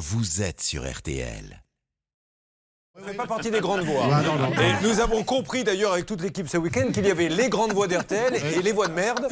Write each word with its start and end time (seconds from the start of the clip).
vous 0.00 0.40
êtes 0.40 0.62
sur 0.62 0.90
RTL. 0.90 1.62
Ne 3.00 3.06
faites 3.06 3.16
pas 3.16 3.26
partie 3.26 3.50
des 3.50 3.60
grandes 3.60 3.80
voix. 3.80 4.02
Ah, 4.12 4.20
non, 4.22 4.34
non. 4.34 4.50
Et 4.52 4.86
nous 4.86 5.00
avons 5.00 5.22
compris 5.22 5.64
d'ailleurs 5.64 5.92
avec 5.92 6.04
toute 6.06 6.20
l'équipe 6.20 6.48
ce 6.48 6.58
week-end 6.58 6.88
qu'il 6.92 7.06
y 7.06 7.10
avait 7.10 7.28
les 7.28 7.48
grandes 7.48 7.72
voix 7.72 7.86
d'RTL 7.86 8.34
et 8.34 8.60
les 8.62 8.72
voix 8.72 8.88
de 8.88 8.92
merde. 8.92 9.26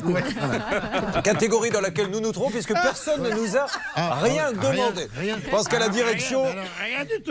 Catégorie 1.23 1.71
dans 1.71 1.81
laquelle 1.81 2.09
nous 2.09 2.21
nous 2.21 2.33
trouvons 2.33 2.51
puisque 2.51 2.73
personne 2.73 3.23
ne 3.23 3.31
nous 3.31 3.57
a 3.57 3.67
rien 4.23 4.53
demandé. 4.53 5.09
Ah, 5.15 5.21
rien. 5.21 5.37
Je 5.45 5.51
pense 5.51 5.69
qu'à 5.69 5.79
la 5.79 5.89
direction, 5.89 6.45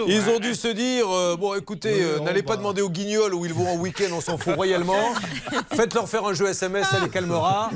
ils 0.07 0.29
ont 0.29 0.39
dû 0.39 0.53
se 0.53 0.67
dire 0.67 1.05
euh, 1.09 1.35
bon 1.39 1.55
écoutez, 1.55 2.01
euh, 2.01 2.19
n'allez 2.19 2.43
pas 2.43 2.57
demander 2.57 2.81
aux 2.81 2.89
guignols 2.89 3.33
où 3.33 3.45
ils 3.45 3.53
vont 3.53 3.69
en 3.69 3.77
week-end, 3.77 4.13
on 4.13 4.21
s'en 4.21 4.37
fout 4.37 4.55
royalement. 4.55 5.13
Faites-leur 5.73 6.07
faire 6.07 6.25
un 6.25 6.33
jeu 6.33 6.47
SMS, 6.47 6.87
ça 6.87 6.99
les 7.01 7.09
calmera. 7.09 7.71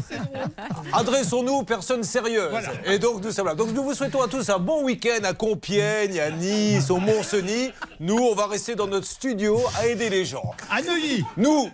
Adressons-nous 0.93 1.53
aux 1.53 1.63
personnes 1.63 2.03
sérieuses. 2.03 2.51
Et 2.85 2.99
donc 2.99 3.23
nous 3.23 3.31
sommes 3.31 3.47
là. 3.47 3.55
Donc 3.55 3.71
nous 3.73 3.83
vous 3.83 3.93
souhaitons 3.93 4.21
à 4.21 4.27
tous 4.27 4.49
un 4.49 4.59
bon 4.59 4.83
week-end 4.83 5.23
à 5.23 5.33
Compiègne, 5.33 6.19
à 6.19 6.29
Nice, 6.29 6.91
au 6.91 6.97
Mont-Cenis. 6.97 7.71
Nous, 7.99 8.17
on 8.17 8.33
va 8.33 8.47
rester 8.51 8.75
dans 8.75 8.87
notre 8.87 9.07
studio 9.07 9.59
à 9.79 9.87
aider 9.87 10.09
les 10.09 10.25
gens. 10.25 10.53
À 10.69 10.81
Neuilly. 10.81 11.23
Nous, 11.37 11.71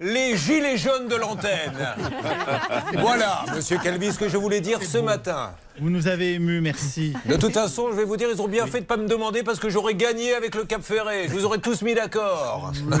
les 0.00 0.36
gilets 0.36 0.76
jaunes 0.76 1.06
de 1.08 1.14
l'antenne. 1.14 1.94
voilà, 2.98 3.44
monsieur 3.54 3.78
Calvi, 3.78 4.12
ce 4.12 4.18
que 4.18 4.28
je 4.28 4.36
voulais 4.36 4.60
dire 4.60 4.82
ce 4.82 4.98
matin. 4.98 5.54
Vous 5.78 5.90
nous 5.90 6.08
avez 6.08 6.34
émus, 6.34 6.60
merci. 6.62 7.12
De 7.26 7.36
toute 7.36 7.52
façon, 7.52 7.88
je 7.90 7.96
vais 7.96 8.04
vous 8.04 8.16
dire, 8.16 8.28
ils 8.32 8.40
ont 8.40 8.48
bien 8.48 8.66
fait 8.66 8.80
de 8.80 8.86
pas 8.86 8.96
me 8.96 9.06
demander 9.06 9.42
parce 9.42 9.58
que 9.58 9.68
j'aurais 9.68 9.94
gagné 9.94 10.32
avec 10.32 10.54
le 10.54 10.64
Cap 10.64 10.82
Ferré. 10.82 11.28
Je 11.28 11.34
vous 11.34 11.44
aurais 11.44 11.58
tous 11.58 11.82
mis 11.82 11.94
d'accord. 11.94 12.72
Oui, 12.90 12.96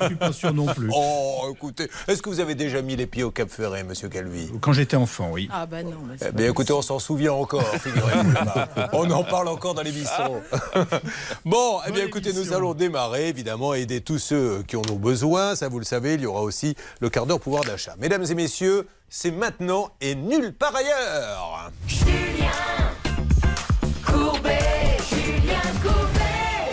je 0.00 0.06
suis 0.06 0.16
pas 0.16 0.32
sûr 0.32 0.52
non 0.52 0.66
plus. 0.66 0.90
Oh, 0.92 1.52
écoutez, 1.52 1.88
est-ce 2.08 2.22
que 2.22 2.28
vous 2.28 2.40
avez 2.40 2.56
déjà 2.56 2.82
mis 2.82 2.96
les 2.96 3.06
pieds 3.06 3.22
au 3.22 3.30
Cap 3.30 3.48
Ferré, 3.48 3.84
monsieur 3.84 4.08
Calvi? 4.08 4.50
Quand 4.60 4.72
j'étais 4.72 4.96
enfant, 4.96 5.30
oui. 5.32 5.48
Ah 5.52 5.66
bah 5.66 5.84
non. 5.84 5.92
bah 6.04 6.26
Eh 6.28 6.32
bien, 6.32 6.50
écoutez, 6.50 6.72
on 6.72 6.82
s'en 6.82 6.98
souvient 6.98 7.32
encore, 7.32 7.66
figurez-vous 7.76 8.32
là-bas. 8.32 8.88
On 8.92 9.08
en 9.10 9.22
parle 9.22 9.48
encore 9.48 9.74
dans 9.74 9.82
l'émission. 9.82 10.42
bon, 11.44 11.78
eh 11.86 11.92
bien, 11.92 12.06
écoutez, 12.06 12.32
nous 12.32 12.52
allons 12.52 12.74
démarrer, 12.74 13.28
évidemment, 13.28 13.72
aider 13.72 14.00
tous 14.00 14.18
ceux 14.18 14.64
qui 14.66 14.76
en 14.76 14.82
ont 14.90 14.96
besoin. 14.96 15.54
Ça, 15.54 15.68
vous 15.68 15.78
le 15.78 15.84
savez, 15.84 16.14
il 16.14 16.22
y 16.22 16.26
aura 16.26 16.42
aussi 16.42 16.74
le 17.00 17.08
quart 17.08 17.26
d'heure 17.26 17.40
pouvoir 17.40 17.64
d'achat. 17.64 17.94
Mesdames 17.98 18.24
et 18.28 18.34
messieurs, 18.34 18.86
c'est 19.08 19.30
maintenant 19.30 19.90
et 20.00 20.14
nulle 20.14 20.52
part 20.52 20.74
ailleurs. 20.74 21.70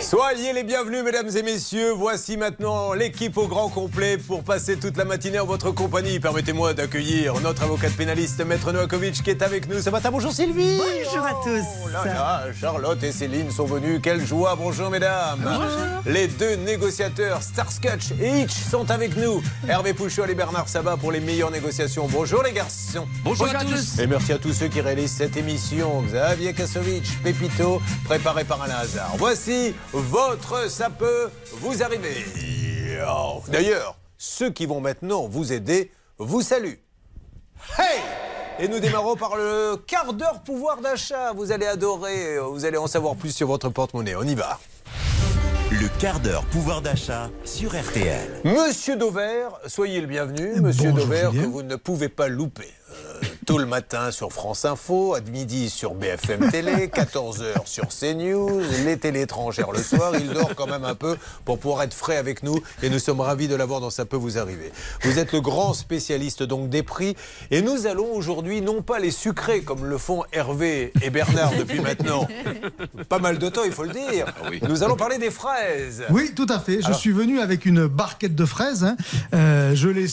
Soyez 0.04 0.52
les 0.52 0.64
bienvenus, 0.64 1.02
mesdames 1.02 1.30
et 1.34 1.42
messieurs. 1.42 1.92
Voici 1.92 2.36
maintenant 2.36 2.92
l'équipe 2.92 3.38
au 3.38 3.48
grand 3.48 3.70
complet 3.70 4.18
pour 4.18 4.44
passer 4.44 4.76
toute 4.76 4.98
la 4.98 5.06
matinée 5.06 5.40
en 5.40 5.46
votre 5.46 5.70
compagnie. 5.70 6.20
Permettez-moi 6.20 6.74
d'accueillir 6.74 7.40
notre 7.40 7.62
avocate 7.62 7.94
pénaliste, 7.94 8.44
Maître 8.44 8.70
Novakovic, 8.70 9.22
qui 9.22 9.30
est 9.30 9.40
avec 9.40 9.66
nous 9.66 9.80
ce 9.80 9.88
matin. 9.88 10.10
Bonjour 10.10 10.30
Sylvie. 10.30 10.78
Bonjour 10.78 11.24
à 11.24 11.30
tous. 11.42 11.64
Oh 11.84 11.88
là 11.88 12.04
là, 12.04 12.42
Charlotte 12.60 13.02
et 13.02 13.12
Céline 13.12 13.50
sont 13.50 13.64
venues. 13.64 14.00
Quelle 14.00 14.24
joie. 14.24 14.54
Bonjour 14.56 14.90
mesdames. 14.90 15.40
Les 16.04 16.28
deux 16.28 16.56
négociateurs, 16.56 17.42
Starscotch 17.42 18.12
et 18.20 18.42
Hitch, 18.42 18.52
sont 18.52 18.90
avec 18.90 19.16
nous. 19.16 19.42
Hervé 19.66 19.94
Pouchol 19.94 20.30
et 20.30 20.34
Bernard 20.34 20.68
Sabat 20.68 20.98
pour 20.98 21.12
les 21.12 21.20
meilleures 21.20 21.50
négociations. 21.50 22.08
Bonjour 22.10 22.42
les 22.42 22.52
garçons. 22.52 23.08
Bonjour, 23.24 23.48
à 23.48 23.64
tous. 23.64 23.98
Et 23.98 24.06
merci 24.06 24.34
à 24.34 24.38
tous 24.38 24.52
ceux 24.52 24.68
qui 24.68 24.82
réalisent 24.82 25.12
cette 25.16 25.38
émission. 25.38 26.02
Xavier 26.02 26.52
Kasovic, 26.52 27.04
Pépito, 27.22 27.80
préparé 28.04 28.44
par 28.44 28.60
Alain 28.62 28.76
Hazard. 28.82 29.14
Voici 29.16 29.72
votre 29.94 30.68
Ça 30.68 30.90
peut 30.90 31.30
vous 31.52 31.82
arriver. 31.82 32.24
Oh, 33.08 33.42
D'ailleurs, 33.48 33.96
ceux 34.18 34.50
qui 34.50 34.66
vont 34.66 34.80
maintenant 34.80 35.26
vous 35.26 35.52
aider 35.52 35.90
vous 36.18 36.42
saluent. 36.42 36.80
Hey 37.78 38.00
et 38.60 38.68
nous 38.68 38.78
démarrons 38.78 39.16
par 39.16 39.34
le 39.36 39.76
quart 39.76 40.12
d'heure 40.12 40.40
pouvoir 40.42 40.80
d'achat. 40.80 41.32
Vous 41.32 41.50
allez 41.50 41.66
adorer, 41.66 42.38
vous 42.38 42.64
allez 42.64 42.76
en 42.76 42.86
savoir 42.86 43.16
plus 43.16 43.34
sur 43.34 43.48
votre 43.48 43.68
porte-monnaie. 43.68 44.14
On 44.14 44.22
y 44.22 44.36
va. 44.36 44.60
Le 45.72 45.88
quart 45.98 46.20
d'heure 46.20 46.44
pouvoir 46.44 46.80
d'achat 46.80 47.30
sur 47.44 47.74
RTL. 47.74 48.42
Monsieur 48.44 48.94
Dauvert, 48.94 49.58
soyez 49.66 50.00
le 50.00 50.06
bienvenu. 50.06 50.60
Monsieur 50.60 50.92
Bonjour, 50.92 51.06
Dauvert, 51.06 51.32
Julien. 51.32 51.44
que 51.44 51.48
vous 51.48 51.62
ne 51.64 51.74
pouvez 51.74 52.08
pas 52.08 52.28
louper. 52.28 52.68
Tôt 53.46 53.58
le 53.58 53.66
matin 53.66 54.10
sur 54.10 54.32
France 54.32 54.64
Info, 54.64 55.14
à 55.14 55.20
midi 55.20 55.68
sur 55.70 55.94
BFM 55.94 56.50
Télé, 56.50 56.86
14h 56.94 57.66
sur 57.66 57.88
CNews, 57.88 58.60
les 58.84 58.96
télés 58.96 59.22
étrangères 59.22 59.72
le 59.72 59.82
soir. 59.82 60.12
Il 60.18 60.30
dort 60.30 60.54
quand 60.56 60.66
même 60.66 60.84
un 60.84 60.94
peu 60.94 61.16
pour 61.44 61.58
pouvoir 61.58 61.82
être 61.82 61.94
frais 61.94 62.16
avec 62.16 62.42
nous 62.42 62.58
et 62.82 62.90
nous 62.90 62.98
sommes 62.98 63.20
ravis 63.20 63.48
de 63.48 63.54
l'avoir 63.54 63.80
dans 63.80 63.90
Ça 63.90 64.04
peut 64.04 64.16
vous 64.16 64.38
arriver. 64.38 64.72
Vous 65.02 65.18
êtes 65.18 65.32
le 65.32 65.40
grand 65.40 65.74
spécialiste 65.74 66.42
donc 66.42 66.68
des 66.70 66.82
prix 66.82 67.16
et 67.50 67.60
nous 67.62 67.86
allons 67.86 68.12
aujourd'hui 68.14 68.60
non 68.60 68.82
pas 68.82 68.98
les 68.98 69.10
sucrer 69.10 69.60
comme 69.62 69.84
le 69.84 69.98
font 69.98 70.24
Hervé 70.32 70.92
et 71.02 71.10
Bernard 71.10 71.52
depuis 71.58 71.80
maintenant 71.80 72.26
pas 73.08 73.18
mal 73.18 73.38
de 73.38 73.48
temps, 73.48 73.64
il 73.64 73.72
faut 73.72 73.84
le 73.84 73.92
dire. 73.92 74.26
Nous 74.68 74.82
allons 74.82 74.96
parler 74.96 75.18
des 75.18 75.30
fraises. 75.30 76.02
Oui, 76.10 76.32
tout 76.34 76.46
à 76.48 76.58
fait. 76.58 76.80
Je 76.80 76.86
Alors- 76.86 76.98
suis 76.98 77.12
venu 77.12 77.40
avec 77.40 77.66
une 77.66 77.86
barquette 77.86 78.34
de 78.34 78.44
fraises. 78.44 78.84
hein. 78.84 78.96
Euh, 79.34 79.74
je 79.74 79.88
l'ai 79.88 80.06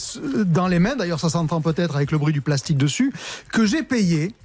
dans 0.45 0.67
les 0.67 0.79
mains. 0.79 0.95
D'ailleurs, 0.95 1.19
ça 1.19 1.29
s'entend 1.29 1.61
peut-être 1.61 1.95
avec 1.95 2.11
le 2.11 2.17
bruit 2.17 2.33
du 2.33 2.41
plastique 2.41 2.77
dessus. 2.77 3.00
Que 3.51 3.65
j'ai 3.65 3.83
payé 3.83 4.35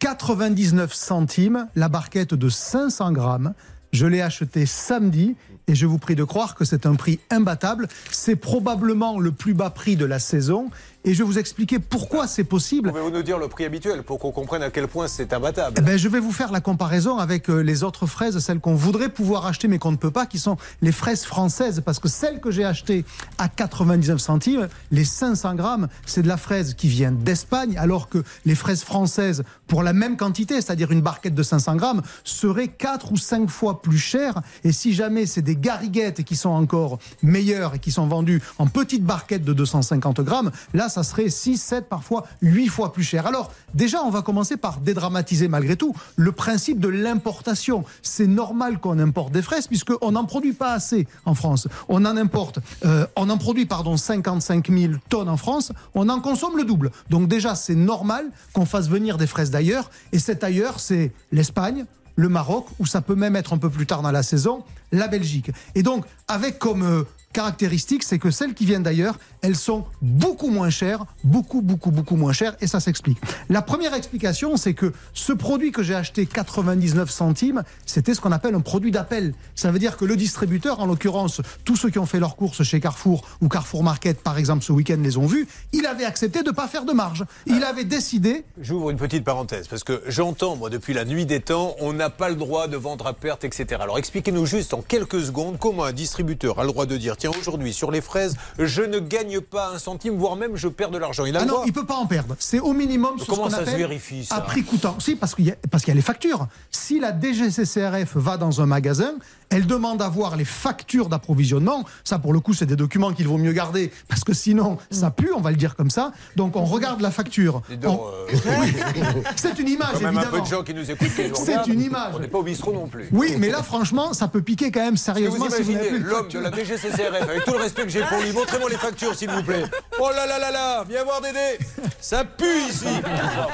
99 0.00 0.92
centimes 0.92 1.68
la 1.74 1.88
barquette 1.88 2.34
de 2.34 2.48
500 2.48 3.12
grammes. 3.12 3.54
Je 3.92 4.06
l'ai 4.06 4.20
acheté 4.20 4.66
samedi 4.66 5.36
et 5.66 5.74
je 5.74 5.86
vous 5.86 5.98
prie 5.98 6.16
de 6.16 6.24
croire 6.24 6.54
que 6.54 6.64
c'est 6.64 6.84
un 6.84 6.94
prix 6.94 7.20
imbattable. 7.30 7.88
C'est 8.10 8.36
probablement 8.36 9.18
le 9.18 9.32
plus 9.32 9.54
bas 9.54 9.70
prix 9.70 9.96
de 9.96 10.04
la 10.04 10.18
saison. 10.18 10.70
Et 11.06 11.12
je 11.12 11.18
vais 11.18 11.24
vous 11.24 11.38
expliquer 11.38 11.78
pourquoi 11.78 12.26
c'est 12.26 12.44
possible. 12.44 12.88
Pouvez-vous 12.88 13.10
nous 13.10 13.22
dire 13.22 13.38
le 13.38 13.48
prix 13.48 13.66
habituel 13.66 14.02
pour 14.02 14.18
qu'on 14.18 14.32
comprenne 14.32 14.62
à 14.62 14.70
quel 14.70 14.88
point 14.88 15.06
c'est 15.06 15.34
imbattable 15.34 15.76
Eh 15.78 15.82
ben, 15.82 15.98
je 15.98 16.08
vais 16.08 16.18
vous 16.18 16.32
faire 16.32 16.50
la 16.50 16.62
comparaison 16.62 17.18
avec 17.18 17.50
euh, 17.50 17.60
les 17.60 17.84
autres 17.84 18.06
fraises, 18.06 18.38
celles 18.38 18.58
qu'on 18.58 18.74
voudrait 18.74 19.10
pouvoir 19.10 19.44
acheter 19.44 19.68
mais 19.68 19.78
qu'on 19.78 19.92
ne 19.92 19.98
peut 19.98 20.10
pas, 20.10 20.24
qui 20.24 20.38
sont 20.38 20.56
les 20.80 20.92
fraises 20.92 21.24
françaises. 21.24 21.82
Parce 21.84 21.98
que 21.98 22.08
celles 22.08 22.40
que 22.40 22.50
j'ai 22.50 22.64
achetées 22.64 23.04
à 23.36 23.48
99 23.48 24.18
centimes, 24.18 24.68
les 24.92 25.04
500 25.04 25.56
grammes, 25.56 25.88
c'est 26.06 26.22
de 26.22 26.28
la 26.28 26.38
fraise 26.38 26.72
qui 26.72 26.88
vient 26.88 27.12
d'Espagne, 27.12 27.76
alors 27.76 28.08
que 28.08 28.24
les 28.46 28.54
fraises 28.54 28.82
françaises, 28.82 29.44
pour 29.66 29.82
la 29.82 29.92
même 29.92 30.16
quantité, 30.16 30.54
c'est-à-dire 30.62 30.90
une 30.90 31.02
barquette 31.02 31.34
de 31.34 31.42
500 31.42 31.76
grammes, 31.76 32.00
seraient 32.24 32.68
4 32.68 33.12
ou 33.12 33.18
5 33.18 33.50
fois 33.50 33.82
plus 33.82 33.98
chères. 33.98 34.40
Et 34.64 34.72
si 34.72 34.94
jamais 34.94 35.26
c'est 35.26 35.42
des 35.42 35.56
gariguettes 35.56 36.24
qui 36.24 36.34
sont 36.34 36.48
encore 36.48 36.98
meilleures 37.22 37.74
et 37.74 37.78
qui 37.78 37.92
sont 37.92 38.06
vendues 38.06 38.40
en 38.56 38.68
petites 38.68 39.04
barquettes 39.04 39.44
de 39.44 39.52
250 39.52 40.22
grammes, 40.22 40.50
là, 40.72 40.88
ça 40.94 41.02
serait 41.02 41.28
6, 41.28 41.58
7, 41.58 41.88
parfois 41.88 42.24
8 42.40 42.68
fois 42.68 42.92
plus 42.92 43.02
cher. 43.02 43.26
Alors, 43.26 43.52
déjà, 43.74 44.02
on 44.04 44.10
va 44.10 44.22
commencer 44.22 44.56
par 44.56 44.78
dédramatiser 44.78 45.48
malgré 45.48 45.76
tout 45.76 45.94
le 46.16 46.30
principe 46.30 46.78
de 46.78 46.88
l'importation. 46.88 47.84
C'est 48.02 48.28
normal 48.28 48.78
qu'on 48.78 48.98
importe 49.00 49.32
des 49.32 49.42
fraises 49.42 49.66
puisqu'on 49.66 50.12
n'en 50.12 50.24
produit 50.24 50.52
pas 50.52 50.72
assez 50.72 51.08
en 51.24 51.34
France. 51.34 51.66
On 51.88 52.04
en 52.04 52.16
importe, 52.16 52.60
euh, 52.84 53.06
on 53.16 53.28
en 53.28 53.38
produit, 53.38 53.66
pardon, 53.66 53.96
55 53.96 54.70
000 54.70 54.94
tonnes 55.08 55.28
en 55.28 55.36
France, 55.36 55.72
on 55.94 56.08
en 56.08 56.20
consomme 56.20 56.56
le 56.56 56.64
double. 56.64 56.92
Donc 57.10 57.28
déjà, 57.28 57.56
c'est 57.56 57.74
normal 57.74 58.26
qu'on 58.52 58.66
fasse 58.66 58.88
venir 58.88 59.18
des 59.18 59.26
fraises 59.26 59.50
d'ailleurs. 59.50 59.90
Et 60.12 60.20
cet 60.20 60.44
ailleurs, 60.44 60.78
c'est 60.78 61.12
l'Espagne, 61.32 61.86
le 62.14 62.28
Maroc, 62.28 62.66
ou 62.78 62.86
ça 62.86 63.00
peut 63.00 63.16
même 63.16 63.34
être 63.34 63.52
un 63.52 63.58
peu 63.58 63.70
plus 63.70 63.86
tard 63.86 64.02
dans 64.02 64.12
la 64.12 64.22
saison, 64.22 64.62
la 64.92 65.08
Belgique. 65.08 65.50
Et 65.74 65.82
donc, 65.82 66.04
avec 66.28 66.60
comme 66.60 66.82
euh, 66.82 67.02
caractéristique, 67.34 68.04
c'est 68.04 68.18
que 68.18 68.30
celles 68.30 68.54
qui 68.54 68.64
viennent 68.64 68.82
d'ailleurs, 68.82 69.18
elles 69.44 69.56
sont 69.56 69.84
beaucoup 70.00 70.48
moins 70.48 70.70
chères, 70.70 71.04
beaucoup, 71.22 71.60
beaucoup, 71.60 71.90
beaucoup 71.90 72.16
moins 72.16 72.32
chères, 72.32 72.56
et 72.62 72.66
ça 72.66 72.80
s'explique. 72.80 73.18
La 73.50 73.60
première 73.60 73.92
explication, 73.92 74.56
c'est 74.56 74.72
que 74.72 74.94
ce 75.12 75.34
produit 75.34 75.70
que 75.70 75.82
j'ai 75.82 75.94
acheté 75.94 76.24
99 76.24 77.10
centimes, 77.10 77.62
c'était 77.84 78.14
ce 78.14 78.22
qu'on 78.22 78.32
appelle 78.32 78.54
un 78.54 78.62
produit 78.62 78.90
d'appel. 78.90 79.34
Ça 79.54 79.70
veut 79.70 79.78
dire 79.78 79.98
que 79.98 80.06
le 80.06 80.16
distributeur, 80.16 80.80
en 80.80 80.86
l'occurrence, 80.86 81.42
tous 81.66 81.76
ceux 81.76 81.90
qui 81.90 81.98
ont 81.98 82.06
fait 82.06 82.20
leurs 82.20 82.36
courses 82.36 82.62
chez 82.62 82.80
Carrefour 82.80 83.28
ou 83.42 83.48
Carrefour 83.48 83.84
Market, 83.84 84.22
par 84.22 84.38
exemple, 84.38 84.64
ce 84.64 84.72
week-end, 84.72 84.96
les 85.02 85.18
ont 85.18 85.26
vus, 85.26 85.46
il 85.72 85.84
avait 85.84 86.06
accepté 86.06 86.42
de 86.42 86.48
ne 86.48 86.54
pas 86.54 86.66
faire 86.66 86.86
de 86.86 86.92
marge. 86.94 87.26
Il 87.44 87.64
avait 87.64 87.84
décidé 87.84 88.44
J'ouvre 88.58 88.88
une 88.88 88.96
petite 88.96 89.24
parenthèse 89.24 89.68
parce 89.68 89.84
que 89.84 90.02
j'entends, 90.06 90.56
moi, 90.56 90.70
depuis 90.70 90.94
la 90.94 91.04
nuit 91.04 91.26
des 91.26 91.40
temps, 91.40 91.76
on 91.80 91.92
n'a 91.92 92.08
pas 92.08 92.30
le 92.30 92.36
droit 92.36 92.66
de 92.66 92.78
vendre 92.78 93.06
à 93.06 93.12
perte, 93.12 93.44
etc. 93.44 93.82
Alors 93.82 93.98
expliquez-nous 93.98 94.46
juste 94.46 94.72
en 94.72 94.80
quelques 94.80 95.20
secondes 95.20 95.58
comment 95.58 95.84
un 95.84 95.92
distributeur 95.92 96.58
a 96.60 96.62
le 96.62 96.68
droit 96.68 96.86
de 96.86 96.96
dire 96.96 97.18
tiens, 97.18 97.32
aujourd'hui, 97.38 97.74
sur 97.74 97.90
les 97.90 98.00
fraises, 98.00 98.36
je 98.58 98.80
ne 98.80 99.00
gagne 99.00 99.33
pas 99.40 99.72
un 99.74 99.78
centime, 99.78 100.16
voire 100.16 100.36
même 100.36 100.56
je 100.56 100.68
perds 100.68 100.90
de 100.90 100.98
l'argent. 100.98 101.24
Il 101.24 101.36
a 101.36 101.40
Ah 101.42 101.44
non, 101.44 101.62
il 101.66 101.72
peut 101.72 101.86
pas 101.86 101.96
en 101.96 102.06
perdre. 102.06 102.36
C'est 102.38 102.60
au 102.60 102.72
minimum 102.72 103.18
sur 103.18 103.26
Comment 103.28 103.44
ce 103.44 103.44
qu'on 103.44 103.50
ça 103.50 103.56
se 103.58 103.62
appelle 103.62 103.76
vérifie, 103.78 104.24
ça 104.24 104.36
à 104.36 104.40
prix 104.40 104.62
coûtant. 104.64 104.96
Si, 105.00 105.16
parce 105.16 105.34
qu'il 105.34 105.46
y, 105.46 105.50
a- 105.50 105.54
y 105.54 105.94
les 105.94 106.00
factures. 106.02 106.46
Si 106.70 107.00
la 107.00 107.12
DGCCRF 107.18 108.16
va 108.16 108.36
dans 108.36 108.60
un 108.60 108.66
magasin, 108.66 109.14
elle 109.50 109.66
demande 109.66 110.02
à 110.02 110.08
voir 110.08 110.36
les 110.36 110.44
factures 110.44 111.08
d'approvisionnement. 111.08 111.84
Ça, 112.02 112.18
pour 112.18 112.32
le 112.32 112.40
coup, 112.40 112.54
c'est 112.54 112.66
des 112.66 112.76
documents 112.76 113.12
qu'il 113.12 113.28
vaut 113.28 113.36
mieux 113.38 113.52
garder 113.52 113.92
parce 114.08 114.24
que 114.24 114.32
sinon, 114.32 114.78
ça 114.90 115.10
pue, 115.10 115.30
on 115.36 115.40
va 115.40 115.50
le 115.50 115.56
dire 115.56 115.76
comme 115.76 115.90
ça. 115.90 116.12
Donc, 116.36 116.56
on 116.56 116.64
regarde 116.64 117.00
la 117.00 117.10
facture. 117.10 117.62
On- 117.84 118.00
euh. 118.30 118.34
C'est 119.36 119.58
une 119.58 119.68
image, 119.68 120.00
même 120.00 120.16
un 120.16 120.20
peu 120.22 120.26
évidemment. 120.28 120.44
de 120.44 120.48
gens 120.48 120.62
qui 120.62 120.74
nous 120.74 120.90
écoutent. 120.90 121.08
C'est 121.34 121.66
une 121.66 121.82
image. 121.82 122.12
On 122.14 122.18
n'est 122.18 122.28
pas 122.28 122.38
au 122.38 122.42
bistrot 122.42 122.72
non 122.72 122.86
plus. 122.86 123.08
Oui, 123.12 123.34
mais 123.38 123.50
là, 123.50 123.62
franchement, 123.62 124.12
ça 124.12 124.28
peut 124.28 124.42
piquer 124.42 124.70
quand 124.70 124.80
même 124.80 124.96
sérieusement 124.96 125.46
vous 125.46 125.54
imaginez 125.54 125.90
l'homme 125.98 126.28
de 126.28 126.38
la 126.38 126.50
DGCCRF, 126.50 127.22
avec 127.28 127.44
tout 127.44 127.52
le 127.52 127.58
respect 127.58 127.82
que 127.82 127.88
j'ai 127.90 128.02
pour 128.02 128.18
lui, 128.20 128.32
montrez-moi 128.32 128.70
les 128.70 128.76
factures, 128.76 129.14
s'il 129.26 129.34
vous 129.36 129.42
plaît. 129.42 129.64
Oh 130.00 130.10
là 130.14 130.26
là 130.26 130.38
là 130.38 130.50
là, 130.50 130.84
viens 130.88 131.04
voir 131.04 131.20
Dédé. 131.20 131.58
Ça 132.00 132.24
pue 132.24 132.44
ici. 132.68 132.84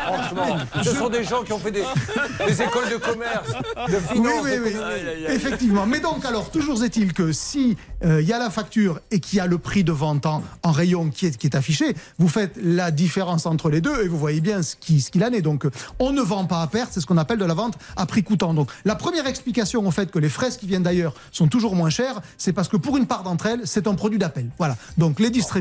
Franchement, 0.06 0.56
ce 0.82 0.94
sont 0.94 1.08
des 1.08 1.24
gens 1.24 1.42
qui 1.42 1.52
ont 1.52 1.58
fait 1.58 1.70
des, 1.70 1.84
des 2.46 2.62
écoles 2.62 2.88
de 2.90 2.96
commerce, 2.96 3.48
de 3.88 3.96
Oui, 4.18 4.30
oui, 4.42 4.50
oui. 4.64 4.72
Effectivement. 5.28 5.86
Mais 5.86 6.00
donc, 6.00 6.24
alors, 6.24 6.50
toujours 6.50 6.82
est-il 6.82 7.12
que 7.12 7.32
si 7.32 7.76
euh, 8.04 8.20
il 8.20 8.26
y 8.28 8.32
a 8.32 8.38
la 8.38 8.50
facture 8.50 9.00
et 9.10 9.20
qu'il 9.20 9.38
y 9.38 9.40
a 9.40 9.46
le 9.46 9.58
prix 9.58 9.84
de 9.84 9.92
vente 9.92 10.26
en, 10.26 10.42
en 10.62 10.72
rayon 10.72 11.10
qui 11.10 11.26
est, 11.26 11.36
qui 11.36 11.46
est 11.46 11.54
affiché, 11.54 11.94
vous 12.18 12.28
faites 12.28 12.54
la 12.62 12.90
différence 12.90 13.46
entre 13.46 13.70
les 13.70 13.80
deux 13.80 14.02
et 14.02 14.08
vous 14.08 14.18
voyez 14.18 14.40
bien 14.40 14.62
ce 14.62 14.74
qui- 14.76 15.00
ce 15.00 15.10
qu'il 15.10 15.22
en 15.24 15.32
est. 15.32 15.42
Donc, 15.42 15.64
euh, 15.66 15.70
on 15.98 16.10
ne 16.12 16.22
vend 16.22 16.44
pas 16.46 16.62
à 16.62 16.66
perte, 16.66 16.90
c'est 16.92 17.00
ce 17.00 17.06
qu'on 17.06 17.18
appelle 17.18 17.38
de 17.38 17.44
la 17.44 17.54
vente 17.54 17.74
à 17.96 18.06
prix 18.06 18.22
coûtant. 18.24 18.54
Donc, 18.54 18.70
la 18.84 18.94
première 18.96 19.26
explication 19.26 19.86
au 19.86 19.90
fait 19.90 20.10
que 20.10 20.18
les 20.18 20.28
fraises 20.28 20.56
qui 20.56 20.66
viennent 20.66 20.82
d'ailleurs 20.82 21.14
sont 21.30 21.46
toujours 21.48 21.76
moins 21.76 21.90
chères, 21.90 22.20
c'est 22.36 22.52
parce 22.52 22.68
que 22.68 22.76
pour 22.76 22.96
une 22.96 23.06
part 23.06 23.22
d'entre 23.22 23.46
elles, 23.46 23.60
c'est 23.64 23.86
un 23.86 23.94
produit 23.94 24.18
d'appel. 24.18 24.48
Voilà. 24.58 24.76
Donc, 24.98 25.20
les 25.20 25.30
distributeurs 25.30 25.59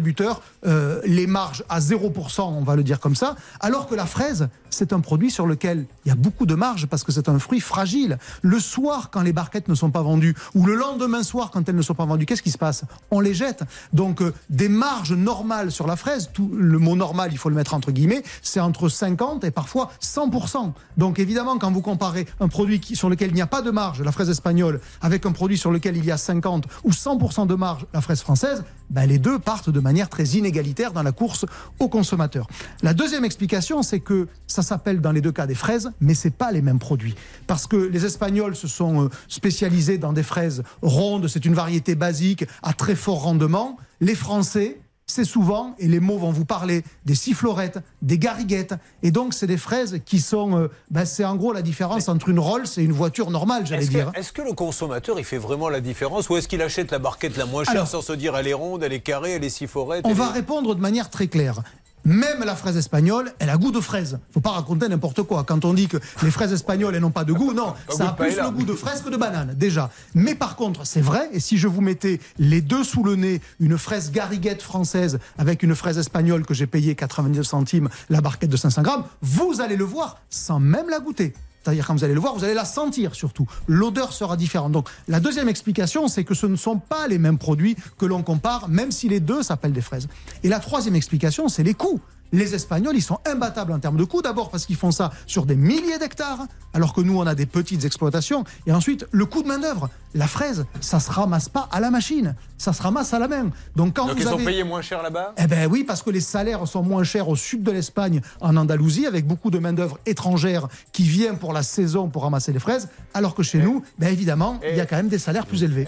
euh, 0.66 1.02
les 1.06 1.28
marges 1.28 1.64
à 1.70 1.80
0%, 1.80 2.42
on 2.42 2.64
va 2.64 2.76
le 2.76 2.84
dire 2.84 3.00
comme 3.00 3.16
ça, 3.16 3.36
alors 3.60 3.88
que 3.88 3.96
la 3.96 4.06
fraise, 4.06 4.50
c'est 4.70 4.94
un 4.94 5.00
produit 5.00 5.32
sur 5.32 5.46
lequel 5.46 5.86
il 6.06 6.10
y 6.10 6.12
a 6.12 6.16
beaucoup 6.16 6.46
de 6.46 6.56
marge 6.56 6.86
parce 6.88 7.04
que 7.04 7.12
c'est 7.12 7.30
un 7.30 7.40
fruit 7.40 7.60
fragile. 7.60 8.18
Le 8.42 8.60
soir, 8.60 9.10
quand 9.12 9.22
les 9.22 9.34
barquettes 9.34 9.68
ne 9.68 9.76
sont 9.76 9.92
pas 9.92 10.02
vendues, 10.02 10.36
ou 10.56 10.66
le 10.66 10.76
lendemain 10.76 11.24
soir, 11.24 11.52
quand 11.52 11.68
elles 11.68 11.76
ne 11.76 11.82
sont 11.82 11.96
pas 11.96 12.06
vendues, 12.06 12.26
qu'est-ce 12.26 12.42
qui 12.42 12.52
se 12.52 12.58
passe? 12.58 12.84
On 13.12 13.20
les 13.20 13.34
jette. 13.34 13.64
Donc, 13.94 14.22
euh, 14.22 14.34
des 14.50 14.70
marges 14.70 15.14
normales 15.14 15.72
sur 15.72 15.88
la 15.88 15.96
fraise, 15.96 16.30
tout, 16.34 16.52
le 16.56 16.78
mot 16.78 16.96
normal, 16.96 17.30
il 17.32 17.38
faut 17.38 17.50
le 17.50 17.56
mettre 17.56 17.74
entre 17.74 17.92
guillemets, 17.92 18.24
c'est 18.42 18.60
entre 18.60 18.90
50 18.90 19.44
et 19.44 19.52
parfois 19.52 19.92
100%. 20.02 20.74
Donc, 20.98 21.20
évidemment, 21.20 21.58
quand 21.58 21.72
vous 21.72 21.82
comparez 21.82 22.28
un 22.40 22.48
produit 22.48 22.82
sur 22.94 23.10
lequel 23.10 23.30
il 23.30 23.36
n'y 23.36 23.42
a 23.42 23.48
pas 23.48 23.62
de 23.62 23.72
marge, 23.72 24.02
la 24.02 24.12
fraise 24.12 24.30
espagnole, 24.30 24.80
avec 25.02 25.26
un 25.26 25.32
produit 25.32 25.58
sur 25.58 25.72
lequel 25.72 25.98
il 25.98 26.06
y 26.06 26.12
a 26.12 26.18
50 26.18 26.66
ou 26.84 26.92
100% 26.92 27.48
de 27.48 27.56
marge, 27.56 27.86
la 27.94 28.02
fraise 28.02 28.22
française, 28.22 28.64
ben, 28.90 29.06
les 29.06 29.20
deux 29.20 29.40
partent 29.40 29.70
de 29.70 29.80
manière 29.80 30.10
très 30.10 30.26
inégalitaire 30.26 30.94
dans 30.94 31.04
la 31.04 31.12
course 31.12 31.46
au 31.80 31.90
consommateur. 31.90 32.48
La 32.82 32.94
deuxième 32.94 33.26
explication, 33.26 33.84
c'est 33.84 34.00
que 34.00 34.28
ça 34.48 34.62
s'appelle 34.62 35.02
dans 35.02 35.12
les 35.12 35.22
deux 35.22 35.32
cas 35.32 35.48
des 35.48 35.56
fraises, 35.56 35.92
mais 36.02 36.14
c'est 36.14 36.30
pas 36.36 36.52
les 36.52 36.62
mêmes 36.62 36.80
produits. 36.80 37.16
Parce 37.48 37.68
que 37.68 37.78
les 37.78 38.06
Espagnols 38.06 38.56
se 38.56 38.68
sont 38.68 39.06
euh, 39.06 39.10
spécialisés 39.28 39.98
dans 39.98 40.14
des 40.14 40.24
fraises 40.24 40.64
rondes, 40.82 41.28
c'est 41.28 41.46
une 41.46 41.54
variété 41.54 41.96
basique 41.96 42.46
à 42.64 42.74
très 42.74 42.96
fort 42.96 43.24
rendement. 43.24 43.78
Les 44.02 44.16
Français, 44.16 44.80
c'est 45.12 45.26
souvent, 45.26 45.76
et 45.80 45.88
les 45.88 46.00
mots 46.00 46.18
vont 46.18 46.32
vous 46.32 46.46
parler, 46.46 46.84
des 47.06 47.16
sifflorettes, 47.16 47.80
des 48.02 48.18
gariguettes. 48.18 48.76
Et 49.04 49.12
donc, 49.12 49.34
c'est 49.34 49.48
des 49.48 49.58
fraises 49.58 50.00
qui 50.06 50.20
sont. 50.20 50.58
euh, 50.58 50.68
ben, 50.92 51.06
c'est 51.06 51.26
en 51.26 51.36
gros 51.36 51.52
la 51.54 51.62
différence 51.62 52.08
entre 52.10 52.30
une 52.30 52.40
Rolls 52.40 52.66
et 52.78 52.82
une 52.84 52.92
voiture 52.92 53.32
normale, 53.32 53.66
j'allais 53.66 53.84
Est-ce 53.84 53.90
dire. 53.92 54.12
que, 54.12 54.20
est-ce 54.20 54.32
que 54.32 54.42
le 54.42 54.54
consommateur, 54.54 55.18
il 55.20 55.26
fait 55.26 55.38
vraiment 55.38 55.70
la 55.70 55.82
différence 55.82 56.30
ou 56.30 56.38
est-ce 56.38 56.48
qu'il 56.48 56.62
achète 56.62 56.92
la 56.92 57.00
barquette 57.00 57.38
la 57.38 57.46
moins 57.46 57.64
chère 57.64 57.74
Alors- 57.74 57.88
sans 57.88 58.02
se 58.02 58.14
dire 58.14 58.36
elle 58.38 58.48
est 58.48 58.54
ronde, 58.54 58.84
elle 58.84 58.94
est 58.94 59.00
carrée, 59.00 59.32
elle 59.32 59.44
est 59.44 59.50
siforette 59.50 60.06
On 60.06 60.10
elle 60.10 60.16
va 60.16 60.30
répondre 60.30 60.76
de 60.76 60.82
manière 60.82 61.10
très 61.10 61.28
claire. 61.28 61.62
Même 62.06 62.44
la 62.44 62.56
fraise 62.56 62.78
espagnole, 62.78 63.32
elle 63.40 63.50
a 63.50 63.58
goût 63.58 63.72
de 63.72 63.80
fraise. 63.80 64.20
Faut 64.34 64.40
pas 64.40 64.52
raconter 64.52 64.88
n'importe 64.88 65.24
quoi. 65.24 65.44
Quand 65.44 65.66
on 65.66 65.74
dit 65.74 65.88
que 65.88 65.98
les 66.24 66.32
fraises 66.32 66.54
espagnoles, 66.54 66.96
elles 66.96 67.02
n'ont 67.02 67.12
pas 67.12 67.24
de 67.24 67.34
goût, 67.34 67.54
non, 67.54 67.74
Pas 67.88 67.94
ça 67.94 68.10
a 68.10 68.14
plus 68.14 68.36
le 68.36 68.50
goût 68.52 68.64
de 68.64 68.74
fraise 68.74 69.02
que 69.02 69.10
de 69.10 69.18
banane, 69.18 69.54
déjà. 69.56 69.90
Mais 70.16 70.36
par 70.36 70.56
contre, 70.56 70.86
c'est 70.86 71.02
vrai, 71.02 71.30
et 71.34 71.40
si 71.40 71.58
je 71.58 71.68
vous 71.68 71.82
mettais 71.82 72.20
les 72.38 72.62
deux 72.62 72.84
sous 72.84 73.04
le 73.04 73.16
nez, 73.16 73.42
une 73.60 73.78
fraise 73.78 74.12
gariguette 74.12 74.62
française 74.62 75.20
avec 75.38 75.64
une 75.64 75.76
fraise 75.76 75.98
espagnole 75.98 76.46
que 76.46 76.54
j'ai 76.54 76.68
payée 76.68 76.96
99 76.96 77.46
centimes, 77.46 77.90
la 78.10 78.22
barquette 78.22 78.50
de 78.50 78.58
500 78.58 78.82
grammes, 78.82 79.04
vous 79.22 79.62
allez 79.62 79.76
le 79.76 79.86
voir 79.86 80.18
sans 80.30 80.60
même 80.60 80.90
la 80.90 81.00
goûter. 81.00 81.34
C'est-à-dire 81.64 81.86
quand 81.86 81.94
vous 81.94 82.04
allez 82.04 82.14
le 82.14 82.20
voir, 82.20 82.36
vous 82.36 82.44
allez 82.44 82.54
la 82.54 82.66
sentir 82.66 83.16
surtout. 83.16 83.48
L'odeur 83.68 84.14
sera 84.14 84.38
différente. 84.38 84.72
Donc 84.72 84.90
la 85.08 85.20
deuxième 85.20 85.50
explication, 85.50 86.08
c'est 86.08 86.24
que 86.24 86.34
ce 86.34 86.46
ne 86.46 86.56
sont 86.56 86.78
pas 86.78 87.08
les 87.08 87.18
mêmes 87.18 87.38
produits 87.38 87.76
que 87.98 88.06
l'on 88.06 88.24
compare, 88.24 88.70
même 88.70 88.92
si 88.92 89.10
les 89.10 89.20
deux 89.20 89.44
s'appellent 89.44 89.74
des 89.74 89.82
fraises. 89.82 90.08
Et 90.44 90.50
la 90.50 90.60
troisième 90.60 90.96
explication, 90.96 91.48
c'est 91.50 91.64
les 91.64 91.74
coûts. 91.74 92.00
Les 92.32 92.56
Espagnols, 92.56 92.96
ils 92.96 93.02
sont 93.02 93.20
imbattables 93.26 93.72
en 93.72 93.80
termes 93.80 93.98
de 93.98 94.04
coûts. 94.04 94.22
D'abord 94.22 94.50
parce 94.50 94.66
qu'ils 94.66 94.76
font 94.76 94.92
ça 94.92 95.12
sur 95.26 95.46
des 95.46 95.56
milliers 95.56 95.98
d'hectares, 95.98 96.46
alors 96.74 96.94
que 96.94 97.02
nous, 97.02 97.18
on 97.18 97.26
a 97.26 97.36
des 97.36 97.46
petites 97.46 97.86
exploitations. 97.86 98.44
Et 98.68 98.72
ensuite, 98.72 99.06
le 99.12 99.26
coût 99.26 99.44
de 99.44 99.48
main-d'œuvre. 99.48 99.90
La 100.16 100.26
fraise, 100.26 100.66
ça 100.82 101.00
se 101.00 101.12
ramasse 101.12 101.50
pas 101.50 101.70
à 101.72 101.80
la 101.80 101.92
machine, 101.92 102.34
ça 102.58 102.74
se 102.74 102.82
ramasse 102.82 103.14
à 103.14 103.20
la 103.20 103.28
main. 103.28 103.52
Donc 103.76 103.96
quand 103.96 104.08
Donc 104.08 104.16
vous 104.16 104.24
ils 104.24 104.28
ont 104.28 104.34
avez... 104.34 104.46
payé 104.46 104.64
moins 104.64 104.82
cher 104.82 105.04
là-bas? 105.04 105.36
Eh 105.38 105.46
ben 105.46 105.70
oui, 105.70 105.84
parce 105.84 106.02
que 106.02 106.10
les 106.10 106.20
salaires 106.20 106.68
sont 106.68 106.82
moins 106.82 107.04
chers 107.04 107.30
au 107.30 107.36
sud 107.36 107.62
de 107.62 107.72
l'Espagne, 107.72 108.20
en 108.42 108.58
Andalousie, 108.58 109.06
avec 109.06 109.28
beaucoup 109.28 109.52
de 109.52 109.60
main-d'œuvre 109.60 110.00
étrangère 110.08 110.68
qui 110.94 111.04
vient 111.04 111.36
pour 111.36 111.54
la 111.54 111.62
saison 111.62 112.10
pour 112.10 112.24
ramasser 112.24 112.52
les 112.52 112.58
fraises, 112.58 112.90
alors 113.14 113.36
que 113.36 113.44
chez 113.44 113.60
nous, 113.60 113.84
ben 114.00 114.12
évidemment, 114.12 114.60
il 114.68 114.76
y 114.76 114.82
a 114.82 114.88
quand 114.88 114.96
même 114.96 115.10
des 115.10 115.20
salaires 115.20 115.46
plus 115.46 115.62
élevés. 115.62 115.88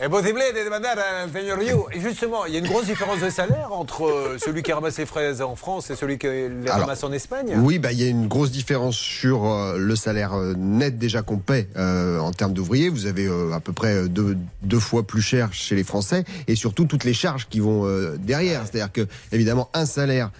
Liu. 1.58 1.80
Et 1.92 2.00
justement, 2.00 2.46
il 2.46 2.54
y 2.54 2.58
a 2.58 2.60
une 2.60 2.68
grosse 2.68 2.86
différence 2.86 3.22
de 3.22 3.30
salaire 3.32 3.74
entre 3.74 4.06
euh, 4.06 4.38
celui 4.38 4.62
qui 4.62 4.72
ramasse 4.72 5.00
les 5.00 5.08
fraises 5.08 5.42
en 5.42 5.56
France 5.56 5.90
et 5.90 5.96
celui 5.96 6.20
qui 6.20 6.28
les 6.32 6.68
Alors, 6.68 6.82
ramasse 6.82 7.04
en 7.04 7.12
Espagne 7.12 7.54
Oui, 7.58 7.80
bah, 7.80 7.92
il 7.92 8.02
y 8.02 8.04
a 8.04 8.08
une 8.08 8.28
grosse 8.28 8.52
différence 8.52 8.96
sur 8.96 9.46
euh, 9.46 9.78
le 9.78 9.96
salaire 9.96 10.34
euh, 10.34 10.54
net 10.58 10.98
déjà 10.98 11.22
qu'on 11.22 11.38
paie 11.38 11.68
euh, 11.78 12.20
en 12.20 12.32
termes 12.32 12.54
d'ouvriers. 12.54 12.90
Vous 12.90 13.06
avez 13.06 13.26
euh, 13.26 13.54
à 13.54 13.60
peu 13.60 13.74
près 13.74 14.08
deux, 14.08 14.38
deux 14.64 14.80
fois 14.80 15.04
plus 15.04 15.22
cher 15.22 15.54
chez 15.54 15.76
les 15.76 15.84
Français 15.84 16.24
et 16.48 16.56
surtout 16.56 16.86
toutes 16.86 17.04
les 17.04 17.14
charges 17.14 17.48
qui 17.50 17.60
vont 17.60 17.86
derrière. 18.20 18.62
C'est-à-dire 18.64 18.92
que, 18.92 19.08
évidemment, 19.32 19.70
un 19.74 19.86
salaire 19.86 20.32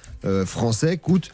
français 0.46 0.98
coûte 0.98 1.32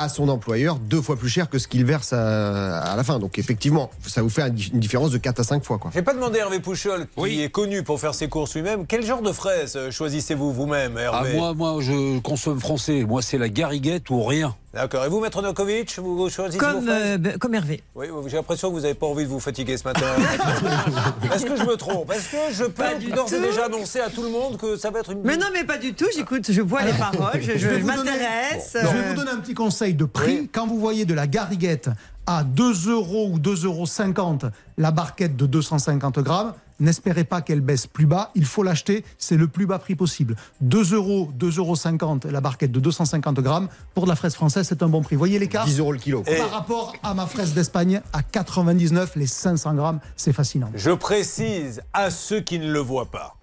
à 0.00 0.08
son 0.08 0.28
employeur 0.28 0.78
deux 0.78 1.02
fois 1.02 1.16
plus 1.16 1.28
cher 1.28 1.48
que 1.50 1.58
ce 1.58 1.68
qu'il 1.68 1.84
verse 1.84 2.12
à, 2.12 2.80
à 2.80 2.96
la 2.96 3.04
fin. 3.04 3.18
Donc 3.18 3.38
effectivement, 3.38 3.90
ça 4.06 4.22
vous 4.22 4.30
fait 4.30 4.42
un- 4.42 4.48
une 4.48 4.80
différence 4.80 5.10
de 5.10 5.18
4 5.18 5.40
à 5.40 5.44
5 5.44 5.64
fois. 5.64 5.78
Quoi. 5.78 5.90
J'ai 5.94 6.02
pas 6.02 6.14
demandé 6.14 6.38
à 6.38 6.42
Hervé 6.44 6.60
Pouchol, 6.60 7.06
qui 7.14 7.20
Oui. 7.20 7.40
est 7.42 7.50
connu 7.50 7.82
pour 7.82 8.00
faire 8.00 8.14
ses 8.14 8.28
courses 8.28 8.54
lui-même, 8.54 8.86
quel 8.86 9.04
genre 9.04 9.22
de 9.22 9.32
fraises 9.32 9.76
euh, 9.76 9.90
choisissez-vous 9.90 10.52
vous-même, 10.52 10.94
Ah, 10.96 11.02
Hervé 11.02 11.34
moi, 11.36 11.54
moi, 11.54 11.76
je 11.80 12.18
consomme 12.20 12.58
français. 12.60 13.04
Moi, 13.06 13.22
c'est 13.22 13.38
la 13.38 13.48
gariguette 13.48 14.10
ou 14.10 14.24
rien. 14.24 14.54
D'accord. 14.72 15.04
Et 15.04 15.08
vous, 15.08 15.18
Maître 15.18 15.42
Nokovic, 15.42 15.98
vous 15.98 16.30
choisissez 16.30 16.58
Comme, 16.58 16.88
euh, 16.88 17.18
ben, 17.18 17.36
comme 17.38 17.54
Hervé. 17.54 17.82
Oui, 17.96 18.06
j'ai 18.28 18.36
l'impression 18.36 18.68
que 18.68 18.74
vous 18.74 18.82
n'avez 18.82 18.94
pas 18.94 19.06
envie 19.06 19.24
de 19.24 19.28
vous 19.28 19.40
fatiguer 19.40 19.76
ce 19.76 19.82
matin. 19.82 20.06
Est-ce 21.34 21.44
que 21.44 21.56
je 21.56 21.64
me 21.64 21.76
trompe? 21.76 22.12
Est-ce 22.12 22.30
que 22.30 22.54
je 22.54 22.64
peux 22.64 22.70
Pas 22.70 22.94
du 22.94 23.10
d'ores 23.10 23.32
et 23.32 23.36
tout. 23.36 23.42
déjà 23.42 23.64
annoncer 23.64 23.98
à 23.98 24.10
tout 24.10 24.22
le 24.22 24.28
monde 24.28 24.58
que 24.58 24.76
ça 24.76 24.90
va 24.90 25.00
être 25.00 25.10
une... 25.10 25.22
Mais 25.22 25.36
non, 25.36 25.46
mais 25.52 25.64
pas 25.64 25.78
du 25.78 25.92
tout. 25.94 26.06
J'écoute, 26.14 26.50
je 26.52 26.60
vois 26.62 26.82
les 26.82 26.92
paroles, 26.92 27.40
je, 27.40 27.58
je 27.58 27.66
vais 27.68 27.78
vous 27.80 27.88
donner- 27.90 28.04
m'intéresse. 28.10 28.76
Je 28.80 28.86
vais 28.86 29.08
vous 29.08 29.14
donner 29.14 29.30
un 29.32 29.38
petit 29.38 29.54
conseil 29.54 29.94
de 29.94 30.04
prix. 30.04 30.40
Oui. 30.42 30.50
Quand 30.52 30.68
vous 30.68 30.78
voyez 30.78 31.04
de 31.04 31.14
la 31.14 31.26
gariguette 31.26 31.90
à 32.26 32.44
2 32.44 32.90
euros 32.90 33.28
ou 33.32 33.38
2,50 33.40 33.64
euros 33.66 34.52
la 34.78 34.90
barquette 34.92 35.36
de 35.36 35.46
250 35.46 36.20
grammes, 36.20 36.54
n'espérez 36.80 37.24
pas 37.24 37.40
qu'elle 37.42 37.60
baisse 37.60 37.86
plus 37.86 38.06
bas. 38.06 38.30
Il 38.34 38.44
faut 38.44 38.62
l'acheter, 38.62 39.04
c'est 39.18 39.36
le 39.36 39.46
plus 39.48 39.66
bas 39.66 39.78
prix 39.78 39.94
possible. 39.94 40.36
2 40.60 40.94
euros, 40.94 41.30
2,50 41.38 41.58
euros 41.58 42.32
la 42.32 42.40
barquette 42.40 42.72
de 42.72 42.80
250 42.80 43.40
grammes. 43.40 43.68
Pour 43.94 44.04
de 44.04 44.08
la 44.08 44.16
fraise 44.16 44.34
française, 44.34 44.66
c'est 44.68 44.82
un 44.82 44.88
bon 44.88 45.02
prix. 45.02 45.16
Voyez 45.16 45.38
l'écart 45.38 45.64
10 45.66 45.78
euros 45.78 45.92
le 45.92 45.98
kilo. 45.98 46.22
quoi. 46.22 46.32
Et- 46.32 46.38
par 46.38 46.50
rapport 46.50 46.94
à 47.02 47.14
ma 47.14 47.26
fraise 47.26 47.54
d'Espagne 47.54 48.00
à 48.12 48.22
99, 48.22 49.16
les 49.16 49.26
500 49.26 49.74
grammes, 49.74 50.00
c'est 50.16 50.32
fascinant. 50.32 50.70
Je 50.74 50.90
précise 50.90 51.82
à 51.92 52.10
ceux 52.10 52.40
qui 52.40 52.58
ne 52.58 52.70
le 52.72 52.80
voient 52.80 53.10
pas. 53.10 53.36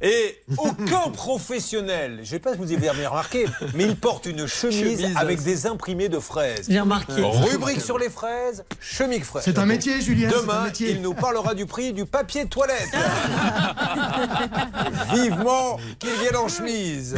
Et 0.00 0.40
aucun 0.56 1.10
professionnel, 1.10 2.18
je 2.18 2.20
ne 2.20 2.24
sais 2.26 2.38
pas 2.38 2.52
si 2.52 2.58
vous 2.58 2.72
avez 2.72 2.88
remarqué, 2.88 3.46
mais 3.74 3.82
il 3.82 3.96
porte 3.96 4.26
une 4.26 4.46
chemise, 4.46 5.00
Chemise. 5.00 5.16
avec 5.16 5.42
des 5.42 5.66
imprimés 5.66 6.08
de 6.08 6.20
fraises. 6.20 6.66
J'ai 6.68 6.78
remarqué. 6.78 7.20
Rubrique 7.20 7.80
sur 7.80 7.98
les 7.98 8.08
fraises, 8.08 8.64
chemise 8.80 9.24
fraise. 9.24 9.42
C'est 9.44 9.58
un 9.58 9.66
métier, 9.66 10.00
Julien. 10.00 10.30
Demain, 10.30 10.66
métier. 10.66 10.90
il 10.92 11.02
nous 11.02 11.14
parlera 11.14 11.52
du 11.54 11.66
prix 11.66 11.92
du 11.92 12.06
papier 12.06 12.44
de 12.44 12.48
toilette. 12.48 12.90
Vivement 15.12 15.78
qu'il 15.98 16.12
vienne 16.20 16.36
en 16.36 16.46
chemise. 16.48 17.16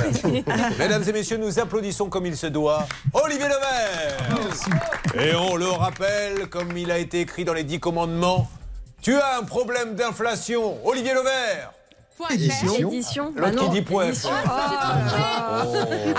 Mesdames 0.78 1.04
et 1.06 1.12
messieurs, 1.12 1.36
nous 1.36 1.58
applaudissons 1.58 2.08
comme 2.08 2.24
il 2.24 2.36
se 2.36 2.46
doit 2.46 2.86
Olivier 3.12 3.46
Levert. 3.48 5.22
Et 5.22 5.34
on 5.34 5.56
le 5.56 5.68
rappelle, 5.68 6.46
comme 6.48 6.74
il 6.78 6.90
a 6.90 6.96
été 6.96 7.20
écrit 7.20 7.44
dans 7.44 7.52
les 7.54 7.64
dix 7.64 7.78
commandements, 7.78 8.50
tu 9.02 9.14
as 9.16 9.36
un 9.38 9.42
problème 9.44 9.96
d'inflation, 9.96 10.78
Olivier 10.86 11.12
Levert. 11.12 11.72
Édition. 12.30 12.90
Édition. 12.90 13.32
L'autre 13.36 13.64
qui 13.64 13.70
dit 13.70 13.82
point. 13.82 14.06
édition. 14.08 14.28
fr. 14.30 14.50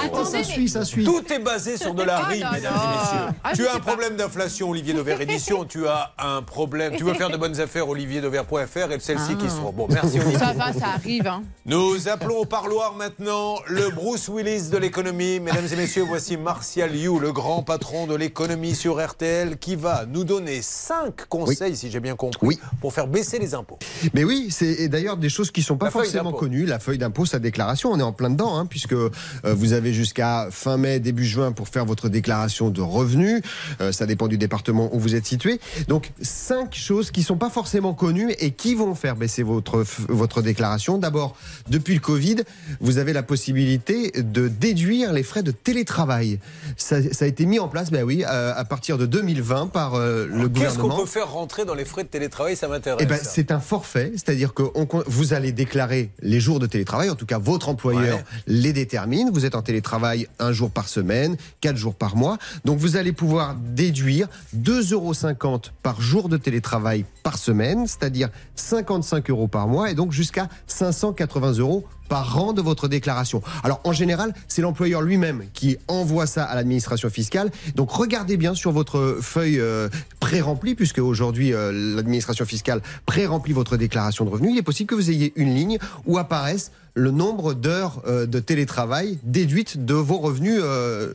Attendez, 0.03 0.25
Ça 0.25 0.38
mais- 0.38 0.43
suit, 0.43 0.70
ça 0.70 0.86
suit. 0.86 1.03
Tout 1.03 1.22
est 1.31 1.39
basé 1.39 1.77
sur 1.77 1.93
de 1.93 2.03
la 2.03 2.22
Oh 2.22 2.25
rime, 2.29 2.48
mesdames 2.53 2.74
et 2.74 2.98
messieurs. 2.98 3.36
Ah, 3.43 3.51
tu 3.55 3.67
as 3.67 3.75
un 3.75 3.79
problème 3.79 4.15
d'inflation, 4.15 4.70
Olivier 4.70 4.93
Devers 4.93 5.22
Édition. 5.22 5.65
Tu 5.65 5.88
as 5.88 6.12
un 6.17 6.41
problème. 6.41 6.96
Tu 6.98 7.03
veux 7.03 7.13
faire 7.13 7.29
de 7.29 7.38
bonnes 7.38 7.60
affaires, 7.60 7.88
olivierdever.fr 7.89 8.91
et 8.91 9.00
celle-ci 9.00 9.36
qui 9.36 9.50
sera. 9.50 9.72
Bon, 9.72 9.88
merci 9.89 10.20
Olivier. 10.20 10.38
Ça 10.39 10.53
va, 10.53 10.74
ça 10.74 10.88
arrive. 10.96 11.27
Hein. 11.27 11.43
Nous 11.65 12.08
appelons 12.08 12.38
au 12.39 12.46
parloir 12.46 12.93
maintenant 12.96 13.55
le 13.67 13.89
Bruce 13.91 14.27
Willis 14.29 14.70
de 14.70 14.77
l'économie. 14.77 15.39
Mesdames 15.39 15.67
et 15.72 15.75
messieurs, 15.75 16.03
voici 16.08 16.38
Martial 16.38 16.96
You, 16.96 17.20
le 17.20 17.31
grand 17.31 17.63
patron 17.63 18.08
de 18.08 18.15
l'économie 18.15 18.75
sur 18.75 19.03
RTL, 19.05 19.58
qui 19.58 19.75
va 19.75 20.05
nous 20.08 20.24
donner 20.24 20.62
cinq 20.62 21.27
conseils, 21.29 21.75
si 21.75 21.91
j'ai 21.91 22.00
bien 22.00 22.15
compris, 22.15 22.39
Oui. 22.48 22.60
pour 22.79 22.93
faire 22.93 23.08
baisser 23.08 23.39
les 23.39 23.53
impôts. 23.53 23.79
Mais 24.13 24.24
oui, 24.24 24.48
c'est 24.51 24.72
et 24.72 24.88
d'ailleurs 24.88 25.17
des 25.17 25.29
choses 25.29 25.51
qui 25.51 25.62
sont 25.62 25.77
pas 25.77 25.91
forcément 25.92 26.32
connu, 26.32 26.66
la 26.66 26.80
feuille 26.80 26.98
d'impôt, 26.98 27.26
sa 27.26 27.40
déclaration. 27.40 27.92
On 27.92 28.00
est 28.00 28.04
en 28.04 28.14
plein 28.14 28.30
dedans, 28.30 28.58
hein, 28.58 28.66
puisque 28.66 28.94
euh, 28.94 29.10
vous 29.44 29.74
avez 29.74 29.94
jusqu'à 29.94 30.48
fin 30.52 30.78
mai, 30.78 31.00
début 31.00 31.26
juin 31.26 31.52
pour 31.52 31.68
faire 31.68 31.86
votre 31.86 32.10
déclaration 32.10 32.70
de 32.70 32.82
revenus. 32.82 33.42
Euh, 33.82 33.92
ça 33.92 34.06
dépend 34.06 34.28
du 34.28 34.38
département 34.38 34.90
où 34.94 35.00
vous 35.00 35.16
êtes 35.16 35.26
situé. 35.26 35.60
Donc, 35.88 36.12
cinq 36.22 36.76
choses 36.76 37.12
qui 37.12 37.24
sont 37.24 37.38
pas 37.38 37.50
forcément 37.50 37.94
connues 37.94 38.34
et 38.40 38.52
qui 38.52 38.76
vont 38.76 38.96
faire 38.96 39.16
baisser 39.16 39.44
votre, 39.44 39.84
votre 40.10 40.42
déclaration. 40.42 40.98
D'abord, 40.98 41.36
depuis 41.70 41.94
le 41.94 42.00
Covid, 42.00 42.38
vous 42.80 42.98
avez 42.98 43.14
la 43.14 43.24
possibilité 43.24 44.12
de 44.16 44.48
déduire 44.48 45.14
les 45.14 45.24
frais 45.24 45.44
de 45.44 45.52
télétravail. 45.52 46.40
Ça, 46.78 46.98
ça 47.12 47.26
a 47.26 47.28
été 47.28 47.46
mis 47.46 47.60
en 47.60 47.68
place, 47.68 47.92
ben 47.92 48.04
oui, 48.04 48.24
euh, 48.28 48.54
à 48.56 48.66
partir 48.66 48.98
de 48.98 49.06
2020 49.06 49.68
par 49.68 49.98
le 49.98 50.28
Qu'est-ce 50.28 50.76
qu'on 50.78 50.84
gouvernement. 50.84 50.98
peut 51.00 51.06
faire 51.06 51.32
rentrer 51.32 51.66
dans 51.66 51.76
les 51.76 51.86
frais 51.86 52.04
de 52.04 52.10
télétravail? 52.10 52.56
Ça 52.56 52.68
m'intéresse. 52.68 53.02
Eh 53.02 53.06
ben, 53.06 53.20
c'est 53.22 53.52
un 53.52 53.60
forfait, 53.60 54.12
c'est-à-dire 54.14 54.54
que 54.54 54.64
on 54.76 54.88
vous 55.08 55.34
allez 55.34 55.52
déclarer 55.52 55.81
les 56.22 56.40
jours 56.40 56.60
de 56.60 56.68
télétravail, 56.68 57.10
en 57.10 57.16
tout 57.16 57.26
cas 57.26 57.38
votre 57.38 57.70
employeur 57.70 58.18
Ouais. 58.18 58.24
les 58.48 58.74
détermine. 58.74 59.30
Vous 59.32 59.46
êtes 59.46 59.56
en 59.56 59.62
télétravail 59.62 60.28
un 60.40 60.52
jour 60.52 60.70
par 60.72 60.88
semaine, 60.88 61.38
quatre 61.62 61.78
jours 61.78 61.96
par 61.96 62.16
mois, 62.16 62.38
donc 62.66 62.78
vous 62.80 62.96
allez 62.96 63.12
pouvoir 63.12 63.56
déduire 63.56 64.28
2,50 64.56 64.94
euros 64.94 65.62
par 65.84 66.02
jour 66.02 66.30
de 66.30 66.38
télétravail 66.38 67.06
par 67.24 67.38
semaine, 67.38 67.88
c'est-à-dire 67.88 68.30
55 68.56 69.30
euros 69.30 69.48
par 69.48 69.68
mois, 69.68 69.90
et 69.92 69.96
donc 69.96 70.12
jusqu'à 70.12 70.50
580 70.68 71.54
euros 71.60 71.86
par 72.12 72.38
an 72.38 72.51
de 72.51 72.62
votre 72.62 72.89
déclaration. 72.89 73.41
Alors 73.63 73.80
en 73.86 73.94
général, 73.94 74.34
c'est 74.50 74.62
l'employeur 74.62 75.01
lui-même 75.01 75.46
qui 75.53 75.77
envoie 75.88 76.27
ça 76.27 76.44
à 76.44 76.56
l'administration 76.56 77.10
fiscale. 77.10 77.51
Donc 77.75 77.89
regardez 77.89 78.36
bien 78.36 78.53
sur 78.53 78.74
votre 78.74 79.20
feuille 79.22 79.62
euh, 79.62 79.88
pré-remplie, 80.20 80.75
puisque 80.75 80.98
aujourd'hui 80.98 81.53
euh, 81.53 81.72
l'administration 81.96 82.44
fiscale 82.44 82.82
pré-remplit 83.06 83.53
votre 83.53 83.77
déclaration 83.77 84.25
de 84.25 84.30
revenus. 84.30 84.51
Il 84.51 84.58
est 84.58 84.62
possible 84.62 84.89
que 84.89 84.96
vous 84.96 85.10
ayez 85.10 85.32
une 85.38 85.56
ligne 85.56 85.77
où 86.06 86.18
apparaissent 86.18 86.74
le 86.96 87.12
nombre 87.12 87.53
d'heures 87.53 88.01
euh, 88.06 88.25
de 88.25 88.41
télétravail 88.41 89.18
déduites 89.24 89.86
de 89.86 89.94
vos 89.94 90.18
revenus 90.18 90.60
euh, 90.62 91.13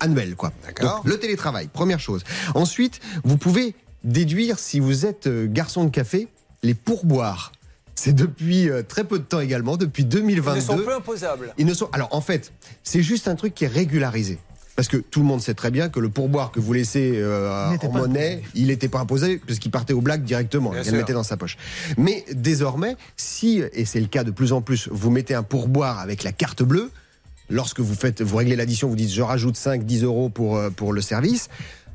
annuels. 0.00 0.34
Quoi. 0.34 0.52
D'accord. 0.64 0.96
Donc, 0.96 1.12
le 1.12 1.18
télétravail, 1.18 1.68
première 1.70 2.00
chose. 2.00 2.24
Ensuite, 2.54 3.00
vous 3.22 3.36
pouvez 3.36 3.74
déduire, 4.02 4.58
si 4.58 4.80
vous 4.80 5.04
êtes 5.04 5.26
euh, 5.26 5.46
garçon 5.46 5.84
de 5.84 5.90
café, 5.90 6.28
les 6.62 6.74
pourboires. 6.74 7.52
C'est 8.02 8.12
depuis 8.12 8.68
euh, 8.68 8.82
très 8.82 9.04
peu 9.04 9.20
de 9.20 9.24
temps 9.24 9.38
également, 9.38 9.76
depuis 9.76 10.02
Ils 10.02 10.08
2022. 10.08 10.56
ne 10.56 10.60
sont 10.60 10.76
plus 10.76 10.92
imposables. 10.92 11.54
Ils 11.56 11.66
ne 11.66 11.72
sont. 11.72 11.88
Alors 11.92 12.08
en 12.10 12.20
fait, 12.20 12.52
c'est 12.82 13.00
juste 13.00 13.28
un 13.28 13.36
truc 13.36 13.54
qui 13.54 13.62
est 13.64 13.68
régularisé. 13.68 14.38
Parce 14.74 14.88
que 14.88 14.96
tout 14.96 15.20
le 15.20 15.26
monde 15.26 15.40
sait 15.40 15.54
très 15.54 15.70
bien 15.70 15.88
que 15.88 16.00
le 16.00 16.08
pourboire 16.08 16.50
que 16.50 16.58
vous 16.58 16.72
laissez 16.72 17.12
euh, 17.14 17.76
en 17.80 17.92
monnaie, 17.92 18.42
il 18.56 18.66
n'était 18.66 18.88
pas 18.88 18.98
imposé 18.98 19.40
parce 19.46 19.60
qu'il 19.60 19.70
partait 19.70 19.92
au 19.92 20.00
black 20.00 20.24
directement. 20.24 20.70
Bien 20.70 20.80
il 20.80 20.84
sûr. 20.84 20.94
le 20.94 20.98
mettait 20.98 21.12
dans 21.12 21.22
sa 21.22 21.36
poche. 21.36 21.56
Mais 21.96 22.24
désormais, 22.32 22.96
si, 23.16 23.62
et 23.72 23.84
c'est 23.84 24.00
le 24.00 24.08
cas 24.08 24.24
de 24.24 24.32
plus 24.32 24.52
en 24.52 24.62
plus, 24.62 24.88
vous 24.90 25.10
mettez 25.10 25.34
un 25.34 25.44
pourboire 25.44 26.00
avec 26.00 26.24
la 26.24 26.32
carte 26.32 26.64
bleue, 26.64 26.90
lorsque 27.50 27.78
vous 27.78 27.94
faites, 27.94 28.20
vous 28.20 28.36
réglez 28.36 28.56
l'addition, 28.56 28.88
vous 28.88 28.96
dites 28.96 29.12
je 29.12 29.22
rajoute 29.22 29.56
5, 29.56 29.84
10 29.84 30.02
euros 30.02 30.28
pour, 30.28 30.56
euh, 30.56 30.70
pour 30.70 30.92
le 30.92 31.02
service, 31.02 31.50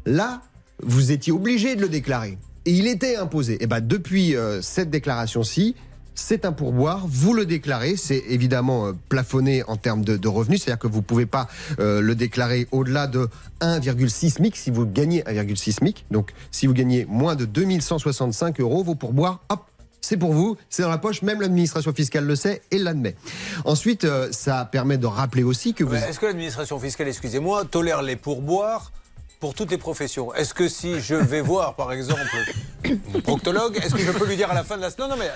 là, 0.05 0.41
vous 0.81 1.11
étiez 1.11 1.33
obligé 1.33 1.75
de 1.75 1.81
le 1.81 1.89
déclarer. 1.89 2.37
Et 2.65 2.71
il 2.71 2.87
était 2.87 3.17
imposé. 3.17 3.61
Et 3.61 3.67
ben 3.67 3.81
depuis 3.81 4.35
euh, 4.35 4.61
cette 4.61 4.89
déclaration-ci, 4.89 5.75
c'est 6.17 6.45
un 6.45 6.51
pourboire, 6.51 7.05
vous 7.07 7.33
le 7.33 7.45
déclarez, 7.45 7.95
c'est 7.95 8.23
évidemment 8.27 8.87
euh, 8.87 8.93
plafonné 9.07 9.63
en 9.67 9.77
termes 9.77 10.03
de, 10.03 10.27
revenus, 10.27 10.63
c'est-à-dire 10.63 10.79
que 10.79 10.87
vous 10.87 10.97
ne 10.97 11.03
pouvez 11.03 11.27
pas 11.27 11.47
euh, 11.79 12.01
le 12.01 12.15
déclarer 12.15 12.67
au-delà 12.71 13.07
de 13.07 13.29
1,6 13.61 14.31
SMIC. 14.31 14.57
Si 14.57 14.71
vous 14.71 14.85
gagnez 14.85 15.21
1,6 15.21 15.73
SMIC. 15.73 16.05
Donc 16.11 16.33
si 16.51 16.65
vous 16.67 16.73
gagnez 16.73 17.05
moins 17.05 17.35
de 17.35 17.45
2165 17.45 18.59
euros, 18.59 18.83
vos 18.83 18.95
pourboires, 18.95 19.41
hop, 19.49 19.61
c'est 20.01 20.17
pour 20.17 20.33
vous, 20.33 20.57
c'est 20.69 20.81
dans 20.81 20.89
la 20.89 20.97
poche, 20.97 21.21
même 21.21 21.39
l'administration 21.39 21.93
fiscale 21.93 22.25
le 22.25 22.35
sait 22.35 22.61
et 22.71 22.79
l'admet. 22.79 23.15
Ensuite, 23.63 24.03
euh, 24.03 24.29
ça 24.31 24.65
permet 24.65 24.97
de 24.97 25.05
rappeler 25.05 25.43
aussi 25.43 25.73
que 25.73 25.83
vous... 25.83 25.95
Est-ce 25.95 26.19
que 26.19 26.25
l'administration 26.25 26.79
fiscale, 26.79 27.07
excusez-moi, 27.07 27.65
tolère 27.65 28.01
les 28.01 28.15
pourboires 28.15 28.91
pour 29.39 29.53
toutes 29.53 29.71
les 29.71 29.77
professions 29.77 30.33
Est-ce 30.33 30.53
que 30.53 30.67
si 30.67 30.99
je 30.99 31.15
vais 31.15 31.41
voir, 31.41 31.75
par 31.75 31.91
exemple, 31.91 32.21
mon 33.13 33.21
proctologue, 33.21 33.77
est-ce 33.77 33.93
que 33.93 34.01
je 34.01 34.11
peux 34.11 34.25
lui 34.25 34.35
dire 34.35 34.49
à 34.49 34.55
la 34.55 34.63
fin 34.63 34.77
de 34.77 34.81
la 34.81 34.89
semaine? 34.89 35.09
Non, 35.09 35.15
non, 35.15 35.21
mais 35.21 35.31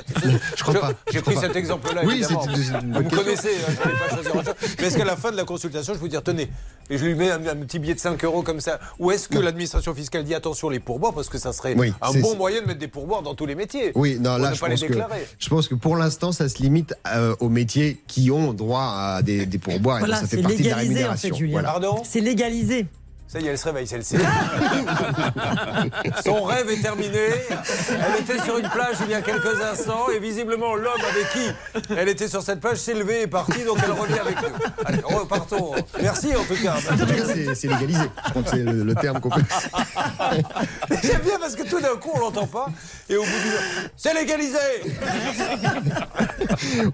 Je 0.56 0.64
crois 0.64 0.80
pas, 0.80 0.94
J'ai 1.12 1.22
pris 1.22 1.36
cet 1.38 1.56
exemple-là, 1.56 2.02
Oui, 2.04 2.16
évidemment. 2.16 2.46
une 2.46 2.94
Vous 2.94 3.04
me 3.04 3.10
connaissez, 3.10 3.50
hein, 3.50 3.74
je 3.84 3.90
ne 3.90 3.94
vais 3.94 4.00
pas 4.00 4.10
choisir. 4.32 4.56
Mais 4.80 4.88
est-ce 4.88 4.98
qu'à 4.98 5.06
la 5.06 5.16
fin 5.16 5.32
de 5.32 5.38
la 5.38 5.44
consultation, 5.44 5.94
je 5.94 6.00
vous 6.00 6.08
dire, 6.08 6.24
tenez, 6.24 6.50
et 6.90 6.98
je 6.98 7.06
lui 7.06 7.14
mets 7.16 7.32
un, 7.32 7.46
un 7.46 7.56
petit 7.58 7.80
billet 7.80 7.94
de 7.94 8.00
5 8.00 8.24
euros 8.26 8.42
comme 8.42 8.60
ça 8.60 8.80
Ou 9.00 9.12
est-ce 9.12 9.28
que 9.30 9.38
l'administration 9.38 9.94
fiscale 9.94 10.24
dit 10.24 10.34
attention 10.36 10.70
les 10.70 10.80
pourboires 10.80 11.14
Parce 11.14 11.30
que 11.30 11.38
ça 11.38 11.54
serait 11.54 11.76
Oui, 11.78 11.94
un 12.02 12.12
bon 12.20 12.36
moyen 12.36 12.62
de 12.62 12.68
mettre 12.68 12.80
des 12.80 12.88
pourboires 12.88 13.22
dans 13.22 13.36
tous 13.36 13.46
les 13.46 13.56
métiers. 13.56 13.92
Oui, 13.96 14.18
non, 14.20 14.38
là, 14.38 14.50
ne 14.50 14.56
je 14.56 14.60
pas 14.60 14.68
les 14.68 14.76
pense, 14.76 14.84
que, 14.90 14.94
je 15.40 15.50
pense 15.50 15.68
que 15.68 15.76
pour 15.76 15.96
l'instant, 15.96 16.32
ça 16.32 16.50
se 16.50 16.58
limite 16.62 16.94
euh, 17.14 17.36
aux 17.40 17.50
métiers 17.50 18.02
qui 18.08 18.32
ont 18.32 18.54
droit 18.54 18.82
à 18.96 19.22
des, 19.22 19.46
des 19.46 19.58
pourboires. 19.60 19.98
et 19.98 20.00
Voilà, 20.00 20.16
donc 20.16 20.24
ça 20.24 20.28
fait 20.28 20.38
c'est 20.38 20.42
partie 20.42 20.64
de 20.64 20.70
la 20.70 20.76
légalisé 20.78 20.94
en 20.94 20.98
rémunération. 21.12 21.30
fait, 21.30 21.36
Julien. 21.38 21.52
Voilà. 21.54 21.70
Pardon? 21.70 22.02
C'est 22.04 22.20
légalisé. 22.22 22.88
Ça 23.32 23.40
y 23.40 23.48
est, 23.48 23.52
elle 23.52 23.58
se 23.58 23.64
réveille, 23.64 23.88
celle-ci. 23.88 24.18
Son 26.26 26.44
rêve 26.44 26.70
est 26.70 26.82
terminé. 26.82 27.30
Elle 27.90 28.22
était 28.22 28.44
sur 28.44 28.58
une 28.58 28.68
plage 28.68 28.98
il 29.06 29.12
y 29.12 29.14
a 29.14 29.22
quelques 29.22 29.62
instants 29.62 30.10
et 30.14 30.20
visiblement 30.20 30.76
l'homme 30.76 31.00
avec 31.10 31.30
qui 31.32 31.50
elle 31.96 32.10
était 32.10 32.28
sur 32.28 32.42
cette 32.42 32.60
plage 32.60 32.80
s'est 32.80 32.94
levé 32.94 33.20
et 33.20 33.22
est 33.22 33.28
parti, 33.28 33.64
donc 33.64 33.78
elle 33.86 33.94
revient 33.94 34.20
avec 34.20 34.36
nous. 34.42 34.50
Allez, 34.84 35.00
repartons. 35.02 35.76
Merci 36.02 36.36
en 36.36 36.44
tout 36.44 36.62
cas. 36.62 36.76
En 36.76 36.98
tout 36.98 37.06
cas, 37.06 37.24
c'est 37.26 37.56
c'est 37.56 37.70
légalisé. 37.70 38.04
Je 38.26 38.30
crois 38.32 38.44
que 38.44 38.50
c'est 38.50 38.64
le, 38.64 38.84
le 38.84 38.96
terme 38.96 39.22
qu'on 39.22 39.30
peut. 39.30 39.42
J'aime 41.02 41.22
bien 41.22 41.40
parce 41.40 41.56
que 41.56 41.64
tout 41.64 41.80
d'un 41.80 41.96
coup 41.96 42.12
on 42.14 42.20
l'entend 42.20 42.48
pas 42.48 42.68
et 43.10 43.16
au 43.16 43.24
bout 43.24 43.30
du 43.30 43.52
c'est 43.96 44.14
légalisé. 44.14 44.58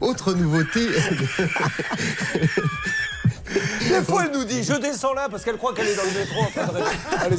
Autre 0.01 0.35
nouveauté. 0.35 0.81
Des 3.53 4.03
fois 4.03 4.25
elle 4.25 4.37
nous 4.37 4.43
dit 4.45 4.63
je 4.63 4.73
descends 4.73 5.13
là 5.13 5.27
parce 5.29 5.43
qu'elle 5.43 5.57
croit 5.57 5.73
qu'elle 5.73 5.87
est 5.87 5.95
dans 5.95 6.03
le 6.03 6.19
métro 6.19 6.41
en 6.41 6.45
train 6.47 7.29
de. 7.29 7.37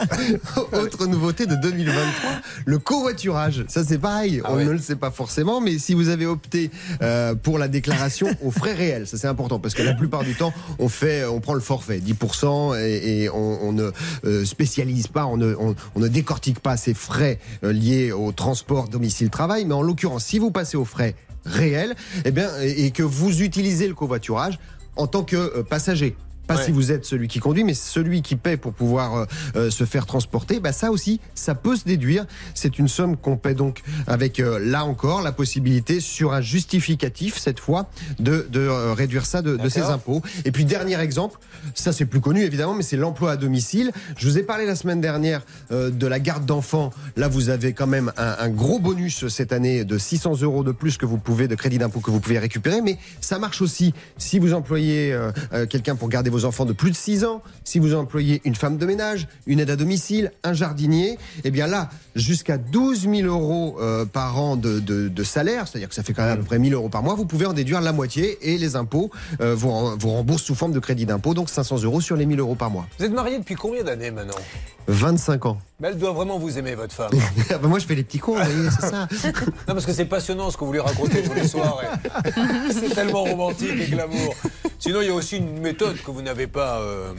Autre 0.76 1.06
nouveauté 1.06 1.46
de 1.46 1.54
2023, 1.56 2.30
le 2.64 2.78
covoiturage. 2.78 3.64
Ça 3.68 3.84
c'est 3.84 3.98
pareil, 3.98 4.40
Ah 4.44 4.52
on 4.52 4.56
ouais. 4.56 4.64
ne 4.64 4.70
le 4.70 4.78
sait 4.78 4.96
pas 4.96 5.10
forcément, 5.10 5.60
mais 5.60 5.78
si 5.78 5.94
vous 5.94 6.08
avez 6.08 6.26
opté 6.26 6.70
euh, 7.02 7.34
pour 7.34 7.58
la 7.58 7.68
déclaration 7.68 8.28
aux 8.42 8.50
frais 8.50 8.74
réels, 8.74 9.06
ça 9.06 9.18
c'est 9.18 9.26
important 9.28 9.58
parce 9.58 9.74
que 9.74 9.82
la 9.82 9.94
plupart 9.94 10.24
du 10.24 10.34
temps 10.34 10.52
on 10.78 10.88
fait, 10.88 11.24
on 11.24 11.40
prend 11.40 11.54
le 11.54 11.60
forfait 11.60 11.98
10% 11.98 12.78
et, 12.78 13.22
et 13.24 13.30
on, 13.30 13.58
on 13.62 13.72
ne 13.72 13.90
euh, 14.24 14.44
spécialise 14.44 15.08
pas, 15.08 15.26
on 15.26 15.36
ne, 15.36 15.54
on, 15.58 15.74
on 15.94 16.00
ne 16.00 16.08
décortique 16.08 16.60
pas 16.60 16.76
ces 16.76 16.94
frais 16.94 17.38
euh, 17.64 17.72
liés 17.72 18.12
au 18.12 18.32
transport 18.32 18.88
domicile-travail, 18.88 19.64
mais 19.64 19.74
en 19.74 19.82
l'occurrence 19.82 20.24
si 20.24 20.38
vous 20.38 20.50
passez 20.50 20.76
aux 20.76 20.84
frais 20.84 21.14
réels, 21.46 21.94
eh 22.24 22.30
bien 22.30 22.50
et 22.60 22.86
et 22.86 22.90
que 22.90 23.02
vous 23.02 23.42
utilisez 23.42 23.88
le 23.88 23.94
covoiturage 23.94 24.58
en 24.96 25.06
tant 25.06 25.22
que 25.22 25.36
euh, 25.36 25.62
passager. 25.62 26.16
Pas 26.50 26.56
Ouais. 26.56 26.64
si 26.64 26.72
vous 26.72 26.90
êtes 26.90 27.04
celui 27.04 27.28
qui 27.28 27.38
conduit, 27.38 27.62
mais 27.64 27.74
celui 27.74 28.22
qui 28.22 28.34
paie 28.36 28.56
pour 28.56 28.72
pouvoir 28.72 29.14
euh, 29.16 29.24
euh, 29.56 29.70
se 29.70 29.84
faire 29.84 30.04
transporter. 30.04 30.58
Bah 30.58 30.72
ça 30.72 30.90
aussi, 30.90 31.20
ça 31.34 31.54
peut 31.54 31.76
se 31.76 31.84
déduire. 31.84 32.26
C'est 32.54 32.78
une 32.78 32.88
somme 32.88 33.16
qu'on 33.16 33.36
paie 33.36 33.54
donc 33.54 33.82
avec 34.08 34.40
euh, 34.40 34.58
là 34.58 34.84
encore 34.84 35.22
la 35.22 35.30
possibilité 35.32 36.00
sur 36.00 36.32
un 36.32 36.40
justificatif 36.40 37.38
cette 37.38 37.60
fois 37.60 37.88
de, 38.18 38.46
de 38.50 38.60
euh, 38.60 38.92
réduire 38.94 39.26
ça 39.26 39.42
de, 39.42 39.56
de 39.56 39.68
ses 39.68 39.82
impôts. 39.82 40.22
Et 40.44 40.50
puis 40.50 40.64
dernier 40.64 40.98
exemple, 41.00 41.38
ça 41.74 41.92
c'est 41.92 42.04
plus 42.04 42.20
connu 42.20 42.42
évidemment, 42.42 42.74
mais 42.74 42.82
c'est 42.82 42.96
l'emploi 42.96 43.30
à 43.32 43.36
domicile. 43.36 43.92
Je 44.16 44.28
vous 44.28 44.36
ai 44.38 44.42
parlé 44.42 44.66
la 44.66 44.74
semaine 44.74 45.00
dernière 45.00 45.42
de 45.70 46.06
la 46.06 46.18
garde 46.18 46.44
d'enfants. 46.46 46.90
Là, 47.16 47.28
vous 47.28 47.48
avez 47.48 47.72
quand 47.74 47.86
même 47.86 48.12
un, 48.16 48.36
un 48.40 48.48
gros 48.48 48.78
bonus 48.80 49.28
cette 49.28 49.52
année 49.52 49.84
de 49.84 49.98
600 49.98 50.40
euros 50.42 50.64
de 50.64 50.72
plus 50.72 50.96
que 50.96 51.06
vous 51.06 51.18
pouvez 51.18 51.46
de 51.48 51.54
crédit 51.54 51.78
d'impôt 51.78 52.00
que 52.00 52.10
vous 52.10 52.18
pouvez 52.20 52.38
récupérer. 52.40 52.80
Mais 52.80 52.98
ça 53.20 53.38
marche 53.38 53.62
aussi 53.62 53.94
si 54.18 54.38
vous 54.40 54.52
employez 54.52 55.16
quelqu'un 55.68 55.94
pour 55.96 56.08
garder 56.08 56.30
vos 56.30 56.39
enfants 56.44 56.64
de 56.64 56.72
plus 56.72 56.90
de 56.90 56.96
6 56.96 57.24
ans, 57.24 57.42
si 57.64 57.78
vous 57.78 57.94
employez 57.94 58.40
une 58.44 58.54
femme 58.54 58.76
de 58.78 58.86
ménage, 58.86 59.28
une 59.46 59.60
aide 59.60 59.70
à 59.70 59.76
domicile, 59.76 60.32
un 60.44 60.52
jardinier. 60.52 61.18
Et 61.44 61.50
bien 61.50 61.66
là, 61.66 61.90
jusqu'à 62.16 62.58
12 62.58 63.08
000 63.08 63.22
euros 63.28 63.76
euh, 63.80 64.04
par 64.04 64.38
an 64.38 64.56
de, 64.56 64.80
de- 64.80 65.08
de 65.08 65.24
salaire, 65.24 65.66
c'est-à-dire 65.68 65.88
que 65.88 65.94
ça 65.94 66.02
fait 66.02 66.12
quand 66.12 66.22
même 66.22 66.32
à 66.32 66.36
peu 66.36 66.42
près 66.44 66.58
1000 66.58 66.74
euros 66.74 66.88
par 66.88 67.02
mois, 67.02 67.14
vous 67.14 67.26
pouvez 67.26 67.46
en 67.46 67.52
déduire 67.52 67.80
la 67.80 67.92
moitié 67.92 68.38
et 68.52 68.58
les 68.58 68.76
impôts 68.76 69.10
euh, 69.40 69.54
vous, 69.54 69.70
vous 69.98 70.10
remboursent 70.10 70.42
sous 70.42 70.54
forme 70.54 70.72
de 70.72 70.78
crédit 70.80 71.06
d'impôt, 71.06 71.34
donc 71.34 71.48
500 71.48 71.82
euros 71.84 72.00
sur 72.00 72.16
les 72.16 72.26
1000 72.26 72.40
euros 72.40 72.54
par 72.54 72.70
mois. 72.70 72.86
Vous 72.98 73.04
êtes 73.04 73.12
marié 73.12 73.38
depuis 73.38 73.54
combien 73.54 73.82
d'années 73.84 74.10
maintenant? 74.10 74.34
25 74.88 75.46
ans. 75.46 75.58
Mais 75.80 75.88
Elle 75.88 75.98
doit 75.98 76.12
vraiment 76.12 76.38
vous 76.38 76.58
aimer 76.58 76.74
votre 76.74 76.94
femme. 76.94 77.10
Ah 77.50 77.58
bah 77.58 77.68
moi, 77.68 77.78
je 77.78 77.86
fais 77.86 77.94
les 77.94 78.04
petits 78.04 78.18
cons, 78.18 78.36
vous 78.36 78.44
voyez, 78.44 78.70
c'est 78.70 78.86
ça. 78.90 79.08
Non, 79.68 79.74
parce 79.74 79.86
que 79.86 79.92
c'est 79.92 80.04
passionnant 80.04 80.50
ce 80.50 80.56
que 80.56 80.64
vous 80.64 80.72
lui 80.72 80.80
racontez 80.80 81.22
tous 81.22 81.34
les 81.34 81.48
soirs. 81.48 81.80
C'est 82.70 82.94
tellement 82.94 83.24
romantique 83.24 83.70
et 83.80 83.86
glamour. 83.86 84.34
Sinon, 84.78 85.00
il 85.02 85.08
y 85.08 85.10
a 85.10 85.14
aussi 85.14 85.38
une 85.38 85.58
méthode 85.60 86.00
que 86.02 86.10
vous 86.10 86.22
n'avez 86.22 86.46
pas, 86.46 86.78
euh, 86.80 87.12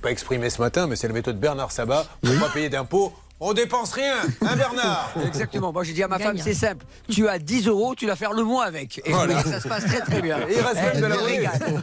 pas 0.00 0.10
exprimée 0.10 0.50
ce 0.50 0.60
matin, 0.60 0.86
mais 0.86 0.96
c'est 0.96 1.06
la 1.08 1.14
méthode 1.14 1.38
Bernard 1.38 1.70
Sabat. 1.72 2.06
Pour 2.22 2.32
ne 2.34 2.38
pas 2.38 2.48
payer 2.48 2.68
d'impôts, 2.68 3.12
on 3.40 3.52
dépense 3.52 3.92
rien. 3.92 4.16
Hein, 4.42 4.56
Bernard? 4.56 5.12
Exactement. 5.26 5.72
Moi, 5.72 5.84
j'ai 5.84 5.92
dit 5.92 6.02
à 6.02 6.08
ma 6.08 6.18
femme, 6.18 6.38
c'est 6.38 6.54
simple. 6.54 6.84
Tu 7.08 7.28
as 7.28 7.38
10 7.38 7.68
euros, 7.68 7.94
tu 7.94 8.06
vas 8.06 8.16
faire 8.16 8.32
le 8.32 8.42
mois 8.42 8.64
avec. 8.64 9.00
Et 9.04 9.12
Voilà. 9.12 9.42
ça 9.44 9.60
se 9.60 9.68
passe 9.68 9.84
très 9.84 10.00
très 10.00 10.20
bien. 10.22 10.38
Et 10.48 10.54
il 10.56 10.60
reste 10.60 10.74
même 10.76 10.90
Elle 10.94 11.00
de 11.02 11.06
la 11.06 11.16
régale. 11.16 11.82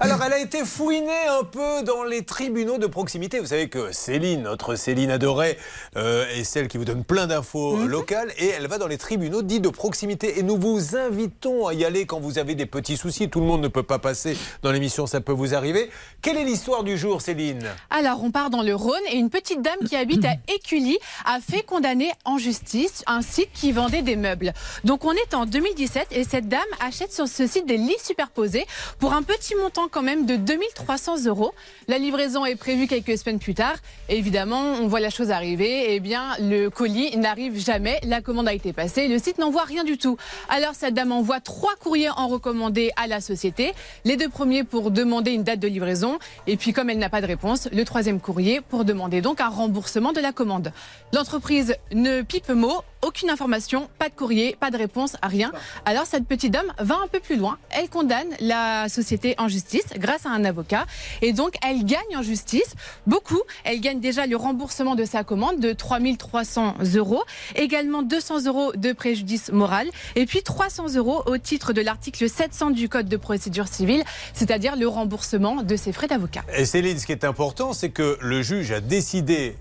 Alors, 0.00 0.22
elle 0.24 0.32
a 0.32 0.38
été 0.38 0.64
fouinée 0.64 1.26
un 1.28 1.42
peu 1.42 1.82
dans 1.82 2.04
les 2.04 2.22
tribunaux 2.22 2.78
de 2.78 2.86
proximité. 2.86 3.40
Vous 3.40 3.46
savez 3.46 3.68
que 3.68 3.90
Céline, 3.90 4.42
notre 4.42 4.76
Céline 4.76 5.10
adorée, 5.10 5.58
euh, 5.96 6.24
est 6.36 6.44
celle 6.44 6.68
qui 6.68 6.78
vous 6.78 6.84
donne 6.84 7.02
plein 7.02 7.26
d'infos 7.26 7.74
Mhm. 7.78 7.88
locales 7.88 8.32
et 8.38 8.46
elle 8.46 8.68
va 8.68 8.78
dans 8.78 8.86
les 8.86 8.96
tribunaux 8.96 9.42
dits 9.42 9.58
de 9.58 9.68
proximité. 9.70 10.38
Et 10.38 10.44
nous 10.44 10.56
vous 10.56 10.94
invitons 10.96 11.66
à 11.66 11.74
y 11.74 11.84
aller 11.84 12.06
quand 12.06 12.20
vous 12.20 12.38
avez 12.38 12.54
des 12.54 12.64
petits 12.66 12.96
soucis. 12.96 13.28
Tout 13.28 13.40
le 13.40 13.46
monde 13.46 13.60
ne 13.60 13.66
peut 13.66 13.82
pas 13.82 13.98
passer 13.98 14.36
dans 14.62 14.70
l'émission, 14.70 15.08
ça 15.08 15.20
peut 15.20 15.32
vous 15.32 15.52
arriver. 15.52 15.90
Quelle 16.22 16.36
est 16.36 16.44
l'histoire 16.44 16.84
du 16.84 16.96
jour, 16.96 17.20
Céline? 17.20 17.66
Alors, 17.90 18.22
on 18.22 18.30
part 18.30 18.50
dans 18.50 18.62
le 18.62 18.76
Rhône 18.76 18.94
et 19.10 19.16
une 19.16 19.30
petite 19.30 19.62
dame 19.62 19.78
qui 19.88 19.96
habite 19.96 20.24
à 20.24 20.34
Écully 20.54 20.96
a 21.24 21.40
fait 21.40 21.62
condamner 21.64 22.12
en 22.24 22.38
justice 22.38 23.02
un 23.08 23.20
site 23.22 23.50
qui 23.52 23.72
vendait 23.72 24.02
des 24.02 24.14
meubles. 24.14 24.52
Donc, 24.84 25.04
on 25.04 25.12
est 25.12 25.34
en 25.34 25.44
2017 25.44 26.06
et 26.12 26.22
cette 26.22 26.46
dame 26.48 26.60
achète 26.78 27.12
sur 27.12 27.26
ce 27.26 27.48
site 27.48 27.66
des 27.66 27.78
lits 27.78 27.96
superposés 28.00 28.64
pour 29.00 29.12
un 29.12 29.24
petit 29.24 29.56
montant 29.56 29.87
quand 29.88 30.02
même 30.02 30.26
de 30.26 30.36
2300 30.36 31.24
euros. 31.26 31.52
La 31.86 31.98
livraison 31.98 32.44
est 32.44 32.56
prévue 32.56 32.86
quelques 32.86 33.18
semaines 33.18 33.38
plus 33.38 33.54
tard. 33.54 33.76
Et 34.08 34.18
évidemment, 34.18 34.60
on 34.80 34.86
voit 34.86 35.00
la 35.00 35.10
chose 35.10 35.30
arriver. 35.30 35.94
Eh 35.94 36.00
bien, 36.00 36.36
le 36.40 36.68
colis 36.68 37.16
n'arrive 37.16 37.58
jamais. 37.58 38.00
La 38.04 38.20
commande 38.20 38.48
a 38.48 38.52
été 38.52 38.72
passée. 38.72 39.08
Le 39.08 39.18
site 39.18 39.38
n'envoie 39.38 39.64
rien 39.64 39.84
du 39.84 39.98
tout. 39.98 40.16
Alors, 40.48 40.74
cette 40.74 40.94
dame 40.94 41.12
envoie 41.12 41.40
trois 41.40 41.74
courriers 41.76 42.10
en 42.10 42.28
recommandé 42.28 42.90
à 42.96 43.06
la 43.06 43.20
société. 43.20 43.72
Les 44.04 44.16
deux 44.16 44.28
premiers 44.28 44.64
pour 44.64 44.90
demander 44.90 45.32
une 45.32 45.44
date 45.44 45.60
de 45.60 45.68
livraison. 45.68 46.18
Et 46.46 46.56
puis, 46.56 46.72
comme 46.72 46.90
elle 46.90 46.98
n'a 46.98 47.10
pas 47.10 47.20
de 47.20 47.26
réponse, 47.26 47.68
le 47.72 47.84
troisième 47.84 48.20
courrier 48.20 48.60
pour 48.60 48.84
demander 48.84 49.20
donc 49.20 49.40
un 49.40 49.48
remboursement 49.48 50.12
de 50.12 50.20
la 50.20 50.32
commande. 50.32 50.72
L'entreprise 51.12 51.74
ne 51.92 52.22
pipe 52.22 52.50
mot, 52.50 52.82
aucune 53.02 53.30
information, 53.30 53.88
pas 53.98 54.08
de 54.08 54.14
courrier, 54.14 54.56
pas 54.58 54.70
de 54.70 54.76
réponse, 54.76 55.16
rien. 55.22 55.52
Alors, 55.84 56.06
cette 56.06 56.26
petite 56.26 56.52
dame 56.52 56.72
va 56.78 56.96
un 56.96 57.06
peu 57.06 57.20
plus 57.20 57.36
loin. 57.36 57.58
Elle 57.70 57.88
condamne 57.88 58.28
la 58.40 58.88
société 58.88 59.34
en 59.38 59.48
justice 59.48 59.86
grâce 59.96 60.26
à 60.26 60.30
un 60.30 60.44
avocat. 60.44 60.86
Et 61.22 61.32
donc, 61.32 61.54
elle 61.66 61.84
gagne 61.84 62.16
en 62.16 62.22
justice 62.22 62.74
beaucoup. 63.06 63.40
Elle 63.64 63.80
gagne 63.80 64.00
déjà 64.00 64.26
le 64.26 64.36
remboursement 64.36 64.94
de 64.94 65.04
sa 65.04 65.24
commande 65.24 65.60
de 65.60 65.72
3300 65.72 66.76
euros. 66.94 67.22
Également 67.54 68.02
200 68.02 68.46
euros 68.46 68.72
de 68.72 68.92
préjudice 68.92 69.50
moral. 69.52 69.88
Et 70.16 70.26
puis 70.26 70.42
300 70.42 70.94
euros 70.96 71.22
au 71.26 71.38
titre 71.38 71.72
de 71.72 71.80
l'article 71.80 72.28
700 72.28 72.70
du 72.70 72.88
Code 72.88 73.08
de 73.08 73.16
procédure 73.16 73.68
civile, 73.68 74.02
c'est-à-dire 74.34 74.76
le 74.76 74.88
remboursement 74.88 75.62
de 75.62 75.76
ses 75.76 75.92
frais 75.92 76.06
d'avocat. 76.06 76.42
Et 76.56 76.64
Céline, 76.64 76.98
ce 76.98 77.06
qui 77.06 77.12
est 77.12 77.24
important, 77.24 77.72
c'est 77.72 77.90
que 77.90 78.18
le 78.20 78.42
juge 78.42 78.72
a 78.72 78.80
décidé 78.80 79.56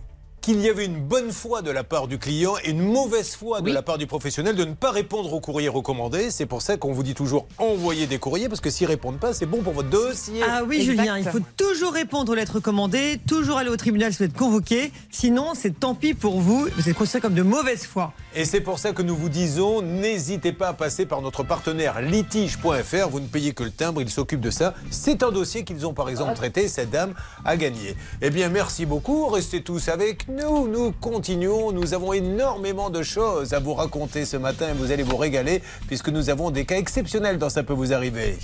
qu'il 0.48 0.62
y 0.62 0.70
avait 0.70 0.86
une 0.86 1.02
bonne 1.02 1.34
foi 1.34 1.62
de 1.62 1.70
la 1.72 1.84
part 1.84 2.08
du 2.08 2.18
client 2.20 2.54
et 2.64 2.70
une 2.70 2.80
mauvaise 2.82 3.36
foi 3.36 3.60
de 3.60 3.66
Oui. 3.66 3.74
la 3.74 3.82
part 3.82 3.98
du 3.98 4.08
professionnel 4.08 4.56
de 4.56 4.64
ne 4.64 4.76
pas 4.76 4.92
répondre 4.92 5.34
aux 5.34 5.42
courriers 5.42 5.68
recommandés. 5.68 6.32
C'est 6.32 6.46
pour 6.46 6.62
ça 6.62 6.78
qu'on 6.78 6.94
vous 6.94 7.04
dit 7.04 7.16
toujours 7.16 7.48
envoyer 7.58 8.08
des 8.08 8.18
courriers, 8.18 8.48
parce 8.48 8.62
que 8.62 8.70
s'ils 8.70 8.88
répondent 8.88 9.20
pas, 9.20 9.34
c'est 9.34 9.46
bon 9.46 9.62
pour 9.62 9.74
votre 9.74 9.90
dossier. 9.90 10.40
Ah 10.50 10.62
oui, 10.66 10.78
Exact. 10.80 10.92
Julien, 11.00 11.18
il 11.18 11.26
faut 11.26 11.42
toujours 11.58 11.92
répondre 11.92 12.32
aux 12.32 12.36
lettres 12.36 12.56
recommandées, 12.56 13.20
toujours 13.28 13.58
aller 13.58 13.70
au 13.70 13.76
tribunal 13.76 14.14
si 14.14 14.20
vous 14.20 14.24
êtes 14.24 14.38
convoqué. 14.38 14.94
Sinon, 15.12 15.48
c'est 15.54 15.78
tant 15.78 15.96
pis 15.96 16.14
pour 16.14 16.40
vous. 16.40 16.70
Vous 16.78 16.88
êtes 16.90 16.96
considéré 16.96 17.20
comme 17.24 17.34
de 17.34 17.42
mauvaise 17.44 17.86
foi. 17.86 18.14
Et 18.34 18.46
c'est 18.46 18.62
pour 18.62 18.80
ça 18.80 18.94
que 18.94 19.02
nous 19.02 19.18
vous 19.18 19.28
disons, 19.28 19.82
n'hésitez 19.82 20.54
pas 20.54 20.70
à 20.70 20.74
passer 20.74 21.06
par 21.06 21.22
notre 21.22 21.44
partenaire 21.44 22.00
litige.fr. 22.02 23.10
Vous 23.10 23.20
ne 23.20 23.28
payez 23.28 23.52
que 23.54 23.64
le 23.64 23.72
timbre, 23.72 24.02
ils 24.02 24.10
s'occupent 24.10 24.40
de 24.40 24.50
ça. 24.50 24.76
C'est 24.92 25.24
un 25.24 25.32
dossier 25.32 25.66
qu'ils 25.66 25.86
ont 25.86 25.94
par 25.94 26.08
exemple 26.08 26.36
traité. 26.36 26.70
Cette 26.70 26.90
dame 26.90 27.16
a 27.44 27.58
gagné. 27.58 27.98
Eh 28.22 28.30
bien, 28.30 28.48
merci 28.48 28.86
beaucoup. 28.86 29.28
Restez 29.28 29.62
tous 29.62 29.90
avec 29.90 30.26
nous. 30.30 30.37
Nous 30.38 30.92
continuons. 31.02 31.72
Nous 31.72 31.96
avons 31.96 32.14
énormément 32.14 32.92
de 32.92 33.02
choses 33.02 33.54
à 33.54 33.60
vous 33.60 33.74
raconter 33.74 34.24
ce 34.24 34.38
matin 34.38 34.70
et 34.70 34.74
vous 34.74 34.92
allez 34.92 35.02
vous 35.02 35.18
régaler 35.18 35.64
puisque 35.88 36.10
nous 36.10 36.30
avons 36.30 36.52
des 36.52 36.66
cas 36.66 36.78
exceptionnels 36.78 37.40
dans 37.40 37.50
Ça 37.50 37.64
peut 37.64 37.74
vous 37.74 37.92
arriver. 37.92 38.38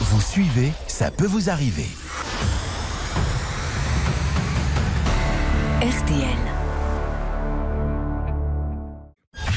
Vous 0.00 0.20
suivez, 0.20 0.72
ça 0.86 1.10
peut 1.10 1.26
vous 1.26 1.48
arriver. 1.48 1.86
RTL. 5.80 6.38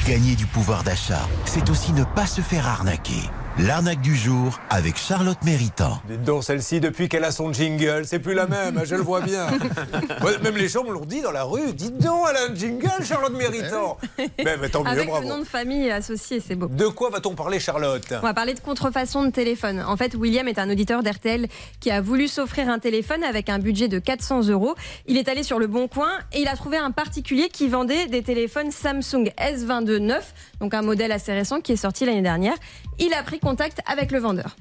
Gagner 0.06 0.34
du 0.36 0.46
pouvoir 0.46 0.82
d'achat, 0.82 1.28
c'est 1.44 1.68
aussi 1.68 1.92
ne 1.92 2.04
pas 2.04 2.26
se 2.26 2.40
faire 2.40 2.66
arnaquer. 2.66 3.28
L'arnaque 3.66 4.00
du 4.00 4.16
jour 4.16 4.58
avec 4.70 4.96
Charlotte 4.96 5.36
Méritant. 5.44 6.00
Dites 6.08 6.22
donc, 6.22 6.44
celle-ci, 6.44 6.80
depuis 6.80 7.08
qu'elle 7.10 7.24
a 7.24 7.30
son 7.30 7.52
jingle, 7.52 8.02
c'est 8.06 8.18
plus 8.18 8.32
la 8.32 8.46
même, 8.46 8.80
je 8.84 8.94
le 8.94 9.02
vois 9.02 9.20
bien. 9.20 9.48
Même 10.42 10.56
les 10.56 10.68
gens 10.68 10.82
me 10.84 10.92
l'ont 10.92 11.04
dit 11.04 11.20
dans 11.20 11.32
la 11.32 11.42
rue. 11.44 11.74
Dites 11.74 11.98
donc, 11.98 12.26
elle 12.30 12.36
a 12.36 12.50
un 12.50 12.54
jingle, 12.54 13.04
Charlotte 13.04 13.34
Méritant. 13.34 13.98
Mais, 14.18 14.56
mais 14.56 14.68
tant 14.70 14.82
mieux, 14.82 14.88
Avec 14.90 15.08
bravo. 15.08 15.22
le 15.24 15.28
nom 15.28 15.38
de 15.40 15.44
famille 15.44 15.90
associé, 15.90 16.40
c'est 16.40 16.54
beau. 16.54 16.68
De 16.68 16.86
quoi 16.86 17.10
va-t-on 17.10 17.34
parler, 17.34 17.60
Charlotte? 17.60 18.06
On 18.12 18.20
va 18.26 18.32
parler 18.32 18.54
de 18.54 18.60
contrefaçon 18.60 19.24
de 19.24 19.30
téléphone. 19.30 19.84
En 19.86 19.96
fait, 19.96 20.14
William 20.14 20.48
est 20.48 20.58
un 20.58 20.70
auditeur 20.70 21.02
d'RTL 21.02 21.46
qui 21.80 21.90
a 21.90 22.00
voulu 22.00 22.28
s'offrir 22.28 22.68
un 22.70 22.78
téléphone 22.78 23.22
avec 23.24 23.50
un 23.50 23.58
budget 23.58 23.88
de 23.88 23.98
400 23.98 24.48
euros. 24.48 24.74
Il 25.06 25.18
est 25.18 25.28
allé 25.28 25.42
sur 25.42 25.58
le 25.58 25.66
bon 25.66 25.86
coin 25.86 26.12
et 26.32 26.40
il 26.40 26.48
a 26.48 26.56
trouvé 26.56 26.78
un 26.78 26.92
particulier 26.92 27.48
qui 27.48 27.68
vendait 27.68 28.06
des 28.06 28.22
téléphones 28.22 28.70
Samsung 28.70 29.32
S22 29.38 29.98
neuf, 29.98 30.32
donc 30.60 30.74
un 30.74 30.82
modèle 30.82 31.12
assez 31.12 31.32
récent 31.32 31.60
qui 31.60 31.72
est 31.72 31.76
sorti 31.76 32.04
l'année 32.04 32.22
dernière. 32.22 32.54
Il 32.98 33.12
a 33.14 33.22
pris 33.22 33.40
contact 33.40 33.80
avec 33.86 34.12
le 34.12 34.18
vendeur. 34.18 34.56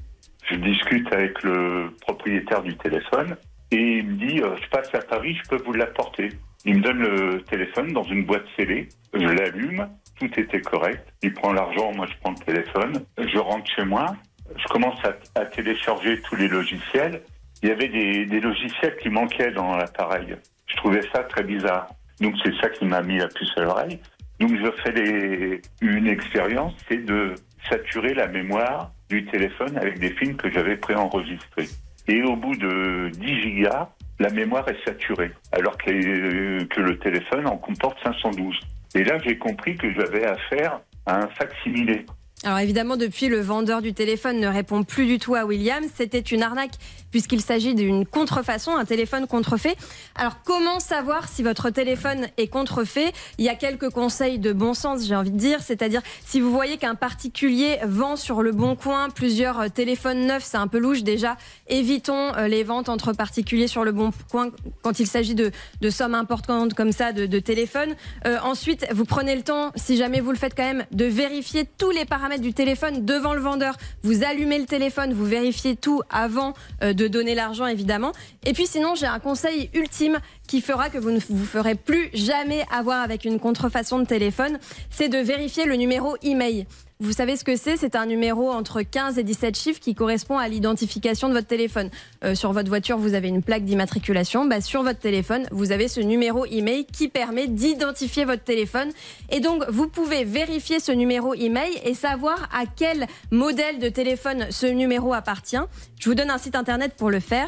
Je 0.49 0.55
discute 0.55 1.11
avec 1.13 1.43
le 1.43 1.93
propriétaire 2.01 2.63
du 2.63 2.75
téléphone 2.77 3.35
et 3.71 3.99
il 3.99 4.07
me 4.07 4.15
dit 4.15 4.41
euh, 4.41 4.55
Je 4.63 4.69
passe 4.69 4.93
à 4.95 4.99
Paris, 4.99 5.37
je 5.43 5.49
peux 5.49 5.63
vous 5.63 5.73
l'apporter. 5.73 6.29
Il 6.65 6.77
me 6.77 6.81
donne 6.81 6.99
le 6.99 7.41
téléphone 7.43 7.93
dans 7.93 8.03
une 8.03 8.25
boîte 8.25 8.45
scellée. 8.55 8.89
Je 9.13 9.27
l'allume, 9.27 9.87
tout 10.19 10.29
était 10.39 10.61
correct. 10.61 11.07
Il 11.21 11.33
prend 11.33 11.53
l'argent, 11.53 11.91
moi 11.93 12.07
je 12.07 12.13
prends 12.21 12.31
le 12.31 12.45
téléphone. 12.45 13.05
Je 13.17 13.37
rentre 13.37 13.69
chez 13.75 13.85
moi, 13.85 14.15
je 14.55 14.67
commence 14.67 14.99
à, 15.35 15.45
télécharger 15.45 16.21
tous 16.21 16.35
les 16.35 16.47
logiciels. 16.47 17.21
Il 17.61 17.69
y 17.69 17.71
avait 17.71 17.89
des 17.89 18.39
logiciels 18.39 18.95
qui 19.01 19.09
manquaient 19.09 19.51
dans 19.51 19.75
l'appareil. 19.75 20.35
Je 20.67 20.75
trouvais 20.77 21.01
ça 21.13 21.23
très 21.23 21.43
bizarre. 21.43 21.87
Donc 22.21 22.35
c'est 22.43 22.53
ça 22.61 22.69
qui 22.69 22.85
m'a 22.85 23.01
mis 23.01 23.17
la 23.17 23.27
puce 23.27 23.51
à 23.57 23.61
l'oreille. 23.61 23.99
Donc 24.39 24.51
je 24.51 24.71
fais 24.83 25.61
une 25.81 26.07
expérience, 26.07 26.73
c'est 26.87 27.03
de 27.05 27.35
saturer 27.69 28.13
la 28.13 28.27
mémoire 28.27 28.91
du 29.09 29.25
téléphone 29.25 29.77
avec 29.77 29.99
des 29.99 30.11
films 30.11 30.37
que 30.37 30.49
j'avais 30.49 30.77
préenregistrés. 30.77 31.67
Et 32.07 32.23
au 32.23 32.35
bout 32.35 32.55
de 32.55 33.09
10 33.09 33.41
gigas, 33.41 33.89
la 34.19 34.29
mémoire 34.29 34.67
est 34.67 34.83
saturée, 34.85 35.31
alors 35.51 35.77
que, 35.77 36.63
que 36.63 36.81
le 36.81 36.97
téléphone 36.99 37.47
en 37.47 37.57
comporte 37.57 37.97
512. 38.03 38.59
Et 38.95 39.03
là, 39.03 39.17
j'ai 39.23 39.37
compris 39.37 39.75
que 39.75 39.93
j'avais 39.93 40.25
affaire 40.25 40.79
à 41.05 41.23
un 41.23 41.27
facsimilé. 41.27 42.05
Alors 42.43 42.59
évidemment, 42.59 42.95
depuis, 42.95 43.27
le 43.27 43.41
vendeur 43.41 43.81
du 43.81 43.93
téléphone 43.93 44.39
ne 44.39 44.47
répond 44.47 44.83
plus 44.83 45.05
du 45.05 45.19
tout 45.19 45.35
à 45.35 45.43
William. 45.43 45.83
C'était 45.93 46.19
une 46.19 46.41
arnaque 46.41 46.71
puisqu'il 47.11 47.41
s'agit 47.41 47.75
d'une 47.75 48.05
contrefaçon, 48.05 48.75
un 48.75 48.85
téléphone 48.85 49.27
contrefait. 49.27 49.75
Alors 50.15 50.37
comment 50.43 50.79
savoir 50.79 51.27
si 51.27 51.43
votre 51.43 51.69
téléphone 51.69 52.27
est 52.37 52.47
contrefait? 52.47 53.11
Il 53.37 53.45
y 53.45 53.49
a 53.49 53.55
quelques 53.55 53.89
conseils 53.89 54.39
de 54.39 54.53
bon 54.53 54.73
sens, 54.73 55.05
j'ai 55.05 55.15
envie 55.15 55.31
de 55.31 55.37
dire. 55.37 55.61
C'est-à-dire, 55.61 56.01
si 56.25 56.39
vous 56.39 56.51
voyez 56.51 56.77
qu'un 56.77 56.95
particulier 56.95 57.79
vend 57.85 58.15
sur 58.15 58.41
le 58.41 58.51
bon 58.51 58.75
coin 58.75 59.09
plusieurs 59.09 59.59
euh, 59.59 59.67
téléphones 59.69 60.25
neufs, 60.27 60.43
c'est 60.43 60.57
un 60.57 60.67
peu 60.67 60.77
louche 60.77 61.03
déjà. 61.03 61.37
Évitons 61.67 62.33
euh, 62.35 62.47
les 62.47 62.63
ventes 62.63 62.89
entre 62.89 63.13
particuliers 63.13 63.67
sur 63.67 63.83
le 63.83 63.91
bon 63.91 64.11
coin 64.31 64.49
quand 64.81 64.99
il 64.99 65.07
s'agit 65.07 65.35
de, 65.35 65.51
sommes 65.89 66.15
importantes 66.15 66.73
comme 66.73 66.91
ça 66.91 67.11
de, 67.11 67.25
de 67.25 67.39
téléphones. 67.39 67.95
Euh, 68.25 68.37
ensuite, 68.43 68.85
vous 68.93 69.05
prenez 69.05 69.35
le 69.35 69.41
temps, 69.41 69.71
si 69.75 69.97
jamais 69.97 70.19
vous 70.19 70.31
le 70.31 70.37
faites 70.37 70.55
quand 70.55 70.63
même, 70.63 70.85
de 70.91 71.05
vérifier 71.05 71.65
tous 71.77 71.91
les 71.91 72.05
paramètres 72.05 72.41
du 72.41 72.53
téléphone 72.53 73.05
devant 73.05 73.33
le 73.33 73.41
vendeur. 73.41 73.75
Vous 74.03 74.23
allumez 74.23 74.59
le 74.59 74.65
téléphone, 74.65 75.13
vous 75.13 75.25
vérifiez 75.25 75.75
tout 75.75 76.01
avant 76.09 76.53
de 76.81 76.98
donner 77.07 77.35
l'argent, 77.35 77.65
évidemment. 77.65 78.11
Et 78.45 78.53
puis 78.53 78.67
sinon, 78.67 78.95
j'ai 78.95 79.05
un 79.05 79.19
conseil 79.19 79.69
ultime 79.73 80.19
qui 80.47 80.61
fera 80.61 80.89
que 80.89 80.97
vous 80.97 81.11
ne 81.11 81.19
vous 81.29 81.45
ferez 81.45 81.75
plus 81.75 82.09
jamais 82.13 82.65
avoir 82.71 83.01
avec 83.01 83.25
une 83.25 83.39
contrefaçon 83.39 83.99
de 83.99 84.05
téléphone, 84.05 84.59
c'est 84.89 85.09
de 85.09 85.17
vérifier 85.17 85.65
le 85.65 85.75
numéro 85.75 86.15
email. 86.23 86.65
Vous 87.01 87.13
savez 87.13 87.37
ce 87.37 87.45
que 87.45 87.55
c'est? 87.55 87.77
C'est 87.77 87.95
un 87.95 88.05
numéro 88.05 88.51
entre 88.51 88.81
15 88.81 89.17
et 89.19 89.23
17 89.23 89.57
chiffres 89.57 89.79
qui 89.79 89.95
correspond 89.95 90.37
à 90.37 90.49
l'identification 90.49 91.29
de 91.29 91.33
votre 91.33 91.47
téléphone. 91.47 91.89
Euh, 92.25 92.35
sur 92.35 92.51
votre 92.51 92.67
voiture, 92.67 92.97
vous 92.97 93.13
avez 93.13 93.29
une 93.29 93.41
plaque 93.41 93.63
d'immatriculation. 93.63 94.43
Bah, 94.43 94.59
sur 94.59 94.83
votre 94.83 94.99
téléphone, 94.99 95.47
vous 95.51 95.71
avez 95.71 95.87
ce 95.87 96.01
numéro 96.01 96.45
email 96.45 96.85
qui 96.85 97.07
permet 97.07 97.47
d'identifier 97.47 98.25
votre 98.25 98.43
téléphone. 98.43 98.89
Et 99.29 99.39
donc, 99.39 99.63
vous 99.69 99.87
pouvez 99.87 100.25
vérifier 100.25 100.81
ce 100.81 100.91
numéro 100.91 101.33
email 101.33 101.71
et 101.85 101.93
savoir 101.93 102.49
à 102.51 102.65
quel 102.65 103.07
modèle 103.31 103.79
de 103.79 103.87
téléphone 103.87 104.47
ce 104.49 104.65
numéro 104.65 105.13
appartient. 105.13 105.55
Je 106.01 106.09
vous 106.09 106.15
donne 106.15 106.29
un 106.29 106.37
site 106.37 106.55
internet 106.55 106.95
pour 106.97 107.09
le 107.11 107.21
faire. 107.21 107.47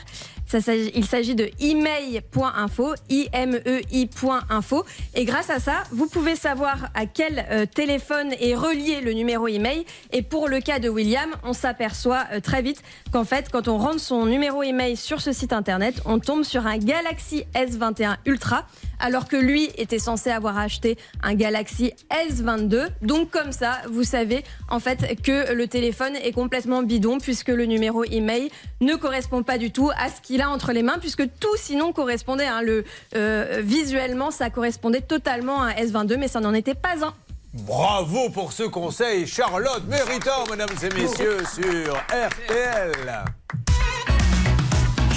Il 0.53 1.05
s'agit 1.05 1.35
de 1.35 1.49
email.info, 1.59 2.93
I-M-E-I.info. 3.09 4.85
Et 5.15 5.25
grâce 5.25 5.49
à 5.49 5.59
ça, 5.59 5.83
vous 5.91 6.07
pouvez 6.07 6.35
savoir 6.35 6.89
à 6.93 7.05
quel 7.05 7.45
euh, 7.49 7.65
téléphone 7.65 8.33
est 8.39 8.55
relié 8.55 9.01
le 9.01 9.13
numéro 9.13 9.31
numéro 9.31 9.47
email. 9.47 9.85
Et 10.11 10.23
pour 10.23 10.49
le 10.49 10.59
cas 10.59 10.79
de 10.79 10.89
William, 10.89 11.29
on 11.43 11.53
s'aperçoit 11.53 12.25
euh, 12.33 12.39
très 12.41 12.61
vite 12.61 12.83
qu'en 13.13 13.23
fait, 13.23 13.49
quand 13.49 13.67
on 13.67 13.77
rentre 13.77 14.01
son 14.01 14.25
numéro 14.25 14.61
email 14.61 14.97
sur 14.97 15.21
ce 15.21 15.31
site 15.31 15.53
internet, 15.53 16.01
on 16.05 16.19
tombe 16.19 16.43
sur 16.43 16.67
un 16.67 16.77
Galaxy 16.77 17.45
S21 17.55 18.17
Ultra, 18.25 18.65
alors 18.99 19.27
que 19.27 19.37
lui 19.37 19.69
était 19.77 19.99
censé 19.99 20.29
avoir 20.31 20.57
acheté 20.57 20.97
un 21.23 21.33
Galaxy 21.33 21.93
S22. 22.11 22.87
Donc 23.01 23.29
comme 23.29 23.51
ça, 23.53 23.77
vous 23.89 24.03
savez 24.03 24.43
en 24.69 24.79
fait 24.79 25.21
que 25.21 25.53
le 25.53 25.67
téléphone 25.67 26.15
est 26.17 26.33
complètement 26.33 26.83
bidon 26.83 27.19
puisque 27.19 27.49
le 27.49 27.65
numéro 27.65 28.03
email 28.03 28.49
ne 28.81 28.95
correspond 28.95 29.43
pas 29.43 29.57
du 29.57 29.71
tout 29.71 29.91
à 29.97 30.09
ce 30.09 30.19
qu'il 30.21 30.40
a 30.41 30.49
entre 30.49 30.71
les 30.71 30.84
mains, 30.84 30.97
puisque 30.99 31.23
tout 31.39 31.56
sinon 31.58 31.93
correspondait. 31.93 32.45
hein, 32.47 32.62
le, 32.62 32.84
euh, 33.15 33.62
visuellement, 33.63 34.32
ça 34.32 34.49
correspondait 34.49 35.01
totalement 35.01 35.62
à 35.62 35.67
un 35.67 35.71
S22, 35.73 36.17
mais 36.17 36.27
ça 36.27 36.39
n'en 36.39 36.54
était 36.54 36.75
pas 36.75 37.06
un. 37.06 37.13
Bravo 37.54 38.30
pour 38.30 38.54
ce 38.54 38.63
conseil, 38.63 39.27
Charlotte 39.27 39.84
Méritant, 39.88 40.45
mesdames 40.49 40.69
et 40.84 41.01
messieurs, 41.01 41.38
sur 41.54 41.95
RTL. 41.95 43.23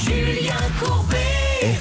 Julien 0.05 0.55
Courbet. 0.81 1.17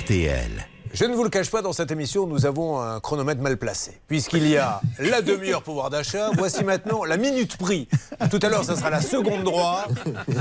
RTL. 0.01 0.67
Je 0.93 1.05
ne 1.05 1.15
vous 1.15 1.23
le 1.23 1.31
cache 1.31 1.49
pas, 1.49 1.63
dans 1.63 1.73
cette 1.73 1.89
émission, 1.89 2.27
nous 2.27 2.45
avons 2.45 2.79
un 2.79 2.99
chronomètre 2.99 3.41
mal 3.41 3.57
placé. 3.57 3.99
Puisqu'il 4.07 4.47
y 4.47 4.57
a 4.57 4.79
la 4.99 5.23
demi-heure 5.23 5.63
pouvoir 5.63 5.89
d'achat, 5.89 6.29
voici 6.37 6.63
maintenant 6.63 7.03
la 7.03 7.17
minute 7.17 7.57
prix. 7.57 7.87
Tout 8.29 8.37
à 8.43 8.49
l'heure, 8.49 8.63
ça 8.63 8.75
sera 8.75 8.91
la 8.91 9.01
seconde 9.01 9.43
droit, 9.43 9.85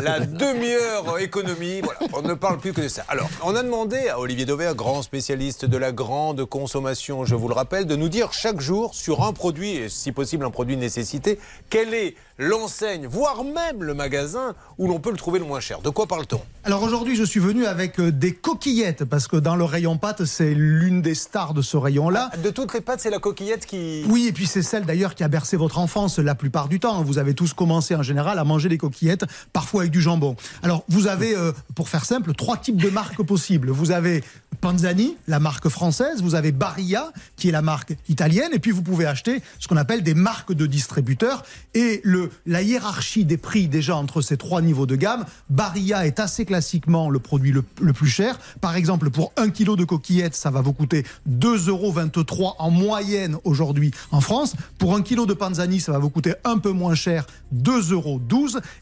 la 0.02 0.20
demi-heure 0.20 1.18
économie. 1.20 1.80
Voilà, 1.80 2.00
on 2.12 2.20
ne 2.20 2.34
parle 2.34 2.58
plus 2.58 2.74
que 2.74 2.82
de 2.82 2.88
ça. 2.88 3.02
Alors, 3.08 3.30
on 3.42 3.56
a 3.56 3.62
demandé 3.62 4.08
à 4.10 4.20
Olivier 4.20 4.44
Dauvert, 4.44 4.74
grand 4.74 5.00
spécialiste 5.00 5.64
de 5.64 5.76
la 5.78 5.90
grande 5.90 6.44
consommation, 6.44 7.24
je 7.24 7.34
vous 7.34 7.48
le 7.48 7.54
rappelle, 7.54 7.86
de 7.86 7.96
nous 7.96 8.10
dire 8.10 8.34
chaque 8.34 8.60
jour 8.60 8.94
sur 8.94 9.24
un 9.24 9.32
produit, 9.32 9.76
et 9.76 9.88
si 9.88 10.12
possible 10.12 10.44
un 10.44 10.50
produit 10.50 10.76
nécessité, 10.76 11.38
quelle 11.70 11.94
est 11.94 12.14
l'enseigne, 12.38 13.06
voire 13.06 13.44
même 13.44 13.82
le 13.82 13.94
magasin 13.94 14.54
où 14.78 14.88
l'on 14.88 15.00
peut 15.00 15.10
le 15.10 15.16
trouver 15.16 15.38
le 15.38 15.44
moins 15.44 15.60
cher. 15.60 15.80
De 15.80 15.90
quoi 15.90 16.06
parle-t-on? 16.06 16.40
Alors 16.64 16.82
aujourd'hui, 16.82 17.16
je 17.16 17.24
suis 17.24 17.40
venu 17.40 17.66
avec 17.66 17.98
euh, 17.98 18.12
des 18.12 18.34
coquillettes 18.34 19.04
parce 19.04 19.26
que 19.28 19.36
dans 19.36 19.56
le 19.56 19.64
rayon 19.64 19.98
pâtes, 19.98 20.24
c'est 20.24 20.54
l'une 20.54 21.02
des 21.02 21.14
stars 21.14 21.54
de 21.54 21.62
ce 21.62 21.76
rayon-là. 21.76 22.30
De 22.42 22.50
toutes 22.50 22.72
les 22.74 22.80
pâtes, 22.80 23.00
c'est 23.00 23.10
la 23.10 23.18
coquillette 23.18 23.66
qui. 23.66 24.04
Oui, 24.08 24.26
et 24.28 24.32
puis 24.32 24.46
c'est 24.46 24.62
celle 24.62 24.84
d'ailleurs 24.84 25.14
qui 25.14 25.24
a 25.24 25.28
bercé 25.28 25.56
votre 25.56 25.78
enfance 25.78 26.18
la 26.18 26.34
plupart 26.34 26.68
du 26.68 26.78
temps. 26.80 27.02
Vous 27.02 27.18
avez 27.18 27.34
tous 27.34 27.52
commencé 27.52 27.94
en 27.94 28.02
général 28.02 28.38
à 28.38 28.44
manger 28.44 28.68
des 28.68 28.78
coquillettes, 28.78 29.24
parfois 29.52 29.82
avec 29.82 29.92
du 29.92 30.00
jambon. 30.00 30.36
Alors 30.62 30.84
vous 30.88 31.08
avez, 31.08 31.36
euh, 31.36 31.52
pour 31.74 31.88
faire 31.88 32.04
simple, 32.04 32.32
trois 32.34 32.56
types 32.56 32.80
de 32.80 32.90
marques 32.90 33.22
possibles. 33.22 33.70
Vous 33.70 33.90
avez 33.90 34.22
Panzani, 34.60 35.16
la 35.26 35.40
marque 35.40 35.68
française, 35.68 36.22
vous 36.22 36.34
avez 36.36 36.52
Barilla, 36.52 37.12
qui 37.36 37.48
est 37.48 37.52
la 37.52 37.62
marque 37.62 37.96
italienne, 38.08 38.50
et 38.52 38.58
puis 38.58 38.70
vous 38.70 38.82
pouvez 38.82 39.06
acheter 39.06 39.42
ce 39.58 39.66
qu'on 39.66 39.76
appelle 39.76 40.02
des 40.02 40.14
marques 40.14 40.52
de 40.52 40.66
distributeurs. 40.66 41.42
Et 41.74 42.00
le, 42.04 42.21
la 42.46 42.62
hiérarchie 42.62 43.24
des 43.24 43.36
prix 43.36 43.68
déjà 43.68 43.96
entre 43.96 44.20
ces 44.20 44.36
trois 44.36 44.62
niveaux 44.62 44.86
de 44.86 44.96
gamme, 44.96 45.24
Barilla 45.50 46.06
est 46.06 46.20
assez 46.20 46.44
classiquement 46.44 47.10
le 47.10 47.18
produit 47.18 47.52
le, 47.52 47.62
plus 47.92 48.08
cher. 48.08 48.38
Par 48.60 48.76
exemple, 48.76 49.10
pour 49.10 49.32
un 49.36 49.50
kilo 49.50 49.76
de 49.76 49.84
coquillettes, 49.84 50.34
ça 50.34 50.50
va 50.50 50.60
vous 50.60 50.72
coûter 50.72 51.04
2,23 51.28 51.68
euros 51.68 52.54
en 52.58 52.70
moyenne 52.70 53.36
aujourd'hui 53.44 53.90
en 54.10 54.20
France. 54.20 54.54
Pour 54.78 54.94
un 54.96 55.02
kilo 55.02 55.26
de 55.26 55.34
Panzani, 55.34 55.80
ça 55.80 55.92
va 55.92 55.98
vous 55.98 56.10
coûter 56.10 56.34
un 56.44 56.58
peu 56.58 56.70
moins 56.70 56.94
cher, 56.94 57.26
2,12 57.54 57.92
euros. 57.92 58.20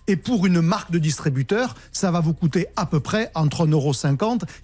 Et 0.07 0.17
pour 0.17 0.47
une 0.47 0.61
marque 0.61 0.91
de 0.91 0.99
distributeur, 0.99 1.75
ça 1.93 2.11
va 2.11 2.21
vous 2.21 2.35
coûter 2.35 2.67
à 2.77 2.87
peu 2.87 3.01
près 3.01 3.31
entre 3.35 3.67
1,50 3.67 3.73
euros 3.73 3.93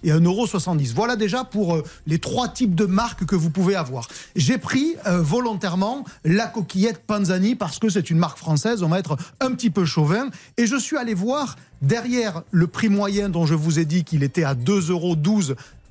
et 0.03 0.11
1,70 0.11 0.23
euros. 0.23 0.47
Voilà 0.95 1.15
déjà 1.15 1.43
pour 1.43 1.75
euh, 1.75 1.83
les 2.05 2.19
trois 2.19 2.47
types 2.47 2.75
de 2.75 2.85
marques 2.85 3.25
que 3.25 3.35
vous 3.35 3.49
pouvez 3.49 3.75
avoir. 3.75 4.07
J'ai 4.35 4.57
pris 4.57 4.95
euh, 5.05 5.21
volontairement 5.21 6.03
la 6.23 6.47
coquillette 6.47 7.05
Panzani 7.05 7.55
parce 7.55 7.79
que 7.79 7.89
c'est 7.89 8.09
une 8.09 8.17
marque 8.17 8.37
française, 8.37 8.66
on 8.81 8.89
va 8.89 8.99
être 8.99 9.17
un 9.39 9.51
petit 9.51 9.69
peu 9.69 9.85
chauvin. 9.85 10.29
Et 10.57 10.67
je 10.67 10.75
suis 10.75 10.97
allé 10.97 11.13
voir 11.13 11.55
derrière 11.81 12.43
le 12.51 12.67
prix 12.67 12.89
moyen 12.89 13.29
dont 13.29 13.45
je 13.45 13.55
vous 13.55 13.79
ai 13.79 13.85
dit 13.85 14.03
qu'il 14.03 14.23
était 14.23 14.43
à 14.43 14.55
2,12 14.55 14.91
euros 14.91 15.15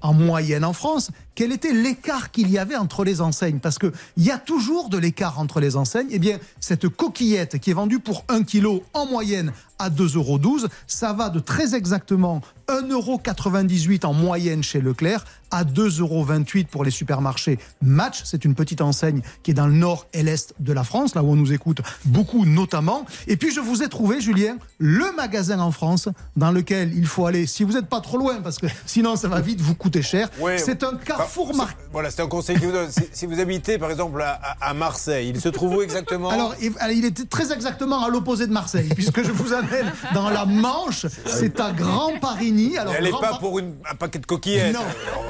en 0.02 0.12
moyenne 0.12 0.64
en 0.64 0.72
France, 0.72 1.10
quel 1.36 1.52
était 1.52 1.72
l'écart 1.72 2.32
qu'il 2.32 2.50
y 2.50 2.58
avait 2.58 2.76
entre 2.76 3.04
les 3.04 3.20
enseignes? 3.20 3.60
Parce 3.60 3.78
qu'il 3.78 3.92
y 4.16 4.30
a 4.30 4.38
toujours 4.38 4.88
de 4.88 4.98
l'écart 4.98 5.38
entre 5.38 5.60
les 5.60 5.76
enseignes. 5.76 6.08
Eh 6.10 6.18
bien, 6.18 6.38
cette 6.58 6.88
coquillette 6.88 7.60
qui 7.60 7.70
est 7.70 7.74
vendue 7.74 8.00
pour 8.00 8.24
1 8.28 8.42
kg 8.42 8.80
en 8.94 9.06
moyenne 9.06 9.52
à 9.78 9.90
2,12 9.90 10.16
euros, 10.16 10.40
ça 10.86 11.12
va 11.12 11.28
de 11.28 11.38
très 11.38 11.74
exactement 11.74 12.40
1,98 12.68 12.90
euros 12.90 13.20
en 14.04 14.14
moyenne 14.14 14.62
chez 14.62 14.80
Leclerc 14.80 15.24
à 15.50 15.64
2,28 15.64 16.00
euros 16.00 16.26
pour 16.70 16.82
les 16.82 16.90
supermarchés 16.90 17.58
Match. 17.82 18.22
C'est 18.24 18.46
une 18.46 18.54
petite 18.54 18.80
enseigne 18.80 19.20
qui 19.42 19.50
est 19.50 19.54
dans 19.54 19.66
le 19.66 19.74
nord 19.74 20.06
et 20.14 20.22
l'est 20.22 20.54
de 20.58 20.72
la 20.72 20.82
France, 20.82 21.14
là 21.14 21.22
où 21.22 21.30
on 21.30 21.36
nous 21.36 21.52
écoute 21.52 21.82
beaucoup 22.06 22.46
notamment. 22.46 23.04
Et 23.26 23.36
puis 23.36 23.52
je 23.52 23.60
vous 23.60 23.82
ai 23.82 23.88
trouvé, 23.88 24.22
Julien, 24.22 24.56
le 24.78 25.12
magasin 25.14 25.60
en 25.60 25.70
France 25.70 26.08
dans 26.36 26.50
lequel 26.50 26.94
il 26.96 27.06
faut 27.06 27.26
aller, 27.26 27.46
si 27.46 27.62
vous 27.62 27.74
n'êtes 27.74 27.88
pas 27.88 28.00
trop 28.00 28.16
loin, 28.16 28.40
parce 28.40 28.56
que 28.56 28.66
sinon 28.86 29.14
ça 29.16 29.28
va 29.28 29.42
vite 29.42 29.60
vous 29.60 29.74
coûter 29.74 30.00
cher. 30.00 30.30
Ouais, 30.40 30.56
c'est 30.56 30.82
un 30.82 30.96
carrefour 30.96 31.25
Voilà, 31.92 32.10
c'est 32.10 32.22
un 32.22 32.26
conseil 32.26 32.58
que 32.58 32.66
vous 32.66 32.72
donne. 32.72 32.90
Si, 32.90 33.02
si 33.12 33.26
vous 33.26 33.40
habitez, 33.40 33.78
par 33.78 33.90
exemple, 33.90 34.22
à, 34.22 34.74
Marseille, 34.74 35.30
il 35.34 35.40
se 35.40 35.48
trouve 35.48 35.76
où 35.76 35.82
exactement? 35.82 36.30
Alors, 36.30 36.54
il 36.60 37.04
était 37.04 37.24
très 37.24 37.52
exactement 37.52 38.04
à 38.04 38.08
l'opposé 38.08 38.46
de 38.46 38.52
Marseille, 38.52 38.88
puisque 38.94 39.22
je 39.22 39.32
vous 39.32 39.52
amène 39.52 39.92
dans 40.14 40.28
la 40.30 40.44
Manche. 40.46 41.06
C'est 41.26 41.60
à 41.60 41.72
Grand 41.72 42.18
Parigny. 42.20 42.76
Alors, 42.78 42.94
Elle 42.96 43.04
n'est 43.04 43.10
pas 43.10 43.20
Par- 43.20 43.38
pour 43.40 43.58
une- 43.58 43.74
un 43.90 43.94
paquet 43.94 44.18
de 44.18 44.26
coquillettes. 44.26 44.74
Non. 44.74 44.80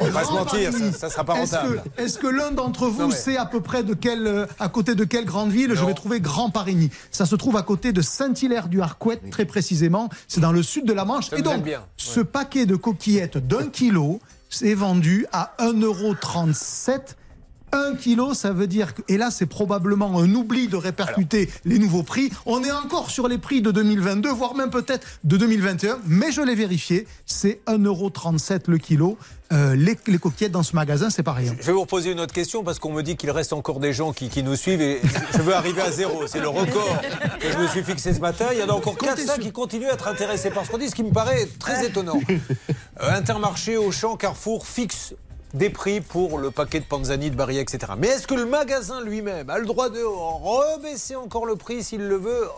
On 0.01 0.05
va 0.07 0.21
pas 0.21 0.27
se 0.27 0.33
mentir, 0.33 0.73
ça, 0.73 0.79
Parigny. 0.79 0.93
ça 0.93 1.11
sera 1.11 1.25
pas 1.25 1.39
Est-ce 1.41 1.55
rentable. 1.57 1.83
que, 1.97 2.03
est-ce 2.03 2.19
que 2.19 2.27
l'un 2.27 2.51
d'entre 2.51 2.87
vous 2.89 3.03
Non, 3.03 3.09
mais- 3.09 3.15
sait 3.15 3.37
à 3.37 3.47
peu 3.47 3.61
près 3.61 3.83
de 3.83 3.95
quelle, 3.95 4.27
euh, 4.27 4.47
à 4.59 4.69
côté 4.69 4.95
de 4.95 5.05
quelle 5.05 5.25
grande 5.25 5.51
ville 5.51 5.73
je 5.75 5.85
vais 5.85 5.95
trouver 5.95 6.21
Grand 6.21 6.51
Parigny? 6.51 6.91
Ça 7.11 7.27
se 7.27 7.35
trouve 7.37 7.57
à 7.57 7.63
côté 7.63 7.93
de 7.93 8.03
Saint-Hilaire-du-Harcouët, 8.03 9.31
très 9.31 9.45
précisément. 9.45 10.09
C'est 10.29 10.41
dans 10.41 10.53
le 10.53 10.63
sud 10.63 10.85
de 10.87 10.93
la 10.93 11.05
Manche. 11.05 11.31
Ça 11.31 11.39
Et 11.39 11.43
donc, 11.43 11.63
bien. 11.63 11.83
ce 11.97 12.21
paquet 12.21 12.67
de 12.67 12.77
coquillettes 12.77 13.39
d'un 13.39 13.67
kilo, 13.69 14.21
c'est 14.59 14.73
vendu 14.73 15.27
à 15.33 15.55
1,37 15.59 17.17
1 17.73 17.97
kilo, 17.97 18.33
ça 18.33 18.53
veut 18.53 18.67
dire 18.67 18.95
que, 18.95 19.03
et 19.07 19.19
là 19.19 19.31
c'est 19.31 19.45
probablement 19.45 20.19
un 20.19 20.35
oubli 20.35 20.69
de 20.69 20.77
répercuter 20.77 21.51
les 21.67 21.79
nouveaux 21.79 22.05
prix. 22.05 22.31
On 22.47 22.65
est 22.65 22.71
encore 22.71 23.11
sur 23.11 23.29
les 23.29 23.37
prix 23.37 23.61
de 23.61 23.71
2022, 23.71 24.31
voire 24.31 24.55
même 24.55 24.71
peut-être 24.71 25.07
de 25.25 25.37
2021, 25.37 25.99
mais 26.07 26.33
je 26.33 26.41
l'ai 26.41 26.55
vérifié, 26.55 27.07
c'est 27.27 27.61
1,37€ 27.67 28.63
le 28.69 28.79
kilo. 28.79 29.19
Euh, 29.53 29.77
les, 29.77 29.97
les 30.09 30.19
coquillettes 30.19 30.51
dans 30.53 30.63
ce 30.65 30.75
magasin, 30.75 31.09
c'est 31.09 31.23
pareil. 31.23 31.49
hein. 31.49 31.57
Je 31.61 31.67
vais 31.67 31.73
vous 31.73 31.83
reposer 31.83 32.11
une 32.11 32.19
autre 32.21 32.35
question 32.35 32.65
parce 32.65 32.79
qu'on 32.81 32.93
me 32.93 33.03
dit 33.03 33.17
qu'il 33.17 33.31
reste 33.31 33.53
encore 33.53 33.79
des 33.79 33.93
gens 33.93 34.13
qui, 34.13 34.29
qui 34.29 34.43
nous 34.43 34.57
suivent 34.57 34.81
et 34.83 35.01
je 35.35 35.39
veux 35.43 35.55
arriver 35.55 35.83
à 35.83 35.91
zéro. 35.93 36.27
C'est 36.27 36.41
le 36.41 36.49
record 36.49 37.01
que 37.39 37.53
je 37.53 37.57
me 37.59 37.67
suis 37.69 37.83
fixé 37.85 38.13
ce 38.13 38.21
matin. 38.21 38.47
Il 38.53 38.59
y 38.59 38.63
en 38.63 38.69
a 38.69 38.73
encore 38.73 38.97
400 38.99 39.35
qui 39.41 39.53
continuent 39.53 39.89
à 39.89 39.93
être 39.95 40.09
intéressés 40.09 40.51
par 40.51 40.65
ce 40.67 40.71
qu'on 40.73 40.79
dit, 40.79 40.89
ce 40.89 40.95
qui 40.97 41.05
me 41.05 41.13
paraît 41.13 41.47
très 41.61 41.87
étonnant. 41.87 42.19
Euh, 42.29 43.11
Intermarché, 43.17 43.77
Auchan, 43.77 44.17
Carrefour 44.17 44.67
fixe 44.67 45.15
des 45.55 45.71
prix 45.71 46.01
pour 46.01 46.39
le 46.39 46.51
paquet 46.51 46.81
de 46.81 46.85
Panzani, 46.85 47.31
de 47.31 47.37
Barilla, 47.37 47.61
etc. 47.61 47.93
Mais 47.97 48.09
est-ce 48.09 48.27
que 48.27 48.35
le 48.35 48.45
magasin 48.47 49.01
lui-même 49.01 49.49
a 49.49 49.59
le 49.59 49.65
droit 49.65 49.89
de 49.91 50.03
rebaisser 50.03 51.15
encore 51.17 51.47
le 51.47 51.57
prix 51.57 51.83
s'il 51.83 52.03
le 52.03 52.17
veut 52.17 52.43
euh, 52.43 52.49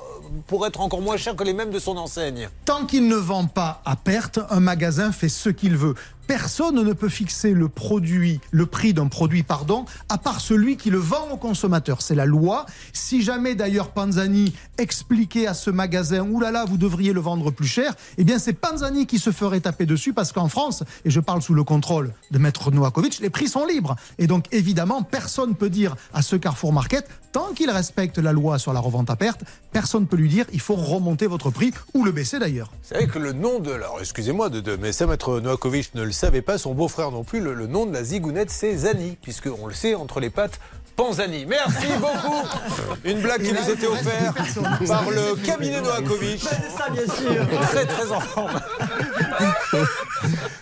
pour 0.47 0.67
être 0.67 0.81
encore 0.81 1.01
moins 1.03 1.17
cher 1.17 1.37
que 1.37 1.45
les 1.45 1.53
mêmes 1.53 1.71
de 1.71 1.79
son 1.79 1.97
enseigne? 1.97 2.49
Tant 2.65 2.87
qu'il 2.87 3.07
ne 3.09 3.15
vend 3.17 3.47
pas 3.47 3.83
à 3.85 3.95
perte, 3.95 4.41
un 4.51 4.61
magasin 4.61 5.13
fait 5.13 5.29
ce 5.29 5.51
qu'il 5.51 5.77
veut. 5.77 5.95
Personne 6.29 6.85
ne 6.85 6.93
peut 6.93 7.09
fixer 7.09 7.55
le 7.55 7.71
produit, 7.71 8.39
le 8.51 8.67
prix 8.67 8.93
d'un 8.93 9.09
produit, 9.09 9.43
pardon, 9.43 9.87
à 10.11 10.19
part 10.19 10.43
celui 10.43 10.77
qui 10.77 10.91
le 10.91 10.99
vend 10.99 11.31
au 11.33 11.39
consommateur. 11.39 12.03
C'est 12.03 12.15
la 12.15 12.27
loi. 12.27 12.67
Si 12.93 13.23
jamais 13.23 13.55
d'ailleurs 13.55 13.93
Panzani 13.93 14.53
expliquait 14.77 15.47
à 15.47 15.55
ce 15.55 15.71
magasin, 15.71 16.29
oulala, 16.29 16.67
vous 16.67 16.77
devriez 16.77 17.15
le 17.15 17.21
vendre 17.21 17.51
plus 17.51 17.67
cher, 17.67 17.95
eh 18.19 18.25
bien 18.25 18.39
c'est 18.39 18.53
Panzani 18.53 19.07
qui 19.07 19.19
se 19.19 19.33
ferait 19.33 19.61
taper 19.61 19.87
dessus 19.87 20.13
parce 20.13 20.33
qu'en 20.33 20.49
France, 20.49 20.85
et 21.07 21.11
je 21.11 21.19
parle 21.19 21.41
sous 21.41 21.55
le 21.55 21.65
contrôle 21.65 22.13
de 22.31 22.39
Maître 22.39 22.71
Novakovic, 22.71 23.21
les 23.21 23.31
prix 23.31 23.49
sont 23.49 23.65
libres. 23.65 23.97
Et 24.19 24.27
donc 24.27 24.45
évidemment, 24.53 25.03
personne 25.03 25.49
ne 25.49 25.55
peut 25.55 25.71
dire 25.71 25.97
à 26.13 26.21
ce 26.21 26.37
Carrefour 26.37 26.75
Market, 26.75 27.09
tant 27.33 27.55
qu'il 27.55 27.71
respecte 27.71 28.19
la 28.19 28.33
loi 28.33 28.59
sur 28.59 28.75
la 28.75 28.81
revente 28.81 29.09
à 29.09 29.17
perte, 29.17 29.41
personne 29.73 30.03
ne 30.03 30.07
peut 30.07 30.17
lui 30.17 30.29
dire, 30.29 30.45
il 30.53 30.61
faut 30.61 30.75
remonter 30.75 31.27
votre 31.27 31.51
prix 31.51 31.73
ou 31.95 32.05
le 32.05 32.13
baisser 32.13 32.39
d'ailleurs. 32.39 32.71
Vous 32.83 32.95
savez 32.95 33.07
que 33.07 33.19
le 33.19 33.33
nom 33.33 33.61
de. 33.61 33.73
Alors, 33.73 33.99
excusez-moi, 34.01 34.51
de, 34.51 34.77
mais 34.77 34.93
ça, 34.93 35.07
Maître 35.07 35.41
Novakovic 35.41 35.95
ne 35.95 36.03
le 36.03 36.13
savait 36.19 36.43
pas, 36.43 36.59
son 36.59 36.75
beau-frère 36.75 37.11
non 37.13 37.23
plus. 37.23 37.41
Le, 37.41 37.55
le 37.55 37.67
nom 37.67 37.87
de 37.87 37.93
la 37.93 38.03
zigounette, 38.03 38.51
c'est 38.51 38.77
Zani, 38.77 39.17
puisqu'on 39.23 39.67
le 39.69 39.75
sait, 39.75 39.95
entre 39.95 40.19
les 40.21 40.31
pattes. 40.31 40.59
Panzani. 40.97 41.47
Merci 41.47 41.87
beaucoup. 42.01 42.43
Une 43.05 43.21
blague 43.21 43.41
qui 43.41 43.53
nous 43.53 43.71
était 43.71 43.87
offerte 43.87 44.37
par 44.89 45.09
le 45.09 45.37
cabinet 45.47 45.81
Novakovic. 45.81 46.41
C'est 46.41 46.77
ça, 46.77 46.91
bien 46.91 47.03
sûr. 47.03 47.61
Très 47.71 47.87
très 47.87 48.11
en 48.11 48.19
forme. 48.19 48.61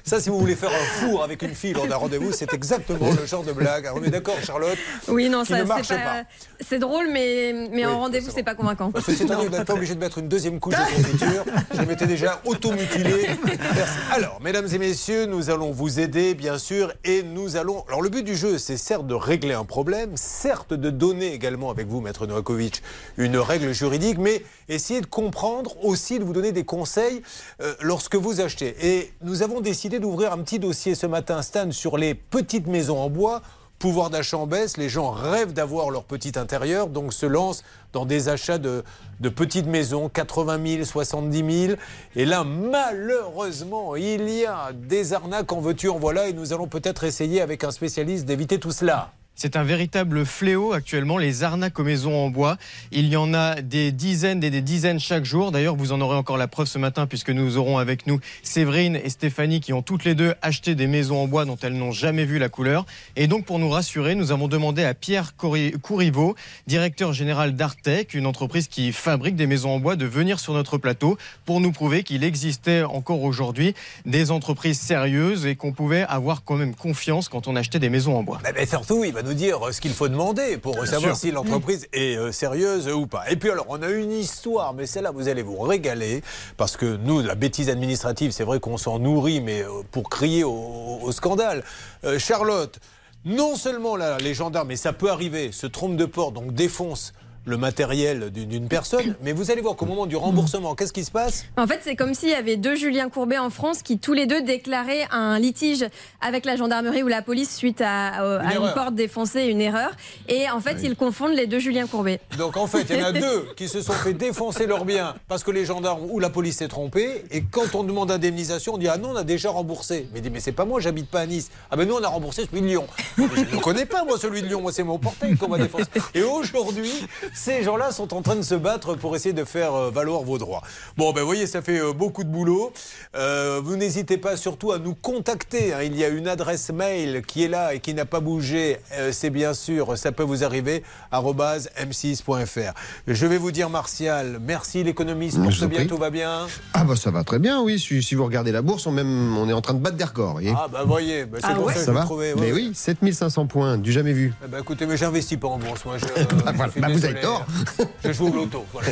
Ça, 0.05 0.21
si 0.21 0.29
vous 0.29 0.39
voulez 0.39 0.55
faire 0.55 0.71
un 0.71 1.01
four 1.01 1.25
avec 1.25 1.43
une 1.43 1.55
fille 1.55 1.73
lors 1.73 1.87
d'un 1.89 1.97
rendez-vous, 1.97 2.31
c'est 2.33 2.53
exactement 2.53 3.11
le 3.19 3.27
genre 3.27 3.43
de 3.43 3.53
blague. 3.53 3.91
On 3.95 4.05
est 4.05 4.11
d'accord, 4.11 4.37
Charlotte 4.45 4.79
Oui, 5.09 5.29
non, 5.29 5.43
Qui 5.43 5.49
ça 5.53 5.59
ne 5.59 5.65
marche 5.65 5.89
pas. 5.89 6.23
C'est 6.61 6.79
drôle, 6.79 7.09
mais, 7.13 7.69
mais 7.73 7.85
en 7.87 8.01
rendez-vous, 8.01 8.31
c'est 8.35 8.43
pas 8.43 8.55
convaincant. 8.55 8.91
Parce 8.91 9.07
que 9.07 9.13
c'est 9.13 9.25
vous 9.25 9.49
n'êtes 9.49 9.65
pas 9.65 9.75
obligé 9.75 9.95
de 9.95 10.01
mettre 10.01 10.19
une 10.19 10.29
deuxième 10.29 10.61
couche 10.61 10.75
de 10.75 10.97
confiture. 10.97 11.45
Je 11.75 11.83
m'étais 11.83 12.07
déjà 12.07 12.41
auto-mutilé. 12.45 13.27
Merci. 13.45 13.99
Alors, 14.13 14.41
mesdames 14.43 14.69
et 14.73 14.79
messieurs, 14.79 15.27
nous 15.27 15.51
allons 15.51 15.71
vous 15.71 16.01
aider, 16.01 16.35
bien 16.35 16.59
sûr, 16.59 16.93
et 17.05 17.23
nous 17.23 17.57
allons. 17.57 17.85
Alors, 17.89 18.03
le 18.03 18.09
but 18.09 18.23
du 18.23 18.37
jeu, 18.37 18.59
c'est 18.59 18.77
certes 18.77 19.07
de 19.07 19.15
régler 19.15 19.55
un 19.55 19.65
problème, 19.65 20.13
certes 20.17 20.73
de 20.73 20.91
donner 20.91 21.33
également 21.33 21.71
avec 21.71 21.87
vous, 21.87 22.01
Maître 22.01 22.27
Novakovic, 22.27 22.83
une 23.17 23.37
règle 23.37 23.73
juridique, 23.73 24.19
mais 24.19 24.43
essayer 24.69 25.01
de 25.01 25.07
comprendre 25.07 25.85
aussi, 25.85 26.19
de 26.19 26.25
vous 26.25 26.33
donner 26.33 26.53
des 26.53 26.65
conseils 26.65 27.23
euh, 27.61 27.75
lorsque 27.81 28.17
vous 28.17 28.41
achetez. 28.41 28.75
Et 28.83 29.13
nous 29.23 29.43
avons 29.43 29.61
décidé 29.61 29.99
d'ouvrir 29.99 30.33
un 30.33 30.39
petit 30.39 30.59
dossier 30.59 30.95
ce 30.95 31.07
matin, 31.07 31.43
Stan, 31.43 31.71
sur 31.71 31.99
les 31.99 32.15
petites 32.15 32.67
maisons 32.67 32.99
en 32.99 33.11
bois. 33.11 33.43
Pouvoir 33.87 34.11
d'achat 34.11 34.37
en 34.37 34.49
baisse, 34.49 34.79
les 34.79 34.89
gens 34.89 35.13
rêvent 35.13 35.53
d'avoir 35.53 35.91
leur 35.91 36.03
petit 36.03 36.37
intérieur, 36.37 36.89
donc 36.89 37.13
se 37.13 37.25
lancent 37.25 37.63
dans 37.93 38.05
des 38.05 38.29
achats 38.29 38.59
de, 38.59 38.83
de 39.21 39.29
petites 39.29 39.69
maisons, 39.69 40.09
80 40.09 40.59
000, 40.79 40.85
70 40.85 41.67
000. 41.67 41.79
Et 42.17 42.25
là, 42.25 42.43
malheureusement, 42.43 43.95
il 43.95 44.29
y 44.29 44.45
a 44.45 44.73
des 44.73 45.13
arnaques 45.13 45.53
en 45.53 45.61
veux-tu, 45.61 45.89
en 45.89 46.01
voilà, 46.01 46.27
et 46.27 46.33
nous 46.33 46.53
allons 46.53 46.67
peut-être 46.67 47.05
essayer 47.05 47.41
avec 47.41 47.63
un 47.63 47.71
spécialiste 47.71 48.25
d'éviter 48.25 48.59
tout 48.59 48.73
cela. 48.73 49.13
C'est 49.39 49.55
un 49.57 49.65
véritable 49.65 50.25
fléau 50.25 50.73
actuellement, 50.73 51.19
les 51.19 51.43
arnaques 51.43 51.79
aux 51.79 51.85
maisons 51.85 52.17
en 52.17 52.31
bois. 52.31 52.57
Il 52.91 53.07
y 53.07 53.17
en 53.17 53.35
a 53.35 53.61
des 53.61 53.93
dizaines 53.93 54.43
et 54.43 54.49
des 54.49 54.63
dizaines 54.63 54.99
chaque 54.99 55.27
jour. 55.27 55.53
D'ailleurs, 55.53 55.77
vous 55.77 55.93
en 55.93 56.01
aurez 56.01 56.17
encore 56.17 56.39
la 56.39 56.49
preuve 56.49 56.67
ce 56.67 56.79
matin 56.79 57.07
puisque 57.07 57.29
nous 57.29 57.59
aurons 57.59 57.77
avec 57.77 58.07
nous 58.07 58.19
Séverine 58.43 58.97
et 58.97 59.11
Stéphanie 59.11 59.61
qui 59.61 59.75
ont 59.75 59.83
toutes 59.83 60.05
les 60.05 60.15
deux 60.15 60.33
acheté 60.41 60.75
des 60.75 60.87
maisons 60.87 61.23
en 61.23 61.27
bois 61.27 61.45
dont 61.45 61.59
elles 61.61 61.75
n'ont 61.75 61.93
jamais 61.93 62.25
vu 62.25 62.39
la 62.39 62.49
couleur. 62.49 62.87
Et 63.15 63.27
donc, 63.27 63.45
pour 63.45 63.59
nous 63.59 63.69
rassurer, 63.69 64.15
nous 64.15 64.33
avons 64.33 64.49
demandé 64.49 64.85
à 64.85 64.95
Pierre 64.95 65.35
Courriveau, 65.37 66.35
directeur 66.67 67.13
général 67.13 67.55
d'Artec, 67.57 68.15
une 68.15 68.25
entreprise 68.25 68.69
qui 68.69 68.91
fabrique 68.91 69.37
des 69.37 69.47
maisons 69.47 69.69
en 69.69 69.81
bois, 69.81 69.97
de 69.97 70.07
venir 70.07 70.41
sur 70.41 70.55
notre 70.55 70.79
plateau 70.79 71.19
pour 71.45 71.61
nous 71.61 71.73
prouver 71.73 72.05
qu'il 72.05 72.25
existait 72.25 72.85
encore 72.85 73.23
aujourd'hui 73.23 73.75
des 74.07 74.31
entreprises 74.31 74.81
sérieuses 74.81 75.45
et 75.45 75.57
qu'on 75.57 75.73
pouvait 75.73 76.07
avoir 76.09 76.43
quand 76.43 76.57
même 76.57 76.75
confiance 76.75 77.29
quand 77.29 77.49
on 77.49 77.55
achetait 77.55 77.81
des 77.81 77.91
maisons 77.91 78.17
en 78.17 78.23
bois. 78.23 78.41
Mais, 78.43 78.55
mais 78.55 78.65
surtout, 78.65 79.05
il 79.05 79.13
va 79.13 79.26
nous 79.27 79.35
dire 79.35 79.67
euh, 79.67 79.73
ce 79.73 79.81
qu'il 79.81 79.93
faut 79.93 80.09
demander 80.09 80.57
pour 80.57 80.75
Bien 80.75 80.87
savoir 80.87 81.17
sûr. 81.17 81.29
si 81.29 81.31
l'entreprise 81.33 81.87
est 81.93 82.17
euh, 82.17 82.31
sérieuse 82.33 82.89
ou 82.89 83.07
pas. 83.07 83.29
Et 83.31 83.37
puis 83.37 83.51
alors, 83.51 83.67
on 83.69 83.83
a 83.83 83.89
une 83.91 84.13
histoire, 84.13 84.73
mais 84.73 84.87
celle-là, 84.87 85.11
vous 85.11 85.29
allez 85.29 85.43
vous 85.43 85.59
régaler, 85.59 86.23
parce 86.57 86.77
que 86.77 86.97
nous, 86.97 87.21
la 87.23 87.35
bêtise 87.35 87.69
administrative, 87.69 88.31
c'est 88.31 88.45
vrai 88.45 88.61
qu'on 88.61 88.77
s'en 88.77 88.99
nourrit, 89.01 89.41
mais 89.41 89.63
euh, 89.63 89.83
pour 89.91 90.09
crier 90.09 90.45
au, 90.45 91.01
au 91.03 91.13
scandale. 91.13 91.65
Euh, 92.05 92.19
Charlotte, 92.19 92.79
non 93.25 93.57
seulement 93.57 93.97
là, 93.97 94.19
les 94.19 94.35
gendarmes, 94.35 94.71
et 94.71 94.77
ça 94.77 94.93
peut 94.93 95.11
arriver, 95.11 95.51
se 95.51 95.67
trompent 95.67 95.97
de 95.97 96.05
port, 96.05 96.31
donc 96.31 96.55
défoncent 96.55 97.13
le 97.47 97.57
matériel 97.57 98.31
d'une 98.31 98.69
personne, 98.69 99.15
mais 99.23 99.33
vous 99.33 99.51
allez 99.53 99.61
voir 99.63 99.77
qu'au 99.77 99.87
moment 99.87 100.07
du 100.07 100.17
remboursement, 100.17 100.75
qu'est-ce 100.75 100.93
qui 100.93 101.05
se 101.05 101.13
passe 101.13 101.47
En 101.57 101.67
fait, 101.69 101.79
c'est 101.83 101.95
comme 101.95 102.13
s'il 102.13 102.29
y 102.31 102.35
avait 102.35 102.57
deux 102.57 102.75
Julien 102.75 103.09
Courbet 103.09 103.39
en 103.39 103.51
France 103.51 103.83
qui 103.83 103.99
tous 104.01 104.13
les 104.13 104.27
deux 104.27 104.43
déclaraient 104.43 105.07
un 105.13 105.39
litige 105.39 105.87
avec 106.21 106.45
la 106.45 106.57
gendarmerie 106.57 107.05
ou 107.05 107.09
la 107.09 107.23
police 107.23 107.55
suite 107.55 107.81
à, 107.81 108.15
Une 108.19 108.47
à 108.47 108.51
une 108.57 108.63
erreur. 108.63 108.75
porte 108.75 108.95
défoncée, 108.97 109.45
une 109.45 109.61
erreur. 109.61 109.93
Et 110.29 110.51
en 110.51 110.61
fait, 110.61 110.79
ils 110.83 110.97
confondent 110.97 111.35
les 111.35 111.47
deux 111.47 111.61
Julien 111.61 111.87
Courbet. 111.87 112.21
Donc 112.37 112.57
en 112.57 112.67
fait, 112.67 112.85
il 112.91 112.97
y 112.97 113.03
en 113.03 113.07
a 113.07 113.13
deux 113.27 113.47
qui 113.57 113.69
se 113.69 113.81
sont 113.81 113.93
fait 113.93 114.13
défoncer 114.13 114.67
leurs 114.67 114.85
biens 114.85 115.15
parce 115.29 115.45
que 115.45 115.53
les 115.53 115.65
gendarmes 115.65 116.03
ou 116.11 116.19
la 116.19 116.31
police 116.31 116.57
s'est 116.57 116.69
trompée. 116.69 117.25
Et 117.31 117.43
quand 117.43 117.77
on 117.77 117.85
demande 117.85 118.11
indemnisation, 118.11 118.75
on 118.75 118.79
dit 118.79 118.89
Ah 118.89 118.99
non, 118.99 119.11
on 119.11 119.17
a 119.17 119.25
déjà 119.25 119.51
remboursé. 119.51 120.09
Mais 120.13 120.21
dit 120.21 120.31
Mais 120.31 120.41
c'est 120.41 120.51
pas 120.53 120.65
moi, 120.65 120.81
j'habite 120.81 121.09
pas 121.09 121.21
à 121.21 121.27
Nice. 121.27 121.51
Ah 121.71 121.77
ben 121.77 121.87
nous, 121.87 121.95
on 121.95 122.03
a 122.03 122.09
remboursé 122.09 122.45
celui 122.51 122.61
de 122.63 122.67
Lyon. 122.67 122.87
Mais 123.17 123.27
je 123.37 123.57
ne 123.57 123.61
connais 123.61 123.87
pas, 123.87 124.05
moi, 124.05 124.19
celui 124.19 124.43
de 124.43 124.49
Lyon. 124.49 124.63
Moi, 124.63 124.73
c'est 124.73 124.83
mon 124.83 124.99
portail 124.99 125.37
qu'on 125.37 125.49
va 125.49 125.59
défoncer. 125.59 125.85
Et 126.13 126.23
aujourd'hui, 126.25 126.91
ces 127.39 127.63
gens-là 127.63 127.93
sont 127.93 128.15
en 128.15 128.23
train 128.23 128.35
de 128.35 128.43
se 128.43 128.55
battre 128.55 128.95
pour 128.95 129.15
essayer 129.15 129.35
de 129.35 129.45
faire 129.45 129.75
euh, 129.75 129.91
valoir 129.91 130.23
vos 130.23 130.39
droits. 130.39 130.63
Bon, 130.97 131.13
ben 131.13 131.23
voyez, 131.23 131.47
ça 131.47 131.61
fait 131.61 131.79
euh, 131.79 131.93
beaucoup 131.93 132.25
de 132.25 132.31
boulot. 132.31 132.73
Euh, 133.15 133.61
vous 133.63 133.77
n'hésitez 133.77 134.17
pas 134.17 134.37
surtout 134.39 134.73
à 134.73 134.79
nous 134.79 134.95
contacter. 134.95 135.75
hein. 135.75 135.83
Il 135.83 135.95
y 135.97 136.03
a 136.05 136.09
une 136.09 136.29
adresse 136.29 136.71
mail 136.73 137.23
qui 137.27 137.45
est 137.45 137.49
là 137.49 137.75
et 137.75 137.81
qui 137.81 137.93
n'a 137.93 138.07
pas 138.07 138.21
bougé. 138.21 138.79
Euh, 138.95 139.11
c'est 139.13 139.29
bien 139.31 139.53
sûr, 139.53 139.99
ça 139.99 140.13
peut 140.13 140.23
vous 140.23 140.45
arriver, 140.45 140.83
arobase 141.13 141.69
m6.fr. 141.79 142.73
Je 143.07 143.27
vais 143.27 143.39
vous 143.39 143.53
dire, 143.53 143.69
Martial, 143.69 144.39
merci 144.41 144.83
l'économiste 144.83 145.37
pour 145.41 145.51
Je 145.51 145.61
ce 145.61 145.65
vous 145.67 145.71
bien, 145.71 145.87
tout 145.87 145.99
va 145.99 146.09
bien? 146.11 146.47
Ah 146.73 146.85
bah 146.85 146.97
ça 146.97 147.11
va 147.11 147.23
très 147.23 147.39
bien, 147.39 147.61
oui. 147.63 147.79
Si, 147.79 148.03
si 148.03 148.15
vous 148.15 148.25
regardez 148.25 148.51
la 148.53 148.63
bourse, 148.63 148.87
on, 148.87 148.93
même, 148.93 149.37
on 149.37 149.49
est 149.49 149.53
en 149.53 149.61
train 149.61 149.75
de 149.75 149.81
battre 149.81 149.97
des 149.97 150.05
records. 150.05 150.33
voyez. 150.33 150.55
Ah 150.57 150.69
bah 150.73 150.85
voyez, 150.87 151.27
bah, 151.27 151.39
c'est 151.45 151.55
pour 151.55 151.69
ça 151.69 151.75
que 151.75 151.81
je 151.81 151.85
ça 151.85 151.93
vous 151.93 151.99
va 151.99 152.05
trouvais. 152.05 152.33
ouais, 152.33 152.41
Mais 152.41 152.53
ouais. 152.53 152.69
oui, 152.69 152.71
7500 152.75 153.47
points, 153.47 153.77
du 153.77 153.93
jamais 153.93 154.13
vu. 154.13 154.33
Eh 154.45 154.49
ben, 154.49 154.59
écoutez, 154.61 154.87
mais 154.87 154.97
j'investis 154.97 155.39
pas 155.39 155.49
en 155.49 155.59
bourse, 155.59 155.85
moi. 155.85 155.97
Je, 155.99 156.07
Bah, 156.07 156.53
voilà, 156.55 156.67
je 156.67 156.71
suis 156.73 156.81
bah, 156.81 156.89
vous 156.91 157.05
avez 157.05 157.21
Je 158.05 158.13
joue 158.13 158.29
au 158.29 158.33
loto. 158.35 158.65
Voilà, 158.73 158.89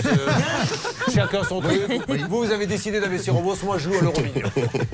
Chacun 1.14 1.44
son 1.44 1.61
truc. 1.61 1.81
Vous, 2.29 2.44
vous 2.44 2.51
avez 2.51 2.66
décidé 2.66 3.01
d'investir 3.01 3.37
en 3.37 3.40
bourse, 3.40 3.62
moi 3.62 3.77
je 3.79 3.90
joue 3.90 3.99
à 3.99 4.03
l'euro. 4.03 4.14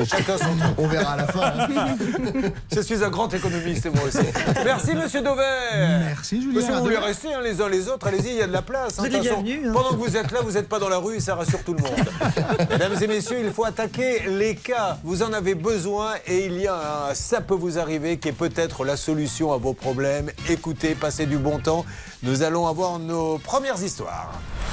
Chacun 0.07 0.37
son 0.38 0.57
truc. 0.57 0.74
On 0.79 0.87
verra 0.88 1.12
à 1.12 1.16
la 1.16 1.26
fin. 1.26 1.53
hein. 1.59 1.96
Je 2.74 2.81
suis 2.81 3.03
un 3.05 3.09
grand 3.11 3.33
économiste, 3.33 3.87
moi 3.92 4.05
aussi. 4.07 4.18
Merci, 4.64 4.94
monsieur 4.94 5.22
Dover. 5.22 5.42
Merci, 5.74 6.42
Julien. 6.42 6.61
Si 6.61 6.70
vous 6.72 6.81
voulez 6.81 6.96
rester 6.98 7.33
hein, 7.35 7.40
les 7.42 7.61
uns 7.61 7.68
les 7.68 7.88
autres, 7.88 8.07
allez-y, 8.07 8.29
il 8.31 8.37
y 8.37 8.42
a 8.42 8.46
de 8.46 8.53
la 8.53 8.62
place. 8.62 8.98
hein. 8.98 9.03
Vous 9.03 9.07
êtes 9.16 9.24
façon, 9.24 9.44
hein. 9.46 9.72
Pendant 9.72 9.90
que 9.90 9.96
vous 9.96 10.16
êtes 10.16 10.31
là, 10.31 10.40
vous 10.42 10.53
n'êtes 10.53 10.68
pas 10.68 10.79
dans 10.79 10.88
la 10.88 10.98
rue 10.98 11.16
et 11.16 11.20
ça 11.20 11.35
rassure 11.35 11.62
tout 11.64 11.74
le 11.74 11.83
monde. 11.83 11.90
Mesdames 12.70 12.96
et 13.00 13.07
messieurs, 13.07 13.38
il 13.44 13.53
faut 13.53 13.64
attaquer 13.64 14.22
les 14.29 14.55
cas. 14.55 14.98
Vous 15.05 15.22
en 15.22 15.33
avez 15.33 15.55
besoin 15.55 16.12
et 16.26 16.46
il 16.46 16.61
y 16.61 16.66
a 16.66 17.09
un 17.11 17.14
ça 17.14 17.40
peut 17.40 17.55
vous 17.55 17.79
arriver 17.79 18.18
qui 18.18 18.29
est 18.29 18.33
peut-être 18.33 18.85
la 18.85 18.96
solution 18.96 19.53
à 19.53 19.57
vos 19.57 19.72
problèmes. 19.74 20.31
Écoutez, 20.48 20.94
passez 20.94 21.26
du 21.26 21.38
bon 21.38 21.59
temps. 21.59 21.85
Nous 22.22 22.42
allons 22.42 22.66
avoir 22.66 22.98
nos 22.98 23.38
premières 23.38 23.83
histoires. 23.83 24.30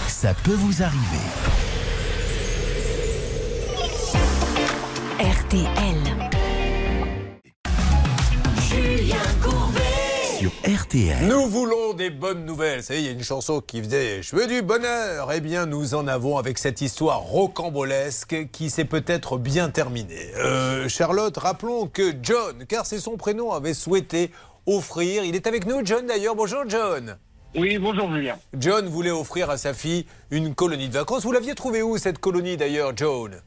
Ça 0.10 0.34
peut 0.34 0.52
vous 0.52 0.84
arriver. 0.84 1.24
RTL. 5.18 5.96
Julien 8.70 9.16
Courbet. 9.42 9.80
Sur 10.38 10.52
RTL. 10.66 11.26
Nous 11.26 11.48
voulons 11.48 11.94
des 11.94 12.10
bonnes 12.10 12.44
nouvelles. 12.44 12.84
Ça 12.84 12.96
y 12.96 12.98
est, 12.98 13.00
il 13.00 13.06
y 13.06 13.08
a 13.08 13.12
une 13.14 13.24
chanson 13.24 13.62
qui 13.62 13.82
faisait 13.82 14.22
Je 14.22 14.36
veux 14.36 14.48
du 14.48 14.62
bonheur. 14.62 15.32
Eh 15.32 15.40
bien, 15.40 15.66
nous 15.66 15.96
en 15.96 16.06
avons 16.06 16.38
avec 16.38 16.58
cette 16.58 16.82
histoire 16.82 17.22
rocambolesque 17.22 18.50
qui 18.52 18.70
s'est 18.70 18.84
peut-être 18.84 19.38
bien 19.38 19.70
terminée. 19.70 20.34
Euh, 20.36 20.90
Charlotte, 20.90 21.38
rappelons 21.38 21.88
que 21.88 22.14
John, 22.22 22.66
car 22.68 22.86
c'est 22.86 23.00
son 23.00 23.16
prénom, 23.16 23.54
avait 23.54 23.74
souhaité 23.74 24.32
offrir. 24.66 25.24
Il 25.24 25.34
est 25.34 25.48
avec 25.48 25.66
nous, 25.66 25.80
John 25.86 26.06
d'ailleurs. 26.06 26.36
Bonjour, 26.36 26.66
John. 26.68 27.18
Oui, 27.58 27.80
bonjour 27.80 28.14
Julien. 28.14 28.36
John 28.54 28.86
voulait 28.86 29.10
offrir 29.10 29.50
à 29.50 29.58
sa 29.58 29.74
fille 29.74 30.06
une 30.30 30.54
colonie 30.54 30.90
de 30.90 30.94
vacances. 30.94 31.24
Vous 31.24 31.32
l'aviez 31.32 31.56
trouvée 31.56 31.82
où 31.82 31.98
cette 31.98 32.20
colonie 32.20 32.56
d'ailleurs, 32.56 32.92
John? 32.96 33.42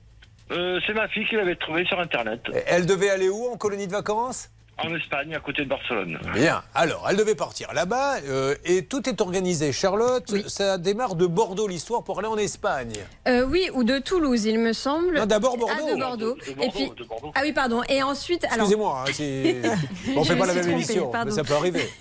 Euh, 0.50 0.80
c'est 0.84 0.94
ma 0.94 1.06
fille 1.06 1.24
qui 1.26 1.36
l'avait 1.36 1.54
trouvé 1.54 1.84
sur 1.84 2.00
Internet. 2.00 2.40
Elle 2.66 2.86
devait 2.86 3.10
aller 3.10 3.28
où 3.28 3.46
en 3.46 3.56
colonie 3.56 3.86
de 3.86 3.92
vacances? 3.92 4.50
En 4.82 4.94
Espagne, 4.94 5.34
à 5.34 5.40
côté 5.40 5.62
de 5.64 5.68
Barcelone. 5.68 6.18
Bien, 6.34 6.62
alors 6.74 7.06
elle 7.10 7.16
devait 7.16 7.34
partir 7.34 7.72
là-bas 7.74 8.16
euh, 8.26 8.54
et 8.64 8.84
tout 8.84 9.08
est 9.08 9.20
organisé. 9.20 9.72
Charlotte, 9.72 10.48
ça 10.48 10.78
démarre 10.78 11.14
de 11.16 11.26
Bordeaux 11.26 11.68
l'histoire 11.68 12.02
pour 12.02 12.18
aller 12.18 12.28
en 12.28 12.38
Espagne. 12.38 12.94
Euh, 13.28 13.44
oui, 13.46 13.68
ou 13.74 13.84
de 13.84 13.98
Toulouse, 13.98 14.44
il 14.46 14.58
me 14.58 14.72
semble. 14.72 15.26
D'abord 15.26 15.56
Bordeaux. 15.58 15.74
Ah, 15.88 15.94
de 15.94 15.98
Bordeaux. 16.00 16.34
De- 16.34 16.40
de 16.40 16.50
Et 16.50 16.54
Bordeaux, 16.54 16.72
puis... 16.74 16.90
de 16.96 17.04
Bordeaux. 17.04 17.32
Ah 17.34 17.40
oui, 17.42 17.52
pardon. 17.52 17.82
Et 17.88 18.02
ensuite, 18.02 18.44
alors. 18.44 18.58
Excusez-moi, 18.60 19.04
hein, 19.06 19.10
c'est- 19.12 19.56
on 20.16 20.24
fait 20.24 20.34
me 20.34 20.40
pas 20.40 20.46
la 20.46 20.54
même 20.54 20.62
trompée, 20.62 20.76
émission, 20.76 21.10
pardon. 21.10 21.30
mais 21.30 21.36
ça 21.36 21.44
peut 21.44 21.54
arriver. 21.54 21.88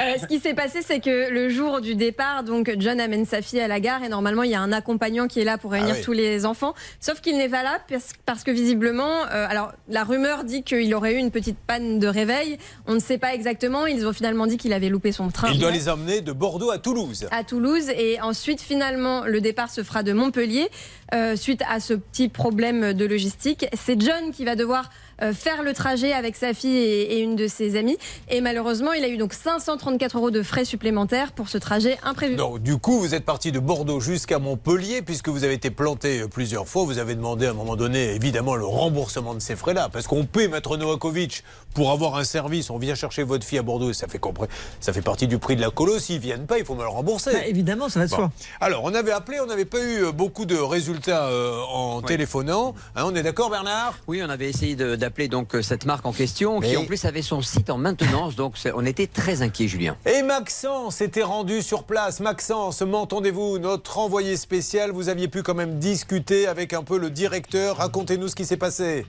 Euh, 0.00 0.14
ce 0.20 0.26
qui 0.26 0.38
s'est 0.38 0.54
passé, 0.54 0.80
c'est 0.82 1.00
que 1.00 1.30
le 1.30 1.48
jour 1.48 1.80
du 1.80 1.94
départ, 1.94 2.42
donc 2.44 2.72
John 2.78 3.00
amène 3.00 3.24
sa 3.24 3.42
fille 3.42 3.60
à 3.60 3.68
la 3.68 3.80
gare 3.80 4.02
et 4.04 4.08
normalement 4.08 4.42
il 4.42 4.50
y 4.50 4.54
a 4.54 4.60
un 4.60 4.72
accompagnant 4.72 5.26
qui 5.26 5.40
est 5.40 5.44
là 5.44 5.58
pour 5.58 5.72
réunir 5.72 5.94
Ah 5.94 5.98
oui. 5.98 6.04
tous 6.04 6.12
les 6.12 6.46
enfants. 6.46 6.74
Sauf 7.00 7.20
qu'il 7.20 7.36
n'est 7.36 7.48
pas 7.48 7.62
là 7.62 7.78
parce, 7.88 8.12
parce 8.26 8.44
que 8.44 8.50
visiblement, 8.50 9.24
euh, 9.32 9.46
alors 9.48 9.72
la 9.88 10.04
rumeur 10.04 10.44
dit 10.44 10.62
qu'il 10.62 10.94
aurait 10.94 11.14
eu 11.14 11.16
une 11.18 11.30
petite 11.30 11.58
panne 11.58 11.97
de 11.98 12.08
réveil. 12.08 12.58
On 12.86 12.94
ne 12.94 13.00
sait 13.00 13.18
pas 13.18 13.34
exactement. 13.34 13.86
Ils 13.86 14.06
ont 14.06 14.12
finalement 14.12 14.46
dit 14.46 14.56
qu'il 14.56 14.72
avait 14.72 14.88
loupé 14.88 15.12
son 15.12 15.28
train. 15.30 15.50
Il 15.52 15.58
doit 15.58 15.70
les 15.70 15.88
emmener 15.88 16.20
de 16.20 16.32
Bordeaux 16.32 16.70
à 16.70 16.78
Toulouse. 16.78 17.26
à 17.30 17.44
Toulouse 17.44 17.88
et 17.90 18.20
ensuite 18.20 18.60
finalement 18.60 19.24
le 19.24 19.40
départ 19.40 19.70
se 19.70 19.82
fera 19.82 20.02
de 20.02 20.12
Montpellier 20.12 20.68
euh, 21.14 21.36
suite 21.36 21.62
à 21.68 21.80
ce 21.80 21.94
petit 21.94 22.28
problème 22.28 22.92
de 22.92 23.04
logistique. 23.04 23.66
C'est 23.74 24.00
John 24.00 24.30
qui 24.32 24.44
va 24.44 24.56
devoir 24.56 24.90
faire 25.32 25.62
le 25.62 25.72
trajet 25.74 26.12
avec 26.12 26.36
sa 26.36 26.54
fille 26.54 26.76
et, 26.76 27.14
et 27.14 27.20
une 27.20 27.36
de 27.36 27.46
ses 27.48 27.76
amies. 27.76 27.98
Et 28.28 28.40
malheureusement, 28.40 28.92
il 28.92 29.04
a 29.04 29.08
eu 29.08 29.16
donc 29.16 29.32
534 29.32 30.16
euros 30.16 30.30
de 30.30 30.42
frais 30.42 30.64
supplémentaires 30.64 31.32
pour 31.32 31.48
ce 31.48 31.58
trajet 31.58 31.98
imprévu. 32.02 32.36
Donc, 32.36 32.62
du 32.62 32.76
coup, 32.78 32.98
vous 33.00 33.14
êtes 33.14 33.24
parti 33.24 33.52
de 33.52 33.58
Bordeaux 33.58 34.00
jusqu'à 34.00 34.38
Montpellier, 34.38 35.02
puisque 35.02 35.28
vous 35.28 35.44
avez 35.44 35.54
été 35.54 35.70
planté 35.70 36.20
euh, 36.20 36.28
plusieurs 36.28 36.68
fois. 36.68 36.84
Vous 36.84 36.98
avez 36.98 37.14
demandé 37.14 37.46
à 37.46 37.50
un 37.50 37.54
moment 37.54 37.76
donné, 37.76 38.14
évidemment, 38.14 38.54
le 38.56 38.64
remboursement 38.64 39.34
de 39.34 39.40
ces 39.40 39.56
frais-là. 39.56 39.88
Parce 39.92 40.06
qu'on 40.06 40.24
paie, 40.24 40.48
Maître 40.48 40.76
Novakovic, 40.76 41.42
pour 41.74 41.90
avoir 41.90 42.16
un 42.16 42.24
service. 42.24 42.70
On 42.70 42.78
vient 42.78 42.94
chercher 42.94 43.22
votre 43.22 43.44
fille 43.44 43.58
à 43.58 43.62
Bordeaux 43.62 43.90
et 43.90 43.94
ça 43.94 44.06
fait, 44.08 44.18
compré- 44.18 44.48
ça 44.80 44.92
fait 44.92 45.02
partie 45.02 45.26
du 45.26 45.38
prix 45.38 45.56
de 45.56 45.60
la 45.60 45.70
colo. 45.70 45.98
S'ils 45.98 46.20
viennent 46.20 46.46
pas, 46.46 46.58
il 46.58 46.64
faut 46.64 46.74
me 46.74 46.82
le 46.82 46.88
rembourser. 46.88 47.32
Bah, 47.32 47.46
évidemment, 47.46 47.88
ça 47.88 48.00
va 48.00 48.06
de 48.06 48.10
Bon. 48.10 48.16
soi. 48.16 48.30
Alors, 48.60 48.82
on 48.84 48.94
avait 48.94 49.12
appelé, 49.12 49.38
on 49.40 49.46
n'avait 49.46 49.64
pas 49.64 49.80
eu 49.80 50.04
euh, 50.04 50.12
beaucoup 50.12 50.46
de 50.46 50.56
résultats 50.56 51.26
euh, 51.26 51.60
en 51.72 52.02
téléphonant. 52.02 52.74
Hein, 52.96 53.02
on 53.06 53.14
est 53.14 53.22
d'accord, 53.22 53.50
Bernard? 53.50 53.94
Oui, 54.06 54.20
on 54.24 54.30
avait 54.30 54.48
essayé 54.48 54.76
de- 54.76 54.96
d'appeler 55.08 55.28
donc 55.28 55.54
euh, 55.54 55.62
cette 55.62 55.86
marque 55.86 56.04
en 56.04 56.12
question, 56.12 56.60
Mais- 56.60 56.68
qui 56.68 56.76
en 56.76 56.84
plus 56.84 57.06
avait 57.06 57.22
son 57.22 57.40
site 57.40 57.70
en 57.70 57.78
maintenance, 57.78 58.36
donc 58.36 58.54
on 58.74 58.84
était 58.84 59.06
très 59.06 59.40
inquiets, 59.40 59.66
Julien. 59.66 59.96
Et 60.04 60.22
Maxence 60.22 61.00
était 61.00 61.22
rendu 61.22 61.62
sur 61.62 61.84
place. 61.84 62.20
Maxence, 62.20 62.82
m'entendez-vous 62.82 63.58
Notre 63.58 63.96
envoyé 63.98 64.36
spécial, 64.36 64.90
vous 64.90 65.08
aviez 65.08 65.28
pu 65.28 65.42
quand 65.42 65.54
même 65.54 65.78
discuter 65.78 66.46
avec 66.46 66.74
un 66.74 66.82
peu 66.82 66.98
le 66.98 67.08
directeur. 67.08 67.78
Racontez-nous 67.78 68.28
ce 68.28 68.34
qui 68.36 68.44
s'est 68.44 68.58
passé. 68.58 69.06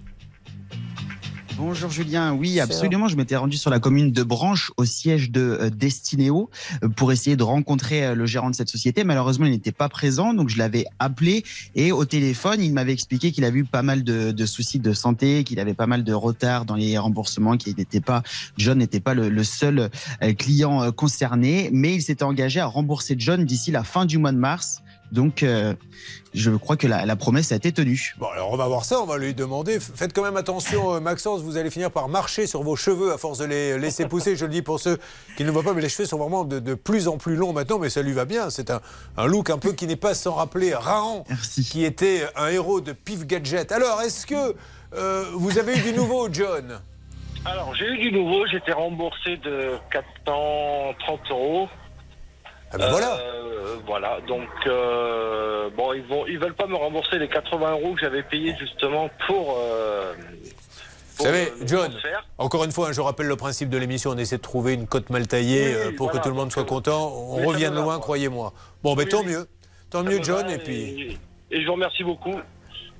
Bonjour 1.59 1.91
Julien, 1.91 2.33
oui 2.33 2.61
absolument, 2.61 3.09
je 3.09 3.17
m'étais 3.17 3.35
rendu 3.35 3.57
sur 3.57 3.69
la 3.69 3.81
commune 3.81 4.13
de 4.13 4.23
Branche 4.23 4.71
au 4.77 4.85
siège 4.85 5.29
de 5.29 5.41
euh, 5.41 5.69
Destineo 5.69 6.49
euh, 6.83 6.87
pour 6.87 7.11
essayer 7.11 7.35
de 7.35 7.43
rencontrer 7.43 8.05
euh, 8.05 8.15
le 8.15 8.25
gérant 8.25 8.49
de 8.49 8.55
cette 8.55 8.69
société. 8.69 9.03
Malheureusement, 9.03 9.45
il 9.45 9.51
n'était 9.51 9.73
pas 9.73 9.89
présent, 9.89 10.33
donc 10.33 10.47
je 10.47 10.57
l'avais 10.57 10.85
appelé 10.99 11.43
et 11.75 11.91
au 11.91 12.05
téléphone, 12.05 12.61
il 12.61 12.71
m'avait 12.71 12.93
expliqué 12.93 13.33
qu'il 13.33 13.43
avait 13.43 13.59
eu 13.59 13.65
pas 13.65 13.81
mal 13.81 14.05
de, 14.05 14.31
de 14.31 14.45
soucis 14.45 14.79
de 14.79 14.93
santé, 14.93 15.43
qu'il 15.43 15.59
avait 15.59 15.73
pas 15.73 15.85
mal 15.85 16.05
de 16.05 16.13
retard 16.13 16.63
dans 16.63 16.75
les 16.75 16.97
remboursements, 16.97 17.57
qu'il 17.57 17.75
n'était 17.75 17.99
pas 17.99 18.23
John 18.57 18.77
n'était 18.77 19.01
pas 19.01 19.13
le, 19.13 19.27
le 19.27 19.43
seul 19.43 19.89
client 20.37 20.93
concerné, 20.93 21.69
mais 21.73 21.93
il 21.93 22.01
s'était 22.01 22.23
engagé 22.23 22.61
à 22.61 22.67
rembourser 22.67 23.15
John 23.17 23.43
d'ici 23.43 23.71
la 23.71 23.83
fin 23.83 24.05
du 24.05 24.17
mois 24.17 24.31
de 24.31 24.37
mars. 24.37 24.81
Donc, 25.11 25.43
euh, 25.43 25.73
je 26.33 26.51
crois 26.51 26.77
que 26.77 26.85
la, 26.87 27.05
la 27.05 27.15
promesse 27.15 27.51
a 27.51 27.55
été 27.55 27.71
tenue. 27.71 28.13
Bon, 28.19 28.27
alors 28.27 28.51
on 28.51 28.57
va 28.57 28.67
voir 28.67 28.85
ça, 28.85 29.01
on 29.01 29.05
va 29.05 29.17
lui 29.17 29.33
demander. 29.33 29.79
Faites 29.79 30.13
quand 30.13 30.23
même 30.23 30.37
attention, 30.37 30.93
euh, 30.95 30.99
Maxence, 30.99 31.41
vous 31.41 31.57
allez 31.57 31.71
finir 31.71 31.89
par 31.91 32.07
marcher 32.09 32.45
sur 32.45 32.61
vos 32.63 32.75
cheveux 32.75 33.11
à 33.11 33.17
force 33.17 33.39
de 33.39 33.45
les 33.45 33.79
laisser 33.79 34.05
pousser. 34.05 34.35
Je 34.35 34.45
le 34.45 34.51
dis 34.51 34.61
pour 34.61 34.79
ceux 34.79 34.99
qui 35.35 35.43
ne 35.43 35.47
le 35.47 35.53
voient 35.53 35.63
pas, 35.63 35.73
mais 35.73 35.81
les 35.81 35.89
cheveux 35.89 36.05
sont 36.07 36.17
vraiment 36.17 36.45
de, 36.45 36.59
de 36.59 36.73
plus 36.75 37.07
en 37.07 37.17
plus 37.17 37.35
longs 37.35 37.53
maintenant, 37.53 37.79
mais 37.79 37.89
ça 37.89 38.01
lui 38.01 38.13
va 38.13 38.25
bien. 38.25 38.49
C'est 38.49 38.69
un, 38.69 38.81
un 39.17 39.25
look 39.25 39.49
un 39.49 39.57
peu 39.57 39.73
qui 39.73 39.87
n'est 39.87 39.95
pas 39.95 40.13
sans 40.13 40.33
rappeler 40.33 40.73
Rahan, 40.75 41.23
qui 41.71 41.83
était 41.83 42.23
un 42.35 42.49
héros 42.49 42.81
de 42.81 42.93
Pif 42.93 43.25
Gadget. 43.25 43.71
Alors, 43.71 44.01
est-ce 44.01 44.27
que 44.27 44.55
euh, 44.93 45.25
vous 45.33 45.57
avez 45.57 45.77
eu 45.77 45.81
du 45.81 45.93
nouveau, 45.93 46.29
John? 46.31 46.79
Alors, 47.45 47.73
j'ai 47.73 47.85
eu 47.85 47.97
du 47.97 48.11
nouveau, 48.11 48.45
j'étais 48.47 48.73
remboursé 48.73 49.37
de 49.37 49.71
430 49.91 51.19
euros. 51.31 51.67
Ah 52.71 52.77
ben 52.77 52.89
voilà. 52.91 53.17
Euh, 53.19 53.75
voilà, 53.85 54.19
donc 54.27 54.47
euh, 54.67 55.69
bon, 55.75 55.93
ils 55.93 56.03
vont, 56.03 56.25
ils 56.27 56.37
veulent 56.39 56.53
pas 56.53 56.67
me 56.67 56.75
rembourser 56.75 57.17
les 57.19 57.27
80 57.27 57.71
euros 57.71 57.93
que 57.95 58.01
j'avais 58.01 58.23
payés 58.23 58.55
justement 58.59 59.09
pour. 59.27 59.57
euh, 59.59 60.13
Vous 61.17 61.23
savez, 61.25 61.51
John, 61.65 61.91
encore 62.37 62.63
une 62.63 62.71
fois, 62.71 62.89
hein, 62.89 62.91
je 62.91 63.01
rappelle 63.01 63.27
le 63.27 63.35
principe 63.35 63.69
de 63.69 63.77
l'émission, 63.77 64.11
on 64.11 64.17
essaie 64.17 64.37
de 64.37 64.41
trouver 64.41 64.73
une 64.75 64.85
cote 64.87 65.09
mal 65.09 65.27
taillée 65.27 65.75
Oui, 65.87 65.93
pour 65.93 66.07
voilà, 66.07 66.19
que 66.19 66.23
tout 66.23 66.29
le 66.29 66.35
monde 66.35 66.51
soit 66.51 66.63
content. 66.65 67.11
On 67.13 67.39
mais 67.39 67.45
revient 67.47 67.69
de 67.71 67.75
loin, 67.81 67.99
croyez-moi. 67.99 68.53
Bon, 68.83 68.95
ben 68.95 69.03
Oui, 69.03 69.09
tant 69.09 69.19
oui. 69.21 69.27
mieux. 69.31 69.47
Tant 69.89 70.03
Ça 70.03 70.09
mieux, 70.09 70.19
John, 70.21 70.45
va, 70.45 70.53
et 70.53 70.57
puis... 70.59 71.17
Et 71.51 71.61
je 71.61 71.65
vous 71.65 71.73
remercie 71.73 72.03
beaucoup. 72.03 72.35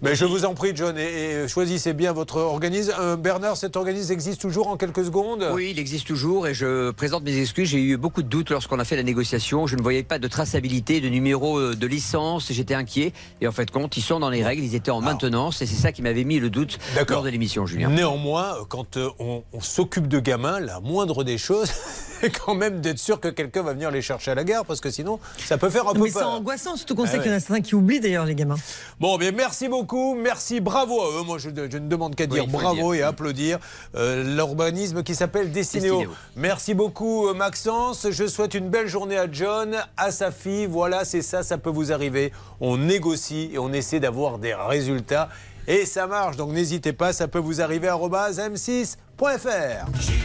Mais 0.02 0.16
je 0.16 0.24
vous 0.24 0.46
en 0.46 0.54
prie, 0.54 0.72
John, 0.74 0.98
et, 0.98 1.44
et 1.44 1.48
choisissez 1.50 1.92
bien 1.92 2.14
votre 2.14 2.38
organisme. 2.38 2.94
Euh, 2.98 3.18
Bernard, 3.18 3.58
cet 3.58 3.76
organisme 3.76 4.14
existe 4.14 4.40
toujours 4.40 4.70
en 4.70 4.78
quelques 4.78 5.04
secondes? 5.04 5.46
Oui, 5.54 5.72
il 5.72 5.80
existe 5.80 6.08
toujours 6.08 6.48
et 6.48 6.54
je 6.54 6.92
présente 6.92 7.24
mes 7.24 7.38
excuses. 7.38 7.70
J'ai 7.70 7.82
eu 7.82 7.98
beaucoup 7.98 8.24
de 8.24 8.30
doutes 8.30 8.50
lorsqu'on 8.50 8.80
a 8.80 8.86
fait 8.86 8.96
la 8.96 9.04
négociation. 9.04 9.68
Je 9.68 9.76
ne 9.76 9.82
voyais 9.82 10.04
pas 10.04 10.18
de 10.18 10.28
traçabilité, 10.30 11.02
de 11.02 11.10
numéro 11.10 11.60
euh, 11.60 11.76
de 11.76 11.86
licence. 11.86 12.50
J'étais 12.50 12.76
inquiet. 12.76 13.12
Et 13.42 13.48
en 13.48 13.52
fait, 13.52 13.72
compte, 13.72 13.98
ils 13.98 14.02
sont 14.02 14.22
dans 14.22 14.30
les 14.30 14.42
règles. 14.42 14.64
Ils 14.64 14.76
étaient 14.76 14.90
en 14.90 15.02
maintenance 15.02 15.62
et 15.62 15.66
c'est 15.66 15.76
ça 15.76 15.92
qui 15.92 16.02
m'avait 16.02 16.24
mis 16.24 16.40
le 16.40 16.50
doute 16.50 16.80
lors 17.10 17.24
de 17.24 17.30
l'émission, 17.30 17.66
Julien. 17.66 17.90
Néanmoins, 17.90 18.56
quand 18.70 18.96
euh, 18.96 19.10
on, 19.20 19.44
on 19.52 19.60
s'occupe 19.60 20.08
de 20.08 20.20
gamins, 20.22 20.62
la 20.62 20.80
moindre 20.80 21.26
des 21.26 21.38
choses, 21.38 21.72
quand 22.46 22.56
même 22.56 22.82
d'être 22.82 23.00
sûr 23.00 23.20
que 23.20 23.28
quelqu'un 23.28 23.64
va 23.64 23.74
venir 23.74 23.92
les 23.92 24.02
chercher 24.02 24.32
à 24.32 24.36
la 24.36 24.44
gare, 24.44 24.66
parce 24.66 24.82
que 24.82 24.90
sinon, 24.90 25.20
ça 25.38 25.58
peut 25.58 25.70
faire 25.70 25.88
un 25.88 25.94
peu 25.94 26.02
Mais 26.04 26.10
c'est 26.10 26.24
angoissant, 26.24 26.76
surtout 26.76 26.96
qu'on 26.96 27.06
Ah 27.06 27.08
sait 27.08 27.20
qu'il 27.20 27.32
y 27.32 27.34
en 27.34 27.38
a 27.38 27.40
certains 27.40 27.62
qui 27.62 27.76
oublient 27.76 28.00
d'ailleurs, 28.00 28.26
les 28.26 28.36
gamins. 28.36 28.58
Bon, 29.00 29.18
bien, 29.18 29.32
merci 29.32 29.68
beaucoup, 29.68 30.16
merci, 30.16 30.60
bravo 30.60 31.02
à 31.02 31.20
eux. 31.20 31.24
Moi, 31.24 31.38
je, 31.38 31.50
je 31.50 31.78
ne 31.78 31.88
demande 31.88 32.16
qu'à 32.16 32.28
dire 32.28 32.48
bravo 32.48 32.94
dire. 32.94 33.02
et 33.02 33.04
applaudir 33.04 33.60
euh, 33.96 34.36
l'urbanisme 34.36 35.04
qui 35.04 35.16
s'appelle 35.16 35.52
Destinéo. 35.52 36.00
Destinéo. 36.00 36.16
Merci 36.36 36.74
beaucoup, 36.74 37.28
euh, 37.28 37.34
Maxence. 37.34 38.08
Je 38.10 38.28
souhaite 38.28 38.54
une 38.54 38.70
belle 38.70 38.88
journée 38.88 39.18
à 39.18 39.32
John, 39.32 39.76
à 39.98 40.12
sa 40.12 40.32
fille. 40.32 40.66
Voilà, 40.66 41.06
c'est 41.06 41.22
ça, 41.22 41.44
ça 41.44 41.58
peut 41.58 41.70
vous 41.70 41.92
arriver. 41.92 42.32
On 42.62 42.78
négocie 42.78 43.50
et 43.54 43.60
on 43.60 43.72
essaie 43.72 44.00
d'avoir 44.00 44.38
des 44.40 44.54
résultats. 44.54 45.30
Et 45.72 45.86
ça 45.86 46.08
marche, 46.08 46.36
donc 46.36 46.50
n'hésitez 46.52 46.94
pas, 46.94 47.14
ça 47.14 47.28
peut 47.28 47.38
vous 47.38 47.62
arriver 47.62 47.88
à 47.88 47.94
m6.fr. 48.40 48.98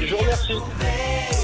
Je 0.00 0.14
vous 0.14 0.16
remercie. 0.16 0.54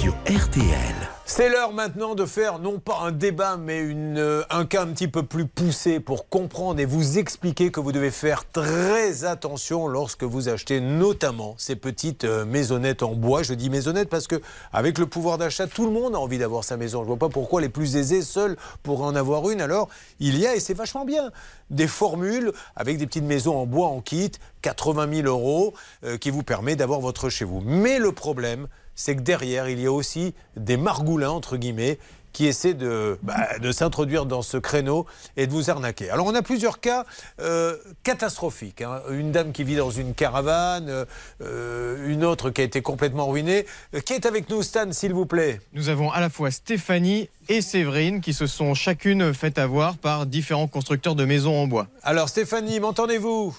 Sur 0.01 0.15
RTL. 0.25 1.20
C'est 1.33 1.49
l'heure 1.49 1.73
maintenant 1.73 2.17
de 2.17 2.27
faire 2.27 2.59
non 2.59 2.81
pas 2.81 3.03
un 3.03 3.13
débat, 3.13 3.57
mais 3.57 3.79
une, 3.79 4.19
euh, 4.19 4.43
un 4.51 4.67
cas 4.67 4.83
un 4.83 4.89
petit 4.89 5.07
peu 5.07 5.23
plus 5.23 5.47
poussé 5.47 6.01
pour 6.01 6.29
comprendre 6.29 6.81
et 6.81 6.85
vous 6.85 7.19
expliquer 7.19 7.71
que 7.71 7.79
vous 7.79 7.93
devez 7.93 8.11
faire 8.11 8.51
très 8.51 9.25
attention 9.25 9.87
lorsque 9.87 10.25
vous 10.25 10.49
achetez 10.49 10.81
notamment 10.81 11.55
ces 11.57 11.77
petites 11.77 12.25
euh, 12.25 12.45
maisonnettes 12.45 13.05
en 13.05 13.15
bois. 13.15 13.45
Je 13.45 13.55
dis 13.55 13.71
maisonnettes 13.71 14.09
parce 14.09 14.27
que 14.27 14.43
avec 14.73 14.99
le 14.99 15.07
pouvoir 15.07 15.39
d'achat, 15.39 15.69
tout 15.69 15.87
le 15.87 15.93
monde 15.93 16.17
a 16.17 16.19
envie 16.19 16.37
d'avoir 16.37 16.65
sa 16.65 16.77
maison. 16.77 17.05
Je 17.05 17.07
vois 17.07 17.17
pas 17.17 17.29
pourquoi 17.29 17.61
les 17.61 17.69
plus 17.69 17.95
aisés 17.95 18.23
seuls 18.23 18.57
pourraient 18.83 19.07
en 19.07 19.15
avoir 19.15 19.49
une. 19.51 19.61
Alors 19.61 19.89
il 20.19 20.37
y 20.37 20.49
a, 20.49 20.57
et 20.57 20.61
c'est 20.61 20.75
vachement 20.75 21.05
bien, 21.05 21.31
des 21.71 21.87
formules 21.87 22.53
avec 22.75 22.99
des 22.99 23.07
petites 23.07 23.25
maisons 23.25 23.57
en 23.57 23.67
bois 23.67 23.87
en 23.87 24.01
kit, 24.01 24.33
80 24.63 25.23
000 25.23 25.29
euros, 25.29 25.75
euh, 26.03 26.19
qui 26.19 26.31
vous 26.31 26.43
permet 26.43 26.75
d'avoir 26.75 26.99
votre 26.99 27.29
chez 27.29 27.45
vous. 27.45 27.61
Mais 27.65 28.01
le 28.01 28.11
problème, 28.11 28.67
c'est 28.95 29.17
que 29.17 29.23
derrière, 29.23 29.69
il 29.69 29.81
y 29.81 29.87
a 29.87 29.93
aussi 29.93 30.35
des 30.57 30.77
margoulins, 30.77 31.31
entre 31.31 31.57
guillemets, 31.57 31.99
qui 32.33 32.47
essaient 32.47 32.75
de, 32.75 33.19
bah, 33.25 33.59
de 33.59 33.73
s'introduire 33.73 34.25
dans 34.25 34.43
ce 34.43 34.57
créneau 34.57 35.05
et 35.37 35.49
de 35.49 35.53
vous 35.53 35.69
arnaquer. 35.69 36.11
Alors 36.11 36.27
on 36.27 36.35
a 36.37 36.43
plusieurs 36.43 36.79
cas 36.79 37.05
euh, 37.41 37.77
catastrophiques. 38.05 38.83
hein. 38.83 39.03
Une 39.11 39.33
dame 39.33 39.51
qui 39.51 39.65
vit 39.65 39.75
dans 39.75 39.91
une 39.91 40.15
caravane, 40.15 41.07
euh, 41.43 42.09
une 42.09 42.25
autre 42.25 42.51
qui 42.51 42.61
a 42.61 42.65
été 42.65 42.83
complètement 42.83 43.27
ruinée. 43.27 43.67
Euh, 43.97 44.01
Qui 44.01 44.13
est 44.13 44.27
avec 44.27 44.49
nous, 44.49 44.63
Stan, 44.63 44.93
s'il 44.93 45.13
vous 45.13 45.27
plaît? 45.27 45.61
Nous 45.73 45.89
avons 45.89 46.13
à 46.13 46.21
la 46.21 46.31
fois 46.31 46.53
Stéphanie 46.53 47.29
et 47.49 47.63
Séverine 47.63 48.21
qui 48.21 48.33
se 48.33 48.47
sont 48.47 48.75
chacune 48.75 49.35
faites 49.35 49.59
avoir 49.59 49.99
par 49.99 50.25
différents 50.25 50.69
constructeurs 50.69 51.17
de 51.17 51.25
maisons 51.25 51.61
en 51.61 51.67
bois. 51.67 51.89
Alors 52.05 52.29
Stéphanie, 52.29 52.79
m'entendez-vous? 52.79 53.57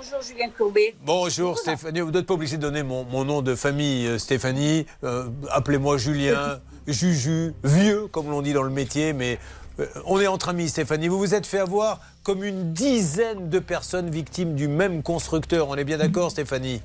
Bonjour 0.00 0.22
Julien 0.22 0.48
Courbet. 0.56 0.94
Bonjour 1.04 1.58
Stéphanie, 1.58 1.98
vous 2.02 2.12
n'êtes 2.12 2.24
pas 2.24 2.34
obligé 2.34 2.56
de 2.56 2.62
donner 2.62 2.84
mon, 2.84 3.02
mon 3.02 3.24
nom 3.24 3.42
de 3.42 3.56
famille 3.56 4.06
euh, 4.06 4.16
Stéphanie. 4.18 4.86
Euh, 5.02 5.28
Appelez-moi 5.50 5.98
Julien, 5.98 6.60
Juju, 6.86 7.52
vieux 7.64 8.06
comme 8.06 8.30
l'on 8.30 8.40
dit 8.40 8.52
dans 8.52 8.62
le 8.62 8.70
métier, 8.70 9.12
mais 9.12 9.40
euh, 9.80 9.86
on 10.06 10.20
est 10.20 10.28
entre 10.28 10.50
amis 10.50 10.68
Stéphanie. 10.68 11.08
Vous 11.08 11.18
vous 11.18 11.34
êtes 11.34 11.46
fait 11.46 11.58
avoir 11.58 12.00
comme 12.22 12.44
une 12.44 12.72
dizaine 12.72 13.50
de 13.50 13.58
personnes 13.58 14.08
victimes 14.08 14.54
du 14.54 14.68
même 14.68 15.02
constructeur. 15.02 15.68
On 15.68 15.74
est 15.74 15.82
bien 15.82 15.98
d'accord 15.98 16.30
Stéphanie? 16.30 16.80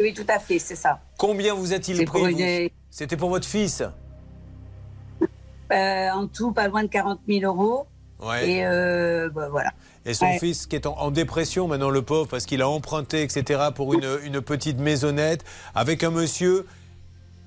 Oui, 0.00 0.12
tout 0.12 0.26
à 0.26 0.40
fait, 0.40 0.58
c'est 0.58 0.74
ça. 0.74 0.98
Combien 1.18 1.54
vous 1.54 1.72
a-t-il 1.72 2.04
pris 2.04 2.32
une- 2.32 2.68
C'était 2.90 3.16
pour 3.16 3.28
votre 3.30 3.46
fils? 3.46 3.84
Euh, 5.72 6.10
en 6.10 6.26
tout, 6.26 6.50
pas 6.50 6.66
loin 6.66 6.82
de 6.82 6.88
40 6.88 7.20
000 7.28 7.44
euros. 7.44 7.86
Ouais. 8.22 8.50
Et 8.50 8.66
euh, 8.66 9.28
bah, 9.30 9.48
voilà. 9.50 9.70
Et 10.06 10.14
son 10.14 10.26
Ouais. 10.26 10.38
fils 10.38 10.66
qui 10.66 10.76
est 10.76 10.86
en, 10.86 10.96
en 10.98 11.10
dépression 11.10 11.68
maintenant, 11.68 11.90
le 11.90 12.02
pauvre, 12.02 12.26
parce 12.28 12.46
qu'il 12.46 12.62
a 12.62 12.68
emprunté, 12.68 13.22
etc., 13.22 13.60
pour 13.74 13.94
une, 13.94 14.06
une 14.24 14.40
petite 14.40 14.78
maisonnette, 14.78 15.44
avec 15.74 16.02
un 16.04 16.10
monsieur 16.10 16.66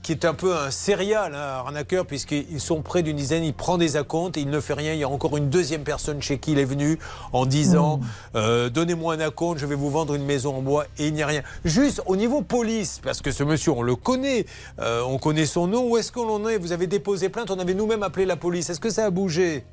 qui 0.03 0.11
est 0.11 0.25
un 0.25 0.33
peu 0.33 0.53
un 0.53 0.69
serial, 0.69 1.33
hein, 1.33 1.39
arnaqueur, 1.39 2.05
puisqu'ils 2.05 2.59
sont 2.59 2.81
près 2.81 3.03
d'une 3.03 3.15
dizaine, 3.15 3.41
il 3.45 3.53
prend 3.53 3.77
des 3.77 3.95
acomptes, 3.95 4.35
il 4.35 4.49
ne 4.49 4.59
fait 4.59 4.73
rien. 4.73 4.91
Il 4.91 4.99
y 4.99 5.03
a 5.05 5.07
encore 5.07 5.37
une 5.37 5.49
deuxième 5.49 5.83
personne 5.83 6.21
chez 6.21 6.39
qui 6.39 6.51
il 6.51 6.59
est 6.59 6.65
venu 6.65 6.99
en 7.31 7.45
disant 7.45 8.01
euh, 8.35 8.69
Donnez-moi 8.69 9.13
un 9.13 9.19
acompte, 9.21 9.59
je 9.59 9.65
vais 9.65 9.75
vous 9.75 9.89
vendre 9.89 10.13
une 10.15 10.25
maison 10.25 10.57
en 10.57 10.61
bois, 10.61 10.85
et 10.97 11.07
il 11.07 11.13
n'y 11.13 11.23
a 11.23 11.27
rien. 11.27 11.41
Juste 11.63 12.01
au 12.05 12.17
niveau 12.17 12.41
police, 12.41 12.99
parce 13.01 13.21
que 13.21 13.31
ce 13.31 13.45
monsieur, 13.45 13.71
on 13.71 13.81
le 13.81 13.95
connaît, 13.95 14.45
euh, 14.79 15.01
on 15.07 15.17
connaît 15.19 15.45
son 15.45 15.67
nom, 15.67 15.87
où 15.89 15.95
est-ce 15.97 16.11
qu'on 16.11 16.29
en 16.29 16.45
est? 16.49 16.57
Vous 16.57 16.73
avez 16.73 16.87
déposé 16.87 17.29
plainte, 17.29 17.49
on 17.49 17.59
avait 17.59 17.73
nous-mêmes 17.73 18.03
appelé 18.03 18.25
la 18.25 18.35
police. 18.35 18.69
Est-ce 18.69 18.81
que 18.81 18.89
ça 18.89 19.05
a 19.05 19.09
bougé? 19.09 19.63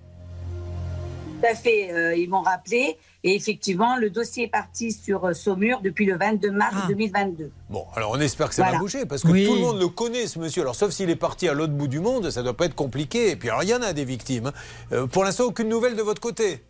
À 1.45 1.55
fait, 1.55 1.93
euh, 1.93 2.15
ils 2.17 2.29
m'ont 2.29 2.43
rappelé. 2.43 2.97
Et 3.23 3.35
effectivement, 3.35 3.97
le 3.97 4.09
dossier 4.11 4.45
est 4.45 4.49
parti 4.49 4.93
sur 4.93 5.25
euh, 5.27 5.33
Saumur 5.35 5.81
depuis 5.83 6.07
le 6.07 6.17
22 6.17 6.51
mars 6.53 6.75
2022. 6.89 7.51
Bon, 7.69 7.85
alors 7.95 8.13
on 8.13 8.21
espère 8.21 8.49
que 8.49 8.55
ça 8.55 8.63
va 8.63 8.69
Voilà. 8.69 8.81
bouger, 8.81 9.05
parce 9.07 9.23
que 9.23 9.29
Oui. 9.29 9.45
tout 9.47 9.55
le 9.55 9.61
monde 9.61 9.79
le 9.79 9.89
connaît, 9.89 10.27
ce 10.27 10.39
monsieur. 10.39 10.63
Alors, 10.63 10.75
sauf 10.75 10.91
s'il 10.91 11.11
est 11.11 11.17
parti 11.17 11.47
à 11.49 11.53
l'autre 11.53 11.73
bout 11.75 11.89
du 11.89 12.01
monde, 12.01 12.31
ça 12.31 12.43
doit 12.43 12.57
pas 12.57 12.65
être 12.65 12.75
compliqué. 12.75 13.31
Et 13.31 13.37
puis, 13.37 13.51
alors, 13.51 13.63
il 13.63 13.69
y 13.69 13.75
en 13.75 13.83
a 13.83 13.93
des 13.93 14.05
victimes. 14.07 14.47
hein. 14.47 14.53
Euh, 14.93 15.07
pour 15.07 15.25
l'instant, 15.25 15.45
aucune 15.45 15.69
nouvelle 15.69 15.97
de 15.97 16.03
votre 16.03 16.21
côté? 16.21 16.65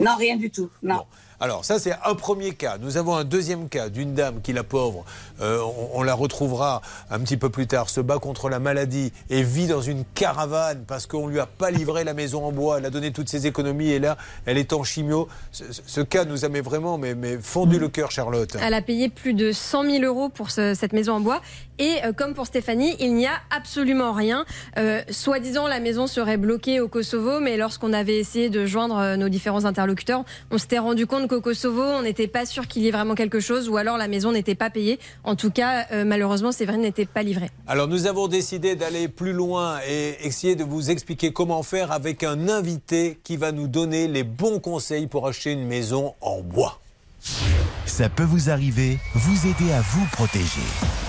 Non, 0.00 0.16
rien 0.18 0.36
du 0.36 0.50
tout. 0.50 0.68
Non. 0.82 1.04
Alors 1.42 1.64
ça 1.64 1.80
c'est 1.80 1.92
un 2.04 2.14
premier 2.14 2.52
cas. 2.52 2.78
Nous 2.80 2.98
avons 2.98 3.16
un 3.16 3.24
deuxième 3.24 3.68
cas 3.68 3.88
d'une 3.88 4.14
dame 4.14 4.40
qui, 4.42 4.52
la 4.52 4.62
pauvre, 4.62 5.04
euh, 5.40 5.58
on, 5.92 6.04
la 6.04 6.14
retrouvera 6.14 6.82
un 7.10 7.18
petit 7.18 7.36
peu 7.36 7.50
plus 7.50 7.66
tard, 7.66 7.90
se 7.90 8.00
bat 8.00 8.20
contre 8.20 8.48
la 8.48 8.60
maladie 8.60 9.12
et 9.28 9.42
vit 9.42 9.66
dans 9.66 9.80
une 9.80 10.04
caravane 10.14 10.84
parce 10.86 11.08
qu'on 11.08 11.26
lui 11.26 11.40
a 11.40 11.46
pas 11.46 11.72
livré 11.72 12.04
la 12.04 12.14
maison 12.14 12.44
en 12.44 12.52
bois. 12.52 12.78
Elle 12.78 12.86
a 12.86 12.90
donné 12.90 13.10
toutes 13.10 13.28
ses 13.28 13.48
économies 13.48 13.90
et 13.90 13.98
là, 13.98 14.16
elle 14.46 14.56
est 14.56 14.72
en 14.72 14.84
chimio. 14.84 15.26
Ce, 15.50 16.00
cas 16.00 16.24
nous 16.26 16.44
a 16.44 16.48
vraiment 16.48 16.96
mais, 16.96 17.16
mais 17.16 17.38
fondu 17.38 17.80
le 17.80 17.88
cœur, 17.88 18.12
Charlotte. 18.12 18.56
Elle 18.62 18.74
a 18.74 18.82
payé 18.82 19.08
plus 19.08 19.34
de 19.34 19.50
100 19.50 19.90
000 19.90 20.04
euros 20.04 20.28
pour 20.28 20.52
ce- 20.52 20.74
cette 20.74 20.92
maison 20.92 21.14
en 21.14 21.20
bois. 21.20 21.42
Et 21.80 21.96
euh, 22.04 22.12
comme 22.12 22.34
pour 22.34 22.46
Stéphanie, 22.46 22.94
il 23.00 23.14
n'y 23.14 23.26
a 23.26 23.40
absolument 23.50 24.12
rien. 24.12 24.44
Euh, 24.78 25.02
Soi-disant, 25.10 25.66
la 25.66 25.80
maison 25.80 26.06
serait 26.06 26.36
bloquée 26.36 26.78
au 26.78 26.86
Kosovo, 26.86 27.40
mais 27.40 27.56
lorsqu'on 27.56 27.92
avait 27.92 28.18
essayé 28.18 28.48
de 28.48 28.64
joindre 28.64 29.16
nos 29.16 29.28
différents 29.28 29.64
interlocuteurs, 29.64 30.24
on 30.52 30.58
s'était 30.58 30.78
rendu 30.78 31.08
compte 31.08 31.26
qu'au 31.32 31.40
Kosovo, 31.40 31.82
on 31.82 32.02
n'était 32.02 32.26
pas 32.26 32.44
sûr 32.44 32.66
qu'il 32.68 32.82
y 32.82 32.88
ait 32.88 32.90
vraiment 32.90 33.14
quelque 33.14 33.40
chose, 33.40 33.68
ou 33.68 33.76
alors 33.76 33.96
la 33.96 34.08
maison 34.08 34.32
n'était 34.32 34.54
pas 34.54 34.70
payée. 34.70 34.98
En 35.24 35.34
tout 35.34 35.50
cas, 35.50 35.86
euh, 35.92 36.04
malheureusement, 36.04 36.52
Séverine 36.52 36.82
n'était 36.82 37.06
pas 37.06 37.22
livrée. 37.22 37.50
Alors 37.66 37.88
nous 37.88 38.06
avons 38.06 38.28
décidé 38.28 38.76
d'aller 38.76 39.08
plus 39.08 39.32
loin 39.32 39.78
et 39.88 40.16
essayer 40.26 40.56
de 40.56 40.64
vous 40.64 40.90
expliquer 40.90 41.32
comment 41.32 41.62
faire 41.62 41.90
avec 41.90 42.22
un 42.22 42.48
invité 42.48 43.18
qui 43.24 43.36
va 43.36 43.52
nous 43.52 43.68
donner 43.68 44.08
les 44.08 44.24
bons 44.24 44.60
conseils 44.60 45.06
pour 45.06 45.26
acheter 45.26 45.52
une 45.52 45.66
maison 45.66 46.14
en 46.20 46.40
bois. 46.40 46.80
Ça 47.86 48.08
peut 48.08 48.24
vous 48.24 48.50
arriver, 48.50 48.98
vous 49.14 49.48
aider 49.48 49.72
à 49.72 49.80
vous 49.80 50.06
protéger. 50.12 51.01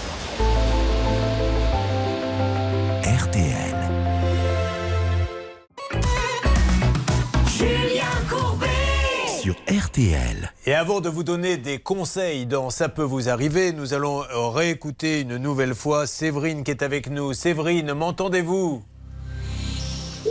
Sur 9.53 9.85
RTL. 9.85 10.51
Et 10.65 10.73
avant 10.73 11.01
de 11.01 11.09
vous 11.09 11.23
donner 11.23 11.57
des 11.57 11.78
conseils 11.80 12.45
dans 12.45 12.69
Ça 12.69 12.89
peut 12.89 13.03
vous 13.03 13.30
arriver, 13.30 13.71
nous 13.71 13.93
allons 13.93 14.23
réécouter 14.51 15.21
une 15.21 15.38
nouvelle 15.38 15.75
fois 15.75 16.07
Séverine 16.07 16.63
qui 16.63 16.71
est 16.71 16.82
avec 16.82 17.09
nous. 17.09 17.34
Séverine, 17.34 17.93
m'entendez-vous? 17.93 18.84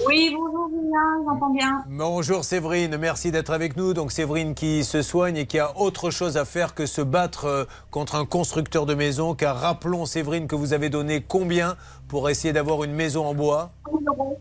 Oui, 0.07 0.35
bonjour 0.35 0.69
Julien, 0.71 1.25
j'entends 1.27 1.53
bien. 1.53 1.85
Bonjour 1.89 2.45
Séverine, 2.45 2.97
merci 2.97 3.31
d'être 3.31 3.51
avec 3.51 3.77
nous. 3.77 3.93
Donc 3.93 4.11
Séverine 4.11 4.55
qui 4.55 4.83
se 4.85 5.03
soigne 5.03 5.37
et 5.37 5.47
qui 5.47 5.59
a 5.59 5.79
autre 5.79 6.11
chose 6.11 6.37
à 6.37 6.45
faire 6.45 6.75
que 6.75 6.87
se 6.87 7.03
battre 7.03 7.45
euh, 7.45 7.65
contre 7.91 8.15
un 8.15 8.25
constructeur 8.25 8.87
de 8.87 8.95
maison. 8.95 9.35
Car 9.35 9.57
rappelons 9.59 10.07
Séverine 10.07 10.47
que 10.47 10.57
vous 10.57 10.73
avez 10.73 10.89
donné 10.89 11.21
combien 11.21 11.77
pour 12.09 12.31
essayer 12.31 12.53
d'avoir 12.53 12.83
une 12.85 12.93
maison 12.93 13.27
en 13.27 13.35
bois? 13.35 13.73
100 13.85 13.99
000 13.99 14.17
euros. 14.17 14.41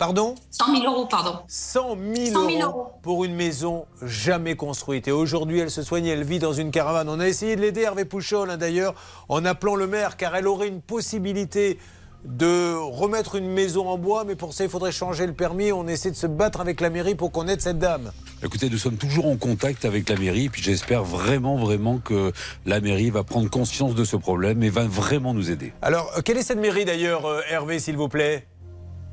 Pardon 0.00 0.34
100 0.50 0.76
000 0.80 0.90
euros, 0.90 1.04
pardon. 1.04 1.40
100 1.46 1.98
000, 2.14 2.26
100 2.32 2.48
000 2.48 2.62
euros 2.62 2.78
euros. 2.78 2.86
pour 3.02 3.22
une 3.22 3.34
maison 3.34 3.84
jamais 4.00 4.56
construite. 4.56 5.06
Et 5.08 5.12
aujourd'hui, 5.12 5.58
elle 5.58 5.70
se 5.70 5.82
soigne, 5.82 6.06
elle 6.06 6.24
vit 6.24 6.38
dans 6.38 6.54
une 6.54 6.70
caravane. 6.70 7.06
On 7.10 7.20
a 7.20 7.28
essayé 7.28 7.54
de 7.54 7.60
l'aider, 7.60 7.82
Hervé 7.82 8.06
Pouchol, 8.06 8.48
hein, 8.48 8.56
d'ailleurs, 8.56 8.94
en 9.28 9.44
appelant 9.44 9.74
le 9.74 9.86
maire, 9.86 10.16
car 10.16 10.34
elle 10.34 10.48
aurait 10.48 10.68
une 10.68 10.80
possibilité 10.80 11.78
de 12.24 12.74
remettre 12.76 13.34
une 13.34 13.50
maison 13.50 13.90
en 13.90 13.98
bois, 13.98 14.24
mais 14.24 14.36
pour 14.36 14.54
ça, 14.54 14.64
il 14.64 14.70
faudrait 14.70 14.90
changer 14.90 15.26
le 15.26 15.34
permis. 15.34 15.70
On 15.70 15.86
essaie 15.86 16.10
de 16.10 16.16
se 16.16 16.26
battre 16.26 16.62
avec 16.62 16.80
la 16.80 16.88
mairie 16.88 17.14
pour 17.14 17.30
qu'on 17.30 17.46
aide 17.46 17.60
cette 17.60 17.78
dame. 17.78 18.10
Écoutez, 18.42 18.70
nous 18.70 18.78
sommes 18.78 18.96
toujours 18.96 19.26
en 19.26 19.36
contact 19.36 19.84
avec 19.84 20.08
la 20.08 20.16
mairie, 20.16 20.48
puis 20.48 20.62
j'espère 20.62 21.04
vraiment, 21.04 21.58
vraiment 21.58 21.98
que 21.98 22.32
la 22.64 22.80
mairie 22.80 23.10
va 23.10 23.22
prendre 23.22 23.50
conscience 23.50 23.94
de 23.94 24.04
ce 24.04 24.16
problème 24.16 24.62
et 24.62 24.70
va 24.70 24.84
vraiment 24.84 25.34
nous 25.34 25.50
aider. 25.50 25.74
Alors, 25.82 26.10
euh, 26.16 26.22
quelle 26.22 26.38
est 26.38 26.42
cette 26.42 26.58
mairie 26.58 26.86
d'ailleurs, 26.86 27.26
euh, 27.26 27.42
Hervé, 27.50 27.78
s'il 27.78 27.98
vous 27.98 28.08
plaît? 28.08 28.46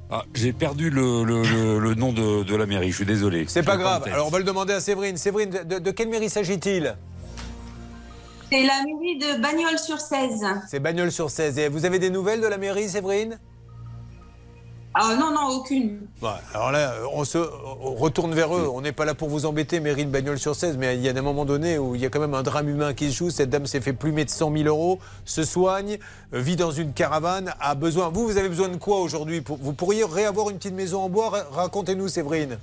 Ah, 0.09 0.23
J'ai 0.33 0.53
perdu 0.53 0.89
le, 0.89 1.23
le- 1.25 1.41
le- 1.43 1.79
le 1.79 1.93
nom 1.95 2.13
de, 2.13 2.43
de 2.43 2.55
la 2.55 2.65
mairie, 2.65 2.91
je 2.91 2.95
suis 2.97 3.05
désolé. 3.05 3.45
C'est 3.49 3.63
pas 3.63 3.75
grave. 3.77 4.03
Alors, 4.11 4.27
on 4.27 4.29
va 4.29 4.37
le 4.37 4.45
demander 4.45 4.73
à 4.73 4.79
Séverine. 4.79 5.17
Séverine, 5.17 5.49
de, 5.49 5.63
de- 5.63 5.79
de 5.79 5.91
quelle 5.91 6.07
mairie 6.07 6.29
s'agit-il? 6.29 6.95
C'est 8.49 8.63
la 8.63 8.81
mairie 8.85 9.17
de 9.17 9.41
Bagnols-sur-Cèze. 9.41 10.45
C'est 10.69 10.79
Bagnols-sur-Cèze. 10.79 11.59
Et 11.59 11.67
vous 11.67 11.83
avez 11.83 11.99
des 11.99 12.09
nouvelles 12.09 12.39
de 12.39 12.47
la 12.47 12.57
mairie, 12.57 12.87
Séverine? 12.87 13.37
Ah 14.99 15.15
non, 15.15 15.31
non, 15.31 15.47
aucune. 15.57 16.07
Ouais, 16.23 16.29
alors 16.55 16.71
là, 16.71 16.91
on 17.13 17.23
se 17.23 17.37
on 17.37 17.93
retourne 17.93 18.33
vers 18.33 18.55
eux. 18.55 18.67
On 18.73 18.81
n'est 18.81 18.91
pas 18.93 19.05
là 19.05 19.13
pour 19.13 19.29
vous 19.29 19.45
embêter, 19.45 19.79
mairie 19.79 20.05
de 20.05 20.09
bagnols 20.09 20.39
sur 20.39 20.55
16, 20.55 20.77
mais 20.77 20.95
il 20.95 21.03
y 21.03 21.09
a 21.09 21.11
un 21.15 21.21
moment 21.21 21.45
donné 21.45 21.77
où 21.77 21.93
il 21.93 22.01
y 22.01 22.05
a 22.05 22.09
quand 22.09 22.19
même 22.19 22.33
un 22.33 22.41
drame 22.41 22.67
humain 22.67 22.95
qui 22.95 23.11
se 23.11 23.17
joue. 23.17 23.29
Cette 23.29 23.51
dame 23.51 23.67
s'est 23.67 23.81
fait 23.81 23.93
plumer 23.93 24.25
de 24.25 24.31
100 24.31 24.51
000 24.51 24.63
euros, 24.67 24.97
se 25.23 25.43
soigne, 25.43 25.99
euh, 26.33 26.39
vit 26.39 26.55
dans 26.55 26.71
une 26.71 26.93
caravane, 26.93 27.53
a 27.59 27.75
besoin. 27.75 28.09
Vous, 28.09 28.25
vous 28.25 28.37
avez 28.37 28.49
besoin 28.49 28.69
de 28.69 28.77
quoi 28.77 28.99
aujourd'hui? 29.01 29.43
Vous 29.47 29.73
pourriez 29.73 30.03
réavoir 30.03 30.49
une 30.49 30.57
petite 30.57 30.73
maison 30.73 31.01
en 31.03 31.09
bois? 31.09 31.29
Ra- 31.29 31.45
Racontez-nous, 31.51 32.07
Séverine. 32.07 32.57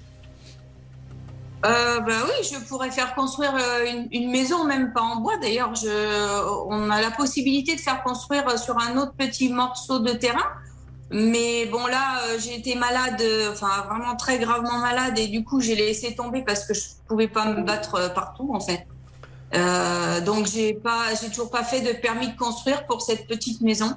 Euh, 1.64 2.00
bah 2.00 2.12
oui, 2.24 2.46
je 2.52 2.58
pourrais 2.66 2.90
faire 2.90 3.14
construire 3.14 3.54
euh, 3.54 3.86
une, 3.90 4.08
une 4.10 4.30
maison, 4.30 4.64
même 4.64 4.92
pas 4.92 5.00
en 5.02 5.20
bois. 5.20 5.36
D'ailleurs, 5.40 5.72
on 6.68 6.90
a 6.90 7.00
la 7.00 7.10
possibilité 7.12 7.76
de 7.76 7.80
faire 7.80 8.02
construire 8.02 8.58
sur 8.58 8.76
un 8.78 8.98
autre 8.98 9.12
petit 9.16 9.50
morceau 9.50 10.00
de 10.00 10.10
terrain. 10.12 10.44
Mais 11.10 11.66
bon, 11.66 11.86
là, 11.86 12.22
euh, 12.24 12.38
j'ai 12.38 12.56
été 12.56 12.74
malade, 12.74 13.20
euh, 13.20 13.52
enfin 13.52 13.84
vraiment 13.88 14.16
très 14.16 14.38
gravement 14.38 14.78
malade, 14.78 15.18
et 15.18 15.28
du 15.28 15.44
coup, 15.44 15.60
j'ai 15.60 15.74
laissé 15.74 16.14
tomber 16.14 16.42
parce 16.42 16.64
que 16.64 16.74
je 16.74 16.80
pouvais 17.06 17.28
pas 17.28 17.44
me 17.44 17.62
battre 17.62 17.94
euh, 17.96 18.08
partout, 18.08 18.50
en 18.52 18.60
fait. 18.60 18.86
Euh, 19.54 20.20
donc, 20.22 20.46
j'ai 20.46 20.74
pas, 20.74 21.14
j'ai 21.20 21.28
toujours 21.28 21.50
pas 21.50 21.62
fait 21.62 21.80
de 21.80 21.92
permis 21.92 22.28
de 22.28 22.36
construire 22.36 22.86
pour 22.86 23.02
cette 23.02 23.26
petite 23.26 23.60
maison. 23.60 23.92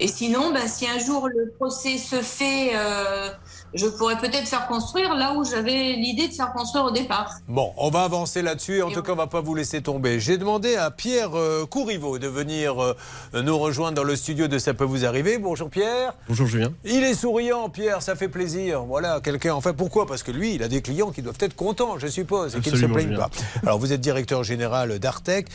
Et 0.00 0.08
sinon, 0.08 0.52
ben, 0.52 0.66
si 0.68 0.86
un 0.86 0.98
jour 0.98 1.28
le 1.28 1.52
procès 1.58 1.98
se 1.98 2.16
fait, 2.16 2.72
euh, 2.74 3.30
je 3.74 3.86
pourrais 3.86 4.18
peut-être 4.18 4.46
faire 4.46 4.66
construire 4.66 5.14
là 5.14 5.34
où 5.34 5.44
j'avais 5.44 5.92
l'idée 5.92 6.28
de 6.28 6.32
faire 6.32 6.52
construire 6.52 6.84
au 6.84 6.90
départ. 6.90 7.30
Bon, 7.48 7.72
on 7.76 7.90
va 7.90 8.02
avancer 8.02 8.42
là-dessus. 8.42 8.82
En 8.82 8.90
tout 8.90 9.02
cas, 9.02 9.12
on 9.12 9.16
va 9.16 9.26
pas 9.26 9.40
vous 9.40 9.54
laisser 9.54 9.82
tomber. 9.82 10.20
J'ai 10.20 10.38
demandé 10.38 10.76
à 10.76 10.90
Pierre 10.90 11.36
euh, 11.36 11.66
Courriveau 11.66 12.18
de 12.18 12.28
venir 12.28 12.82
euh, 12.82 12.94
nous 13.42 13.58
rejoindre 13.58 13.94
dans 13.96 14.04
le 14.04 14.16
studio 14.16 14.48
de 14.48 14.58
Ça 14.58 14.74
peut 14.74 14.84
vous 14.84 15.04
arriver. 15.04 15.38
Bonjour 15.38 15.68
Pierre. 15.70 16.14
Bonjour 16.28 16.46
Julien. 16.46 16.72
Il 16.84 17.02
est 17.02 17.14
souriant, 17.14 17.68
Pierre, 17.68 18.02
ça 18.02 18.16
fait 18.16 18.28
plaisir. 18.28 18.82
Voilà, 18.84 19.20
quelqu'un. 19.20 19.54
Enfin, 19.54 19.72
pourquoi? 19.72 20.06
Parce 20.06 20.22
que 20.22 20.30
lui, 20.30 20.54
il 20.54 20.62
a 20.62 20.68
des 20.68 20.82
clients 20.82 21.10
qui 21.10 21.22
doivent 21.22 21.38
être 21.40 21.54
contents, 21.56 21.98
je 21.98 22.06
suppose, 22.06 22.56
et 22.56 22.60
qui 22.60 22.70
ne 22.70 22.76
se 22.76 22.86
plaignent 22.86 23.08
Julien. 23.08 23.28
pas. 23.28 23.30
Alors, 23.66 23.78
vous 23.78 23.92
êtes 23.92 24.00
directeur 24.00 24.44
général 24.44 24.98
d'Artec. 24.98 25.48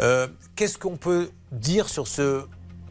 Euh, 0.00 0.26
Qu'est-ce 0.56 0.78
qu'on 0.78 0.96
peut 0.96 1.30
dire 1.52 1.88
sur 1.88 2.08
ce, 2.08 2.42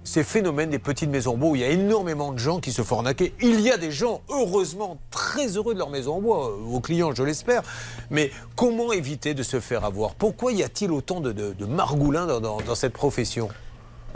ces 0.08 0.24
phénomènes 0.24 0.70
des 0.70 0.80
petites 0.80 1.10
maisons. 1.10 1.34
En 1.34 1.38
bois 1.38 1.58
il 1.58 1.62
y 1.62 1.64
a 1.64 1.70
énormément 1.70 2.32
de 2.32 2.40
gens 2.40 2.60
qui 2.60 2.72
se 2.72 2.82
font 2.82 3.04
Il 3.42 3.62
y 3.62 3.70
a 3.70 3.78
des 3.78 3.92
gens, 3.92 4.22
heureusement, 4.30 4.98
très 5.12 5.58
heureux 5.58 5.74
de 5.74 5.80
leur 5.80 5.90
maison 5.90 6.16
en 6.16 6.22
bois, 6.22 6.48
euh, 6.48 6.56
vos 6.62 6.80
clients, 6.80 7.14
je 7.14 7.24
l'espère. 7.24 7.62
Mais 8.10 8.32
comment 8.56 8.94
éviter 8.94 9.34
de 9.34 9.44
se 9.44 9.60
faire 9.60 9.84
avoir? 9.84 10.16
Pourquoi 10.16 10.54
y 10.54 10.64
a-t-il 10.64 10.92
autant 10.92 11.20
de, 11.20 11.54
margoulins 11.66 12.40
dans 12.40 12.76
cette 12.76 12.94
profession? 12.94 13.50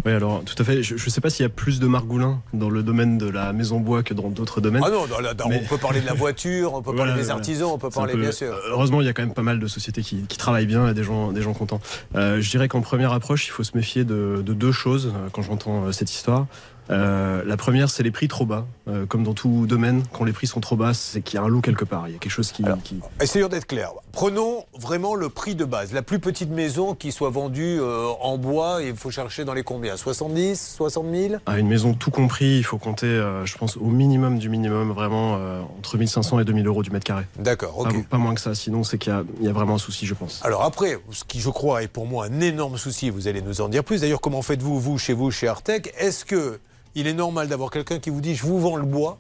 Oui, 0.06 0.12
alors 0.14 0.44
tout 0.44 0.56
à 0.58 0.64
fait. 0.64 0.82
Je 0.84 0.94
ne 0.96 1.00
sais 1.10 1.22
pas 1.22 1.30
s'il 1.30 1.44
y 1.44 1.46
a 1.46 1.50
plus 1.50 1.80
de 1.80 1.88
margoulins 1.88 2.42
dans 2.54 2.70
le 2.70 2.82
domaine 2.84 3.18
de 3.18 3.30
la 3.30 3.54
maison 3.54 3.80
bois 3.80 4.02
que 4.04 4.14
dans 4.14 4.30
d'autres 4.30 4.60
domaines. 4.62 4.82
Ah 4.86 4.90
non, 4.90 5.06
dans 5.06 5.20
la- 5.20 5.34
dans- 5.34 5.48
Mais- 5.48 5.62
on 5.64 5.68
peut 5.68 5.78
parler 5.78 6.02
de 6.02 6.06
la 6.06 6.14
voiture, 6.14 6.74
on 6.74 6.82
peut 6.82 6.92
Voilà, 6.92 7.12
parler 7.12 7.24
des 7.24 7.30
artisans, 7.30 7.70
on 7.72 7.78
peut 7.78 7.90
parler, 7.90 8.14
peu- 8.14 8.22
bien 8.22 8.32
sûr. 8.32 8.54
Heureusement, 8.70 9.02
il 9.02 9.06
y 9.06 9.10
a 9.10 9.14
quand 9.14 9.22
même 9.22 9.34
pas 9.34 9.44
mal 9.44 9.60
de 9.60 9.68
sociétés 9.68 10.02
qui, 10.02 10.24
qui 10.24 10.38
travaillent 10.38 10.66
bien 10.66 10.88
et 10.90 10.94
des 10.94 11.04
gens, 11.04 11.32
des 11.32 11.42
gens 11.42 11.54
contents. 11.54 11.82
Euh, 12.16 12.42
je 12.42 12.50
dirais 12.50 12.68
qu'en 12.68 12.82
première 12.82 13.14
approche, 13.14 13.48
il 13.48 13.52
faut 13.52 13.64
se 13.64 13.76
méfier 13.78 14.04
de, 14.04 14.42
de 14.46 14.54
deux 14.54 14.72
choses 14.72 15.08
euh, 15.16 15.28
quand 15.32 15.42
j'entends 15.44 15.86
euh, 15.86 15.92
cette 15.92 16.12
histoire. 16.12 16.48
Euh, 16.92 17.44
la 17.46 17.58
première, 17.58 17.90
c'est 17.90 18.04
les 18.04 18.12
prix 18.12 18.28
trop 18.28 18.46
bas. 18.46 18.66
Euh, 18.88 19.06
comme 19.06 19.24
dans 19.24 19.34
tout 19.34 19.66
domaine, 19.68 20.04
quand 20.12 20.24
les 20.26 20.34
prix 20.34 20.48
sont 20.48 20.60
trop 20.60 20.76
bas, 20.76 20.94
c'est 20.94 21.22
qu'il 21.22 21.40
y 21.40 21.42
a 21.42 21.46
un 21.46 21.48
loup 21.48 21.62
quelque 21.62 21.86
part. 21.86 22.08
Il 22.08 22.14
y 22.14 22.16
a 22.16 22.20
quelque 22.20 22.32
chose 22.32 22.52
qui. 22.52 22.64
qui- 22.84 23.00
Essayons 23.22 23.48
d'être 23.48 23.68
clair. 23.68 23.92
Prenons 24.12 24.66
vraiment 24.78 25.16
le 25.16 25.30
prix 25.30 25.56
de 25.56 25.64
base. 25.66 25.94
La 25.94 26.02
plus 26.02 26.20
petite 26.20 26.50
maison 26.50 26.94
qui 26.96 27.12
soit 27.12 27.30
vendue 27.30 27.80
euh, 27.80 28.08
en 28.22 28.38
bois, 28.38 28.80
il 28.84 28.96
faut 28.96 29.12
chercher 29.12 29.46
dans 29.46 29.54
les 29.54 29.64
combien? 29.64 29.96
70 29.96 30.74
60 30.78 31.06
000 31.14 31.36
À 31.46 31.58
une 31.60 31.68
maison 31.68 31.94
tout 31.94 32.12
compris, 32.12 32.58
il 32.58 32.64
faut 32.64 32.78
compter, 32.78 33.08
je 33.46 33.58
pense, 33.58 33.78
au 33.78 33.86
minimum 33.86 34.38
du 34.40 34.50
minimum, 34.50 34.92
vraiment 34.92 35.40
entre 35.78 35.98
1500 35.98 36.40
et 36.40 36.46
2000 36.46 36.68
euros 36.68 36.84
du 36.84 36.90
mètre 36.92 37.06
carré. 37.06 37.24
D'accord, 37.40 37.80
ok. 37.80 37.94
Pas, 38.04 38.10
pas 38.12 38.18
moins 38.18 38.36
que 38.36 38.42
ça, 38.42 38.54
sinon 38.56 38.84
c'est 38.84 38.98
qu'il 38.98 39.14
y 39.42 39.46
y, 39.46 39.50
a 39.50 39.54
vraiment 39.54 39.76
un 39.76 39.80
souci, 39.80 40.06
je 40.06 40.14
pense. 40.14 40.42
Alors 40.44 40.64
après, 40.64 41.00
ce 41.12 41.24
qui 41.24 41.40
je 41.40 41.50
crois 41.50 41.84
est 41.84 41.88
pour 41.88 42.06
moi 42.06 42.26
un 42.26 42.40
énorme 42.42 42.78
souci, 42.78 43.10
vous 43.10 43.28
allez 43.28 43.42
nous 43.42 43.62
en 43.62 43.70
dire 43.70 43.84
plus. 43.84 44.02
D'ailleurs, 44.02 44.22
comment 44.22 44.42
faites-vous, 44.42 44.80
vous, 44.80 44.98
chez 44.98 45.14
vous, 45.14 45.32
chez 45.32 45.48
Artec? 45.48 45.94
Est-ce 45.98 46.26
que 46.26 46.60
il 46.96 47.08
est 47.08 47.14
normal 47.14 47.48
d'avoir 47.48 47.70
quelqu'un 47.72 48.00
qui 48.00 48.10
vous 48.10 48.22
dit 48.22 48.36
je 48.36 48.44
vous 48.44 48.60
vends 48.60 48.76
le 48.76 48.86
bois 48.86 49.20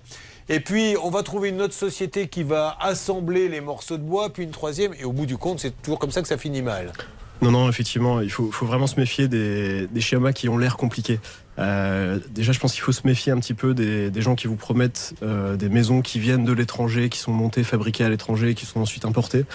et 0.49 0.59
puis 0.59 0.95
on 1.01 1.09
va 1.09 1.23
trouver 1.23 1.49
une 1.49 1.61
autre 1.61 1.73
société 1.73 2.27
qui 2.27 2.43
va 2.43 2.75
assembler 2.81 3.47
les 3.47 3.61
morceaux 3.61 3.97
de 3.97 4.03
bois, 4.03 4.31
puis 4.33 4.43
une 4.43 4.51
troisième, 4.51 4.93
et 4.99 5.05
au 5.05 5.13
bout 5.13 5.25
du 5.25 5.37
compte, 5.37 5.61
c'est 5.61 5.81
toujours 5.81 5.97
comme 5.97 6.11
ça 6.11 6.21
que 6.21 6.27
ça 6.27 6.37
finit 6.37 6.61
mal. 6.61 6.91
Non, 7.41 7.51
non, 7.51 7.69
effectivement, 7.69 8.21
il 8.21 8.29
faut, 8.29 8.51
vraiment 8.61 8.85
se 8.85 8.99
méfier 8.99 9.27
des, 9.27 9.87
schémas 9.99 10.33
qui 10.33 10.49
ont 10.49 10.57
l'air 10.57 10.77
compliqués. 10.77 11.19
Euh, 11.57 12.19
déjà, 12.29 12.51
je 12.51 12.59
pense 12.59 12.73
qu'il 12.73 12.81
faut 12.81 12.91
se 12.91 13.01
méfier 13.05 13.31
un 13.31 13.39
petit 13.39 13.53
peu 13.53 13.73
des, 13.73 14.11
des 14.11 14.21
gens 14.21 14.35
qui 14.35 14.47
vous 14.47 14.55
promettent 14.55 15.13
euh, 15.23 15.55
des 15.55 15.69
maisons 15.69 16.01
qui 16.01 16.19
viennent 16.19 16.43
de 16.43 16.53
l'étranger, 16.53 17.09
qui 17.09 17.17
sont 17.17 17.31
montées, 17.31 17.63
fabriquées 17.63 18.03
à 18.03 18.09
l'étranger, 18.09 18.53
qui 18.53 18.65
sont 18.65 18.81
ensuite 18.81 19.05
importées. 19.05 19.45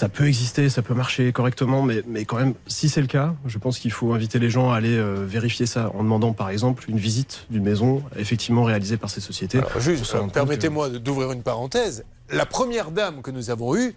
Ça 0.00 0.08
peut 0.08 0.26
exister, 0.26 0.70
ça 0.70 0.80
peut 0.80 0.94
marcher 0.94 1.30
correctement, 1.30 1.82
mais, 1.82 2.02
mais 2.06 2.24
quand 2.24 2.38
même, 2.38 2.54
si 2.66 2.88
c'est 2.88 3.02
le 3.02 3.06
cas, 3.06 3.34
je 3.44 3.58
pense 3.58 3.78
qu'il 3.78 3.92
faut 3.92 4.14
inviter 4.14 4.38
les 4.38 4.48
gens 4.48 4.70
à 4.72 4.76
aller 4.76 4.96
euh, 4.96 5.26
vérifier 5.26 5.66
ça 5.66 5.90
en 5.94 6.02
demandant 6.02 6.32
par 6.32 6.48
exemple 6.48 6.84
une 6.88 6.96
visite 6.96 7.44
d'une 7.50 7.64
maison 7.64 8.02
effectivement 8.16 8.64
réalisée 8.64 8.96
par 8.96 9.10
ces 9.10 9.20
sociétés. 9.20 9.58
Alors, 9.58 9.78
juste, 9.78 10.14
euh, 10.14 10.20
que- 10.26 10.30
permettez-moi 10.32 10.88
de- 10.88 10.96
d'ouvrir 10.96 11.32
une 11.32 11.42
parenthèse. 11.42 12.06
La 12.30 12.46
première 12.46 12.92
dame 12.92 13.20
que 13.20 13.30
nous 13.30 13.50
avons 13.50 13.76
eue 13.76 13.94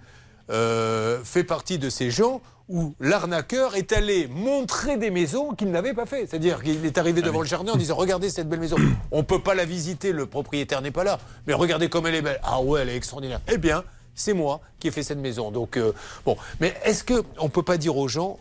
euh, 0.50 1.22
fait 1.24 1.46
partie 1.46 1.78
de 1.80 1.90
ces 1.90 2.12
gens 2.12 2.42
où 2.68 2.94
l'arnaqueur 3.00 3.78
est 3.78 3.94
allé 3.94 4.28
montrer 4.28 4.98
des 4.98 5.10
maisons 5.10 5.54
qu'il 5.54 5.72
n'avait 5.72 5.94
pas 5.94 6.06
fait. 6.06 6.28
C'est-à-dire 6.30 6.62
qu'il 6.62 6.86
est 6.86 6.98
arrivé 6.98 7.22
devant 7.22 7.40
le 7.40 7.48
jardin 7.48 7.72
en 7.72 7.78
disant 7.78 7.96
Regardez 7.96 8.30
cette 8.30 8.50
belle 8.50 8.60
maison. 8.60 8.76
On 9.14 9.20
ne 9.20 9.24
peut 9.24 9.40
pas 9.40 9.56
la 9.56 9.64
visiter, 9.64 10.12
le 10.12 10.26
propriétaire 10.26 10.82
n'est 10.82 10.92
pas 10.92 11.06
là. 11.06 11.18
Mais 11.48 11.54
regardez 11.54 11.88
comme 11.88 12.08
elle 12.08 12.16
est 12.16 12.22
belle. 12.22 12.42
Ah 12.44 12.60
ouais, 12.62 12.82
elle 12.82 12.90
est 12.90 12.98
extraordinaire. 12.98 13.40
Eh 13.50 13.58
bien, 13.58 13.86
c'est 14.16 14.34
moi 14.34 14.62
qui 14.80 14.88
ai 14.88 14.92
fait 14.92 15.04
cette 15.04 15.20
maison. 15.20 15.52
Donc, 15.52 15.78
euh, 15.78 15.92
bon. 16.26 16.38
Mais 16.60 16.74
est-ce 16.86 17.04
qu'on 17.04 17.44
ne 17.46 17.50
peut 17.50 17.64
pas 17.64 17.78
dire 17.78 17.98
aux 17.98 18.08
gens 18.08 18.38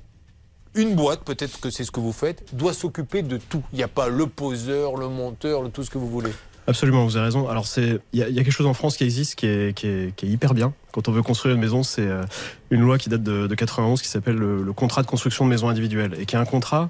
une 0.74 0.94
boîte, 0.94 1.22
peut-être 1.24 1.60
que 1.60 1.68
c'est 1.68 1.84
ce 1.84 1.90
que 1.90 2.00
vous 2.00 2.12
faites, 2.12 2.54
doit 2.56 2.72
s'occuper 2.72 3.22
de 3.22 3.36
tout. 3.36 3.62
Il 3.72 3.76
n'y 3.76 3.82
a 3.82 3.88
pas 3.88 4.08
le 4.08 4.26
poseur, 4.26 4.96
le 4.96 5.08
monteur, 5.08 5.62
le 5.62 5.68
tout 5.68 5.84
ce 5.84 5.90
que 5.90 5.98
vous 5.98 6.08
voulez. 6.08 6.32
Absolument, 6.66 7.04
vous 7.04 7.16
avez 7.16 7.26
raison. 7.26 7.48
Alors, 7.48 7.66
c'est 7.66 7.98
il 8.12 8.20
y, 8.20 8.22
a- 8.22 8.28
il 8.28 8.34
y 8.34 8.38
a 8.38 8.44
quelque 8.44 8.52
chose 8.54 8.66
en 8.68 8.72
France 8.72 8.96
qui 8.96 9.02
existe 9.04 9.34
qui 9.34 9.46
est, 9.46 9.76
qui 9.76 9.86
est- 9.88 10.14
qui 10.16 10.26
est 10.26 10.28
hyper 10.30 10.54
bien. 10.54 10.72
Quand 10.92 11.08
on 11.08 11.12
veut 11.12 11.22
construire 11.22 11.54
une 11.56 11.60
maison, 11.60 11.82
c'est 11.82 12.06
euh, 12.06 12.22
une 12.70 12.80
loi 12.82 12.96
qui 12.98 13.08
date 13.08 13.22
de, 13.22 13.46
de 13.48 13.54
91 13.54 14.00
qui 14.00 14.08
s'appelle 14.08 14.36
le, 14.36 14.62
le 14.62 14.72
contrat 14.72 15.02
de 15.02 15.08
construction 15.08 15.44
de 15.44 15.50
maison 15.50 15.68
individuelle 15.68 16.14
et 16.18 16.24
qui 16.24 16.36
est 16.36 16.38
un 16.38 16.44
contrat 16.44 16.88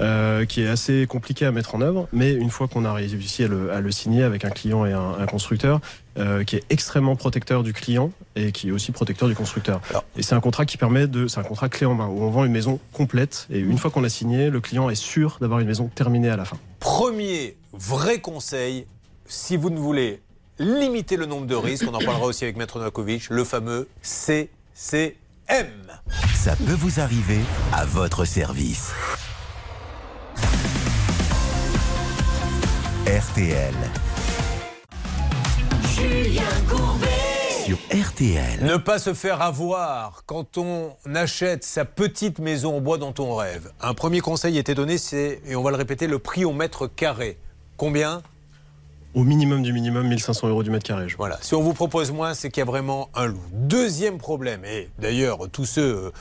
euh, 0.00 0.44
qui 0.44 0.62
est 0.62 0.68
assez 0.68 1.06
compliqué 1.06 1.44
à 1.44 1.52
mettre 1.52 1.74
en 1.74 1.80
œuvre, 1.80 2.08
mais 2.12 2.32
une 2.32 2.50
fois 2.50 2.68
qu'on 2.68 2.84
a 2.84 2.92
réussi 2.92 3.44
à 3.44 3.48
le, 3.48 3.72
à 3.72 3.80
le 3.80 3.90
signer 3.90 4.22
avec 4.22 4.44
un 4.44 4.50
client 4.50 4.86
et 4.86 4.92
un, 4.92 5.14
un 5.18 5.26
constructeur, 5.26 5.80
euh, 6.18 6.42
qui 6.42 6.56
est 6.56 6.64
extrêmement 6.70 7.16
protecteur 7.16 7.62
du 7.62 7.72
client 7.72 8.10
et 8.34 8.50
qui 8.50 8.68
est 8.68 8.72
aussi 8.72 8.92
protecteur 8.92 9.28
du 9.28 9.34
constructeur. 9.34 9.80
Et 10.16 10.22
c'est 10.22 10.34
un 10.34 10.40
contrat 10.40 10.66
qui 10.66 10.76
permet 10.76 11.06
de, 11.06 11.28
c'est 11.28 11.38
un 11.38 11.44
contrat 11.44 11.68
clé 11.68 11.86
en 11.86 11.94
main 11.94 12.08
où 12.08 12.22
on 12.22 12.30
vend 12.30 12.44
une 12.44 12.52
maison 12.52 12.80
complète 12.92 13.46
et 13.50 13.58
une 13.58 13.78
fois 13.78 13.90
qu'on 13.90 14.00
l'a 14.00 14.08
signé, 14.08 14.50
le 14.50 14.60
client 14.60 14.90
est 14.90 14.96
sûr 14.96 15.38
d'avoir 15.40 15.60
une 15.60 15.68
maison 15.68 15.88
terminée 15.94 16.28
à 16.28 16.36
la 16.36 16.44
fin. 16.44 16.58
Premier 16.80 17.56
vrai 17.72 18.20
conseil, 18.20 18.86
si 19.26 19.56
vous 19.56 19.70
ne 19.70 19.78
voulez 19.78 20.20
limiter 20.58 21.16
le 21.16 21.26
nombre 21.26 21.46
de 21.46 21.54
risques, 21.54 21.86
on 21.88 21.94
en 21.94 22.00
parlera 22.00 22.26
aussi 22.26 22.44
avec 22.44 22.56
Maître 22.56 22.78
Novakovic, 22.78 23.30
le 23.30 23.44
fameux 23.44 23.88
CCM. 24.02 24.46
Ça 26.34 26.56
peut 26.56 26.76
vous 26.76 27.00
arriver 27.00 27.40
à 27.72 27.84
votre 27.84 28.24
service. 28.24 28.92
RTL. 33.10 33.74
Julien 35.96 36.44
Courbet. 36.68 37.08
Sur 37.64 37.76
RTL. 37.90 38.62
Ne 38.62 38.76
pas 38.76 39.00
se 39.00 39.14
faire 39.14 39.42
avoir 39.42 40.22
quand 40.26 40.58
on 40.58 40.94
achète 41.12 41.64
sa 41.64 41.84
petite 41.84 42.38
maison 42.38 42.76
en 42.76 42.80
bois 42.80 42.98
dont 42.98 43.14
on 43.18 43.34
rêve. 43.34 43.72
Un 43.80 43.94
premier 43.94 44.20
conseil 44.20 44.58
était 44.58 44.76
donné, 44.76 44.96
c'est, 44.96 45.42
et 45.44 45.56
on 45.56 45.62
va 45.64 45.70
le 45.70 45.76
répéter, 45.76 46.06
le 46.06 46.20
prix 46.20 46.44
au 46.44 46.52
mètre 46.52 46.86
carré. 46.86 47.36
Combien? 47.76 48.22
Au 49.12 49.24
minimum 49.24 49.62
du 49.64 49.72
minimum, 49.72 50.06
1500 50.06 50.46
euros 50.48 50.62
du 50.62 50.70
mètre 50.70 50.86
carré. 50.86 51.08
je 51.08 51.16
Voilà. 51.16 51.36
Si 51.42 51.54
on 51.56 51.62
vous 51.62 51.74
propose 51.74 52.12
moins, 52.12 52.32
c'est 52.32 52.48
qu'il 52.48 52.60
y 52.60 52.62
a 52.62 52.64
vraiment 52.64 53.08
un 53.16 53.26
loup. 53.26 53.40
Deuxième 53.52 54.18
problème, 54.18 54.64
et 54.64 54.88
d'ailleurs, 55.00 55.48
tous 55.50 55.64
ceux 55.64 56.12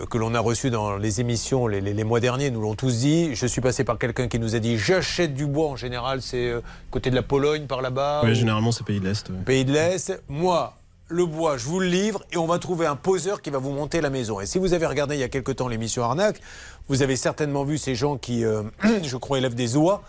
euh, 0.00 0.06
que 0.10 0.18
l'on 0.18 0.34
a 0.34 0.40
reçus 0.40 0.70
dans 0.70 0.96
les 0.96 1.20
émissions 1.20 1.68
les, 1.68 1.80
les- 1.80 1.94
les 1.94 2.02
mois 2.04 2.18
derniers 2.18 2.50
nous 2.50 2.60
l'ont 2.60 2.74
tous 2.74 2.98
dit. 2.98 3.36
Je 3.36 3.46
suis 3.46 3.60
passé 3.60 3.84
par 3.84 3.96
quelqu'un 3.96 4.26
qui 4.26 4.40
nous 4.40 4.56
a 4.56 4.58
dit 4.58 4.76
J'achète 4.76 5.34
du 5.34 5.46
bois 5.46 5.68
en 5.68 5.76
général, 5.76 6.20
c'est 6.20 6.48
euh, 6.50 6.60
côté 6.90 7.10
de 7.10 7.14
la 7.14 7.22
Pologne 7.22 7.66
par 7.66 7.80
là-bas. 7.80 8.22
Oui, 8.24 8.32
ou 8.32 8.34
généralement, 8.34 8.72
c'est 8.72 8.84
pays 8.84 8.98
de 8.98 9.04
l'Est. 9.06 9.30
Pays 9.44 9.64
de 9.64 9.72
l'Est. 9.72 10.20
Moi, 10.28 10.74
le 11.06 11.26
bois, 11.26 11.58
je 11.58 11.66
vous 11.66 11.78
le 11.78 11.86
livre 11.86 12.24
et 12.32 12.38
on 12.38 12.46
va 12.46 12.58
trouver 12.58 12.86
un 12.86 12.96
poseur 12.96 13.40
qui 13.40 13.50
va 13.50 13.58
vous 13.58 13.70
monter 13.72 14.00
la 14.00 14.10
maison. 14.10 14.40
Et 14.40 14.46
si 14.46 14.58
vous 14.58 14.72
avez 14.74 14.86
regardé 14.86 15.14
il 15.14 15.20
y 15.20 15.24
a 15.24 15.28
quelque 15.28 15.52
temps 15.52 15.68
l'émission 15.68 16.02
Arnaque, 16.02 16.40
vous 16.88 17.02
avez 17.02 17.14
certainement 17.14 17.62
vu 17.62 17.78
ces 17.78 17.94
gens 17.94 18.16
qui, 18.16 18.44
euh, 18.44 18.62
je 19.04 19.16
crois, 19.16 19.38
élèvent 19.38 19.54
des 19.54 19.76
oies, 19.76 20.02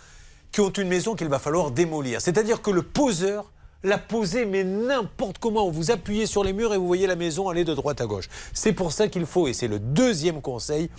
qui 0.54 0.62
ont 0.62 0.70
une 0.70 0.88
maison 0.88 1.16
qu'il 1.16 1.28
va 1.28 1.39
falloir 1.39 1.72
démolir. 1.72 2.22
C'est-à-dire 2.22 2.62
que 2.62 2.72
le 2.72 2.84
poseur 2.84 3.51
l'a 3.84 3.97
posé, 3.97 4.45
mais 4.45 4.64
n'importe 4.64 5.39
comment. 5.39 5.70
Vous 5.70 5.91
appuyez 5.91 6.28
sur 6.28 6.43
les 6.43 6.54
murs 6.54 6.74
et 6.74 6.78
vous 6.78 6.88
voyez 6.88 7.08
la 7.08 7.18
maison 7.18 7.49
aller 7.49 7.66
de 7.66 7.74
droite 7.74 7.99
à 7.99 8.06
gauche. 8.06 8.30
C'est 8.54 8.72
pour 8.72 8.93
ça 8.93 9.10
qu'il 9.10 9.26
faut, 9.26 9.47
et 9.47 9.54
c'est 9.54 9.68
le 9.68 9.80
deuxième 9.80 10.41
conseil, 10.41 10.89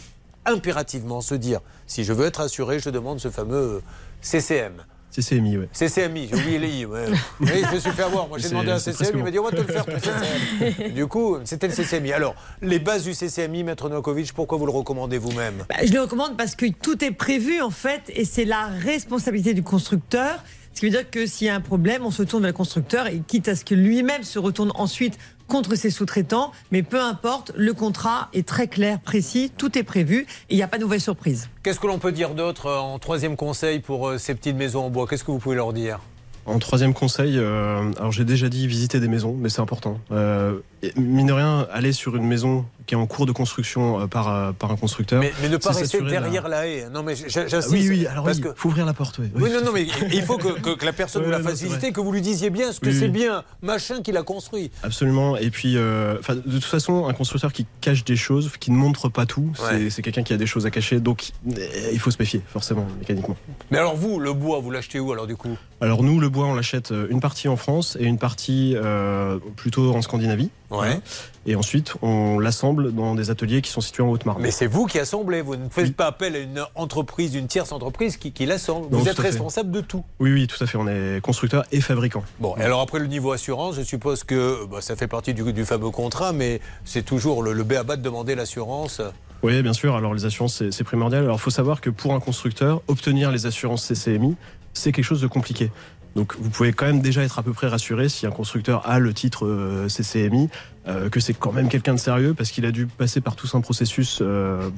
impérativement 0.44 1.20
se 1.20 1.34
dire, 1.34 1.60
si 1.86 2.04
je 2.04 2.12
veux 2.12 2.26
être 2.26 2.40
assuré, 2.40 2.80
je 2.80 2.90
demande 2.90 3.20
ce 3.20 3.30
fameux 3.30 3.80
CCM. 4.20 4.84
CCMI, 5.14 5.58
ouais. 5.58 5.68
CCMI, 5.72 6.28
j'ai 6.28 6.34
oublié 6.36 6.58
les 6.58 6.68
I. 6.80 6.86
ouais. 6.86 7.04
Oui, 7.40 7.48
je 7.70 7.74
me 7.74 7.80
suis 7.80 7.90
fait 7.90 8.02
avoir. 8.02 8.26
Moi, 8.28 8.38
j'ai 8.38 8.48
demandé 8.48 8.70
à 8.70 8.78
c'est 8.80 8.92
CCMI, 8.92 9.18
il 9.18 9.24
m'a 9.24 9.30
dit 9.30 9.38
on 9.38 9.44
va 9.44 9.50
te 9.50 9.56
le 9.56 9.64
faire, 9.64 9.86
ton 9.86 9.92
CCMI. 9.98 10.92
Du 10.94 11.06
coup, 11.06 11.36
c'était 11.44 11.68
le 11.68 11.72
CCMI. 11.74 12.12
Alors, 12.12 12.34
les 12.62 12.78
bases 12.80 13.04
du 13.04 13.12
CCMI, 13.14 13.62
Maître 13.62 13.88
Novakovic, 13.88 14.32
pourquoi 14.32 14.58
vous 14.58 14.66
le 14.66 14.72
recommandez 14.72 15.18
vous-même? 15.18 15.64
Bah, 15.68 15.76
je 15.84 15.92
le 15.92 16.00
recommande 16.00 16.36
parce 16.36 16.56
que 16.56 16.66
tout 16.66 17.04
est 17.04 17.12
prévu 17.12 17.60
en 17.62 17.70
fait 17.70 18.02
et 18.08 18.24
c'est 18.24 18.44
la 18.44 18.66
responsabilité 18.66 19.54
du 19.54 19.62
constructeur. 19.62 20.42
Ce 20.72 20.80
qui 20.80 20.86
veut 20.86 20.90
dire 20.90 21.08
que 21.08 21.24
s'il 21.26 21.46
y 21.46 21.50
a 21.50 21.54
un 21.54 21.60
problème, 21.60 22.04
on 22.04 22.10
se 22.10 22.24
tourne 22.24 22.42
vers 22.42 22.50
le 22.50 22.56
constructeur 22.56 23.06
et 23.06 23.22
quitte 23.24 23.46
à 23.46 23.54
ce 23.54 23.64
que 23.64 23.76
lui-même 23.76 24.24
se 24.24 24.40
retourne 24.40 24.72
ensuite 24.74 25.18
contre 25.48 25.74
ses 25.74 25.90
sous-traitants. 25.90 26.52
Mais 26.70 26.82
peu 26.82 27.00
importe, 27.00 27.52
le 27.56 27.72
contrat 27.72 28.28
est 28.32 28.46
très 28.46 28.68
clair, 28.68 29.00
précis, 29.00 29.52
tout 29.56 29.78
est 29.78 29.82
prévu 29.82 30.26
et 30.48 30.54
il 30.54 30.56
n'y 30.56 30.62
a 30.62 30.68
pas 30.68 30.78
de 30.78 30.82
nouvelle 30.82 31.00
surprise. 31.00 31.48
Qu'est-ce 31.62 31.80
que 31.80 31.86
l'on 31.86 31.98
peut 31.98 32.12
dire 32.12 32.34
d'autre 32.34 32.66
euh, 32.66 32.78
en 32.78 32.98
troisième 32.98 33.36
conseil 33.36 33.80
pour 33.80 34.08
euh, 34.08 34.18
ces 34.18 34.34
petites 34.34 34.56
maisons 34.56 34.84
en 34.84 34.90
bois? 34.90 35.06
Qu'est-ce 35.06 35.24
que 35.24 35.30
vous 35.30 35.38
pouvez 35.38 35.56
leur 35.56 35.72
dire? 35.72 36.00
En 36.46 36.58
troisième 36.58 36.92
conseil, 36.92 37.38
euh, 37.38 37.90
alors 37.98 38.12
j'ai 38.12 38.26
déjà 38.26 38.50
dit 38.50 38.66
visiter 38.66 39.00
des 39.00 39.08
maisons, 39.08 39.34
mais 39.38 39.48
c'est 39.48 39.62
important. 39.62 39.98
Euh, 40.12 40.58
mine 40.96 41.26
de 41.26 41.32
rien, 41.32 41.66
aller 41.72 41.92
sur 41.92 42.16
une 42.16 42.26
maison 42.26 42.64
qui 42.86 42.94
est 42.94 42.98
en 42.98 43.06
cours 43.06 43.24
de 43.24 43.32
construction 43.32 44.00
euh, 44.00 44.06
par, 44.06 44.28
euh, 44.28 44.52
par 44.52 44.70
un 44.70 44.76
constructeur. 44.76 45.20
mais, 45.20 45.32
mais 45.40 45.48
ne 45.48 45.56
pas 45.56 45.70
rester 45.70 46.00
la- 46.00 46.10
derrière 46.10 46.48
la 46.48 46.66
haie. 46.66 46.86
Non, 46.92 47.02
mais 47.02 47.14
j'insiste. 47.16 47.68
Oui, 47.70 47.86
oui, 47.88 48.06
alors 48.06 48.24
parce 48.26 48.36
oui, 48.36 48.42
que 48.44 48.48
faut 48.56 48.68
ouvrir 48.68 48.84
la 48.84 48.92
porte. 48.92 49.18
Oui, 49.18 49.30
Oui, 49.34 49.50
non, 49.50 49.64
non, 49.64 49.72
mais 49.72 49.86
il 50.12 50.22
faut 50.22 50.36
que, 50.36 50.60
que- 50.60 50.76
que 50.76 50.84
la 50.84 50.92
personne 50.92 51.24
vous 51.24 51.30
la 51.30 51.40
fasse 51.40 51.62
visiter, 51.62 51.92
que 51.92 52.00
vous 52.00 52.12
lui 52.12 52.20
disiez 52.20 52.50
bien 52.50 52.72
ce 52.72 52.80
que 52.80 52.92
c'est 52.92 53.08
bien, 53.08 53.42
machin 53.62 54.02
qu'il 54.02 54.16
a 54.18 54.22
construit. 54.22 54.70
Absolument. 54.82 55.36
Et 55.38 55.50
puis, 55.50 55.76
euh, 55.78 56.16
de 56.28 56.52
toute 56.52 56.64
façon, 56.64 57.06
un 57.06 57.14
constructeur 57.14 57.52
qui 57.54 57.66
cache 57.80 58.04
des 58.04 58.16
choses, 58.16 58.50
qui 58.60 58.70
ne 58.70 58.76
montre 58.76 59.08
pas 59.08 59.24
tout, 59.24 59.50
c'est- 59.56 59.62
Ouais. 59.84 59.90
c'est 59.90 60.02
quelqu'un 60.02 60.22
qui 60.22 60.34
a 60.34 60.36
des 60.36 60.46
choses 60.46 60.66
à 60.66 60.70
cacher. 60.70 61.00
Donc, 61.00 61.30
euh, 61.56 61.90
il 61.92 61.98
faut 61.98 62.10
se 62.10 62.18
méfier, 62.20 62.42
forcément, 62.46 62.86
mécaniquement. 62.98 63.36
Mais 63.70 63.78
alors 63.78 63.96
vous, 63.96 64.20
le 64.20 64.34
bois, 64.34 64.58
vous 64.60 64.70
l'achetez 64.70 65.00
où 65.00 65.10
alors 65.10 65.26
du 65.26 65.36
coup? 65.36 65.56
Alors 65.80 66.02
nous, 66.02 66.20
le 66.20 66.28
bois, 66.28 66.46
on 66.46 66.54
l'achète 66.54 66.92
une 67.10 67.20
partie 67.20 67.48
en 67.48 67.56
France 67.56 67.96
et 68.00 68.04
une 68.04 68.18
partie 68.18 68.74
euh, 68.76 69.38
plutôt 69.56 69.94
en 69.94 70.02
Scandinavie. 70.02 70.50
Ouais. 70.80 71.00
Et 71.46 71.56
ensuite, 71.56 71.94
on 72.00 72.38
l'assemble 72.38 72.92
dans 72.94 73.14
des 73.14 73.30
ateliers 73.30 73.60
qui 73.60 73.70
sont 73.70 73.82
situés 73.82 74.02
en 74.02 74.08
Haute-Marne. 74.08 74.40
Mais 74.40 74.50
c'est 74.50 74.66
vous 74.66 74.86
qui 74.86 74.98
assemblez, 74.98 75.42
vous 75.42 75.56
ne 75.56 75.68
faites 75.68 75.94
pas 75.94 76.06
appel 76.06 76.34
à 76.36 76.38
une 76.38 76.64
entreprise, 76.74 77.34
une 77.34 77.46
tierce 77.48 77.70
entreprise 77.72 78.16
qui, 78.16 78.32
qui 78.32 78.46
l'assemble. 78.46 78.86
Vous 78.90 79.08
êtes 79.08 79.18
responsable 79.18 79.70
de 79.70 79.80
tout. 79.82 80.04
Oui, 80.20 80.32
oui, 80.32 80.46
tout 80.46 80.62
à 80.62 80.66
fait. 80.66 80.78
On 80.78 80.88
est 80.88 81.20
constructeur 81.22 81.64
et 81.70 81.80
fabricant. 81.82 82.24
Bon, 82.40 82.56
et 82.56 82.62
alors 82.62 82.80
après 82.80 82.98
le 82.98 83.06
niveau 83.06 83.32
assurance, 83.32 83.76
je 83.76 83.82
suppose 83.82 84.24
que 84.24 84.64
bah, 84.66 84.80
ça 84.80 84.96
fait 84.96 85.06
partie 85.08 85.34
du, 85.34 85.52
du 85.52 85.64
fameux 85.66 85.90
contrat, 85.90 86.32
mais 86.32 86.60
c'est 86.86 87.04
toujours 87.04 87.42
le, 87.42 87.52
le 87.52 87.62
B 87.64 87.72
à 87.72 87.82
bas 87.82 87.96
de 87.96 88.02
demander 88.02 88.34
l'assurance. 88.34 89.02
Oui, 89.42 89.60
bien 89.62 89.74
sûr. 89.74 89.94
Alors 89.94 90.14
les 90.14 90.24
assurances, 90.24 90.54
c'est- 90.54 90.72
c'est 90.72 90.84
primordial. 90.84 91.24
Alors 91.24 91.36
il 91.36 91.40
faut 91.42 91.50
savoir 91.50 91.82
que 91.82 91.90
pour 91.90 92.14
un 92.14 92.20
constructeur, 92.20 92.80
obtenir 92.88 93.30
les 93.30 93.44
assurances 93.44 93.84
CCMI, 93.84 94.34
c'est 94.72 94.92
quelque 94.92 95.04
chose 95.04 95.20
de 95.20 95.26
compliqué. 95.26 95.70
Donc 96.14 96.34
vous 96.38 96.50
pouvez 96.50 96.72
quand 96.72 96.86
même 96.86 97.00
déjà 97.00 97.22
être 97.22 97.38
à 97.38 97.42
peu 97.42 97.52
près 97.52 97.66
rassuré 97.66 98.08
si 98.08 98.26
un 98.26 98.30
constructeur 98.30 98.88
a 98.88 98.98
le 98.98 99.12
titre 99.12 99.46
euh, 99.46 99.88
CCMI, 99.88 100.48
euh, 100.86 101.08
que 101.08 101.18
c'est 101.18 101.34
quand 101.34 101.52
même 101.52 101.68
quelqu'un 101.68 101.94
de 101.94 101.98
sérieux 101.98 102.34
parce 102.34 102.50
qu'il 102.50 102.66
a 102.66 102.70
dû 102.70 102.86
passer 102.86 103.20
par 103.20 103.36
tout 103.36 103.48
un 103.54 103.60
processus 103.60 104.20
euh, 104.20 104.70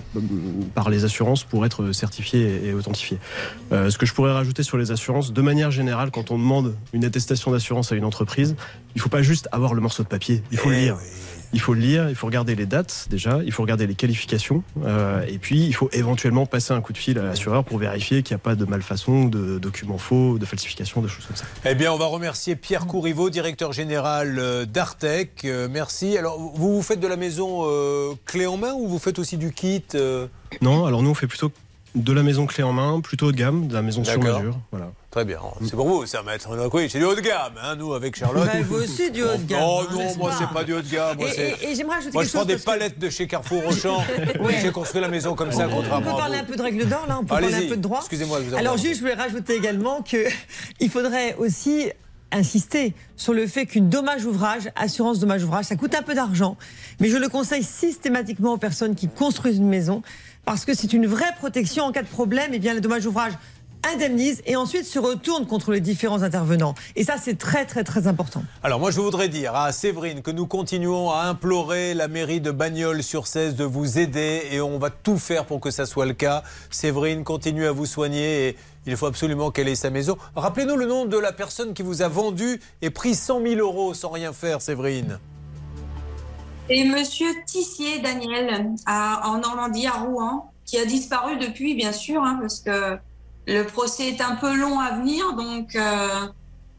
par 0.75 0.89
les 0.89 1.05
assurances 1.05 1.45
pour 1.45 1.67
être 1.67 1.93
certifié 1.93 2.41
et, 2.41 2.69
et 2.69 2.75
authentifié. 2.75 3.19
Ce 3.71 3.99
que 3.99 4.07
je 4.07 4.15
pourrais 4.15 4.33
rajouter 4.33 4.63
sur 4.63 4.79
les 4.79 4.91
assurances, 4.93 5.33
de 5.33 5.43
manière 5.43 5.71
générale, 5.71 6.11
quand 6.11 6.31
on 6.31 6.39
demande 6.39 6.75
une 6.93 7.05
attestation 7.05 7.51
d'assurance 7.51 7.93
à 7.93 7.97
une 7.97 8.05
entreprise, 8.05 8.57
il 8.95 9.01
faut 9.01 9.09
pas 9.09 9.23
juste 9.23 9.49
avoir 9.53 9.75
le 9.75 9.81
morceau 9.81 10.03
de 10.03 10.09
papier, 10.09 10.43
il 10.51 10.59
faut 10.59 10.71
le 10.71 10.77
lire. 10.77 10.97
Il 11.53 11.61
faut 11.61 11.75
le 11.75 11.81
lire, 11.81 12.09
il 12.09 12.15
faut 12.15 12.27
regarder 12.27 12.55
les 12.55 12.67
dates 12.67 13.07
déjà, 13.11 13.41
il 13.45 13.53
faut 13.53 13.63
regarder 13.63 13.87
les 13.87 13.95
qualifications, 13.95 14.63
euh, 14.85 15.25
et 15.29 15.39
puis 15.39 15.65
il 15.65 15.73
faut 15.73 15.89
éventuellement 15.93 16.47
passer 16.47 16.73
un 16.73 16.81
coup 16.81 16.93
de 16.93 16.99
fil 16.99 17.19
à 17.19 17.23
l'assureur 17.23 17.65
pour 17.65 17.79
vérifier 17.79 18.23
qu'il 18.23 18.35
n'y 18.35 18.41
a 18.41 18.45
pas 18.45 18.55
de 18.55 18.65
malfaçon, 18.65 19.25
de 19.27 19.59
documents 19.59 19.99
faux, 19.99 20.39
de 20.39 20.45
falsification, 20.45 21.01
de 21.01 21.09
choses 21.09 21.27
comme 21.27 21.37
ça. 21.37 21.45
Eh 21.65 21.75
bien, 21.75 21.93
on 21.93 21.97
va 21.97 22.07
remercier 22.07 22.57
Pierre 22.57 22.87
Courriveau, 22.87 23.31
directeur 23.31 23.73
général 23.73 24.39
euh, 24.39 24.67
d'Artec. 24.67 25.43
Euh, 25.45 25.69
merci. 25.71 26.17
Alors, 26.19 26.39
vous 26.39 26.75
vous 26.75 26.83
faites 26.83 27.01
de 27.01 27.07
la 27.07 27.17
maison 27.17 27.63
euh, 27.65 28.15
clé 28.25 28.47
en 28.47 28.57
main 28.57 28.73
ou 28.75 28.89
vous 28.89 28.99
faites 28.99 29.19
aussi 29.19 29.37
du 29.37 29.53
kit 29.53 29.85
Non, 30.61 30.87
alors 30.87 31.03
nous 31.03 31.11
on 31.11 31.15
fait 31.15 31.27
plutôt 31.27 31.53
de 31.95 32.13
la 32.13 32.23
maison 32.23 32.47
clé 32.47 32.63
en 32.63 32.73
main, 32.73 33.01
plutôt 33.01 33.27
haut 33.27 33.33
de 33.33 33.37
gamme, 33.37 33.69
de 33.69 33.75
la 33.75 33.83
maison 33.83 34.05
sur 34.05 34.19
mesure. 34.19 34.59
Voilà. 34.71 34.93
Très 35.17 35.25
bien. 35.25 35.39
C'est 35.63 35.71
pour 35.75 35.89
vous, 35.89 36.05
ça, 36.05 36.23
maître. 36.23 36.47
Oui, 36.75 36.89
c'est 36.91 36.99
du 36.99 37.05
haut 37.07 37.15
de 37.15 37.23
gamme, 37.23 37.55
hein, 37.63 37.75
nous, 37.75 37.95
avec 37.95 38.17
Charlotte. 38.17 38.45
Bah, 38.45 38.53
vous 38.69 38.75
aussi, 38.83 39.11
du 39.11 39.23
haut 39.23 39.35
de 39.35 39.45
gamme, 39.49 39.63
Oh 39.65 39.83
non, 39.91 40.15
moi, 40.19 40.31
c'est 40.39 40.47
pas 40.53 40.63
du 40.63 40.75
haut 40.75 40.83
de 40.83 40.91
gamme. 40.91 41.17
Moi, 41.17 41.29
Et- 41.31 41.33
c'est- 41.33 41.57
et- 41.63 41.71
et 41.71 41.75
j'aimerais 41.75 41.97
ajouter 41.97 42.13
Moi, 42.13 42.23
quelque 42.25 42.29
je 42.33 42.33
prends 42.37 42.41
chose 42.41 42.47
des 42.49 42.57
que- 42.57 42.63
palettes 42.65 42.99
de 42.99 43.09
chez 43.09 43.27
Carrefour 43.27 43.63
Auchan. 43.67 44.05
Ouais. 44.41 44.59
J'ai 44.61 44.71
construit 44.73 45.01
la 45.01 45.09
maison 45.09 45.35
comme 45.35 45.53
ça, 45.53 45.65
On 45.65 45.69
peut 45.71 45.75
contrairement 45.77 46.17
parler 46.19 46.37
un 46.37 46.45
peu 46.45 46.55
de 46.55 46.61
règles 46.61 46.85
d'or, 46.87 47.07
là, 47.09 47.17
on 47.17 47.21
peut 47.23 47.29
parler 47.29 47.47
Allez-y. 47.47 47.65
un 47.67 47.71
peu 47.71 47.77
de 47.79 47.81
droit. 47.81 48.01
Excusez-moi 48.01 48.41
vous 48.41 48.55
Alors, 48.55 48.77
juste, 48.77 48.97
je 48.97 49.01
voulais 49.01 49.15
rajouter 49.15 49.55
également 49.55 50.03
qu'il 50.03 50.29
faudrait 50.91 51.35
aussi 51.39 51.91
insister 52.31 52.93
sur 53.17 53.33
le 53.33 53.47
fait 53.47 53.65
qu'une 53.65 53.89
dommage 53.89 54.27
ouvrage, 54.27 54.71
assurance 54.77 55.19
dommage 55.19 55.43
ouvrage, 55.45 55.65
ça 55.65 55.77
coûte 55.77 55.95
un 55.95 56.03
peu 56.03 56.13
d'argent, 56.15 56.59
mais 57.01 57.09
je 57.09 57.17
le 57.17 57.31
conseille 57.31 57.63
systématiquement 57.63 58.53
aux 58.53 58.59
personnes 58.59 58.95
qui 58.95 59.09
construisent 59.09 59.57
une 59.57 59.69
maison 59.69 60.03
parce 60.45 60.67
que 60.67 60.75
c'est 60.75 60.93
une 60.93 61.07
vraie 61.07 61.33
protection 61.39 61.85
en 61.85 61.91
cas 61.93 62.03
de 62.03 62.07
problème. 62.07 62.53
Et 62.53 62.59
bien, 62.59 62.75
le 62.75 62.81
dommage 62.83 63.07
ouvrage 63.07 63.33
indemnise 63.93 64.43
et 64.47 64.57
ensuite 64.57 64.85
se 64.85 64.99
retourne 64.99 65.47
contre 65.47 65.73
les 65.73 65.81
différents 65.81 66.23
intervenants. 66.23 66.75
Et 66.97 67.05
ça, 67.05 67.15
c'est 67.23 67.37
très, 67.39 67.65
très, 67.67 67.85
très 67.85 68.07
important. 68.07 68.43
Alors 68.63 68.81
moi 68.81 68.91
je 68.91 69.01
voudrais 69.01 69.29
dire 69.29 69.55
à 69.55 69.73
Séverine 69.73 70.23
que 70.23 70.31
nous 70.31 70.47
continuons 70.47 71.11
à 71.11 71.23
implorer 71.25 71.95
la 71.95 72.09
mairie 72.09 72.41
de 72.41 72.51
Bagnols 72.51 73.03
sur 73.03 73.27
16 73.27 73.57
de 73.57 73.65
vous 73.65 73.99
aider 73.99 74.43
et 74.51 74.61
on 74.61 74.79
va 74.79 74.91
tout 74.91 75.19
faire 75.19 75.45
pour 75.47 75.61
que 75.61 75.71
ça 75.71 75.87
soit 75.87 76.07
le 76.07 76.15
cas. 76.15 76.43
Séverine 76.71 77.25
continue 77.25 77.67
à 77.67 77.73
vous 77.73 77.87
soigner 77.87 78.49
et 78.49 78.57
il 78.87 78.97
faut 78.97 79.07
absolument 79.07 79.51
qu'elle 79.51 79.69
ait 79.69 79.75
sa 79.75 79.91
maison. 79.91 80.17
Rappelez-nous 80.37 80.77
le 80.77 80.87
nom 80.87 81.05
de 81.07 81.19
la 81.19 81.33
personne 81.33 81.75
qui 81.75 81.83
vous 81.83 82.03
a 82.03 82.09
vendu 82.09 82.61
et 82.83 82.91
pris 82.91 83.15
100 83.15 83.43
000 83.43 83.55
euros 83.61 83.95
sans 83.95 84.11
rien 84.11 84.33
faire, 84.33 84.63
Séverine. 84.63 85.19
Et 86.69 86.85
monsieur 86.85 87.29
Tissier, 87.47 88.01
Daniel, 88.01 88.73
à- 88.87 89.29
en 89.29 89.39
Normandie, 89.39 89.87
à 89.87 89.93
Rouen, 89.93 90.51
qui 90.65 90.79
a 90.79 90.85
disparu 90.85 91.37
depuis, 91.39 91.75
bien 91.77 91.93
sûr, 91.93 92.23
hein, 92.25 92.39
parce 92.41 92.59
que 92.61 92.97
le 93.47 93.65
procès 93.65 94.09
est 94.09 94.21
un 94.21 94.37
peu 94.37 94.55
long 94.57 94.81
à 94.81 94.93
venir, 94.99 95.35
donc 95.35 95.77
euh, 95.77 96.27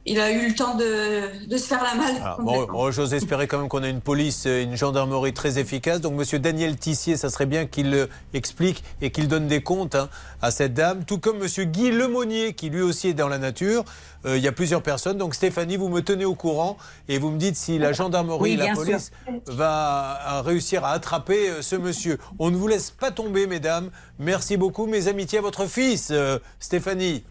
il 0.08 0.20
a 0.22 0.32
eu 0.32 0.48
le 0.48 0.56
temps 0.56 0.76
de, 0.76 1.46
de 1.48 1.58
se 1.58 1.66
faire 1.68 1.84
la 1.84 1.94
malle. 1.96 2.16
Ah, 2.24 2.38
bon, 2.40 2.92
j'ose 2.92 3.14
espérer 3.14 3.48
quand 3.48 3.60
même 3.60 3.68
qu'on 3.68 3.84
a 3.84 3.90
une 3.90 4.02
police, 4.02 4.46
et 4.46 4.64
une 4.64 4.78
gendarmerie 4.78 5.34
très 5.34 5.60
efficace. 5.60 6.00
Donc, 6.00 6.14
Monsieur 6.14 6.40
Daniel 6.40 6.78
Tissier, 6.78 7.18
ça 7.18 7.30
serait 7.30 7.46
bien 7.46 7.66
qu'il 7.66 7.94
euh, 7.94 8.08
explique 8.34 8.84
et 9.02 9.12
qu'il 9.12 9.28
donne 9.28 9.48
des 9.48 9.62
comptes 9.62 9.96
hein, 9.96 10.10
à 10.42 10.50
cette 10.52 10.74
dame. 10.74 11.04
Tout 11.04 11.20
comme 11.20 11.40
Monsieur 11.40 11.66
Guy 11.66 11.92
Lemonnier, 11.92 12.54
qui 12.54 12.70
lui 12.70 12.82
aussi 12.82 13.10
est 13.10 13.14
dans 13.14 13.28
la 13.28 13.38
nature. 13.38 13.84
Euh, 14.26 14.38
il 14.38 14.44
y 14.44 14.48
a 14.48 14.52
plusieurs 14.52 14.82
personnes. 14.82 15.18
Donc, 15.18 15.36
Stéphanie, 15.36 15.78
vous 15.78 15.90
me 15.90 16.02
tenez 16.02 16.26
au 16.26 16.36
courant 16.36 16.78
et 17.10 17.20
vous 17.20 17.30
me 17.30 17.38
dites 17.38 17.58
si 17.58 17.78
la 17.78 17.92
gendarmerie 17.92 18.42
Oui, 18.42 18.54
et 18.54 18.58
la 18.58 18.74
police 18.74 19.12
va 19.46 20.38
euh, 20.38 20.42
réussir 20.42 20.86
à 20.86 20.92
attraper 20.92 21.62
ce 21.62 21.76
monsieur. 21.76 22.18
On 22.40 22.50
ne 22.50 22.56
vous 22.56 22.68
laisse 22.68 22.92
pas 22.92 23.12
tomber, 23.12 23.46
mesdames. 23.46 23.90
Merci 24.20 24.58
beaucoup. 24.58 24.86
Mes 24.88 25.08
amitiés 25.08 25.40
à 25.40 25.42
votre 25.42 25.66
fils, 25.68 26.10
euh, 26.12 26.40
Stéphanie. 26.60 27.24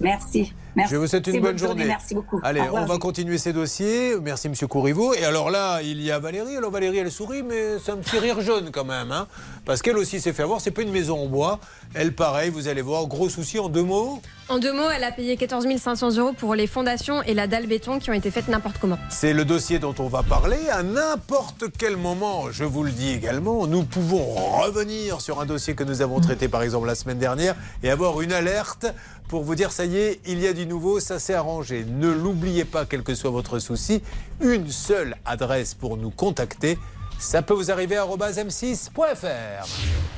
Merci. 0.00 0.52
Merci. 0.76 0.94
Je 0.94 0.98
vous 0.98 1.06
souhaite 1.06 1.26
une 1.26 1.40
bonne 1.40 1.58
journée. 1.58 1.84
Merci 1.84 2.14
beaucoup. 2.14 2.40
Allez, 2.42 2.62
on 2.72 2.86
va 2.86 2.98
continuer 2.98 3.38
ces 3.38 3.52
dossiers. 3.52 4.14
Merci, 4.22 4.48
Monsieur 4.48 4.66
Courriveau. 4.66 5.14
Et 5.14 5.24
alors 5.24 5.50
là, 5.50 5.82
il 5.82 6.00
y 6.00 6.10
a 6.10 6.18
Valérie. 6.18 6.56
Alors 6.56 6.70
Valérie, 6.70 6.98
elle 6.98 7.10
sourit, 7.10 7.42
mais 7.42 7.78
c'est 7.84 7.92
un 7.92 7.96
petit 7.96 8.18
rire 8.18 8.40
jaune 8.40 8.70
quand 8.72 8.84
même. 8.84 9.10
Hein, 9.12 9.26
parce 9.64 9.82
qu'elle 9.82 9.98
aussi 9.98 10.20
s'est 10.20 10.32
fait 10.32 10.44
avoir. 10.44 10.60
C'est 10.60 10.70
pas 10.70 10.82
une 10.82 10.92
maison 10.92 11.18
en 11.18 11.26
bois. 11.26 11.58
Elle, 11.94 12.14
pareil, 12.14 12.50
vous 12.50 12.68
allez 12.68 12.82
voir. 12.82 13.06
Gros 13.06 13.28
souci 13.28 13.58
en 13.58 13.68
deux 13.68 13.82
mots. 13.82 14.22
En 14.48 14.58
deux 14.58 14.72
mots, 14.72 14.90
elle 14.94 15.04
a 15.04 15.12
payé 15.12 15.36
14 15.36 15.66
500 15.76 16.16
euros 16.16 16.32
pour 16.32 16.54
les 16.54 16.66
fondations 16.66 17.22
et 17.22 17.34
la 17.34 17.46
dalle 17.46 17.66
béton 17.66 17.98
qui 17.98 18.10
ont 18.10 18.14
été 18.14 18.30
faites 18.30 18.48
n'importe 18.48 18.78
comment. 18.80 18.98
C'est 19.08 19.32
le 19.32 19.44
dossier 19.44 19.78
dont 19.78 19.94
on 19.98 20.08
va 20.08 20.22
parler. 20.22 20.58
À 20.70 20.82
n'importe 20.82 21.64
quel 21.78 21.96
moment, 21.96 22.50
je 22.50 22.64
vous 22.64 22.82
le 22.82 22.90
dis 22.90 23.10
également, 23.10 23.66
nous 23.66 23.84
pouvons 23.84 24.24
revenir 24.60 25.20
sur 25.20 25.40
un 25.40 25.46
dossier 25.46 25.74
que 25.74 25.84
nous 25.84 26.02
avons 26.02 26.20
traité 26.20 26.48
par 26.48 26.62
exemple 26.62 26.86
la 26.86 26.96
semaine 26.96 27.18
dernière 27.18 27.54
et 27.82 27.90
avoir 27.90 28.20
une 28.22 28.32
alerte 28.32 28.86
pour 29.30 29.44
vous 29.44 29.54
dire 29.54 29.70
ça 29.70 29.84
y 29.84 29.96
est, 29.96 30.20
il 30.26 30.40
y 30.40 30.48
a 30.48 30.52
du 30.52 30.66
nouveau, 30.66 30.98
ça 30.98 31.20
s'est 31.20 31.34
arrangé. 31.34 31.84
Ne 31.84 32.08
l'oubliez 32.08 32.64
pas, 32.64 32.84
quel 32.84 33.04
que 33.04 33.14
soit 33.14 33.30
votre 33.30 33.60
souci, 33.60 34.02
une 34.40 34.68
seule 34.68 35.14
adresse 35.24 35.72
pour 35.72 35.96
nous 35.96 36.10
contacter. 36.10 36.76
Ça 37.20 37.40
peut 37.40 37.54
vous 37.54 37.70
arriver 37.70 37.96
à 37.96 38.04
m6.fr. 38.04 39.68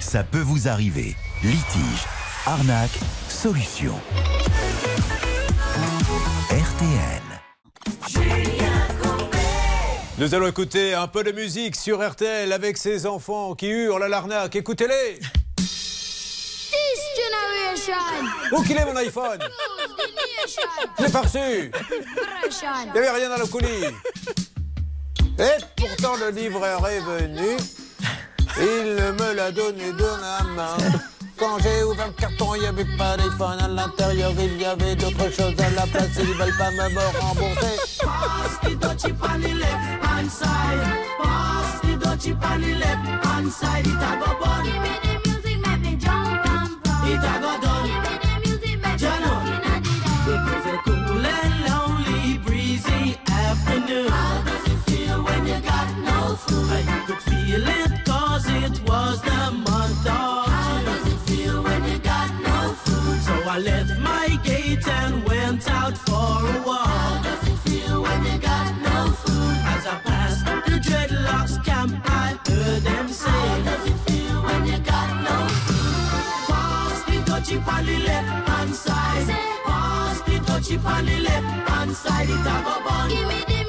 Ça 0.01 0.25
peut 0.25 0.41
vous 0.41 0.67
arriver. 0.67 1.15
Litige, 1.43 2.07
arnaque, 2.47 2.99
solution. 3.29 3.93
RTL. 6.51 7.23
Nous 10.17 10.35
allons 10.35 10.47
écouter 10.47 10.95
un 10.95 11.07
peu 11.07 11.23
de 11.23 11.33
musique 11.33 11.77
sur 11.77 12.03
RTL 12.03 12.51
avec 12.51 12.79
ces 12.79 13.05
enfants 13.05 13.55
qui 13.57 13.67
hurlent 13.67 14.05
à 14.05 14.09
l'arnaque. 14.09 14.57
Écoutez-les 14.57 15.21
This 16.73 17.01
generation. 17.20 18.03
Où 18.53 18.62
qu'il 18.62 18.77
est 18.77 18.85
mon 18.85 18.97
iPhone 18.97 19.39
Je 20.99 21.05
l'ai 21.05 21.11
pas 21.11 21.20
reçu 21.20 21.70
Il 22.87 22.93
n'y 22.93 22.99
avait 22.99 23.11
rien 23.11 23.29
dans 23.29 23.37
le 23.37 23.47
colis. 23.47 23.85
Et 25.39 25.59
pourtant 25.77 26.16
le 26.16 26.31
livreur 26.31 26.87
est 26.89 27.01
venu. 27.01 27.57
Il 28.59 29.14
me 29.18 29.33
l'a 29.35 29.51
donné 29.51 29.93
de 29.93 30.05
la 30.05 30.45
main. 30.55 30.77
Quand 31.39 31.59
j'ai 31.59 31.83
ouvert 31.83 32.07
le 32.07 32.12
carton, 32.12 32.55
il 32.55 32.61
n'y 32.61 32.66
avait 32.66 32.97
pas 32.97 33.16
d'iPhone. 33.16 33.59
À 33.61 33.68
l'intérieur, 33.68 34.33
il 34.39 34.61
y 34.61 34.64
avait 34.64 34.95
d'autres 34.95 35.31
choses 35.31 35.59
à 35.59 35.70
la 35.70 35.87
place. 35.87 36.11
Ils 36.18 36.29
ne 36.29 36.35
veulent 36.35 36.57
pas 36.57 36.70
me 36.70 37.18
rembourser. 37.18 37.77
Pass 38.01 38.61
the 38.62 38.77
dutchie 38.79 39.12
on 39.20 39.41
the 39.41 39.55
left 39.55 40.05
hand 40.05 40.31
side. 40.31 40.85
Pass 41.20 41.81
the 41.83 41.97
dutchie 41.99 42.33
on 42.33 42.61
the 42.61 42.75
left 42.79 43.25
hand 43.27 43.51
side. 43.51 43.87
It 43.87 43.93
a 43.95 44.16
go 44.20 44.45
bun. 44.45 45.12
Me 47.05 47.16
jump 47.22 47.44
It 50.32 50.40
was 50.48 50.66
a 50.74 50.76
cool 50.84 51.26
and 51.26 51.55
lonely, 51.68 52.38
breezy 52.38 53.18
afternoon. 53.28 54.09
How 54.09 54.42
does 54.48 54.64
it 54.72 54.80
feel 54.88 55.22
when 55.24 55.46
you 55.46 55.61
got 55.61 55.88
no 55.98 56.36
food? 56.36 56.70
I 56.70 57.05
could 57.07 57.22
feel 57.30 57.66
it 57.80 57.92
'cause 58.05 58.46
it 58.64 58.74
was 58.88 59.20
the 59.22 59.42
month 59.66 60.07
of 60.07 60.46
How 60.57 60.82
does 60.88 61.07
it 61.12 61.20
feel 61.28 61.62
when 61.62 61.82
you 61.90 61.98
got 61.98 62.30
no 62.48 62.59
food? 62.84 63.18
So 63.26 63.34
I 63.55 63.59
left 63.59 63.98
my 63.98 64.28
gate 64.44 64.86
and 65.00 65.24
went 65.28 65.68
out 65.68 65.96
for 66.07 66.30
a 66.55 66.62
walk. 66.66 66.82
The 77.53 77.59
dutchie 77.59 77.68
on 77.68 77.84
the 77.84 77.98
left 77.98 78.48
hand 78.48 78.74
side. 78.74 79.28
Pass 79.66 80.20
the 80.22 80.32
dutchie 80.40 80.84
on 80.86 81.05
the 81.05 81.20
left 81.20 81.68
hand 81.68 81.94
side. 81.94 82.30
It 82.30 82.40
a 82.40 82.62
go 82.64 82.80
bun. 82.82 83.11
Give 83.11 83.28
me 83.28 83.44
the 83.46 83.62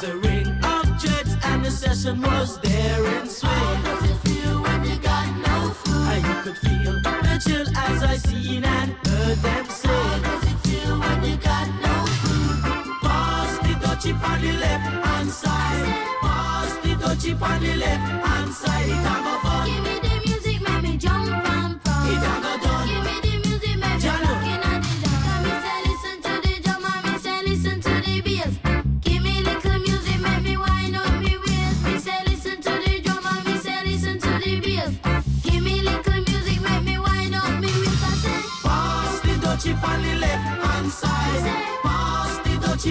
was 0.00 0.08
a 0.10 0.16
ring 0.18 0.46
of 0.64 0.84
jets 0.98 1.34
and 1.44 1.64
the 1.64 1.70
session 1.70 2.20
was 2.20 2.60
there 2.60 3.04
in 3.16 3.26
swing. 3.26 3.50
How 3.50 3.82
does 3.82 4.10
it 4.10 4.16
feel 4.28 4.62
when 4.62 4.84
you 4.84 4.96
got 4.98 5.26
no 5.46 5.70
food? 5.70 6.08
And 6.12 6.24
you 6.26 6.42
could 6.42 6.58
feel 6.58 6.94
the 7.02 7.42
chill 7.44 7.66
as 7.76 8.02
I 8.02 8.16
seen 8.16 8.64
and 8.64 8.92
heard 9.06 9.38
them 9.38 9.64
say. 9.66 9.88
How 9.88 10.18
does 10.18 10.44
it 10.52 10.58
feel 10.66 10.98
when 11.00 11.24
you 11.24 11.36
got 11.36 11.66
no 11.86 11.94
food? 12.22 12.62
Pass 13.02 13.58
the 13.58 13.74
dutchie 13.84 14.22
on 14.22 14.40
the 14.40 14.52
left 14.52 15.06
hand 15.06 15.30
side. 15.30 15.86
Pass 16.20 16.72
the 16.82 16.94
dutchie 17.02 17.42
on 17.42 17.60
the 17.60 17.74
left 17.76 18.26
hand 18.26 18.54
side. 18.54 18.88
It 18.88 18.92
a 18.92 19.40
fun. 19.42 19.66
Give 19.66 19.82
me 19.82 20.08
the 20.08 20.14
music, 20.26 20.60
make 20.62 20.82
me 20.82 20.96
jump 20.96 21.47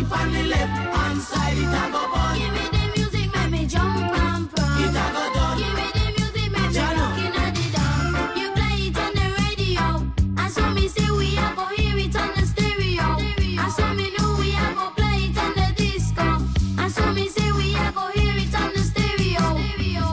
dutchie 0.03 0.11
on 0.11 0.31
the 0.31 0.43
left 0.43 0.95
hand 0.95 1.21
side. 1.21 1.57
It 1.57 1.65
a 1.65 1.91
go 1.91 2.11
bun. 2.11 2.37
Give 2.37 2.53
me 2.53 2.65
the 2.71 2.83
music, 2.95 3.33
make 3.35 3.51
me 3.51 3.67
jump 3.67 3.97
and 3.97 4.51
prance. 4.51 4.81
It 4.81 4.89
a 4.89 5.05
go 5.13 5.33
done. 5.33 5.57
Give 5.57 5.73
me 5.75 5.87
the 5.93 6.05
music, 6.17 6.51
make 6.51 6.71
me 6.71 6.79
looking 6.97 7.35
at 7.43 7.55
the 7.55 7.65
dance. 7.75 8.37
You 8.39 8.47
play 8.51 8.77
it 8.87 8.97
on 8.97 9.13
the 9.15 9.27
radio, 9.41 9.85
and 10.37 10.51
so 10.51 10.69
me 10.69 10.87
say 10.87 11.09
we 11.11 11.37
a 11.37 11.53
go 11.55 11.65
hear 11.75 11.97
it 11.97 12.15
on 12.15 12.29
the 12.35 12.45
stereo. 12.45 13.07
And 13.59 13.71
so 13.73 13.93
me 13.93 14.11
know 14.17 14.35
we 14.39 14.49
a 14.55 14.73
go 14.75 14.89
play 14.95 15.29
it 15.29 15.37
on 15.37 15.53
the 15.55 15.67
disco. 15.75 16.27
And 16.81 16.91
so 16.91 17.11
me 17.13 17.27
say 17.29 17.51
we 17.51 17.75
a 17.75 17.91
go 17.91 18.07
hear 18.11 18.35
it 18.37 18.55
on 18.55 18.73
the 18.73 18.79
stereo. 18.79 19.41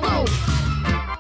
Whoa. 0.05 0.24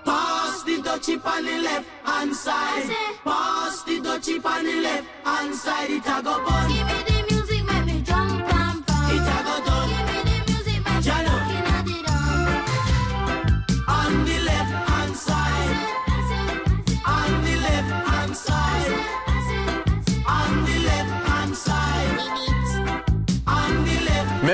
Pass 0.04 0.62
the 0.64 0.76
dutchie 0.78 1.24
on 1.24 1.44
the 1.44 1.58
left 1.60 1.88
hand 2.04 2.34
side. 2.34 2.90
Pass 3.24 3.82
the 3.82 4.00
dutchie 4.00 4.44
on 4.44 4.64
the 4.64 4.76
left 4.80 5.06
hand 5.24 5.54
side. 5.54 5.90
It 5.90 6.06
a 6.06 6.22
go 6.22 6.44
bun. 6.44 6.68
Give 6.70 6.86
me 6.86 7.02
the 7.08 7.13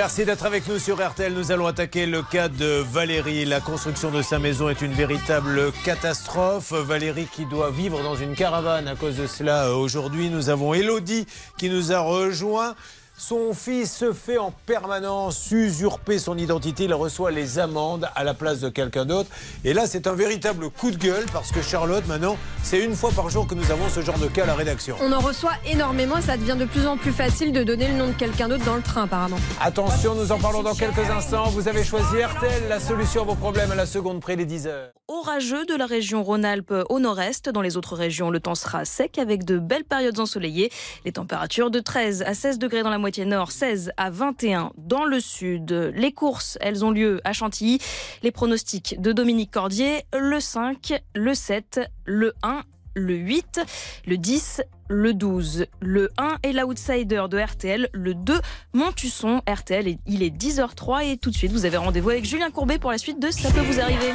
Merci 0.03 0.24
d'être 0.24 0.46
avec 0.46 0.66
nous 0.66 0.78
sur 0.78 1.07
RTL. 1.07 1.30
Nous 1.34 1.53
allons 1.53 1.66
attaquer 1.66 2.07
le 2.07 2.22
cas 2.22 2.48
de 2.48 2.82
Valérie. 2.90 3.44
La 3.44 3.61
construction 3.61 4.11
de 4.11 4.22
sa 4.22 4.38
maison 4.38 4.70
est 4.70 4.80
une 4.80 4.94
véritable 4.94 5.70
catastrophe. 5.84 6.72
Valérie 6.72 7.28
qui 7.30 7.44
doit 7.44 7.70
vivre 7.70 8.03
dans 8.03 8.16
une 8.16 8.34
caravane 8.34 8.88
à 8.88 8.96
cause 8.96 9.18
de 9.18 9.26
cela. 9.26 9.74
Aujourd'hui, 9.76 10.30
nous 10.30 10.48
avons 10.48 10.72
Elodie 10.72 11.26
qui 11.59 11.68
nous 11.68 11.92
a 11.92 12.01
rejoint. 12.01 12.74
Son 13.23 13.53
fils 13.53 13.95
se 13.95 14.14
fait 14.14 14.39
en 14.39 14.51
permanence 14.64 15.51
usurper 15.51 16.18
son 16.18 16.39
identité. 16.39 16.85
Il 16.85 16.95
reçoit 16.95 17.31
les 17.31 17.59
amendes 17.59 18.09
à 18.14 18.25
la 18.25 18.33
place 18.33 18.61
de 18.61 18.71
quelqu'un 18.71 19.05
d'autre. 19.05 19.29
Et 19.62 19.75
là, 19.75 19.87
c'est 19.87 20.07
un 20.07 20.14
véritable 20.14 20.71
coup 20.71 20.91
de 20.91 20.97
gueule 20.97 21.27
parce 21.31 21.53
que 21.53 21.61
Charlotte, 21.61 22.07
maintenant, 22.09 22.39
c'est 22.62 22.83
une 22.83 22.97
fois 22.97 23.11
par 23.14 23.29
jour 23.29 23.47
que 23.47 23.55
nous 23.55 23.71
avons 23.71 23.91
ce 23.91 24.01
genre 24.01 24.18
de 24.18 24.27
cas 24.27 24.45
à 24.45 24.47
la 24.47 24.55
rédaction. 24.55 24.97
On 25.03 25.12
en 25.12 25.21
reçoit 25.21 25.53
énormément 25.71 26.16
et 26.16 26.23
ça 26.23 26.39
devient 26.39 26.57
de 26.59 26.64
plus 26.64 26.87
en 26.87 26.97
plus 26.97 27.12
facile 27.12 27.53
de 27.53 27.62
donner 27.62 27.89
le 27.89 27.95
nom 27.95 28.07
de 28.07 28.14
quelqu'un 28.14 28.49
d'autre 28.49 28.64
dans 28.64 28.77
le 28.77 28.83
train, 28.83 29.03
apparemment. 29.03 29.39
Attention, 29.61 30.14
nous 30.14 30.33
en 30.33 30.39
parlons 30.39 30.62
dans 30.62 30.75
quelques 30.75 31.11
instants. 31.11 31.51
Vous 31.51 31.68
avez 31.68 31.85
choisi 31.85 32.23
RTL, 32.25 32.68
la 32.71 32.81
solution 32.81 33.21
à 33.21 33.25
vos 33.27 33.35
problèmes 33.35 33.71
à 33.71 33.77
la 33.77 33.87
seconde 33.87 34.21
près 34.21 34.35
les 34.35 34.47
10 34.47 34.66
heures. 34.66 34.91
Orageux 35.13 35.67
de 35.67 35.75
la 35.75 35.87
région 35.87 36.23
Rhône-Alpes 36.23 36.73
au 36.89 37.01
nord-est. 37.01 37.49
Dans 37.49 37.63
les 37.63 37.77
autres 37.77 37.97
régions, 37.97 38.31
le 38.31 38.39
temps 38.39 38.55
sera 38.55 38.85
sec 38.85 39.19
avec 39.19 39.45
de 39.45 39.59
belles 39.59 39.83
périodes 39.83 40.21
ensoleillées. 40.21 40.71
Les 41.05 41.11
températures 41.11 41.73
de 41.73 41.81
13 41.81 42.23
à 42.23 42.33
16 42.33 42.61
degrés 42.61 42.85
dans 42.85 42.91
la 42.91 42.99
moitié 42.99 43.25
nord, 43.25 43.51
16 43.51 43.91
à 43.97 44.11
21 44.11 44.71
dans 44.79 45.05
le 45.05 45.19
sud. 45.19 45.73
Les 45.97 46.13
courses, 46.13 46.59
elles 46.61 46.85
ont 46.85 46.93
lieu 46.93 47.21
à 47.25 47.33
Chantilly. 47.33 47.81
Les 48.23 48.31
pronostics 48.31 49.01
de 49.01 49.11
Dominique 49.11 49.51
Cordier, 49.51 50.05
le 50.17 50.39
5, 50.39 51.03
le 51.17 51.35
7, 51.35 51.81
le 52.05 52.33
1, 52.45 52.61
le 52.95 53.15
8, 53.15 53.63
le 54.07 54.17
10, 54.17 54.63
le 54.87 55.13
12, 55.13 55.67
le 55.81 56.11
1 56.19 56.37
est 56.45 56.53
l'outsider 56.53 57.25
de 57.29 57.37
RTL, 57.37 57.89
le 57.93 58.15
2 58.15 58.41
Montusson 58.75 59.43
RTL 59.49 59.89
et 59.89 59.99
il 60.07 60.23
est 60.23 60.31
10h03 60.31 61.05
et 61.11 61.17
tout 61.17 61.31
de 61.31 61.37
suite 61.37 61.51
vous 61.51 61.65
avez 61.65 61.79
rendez-vous 61.79 62.11
avec 62.11 62.25
Julien 62.25 62.53
Courbet 62.53 62.79
pour 62.79 62.93
la 62.93 62.99
suite 62.99 63.21
de 63.21 63.33
Ça 63.33 63.51
peut 63.51 63.61
vous 63.61 63.81
arriver. 63.81 64.13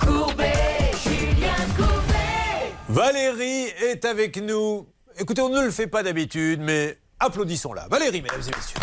Courbet, 0.00 0.52
Julien 1.04 1.54
Courbet. 1.76 2.72
Valérie 2.88 3.66
est 3.82 4.04
avec 4.04 4.36
nous. 4.36 4.86
Écoutez, 5.18 5.42
on 5.42 5.48
ne 5.48 5.62
le 5.62 5.70
fait 5.70 5.86
pas 5.86 6.02
d'habitude, 6.02 6.60
mais 6.60 6.98
applaudissons-la. 7.20 7.88
Valérie, 7.88 8.22
mesdames 8.22 8.40
et 8.40 8.56
messieurs. 8.56 8.80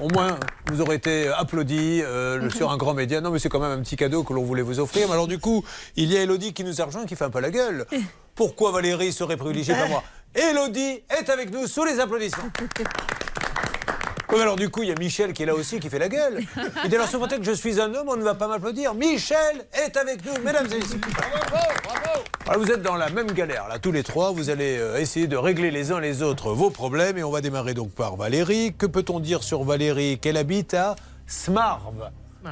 Au 0.00 0.08
moins, 0.08 0.38
vous 0.66 0.80
aurez 0.80 0.96
été 0.96 1.28
applaudi 1.28 2.00
euh, 2.02 2.48
sur 2.50 2.70
un 2.70 2.76
grand 2.76 2.94
média. 2.94 3.20
Non, 3.20 3.30
mais 3.30 3.38
c'est 3.38 3.50
quand 3.50 3.60
même 3.60 3.78
un 3.78 3.82
petit 3.82 3.96
cadeau 3.96 4.24
que 4.24 4.32
l'on 4.32 4.42
voulait 4.42 4.62
vous 4.62 4.80
offrir. 4.80 5.06
Mais 5.08 5.12
alors, 5.12 5.28
du 5.28 5.38
coup, 5.38 5.64
il 5.96 6.10
y 6.10 6.16
a 6.16 6.22
Elodie 6.22 6.54
qui 6.54 6.64
nous 6.64 6.80
a 6.80 6.84
rejoint, 6.86 7.04
qui 7.04 7.16
fait 7.16 7.24
un 7.24 7.30
peu 7.30 7.40
la 7.40 7.50
gueule. 7.50 7.86
Pourquoi 8.34 8.72
Valérie 8.72 9.12
serait 9.12 9.36
privilégiée 9.36 9.74
par 9.74 9.88
moi? 9.88 10.02
Elodie 10.34 11.02
est 11.10 11.28
avec 11.28 11.52
nous 11.52 11.66
sous 11.66 11.84
les 11.84 12.00
applaudissements. 12.00 12.48
Oui, 14.32 14.40
alors 14.40 14.56
du 14.56 14.70
coup, 14.70 14.82
il 14.82 14.88
y 14.88 14.92
a 14.92 14.94
Michel 14.94 15.32
qui 15.32 15.42
est 15.42 15.46
là 15.46 15.54
aussi, 15.54 15.80
qui 15.80 15.88
fait 15.88 15.98
la 15.98 16.08
gueule. 16.08 16.40
Il 16.84 16.90
dit 16.90 16.96
alors, 16.96 17.08
prétexte 17.08 17.40
que 17.40 17.50
je 17.50 17.52
suis 17.52 17.80
un 17.80 17.92
homme, 17.94 18.08
on 18.08 18.16
ne 18.16 18.22
va 18.22 18.34
pas 18.34 18.46
m'applaudir. 18.46 18.94
Michel 18.94 19.66
est 19.72 19.96
avec 19.96 20.24
nous, 20.24 20.32
mesdames 20.44 20.66
et 20.72 20.76
messieurs. 20.76 21.00
Alors, 22.46 22.62
vous 22.62 22.70
êtes 22.70 22.82
dans 22.82 22.96
la 22.96 23.10
même 23.10 23.32
galère, 23.32 23.66
là, 23.68 23.78
tous 23.78 23.92
les 23.92 24.02
trois. 24.02 24.30
Vous 24.30 24.50
allez 24.50 24.78
euh, 24.78 24.98
essayer 24.98 25.26
de 25.26 25.36
régler 25.36 25.70
les 25.70 25.90
uns 25.92 26.00
les 26.00 26.22
autres 26.22 26.52
vos 26.52 26.70
problèmes. 26.70 27.18
Et 27.18 27.24
on 27.24 27.30
va 27.30 27.40
démarrer 27.40 27.74
donc 27.74 27.90
par 27.90 28.16
Valérie. 28.16 28.74
Que 28.76 28.86
peut-on 28.86 29.20
dire 29.20 29.42
sur 29.42 29.64
Valérie? 29.64 30.18
Qu'elle 30.18 30.36
habite 30.36 30.74
à 30.74 30.96
Smarve. 31.26 32.10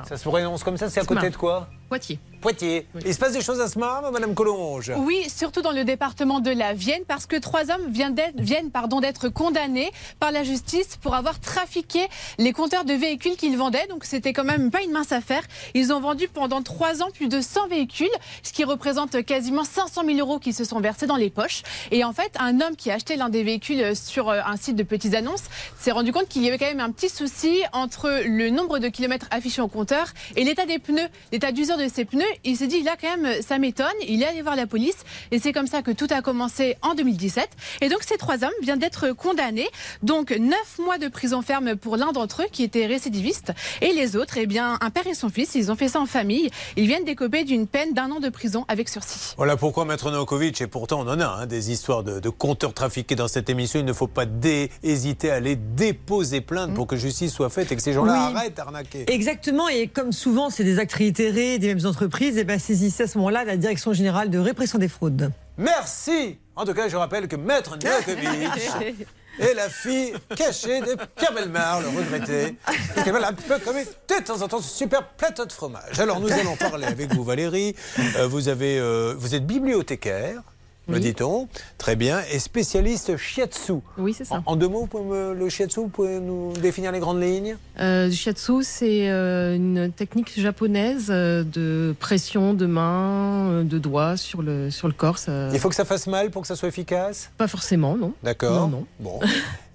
Ça 0.08 0.16
se 0.16 0.28
prononce 0.28 0.64
comme 0.64 0.76
ça? 0.76 0.90
C'est 0.90 1.00
à 1.00 1.04
côté 1.04 1.30
de 1.30 1.36
quoi? 1.36 1.68
Poitiers. 1.88 2.18
Poitiers. 2.42 2.86
Il 3.04 3.14
se 3.14 3.18
passe 3.18 3.32
des 3.32 3.40
choses 3.40 3.60
à 3.60 3.66
Smarve, 3.66 4.12
Madame 4.12 4.34
Collonge? 4.34 4.92
Oui, 4.98 5.24
surtout 5.28 5.62
dans 5.62 5.72
le 5.72 5.84
département 5.84 6.38
de 6.38 6.50
la 6.50 6.74
Vienne, 6.74 7.02
parce 7.08 7.26
que 7.26 7.36
trois 7.36 7.70
hommes 7.70 7.90
viennent 7.90 8.14
d'être 8.14 9.28
condamnés 9.30 9.90
par 10.20 10.30
la 10.30 10.44
justice 10.44 10.98
pour 11.00 11.14
avoir 11.14 11.40
trafiqué 11.40 12.00
les 12.36 12.52
compteurs 12.52 12.84
de 12.84 12.92
véhicules 12.92 13.36
qu'ils 13.36 13.56
vendaient. 13.56 13.86
Donc 13.88 14.04
c'était 14.04 14.32
quand 14.32 14.44
même 14.44 14.70
pas 14.70 14.82
une 14.82 14.92
mince 14.92 15.12
affaire. 15.12 15.42
Ils 15.74 15.92
ont 15.92 16.00
vendu 16.00 16.28
pendant 16.28 16.62
trois 16.62 17.02
ans 17.02 17.10
plus 17.10 17.28
de 17.28 17.40
100 17.40 17.68
véhicules, 17.68 18.06
ce 18.42 18.52
qui 18.52 18.64
représente 18.64 19.24
quasiment 19.24 19.64
500 19.64 20.02
000 20.04 20.18
euros 20.18 20.38
qui 20.38 20.52
se 20.52 20.64
sont 20.64 20.80
versés 20.80 21.06
dans 21.06 21.16
les 21.16 21.30
poches. 21.30 21.62
Et 21.90 22.04
en 22.04 22.12
fait, 22.12 22.32
un 22.38 22.60
homme 22.60 22.76
qui 22.76 22.90
a 22.90 22.94
acheté 22.94 23.16
l'un 23.16 23.30
des 23.30 23.42
véhicules 23.42 23.96
sur 23.96 24.28
euh, 24.28 24.40
un 24.44 24.56
site 24.56 24.76
de 24.76 24.82
petites 24.82 25.14
annonces 25.14 25.44
s'est 25.78 25.92
rendu 25.92 26.12
compte 26.12 26.28
qu'il 26.28 26.44
y 26.44 26.48
avait 26.48 26.58
quand 26.58 26.66
même 26.66 26.80
un 26.80 26.90
petit 26.90 27.08
souci 27.08 27.62
entre 27.72 28.22
le 28.26 28.50
nombre 28.50 28.78
de 28.78 28.88
kilomètres 28.88 29.26
affichés 29.30 29.62
au 29.62 29.68
compteur 29.68 30.08
et 30.36 30.44
l'état 30.44 30.66
des 30.66 30.78
pneus, 30.78 31.08
l'état 31.32 31.50
d'usure 31.50 31.77
de 31.78 31.88
ces 31.88 32.04
pneus. 32.04 32.24
Il 32.44 32.56
s'est 32.56 32.66
dit, 32.66 32.82
là 32.82 32.96
quand 33.00 33.16
même, 33.16 33.40
ça 33.42 33.58
m'étonne. 33.58 33.86
Il 34.06 34.22
est 34.22 34.26
allé 34.26 34.42
voir 34.42 34.56
la 34.56 34.66
police 34.66 34.96
et 35.30 35.38
c'est 35.38 35.52
comme 35.52 35.66
ça 35.66 35.82
que 35.82 35.90
tout 35.90 36.06
a 36.10 36.20
commencé 36.20 36.76
en 36.82 36.94
2017. 36.94 37.48
Et 37.80 37.88
donc 37.88 38.02
ces 38.02 38.16
trois 38.18 38.44
hommes 38.44 38.50
viennent 38.62 38.78
d'être 38.78 39.12
condamnés. 39.12 39.68
Donc 40.02 40.30
neuf 40.32 40.78
mois 40.78 40.98
de 40.98 41.08
prison 41.08 41.42
ferme 41.42 41.76
pour 41.76 41.96
l'un 41.96 42.12
d'entre 42.12 42.42
eux 42.42 42.46
qui 42.52 42.62
était 42.64 42.86
récidiviste 42.86 43.52
et 43.80 43.92
les 43.92 44.16
autres, 44.16 44.34
eh 44.38 44.46
bien, 44.46 44.76
un 44.80 44.90
père 44.90 45.06
et 45.06 45.14
son 45.14 45.28
fils, 45.30 45.54
ils 45.54 45.70
ont 45.72 45.76
fait 45.76 45.88
ça 45.88 46.00
en 46.00 46.06
famille. 46.06 46.50
Ils 46.76 46.86
viennent 46.86 47.04
d'écoper 47.04 47.44
d'une 47.44 47.66
peine 47.66 47.94
d'un 47.94 48.10
an 48.10 48.20
de 48.20 48.28
prison 48.28 48.64
avec 48.68 48.88
sursis. 48.88 49.34
Voilà 49.36 49.56
pourquoi 49.56 49.84
Maître 49.84 50.10
Novakovic, 50.10 50.60
et 50.60 50.66
pourtant 50.66 51.00
on 51.00 51.08
en 51.08 51.20
a 51.20 51.26
hein, 51.26 51.46
des 51.46 51.70
histoires 51.70 52.02
de, 52.02 52.20
de 52.20 52.28
compteurs 52.28 52.74
trafiqués 52.74 53.14
dans 53.14 53.28
cette 53.28 53.48
émission, 53.48 53.78
il 53.80 53.86
ne 53.86 53.92
faut 53.92 54.06
pas 54.06 54.26
dé- 54.26 54.70
hésiter 54.82 55.30
à 55.30 55.34
aller 55.36 55.56
déposer 55.56 56.40
plainte 56.40 56.74
pour 56.74 56.86
que 56.86 56.96
justice 56.96 57.32
soit 57.32 57.50
faite 57.50 57.70
et 57.72 57.76
que 57.76 57.82
ces 57.82 57.92
gens-là 57.92 58.12
Oui. 58.30 58.36
arrêtent 58.36 58.56
d'arnaquer. 58.56 59.04
Exactement, 59.12 59.68
et 59.68 59.86
comme 59.88 60.12
souvent 60.12 60.50
c'est 60.50 60.64
des 60.64 60.78
actes 60.78 60.92
réitérés 60.92 61.58
des 61.58 61.67
mêmes 61.74 61.86
entreprises, 61.86 62.36
et 62.38 62.44
ben 62.44 62.58
saisissez 62.58 63.04
à 63.04 63.06
ce 63.06 63.18
moment-là 63.18 63.44
la 63.44 63.56
Direction 63.56 63.92
générale 63.92 64.30
de 64.30 64.38
répression 64.38 64.78
des 64.78 64.88
fraudes. 64.88 65.30
Merci 65.56 66.38
En 66.56 66.64
tout 66.64 66.74
cas, 66.74 66.88
je 66.88 66.96
rappelle 66.96 67.28
que 67.28 67.36
Maître 67.36 67.76
Novakovic 67.76 69.06
est 69.40 69.54
la 69.54 69.68
fille 69.68 70.12
cachée 70.36 70.80
de 70.80 70.96
Pierre 71.16 71.32
Belmar, 71.32 71.80
le 71.80 71.88
regretté, 71.88 72.56
qui 73.02 73.10
un 73.10 73.32
peu 73.32 73.58
comme 73.58 73.76
de 73.76 74.24
temps 74.24 74.42
en 74.42 74.48
temps 74.48 74.60
ce 74.60 74.76
super 74.76 75.06
plateau 75.08 75.46
de 75.46 75.52
fromage. 75.52 75.98
Alors 75.98 76.20
nous 76.20 76.30
allons 76.30 76.56
parler 76.56 76.86
avec 76.86 77.12
vous 77.14 77.24
Valérie. 77.24 77.74
Euh, 78.16 78.26
vous, 78.26 78.48
avez, 78.48 78.78
euh, 78.78 79.14
vous 79.16 79.34
êtes 79.34 79.46
bibliothécaire. 79.46 80.42
Me 80.88 80.98
dit-on. 80.98 81.48
Très 81.76 81.96
bien. 81.96 82.20
Et 82.32 82.38
spécialiste 82.38 83.16
shiatsu. 83.16 83.74
Oui, 83.98 84.14
c'est 84.14 84.24
ça. 84.24 84.42
En, 84.46 84.52
en 84.52 84.56
deux 84.56 84.68
mots, 84.68 84.80
vous 84.80 84.86
pouvez 84.86 85.04
me- 85.04 85.34
le 85.34 85.48
shiatsu, 85.48 85.80
vous 85.80 85.88
pouvez 85.88 86.18
nous 86.18 86.52
définir 86.54 86.92
les 86.92 86.98
grandes 86.98 87.20
lignes? 87.22 87.56
Euh, 87.78 88.06
le 88.06 88.10
shiatsu, 88.12 88.62
c'est 88.62 89.10
euh, 89.10 89.54
une 89.54 89.92
technique 89.92 90.32
japonaise 90.40 91.08
euh, 91.10 91.44
de 91.44 91.94
pression 92.00 92.54
de 92.54 92.66
main, 92.66 93.50
euh, 93.50 93.62
de 93.64 93.78
doigts 93.78 94.16
sur 94.16 94.40
le, 94.42 94.70
sur 94.70 94.88
le 94.88 94.94
corps. 94.94 95.18
ça- 95.18 95.50
Il 95.52 95.58
faut 95.58 95.68
que 95.68 95.74
ça 95.74 95.84
fasse 95.84 96.06
mal 96.06 96.30
pour 96.30 96.42
que 96.42 96.48
ça 96.48 96.56
soit 96.56 96.68
efficace? 96.68 97.30
Pas 97.36 97.48
forcément, 97.48 97.96
non. 97.96 98.12
D'accord. 98.22 98.68
Non, 98.68 98.78
non. 98.78 98.86
Bon. 98.98 99.20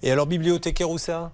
Et 0.02 0.10
alors, 0.10 0.26
bibliothécaire 0.26 0.90
où 0.90 0.98
ça? 0.98 1.30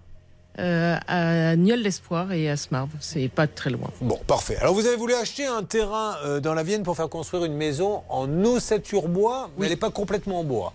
Euh, 0.59 0.96
à 1.07 1.57
Nieul 1.57 1.82
d'Espoir 1.82 2.32
et 2.32 2.51
à 2.51 2.57
Smarve, 2.57 2.90
c'est 2.98 3.28
pas 3.28 3.46
très 3.46 3.70
loin. 3.70 3.88
Bon, 4.01 4.18
parfait. 4.26 4.57
Alors, 4.57 4.74
vous 4.74 4.86
avez 4.86 4.96
voulu 4.96 5.14
acheter 5.14 5.46
un 5.46 5.62
terrain 5.62 6.16
euh, 6.24 6.40
dans 6.40 6.55
la 6.55 6.62
Vienne 6.64 6.82
pour 6.82 6.96
faire 6.96 7.09
construire 7.09 7.44
une 7.44 7.55
maison 7.55 8.03
en 8.09 8.28
ossature 8.44 9.09
bois, 9.09 9.48
mais 9.57 9.66
elle 9.66 9.72
n'est 9.72 9.76
pas 9.76 9.90
complètement 9.90 10.40
en 10.40 10.44
bois. 10.44 10.72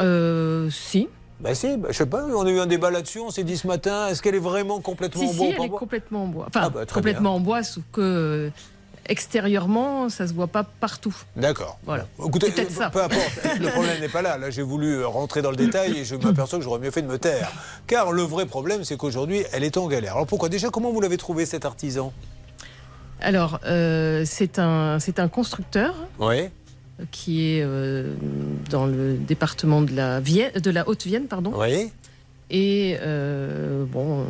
Euh, 0.00 0.68
si. 0.70 1.08
Bah 1.40 1.54
si, 1.54 1.76
bah, 1.76 1.88
je 1.90 1.96
sais 1.96 2.06
pas, 2.06 2.24
on 2.24 2.44
a 2.46 2.50
eu 2.50 2.58
un 2.60 2.66
débat 2.66 2.90
là-dessus, 2.90 3.20
on 3.20 3.30
s'est 3.30 3.44
dit 3.44 3.56
ce 3.56 3.66
matin, 3.66 4.08
est-ce 4.08 4.20
qu'elle 4.22 4.34
est 4.34 4.40
vraiment 4.40 4.80
complètement 4.80 5.22
Si, 5.22 5.28
en 5.28 5.32
si, 5.32 5.36
bois 5.38 5.46
ou 5.46 5.52
elle 5.58 5.64
est 5.64 5.68
complètement 5.70 6.22
en 6.24 6.26
bois. 6.26 6.46
Enfin, 6.48 6.60
Ah 6.64 6.70
bah, 6.70 6.86
complètement 6.86 7.34
en 7.36 7.40
bois, 7.40 7.62
sauf 7.62 7.82
que 7.92 8.50
extérieurement, 9.06 10.08
ça 10.08 10.26
se 10.26 10.32
voit 10.32 10.46
pas 10.46 10.64
partout. 10.64 11.14
D'accord. 11.36 11.78
Voilà. 11.84 12.06
Écoutez, 12.24 12.52
euh, 12.58 12.64
ça. 12.70 12.90
peu 12.90 13.02
importe, 13.02 13.30
le 13.60 13.68
problème 13.72 14.00
n'est 14.00 14.08
pas 14.08 14.22
là. 14.22 14.38
Là, 14.38 14.50
j'ai 14.50 14.62
voulu 14.62 14.96
euh, 14.98 15.06
rentrer 15.06 15.42
dans 15.42 15.50
le 15.50 15.56
détail 15.56 15.98
et 15.98 16.04
je 16.04 16.14
m'aperçois 16.16 16.58
que 16.58 16.64
j'aurais 16.64 16.80
mieux 16.80 16.90
fait 16.90 17.02
de 17.02 17.06
me 17.08 17.18
taire. 17.18 17.50
Car 17.86 18.12
le 18.12 18.22
vrai 18.22 18.46
problème, 18.46 18.84
c'est 18.84 18.96
qu'aujourd'hui, 18.96 19.42
elle 19.52 19.64
est 19.64 19.76
en 19.76 19.86
galère. 19.88 20.12
Alors 20.14 20.26
pourquoi? 20.26 20.48
Déjà, 20.48 20.70
comment 20.70 20.90
vous 20.92 21.00
l'avez 21.00 21.16
trouvé 21.18 21.46
cet 21.46 21.64
artisan? 21.64 22.12
Alors, 23.20 23.60
euh, 23.66 24.24
c'est 24.26 24.58
un, 24.58 24.98
un 25.16 25.28
constructeur 25.28 25.94
Oui. 26.18 26.48
qui 27.12 27.52
est 27.56 27.62
euh, 27.62 28.14
dans 28.70 28.86
le 28.86 29.14
département 29.14 29.80
de 29.82 29.94
la, 29.94 30.18
Vienne, 30.20 30.52
de 30.52 30.70
la 30.70 30.88
Haute-Vienne. 30.88 31.26
Pardon. 31.26 31.52
Oui. 31.56 31.92
Et 32.50 32.98
euh, 33.00 33.84
bon, 33.86 34.26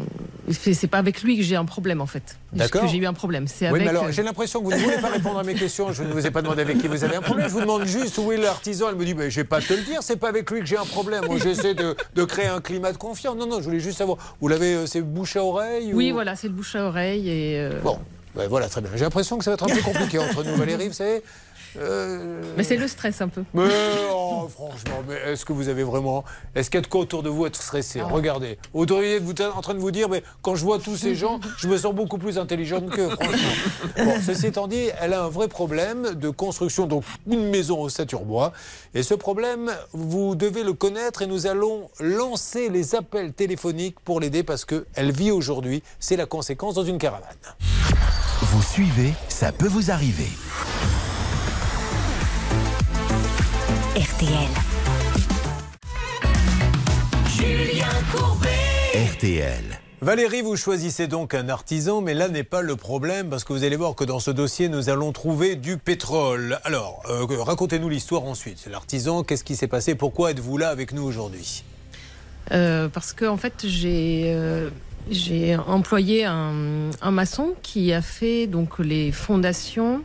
c'est 0.52 0.86
pas 0.86 0.98
avec 0.98 1.22
lui 1.22 1.36
que 1.36 1.42
j'ai 1.42 1.56
un 1.56 1.64
problème 1.64 2.00
en 2.00 2.06
fait. 2.06 2.36
D'accord. 2.52 2.82
Que 2.82 2.86
j'ai 2.88 2.98
eu 2.98 3.06
un 3.06 3.12
problème. 3.14 3.48
C'est 3.48 3.64
Oui, 3.66 3.70
avec. 3.70 3.82
mais 3.82 3.88
alors, 3.88 4.04
euh, 4.04 4.12
j'ai 4.12 4.22
l'impression 4.22 4.60
que 4.60 4.66
vous 4.66 4.70
ne 4.72 4.76
voulez 4.76 4.98
pas 4.98 5.08
répondre 5.08 5.38
à 5.40 5.42
mes 5.42 5.54
questions. 5.54 5.92
Je 5.92 6.04
ne 6.04 6.12
vous 6.12 6.24
ai 6.24 6.30
pas 6.30 6.40
demandé 6.42 6.62
avec 6.62 6.78
qui 6.78 6.86
vous 6.86 7.02
avez 7.02 7.16
un 7.16 7.20
problème. 7.20 7.48
Je 7.48 7.52
vous 7.52 7.60
demande 7.62 7.84
juste 7.84 8.18
où 8.18 8.30
est 8.30 8.36
l'artisan. 8.36 8.90
Elle 8.90 8.94
me 8.96 9.04
dit, 9.04 9.14
mais 9.14 9.28
je 9.30 9.40
vais 9.40 9.44
pas 9.44 9.60
te 9.60 9.72
le 9.72 9.80
dire, 9.82 10.02
c'est 10.02 10.16
pas 10.18 10.28
avec 10.28 10.48
lui 10.52 10.60
que 10.60 10.66
j'ai 10.66 10.76
un 10.76 10.84
problème. 10.84 11.24
J'essaie 11.42 11.74
de, 11.74 11.96
de 12.14 12.24
créer 12.24 12.46
un 12.46 12.60
climat 12.60 12.92
de 12.92 12.98
confiance. 12.98 13.36
Non, 13.36 13.46
non, 13.46 13.58
je 13.58 13.64
voulais 13.64 13.80
juste 13.80 13.98
savoir. 13.98 14.18
Vous 14.40 14.46
l'avez, 14.46 14.74
euh, 14.74 14.86
c'est 14.86 15.00
bouche 15.00 15.34
à 15.36 15.42
oreille 15.44 15.92
Oui, 15.92 16.10
ou- 16.10 16.14
voilà, 16.14 16.36
c'est 16.36 16.46
le 16.48 16.54
bouche 16.54 16.76
à 16.76 16.84
oreille 16.86 17.28
et. 17.28 17.58
euh, 17.58 17.80
Bon, 17.82 17.98
ben 18.36 18.46
voilà, 18.48 18.68
très 18.68 18.80
bien. 18.82 18.90
J'ai 18.94 19.04
l'impression 19.04 19.36
que 19.36 19.42
ça 19.44 19.50
va 19.50 19.54
être 19.54 19.64
un 19.64 19.74
peu 19.74 19.82
compliqué 19.82 20.18
entre 20.20 20.44
nous, 20.44 20.54
Valérie, 20.54 20.86
vous 20.88 20.94
savez. 20.94 21.22
Mais 21.77 22.64
c'est 22.64 22.77
le 22.77 22.89
stress 22.89 23.20
un 23.20 23.29
peu. 23.29 23.45
Mais 23.55 23.68
oh, 24.12 24.49
franchement, 24.49 25.03
mais 25.09 25.33
est-ce 25.33 25.45
que 25.45 25.53
vous 25.53 25.68
avez 25.68 25.83
vraiment. 25.83 26.25
Est-ce 26.55 26.70
qu'il 26.70 26.79
y 26.79 26.83
a 26.83 26.83
de 26.83 26.87
quoi 26.87 27.01
autour 27.01 27.23
de 27.23 27.29
vous 27.29 27.47
être 27.47 27.61
stressé? 27.61 28.01
Ah. 28.01 28.09
Regardez. 28.11 28.59
Vous 28.73 28.87
devriez 28.87 29.16
être 29.16 29.57
en 29.57 29.61
train 29.61 29.75
de 29.75 29.79
vous 29.79 29.91
dire, 29.91 30.09
mais 30.09 30.23
quand 30.43 30.55
je 30.55 30.64
vois 30.64 30.79
tous 30.79 30.97
ces 30.97 31.14
gens, 31.14 31.41
je 31.59 31.68
me 31.68 31.77
sens 31.77 31.95
beaucoup 31.95 32.18
plus 32.18 32.39
intelligente 32.39 32.91
que, 32.91 33.09
franchement. 33.09 34.05
Bon, 34.05 34.14
ceci 34.25 34.47
étant 34.47 34.68
dit, 34.68 34.89
elle 35.01 35.12
a 35.14 35.25
un 35.25 35.29
vrai 35.29 35.49
problème 35.49 36.14
de 36.14 36.31
construction, 36.31 36.87
donc 36.87 37.05
une 37.27 37.49
maison 37.49 37.81
au 37.81 37.89
Saturbois. 37.89 38.53
Et 38.95 39.03
ce 39.03 39.14
problème, 39.14 39.73
vous 39.93 40.35
devez 40.35 40.64
le 40.64 40.73
connaître 40.73 41.23
et 41.23 41.27
nous 41.27 41.47
allons 41.47 41.91
lancer 42.01 42.68
les 42.68 42.95
appels 42.95 43.33
téléphoniques 43.33 44.01
pour 44.01 44.20
l'aider 44.20 44.43
parce 44.43 44.64
qu'elle 44.64 45.12
vit 45.12 45.31
aujourd'hui. 45.31 45.83
C'est 46.01 46.16
la 46.16 46.27
conséquence 46.27 46.75
dans 46.75 46.85
une 46.85 46.99
caravane. 46.99 47.23
Vous 48.43 48.62
suivez, 48.62 49.14
ça 49.29 49.53
peut 49.53 49.68
vous 49.68 49.91
arriver. 49.91 50.29
RTL. 53.95 54.49
Julien 57.28 57.86
Courbet. 58.11 58.49
RTL. 58.95 59.64
Valérie, 60.01 60.40
vous 60.40 60.57
choisissez 60.57 61.09
donc 61.09 61.34
un 61.34 61.51
artisan, 61.51 62.01
mais 62.01 62.14
là 62.14 62.28
n'est 62.28 62.43
pas 62.43 62.62
le 62.62 62.76
problème 62.76 63.28
parce 63.28 63.45
que 63.45 63.53
vous 63.53 63.64
allez 63.64 63.76
voir 63.76 63.95
que 63.95 64.05
dans 64.05 64.18
ce 64.18 64.30
dossier, 64.30 64.70
nous 64.70 64.88
allons 64.88 65.12
trouver 65.12 65.57
du 65.57 65.76
pétrole. 65.76 66.59
Alors, 66.64 67.03
euh, 67.11 67.26
racontez-nous 67.43 67.90
l'histoire 67.90 68.24
ensuite. 68.24 68.66
L'artisan, 68.70 69.24
qu'est-ce 69.24 69.45
qui 69.45 69.57
s'est 69.57 69.68
passé? 69.68 69.95
Pourquoi 69.95 70.30
êtes-vous 70.30 70.57
là 70.57 70.70
avec 70.70 70.95
nous 70.95 71.03
aujourd'hui? 71.03 71.62
Euh, 72.51 72.88
parce 72.88 73.12
que 73.12 73.26
en 73.26 73.36
fait, 73.36 73.66
j'ai 73.66 74.32
euh, 74.34 74.70
j'ai 75.11 75.55
employé 75.55 76.24
un, 76.24 76.88
un 77.03 77.11
maçon 77.11 77.55
qui 77.62 77.93
a 77.93 78.01
fait 78.01 78.47
donc 78.47 78.78
les 78.78 79.12
fondations, 79.12 80.03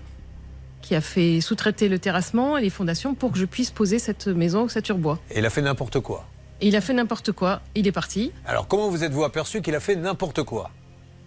qui 0.87 0.95
a 0.95 1.01
fait 1.01 1.41
sous-traiter 1.41 1.89
le 1.89 1.99
terrassement 1.99 2.57
et 2.57 2.61
les 2.61 2.69
fondations 2.69 3.13
pour 3.13 3.33
que 3.33 3.37
je 3.37 3.43
puisse 3.45 3.71
poser 3.71 3.99
cette 3.99 4.27
maison 4.27 4.63
au 4.63 4.69
Saturbois. 4.69 5.19
Et 5.31 5.39
il 5.39 5.45
a 5.45 5.49
fait 5.49 5.61
n'importe 5.61 5.99
quoi. 5.99 6.25
Il 6.61 6.77
a 6.77 6.81
fait 6.81 6.93
n'importe 6.93 7.33
quoi. 7.33 7.59
Il 7.75 7.87
est 7.87 7.91
parti. 7.91 8.31
Alors, 8.45 8.69
comment 8.69 8.87
vous 8.89 9.03
êtes-vous 9.03 9.25
aperçu 9.25 9.61
qu'il 9.61 9.75
a 9.75 9.81
fait 9.81 9.97
n'importe 9.97 10.43
quoi? 10.43 10.71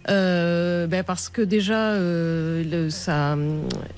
Euh, 0.09 0.87
ben 0.87 1.03
parce 1.03 1.29
que 1.29 1.43
déjà, 1.43 1.91
euh, 1.91 2.63
le- 2.63 2.89
ça, 2.89 3.37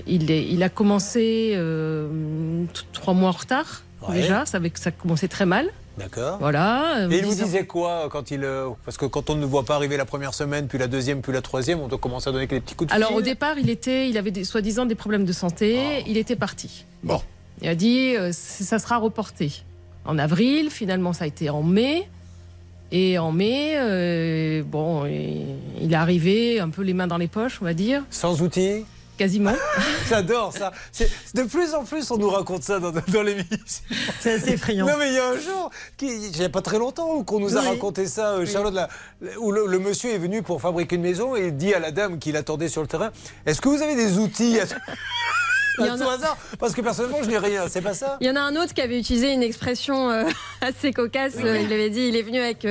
il, 0.06 0.30
est- 0.30 0.44
il 0.46 0.62
a 0.62 0.68
commencé 0.68 1.54
euh, 1.54 2.64
trois 2.92 3.14
mois 3.14 3.30
en 3.30 3.32
retard. 3.32 3.82
Ouais. 4.06 4.16
Déjà, 4.16 4.44
ça, 4.44 4.58
avait, 4.58 4.70
ça 4.74 4.90
très 5.28 5.46
mal. 5.46 5.70
D'accord. 5.98 6.38
Voilà. 6.40 6.98
euh, 7.04 7.10
Et 7.10 7.18
il 7.18 7.24
vous 7.24 7.34
disait 7.34 7.66
quoi 7.66 8.08
quand 8.10 8.30
il. 8.30 8.42
euh, 8.44 8.70
Parce 8.84 8.96
que 8.96 9.06
quand 9.06 9.30
on 9.30 9.36
ne 9.36 9.46
voit 9.46 9.64
pas 9.64 9.76
arriver 9.76 9.96
la 9.96 10.04
première 10.04 10.34
semaine, 10.34 10.66
puis 10.66 10.78
la 10.78 10.88
deuxième, 10.88 11.20
puis 11.22 11.32
la 11.32 11.40
troisième, 11.42 11.80
on 11.80 11.86
doit 11.88 11.98
commencer 11.98 12.28
à 12.28 12.32
donner 12.32 12.46
des 12.48 12.60
petits 12.60 12.74
coups 12.74 12.90
de 12.90 12.94
Alors 12.94 13.10
fil. 13.10 13.18
au 13.18 13.20
départ, 13.22 13.58
il 13.58 13.70
était, 13.70 14.08
il 14.08 14.18
avait 14.18 14.42
soi-disant 14.44 14.86
des 14.86 14.96
problèmes 14.96 15.24
de 15.24 15.32
santé. 15.32 16.02
Il 16.06 16.16
était 16.16 16.36
parti. 16.36 16.84
Bon. 17.04 17.20
Il 17.62 17.68
a 17.68 17.74
dit, 17.76 18.16
euh, 18.16 18.30
ça 18.32 18.78
sera 18.80 18.96
reporté 18.96 19.62
en 20.04 20.18
avril. 20.18 20.70
Finalement, 20.70 21.12
ça 21.12 21.24
a 21.24 21.26
été 21.28 21.48
en 21.50 21.62
mai. 21.62 22.08
Et 22.92 23.18
en 23.18 23.32
mai, 23.32 23.74
euh, 23.76 24.62
bon, 24.64 25.04
il 25.06 25.92
est 25.92 25.94
arrivé 25.96 26.60
un 26.60 26.68
peu 26.70 26.82
les 26.82 26.92
mains 26.94 27.06
dans 27.06 27.16
les 27.18 27.28
poches, 27.28 27.58
on 27.60 27.64
va 27.64 27.74
dire. 27.74 28.02
Sans 28.10 28.42
outils 28.42 28.84
Quasiment. 29.16 29.52
J'adore 30.08 30.52
ça. 30.52 30.72
C'est- 30.90 31.08
De 31.34 31.44
plus 31.44 31.72
en 31.74 31.84
plus, 31.84 32.10
on 32.10 32.16
nous 32.16 32.28
raconte 32.30 32.62
ça 32.64 32.80
dans, 32.80 32.90
dans 32.90 33.22
l'émission. 33.22 33.84
C'est 34.20 34.32
assez 34.34 34.50
effrayant. 34.54 34.86
Non, 34.86 34.94
mais 34.98 35.08
il 35.08 35.14
y 35.14 35.18
a 35.18 35.28
un 35.28 35.38
jour, 35.38 35.70
qui- 35.96 36.06
il 36.30 36.36
n'y 36.38 36.44
a 36.44 36.48
pas 36.48 36.62
très 36.62 36.78
longtemps, 36.78 37.22
qu'on 37.22 37.38
nous 37.38 37.56
a 37.56 37.60
Oui. 37.60 37.68
raconté 37.68 38.06
ça, 38.06 38.32
euh, 38.32 38.46
Charlotte, 38.46 38.74
là, 38.74 38.88
où 39.38 39.52
le, 39.52 39.66
le 39.66 39.78
monsieur 39.78 40.10
est 40.12 40.18
venu 40.18 40.42
pour 40.42 40.60
fabriquer 40.60 40.96
une 40.96 41.02
maison 41.02 41.36
et 41.36 41.46
il 41.46 41.56
dit 41.56 41.72
à 41.74 41.78
la 41.78 41.92
dame 41.92 42.18
qui 42.18 42.32
l'attendait 42.32 42.68
sur 42.68 42.82
le 42.82 42.88
terrain 42.88 43.12
Est-ce 43.46 43.60
que 43.60 43.68
vous 43.68 43.82
avez 43.82 43.94
des 43.94 44.18
outils 44.18 44.58
à, 44.58 44.64
Il 45.78 45.86
y 45.86 45.90
en 45.90 45.96
tout 45.96 46.08
a- 46.08 46.14
hasard? 46.14 46.36
Parce 46.58 46.72
que 46.72 46.80
personnellement, 46.80 47.22
je 47.22 47.28
n'ai 47.28 47.38
rien. 47.38 47.64
C'est 47.68 47.82
pas 47.82 47.94
ça 47.94 48.16
Il 48.20 48.26
y 48.26 48.30
en 48.30 48.36
a 48.36 48.40
un 48.40 48.54
autre 48.56 48.74
qui 48.74 48.80
avait 48.80 48.98
utilisé 48.98 49.32
une 49.32 49.42
expression 49.42 50.10
euh, 50.10 50.24
assez 50.60 50.92
cocasse. 50.92 51.34
Euh, 51.42 51.58
Il 51.60 51.72
avait 51.72 51.90
dit 51.90 52.08
il 52.08 52.16
est 52.16 52.22
venu 52.22 52.40
avec 52.40 52.64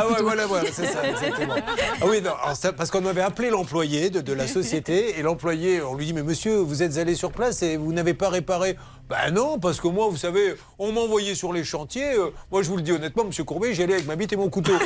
Ah 0.00 0.08
ouais, 0.08 0.22
voilà, 0.22 0.46
voilà, 0.46 0.70
c'est 0.72 0.86
ça, 0.86 1.08
exactement. 1.08 1.54
Ah 2.00 2.04
oui, 2.08 2.20
non, 2.22 2.32
alors 2.42 2.56
ça, 2.56 2.72
parce 2.72 2.90
qu'on 2.90 3.04
avait 3.06 3.20
appelé 3.22 3.50
l'employé 3.50 4.10
de, 4.10 4.20
de 4.20 4.32
la 4.32 4.46
société 4.46 5.18
et 5.18 5.22
l'employé, 5.22 5.80
on 5.82 5.94
lui 5.94 6.06
dit, 6.06 6.12
mais 6.12 6.22
monsieur, 6.22 6.56
vous 6.56 6.82
êtes 6.82 6.96
allé 6.98 7.14
sur 7.14 7.32
place 7.32 7.62
et 7.62 7.76
vous 7.76 7.92
n'avez 7.92 8.14
pas 8.14 8.28
réparé. 8.28 8.76
Ben 9.10 9.32
non, 9.32 9.58
parce 9.58 9.80
que 9.80 9.88
moi, 9.88 10.06
vous 10.08 10.16
savez, 10.16 10.54
on 10.78 10.92
m'a 10.92 11.00
envoyé 11.00 11.34
sur 11.34 11.52
les 11.52 11.64
chantiers. 11.64 12.14
euh, 12.14 12.30
moi, 12.52 12.62
je 12.62 12.68
vous 12.68 12.76
le 12.76 12.82
dis 12.82 12.92
honnêtement, 12.92 13.24
monsieur 13.24 13.42
Courbet, 13.42 13.74
j'y 13.74 13.82
allais 13.82 13.94
avec 13.94 14.06
ma 14.06 14.14
bite 14.14 14.32
et 14.32 14.36
mon 14.36 14.48
couteau. 14.48 14.72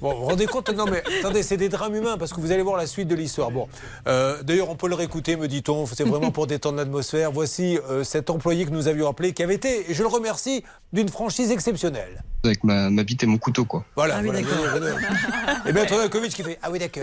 Bon, 0.00 0.14
vous 0.14 0.20
vous 0.20 0.26
rendez 0.28 0.46
compte 0.46 0.70
Non, 0.70 0.86
mais 0.86 1.02
attendez, 1.18 1.42
c'est 1.42 1.58
des 1.58 1.68
drames 1.68 1.94
humains 1.94 2.16
parce 2.16 2.32
que 2.32 2.40
vous 2.40 2.52
allez 2.52 2.62
voir 2.62 2.78
la 2.78 2.86
suite 2.86 3.06
de 3.06 3.14
l'histoire. 3.14 3.50
Bon, 3.50 3.68
euh, 4.06 4.42
d'ailleurs, 4.42 4.70
on 4.70 4.74
peut 4.74 4.88
le 4.88 4.94
réécouter, 4.94 5.36
me 5.36 5.46
dit-on. 5.46 5.84
C'est 5.84 6.04
vraiment 6.04 6.30
pour 6.30 6.46
détendre 6.46 6.78
l'atmosphère. 6.78 7.30
Voici 7.32 7.78
euh, 7.90 8.02
cet 8.02 8.30
employé 8.30 8.64
que 8.64 8.70
nous 8.70 8.88
avions 8.88 9.10
appelé, 9.10 9.34
qui 9.34 9.42
avait 9.42 9.56
été, 9.56 9.90
et 9.90 9.94
je 9.94 10.02
le 10.02 10.08
remercie, 10.08 10.64
d'une 10.94 11.10
franchise 11.10 11.50
exceptionnelle. 11.50 12.22
avec 12.44 12.64
ma, 12.64 12.88
ma 12.88 13.04
bite 13.04 13.24
et 13.24 13.26
mon 13.26 13.36
couteau, 13.36 13.66
quoi. 13.66 13.84
Voilà. 13.94 14.16
Ah 14.16 14.20
oui, 14.22 14.30
voilà. 14.30 14.40
d'accord. 14.40 15.00
Et 15.66 15.72
bien, 15.74 16.08
Kovic 16.08 16.32
qui 16.32 16.42
fait 16.42 16.58
Ah 16.62 16.70
oui, 16.70 16.78
d'accord. 16.78 17.02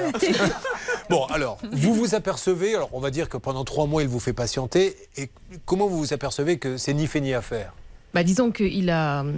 bon, 1.12 1.26
alors, 1.26 1.60
vous 1.72 1.94
vous 1.94 2.16
apercevez, 2.16 2.74
alors 2.76 2.90
on 2.94 3.00
va 3.00 3.12
dire 3.12 3.30
que 3.30 3.38
pendant 3.38 3.64
trois 3.64 3.86
mois, 3.86 4.02
il 4.02 4.08
vous 4.08 4.20
fait 4.20 4.34
patienter. 4.34 4.98
Et 5.18 5.30
comment 5.66 5.88
vous 5.88 6.00
vous 6.00 6.14
apercevez? 6.14 6.37
Que 6.58 6.78
c'est 6.78 6.94
ni 6.94 7.08
fait 7.08 7.22
ni 7.22 7.34
à 7.34 7.42
faire 7.42 7.74
Bah, 8.14 8.24
disons 8.24 8.52
qu'il 8.52 8.90
a, 8.90 9.22
euh, 9.24 9.32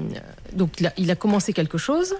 donc 0.53 0.79
il 0.79 0.87
a, 0.87 0.93
il 0.97 1.09
a 1.11 1.15
commencé 1.15 1.53
quelque 1.53 1.77
chose 1.77 2.15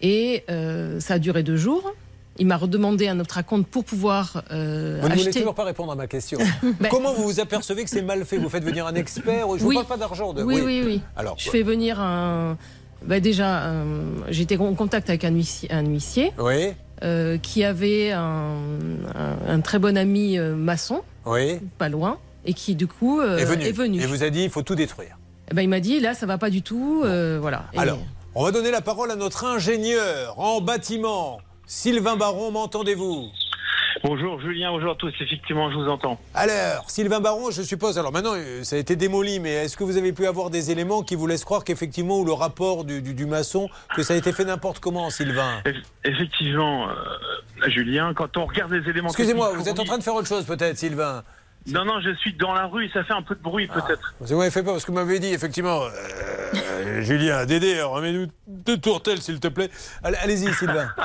et 0.00 0.44
euh, 0.50 1.00
ça 1.00 1.14
a 1.14 1.18
duré 1.18 1.42
deux 1.42 1.56
jours. 1.56 1.94
Il 2.38 2.46
m'a 2.46 2.58
redemandé 2.58 3.08
un 3.08 3.18
autre 3.18 3.42
compte 3.46 3.66
pour 3.66 3.82
pouvoir 3.84 4.42
euh, 4.50 4.98
Vous 5.00 5.08
ne 5.08 5.14
voulez 5.14 5.30
toujours 5.30 5.54
pas 5.54 5.64
répondre 5.64 5.92
à 5.92 5.94
ma 5.94 6.06
question. 6.06 6.38
Ben- 6.80 6.88
Comment 6.90 7.14
vous 7.14 7.22
vous 7.24 7.40
apercevez 7.40 7.82
que 7.84 7.88
c'est 7.90 8.02
mal 8.02 8.24
fait? 8.26 8.36
Vous 8.36 8.50
faites 8.50 8.62
venir 8.64 8.86
un 8.86 8.94
expert 8.94 9.46
Je 9.56 9.62
ne 9.62 9.68
Oui. 9.68 9.74
parle 9.76 9.86
pas 9.86 9.96
d'argent. 9.96 10.34
de- 10.34 10.42
Oui, 10.42 10.60
oui, 10.62 10.82
oui. 10.84 11.00
Alors, 11.16 11.36
Je 11.38 11.48
fais 11.48 11.62
venir 11.62 11.98
un. 11.98 12.58
bah, 13.02 13.20
déjà, 13.20 13.72
j'étais 14.28 14.58
en 14.58 14.74
contact 14.74 15.08
avec 15.08 15.24
un 15.24 15.30
huissier, 15.30 15.72
un 15.72 15.86
huissier 15.86 16.30
Oui, 16.38 16.74
euh, 17.02 17.38
qui 17.38 17.64
avait 17.64 18.12
un, 18.12 18.58
un- 19.14 19.48
un 19.54 19.60
très 19.62 19.78
bon 19.78 19.96
ami 19.96 20.38
maçon, 20.38 21.00
oui. 21.24 21.58
pas 21.78 21.88
loin, 21.88 22.18
et 22.46 22.54
qui 22.54 22.74
du 22.74 22.86
coup 22.86 23.20
euh, 23.20 23.36
est 23.38 23.44
venu. 23.72 23.98
Et 24.00 24.02
Et 24.04 24.06
vous 24.06 24.22
a 24.22 24.30
dit 24.30 24.44
il 24.44 24.50
faut 24.50 24.62
tout 24.62 24.74
détruire. 24.74 25.16
Eh 25.50 25.54
ben, 25.54 25.62
il 25.62 25.68
m'a 25.68 25.80
dit 25.80 26.00
là, 26.00 26.14
ça 26.14 26.26
va 26.26 26.38
pas 26.38 26.50
du 26.50 26.62
tout. 26.62 27.02
euh, 27.04 27.38
voilà. 27.40 27.64
Et- 27.72 27.78
Alors, 27.78 27.98
on 28.34 28.44
va 28.44 28.50
donner 28.52 28.70
la 28.70 28.80
parole 28.80 29.10
à 29.10 29.16
notre 29.16 29.44
ingénieur 29.44 30.38
en 30.38 30.60
bâtiment. 30.60 31.40
Sylvain 31.66 32.16
Baron, 32.16 32.50
m'entendez-vous? 32.52 33.28
Bonjour 34.04 34.38
Julien, 34.40 34.70
bonjour 34.72 34.92
à 34.92 34.94
tous, 34.94 35.12
effectivement 35.20 35.70
je 35.70 35.76
vous 35.76 35.88
entends. 35.88 36.20
Alors, 36.34 36.90
Sylvain 36.90 37.18
Baron, 37.20 37.50
je 37.50 37.62
suppose, 37.62 37.98
alors 37.98 38.12
maintenant 38.12 38.34
euh, 38.34 38.62
ça 38.62 38.76
a 38.76 38.78
été 38.78 38.94
démoli, 38.94 39.40
mais 39.40 39.52
est-ce 39.52 39.76
que 39.76 39.84
vous 39.84 39.96
avez 39.96 40.12
pu 40.12 40.26
avoir 40.26 40.50
des 40.50 40.70
éléments 40.70 41.02
qui 41.02 41.14
vous 41.14 41.26
laissent 41.26 41.46
croire 41.46 41.64
qu'effectivement, 41.64 42.18
ou 42.18 42.24
le 42.26 42.32
rapport 42.34 42.84
du, 42.84 43.00
du- 43.00 43.14
du 43.14 43.24
maçon, 43.24 43.70
que 43.96 44.02
ça 44.02 44.12
a 44.12 44.16
été 44.18 44.32
fait 44.32 44.44
n'importe 44.44 44.80
comment, 44.80 45.08
Sylvain? 45.08 45.62
Eff- 45.64 45.82
Effectivement, 46.04 46.88
euh, 46.90 47.68
Julien, 47.68 48.12
quand 48.14 48.36
on 48.36 48.44
regarde 48.44 48.70
les 48.72 48.88
éléments... 48.88 49.08
Excusez-moi, 49.08 49.52
vous 49.56 49.66
êtes 49.68 49.80
en 49.80 49.84
train 49.84 49.98
de 49.98 50.02
faire 50.04 50.14
autre 50.14 50.28
chose 50.28 50.44
peut-être, 50.44 50.76
Sylvain 50.76 51.22
Non, 51.68 51.84
non, 51.84 52.00
je 52.00 52.14
suis 52.14 52.32
dans 52.34 52.54
la 52.54 52.66
rue 52.66 52.86
et 52.86 52.90
ça 52.90 53.02
fait 53.04 53.12
un 53.14 53.22
peu 53.22 53.34
de 53.34 53.42
bruit 53.42 53.66
peut-être. 53.66 54.14
Vous 54.20 54.36
m'avez 54.36 54.50
fait 54.50 54.62
pas 54.62 54.72
parce 54.72 54.84
que 54.84 54.92
vous 54.92 54.98
m'avez 54.98 55.18
dit, 55.18 55.32
effectivement, 55.32 55.82
euh, 55.82 57.00
Julien, 57.02 57.44
Dédé, 57.44 57.82
remets-nous 57.82 58.26
deux 58.46 58.78
tourtelles, 58.78 59.20
s'il 59.20 59.40
te 59.40 59.48
plaît. 59.48 59.70
Allez- 60.04 60.16
Allez-y, 60.18 60.52
Sylvain. 60.54 60.88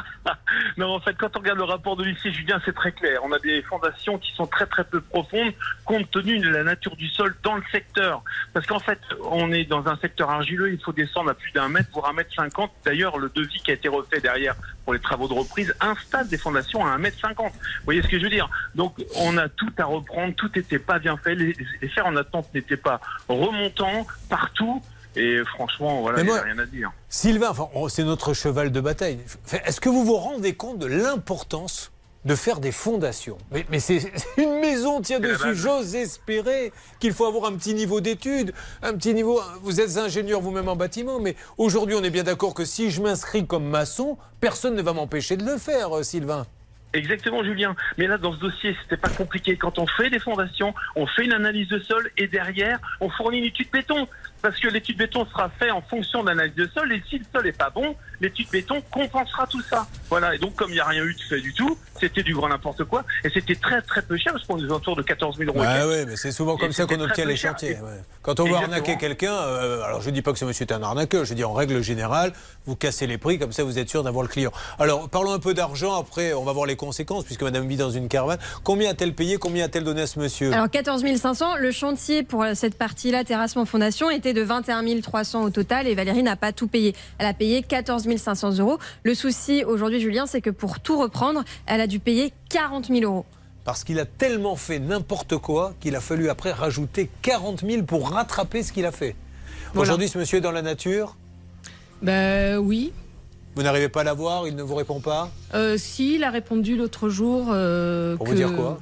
Non, 0.77 0.95
en 0.95 0.99
fait, 0.99 1.15
quand 1.17 1.35
on 1.35 1.39
regarde 1.39 1.57
le 1.57 1.63
rapport 1.65 1.95
de 1.95 2.03
lycée 2.03 2.31
Julien, 2.31 2.61
c'est 2.65 2.73
très 2.75 2.91
clair. 2.91 3.19
On 3.23 3.31
a 3.31 3.39
des 3.39 3.61
fondations 3.63 4.17
qui 4.17 4.31
sont 4.33 4.45
très 4.45 4.65
très 4.65 4.83
peu 4.83 5.01
profondes 5.01 5.51
compte 5.85 6.09
tenu 6.11 6.39
de 6.39 6.49
la 6.49 6.63
nature 6.63 6.95
du 6.95 7.07
sol 7.09 7.35
dans 7.43 7.55
le 7.55 7.63
secteur. 7.71 8.23
Parce 8.53 8.65
qu'en 8.67 8.79
fait, 8.79 8.99
on 9.29 9.51
est 9.51 9.65
dans 9.65 9.85
un 9.87 9.97
secteur 9.97 10.29
argileux, 10.29 10.71
il 10.71 10.79
faut 10.81 10.93
descendre 10.93 11.31
à 11.31 11.33
plus 11.33 11.51
d'un 11.51 11.67
mètre, 11.67 11.89
voire 11.93 12.09
un 12.09 12.13
mètre 12.13 12.33
cinquante. 12.35 12.71
D'ailleurs, 12.85 13.17
le 13.17 13.29
devis 13.33 13.59
qui 13.63 13.71
a 13.71 13.73
été 13.73 13.89
refait 13.89 14.21
derrière 14.21 14.55
pour 14.83 14.93
les 14.93 14.99
travaux 14.99 15.27
de 15.27 15.33
reprise 15.33 15.73
installe 15.79 16.27
des 16.27 16.37
fondations 16.37 16.85
à 16.85 16.89
un 16.91 16.97
mètre 16.97 17.19
cinquante. 17.19 17.53
Vous 17.53 17.85
voyez 17.85 18.01
ce 18.01 18.07
que 18.07 18.17
je 18.17 18.23
veux 18.23 18.29
dire? 18.29 18.49
Donc, 18.75 18.95
on 19.15 19.37
a 19.37 19.47
tout 19.49 19.71
à 19.77 19.85
reprendre, 19.85 20.33
tout 20.35 20.49
n'était 20.55 20.79
pas 20.79 20.99
bien 20.99 21.17
fait, 21.17 21.35
les, 21.35 21.55
les 21.81 21.87
fers 21.89 22.05
en 22.05 22.15
attente 22.15 22.47
n'étaient 22.53 22.77
pas 22.77 22.99
remontants 23.27 24.05
partout. 24.29 24.81
Et 25.15 25.39
franchement, 25.43 26.01
voilà, 26.01 26.21
il 26.21 26.25
n'y 26.25 26.31
a 26.31 26.41
rien 26.41 26.57
à 26.59 26.65
dire. 26.65 26.89
Sylvain, 27.09 27.49
enfin, 27.49 27.67
on- 27.73 27.89
c'est 27.89 28.05
notre 28.05 28.33
cheval 28.33 28.71
de 28.71 28.79
bataille. 28.79 29.19
Est-ce 29.65 29.81
que 29.81 29.89
vous 29.89 30.05
vous 30.05 30.15
rendez 30.15 30.53
compte 30.55 30.79
de 30.79 30.85
l'importance 30.85 31.91
de 32.23 32.35
faire 32.35 32.59
des 32.59 32.71
fondations 32.71 33.37
Mais, 33.51 33.65
mais 33.69 33.79
c'est 33.79 34.11
une 34.37 34.59
maison 34.59 35.01
tient 35.01 35.19
la 35.19 35.29
dessus. 35.29 35.43
base. 35.43 35.57
J'ose 35.57 35.95
espérer 35.95 36.71
qu'il 36.99 37.13
faut 37.13 37.25
avoir 37.25 37.45
un 37.51 37.55
petit 37.55 37.73
niveau 37.73 37.99
d'études, 38.01 38.53
un 38.83 38.93
petit 38.93 39.13
niveau. 39.13 39.41
Vous 39.63 39.81
êtes 39.81 39.97
ingénieur 39.97 40.39
vous-même 40.41 40.67
en 40.69 40.75
bâtiment, 40.75 41.19
mais 41.19 41.35
aujourd'hui, 41.57 41.95
on 41.95 42.03
est 42.03 42.09
bien 42.11 42.23
d'accord 42.23 42.53
que 42.53 42.65
si 42.65 42.91
je 42.91 43.01
m'inscris 43.01 43.47
comme 43.47 43.65
maçon, 43.65 44.17
personne 44.39 44.75
ne 44.75 44.81
va 44.81 44.93
m'empêcher 44.93 45.35
de 45.37 45.45
le 45.45 45.57
faire, 45.57 45.97
euh, 45.97 46.03
Sylvain. 46.03 46.45
Exactement, 46.93 47.41
Julien. 47.41 47.73
Mais 47.97 48.05
là, 48.05 48.17
dans 48.17 48.33
ce 48.33 48.37
dossier, 48.39 48.75
c'était 48.83 48.97
pas 48.97 49.07
compliqué. 49.09 49.55
Quand 49.55 49.79
on 49.79 49.87
fait 49.87 50.09
des 50.09 50.19
fondations, 50.19 50.73
on 50.97 51.07
fait 51.07 51.23
une 51.23 51.31
analyse 51.31 51.69
de 51.69 51.79
sol 51.79 52.09
et 52.17 52.27
derrière, 52.27 52.79
on 52.99 53.09
fournit 53.09 53.37
une 53.39 53.45
étude 53.45 53.69
béton. 53.71 54.07
Parce 54.41 54.59
que 54.59 54.67
l'étude 54.67 54.97
béton 54.97 55.25
sera 55.25 55.49
faite 55.59 55.71
en 55.71 55.81
fonction 55.81 56.23
de 56.23 56.29
l'analyse 56.29 56.55
de 56.55 56.69
sol 56.73 56.91
et 56.91 57.01
si 57.09 57.19
le 57.19 57.25
sol 57.33 57.47
est 57.47 57.57
pas 57.57 57.69
bon, 57.69 57.95
l'étude 58.19 58.47
béton 58.51 58.81
compensera 58.89 59.45
tout 59.47 59.61
ça. 59.61 59.87
Voilà. 60.09 60.35
Et 60.35 60.37
donc, 60.37 60.55
comme 60.55 60.69
il 60.71 60.75
n'y 60.75 60.79
a 60.79 60.85
rien 60.85 61.03
eu 61.03 61.13
de 61.13 61.21
fait 61.21 61.39
du 61.41 61.53
tout, 61.53 61.77
c'était 61.99 62.23
du 62.23 62.33
grand 62.33 62.49
n'importe 62.49 62.83
quoi 62.85 63.03
et 63.23 63.29
c'était 63.29 63.55
très 63.55 63.81
très 63.81 64.01
peu 64.01 64.17
cher 64.17 64.33
parce 64.33 64.45
qu'on 64.45 64.57
est 64.57 64.71
autour 64.71 64.95
de 64.95 65.01
14 65.03 65.37
000 65.37 65.49
euros. 65.55 65.63
Ah 65.65 65.87
ouais, 65.87 66.05
mais 66.05 66.15
c'est 66.15 66.31
souvent 66.31 66.57
comme 66.57 66.69
Et 66.69 66.73
ça 66.73 66.85
qu'on 66.85 66.99
obtient 66.99 67.25
les 67.25 67.35
chantiers. 67.35 67.71
Et- 67.71 67.81
ouais. 67.81 68.01
Quand 68.21 68.39
on 68.39 68.45
veut 68.45 68.55
arnaquer 68.55 68.97
quelqu'un, 68.97 69.33
euh, 69.33 69.83
alors 69.83 70.01
je 70.01 70.09
dis 70.09 70.21
pas 70.21 70.31
que 70.31 70.39
ce 70.39 70.45
monsieur 70.45 70.65
est 70.65 70.73
un 70.73 70.83
arnaqueur, 70.83 71.25
je 71.25 71.33
dis 71.33 71.43
en 71.43 71.53
règle 71.53 71.81
générale, 71.81 72.33
vous 72.65 72.75
cassez 72.75 73.07
les 73.07 73.17
prix, 73.17 73.39
comme 73.39 73.51
ça 73.51 73.63
vous 73.63 73.79
êtes 73.79 73.89
sûr 73.89 74.03
d'avoir 74.03 74.23
le 74.23 74.29
client. 74.29 74.51
Alors 74.79 75.09
parlons 75.09 75.33
un 75.33 75.39
peu 75.39 75.53
d'argent, 75.53 75.99
après 75.99 76.33
on 76.33 76.43
va 76.43 76.51
voir 76.53 76.65
les 76.65 76.75
conséquences, 76.75 77.23
puisque 77.25 77.43
madame 77.43 77.67
vit 77.67 77.77
dans 77.77 77.89
une 77.91 78.07
caravane. 78.07 78.39
Combien 78.63 78.91
a-t-elle 78.91 79.13
payé, 79.13 79.37
combien 79.37 79.65
a-t-elle 79.65 79.83
donné 79.83 80.01
à 80.01 80.07
ce 80.07 80.19
monsieur? 80.19 80.51
Alors 80.53 80.69
14 80.69 81.03
500, 81.15 81.55
le 81.57 81.71
chantier 81.71 82.23
pour 82.23 82.45
cette 82.53 82.77
partie-là, 82.77 83.23
terrassement 83.23 83.65
fondation, 83.65 84.09
était 84.09 84.30
de 84.33 84.41
21 84.41 85.01
300 85.01 85.43
au 85.43 85.49
total 85.49 85.87
et 85.87 85.95
Valérie 85.95 86.23
n'a 86.23 86.35
pas 86.35 86.51
tout 86.51 86.67
payé. 86.67 86.95
Elle 87.17 87.27
a 87.27 87.33
payé 87.33 87.61
14 87.63 88.07
500 88.17 88.57
euros. 88.59 88.77
Le 89.03 89.13
souci 89.15 89.63
aujourd'hui, 89.63 89.99
Julien, 89.99 90.25
c'est 90.25 90.41
que 90.41 90.49
pour 90.49 90.79
tout 90.79 90.99
reprendre, 90.99 91.43
elle 91.65 91.81
a 91.81 91.87
dû 91.87 91.99
payer 91.99 92.33
40 92.49 92.87
000 92.87 93.01
euros. 93.03 93.25
Parce 93.63 93.83
qu'il 93.83 93.99
a 93.99 94.05
tellement 94.05 94.55
fait 94.55 94.79
n'importe 94.79 95.37
quoi 95.37 95.73
qu'il 95.79 95.95
a 95.95 96.01
fallu 96.01 96.29
après 96.29 96.51
rajouter 96.51 97.09
40 97.21 97.61
000 97.65 97.83
pour 97.83 98.09
rattraper 98.09 98.63
ce 98.63 98.71
qu'il 98.71 98.85
a 98.85 98.91
fait. 98.91 99.15
Voilà. 99.73 99.81
Aujourd'hui, 99.89 100.07
ce 100.07 100.17
monsieur 100.17 100.39
est 100.39 100.41
dans 100.41 100.51
la 100.51 100.63
nature, 100.63 101.15
Ben 102.01 102.57
oui. 102.57 102.91
vous 103.55 103.63
n'arrivez 103.63 103.87
pas 103.89 104.01
à 104.01 104.03
l'avoir, 104.03 104.47
il 104.47 104.55
ne 104.55 104.63
vous 104.63 104.75
répond 104.75 104.99
pas. 104.99 105.29
Euh, 105.53 105.77
si, 105.77 106.15
il 106.15 106.23
a 106.23 106.29
répondu 106.31 106.75
l'autre 106.75 107.09
jour. 107.09 107.49
euh, 107.51 108.17
Pour 108.17 108.25
que, 108.25 108.31
vous 108.31 108.35
dire 108.37 108.55
quoi 108.55 108.79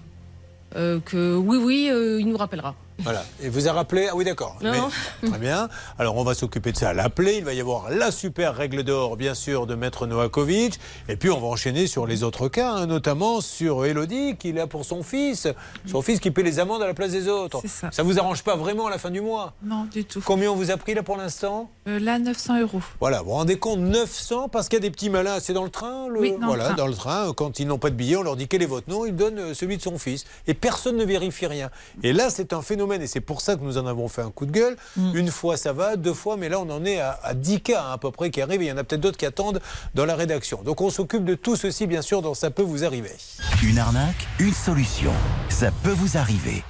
euh, 0.75 0.99
Que 1.03 1.35
oui, 1.35 1.57
oui, 1.57 1.89
euh, 1.91 2.19
il 2.21 2.27
nous 2.29 2.37
rappellera. 2.37 2.73
Voilà. 2.99 3.23
Et 3.41 3.49
vous 3.49 3.67
a 3.67 3.73
rappelé 3.73 4.07
Ah 4.11 4.15
oui, 4.15 4.25
d'accord. 4.25 4.57
Très 4.59 5.37
bien. 5.39 5.69
Alors, 5.97 6.15
on 6.17 6.23
va 6.23 6.33
s'occuper 6.33 6.71
de 6.71 6.77
ça 6.77 6.89
à 6.89 6.93
l'appeler. 6.93 7.35
Il 7.37 7.45
va 7.45 7.53
y 7.53 7.61
avoir 7.61 7.89
la 7.89 8.11
super 8.11 8.55
règle 8.55 8.83
d'or, 8.83 9.15
bien 9.17 9.33
sûr, 9.33 9.67
de 9.67 9.75
Maître 9.75 10.05
Novakovic. 10.07 10.79
Et 11.07 11.15
puis, 11.15 11.29
on 11.29 11.39
va 11.39 11.47
enchaîner 11.47 11.87
sur 11.87 12.05
les 12.07 12.23
autres 12.23 12.47
cas, 12.47 12.71
hein, 12.73 12.85
notamment 12.87 13.41
sur 13.41 13.85
Elodie, 13.85 14.35
qui 14.37 14.49
est 14.49 14.53
là 14.53 14.67
pour 14.67 14.85
son 14.85 15.03
fils. 15.03 15.47
Son 15.85 16.01
fils 16.01 16.19
qui 16.19 16.31
paie 16.31 16.43
les 16.43 16.59
amendes 16.59 16.81
à 16.81 16.87
la 16.87 16.93
place 16.93 17.11
des 17.11 17.27
autres. 17.27 17.61
ça. 17.67 17.89
Ça 17.91 18.03
vous 18.03 18.19
arrange 18.19 18.43
pas 18.43 18.55
vraiment 18.55 18.87
à 18.87 18.89
la 18.89 18.97
fin 18.97 19.09
du 19.11 19.21
mois? 19.21 19.53
Non, 19.63 19.85
du 19.91 20.03
tout. 20.05 20.21
Combien 20.25 20.51
on 20.51 20.55
vous 20.55 20.71
a 20.71 20.77
pris 20.77 20.93
là 20.93 21.03
pour 21.03 21.17
l'instant? 21.17 21.69
Euh, 21.87 21.99
là, 21.99 22.19
900 22.19 22.61
euros. 22.61 22.81
Voilà, 22.99 23.19
vous 23.21 23.25
vous 23.29 23.31
rendez 23.31 23.57
compte, 23.57 23.79
900 23.79 24.49
parce 24.49 24.67
qu'il 24.69 24.77
y 24.77 24.81
a 24.81 24.81
des 24.81 24.91
petits 24.91 25.09
malins, 25.09 25.39
c'est 25.39 25.53
dans 25.53 25.63
le 25.63 25.69
train 25.69 26.07
le- 26.07 26.19
Oui, 26.19 26.31
dans 26.31 26.39
le 26.39 26.45
Voilà, 26.47 26.65
train. 26.65 26.73
dans 26.75 26.87
le 26.87 26.93
train, 26.93 27.33
quand 27.33 27.59
ils 27.59 27.67
n'ont 27.67 27.77
pas 27.77 27.89
de 27.89 27.95
billet, 27.95 28.15
on 28.15 28.23
leur 28.23 28.35
dit 28.35 28.47
quel 28.47 28.61
est 28.61 28.65
votre 28.67 28.89
nom, 28.89 29.05
ils 29.05 29.15
donnent 29.15 29.39
euh, 29.39 29.53
celui 29.53 29.77
de 29.77 29.81
son 29.81 29.97
fils. 29.97 30.25
Et 30.47 30.53
personne 30.53 30.97
ne 30.97 31.05
vérifie 31.05 31.45
rien. 31.47 31.69
Et 32.03 32.13
là, 32.13 32.29
c'est 32.29 32.53
un 32.53 32.61
phénomène, 32.61 32.88
et 32.97 33.07
c'est 33.07 33.21
pour 33.21 33.41
ça 33.41 33.55
que 33.55 33.61
nous 33.61 33.77
en 33.77 33.85
avons 33.85 34.07
fait 34.07 34.21
un 34.21 34.31
coup 34.31 34.45
de 34.45 34.51
gueule. 34.51 34.75
Mm. 34.97 35.15
Une 35.15 35.31
fois, 35.31 35.57
ça 35.57 35.73
va, 35.73 35.95
deux 35.95 36.13
fois, 36.13 36.37
mais 36.37 36.49
là, 36.49 36.59
on 36.59 36.69
en 36.69 36.83
est 36.85 36.99
à, 36.99 37.19
à 37.23 37.33
10 37.33 37.61
cas 37.61 37.83
hein, 37.83 37.93
à 37.93 37.97
peu 37.97 38.11
près 38.11 38.29
qui 38.31 38.41
arrivent, 38.41 38.61
et 38.61 38.65
il 38.65 38.69
y 38.69 38.71
en 38.71 38.77
a 38.77 38.83
peut-être 38.83 39.01
d'autres 39.01 39.17
qui 39.17 39.25
attendent 39.25 39.61
dans 39.95 40.05
la 40.05 40.15
rédaction. 40.15 40.61
Donc 40.63 40.81
on 40.81 40.89
s'occupe 40.89 41.25
de 41.25 41.35
tout 41.35 41.55
ceci, 41.55 41.87
bien 41.87 42.01
sûr, 42.01 42.21
dans 42.21 42.33
Ça 42.33 42.51
peut 42.51 42.63
vous 42.63 42.83
arriver. 42.83 43.15
Une 43.63 43.77
arnaque, 43.77 44.27
une 44.39 44.53
solution. 44.53 45.11
Ça 45.49 45.71
peut 45.83 45.91
vous 45.91 46.17
arriver. 46.17 46.63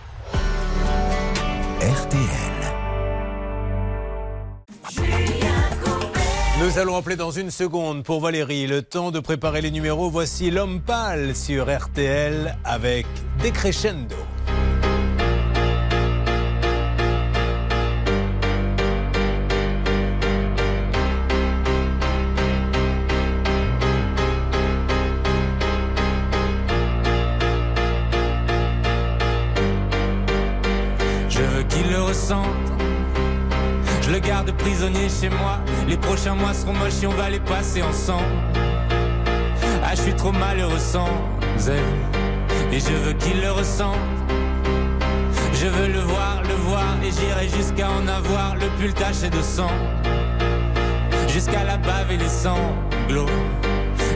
RTL. 1.81 2.49
Nous 6.61 6.77
allons 6.77 6.97
appeler 6.97 7.15
dans 7.15 7.31
une 7.31 7.51
seconde 7.51 8.03
pour 8.03 8.19
Valérie. 8.19 8.67
Le 8.67 8.81
temps 8.81 9.11
de 9.11 9.21
préparer 9.21 9.61
les 9.61 9.71
numéros. 9.71 10.09
Voici 10.09 10.51
l'homme 10.51 10.81
pâle 10.81 11.33
sur 11.33 11.73
RTL 11.73 12.57
avec 12.65 13.05
Decrescendo. 13.41 14.17
Je 34.01 34.11
le 34.11 34.19
garde 34.19 34.51
prisonnier 34.51 35.07
chez 35.09 35.29
moi. 35.29 35.59
Les 35.87 35.97
prochains 35.97 36.35
mois 36.35 36.53
seront 36.53 36.73
moches 36.73 37.03
et 37.03 37.07
on 37.07 37.11
va 37.11 37.29
les 37.29 37.39
passer 37.39 37.81
ensemble. 37.81 38.25
Ah, 39.83 39.95
je 39.95 40.01
suis 40.01 40.15
trop 40.15 40.31
malheureux 40.31 40.79
sans 40.79 41.07
elle. 41.67 42.73
Et 42.73 42.79
je 42.79 42.93
veux 43.03 43.13
qu'il 43.13 43.41
le 43.41 43.51
ressente. 43.51 43.97
Je 45.53 45.67
veux 45.67 45.87
le 45.87 45.99
voir, 45.99 46.41
le 46.43 46.55
voir. 46.55 46.97
Et 47.03 47.11
j'irai 47.11 47.47
jusqu'à 47.49 47.89
en 47.89 48.07
avoir 48.07 48.55
le 48.55 48.67
pull 48.79 48.93
taché 48.93 49.29
de 49.29 49.41
sang. 49.41 49.71
Jusqu'à 51.27 51.63
la 51.63 51.77
bave 51.77 52.11
et 52.11 52.17
les 52.17 52.29
sanglots. 52.29 53.29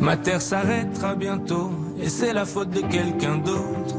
Ma 0.00 0.16
terre 0.16 0.42
s'arrêtera 0.42 1.14
bientôt 1.14 1.70
et 2.00 2.08
c'est 2.08 2.32
la 2.32 2.44
faute 2.44 2.70
de 2.70 2.80
quelqu'un 2.80 3.36
d'autre. 3.36 3.96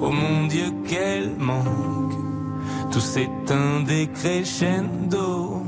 Oh 0.00 0.10
mon 0.10 0.46
Dieu, 0.46 0.66
quel 0.88 1.30
manque. 1.38 2.12
Tout 2.90 3.00
s'éteint 3.00 3.80
des 3.86 4.08
crescendo. 4.08 5.62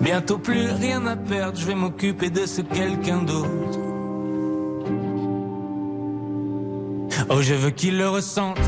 Bientôt 0.00 0.38
plus 0.38 0.70
rien 0.70 1.04
à 1.06 1.16
perdre, 1.16 1.58
je 1.58 1.66
vais 1.66 1.74
m'occuper 1.74 2.30
de 2.30 2.46
ce 2.46 2.62
quelqu'un 2.62 3.22
d'autre. 3.22 3.78
Oh, 7.30 7.40
je 7.40 7.54
veux 7.54 7.70
qu'il 7.70 7.98
le 7.98 8.08
ressente. 8.08 8.58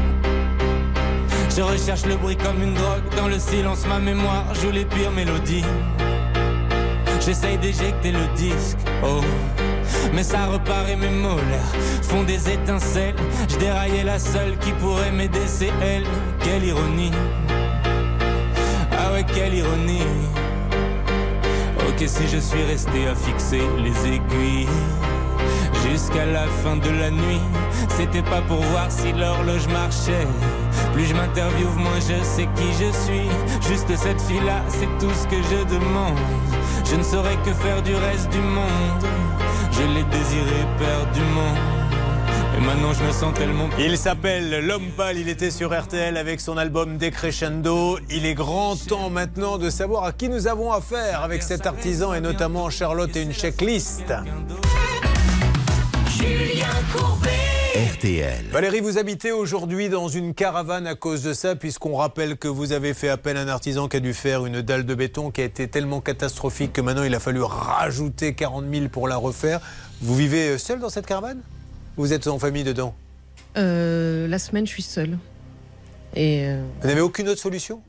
Je 1.56 1.62
recherche 1.62 2.06
le 2.06 2.16
bruit 2.16 2.36
comme 2.36 2.62
une 2.62 2.74
drogue. 2.74 3.02
Dans 3.16 3.28
le 3.28 3.38
silence, 3.38 3.86
ma 3.86 3.98
mémoire 3.98 4.54
joue 4.54 4.70
les 4.70 4.84
pires 4.84 5.12
mélodies. 5.12 5.64
J'essaye 7.24 7.56
d'éjecter 7.56 8.12
le 8.12 8.26
disque, 8.36 8.76
oh. 9.02 9.22
Mais 10.12 10.22
ça 10.22 10.46
repart 10.46 10.88
et 10.90 10.96
mes 10.96 11.08
molaires 11.08 11.72
font 12.02 12.22
des 12.22 12.50
étincelles. 12.50 13.14
Je 13.48 13.56
déraillais 13.56 14.04
la 14.04 14.18
seule 14.18 14.58
qui 14.58 14.72
pourrait 14.72 15.10
m'aider, 15.10 15.46
c'est 15.46 15.72
elle. 15.82 16.04
Quelle 16.40 16.64
ironie. 16.64 17.12
Ah 18.92 19.12
ouais, 19.12 19.24
quelle 19.34 19.54
ironie. 19.54 20.06
Ok, 21.88 22.04
si 22.06 22.28
je 22.28 22.38
suis 22.38 22.62
resté 22.64 23.08
à 23.08 23.14
fixer 23.14 23.62
les 23.78 24.14
aiguilles 24.14 24.68
jusqu'à 25.88 26.26
la 26.26 26.46
fin 26.62 26.76
de 26.76 26.90
la 26.90 27.10
nuit, 27.10 27.40
c'était 27.88 28.22
pas 28.22 28.42
pour 28.42 28.60
voir 28.60 28.90
si 28.90 29.12
l'horloge 29.12 29.66
marchait. 29.68 30.26
Plus 30.92 31.06
je 31.06 31.14
m'interviewe, 31.14 31.74
moins 31.76 32.00
je 32.00 32.22
sais 32.22 32.48
qui 32.54 32.72
je 32.72 32.92
suis. 33.04 33.28
Juste 33.68 33.96
cette 33.96 34.20
fille-là, 34.20 34.62
c'est 34.68 34.88
tout 34.98 35.12
ce 35.14 35.26
que 35.26 35.36
je 35.36 35.74
demande. 35.74 36.18
Je 36.84 36.96
ne 36.96 37.02
saurais 37.02 37.36
que 37.44 37.52
faire 37.52 37.82
du 37.82 37.94
reste 37.94 38.30
du 38.30 38.40
monde. 38.40 39.04
Je 39.72 39.82
l'ai 39.82 40.04
désiré 40.04 40.66
perdument. 40.78 41.54
Et 42.56 42.60
maintenant 42.60 42.92
je 42.92 43.02
me 43.02 43.12
sens 43.12 43.34
tellement. 43.34 43.68
Il 43.78 43.98
s'appelle 43.98 44.64
L'Homme 44.64 44.90
Pâle, 44.96 45.18
il 45.18 45.28
était 45.28 45.50
sur 45.50 45.76
RTL 45.76 46.16
avec 46.16 46.40
son 46.40 46.56
album 46.56 46.98
Decrescendo. 46.98 47.98
Il 48.10 48.26
est 48.26 48.34
grand 48.34 48.76
temps 48.76 49.10
maintenant 49.10 49.58
de 49.58 49.70
savoir 49.70 50.04
à 50.04 50.12
qui 50.12 50.28
nous 50.28 50.46
avons 50.46 50.72
affaire 50.72 51.22
avec 51.22 51.42
cet 51.42 51.66
artisan 51.66 52.14
et 52.14 52.20
notamment 52.20 52.70
Charlotte 52.70 53.16
et 53.16 53.22
une 53.22 53.32
checklist. 53.32 54.04
Julien 56.06 56.66
Courbet. 56.92 57.63
RTL. 57.74 58.44
Valérie, 58.52 58.78
vous 58.78 58.98
habitez 58.98 59.32
aujourd'hui 59.32 59.88
dans 59.88 60.06
une 60.06 60.32
caravane 60.32 60.86
à 60.86 60.94
cause 60.94 61.24
de 61.24 61.32
ça, 61.32 61.56
puisqu'on 61.56 61.96
rappelle 61.96 62.36
que 62.36 62.46
vous 62.46 62.70
avez 62.70 62.94
fait 62.94 63.08
appel 63.08 63.36
à 63.36 63.40
un 63.40 63.48
artisan 63.48 63.88
qui 63.88 63.96
a 63.96 64.00
dû 64.00 64.14
faire 64.14 64.46
une 64.46 64.62
dalle 64.62 64.86
de 64.86 64.94
béton 64.94 65.32
qui 65.32 65.40
a 65.40 65.44
été 65.44 65.66
tellement 65.66 66.00
catastrophique 66.00 66.72
que 66.72 66.80
maintenant 66.80 67.02
il 67.02 67.12
a 67.16 67.18
fallu 67.18 67.42
rajouter 67.42 68.34
40 68.34 68.66
000 68.72 68.88
pour 68.90 69.08
la 69.08 69.16
refaire. 69.16 69.60
Vous 70.00 70.14
vivez 70.14 70.56
seul 70.56 70.78
dans 70.78 70.88
cette 70.88 71.06
caravane? 71.06 71.40
Vous 71.96 72.12
êtes 72.12 72.28
en 72.28 72.38
famille 72.38 72.62
dedans? 72.62 72.94
Euh, 73.56 74.28
la 74.28 74.38
semaine, 74.38 74.68
je 74.68 74.70
suis 74.70 74.82
seule. 74.82 75.18
Et 76.14 76.46
euh, 76.46 76.62
Vous 76.80 76.86
n'avez 76.86 77.00
aucune 77.00 77.28
autre 77.28 77.40
solution? 77.40 77.82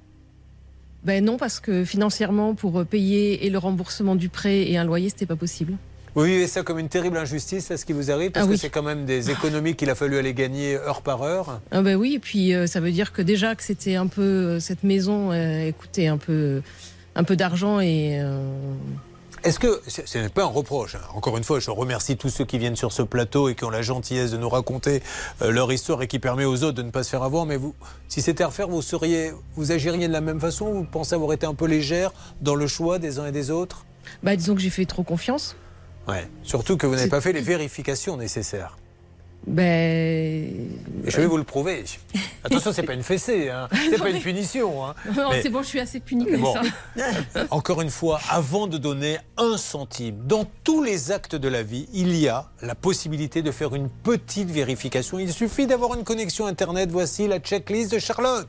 Ben 1.04 1.24
non, 1.24 1.38
parce 1.38 1.60
que 1.60 1.86
financièrement, 1.86 2.56
pour 2.56 2.84
payer 2.88 3.46
et 3.46 3.52
le 3.52 3.60
remboursement 3.60 4.16
du 4.16 4.30
prêt 4.30 4.68
et 4.68 4.80
un 4.80 4.84
loyer, 4.84 5.10
c'était 5.10 5.28
pas 5.28 5.36
possible. 5.36 5.78
Vous 6.16 6.24
vivez 6.24 6.48
ça 6.48 6.64
comme 6.64 6.80
une 6.80 6.88
terrible 6.90 7.18
injustice, 7.18 7.70
là, 7.70 7.76
ce 7.78 7.86
qui 7.86 7.92
vous 7.94 8.10
arrive 8.10 8.32
Parce 8.32 8.46
Ah 8.46 8.48
que 8.48 8.54
oui. 8.54 8.58
c'est 8.58 8.70
quand 8.70 8.84
même 8.84 9.06
des 9.06 9.30
économies 9.32 9.76
qu'il 9.76 9.90
a 9.90 9.96
fallu 9.96 10.18
aller 10.18 10.34
gagner 10.34 10.76
heure 10.78 11.02
par 11.02 11.22
heure. 11.24 11.60
Ah 11.72 11.82
ben 11.82 11.96
oui, 11.98 12.14
et 12.16 12.20
puis 12.20 12.54
euh, 12.54 12.68
ça 12.68 12.80
veut 12.80 12.92
dire 12.92 13.12
que 13.12 13.22
déjà 13.22 13.54
que 13.56 13.64
c'était 13.64 13.96
un 13.96 14.08
peu 14.08 14.22
euh, 14.22 14.60
cette 14.62 14.84
maison 14.84 15.32
euh, 15.34 15.72
coûtait 15.74 16.08
un 16.08 16.18
peu 16.18 16.62
un 17.16 17.24
peu 17.24 17.36
d'argent 17.36 17.80
et 17.82 18.20
euh, 18.22 18.40
Est-ce 19.44 19.60
que 19.60 19.82
ce 19.88 20.02
ce 20.06 20.18
n'est 20.18 20.30
pas 20.30 20.44
un 20.44 20.48
reproche 20.48 20.96
hein. 20.96 21.00
Encore 21.14 21.38
une 21.38 21.44
fois, 21.44 21.60
je 21.60 21.70
remercie 21.70 22.16
tous 22.18 22.30
ceux 22.30 22.46
qui 22.46 22.58
viennent 22.60 22.76
sur 22.78 22.92
ce 22.94 23.02
plateau 23.02 23.48
et 23.50 23.56
qui 23.56 23.64
ont 23.66 23.70
la 23.70 23.82
gentillesse 23.82 24.32
de 24.32 24.38
nous 24.38 24.50
raconter 24.50 25.02
euh, 25.42 25.52
leur 25.52 25.72
histoire 25.72 26.02
et 26.02 26.08
qui 26.08 26.20
permet 26.20 26.46
aux 26.46 26.64
autres 26.64 26.78
de 26.78 26.82
ne 26.82 26.92
pas 26.92 27.04
se 27.04 27.10
faire 27.10 27.24
avoir. 27.24 27.46
Mais 27.46 27.58
vous, 27.58 27.74
si 28.08 28.22
c'était 28.22 28.44
à 28.44 28.48
refaire, 28.48 28.68
vous 28.70 28.82
seriez, 28.82 29.32
vous 29.56 29.72
agiriez 29.74 30.08
de 30.08 30.14
la 30.14 30.22
même 30.22 30.40
façon? 30.40 30.72
Vous 30.72 30.84
pensez 30.86 31.14
avoir 31.14 31.34
été 31.34 31.46
un 31.46 31.54
peu 31.56 31.68
légère 31.68 32.12
dans 32.42 32.56
le 32.56 32.68
choix 32.68 33.00
des 33.00 33.20
uns 33.20 33.28
et 33.28 33.32
des 33.34 33.52
autres? 33.52 33.86
Bah 34.24 34.36
disons 34.36 34.56
que 34.56 34.62
j'ai 34.62 34.70
fait 34.70 34.86
trop 34.86 35.04
confiance. 35.04 35.56
Ouais. 36.08 36.28
Surtout 36.44 36.78
que 36.78 36.86
vous 36.88 36.96
n'avez 36.96 37.10
pas 37.10 37.22
fait 37.22 37.34
les 37.34 37.42
vérifications 37.42 38.18
nécessaires. 38.18 38.78
Ben 39.48 39.62
Et 41.06 41.12
je 41.12 41.18
vais 41.18 41.28
vous 41.28 41.38
le 41.38 41.44
prouver. 41.44 41.84
Attention, 42.44 42.74
c'est 42.74 42.82
pas 42.82 42.94
une 42.96 43.04
fessée, 43.04 43.50
hein. 43.50 43.68
c'est 43.92 44.00
pas 44.00 44.10
une 44.10 44.20
punition. 44.20 44.84
hein. 44.84 44.96
non, 45.16 45.30
Mais- 45.30 45.44
c'est 45.44 45.50
bon, 45.50 45.62
je 45.62 45.68
suis 45.68 45.80
assez 45.80 46.00
punie 46.00 46.26
comme 46.26 46.42
Bon. 46.42 46.54
ça. 46.56 47.46
Encore 47.52 47.82
une 47.82 47.92
fois, 47.92 48.20
avant 48.32 48.66
de 48.66 48.80
donner 48.80 49.20
un 49.38 49.58
centime, 49.58 50.16
dans 50.26 50.46
tous 50.64 50.82
les 50.82 51.12
actes 51.12 51.36
de 51.36 51.48
la 51.48 51.62
vie, 51.62 51.88
il 51.94 52.16
y 52.18 52.28
a 52.28 52.50
la 52.64 52.74
possibilité 52.74 53.44
de 53.44 53.52
faire 53.52 53.76
une 53.76 53.90
petite 53.90 54.50
vérification. 54.50 55.20
Il 55.20 55.32
suffit 55.32 55.68
d'avoir 55.68 55.94
une 55.94 56.04
connexion 56.04 56.48
Internet. 56.48 56.90
Voici 56.92 57.28
la 57.28 57.38
checklist 57.40 57.92
de 57.92 58.00
Charlotte. 58.00 58.48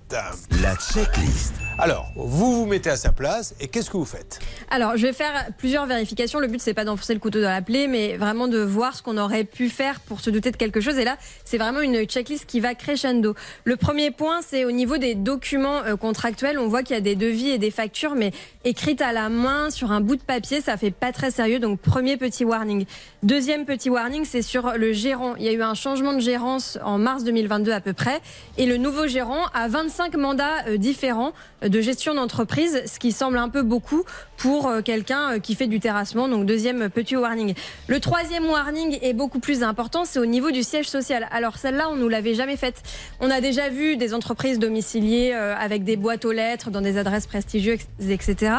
La 0.63 0.77
checklist. 0.77 1.53
Alors, 1.79 2.11
vous 2.17 2.55
vous 2.55 2.65
mettez 2.65 2.89
à 2.89 2.97
sa 2.97 3.13
place 3.13 3.55
et 3.61 3.69
qu'est-ce 3.69 3.91
que 3.91 3.99
vous 3.99 4.07
faites? 4.07 4.39
Alors, 4.71 4.97
je 4.97 5.07
vais 5.07 5.13
faire 5.13 5.49
plusieurs 5.59 5.85
vérifications. 5.85 6.39
Le 6.39 6.47
but, 6.47 6.59
c'est 6.59 6.73
pas 6.73 6.87
d'enfoncer 6.87 7.13
le 7.13 7.21
couteau 7.21 7.43
dans 7.43 7.51
la 7.51 7.61
plaie, 7.61 7.87
mais 7.87 8.17
vraiment 8.17 8.49
de 8.49 8.59
voir 8.59 8.97
ce 8.97 9.03
qu'on 9.03 9.19
aurait 9.19 9.45
pu 9.45 9.69
faire 9.69 10.01
pour 10.01 10.21
se 10.21 10.31
douter 10.31 10.51
de 10.51 10.57
quelque 10.57 10.81
chose. 10.81 10.97
Et 10.97 11.05
là, 11.05 11.19
c'est 11.45 11.59
vraiment 11.59 11.83
une 11.83 12.05
checklist 12.05 12.47
qui 12.47 12.61
va 12.61 12.75
crescendo. 12.75 13.35
Le 13.65 13.77
premier 13.77 14.11
point, 14.11 14.41
c'est 14.41 14.65
au 14.65 14.71
niveau 14.71 14.97
des 14.97 15.15
documents 15.15 15.83
euh, 15.85 15.97
contractuels. 15.97 16.59
On 16.59 16.67
voit 16.67 16.83
qu'il 16.83 16.97
y 16.97 16.99
a 16.99 17.03
des 17.03 17.15
devis 17.15 17.51
et 17.51 17.59
des 17.59 17.71
factures, 17.71 18.15
mais 18.15 18.33
écrites 18.65 19.03
à 19.03 19.13
la 19.13 19.29
main 19.29 19.69
sur 19.69 19.93
un 19.93 20.01
bout 20.01 20.17
de 20.17 20.23
papier, 20.23 20.63
ça 20.63 20.79
fait 20.79 20.91
pas 20.91 21.13
très 21.13 21.31
sérieux. 21.31 21.59
Donc, 21.59 21.81
premier 21.81 22.17
petit 22.17 22.47
warning. 22.47 22.87
Deuxième 23.23 23.67
petit 23.67 23.91
warning, 23.91 24.25
c'est 24.25 24.41
sur 24.41 24.73
le 24.79 24.95
gérant. 24.95 25.37
Il 25.37 25.45
y 25.45 25.49
a 25.49 25.53
eu 25.53 25.63
un 25.63 25.75
changement 25.75 26.15
de 26.15 26.21
gérance 26.21 26.79
en 26.83 26.97
mars 26.97 27.23
2022 27.23 27.73
à 27.73 27.83
peu 27.83 27.93
près. 27.93 28.23
Et 28.57 28.65
le 28.65 28.79
nouveau 28.79 29.07
gérant 29.07 29.45
a 29.53 29.69
25 29.69 30.17
mandats 30.17 30.65
euh, 30.69 30.79
différents 30.79 31.35
de 31.69 31.81
gestion 31.81 32.15
d'entreprise, 32.15 32.83
ce 32.87 32.99
qui 32.99 33.13
semble 33.13 33.39
un 33.39 33.49
peu 33.49 33.63
beaucoup 33.63 34.05
pour 34.37 34.69
euh, 34.69 34.83
quelqu'un 34.83 35.33
euh, 35.33 35.39
qui 35.39 35.55
fait 35.55 35.67
du 35.67 35.81
terrassement. 35.81 36.29
Donc 36.29 36.47
deuxième 36.47 36.89
petit 36.91 37.17
warning. 37.17 37.55
Le 37.89 38.01
troisième 38.01 38.47
warning 38.47 38.99
est 39.03 39.13
beaucoup 39.13 39.39
plus 39.39 39.63
important, 39.63 40.05
c'est 40.05 40.19
au 40.19 40.27
niveau 40.27 40.51
du 40.51 40.63
siège 40.63 40.89
social. 40.89 41.27
Alors 41.31 41.57
celle-là, 41.59 41.89
on 41.91 41.97
nous 41.97 42.09
l'avait 42.09 42.35
jamais 42.35 42.57
faite. 42.57 42.83
On 43.21 43.31
a 43.31 43.41
déjà 43.41 43.69
vu 43.69 43.97
des 43.97 44.15
entreprises 44.15 44.59
domiciliées 44.59 45.33
euh, 45.35 45.55
avec 45.59 45.85
des 45.85 45.97
boîtes 45.97 46.25
aux 46.25 46.33
lettres 46.33 46.71
dans 46.71 46.81
des 46.81 46.99
adresses 46.99 47.27
prestigieuses, 47.27 47.81
etc. 48.09 48.53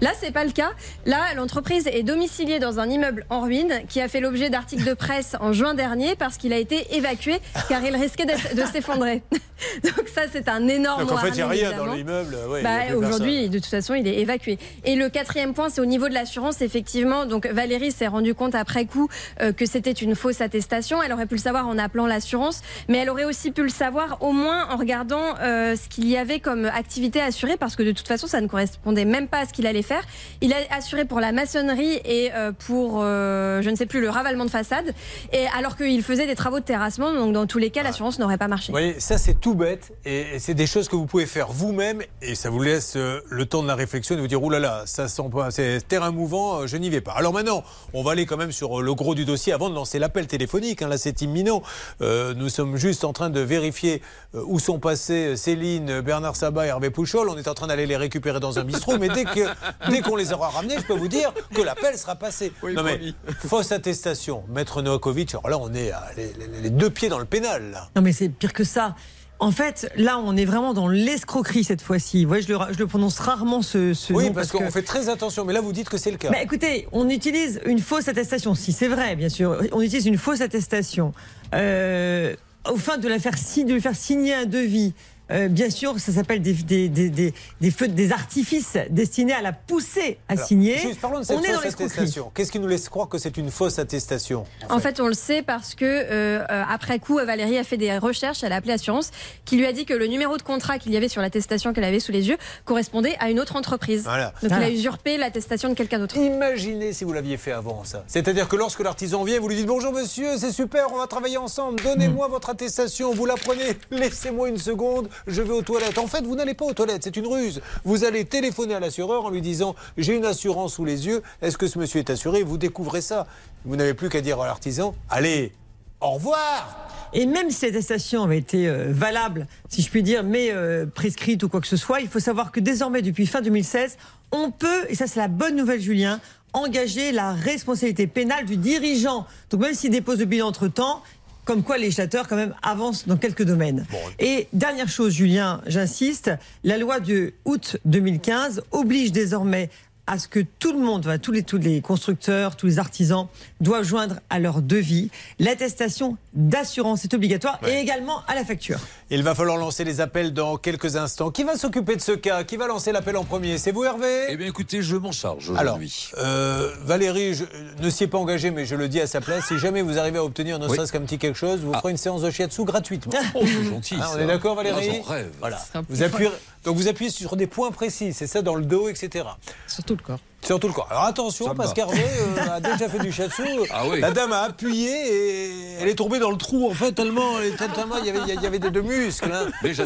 Là, 0.00 0.10
c'est 0.20 0.32
pas 0.32 0.44
le 0.44 0.52
cas. 0.52 0.70
Là, 1.06 1.20
l'entreprise 1.36 1.86
est 1.86 2.02
domiciliée 2.02 2.58
dans 2.58 2.80
un 2.80 2.88
immeuble 2.88 3.26
en 3.30 3.40
ruine 3.42 3.82
qui 3.88 4.00
a 4.00 4.08
fait 4.08 4.20
l'objet 4.20 4.50
d'articles 4.50 4.84
de 4.84 4.94
presse 4.94 5.36
en 5.40 5.52
juin 5.52 5.74
dernier 5.74 6.16
parce 6.16 6.36
qu'il 6.36 6.52
a 6.52 6.58
été 6.58 6.96
évacué 6.96 7.38
car 7.68 7.84
il 7.84 7.94
risquait 7.96 8.26
de 8.26 8.64
s'effondrer. 8.64 9.22
Donc 9.84 10.08
ça, 10.08 10.22
c'est 10.30 10.48
un 10.48 10.66
énorme 10.68 11.06
Donc 11.06 11.12
en 11.12 11.16
fait, 11.18 11.28
il 11.28 11.34
n'y 11.34 11.42
a 11.42 11.46
warning, 11.46 11.66
rien 11.66 11.76
dans 11.76 11.92
l'immeuble. 11.92 12.36
ouais, 12.48 12.62
Bah, 12.62 12.94
Aujourd'hui, 12.96 13.48
de 13.48 13.58
toute 13.58 13.66
façon, 13.66 13.94
il 13.94 14.06
est 14.06 14.18
évacué. 14.18 14.58
Et 14.84 14.94
le 14.96 15.08
quatrième 15.20 15.52
point, 15.52 15.68
c'est 15.68 15.82
au 15.82 15.86
niveau 15.86 16.08
de 16.08 16.14
l'assurance. 16.14 16.62
Effectivement, 16.62 17.26
donc 17.26 17.46
Valérie 17.46 17.92
s'est 17.92 18.06
rendue 18.06 18.34
compte 18.34 18.54
après 18.54 18.86
coup 18.86 19.08
euh, 19.42 19.52
que 19.52 19.66
c'était 19.66 19.92
une 19.92 20.14
fausse 20.14 20.40
attestation. 20.40 21.02
Elle 21.02 21.12
aurait 21.12 21.26
pu 21.26 21.34
le 21.34 21.40
savoir 21.40 21.68
en 21.68 21.76
appelant 21.76 22.06
l'assurance, 22.06 22.62
mais 22.88 22.98
elle 22.98 23.10
aurait 23.10 23.26
aussi 23.26 23.50
pu 23.50 23.62
le 23.62 23.68
savoir 23.68 24.22
au 24.22 24.32
moins 24.32 24.66
en 24.70 24.78
regardant 24.78 25.34
euh, 25.40 25.76
ce 25.76 25.90
qu'il 25.90 26.08
y 26.08 26.16
avait 26.16 26.40
comme 26.40 26.64
activité 26.64 27.20
assurée, 27.20 27.58
parce 27.58 27.76
que 27.76 27.82
de 27.82 27.92
toute 27.92 28.08
façon, 28.08 28.26
ça 28.26 28.40
ne 28.40 28.46
correspondait 28.46 29.04
même 29.04 29.28
pas 29.28 29.40
à 29.40 29.46
ce 29.46 29.52
qu'il 29.52 29.66
allait 29.66 29.82
faire. 29.82 30.02
Il 30.40 30.54
a 30.54 30.56
assuré 30.70 31.04
pour 31.04 31.20
la 31.20 31.32
maçonnerie 31.32 32.00
et 32.06 32.30
euh, 32.34 32.52
pour, 32.52 33.00
je 33.02 33.68
ne 33.68 33.76
sais 33.76 33.86
plus, 33.86 34.00
le 34.00 34.08
ravalement 34.08 34.46
de 34.46 34.50
façade, 34.50 34.94
et 35.34 35.44
alors 35.58 35.76
qu'il 35.76 36.02
faisait 36.02 36.26
des 36.26 36.34
travaux 36.34 36.60
de 36.60 36.64
terrassement. 36.64 37.12
Donc 37.12 37.34
dans 37.34 37.46
tous 37.46 37.58
les 37.58 37.68
cas, 37.68 37.82
l'assurance 37.82 38.18
n'aurait 38.18 38.38
pas 38.38 38.48
marché. 38.48 38.68
Vous 38.68 38.78
voyez, 38.78 38.98
ça 39.00 39.18
c'est 39.18 39.38
tout 39.38 39.54
bête 39.54 39.92
et 40.06 40.38
c'est 40.38 40.54
des 40.54 40.66
choses 40.66 40.88
que 40.88 40.96
vous 40.96 41.06
pouvez 41.06 41.26
faire 41.26 41.52
vous-même 41.52 42.00
et 42.22 42.34
ça 42.34 42.48
vous 42.48 42.62
laisse 42.62 42.96
le 42.96 43.44
temps 43.44 43.62
de 43.62 43.68
la 43.68 43.74
réflexion 43.74 44.14
et 44.14 44.16
de 44.16 44.22
vous 44.22 44.28
dire 44.28 44.42
oulala, 44.42 44.68
là 44.68 44.78
là, 44.78 44.82
ça 44.86 45.09
c'est 45.50 45.86
terrain 45.86 46.10
mouvant, 46.10 46.60
euh, 46.62 46.66
je 46.66 46.76
n'y 46.76 46.88
vais 46.90 47.00
pas. 47.00 47.12
Alors 47.12 47.32
maintenant, 47.32 47.62
on 47.92 48.02
va 48.02 48.12
aller 48.12 48.26
quand 48.26 48.36
même 48.36 48.52
sur 48.52 48.80
euh, 48.80 48.82
le 48.82 48.94
gros 48.94 49.14
du 49.14 49.24
dossier 49.24 49.52
avant 49.52 49.68
de 49.68 49.74
lancer 49.74 49.98
l'appel 49.98 50.26
téléphonique. 50.26 50.82
hein, 50.82 50.88
là, 50.88 50.96
c'est 50.98 51.20
imminent. 51.22 51.62
Euh, 52.00 52.32
nous 52.34 52.48
sommes 52.48 52.76
juste 52.76 53.04
en 53.04 53.12
train 53.12 53.30
de 53.30 53.40
vérifier 53.40 54.02
où 54.34 54.58
sont 54.58 54.78
passés 54.78 55.36
Céline, 55.36 56.00
Bernard 56.00 56.36
Sabat 56.36 56.66
et 56.66 56.68
Hervé 56.68 56.90
Pouchol. 56.90 57.28
On 57.28 57.36
est 57.36 57.48
en 57.48 57.54
train 57.54 57.66
d'aller 57.66 57.86
les 57.86 57.96
récupérer 57.96 58.40
dans 58.40 58.58
un 58.58 58.64
bistrot, 58.64 58.98
mais 58.98 59.08
dès 59.08 59.24
que 59.24 59.40
dès 59.90 60.00
qu'on 60.00 60.16
les 60.16 60.32
aura 60.32 60.48
ramenés, 60.48 60.76
je 60.78 60.84
peux 60.86 60.94
vous 60.96 61.08
dire 61.08 61.32
que 61.54 61.60
l'appel 61.62 61.98
sera 61.98 62.14
passé. 62.16 62.52
non 62.62 62.82
mais 62.82 63.00
fausse 63.48 63.72
attestation, 63.72 64.44
Maître 64.48 64.82
Novakovic. 64.82 65.34
Alors 65.34 65.48
là, 65.50 65.58
on 65.58 65.74
est 65.74 65.90
à 65.90 66.04
les, 66.16 66.32
les- 66.38 66.60
les 66.62 66.70
deux 66.70 66.90
pieds 66.90 67.08
dans 67.08 67.18
le 67.18 67.24
pénal. 67.24 67.70
Là. 67.72 67.88
Non, 67.96 68.02
mais 68.02 68.12
c'est 68.12 68.28
pire 68.28 68.52
que 68.52 68.64
ça. 68.64 68.94
En 69.40 69.52
fait, 69.52 69.90
là, 69.96 70.18
on 70.22 70.36
est 70.36 70.44
vraiment 70.44 70.74
dans 70.74 70.86
l'escroquerie 70.86 71.64
cette 71.64 71.80
fois-ci. 71.80 72.24
Vous 72.24 72.28
voyez, 72.28 72.42
je 72.42 72.52
le, 72.52 72.58
je 72.72 72.78
le 72.78 72.86
prononce 72.86 73.18
rarement 73.18 73.62
ce, 73.62 73.94
ce 73.94 74.12
Oui, 74.12 74.26
nom 74.26 74.34
parce, 74.34 74.52
qu'on 74.52 74.70
fait 74.70 74.82
très 74.82 75.08
attention. 75.08 75.46
Mais 75.46 75.54
là, 75.54 75.62
vous 75.62 75.72
dites 75.72 75.88
que 75.88 75.96
c'est 75.96 76.10
le 76.10 76.18
cas. 76.18 76.30
Bah, 76.30 76.42
écoutez, 76.42 76.86
on 76.92 77.08
utilise 77.08 77.58
une 77.64 77.78
fausse 77.78 78.08
attestation. 78.08 78.54
Si 78.54 78.72
c'est 78.72 78.88
vrai, 78.88 79.16
bien 79.16 79.30
sûr, 79.30 79.56
on 79.72 79.80
utilise 79.80 80.06
une 80.06 80.18
fausse 80.18 80.42
attestation 80.42 81.14
euh, 81.54 82.34
au 82.70 82.76
fin 82.76 82.98
de 82.98 83.08
la 83.08 83.18
faire 83.18 83.32
de 83.32 83.72
lui 83.72 83.80
faire 83.80 83.96
signer 83.96 84.34
un 84.34 84.44
devis. 84.44 84.92
Euh, 85.30 85.48
bien 85.48 85.70
sûr, 85.70 85.98
ça 85.98 86.12
s'appelle 86.12 86.42
des, 86.42 86.52
des, 86.54 86.88
des, 86.88 87.10
des, 87.10 87.34
des 87.60 87.70
feux, 87.70 87.88
des 87.88 88.12
artifices 88.12 88.76
destinés 88.90 89.32
à 89.32 89.42
la 89.42 89.52
pousser 89.52 90.18
à 90.28 90.32
Alors, 90.32 90.46
signer. 90.46 90.78
juste 90.78 91.00
parlons 91.00 91.20
de 91.20 91.24
cette 91.24 91.36
on 91.38 91.42
est 91.42 91.52
dans 91.52 91.60
fausse 91.60 91.74
attestation. 91.74 92.30
Qu'est-ce 92.34 92.50
qui 92.52 92.58
nous 92.58 92.66
laisse 92.68 92.88
croire 92.88 93.08
que 93.08 93.18
c'est 93.18 93.36
une 93.36 93.50
fausse 93.50 93.78
attestation 93.78 94.44
En 94.68 94.78
fait, 94.78 95.00
on 95.00 95.06
le 95.06 95.14
sait 95.14 95.42
parce 95.42 95.74
que 95.74 95.84
euh, 95.84 96.44
après 96.68 96.98
coup, 96.98 97.16
Valérie 97.16 97.58
a 97.58 97.64
fait 97.64 97.76
des 97.76 97.96
recherches, 97.98 98.42
elle 98.42 98.52
a 98.52 98.56
appelé 98.56 98.72
l'assurance, 98.72 99.10
qui 99.44 99.56
lui 99.56 99.66
a 99.66 99.72
dit 99.72 99.84
que 99.84 99.94
le 99.94 100.06
numéro 100.06 100.36
de 100.36 100.42
contrat 100.42 100.78
qu'il 100.78 100.92
y 100.92 100.96
avait 100.96 101.08
sur 101.08 101.22
l'attestation 101.22 101.72
qu'elle 101.72 101.84
avait 101.84 102.00
sous 102.00 102.12
les 102.12 102.28
yeux 102.28 102.36
correspondait 102.64 103.16
à 103.20 103.30
une 103.30 103.40
autre 103.40 103.56
entreprise. 103.56 104.04
Voilà. 104.04 104.32
Donc 104.42 104.50
Voilà. 104.50 104.68
il 104.68 104.72
a 104.72 104.74
usurpé 104.74 105.16
l'attestation 105.16 105.68
de 105.68 105.74
quelqu'un 105.74 105.98
d'autre. 105.98 106.16
Imaginez 106.16 106.92
si 106.92 107.04
vous 107.04 107.12
l'aviez 107.12 107.36
fait 107.36 107.52
avant 107.52 107.84
ça. 107.84 108.04
C'est-à-dire 108.06 108.48
que 108.48 108.56
lorsque 108.56 108.80
l'artisan 108.80 109.24
vient, 109.24 109.38
vous 109.40 109.48
lui 109.48 109.56
dites 109.56 109.66
bonjour 109.66 109.92
monsieur, 109.92 110.36
c'est 110.38 110.52
super, 110.52 110.92
on 110.92 110.98
va 110.98 111.06
travailler 111.06 111.36
ensemble, 111.36 111.80
donnez-moi 111.82 112.28
Hmm. 112.28 112.32
votre 112.32 112.50
attestation, 112.50 113.12
vous 113.12 113.26
la 113.26 113.34
prenez, 113.36 113.76
laissez-moi 113.90 114.48
une 114.48 114.58
seconde, 114.58 115.08
je 115.26 115.42
vais 115.42 115.52
aux 115.52 115.62
toilettes. 115.62 115.98
En 115.98 116.06
fait, 116.06 116.22
vous 116.22 116.34
n'allez 116.34 116.54
pas 116.54 116.64
aux 116.64 116.74
toilettes, 116.74 117.04
c'est 117.04 117.16
une 117.16 117.26
ruse. 117.26 117.60
Vous 117.84 118.04
allez 118.04 118.24
téléphoner 118.24 118.74
à 118.74 118.80
l'assureur 118.80 119.24
en 119.24 119.30
lui 119.30 119.40
disant 119.40 119.74
j'ai 119.96 120.16
une 120.16 120.24
assurance 120.24 120.74
sous 120.74 120.84
les 120.84 121.06
yeux, 121.06 121.22
est-ce 121.42 121.58
que 121.58 121.66
ce 121.66 121.78
monsieur 121.78 122.00
est 122.00 122.10
assuré? 122.10 122.42
Vous 122.42 122.58
découvrez 122.58 123.00
ça. 123.00 123.26
Vous 123.64 123.76
n'avez 123.76 123.94
plus 123.94 124.08
qu'à 124.08 124.20
dire 124.20 124.40
à 124.40 124.46
l'artisan 124.46 124.94
allez, 125.08 125.52
au 126.00 126.10
revoir 126.12 126.88
Et 127.12 127.26
même 127.26 127.50
si 127.50 127.66
l'attestation 127.66 128.24
avait 128.24 128.38
été 128.38 128.66
euh, 128.66 128.86
valable, 128.90 129.46
si 129.68 129.82
je 129.82 129.90
puis 129.90 130.02
dire, 130.02 130.24
mais 130.24 130.50
euh, 130.50 130.86
prescrite 130.86 131.42
ou 131.42 131.48
quoi 131.48 131.60
que 131.60 131.66
ce 131.66 131.76
soit, 131.76 132.00
il 132.00 132.08
faut 132.08 132.20
savoir 132.20 132.52
que 132.52 132.60
désormais, 132.60 133.02
depuis 133.02 133.26
fin 133.26 133.42
2016, 133.42 133.98
on 134.32 134.50
peut, 134.50 134.86
et 134.88 134.94
ça 134.94 135.06
c'est 135.06 135.20
la 135.20 135.28
bonne 135.28 135.56
nouvelle 135.56 135.80
Julien, 135.80 136.20
engager 136.52 137.12
la 137.12 137.32
responsabilité 137.32 138.06
pénale 138.06 138.44
du 138.44 138.56
dirigeant. 138.56 139.26
Donc 139.50 139.60
même 139.60 139.74
s'il 139.74 139.90
dépose 139.90 140.18
le 140.18 140.24
bilan 140.24 140.48
entre-temps, 140.48 141.02
comme 141.44 141.62
quoi 141.62 141.76
le 141.76 141.82
législateur 141.82 142.28
quand 142.28 142.36
même 142.36 142.54
avance 142.62 143.06
dans 143.06 143.16
quelques 143.16 143.44
domaines. 143.44 143.86
Et 144.18 144.48
dernière 144.52 144.88
chose, 144.88 145.12
Julien, 145.12 145.60
j'insiste, 145.66 146.30
la 146.64 146.78
loi 146.78 147.00
de 147.00 147.32
août 147.44 147.76
2015 147.84 148.62
oblige 148.70 149.12
désormais 149.12 149.70
à 150.06 150.18
ce 150.18 150.26
que 150.26 150.40
tout 150.58 150.72
le 150.72 150.80
monde, 150.80 151.08
tous, 151.22 151.30
les, 151.30 151.44
tous 151.44 151.58
les 151.58 151.80
constructeurs, 151.80 152.56
tous 152.56 152.66
les 152.66 152.78
artisans 152.80 153.28
doivent 153.60 153.84
joindre 153.84 154.16
à 154.28 154.40
leur 154.40 154.60
devis 154.60 155.08
l'attestation 155.38 156.16
d'assurance. 156.34 157.02
C'est 157.02 157.14
obligatoire 157.14 157.60
et 157.68 157.78
également 157.78 158.24
à 158.26 158.34
la 158.34 158.44
facture. 158.44 158.80
Il 159.12 159.24
va 159.24 159.34
falloir 159.34 159.56
lancer 159.56 159.82
les 159.82 160.00
appels 160.00 160.32
dans 160.32 160.56
quelques 160.56 160.94
instants. 160.94 161.30
Qui 161.32 161.42
va 161.42 161.56
s'occuper 161.56 161.96
de 161.96 162.00
ce 162.00 162.12
cas 162.12 162.44
Qui 162.44 162.56
va 162.56 162.68
lancer 162.68 162.92
l'appel 162.92 163.16
en 163.16 163.24
premier 163.24 163.58
C'est 163.58 163.72
vous 163.72 163.82
Hervé 163.82 164.26
Eh 164.28 164.36
bien 164.36 164.46
écoutez, 164.46 164.82
je 164.82 164.94
m'en 164.96 165.10
charge 165.10 165.50
Alors, 165.56 165.74
aujourd'hui. 165.74 166.10
euh, 166.18 166.72
Valérie, 166.84 167.34
je, 167.34 167.44
ne 167.82 167.90
s'y 167.90 168.04
est 168.04 168.06
pas 168.06 168.18
engagée, 168.18 168.52
mais 168.52 168.64
je 168.64 168.76
le 168.76 168.88
dis 168.88 169.00
à 169.00 169.08
sa 169.08 169.20
place. 169.20 169.46
Si 169.48 169.58
jamais 169.58 169.82
vous 169.82 169.98
arrivez 169.98 170.18
à 170.18 170.24
obtenir 170.24 170.60
ne 170.60 170.68
Oui. 170.68 170.76
serait-ce 170.76 170.92
qu'un 170.92 171.00
petit 171.00 171.18
quelque 171.18 171.36
chose, 171.36 171.58
vous 171.60 171.72
ferez 171.74 171.90
une 171.90 171.96
séance 171.96 172.22
de 172.22 172.30
shiatsu 172.30 172.64
gratuitement. 172.64 173.12
Oh, 173.34 173.40
c'est 173.44 173.64
gentil. 173.68 173.96
Hein, 173.96 174.06
on 174.10 174.14
ça. 174.14 174.22
est 174.22 174.26
d'accord, 174.28 174.54
Valérie 174.54 175.02
Ah, 175.08 175.12
rêve. 175.12 175.30
Voilà. 175.40 175.58
Vous 175.88 176.02
appuyez, 176.04 176.30
donc 176.64 176.76
vous 176.76 176.86
appuyez 176.86 177.10
sur 177.10 177.34
des 177.34 177.48
points 177.48 177.72
précis, 177.72 178.12
c'est 178.12 178.28
ça 178.28 178.42
dans 178.42 178.54
le 178.54 178.64
dos, 178.64 178.88
etc. 178.88 179.24
Surtout 179.66 179.96
le 179.96 180.02
corps. 180.04 180.20
Sur 180.42 180.58
tout 180.58 180.68
le 180.68 180.72
corps. 180.72 180.88
Alors 180.90 181.04
attention, 181.04 181.54
parce 181.54 181.74
qu'Hervé 181.74 181.98
euh, 182.02 182.50
a 182.56 182.60
déjà 182.60 182.88
fait 182.88 182.98
du 182.98 183.12
shiatsu. 183.12 183.42
Ah 183.72 183.82
oui. 183.88 184.00
La 184.00 184.10
dame 184.10 184.32
a 184.32 184.40
appuyé 184.42 184.90
et 184.90 185.52
elle 185.80 185.88
est 185.88 185.94
tombée 185.94 186.18
dans 186.18 186.30
le 186.30 186.36
trou, 186.36 186.68
en 186.68 186.74
fait, 186.74 186.92
tellement, 186.92 187.34
tellement 187.74 187.96
il 187.98 188.06
y 188.06 188.10
avait, 188.10 188.20
il 188.34 188.42
y 188.42 188.46
avait 188.46 188.58
des 188.58 188.70
deux 188.70 188.82
muscles. 188.82 189.30
hein. 189.32 189.48
Mais 189.62 189.74
ça. 189.74 189.84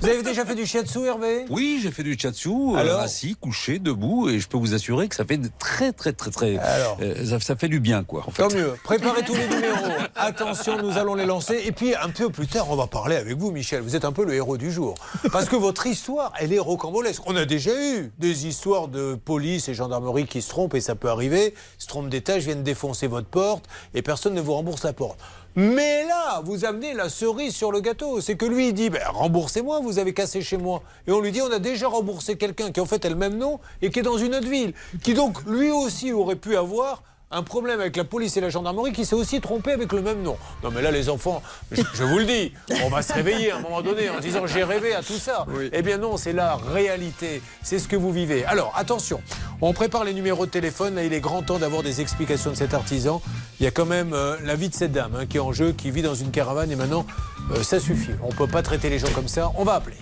Vous 0.00 0.08
avez 0.08 0.22
déjà 0.22 0.44
fait 0.44 0.54
du 0.54 0.66
shiatsu, 0.66 1.06
Hervé? 1.06 1.46
Oui, 1.48 1.80
j'ai 1.82 1.90
fait 1.90 2.02
du 2.02 2.18
chatsu, 2.18 2.48
euh, 2.50 2.76
Alors 2.76 3.00
assis, 3.00 3.34
couché, 3.40 3.78
debout, 3.78 4.28
et 4.28 4.38
je 4.40 4.46
peux 4.48 4.56
vous 4.58 4.74
assurer 4.74 5.08
que 5.08 5.14
ça 5.16 5.24
fait 5.24 5.40
très, 5.58 5.92
très, 5.92 6.12
très, 6.12 6.30
très. 6.30 6.58
Alors 6.58 6.98
euh, 7.02 7.24
ça, 7.26 7.40
ça 7.40 7.56
fait 7.56 7.68
du 7.68 7.80
bien, 7.80 8.04
quoi. 8.04 8.24
En 8.26 8.30
fait. 8.30 8.46
Tant 8.46 8.54
mieux. 8.54 8.74
Préparez 8.84 9.22
tous 9.24 9.34
les 9.34 9.48
numéros. 9.48 9.86
Attention, 10.16 10.80
nous 10.82 10.96
allons 10.98 11.14
les 11.14 11.26
lancer. 11.26 11.62
Et 11.64 11.72
puis, 11.72 11.94
un 11.94 12.10
peu 12.10 12.30
plus 12.30 12.46
tard, 12.46 12.66
on 12.70 12.76
va 12.76 12.86
parler 12.86 13.16
avec 13.16 13.36
vous, 13.36 13.50
Michel. 13.50 13.80
Vous 13.80 13.96
êtes 13.96 14.04
un 14.04 14.12
peu 14.12 14.24
le 14.24 14.34
héros 14.34 14.56
du 14.58 14.70
jour. 14.70 14.94
Parce 15.32 15.48
que 15.48 15.56
votre 15.56 15.86
histoire, 15.86 16.32
elle 16.38 16.52
est 16.52 16.58
rocambolesque. 16.58 17.22
On 17.26 17.36
a 17.36 17.44
déjà 17.46 17.70
eu 17.72 18.12
des 18.18 18.46
histoires 18.46 18.88
de 18.88 19.14
police 19.14 19.68
et 19.68 19.74
gendarmerie 19.74 19.93
qui 20.28 20.42
se 20.42 20.48
trompent, 20.48 20.74
et 20.74 20.80
ça 20.80 20.94
peut 20.94 21.08
arriver. 21.08 21.54
Se 21.78 21.86
trompent 21.86 22.08
d'étage, 22.08 22.44
viennent 22.44 22.62
défoncer 22.62 23.06
votre 23.06 23.28
porte, 23.28 23.64
et 23.94 24.02
personne 24.02 24.34
ne 24.34 24.40
vous 24.40 24.54
rembourse 24.54 24.84
la 24.84 24.92
porte. 24.92 25.18
Mais 25.56 26.04
là, 26.04 26.40
vous 26.44 26.64
amenez 26.64 26.94
la 26.94 27.08
cerise 27.08 27.54
sur 27.54 27.70
le 27.70 27.80
gâteau. 27.80 28.20
C'est 28.20 28.36
que 28.36 28.44
lui, 28.44 28.68
il 28.68 28.74
dit 28.74 28.90
ben, 28.90 29.02
remboursez-moi, 29.12 29.78
vous 29.80 29.98
avez 30.00 30.12
cassé 30.12 30.42
chez 30.42 30.56
moi. 30.56 30.82
Et 31.06 31.12
on 31.12 31.20
lui 31.20 31.30
dit 31.30 31.40
on 31.42 31.52
a 31.52 31.60
déjà 31.60 31.86
remboursé 31.86 32.36
quelqu'un 32.36 32.72
qui 32.72 32.80
en 32.80 32.86
fait 32.86 33.04
a 33.04 33.08
le 33.08 33.14
même 33.14 33.38
nom 33.38 33.60
et 33.80 33.90
qui 33.90 34.00
est 34.00 34.02
dans 34.02 34.18
une 34.18 34.34
autre 34.34 34.48
ville. 34.48 34.74
Qui 35.04 35.14
donc 35.14 35.44
lui 35.46 35.70
aussi 35.70 36.12
aurait 36.12 36.36
pu 36.36 36.56
avoir 36.56 37.04
un 37.34 37.42
problème 37.42 37.80
avec 37.80 37.96
la 37.96 38.04
police 38.04 38.36
et 38.36 38.40
la 38.40 38.48
gendarmerie 38.48 38.92
qui 38.92 39.04
s'est 39.04 39.14
aussi 39.16 39.40
trompé 39.40 39.72
avec 39.72 39.92
le 39.92 40.02
même 40.02 40.22
nom. 40.22 40.36
Non 40.62 40.70
mais 40.70 40.80
là 40.82 40.90
les 40.90 41.08
enfants, 41.08 41.42
je, 41.72 41.82
je 41.94 42.04
vous 42.04 42.18
le 42.18 42.24
dis, 42.24 42.52
on 42.84 42.88
va 42.88 43.02
se 43.02 43.12
réveiller 43.12 43.50
à 43.50 43.56
un 43.56 43.60
moment 43.60 43.82
donné 43.82 44.08
en 44.08 44.20
disant 44.20 44.46
j'ai 44.46 44.62
rêvé 44.64 44.94
à 44.94 45.02
tout 45.02 45.18
ça. 45.18 45.46
Eh 45.72 45.82
bien 45.82 45.98
non, 45.98 46.16
c'est 46.16 46.32
la 46.32 46.56
réalité, 46.56 47.42
c'est 47.62 47.78
ce 47.78 47.88
que 47.88 47.96
vous 47.96 48.12
vivez. 48.12 48.44
Alors 48.44 48.72
attention, 48.76 49.20
on 49.60 49.72
prépare 49.72 50.04
les 50.04 50.14
numéros 50.14 50.46
de 50.46 50.50
téléphone, 50.50 50.94
là 50.94 51.04
il 51.04 51.12
est 51.12 51.20
grand 51.20 51.42
temps 51.42 51.58
d'avoir 51.58 51.82
des 51.82 52.00
explications 52.00 52.50
de 52.50 52.56
cet 52.56 52.72
artisan. 52.72 53.20
Il 53.60 53.64
y 53.64 53.66
a 53.66 53.70
quand 53.70 53.86
même 53.86 54.12
euh, 54.12 54.36
la 54.44 54.54
vie 54.54 54.68
de 54.68 54.74
cette 54.74 54.92
dame 54.92 55.14
hein, 55.16 55.26
qui 55.26 55.36
est 55.36 55.40
en 55.40 55.52
jeu, 55.52 55.72
qui 55.72 55.90
vit 55.90 56.02
dans 56.02 56.14
une 56.14 56.30
caravane 56.30 56.70
et 56.70 56.76
maintenant 56.76 57.04
euh, 57.50 57.62
ça 57.62 57.80
suffit. 57.80 58.12
On 58.22 58.28
ne 58.28 58.34
peut 58.34 58.46
pas 58.46 58.62
traiter 58.62 58.90
les 58.90 58.98
gens 58.98 59.10
comme 59.14 59.28
ça, 59.28 59.50
on 59.56 59.64
va 59.64 59.74
appeler. 59.74 59.96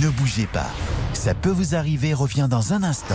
Ne 0.00 0.08
bougez 0.08 0.46
pas. 0.46 0.70
Ça 1.12 1.34
peut 1.34 1.50
vous 1.50 1.74
arriver 1.74 2.14
revient 2.14 2.46
dans 2.48 2.72
un 2.72 2.82
instant. 2.82 3.14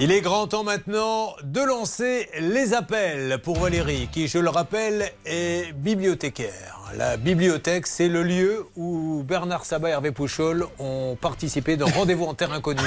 Il 0.00 0.12
est 0.12 0.20
grand 0.20 0.46
temps 0.46 0.62
maintenant 0.62 1.34
de 1.42 1.60
lancer 1.60 2.28
les 2.38 2.72
appels 2.72 3.40
pour 3.42 3.58
Valérie, 3.58 4.08
qui, 4.12 4.28
je 4.28 4.38
le 4.38 4.48
rappelle, 4.48 5.10
est 5.26 5.72
bibliothécaire. 5.72 6.92
La 6.96 7.16
bibliothèque, 7.16 7.88
c'est 7.88 8.06
le 8.06 8.22
lieu 8.22 8.64
où 8.76 9.24
Bernard 9.26 9.64
Sabat 9.64 9.88
et 9.88 9.92
Hervé 9.92 10.12
Pouchol 10.12 10.66
ont 10.78 11.18
participé 11.20 11.76
d'un 11.76 11.86
rendez-vous 11.86 12.26
en 12.26 12.34
terre 12.34 12.52
inconnue, 12.52 12.80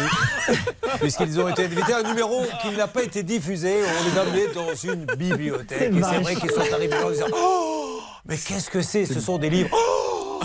puisqu'ils 1.02 1.38
ont 1.42 1.50
été 1.50 1.66
invités 1.66 1.92
à 1.92 1.98
un 1.98 2.04
numéro 2.04 2.44
qui 2.62 2.72
n'a 2.78 2.88
pas 2.88 3.04
été 3.04 3.24
diffusé. 3.24 3.82
On 3.84 4.10
les 4.10 4.18
a 4.18 4.22
amenés 4.22 4.48
dans 4.56 4.74
une 4.74 5.04
bibliothèque. 5.18 5.92
C'est 5.92 6.00
Et 6.00 6.04
c'est 6.04 6.22
vrai 6.22 6.36
qu'ils 6.36 6.52
sont 6.52 6.74
arrivés 6.74 7.04
en 7.04 7.12
disant 7.12 7.26
Oh, 7.36 8.00
mais 8.26 8.38
qu'est-ce 8.38 8.70
que 8.70 8.82
c'est? 8.82 9.06
Ce 9.06 9.20
sont 9.20 9.38
des 9.38 9.50
livres. 9.50 9.70
Oh, 9.74 10.40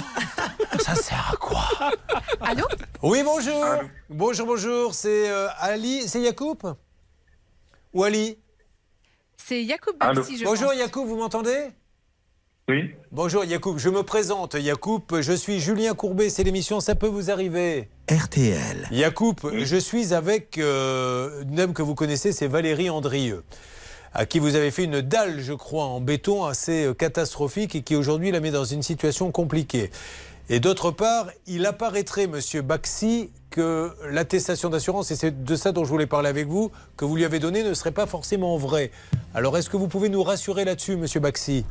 ça 0.87 0.95
sert 0.95 1.31
à 1.33 1.37
quoi 1.37 1.65
Allô 2.41 2.65
Oui, 3.03 3.23
bonjour. 3.25 3.65
Bonjour, 4.09 4.47
bonjour. 4.47 4.95
C'est 4.95 5.29
euh, 5.29 5.49
Ali, 5.59 6.03
c'est 6.07 6.21
Yacoub 6.21 6.59
Ou 7.93 8.05
Ali 8.05 8.39
C'est 9.37 9.65
Yacoub 9.65 9.97
Allô. 9.99 10.21
Babsi, 10.21 10.39
je 10.39 10.45
Bonjour 10.45 10.69
pense. 10.69 10.79
Yacoub, 10.79 11.05
vous 11.07 11.17
m'entendez 11.17 11.71
Oui. 12.69 12.95
Bonjour 13.11 13.45
Yacoub, 13.45 13.79
je 13.79 13.89
me 13.89 14.05
présente 14.05 14.55
Yacoub, 14.55 15.03
je 15.21 15.33
suis 15.33 15.59
Julien 15.59 15.95
Courbet, 15.95 16.29
c'est 16.31 16.45
l'émission 16.45 16.79
Ça 16.79 16.95
peut 16.95 17.09
vous 17.09 17.33
arriver. 17.33 17.89
RTL. 18.09 18.87
Yacoub, 18.93 19.35
je 19.65 19.77
suis 19.77 20.15
avec 20.15 20.57
euh, 20.59 21.43
une 21.43 21.57
dame 21.57 21.73
que 21.73 21.83
vous 21.83 21.97
connaissez, 21.97 22.31
c'est 22.31 22.47
Valérie 22.47 22.91
Andrieux, 22.91 23.43
à 24.15 24.25
qui 24.25 24.39
vous 24.39 24.55
avez 24.55 24.71
fait 24.71 24.85
une 24.85 25.01
dalle, 25.01 25.41
je 25.41 25.53
crois, 25.53 25.87
en 25.87 26.01
béton 26.01 26.45
assez 26.45 26.85
euh, 26.85 26.95
catastrophique 26.95 27.75
et 27.75 27.83
qui 27.83 27.97
aujourd'hui 27.97 28.31
la 28.31 28.39
met 28.39 28.53
dans 28.53 28.65
une 28.65 28.83
situation 28.85 29.33
compliquée. 29.33 29.91
Et 30.49 30.61
d'autre 30.61 30.93
part, 30.93 31.27
il 31.49 31.67
apparaîtrait, 31.67 32.29
monsieur 32.29 32.63
Baxi, 32.63 33.31
que 33.51 33.91
l'attestation 34.11 34.69
d'assurance, 34.69 35.11
et 35.11 35.17
c'est 35.17 35.43
de 35.45 35.57
ça 35.57 35.73
dont 35.73 35.85
je 35.85 35.91
voulais 35.91 36.07
parler 36.07 36.29
avec 36.29 36.47
vous, 36.47 36.71
que 36.97 37.05
vous 37.05 37.17
lui 37.17 37.25
avez 37.25 37.41
donnée 37.41 37.65
ne 37.65 37.75
serait 37.75 37.91
pas 37.91 38.07
forcément 38.07 38.57
vraie. 38.57 38.93
Alors 39.35 39.59
est-ce 39.59 39.69
que 39.69 39.77
vous 39.77 39.89
pouvez 39.89 40.09
nous 40.09 40.23
rassurer 40.23 40.65
là-dessus, 40.65 40.97
monsieur 40.97 41.19
Baxi? 41.19 41.65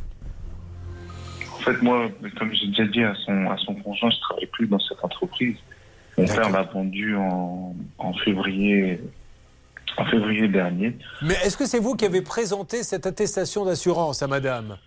En 1.54 1.60
fait, 1.60 1.82
moi, 1.82 2.10
comme 2.38 2.54
j'ai 2.54 2.68
déjà 2.68 2.86
dit 2.86 3.04
à 3.04 3.14
son, 3.26 3.50
à 3.50 3.58
son 3.58 3.76
conjoint, 3.76 4.10
je 4.10 4.16
ne 4.18 4.22
travaille 4.22 4.48
plus 4.48 4.68
dans 4.68 4.80
cette 4.80 5.04
entreprise. 5.04 5.56
Mon 6.18 6.26
père 6.26 6.50
l'a 6.50 6.64
vendu 6.64 7.16
en, 7.16 7.76
en 7.98 8.14
février, 8.14 9.00
en 9.98 10.06
février 10.06 10.48
dernier. 10.48 10.98
Mais 11.22 11.36
est-ce 11.46 11.56
que 11.56 11.66
c'est 11.66 11.80
vous 11.80 11.96
qui 11.96 12.06
avez 12.06 12.22
présenté 12.22 12.84
cette 12.84 13.06
attestation 13.06 13.64
d'assurance 13.64 14.22
à 14.22 14.28
madame? 14.28 14.78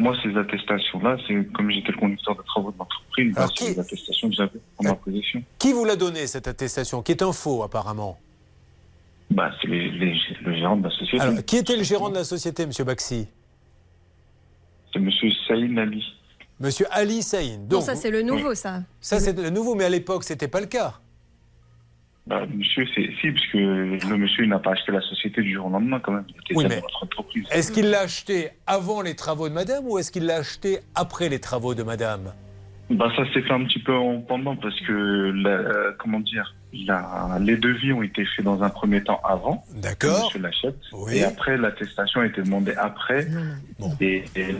Moi, 0.00 0.16
ces 0.22 0.34
attestations-là, 0.36 1.16
c'est 1.28 1.52
comme 1.52 1.70
j'étais 1.70 1.92
le 1.92 1.98
conducteur 1.98 2.34
de 2.34 2.42
travaux 2.42 2.72
de 2.72 2.78
l'entreprise, 2.78 3.34
bah, 3.34 3.46
c'est 3.48 3.54
qui- 3.66 3.70
les 3.74 3.78
attestations 3.80 4.28
que 4.30 4.34
j'avais 4.34 4.60
en 4.78 4.84
ma 4.84 4.94
possession. 4.94 5.42
Qui 5.58 5.72
vous 5.74 5.84
l'a 5.84 5.96
donné, 5.96 6.26
cette 6.26 6.48
attestation, 6.48 7.02
qui 7.02 7.12
est 7.12 7.22
un 7.22 7.32
faux 7.32 7.62
apparemment? 7.62 8.18
Bah, 9.30 9.50
c'est 9.60 9.68
les- 9.68 9.90
les- 9.90 10.16
le 10.42 10.54
gérant 10.56 10.76
de 10.76 10.84
la 10.84 10.90
société. 10.90 11.20
Alors, 11.20 11.44
qui 11.44 11.56
était 11.58 11.76
le 11.76 11.82
gérant 11.82 12.08
de 12.08 12.14
la 12.14 12.24
société, 12.24 12.64
monsieur 12.64 12.84
Baxi? 12.84 13.28
C'est 14.92 14.98
monsieur 15.00 15.30
Saïd 15.46 15.78
Ali. 15.78 16.02
Monsieur 16.58 16.86
Ali 16.90 17.22
Saïn. 17.22 17.58
Non, 17.58 17.66
Donc, 17.68 17.82
ça 17.82 17.94
c'est 17.94 18.10
le 18.10 18.22
nouveau, 18.22 18.54
ça. 18.54 18.82
ça, 19.00 19.20
c'est 19.20 19.36
le 19.38 19.50
nouveau, 19.50 19.74
mais 19.74 19.84
à 19.84 19.88
l'époque, 19.90 20.24
c'était 20.24 20.48
pas 20.48 20.60
le 20.60 20.66
cas. 20.66 20.94
Bah, 22.30 22.46
monsieur, 22.54 22.86
c'est 22.94 23.10
si, 23.20 23.32
parce 23.32 23.46
que 23.48 23.58
le 23.58 24.16
monsieur, 24.16 24.46
n'a 24.46 24.60
pas 24.60 24.70
acheté 24.70 24.92
la 24.92 25.00
société 25.00 25.42
du 25.42 25.52
jour 25.52 25.66
au 25.66 25.70
lendemain, 25.70 25.98
quand 25.98 26.12
même. 26.12 26.24
Oui, 26.54 26.64
mais. 26.68 26.80
Est-ce 27.50 27.72
qu'il 27.72 27.90
l'a 27.90 28.02
acheté 28.02 28.50
avant 28.68 29.02
les 29.02 29.16
travaux 29.16 29.48
de 29.48 29.54
madame 29.54 29.84
ou 29.88 29.98
est-ce 29.98 30.12
qu'il 30.12 30.26
l'a 30.26 30.36
acheté 30.36 30.78
après 30.94 31.28
les 31.28 31.40
travaux 31.40 31.74
de 31.74 31.82
madame? 31.82 32.32
Bah, 32.88 33.10
ça 33.16 33.24
s'est 33.32 33.42
fait 33.42 33.52
un 33.52 33.64
petit 33.64 33.80
peu 33.80 33.94
en 33.96 34.20
pendant 34.20 34.54
parce 34.54 34.78
que, 34.82 34.92
la- 35.42 35.48
euh, 35.50 35.92
comment 35.98 36.20
dire, 36.20 36.54
la- 36.72 37.38
les 37.40 37.56
devis 37.56 37.92
ont 37.92 38.02
été 38.04 38.24
faits 38.24 38.44
dans 38.44 38.62
un 38.62 38.70
premier 38.70 39.02
temps 39.02 39.20
avant. 39.24 39.64
D'accord. 39.74 40.26
Monsieur 40.26 40.38
l'achète. 40.40 40.78
Oui. 40.92 41.16
Et 41.18 41.24
après, 41.24 41.56
l'attestation 41.56 42.20
a 42.20 42.26
été 42.26 42.42
demandée 42.42 42.74
après. 42.76 43.26
Et, 44.00 44.24
et- 44.36 44.54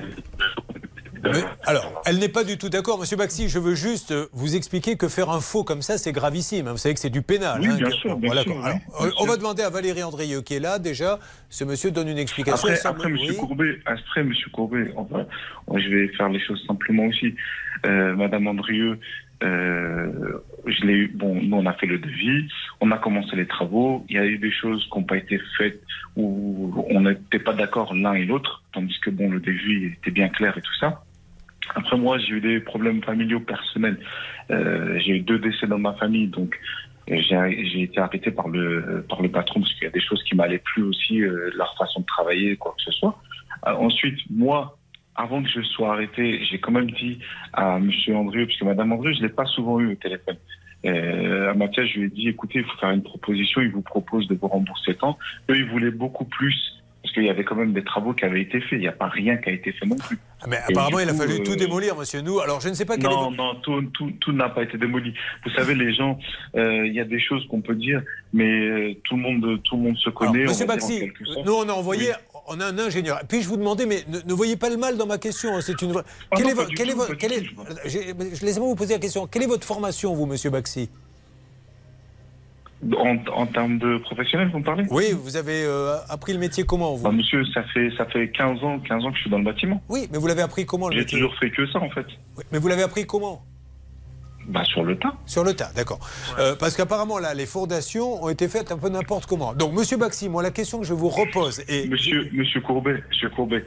Mais, 1.22 1.42
alors, 1.66 2.02
elle 2.06 2.18
n'est 2.18 2.28
pas 2.28 2.44
du 2.44 2.56
tout 2.58 2.68
d'accord, 2.68 2.98
Monsieur 2.98 3.16
Baxi. 3.16 3.48
Je 3.48 3.58
veux 3.58 3.74
juste 3.74 4.10
euh, 4.12 4.26
vous 4.32 4.56
expliquer 4.56 4.96
que 4.96 5.08
faire 5.08 5.30
un 5.30 5.40
faux 5.40 5.64
comme 5.64 5.82
ça, 5.82 5.98
c'est 5.98 6.12
gravissime. 6.12 6.68
hein. 6.68 6.72
Vous 6.72 6.78
savez 6.78 6.94
que 6.94 7.00
c'est 7.00 7.10
du 7.10 7.22
pénal. 7.22 7.60
Oui, 7.60 7.68
hein, 7.70 7.76
bien 7.76 7.88
que- 7.88 7.94
sûr, 7.94 8.10
bon, 8.10 8.18
bien 8.20 8.28
voilà, 8.28 8.42
sûr, 8.42 8.52
quoi. 8.54 8.62
oui, 8.62 8.70
Alors, 8.70 8.80
bien 9.02 9.12
on 9.18 9.22
sûr. 9.24 9.26
va 9.32 9.36
demander 9.36 9.62
à 9.62 9.70
Valérie 9.70 10.02
Andrieux 10.02 10.42
qui 10.42 10.54
est 10.54 10.60
là 10.60 10.78
déjà. 10.78 11.18
Ce 11.48 11.64
monsieur 11.64 11.90
donne 11.90 12.08
une 12.08 12.18
explication. 12.18 12.68
Après, 12.84 13.10
oui. 13.12 13.36
Courbet, 13.36 13.78
après, 13.86 14.24
Monsieur 14.24 14.50
Courbet, 14.50 14.92
on 14.96 15.02
va- 15.02 15.26
on- 15.66 15.78
je 15.78 15.88
vais 15.88 16.08
faire 16.16 16.28
les 16.28 16.40
choses 16.40 16.62
simplement 16.66 17.04
aussi. 17.06 17.34
Euh, 17.86 18.14
Madame 18.14 18.46
Andrieux, 18.46 18.98
euh, 19.42 20.12
je 20.66 20.84
l'ai 20.86 20.92
eu. 20.92 21.08
Bon, 21.14 21.34
nous, 21.42 21.56
on 21.56 21.66
a 21.66 21.72
fait 21.74 21.86
le 21.86 21.98
devis, 21.98 22.46
on 22.80 22.90
a 22.90 22.98
commencé 22.98 23.34
les 23.36 23.46
travaux. 23.46 24.04
Il 24.08 24.16
y 24.16 24.18
a 24.18 24.26
eu 24.26 24.38
des 24.38 24.52
choses 24.52 24.86
qui 24.92 24.98
n'ont 24.98 25.04
pas 25.04 25.16
été 25.16 25.40
faites 25.56 25.80
où 26.16 26.84
on 26.90 27.00
n'était 27.02 27.38
pas 27.38 27.54
d'accord 27.54 27.94
l'un 27.94 28.14
et 28.14 28.24
l'autre, 28.24 28.62
tandis 28.72 28.98
que 29.00 29.10
bon, 29.10 29.30
le 29.30 29.40
devis 29.40 29.86
était 29.86 30.10
bien 30.10 30.28
clair 30.28 30.56
et 30.58 30.60
tout 30.60 30.74
ça. 30.78 31.02
Après, 31.74 31.96
moi, 31.96 32.18
j'ai 32.18 32.34
eu 32.34 32.40
des 32.40 32.60
problèmes 32.60 33.02
familiaux 33.02 33.40
personnels. 33.40 33.98
Euh, 34.50 34.98
j'ai 34.98 35.16
eu 35.16 35.20
deux 35.20 35.38
décès 35.38 35.66
dans 35.66 35.78
ma 35.78 35.92
famille, 35.94 36.26
donc 36.26 36.58
euh, 37.10 37.16
j'ai 37.20 37.82
été 37.82 38.00
arrêté 38.00 38.30
par 38.30 38.48
le 38.48 39.04
patron 39.32 39.60
parce 39.60 39.72
qu'il 39.74 39.84
y 39.84 39.86
a 39.86 39.90
des 39.90 40.00
choses 40.00 40.22
qui 40.24 40.34
m'allaient 40.34 40.58
plus 40.58 40.82
aussi, 40.82 41.22
euh, 41.22 41.50
leur 41.54 41.76
façon 41.76 42.00
de 42.00 42.06
travailler, 42.06 42.56
quoi 42.56 42.74
que 42.76 42.82
ce 42.82 42.92
soit. 42.92 43.18
Ensuite, 43.66 44.18
moi, 44.30 44.78
avant 45.14 45.42
que 45.42 45.48
je 45.48 45.60
sois 45.60 45.92
arrêté, 45.92 46.42
j'ai 46.44 46.58
quand 46.58 46.72
même 46.72 46.90
dit 46.90 47.18
à 47.52 47.78
Monsieur 47.78 48.16
Andrieux, 48.16 48.46
parce 48.46 48.58
que 48.58 48.64
Madame 48.64 48.92
Andrieux, 48.92 49.12
je 49.12 49.20
l'ai 49.20 49.28
pas 49.28 49.44
souvent 49.44 49.78
eu 49.80 49.92
au 49.92 49.94
téléphone. 49.96 50.36
À 50.82 51.52
Mathias, 51.52 51.86
je 51.88 51.98
lui 51.98 52.06
ai 52.06 52.08
dit, 52.08 52.28
écoutez, 52.28 52.60
il 52.60 52.64
faut 52.64 52.78
faire 52.78 52.90
une 52.90 53.02
proposition, 53.02 53.60
il 53.60 53.70
vous 53.70 53.82
propose 53.82 54.26
de 54.28 54.34
vous 54.34 54.48
rembourser 54.48 54.94
tant. 54.94 55.18
Eux, 55.50 55.58
ils 55.58 55.66
voulaient 55.66 55.90
beaucoup 55.90 56.24
plus, 56.24 56.79
parce 57.02 57.14
qu'il 57.14 57.24
y 57.24 57.30
avait 57.30 57.44
quand 57.44 57.54
même 57.56 57.72
des 57.72 57.82
travaux 57.82 58.12
qui 58.12 58.24
avaient 58.24 58.42
été 58.42 58.60
faits. 58.60 58.72
Il 58.72 58.80
n'y 58.80 58.88
a 58.88 58.92
pas 58.92 59.08
rien 59.08 59.36
qui 59.38 59.48
a 59.48 59.52
été 59.52 59.72
fait 59.72 59.86
non 59.86 59.96
plus. 59.96 60.18
Ah, 60.42 60.46
Mais 60.48 60.56
Et 60.68 60.72
apparemment, 60.72 61.00
il 61.00 61.08
a 61.08 61.14
fallu 61.14 61.34
euh, 61.40 61.44
tout 61.44 61.56
démolir, 61.56 61.96
monsieur. 61.96 62.20
Nous, 62.20 62.40
alors 62.40 62.60
je 62.60 62.68
ne 62.68 62.74
sais 62.74 62.84
pas 62.84 62.96
quel 62.96 63.10
non, 63.10 63.30
non, 63.30 63.54
tout, 63.56 63.82
tout, 63.94 64.10
tout 64.20 64.32
n'a 64.32 64.48
pas 64.50 64.62
été 64.62 64.76
démoli. 64.78 65.14
Vous 65.44 65.50
savez, 65.52 65.74
les 65.74 65.94
gens, 65.94 66.18
euh, 66.56 66.86
il 66.86 66.92
y 66.94 67.00
a 67.00 67.04
des 67.04 67.20
choses 67.20 67.46
qu'on 67.48 67.60
peut 67.62 67.74
dire, 67.74 68.02
mais 68.32 68.44
euh, 68.50 68.94
tout 69.04 69.16
le 69.16 69.22
monde, 69.22 69.62
tout 69.64 69.76
le 69.76 69.82
monde 69.82 69.96
se 69.96 70.08
Alors, 70.10 70.14
connaît. 70.18 70.44
Monsieur 70.44 70.66
Baxi, 70.66 71.10
nous 71.44 71.52
on 71.52 71.68
a 71.68 71.72
envoyé, 71.72 72.08
Oui. 72.08 72.40
on 72.48 72.60
a 72.60 72.66
un 72.66 72.78
ingénieur. 72.78 73.20
Puis-je 73.28 73.48
vous 73.48 73.56
demander, 73.56 73.86
mais 73.86 74.04
ne, 74.08 74.18
ne 74.26 74.34
voyez 74.34 74.56
pas 74.56 74.68
le 74.68 74.76
mal 74.76 74.96
dans 74.96 75.06
ma 75.06 75.18
question. 75.18 75.56
hein, 75.56 75.60
C'est 75.62 75.80
une. 75.82 75.92
vraie- 75.92 76.04
Ah 76.30 76.36
quelle 76.36 76.54
non, 76.54 76.62
est 76.62 76.74
quelle 76.74 76.90
tout, 76.90 77.16
quelle 77.18 77.32
j'ai- 77.86 78.08
je- 78.34 78.44
Laissez-moi 78.44 78.68
vous 78.68 78.74
poser 78.76 78.94
la 78.94 79.00
question. 79.00 79.26
Quelle 79.26 79.42
est 79.44 79.46
votre 79.46 79.66
formation, 79.66 80.14
vous, 80.14 80.26
Monsieur 80.26 80.50
Baxi? 80.50 80.88
En, 82.96 83.18
en 83.34 83.46
termes 83.46 83.78
de 83.78 83.98
professionnel, 83.98 84.48
vous 84.52 84.58
me 84.60 84.64
parlez? 84.64 84.84
Oui, 84.90 85.06
vous 85.12 85.36
avez 85.36 85.64
euh, 85.64 85.96
appris 86.08 86.32
le 86.32 86.38
métier 86.38 86.64
comment 86.64 86.94
vous? 86.94 87.02
Bah, 87.04 87.12
monsieur, 87.12 87.44
ça 87.52 87.62
fait, 87.64 87.90
ça 87.98 88.06
fait 88.06 88.30
15 88.30 88.64
ans, 88.64 88.78
15 88.78 89.04
ans 89.04 89.10
que 89.10 89.16
je 89.16 89.20
suis 89.22 89.30
dans 89.30 89.38
le 89.38 89.44
bâtiment. 89.44 89.82
Oui, 89.88 90.08
mais 90.10 90.18
vous 90.18 90.26
l'avez 90.26 90.42
appris 90.42 90.64
comment 90.64 90.88
le 90.88 90.94
J'ai 90.94 91.00
métier? 91.00 91.18
toujours 91.18 91.36
fait 91.38 91.50
que 91.50 91.66
ça, 91.70 91.78
en 91.78 91.90
fait. 91.90 92.06
Oui, 92.38 92.44
Mais 92.52 92.58
vous 92.58 92.68
l'avez 92.68 92.82
appris 92.82 93.06
comment? 93.06 93.42
Bah, 94.48 94.64
sur 94.64 94.82
le 94.82 94.96
tas. 94.98 95.14
Sur 95.26 95.44
le 95.44 95.52
tas, 95.54 95.70
d'accord. 95.76 95.98
Euh, 96.38 96.56
parce 96.58 96.74
qu'apparemment, 96.74 97.18
là, 97.18 97.34
les 97.34 97.44
fondations 97.46 98.24
ont 98.24 98.30
été 98.30 98.48
faites 98.48 98.72
un 98.72 98.78
peu 98.78 98.88
n'importe 98.88 99.26
comment. 99.26 99.52
Donc, 99.52 99.74
monsieur 99.74 99.98
Baxi, 99.98 100.28
moi, 100.30 100.42
la 100.42 100.50
question 100.50 100.80
que 100.80 100.86
je 100.86 100.94
vous 100.94 101.10
repose 101.10 101.60
est. 101.68 101.88
Monsieur, 101.88 102.30
monsieur 102.32 102.62
Courbet, 102.62 103.02
monsieur 103.10 103.28
Courbet, 103.28 103.64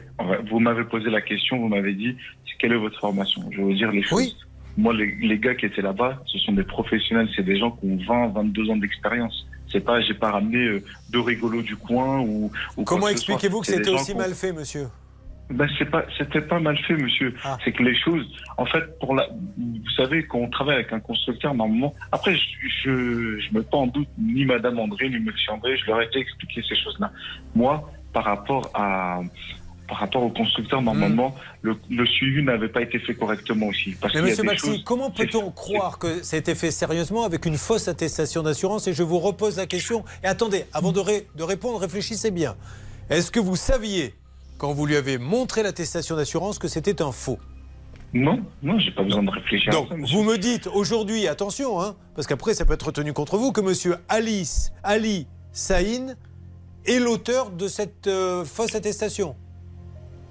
vous 0.49 0.59
m'avez 0.59 0.83
posé 0.85 1.09
la 1.11 1.21
question, 1.21 1.59
vous 1.59 1.67
m'avez 1.67 1.93
dit 1.93 2.15
quelle 2.59 2.71
est 2.71 2.77
votre 2.77 2.97
formation? 2.97 3.41
Je 3.51 3.57
vais 3.57 3.63
vous 3.63 3.73
dire 3.73 3.91
les 3.91 4.01
choses. 4.03 4.37
Moi, 4.77 4.93
les, 4.93 5.15
les 5.21 5.37
gars 5.37 5.55
qui 5.55 5.65
étaient 5.65 5.81
là-bas, 5.81 6.21
ce 6.25 6.37
sont 6.39 6.53
des 6.53 6.63
professionnels, 6.63 7.29
c'est 7.35 7.43
des 7.43 7.57
gens 7.57 7.71
qui 7.71 7.85
ont 7.85 7.97
20, 8.07 8.27
22 8.29 8.69
ans 8.71 8.77
d'expérience. 8.77 9.47
C'est 9.71 9.83
pas, 9.83 10.01
j'ai 10.01 10.13
pas 10.13 10.31
ramené 10.31 10.57
euh, 10.57 10.83
deux 11.11 11.21
rigolos 11.21 11.61
du 11.61 11.75
coin 11.75 12.21
ou. 12.21 12.51
Comment 12.85 13.07
expliquez-vous 13.07 13.61
que 13.61 13.67
c'était 13.67 13.89
aussi 13.89 14.15
mal 14.15 14.33
fait, 14.33 14.51
monsieur? 14.51 14.87
Ben, 15.49 15.67
c'est 15.77 15.85
pas, 15.85 16.05
c'était 16.17 16.41
pas 16.41 16.59
mal 16.59 16.77
fait, 16.79 16.95
monsieur. 16.95 17.35
Ah. 17.43 17.57
C'est 17.63 17.73
que 17.73 17.83
les 17.83 17.95
choses, 17.95 18.25
en 18.57 18.65
fait, 18.65 18.97
pour 18.99 19.13
la, 19.13 19.27
vous 19.57 19.89
savez, 19.95 20.25
quand 20.25 20.39
on 20.39 20.49
travaille 20.49 20.75
avec 20.75 20.93
un 20.93 20.99
constructeur, 20.99 21.53
normalement, 21.53 21.93
après, 22.11 22.35
je, 22.35 22.67
je, 22.83 23.39
je 23.39 23.53
me 23.53 23.61
pas 23.61 23.77
en 23.77 23.87
doute 23.87 24.07
ni 24.17 24.45
Madame 24.45 24.79
André, 24.79 25.09
ni 25.09 25.19
Monsieur 25.19 25.51
André, 25.51 25.75
je 25.77 25.85
leur 25.85 26.01
ai 26.01 26.05
été 26.05 26.19
expliqué 26.19 26.63
ces 26.67 26.75
choses-là. 26.75 27.11
Moi, 27.55 27.91
par 28.13 28.23
rapport 28.23 28.69
à, 28.73 29.21
par 29.93 29.99
rapport 29.99 30.23
au 30.23 30.29
constructeur, 30.31 30.81
normalement, 30.81 31.35
le, 31.61 31.75
le 31.91 32.03
suivi 32.07 32.41
n'avait 32.41 32.67
pas 32.67 32.81
été 32.81 32.97
fait 32.97 33.13
correctement 33.13 33.67
aussi. 33.67 33.91
Parce 33.91 34.15
Mais 34.15 34.23
monsieur 34.23 34.43
choses- 34.57 34.83
comment 34.83 35.11
peut-on 35.11 35.51
croire 35.51 35.99
que 35.99 36.23
ça 36.23 36.35
a 36.35 36.39
été 36.39 36.55
fait 36.55 36.71
sérieusement 36.71 37.25
avec 37.25 37.45
une 37.45 37.57
fausse 37.57 37.87
attestation 37.87 38.41
d'assurance 38.41 38.87
Et 38.87 38.93
je 38.93 39.03
vous 39.03 39.19
repose 39.19 39.57
la 39.57 39.67
question. 39.67 40.03
Et 40.23 40.25
attendez, 40.27 40.65
avant 40.73 40.91
de, 40.91 40.99
ré- 40.99 41.27
de 41.35 41.43
répondre, 41.43 41.77
réfléchissez 41.77 42.31
bien. 42.31 42.55
Est-ce 43.11 43.29
que 43.29 43.39
vous 43.39 43.55
saviez, 43.55 44.15
quand 44.57 44.73
vous 44.73 44.87
lui 44.87 44.95
avez 44.95 45.19
montré 45.19 45.61
l'attestation 45.61 46.15
d'assurance, 46.15 46.57
que 46.57 46.67
c'était 46.67 46.99
un 47.03 47.11
faux? 47.11 47.37
Non, 48.15 48.39
non, 48.63 48.79
j'ai 48.79 48.89
pas 48.91 49.03
besoin 49.03 49.21
de 49.21 49.29
réfléchir 49.29 49.71
Donc, 49.73 49.85
à 49.85 49.89
ça, 49.89 49.97
monsieur. 49.97 50.17
vous 50.17 50.23
me 50.23 50.39
dites 50.39 50.65
aujourd'hui, 50.73 51.27
attention, 51.27 51.79
hein, 51.79 51.95
parce 52.15 52.25
qu'après 52.25 52.55
ça 52.55 52.65
peut 52.65 52.73
être 52.73 52.87
retenu 52.87 53.13
contre 53.13 53.37
vous, 53.37 53.51
que 53.51 53.61
monsieur 53.61 53.97
Alice, 54.09 54.71
Ali 54.83 55.27
Saïn 55.51 56.15
est 56.87 56.97
l'auteur 56.99 57.51
de 57.51 57.67
cette 57.67 58.07
euh, 58.07 58.43
fausse 58.43 58.73
attestation. 58.73 59.35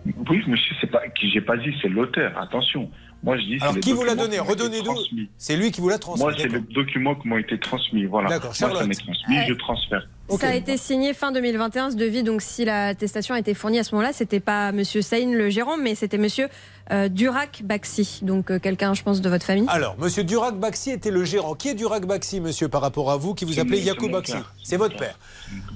Oui, 0.07 0.43
monsieur, 0.47 0.75
c'est 0.81 0.91
pas, 0.91 1.03
qui 1.09 1.31
j'ai 1.31 1.41
pas 1.41 1.57
dit, 1.57 1.75
c'est 1.81 1.89
l'auteur. 1.89 2.37
Attention. 2.39 2.91
Moi, 3.23 3.39
je 3.39 3.43
dis. 3.45 3.59
Alors, 3.61 3.79
qui 3.79 3.93
vous 3.93 4.03
l'a 4.03 4.17
donné 4.17 4.41
Redonnez-nous. 4.41 5.29
C'est 5.39 5.57
lui 5.57 5.71
qui 5.71 5.81
vous 5.81 5.89
l'a 5.89 5.99
transmis. 5.99 6.25
Moi, 6.25 6.35
c'est 6.37 6.49
les 6.49 6.59
documents 6.59 7.15
qui 7.15 7.29
m'ont 7.29 7.39
été 7.39 7.59
transmis. 7.59 8.05
Voilà. 8.05 8.29
D'accord, 8.29 8.53
Moi, 8.61 8.79
ça 8.79 8.87
m'est 8.87 8.95
transmis, 8.95 9.37
je 9.49 9.55
transfère. 9.55 10.09
Ça 10.39 10.49
a 10.49 10.55
été 10.55 10.77
signé 10.77 11.13
fin 11.13 11.31
2021 11.31 11.91
ce 11.91 11.97
devis, 11.97 12.23
donc 12.23 12.41
si 12.41 12.65
l'attestation 12.65 13.35
a 13.35 13.39
été 13.39 13.53
fournie 13.53 13.79
à 13.79 13.85
ce 13.85 13.95
moment-là, 13.95 14.13
c'était 14.15 14.41
pas 14.41 14.73
Monsieur 14.73 15.03
Saïn 15.03 15.35
le 15.35 15.51
gérant, 15.51 15.77
mais 15.77 15.95
c'était 15.95 16.17
Monsieur 16.17 16.49
euh, 16.91 17.09
Durac 17.09 17.63
Baxi, 17.65 18.21
donc 18.23 18.51
euh, 18.51 18.59
quelqu'un, 18.59 18.95
je 18.95 19.03
pense, 19.03 19.21
de 19.21 19.29
votre 19.29 19.45
famille. 19.45 19.67
Alors, 19.69 19.97
monsieur 19.99 20.25
Durac 20.25 20.59
Baxi 20.59 20.91
était 20.91 21.11
le 21.11 21.25
gérant. 21.25 21.55
Qui 21.55 21.69
est 21.69 21.75
Durac 21.75 22.07
Baxi, 22.07 22.41
monsieur, 22.41 22.69
par 22.69 22.81
rapport 22.81 23.11
à 23.11 23.19
vous, 23.19 23.35
qui 23.35 23.45
vous 23.45 23.61
appelez 23.61 23.81
Yacoub 23.81 24.07
mon 24.07 24.13
Baxi 24.13 24.33
père. 24.33 24.55
C'est 24.63 24.79
votre 24.79 24.97
père. 24.97 25.19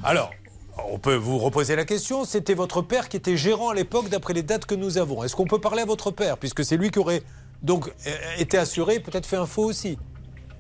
Alors, 0.03 0.32
on 0.90 0.98
peut 0.98 1.15
vous 1.15 1.39
reposer 1.39 1.77
la 1.77 1.85
question. 1.85 2.24
C'était 2.24 2.55
votre 2.55 2.82
père 2.82 3.09
qui 3.09 3.16
était 3.16 3.36
gérant 3.36 3.70
à 3.70 3.74
l'époque, 3.74 4.09
d'après 4.09 4.35
les 4.35 4.43
dates 4.43 4.66
que 4.66 4.74
nous 4.74 4.98
avons. 4.98 5.24
Est-ce 5.24 5.36
qu'on 5.36 5.47
peut 5.47 5.61
parler 5.61 5.82
à 5.82 5.86
votre 5.86 6.11
père, 6.11 6.39
puisque 6.39 6.65
c'est 6.65 6.77
lui 6.77 6.90
qui 6.90 6.98
aurait 6.98 7.23
donc 7.62 7.89
euh, 7.89 8.11
été 8.39 8.59
assuré, 8.59 9.01
peut-être 9.01 9.27
fait 9.27 9.36
un 9.36 9.47
faux 9.47 9.65
aussi? 9.65 9.98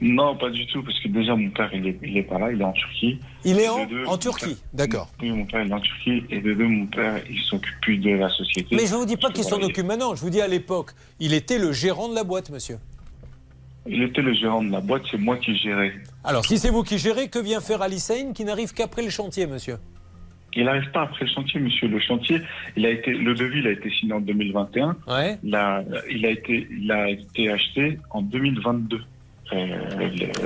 Non, 0.00 0.36
pas 0.36 0.50
du 0.50 0.66
tout, 0.66 0.82
parce 0.82 0.98
que 1.00 1.08
déjà, 1.08 1.34
mon 1.34 1.48
père, 1.50 1.70
il 1.72 1.86
est, 1.86 1.98
il 2.02 2.18
est 2.18 2.22
pas 2.22 2.38
là, 2.38 2.52
il 2.52 2.60
est 2.60 2.64
en 2.64 2.72
Turquie. 2.72 3.18
Il 3.44 3.58
est 3.58 3.68
en, 3.68 3.86
deux, 3.86 4.04
Turquie, 4.18 4.58
d'accord. 4.74 5.08
Oui, 5.22 5.30
mon 5.30 5.46
père, 5.46 5.62
il 5.62 5.70
est 5.70 5.74
en 5.74 5.80
Turquie. 5.80 6.24
Et 6.28 6.40
de 6.40 6.52
deux, 6.52 6.68
mon 6.68 6.86
père, 6.86 7.22
il 7.30 7.40
s'occupe 7.40 7.80
plus 7.80 7.96
de 7.96 8.10
la 8.10 8.28
société. 8.28 8.76
Mais 8.76 8.86
je 8.86 8.92
ne 8.92 8.98
vous 8.98 9.06
dis 9.06 9.16
pas 9.16 9.30
qu'il 9.30 9.44
s'en 9.44 9.60
occupe 9.60 9.86
maintenant. 9.86 10.14
Je 10.14 10.20
vous 10.20 10.28
dis 10.28 10.42
à 10.42 10.48
l'époque, 10.48 10.90
il 11.18 11.32
était 11.32 11.58
le 11.58 11.72
gérant 11.72 12.10
de 12.10 12.14
la 12.14 12.24
boîte, 12.24 12.50
monsieur. 12.50 12.78
Il 13.86 14.02
était 14.02 14.20
le 14.20 14.34
gérant 14.34 14.62
de 14.62 14.70
la 14.70 14.80
boîte, 14.80 15.02
c'est 15.10 15.16
moi 15.16 15.38
qui 15.38 15.56
gérais. 15.56 15.94
Alors, 16.24 16.44
si 16.44 16.58
c'est 16.58 16.70
vous 16.70 16.82
qui 16.82 16.98
gérez, 16.98 17.28
que 17.28 17.38
vient 17.38 17.60
faire 17.60 17.80
Ali 17.80 18.00
Saïn 18.00 18.32
qui 18.34 18.44
n'arrive 18.44 18.74
qu'après 18.74 19.02
le 19.02 19.10
chantier, 19.10 19.46
monsieur? 19.46 19.76
Il 20.56 20.64
n'arrive 20.64 20.90
pas 20.90 21.02
après 21.02 21.24
le 21.26 21.30
chantier, 21.30 21.60
monsieur. 21.60 21.86
Le 21.88 22.00
chantier, 22.00 22.40
il 22.76 22.86
a 22.86 22.90
été, 22.90 23.12
le 23.12 23.34
devis, 23.34 23.58
il 23.60 23.66
a 23.66 23.70
été 23.72 23.90
signé 23.90 24.14
en 24.14 24.20
2021. 24.20 24.96
Ouais. 25.06 25.38
Il 25.44 25.54
a, 25.54 25.84
il 26.10 26.24
a 26.26 26.30
été, 26.30 26.66
il 26.70 26.90
a 26.90 27.10
été 27.10 27.50
acheté 27.52 27.98
en 28.10 28.22
2022. 28.22 29.00
Euh, 29.52 29.66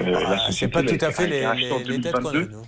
la 0.06 0.28
Ah, 0.28 0.52
C'est 0.52 0.68
pas 0.68 0.82
tout 0.82 0.98
à 1.00 1.10
fait 1.10 1.26
les, 1.26 1.40
les- 1.40 1.92
les 1.92 1.98
dates 1.98 2.12
qu'on 2.20 2.28
a, 2.28 2.32
2022. 2.32 2.48
nous. 2.52 2.62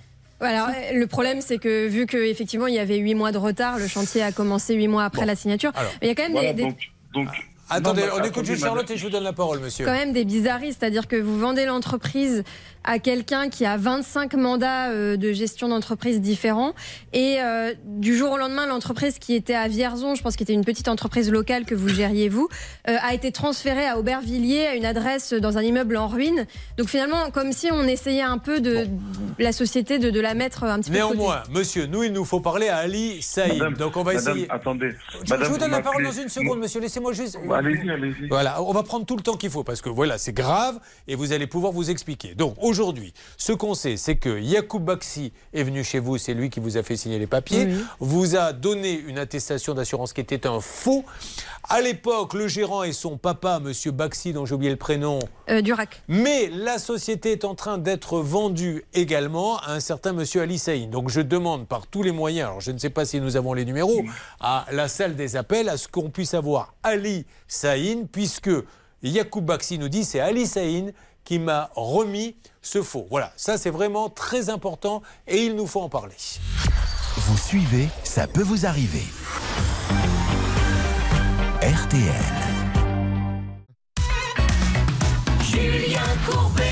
Alors, 0.47 0.69
euh, 0.69 0.99
le 0.99 1.07
problème, 1.07 1.41
c'est 1.41 1.59
que 1.59 1.89
vu 1.89 2.07
qu'effectivement, 2.07 2.67
il 2.67 2.75
y 2.75 2.79
avait 2.79 2.97
huit 2.99 3.15
mois 3.15 3.33
de 3.33 3.39
retard, 3.39 3.79
le 3.79 3.87
chantier 3.87 4.23
a 4.23 4.33
commencé 4.33 4.75
huit 4.75 4.89
mois 4.89 5.05
après 5.05 5.27
la 5.27 5.37
signature. 5.37 5.71
Alors, 5.75 5.91
il 6.01 6.09
y 6.09 6.11
a 6.11 6.15
quand 6.15 6.23
même 6.25 6.33
Voilà, 6.33 6.53
des- 6.53 6.63
des, 6.63 6.69
donc, 6.69 6.79
donc, 7.15 7.29
Attendez, 7.75 8.03
Non, 8.03 8.09
on 8.21 8.25
écoute 8.25 8.45
juste 8.45 8.61
Charlotte 8.65 8.91
et 8.91 8.99
je 8.99 9.05
vous 9.05 9.09
donne 9.11 9.23
la 9.25 9.33
parole, 9.33 9.61
monsieur. 9.61 9.87
quand 9.87 9.93
même 9.95 10.13
des 10.13 10.27
bizarreries, 10.27 10.75
c'est-à-dire 10.75 11.09
que 11.09 11.17
vous 11.17 11.39
vendez 11.39 11.65
l'entreprise 11.65 12.45
à 12.85 12.99
quelqu'un 12.99 13.49
qui 13.49 13.65
a 13.65 13.77
25 13.77 14.35
mandats 14.35 14.91
euh, 14.91 15.17
de 15.17 15.33
gestion 15.33 15.69
d'entreprise 15.69 16.21
différents 16.21 16.75
et 17.13 17.37
euh, 17.41 17.75
du 17.87 18.17
jour 18.17 18.33
au 18.33 18.39
lendemain 18.39 18.67
l'entreprise 18.67 19.19
qui 19.19 19.35
était 19.35 19.55
à 19.55 19.69
Vierzon, 19.69 20.15
je 20.15 20.23
pense 20.23 20.37
qu'il 20.37 20.45
était 20.45 20.53
une 20.53 20.65
petite 20.65 20.89
entreprise 20.89 21.31
locale 21.31 21.65
que 21.65 21.75
vous 21.75 21.89
gériez 21.89 22.29
vous, 22.29 22.49
euh, 22.89 22.97
a 23.03 23.15
été 23.15 23.33
transférée 23.33 23.87
à 23.87 23.99
Aubervilliers 23.99 24.67
à 24.67 24.75
une 24.75 24.85
adresse 24.85 25.33
dans 25.33 25.59
un 25.59 25.63
immeuble 25.63 25.97
en 25.97 26.09
ruine. 26.09 26.47
Donc 26.79 26.89
finalement 26.89 27.31
comme 27.31 27.53
si 27.53 27.71
on 27.73 27.83
essayait 27.85 28.23
un 28.23 28.39
peu 28.39 28.61
de 28.61 28.87
la 29.39 29.53
société 29.53 29.99
de, 29.99 30.11
de 30.11 30.21
la 30.21 30.35
mettre 30.35 30.65
un 30.65 30.79
petit 30.81 30.91
peu. 30.91 30.97
Néanmoins, 30.97 31.43
monsieur, 31.51 31.87
nous, 31.87 32.03
il 32.03 32.13
nous 32.13 32.25
faut 32.25 32.41
parler 32.41 32.69
à 32.69 32.79
Ali 32.79 33.23
Saïd. 33.23 33.59
Madame, 33.59 33.75
Donc, 33.75 33.97
on 33.97 34.03
va 34.03 34.15
madame, 34.15 34.37
essayer. 34.37 34.51
attendez. 34.51 34.91
Je, 35.25 35.31
Madame, 35.31 35.47
je 35.47 35.51
vous 35.51 35.59
donne 35.59 35.71
vous 35.71 35.77
la 35.77 35.83
parole 35.83 36.05
dans 36.05 36.13
une 36.13 36.29
seconde, 36.29 36.59
monsieur. 36.61 36.81
Laissez-moi 36.81 37.13
juste. 37.13 37.39
Allez-y, 37.53 37.91
allez-y. 37.91 38.29
Voilà, 38.29 38.63
on 38.63 38.73
va 38.73 38.83
prendre 38.83 39.07
tout 39.07 39.17
le 39.17 39.23
temps 39.23 39.37
qu'il 39.37 39.51
faut 39.51 39.65
parce 39.65 39.81
que 39.81 39.89
voilà, 39.89 40.19
c'est 40.19 40.33
grave 40.33 40.79
et 41.09 41.15
vous 41.15 41.33
allez 41.33 41.47
pouvoir 41.47 41.73
vous 41.73 41.91
expliquer. 41.91 42.35
Donc 42.35 42.55
aujourd'hui, 42.77 43.13
ce 43.37 43.53
qu'on 43.53 43.75
sait, 43.75 43.99
c'est 43.99 44.17
que 44.17 44.41
Yacoub 44.41 44.81
Baxi 44.81 45.31
est 45.53 45.63
venu 45.63 45.85
chez 45.85 45.99
vous, 45.99 46.17
c'est 46.17 46.33
lui 46.33 46.49
qui 46.49 46.59
vous 46.59 46.79
a 46.79 46.83
fait 46.83 46.97
signer 46.97 47.19
les 47.19 47.27
papiers, 47.27 47.67
Oui. 47.67 47.85
vous 48.01 48.35
a 48.35 48.55
donné 48.55 48.93
une 48.95 49.19
attestation 49.19 49.75
d'assurance 49.75 50.15
qui 50.15 50.23
était 50.23 50.47
un 50.47 50.59
faux. 50.61 51.05
À 51.69 51.83
l'époque, 51.83 52.33
le 52.33 52.49
gérant 52.49 52.83
et 52.83 52.93
son 52.93 53.19
papa, 53.19 53.61
monsieur 53.61 53.91
Baxi, 53.91 54.33
dont 54.33 54.47
j'ai 54.47 54.55
oublié 54.55 54.71
le 54.71 54.79
prénom, 54.79 55.19
Euh, 55.51 55.61
Durac. 55.61 56.03
mais 56.09 56.49
la 56.49 56.79
société 56.79 57.33
est 57.33 57.45
en 57.45 57.55
train 57.55 57.77
d'être 57.77 58.19
vendue 58.21 58.85
également 58.95 59.59
à 59.59 59.73
un 59.75 59.81
certain 59.81 60.15
monsieur 60.15 60.41
Ali 60.41 60.59
Saïn. 60.59 60.89
Donc 60.89 61.11
je 61.11 61.21
demande 61.21 61.69
par 61.69 61.87
tous 61.87 62.03
les 62.03 62.13
moyens, 62.13 62.49
alors 62.49 62.61
je 62.63 62.71
ne 62.73 62.79
sais 62.79 62.91
pas 62.91 63.05
si 63.05 63.21
nous 63.21 63.37
avons 63.37 63.53
les 63.53 63.67
numéros, 63.67 64.03
à 64.41 64.65
la 64.73 64.89
salle 64.89 65.15
des 65.15 65.37
appels, 65.37 65.69
à 65.69 65.77
ce 65.77 65.89
qu'on 65.89 66.09
puisse 66.09 66.33
avoir 66.33 66.73
Ali 66.83 67.27
Saïn, 67.47 68.07
puisque 68.11 68.51
Yacoub 69.03 69.41
Baxi 69.45 69.79
nous 69.79 69.89
dit 69.89 70.05
c'est 70.05 70.21
Ali 70.21 70.47
Saïn 70.47 70.93
qui 71.25 71.39
m'a 71.39 71.71
remis 71.75 72.37
ce 72.63 72.83
faux. 72.83 73.07
Voilà, 73.11 73.33
ça 73.37 73.59
c'est 73.59 73.71
vraiment 73.71 74.09
très 74.09 74.51
important 74.51 75.03
et 75.27 75.45
il 75.45 75.57
nous 75.57 75.67
faut 75.67 75.81
en 75.81 75.89
parler. 75.89 76.15
Vous 77.17 77.37
suivez, 77.37 77.89
ça 78.05 78.27
peut 78.27 78.43
vous 78.43 78.67
arriver. 78.67 79.05
RTL. 81.61 82.03
Julien 85.43 86.01
Courbet. 86.27 86.63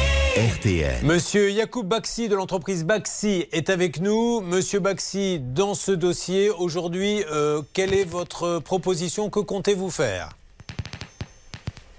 RTL. 0.57 1.05
Monsieur 1.05 1.51
Yacoub 1.51 1.83
Baxi 1.85 2.29
de 2.29 2.35
l'entreprise 2.35 2.85
Baxi 2.85 3.47
est 3.53 3.69
avec 3.69 4.01
nous. 4.01 4.41
Monsieur 4.41 4.81
Baxi, 4.81 5.39
dans 5.39 5.75
ce 5.75 5.93
dossier, 5.93 6.51
aujourd'hui, 6.51 7.23
euh, 7.31 7.63
quelle 7.73 7.93
est 7.93 8.05
votre 8.05 8.59
proposition? 8.61 9.29
Que 9.29 9.41
comptez-vous 9.41 9.91
faire? 9.91 10.31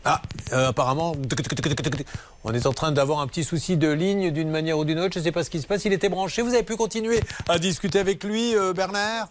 Ah, 0.03 0.21
euh, 0.53 0.69
apparemment, 0.69 1.13
on 2.43 2.53
est 2.53 2.65
en 2.65 2.73
train 2.73 2.91
d'avoir 2.91 3.19
un 3.19 3.27
petit 3.27 3.43
souci 3.43 3.77
de 3.77 3.89
ligne 3.89 4.31
d'une 4.31 4.49
manière 4.49 4.77
ou 4.77 4.85
d'une 4.85 4.99
autre. 4.99 5.13
Je 5.13 5.19
ne 5.19 5.23
sais 5.23 5.31
pas 5.31 5.43
ce 5.43 5.49
qui 5.49 5.61
se 5.61 5.67
passe. 5.67 5.85
Il 5.85 5.93
était 5.93 6.09
branché. 6.09 6.41
Vous 6.41 6.53
avez 6.53 6.63
pu 6.63 6.75
continuer 6.75 7.19
à 7.47 7.59
discuter 7.59 7.99
avec 7.99 8.23
lui, 8.23 8.55
euh, 8.55 8.73
Bernard? 8.73 9.29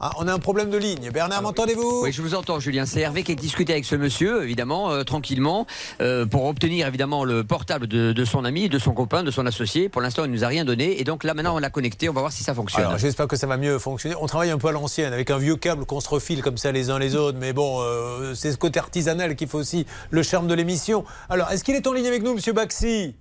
Ah, 0.00 0.10
On 0.18 0.26
a 0.26 0.32
un 0.34 0.40
problème 0.40 0.70
de 0.70 0.76
ligne. 0.76 1.10
Bernard, 1.12 1.40
m'entendez-vous? 1.42 2.00
Oui, 2.02 2.12
je 2.12 2.20
vous 2.20 2.34
entends, 2.34 2.58
Julien. 2.58 2.84
C'est 2.84 3.00
Hervé 3.00 3.22
qui 3.22 3.30
a 3.32 3.34
discuté 3.36 3.72
avec 3.72 3.84
ce 3.84 3.94
monsieur, 3.94 4.42
évidemment, 4.42 4.90
euh, 4.90 5.04
tranquillement, 5.04 5.66
euh, 6.00 6.26
pour 6.26 6.46
obtenir 6.46 6.88
évidemment 6.88 7.24
le 7.24 7.44
portable 7.44 7.86
de, 7.86 8.12
de 8.12 8.24
son 8.24 8.44
ami, 8.44 8.68
de 8.68 8.78
son 8.80 8.92
copain, 8.92 9.22
de 9.22 9.30
son 9.30 9.46
associé. 9.46 9.88
Pour 9.88 10.02
l'instant, 10.02 10.24
il 10.24 10.32
nous 10.32 10.42
a 10.42 10.48
rien 10.48 10.64
donné. 10.64 11.00
Et 11.00 11.04
donc 11.04 11.22
là, 11.22 11.32
maintenant, 11.32 11.54
on 11.54 11.58
l'a 11.58 11.70
connecté. 11.70 12.08
On 12.08 12.12
va 12.12 12.20
voir 12.22 12.32
si 12.32 12.42
ça 12.42 12.54
fonctionne. 12.54 12.84
Alors 12.84 12.98
j'espère 12.98 13.28
que 13.28 13.36
ça 13.36 13.46
va 13.46 13.56
mieux 13.56 13.78
fonctionner. 13.78 14.16
On 14.20 14.26
travaille 14.26 14.50
un 14.50 14.58
peu 14.58 14.68
à 14.68 14.72
l'ancienne, 14.72 15.12
avec 15.12 15.30
un 15.30 15.38
vieux 15.38 15.56
câble 15.56 15.86
qu'on 15.86 16.00
se 16.00 16.08
refile 16.08 16.42
comme 16.42 16.58
ça 16.58 16.72
les 16.72 16.90
uns 16.90 16.98
les 16.98 17.14
autres. 17.14 17.38
Mais 17.40 17.52
bon, 17.52 17.80
euh, 17.80 18.34
c'est 18.34 18.50
ce 18.50 18.58
côté 18.58 18.80
artisanal 18.80 19.36
qui 19.36 19.46
fait 19.46 19.56
aussi 19.56 19.86
le 20.10 20.22
charme 20.24 20.48
de 20.48 20.54
l'émission. 20.54 21.04
Alors, 21.30 21.50
est-ce 21.52 21.62
qu'il 21.62 21.76
est 21.76 21.86
en 21.86 21.92
ligne 21.92 22.08
avec 22.08 22.24
nous, 22.24 22.34
Monsieur 22.34 22.52
Baxi? 22.52 23.14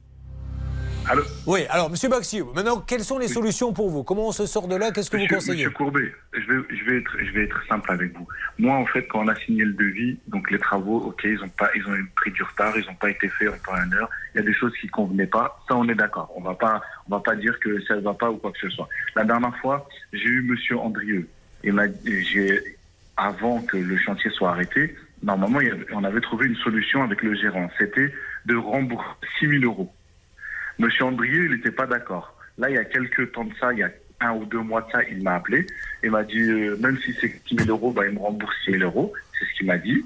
Allô 1.09 1.23
Oui, 1.45 1.65
alors, 1.69 1.89
Monsieur 1.89 2.07
Baxi, 2.07 2.41
maintenant, 2.55 2.80
quelles 2.80 3.03
sont 3.03 3.19
les 3.19 3.27
solutions 3.27 3.73
pour 3.73 3.89
vous? 3.89 4.03
Comment 4.03 4.30
on 4.30 4.31
se 4.31 4.45
sort 4.45 4.69
de 4.69 4.75
là? 4.75 4.91
Qu'est-ce 4.91 5.11
que 5.11 5.17
vous 5.17 5.27
conseillez? 5.27 5.65
Monsieur 5.65 5.71
Courbet, 5.71 6.13
je 6.34 6.39
vais, 6.39 6.63
je, 6.69 6.85
vais 6.85 6.97
être, 6.99 7.17
je 7.19 7.31
vais 7.31 7.43
être 7.43 7.61
simple 7.67 7.91
avec 7.91 8.17
vous. 8.17 8.25
Moi, 8.57 8.73
en 8.75 8.85
fait, 8.85 9.05
quand 9.07 9.19
on 9.25 9.27
a 9.27 9.35
signé 9.35 9.65
le 9.65 9.73
devis, 9.73 10.17
donc 10.27 10.49
les 10.49 10.59
travaux, 10.59 10.99
ok, 10.99 11.21
ils 11.25 11.43
ont, 11.43 11.49
pas, 11.49 11.69
ils 11.75 11.85
ont 11.88 11.95
eu 11.95 12.05
pris 12.15 12.31
du 12.31 12.41
retard, 12.41 12.73
ils 12.77 12.85
n'ont 12.85 12.95
pas 12.95 13.09
été 13.09 13.27
faits 13.27 13.49
en 13.49 13.57
temps 13.57 13.77
et 13.77 13.81
en 13.81 13.91
heure. 13.91 14.09
Il 14.34 14.38
y 14.38 14.41
a 14.41 14.45
des 14.45 14.53
choses 14.53 14.71
qui 14.80 14.85
ne 14.85 14.91
convenaient 14.91 15.27
pas. 15.27 15.59
Ça, 15.67 15.75
on 15.75 15.88
est 15.89 15.95
d'accord. 15.95 16.31
On 16.35 16.41
va 16.41 16.53
pas, 16.53 16.81
on 17.09 17.15
va 17.15 17.19
pas 17.19 17.35
dire 17.35 17.59
que 17.59 17.81
ça 17.84 17.95
ne 17.95 18.01
va 18.01 18.13
pas 18.13 18.31
ou 18.31 18.38
quoi 18.38 18.51
que 18.51 18.59
ce 18.59 18.69
soit. 18.69 18.88
La 19.15 19.25
dernière 19.25 19.55
fois, 19.57 19.88
j'ai 20.13 20.30
eu 20.30 20.41
Monsieur 20.43 20.77
Andrieux. 20.77 21.27
Et 21.65 21.71
j'ai, 22.23 22.77
avant 23.17 23.61
que 23.61 23.77
le 23.77 23.97
chantier 23.97 24.31
soit 24.31 24.51
arrêté, 24.51 24.95
normalement, 25.21 25.59
on 25.91 26.03
avait 26.05 26.21
trouvé 26.21 26.47
une 26.47 26.55
solution 26.57 27.03
avec 27.03 27.21
le 27.23 27.35
gérant. 27.35 27.69
C'était 27.77 28.13
de 28.45 28.55
rembourser 28.55 29.07
6 29.39 29.49
000 29.59 29.63
euros. 29.65 29.93
Monsieur 30.79 31.05
Andrieux, 31.05 31.45
il 31.45 31.55
n'était 31.55 31.71
pas 31.71 31.85
d'accord. 31.85 32.35
Là, 32.57 32.69
il 32.69 32.75
y 32.75 32.79
a 32.79 32.85
quelques 32.85 33.31
temps 33.31 33.45
de 33.45 33.53
ça, 33.59 33.73
il 33.73 33.79
y 33.79 33.83
a 33.83 33.89
un 34.21 34.33
ou 34.33 34.45
deux 34.45 34.59
mois 34.59 34.81
de 34.81 34.91
ça, 34.91 35.03
il 35.03 35.21
m'a 35.21 35.35
appelé 35.35 35.67
et 36.01 36.09
m'a 36.09 36.23
dit, 36.23 36.39
euh, 36.39 36.77
même 36.77 36.97
si 36.99 37.13
c'est 37.19 37.33
6 37.47 37.55
000 37.65 37.69
euros, 37.69 37.91
bah, 37.91 38.05
il 38.07 38.13
me 38.13 38.19
rembourse 38.19 38.55
6 38.65 38.71
000 38.71 38.83
euros. 38.83 39.13
C'est 39.37 39.45
ce 39.45 39.57
qu'il 39.57 39.67
m'a 39.67 39.77
dit. 39.77 40.05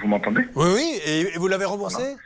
Vous 0.00 0.08
m'entendez? 0.08 0.42
Oui, 0.54 0.66
oui, 0.74 1.00
et, 1.06 1.20
et 1.34 1.38
vous 1.38 1.48
l'avez 1.48 1.64
remboursé? 1.64 2.16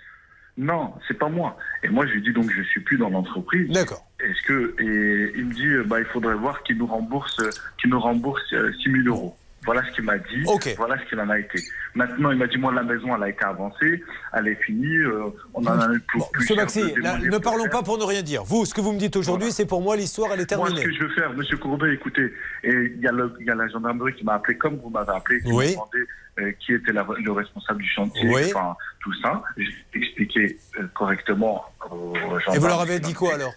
Non, 0.58 0.92
c'est 1.08 1.18
pas 1.18 1.28
moi. 1.28 1.56
Et 1.82 1.88
moi, 1.88 2.06
je 2.06 2.12
lui 2.12 2.22
dis 2.22 2.32
donc, 2.32 2.50
je 2.50 2.62
suis 2.62 2.80
plus 2.80 2.98
dans 2.98 3.08
l'entreprise. 3.08 3.70
D'accord. 3.70 4.04
Est-ce 4.20 4.42
que 4.42 4.74
et 4.78 5.32
il 5.36 5.46
me 5.46 5.54
dit, 5.54 5.66
euh, 5.66 5.84
bah, 5.84 5.98
il 5.98 6.04
faudrait 6.06 6.34
voir 6.34 6.62
qu'il 6.62 6.76
nous 6.76 6.86
rembourse, 6.86 7.38
euh, 7.40 7.50
qu'il 7.80 7.90
nous 7.90 8.00
rembourse 8.00 8.52
euh, 8.52 8.72
6 8.82 8.92
000 8.92 9.04
euros. 9.06 9.36
Voilà 9.64 9.82
ce 9.88 9.94
qu'il 9.94 10.04
m'a 10.04 10.18
dit. 10.18 10.44
Voilà 10.76 10.98
ce 10.98 11.08
qu'il 11.08 11.20
en 11.20 11.30
a 11.30 11.38
été. 11.38 11.60
Maintenant, 11.94 12.30
il 12.32 12.38
m'a 12.38 12.46
dit, 12.46 12.56
moi, 12.58 12.72
la 12.72 12.82
maison, 12.82 13.14
elle 13.14 13.22
a 13.22 13.28
été 13.28 13.44
avancée, 13.44 14.02
elle 14.32 14.48
est 14.48 14.54
finie, 14.64 14.96
euh, 14.96 15.30
on 15.54 15.64
en 15.66 15.78
a 15.78 15.92
eu 15.94 16.00
pour 16.12 16.30
plus. 16.32 16.40
Monsieur 16.40 16.56
Maxi, 16.56 16.94
là, 16.96 17.18
ne 17.18 17.38
parlons 17.38 17.68
pas 17.68 17.82
pour 17.82 17.96
ne 17.98 18.04
rien 18.04 18.22
dire. 18.22 18.42
Vous, 18.44 18.64
ce 18.64 18.74
que 18.74 18.80
vous 18.80 18.92
me 18.92 18.98
dites 18.98 19.14
aujourd'hui, 19.16 19.52
c'est 19.52 19.66
pour 19.66 19.82
moi 19.82 19.94
l'histoire, 19.96 20.30
elle 20.32 20.40
est 20.40 20.50
Moi, 20.56 20.66
terminée. 20.66 20.80
ce 20.80 20.86
que 20.86 20.92
je 20.94 21.02
veux 21.04 21.10
faire, 21.14 21.32
Monsieur 21.34 21.56
Courbet, 21.58 21.92
écoutez, 21.94 22.32
et 22.64 22.92
il 22.96 23.00
y, 23.00 23.06
a 23.06 23.12
le- 23.12 23.32
il 23.40 23.46
y 23.46 23.50
a 23.50 23.54
la 23.54 23.68
gendarmerie 23.68 24.14
qui 24.14 24.24
m'a 24.24 24.34
appelé, 24.34 24.56
comme 24.58 24.76
vous 24.78 24.90
m'avez 24.90 25.12
appelé, 25.12 25.40
qui 25.42 25.52
Oui. 25.52 25.66
m'a 25.66 25.70
demandé 25.72 25.98
euh, 26.38 26.50
qui 26.60 26.72
était 26.72 26.92
la- 26.92 27.06
le 27.22 27.30
responsable 27.32 27.82
du 27.82 27.88
chantier, 27.90 28.26
Oui. 28.34 28.42
enfin, 28.54 28.74
tout 29.00 29.12
ça. 29.22 29.42
J'ai 29.58 29.68
expliqué 29.94 30.56
euh, 30.80 30.86
correctement 30.94 31.62
aux 31.90 32.14
gendarmes. 32.16 32.56
Et 32.56 32.58
vous 32.58 32.66
leur 32.68 32.80
avez 32.80 33.00
dit 33.00 33.12
quoi 33.12 33.34
alors? 33.34 33.52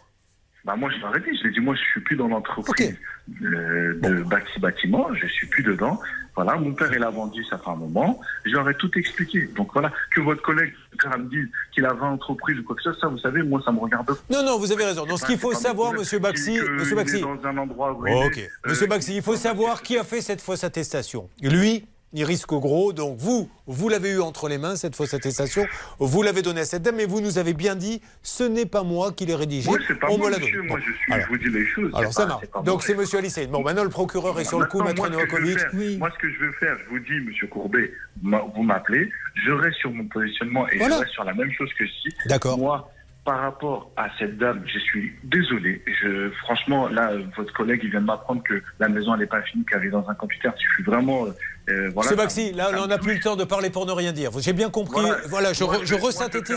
Bah 0.66 0.76
moi 0.76 0.90
je 0.90 1.00
leur 1.00 1.16
ai 1.16 1.20
dit, 1.20 1.38
je 1.38 1.44
lui 1.44 1.50
ai 1.50 1.54
dit 1.54 1.60
moi 1.60 1.76
je 1.76 1.82
suis 1.82 2.02
plus 2.02 2.16
dans 2.16 2.28
l'entreprise 2.28 2.98
euh, 3.44 4.00
de 4.02 4.24
Baxi 4.24 4.60
Bâtiment, 4.60 5.14
je 5.14 5.28
suis 5.28 5.48
plus 5.48 5.64
dedans. 5.64 6.00
Voilà, 6.36 6.56
mon 6.56 6.74
père 6.74 6.92
il 6.94 7.02
a 7.04 7.10
vendu 7.10 7.44
ça 7.46 7.58
fait 7.58 7.70
un 7.70 7.76
moment, 7.76 8.20
je 8.44 8.52
leur 8.52 8.70
ai 8.70 8.76
tout 8.76 8.92
expliqué. 8.98 9.48
Donc 9.56 9.70
voilà, 9.74 9.92
que 10.14 10.22
votre 10.22 10.42
collègue 10.42 10.74
me 11.04 11.30
dise 11.30 11.48
qu'il 11.72 11.86
a 11.86 11.94
20 11.94 12.14
entreprises 12.14 12.60
ou 12.60 12.64
quoi 12.64 12.76
que 12.76 12.82
ce 12.82 12.92
soit, 12.92 13.02
ça 13.02 13.08
vous 13.08 13.20
savez, 13.20 13.44
moi 13.44 13.62
ça 13.64 13.72
me 13.72 13.80
regarde 13.80 14.06
pas. 14.08 14.14
Non, 14.30 14.44
non, 14.44 14.58
vous 14.58 14.72
avez 14.72 14.86
raison. 14.86 15.06
Donc, 15.06 15.20
ce 15.20 15.26
qu'il 15.26 15.38
faut 15.38 15.54
savoir, 15.54 15.94
mon 15.94 16.00
Monsieur. 16.00 16.20
Baxi, 16.20 16.60
Monsieur 16.60 16.96
Baxi. 16.96 17.22
dans 17.22 17.46
un 17.46 17.58
endroit 17.58 17.94
où 17.94 18.08
il 18.08 18.14
est, 18.14 18.26
Ok, 18.26 18.38
euh, 18.38 18.70
Monsieur 18.70 18.88
Baxi, 18.88 19.16
il 19.18 19.22
faut 19.22 19.36
savoir 19.36 19.82
qui 19.82 19.98
a 19.98 20.04
fait 20.04 20.22
cette 20.22 20.42
fausse 20.42 20.64
attestation. 20.64 21.30
Lui, 21.42 21.86
il 22.16 22.24
risque 22.24 22.48
gros. 22.50 22.94
Donc 22.94 23.18
vous, 23.20 23.48
vous 23.68 23.90
l'avez 23.90 24.10
eu 24.12 24.20
entre 24.22 24.48
les 24.50 24.58
mains 24.58 24.76
cette 24.76 24.96
fausse 24.96 25.14
attestation. 25.14 25.68
Vous 26.00 26.24
l'avez 26.24 26.42
donnée 26.42 26.62
à 26.62 26.66
cette 26.66 26.82
dame, 26.82 26.96
mais 26.96 27.06
vous 27.06 27.22
nous 27.22 27.38
avez 27.38 27.54
bien 27.54 27.76
dit, 27.76 28.02
ce 28.24 28.44
n'est 28.44 28.66
pas 28.66 28.82
moi 28.84 29.12
qui 29.12 29.26
l'ai 29.28 29.36
rédigé. 29.36 29.70
Moi, 29.70 29.78
pas 30.02 30.08
On 30.10 30.18
moi, 30.18 30.28
me 30.30 30.34
l'a 30.34 30.40
monsieur, 30.40 30.56
donné. 30.58 30.68
moi 30.70 30.80
je 30.80 30.92
suis, 30.94 31.14
alors. 31.14 31.26
je 31.28 31.32
vous 31.32 31.38
dis 31.38 31.50
les 31.50 31.66
choses. 31.68 31.92
Alors 31.94 32.14
ça 32.14 32.26
marche. 32.26 32.46
Donc 32.64 32.82
c'est 32.84 32.96
Monsieur 32.96 33.20
Alicéine. 33.20 33.52
Bon, 33.52 33.62
maintenant 33.62 33.84
le 33.84 33.90
procureur 33.90 34.40
est 34.40 34.46
sur 34.46 34.60
le 34.60 34.66
coup, 34.66 34.82
Maître 34.82 35.08
Novakovic. 35.10 35.60
Moi, 36.00 36.10
ce 36.12 36.20
que 36.20 36.32
je 36.32 36.40
veux 36.40 36.52
faire, 36.54 36.76
je 36.86 36.90
vous 36.90 37.00
dis, 37.00 37.20
Monsieur 37.28 37.48
Courbet, 37.48 37.92
vous 38.24 38.64
m'appelez, 38.64 39.10
je 39.46 39.52
reste 39.52 39.78
sur 39.78 39.92
mon 39.92 40.06
positionnement 40.08 40.68
et 40.70 40.78
Voilà. 40.78 40.96
je 40.96 41.00
reste 41.02 41.12
sur 41.14 41.24
la 41.26 41.34
même 41.34 41.52
chose 41.52 41.70
que 41.78 41.86
si. 41.86 42.10
D'accord. 42.28 42.58
Moi, 42.58 42.90
par 43.26 43.40
rapport 43.42 43.90
à 43.98 44.08
cette 44.20 44.38
dame, 44.38 44.64
je 44.72 44.78
suis 44.78 45.14
désolé. 45.24 45.84
Je, 46.02 46.30
franchement, 46.44 46.88
là, 46.88 47.12
votre 47.36 47.52
collègue, 47.54 47.82
il 47.84 47.90
vient 47.90 48.00
de 48.02 48.06
m'apprendre 48.06 48.44
que 48.44 48.62
la 48.80 48.88
maison, 48.88 49.16
elle 49.16 49.22
n'est 49.22 49.26
pas 49.26 49.42
finie, 49.42 49.66
qu'elle 49.66 49.84
est 49.84 49.90
dans 49.90 50.08
un 50.08 50.14
computer. 50.14 50.50
Je 50.56 50.74
suis 50.76 50.84
vraiment. 50.84 51.26
euh, 51.26 51.32
euh, 51.70 51.90
voilà, 51.94 52.16
Baxi, 52.16 52.52
me- 52.52 52.58
là, 52.58 52.70
on 52.78 52.86
n'a 52.88 53.00
plus 53.00 53.16
le 53.16 53.20
temps 53.20 53.36
de 53.36 53.44
parler 53.44 53.72
pour 53.72 53.88
ne 53.88 53.92
rien 53.92 54.12
dire. 54.14 54.30
J'ai 54.40 54.54
bien 54.54 54.70
compris. 54.70 55.02
Voilà. 55.02 55.18
Voilà, 55.28 55.54
je, 55.54 55.64
Moi, 55.64 55.78
re- 55.78 55.80
je- 55.82 55.86
je 55.86 55.96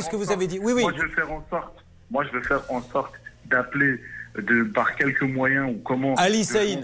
ce 0.03 0.11
que 0.11 0.17
vous 0.17 0.31
avez 0.31 0.47
dit. 0.47 0.59
Oui, 0.63 0.75
oui. 0.75 0.83
Moi, 0.83 0.93
je 0.95 1.03
vais 1.03 1.13
faire 1.15 1.33
en 1.33 1.43
sorte. 1.49 1.85
Moi, 2.11 2.25
je 2.31 2.37
vais 2.39 2.45
faire 2.45 2.61
en 2.71 2.83
sorte 2.83 3.15
d'appeler 3.47 3.99
de 4.37 4.63
par 4.65 4.95
quelques 4.95 5.23
moyens 5.23 5.71
ou 5.75 5.79
comment. 5.83 6.15
Ali 6.17 6.45
Saïn. 6.45 6.83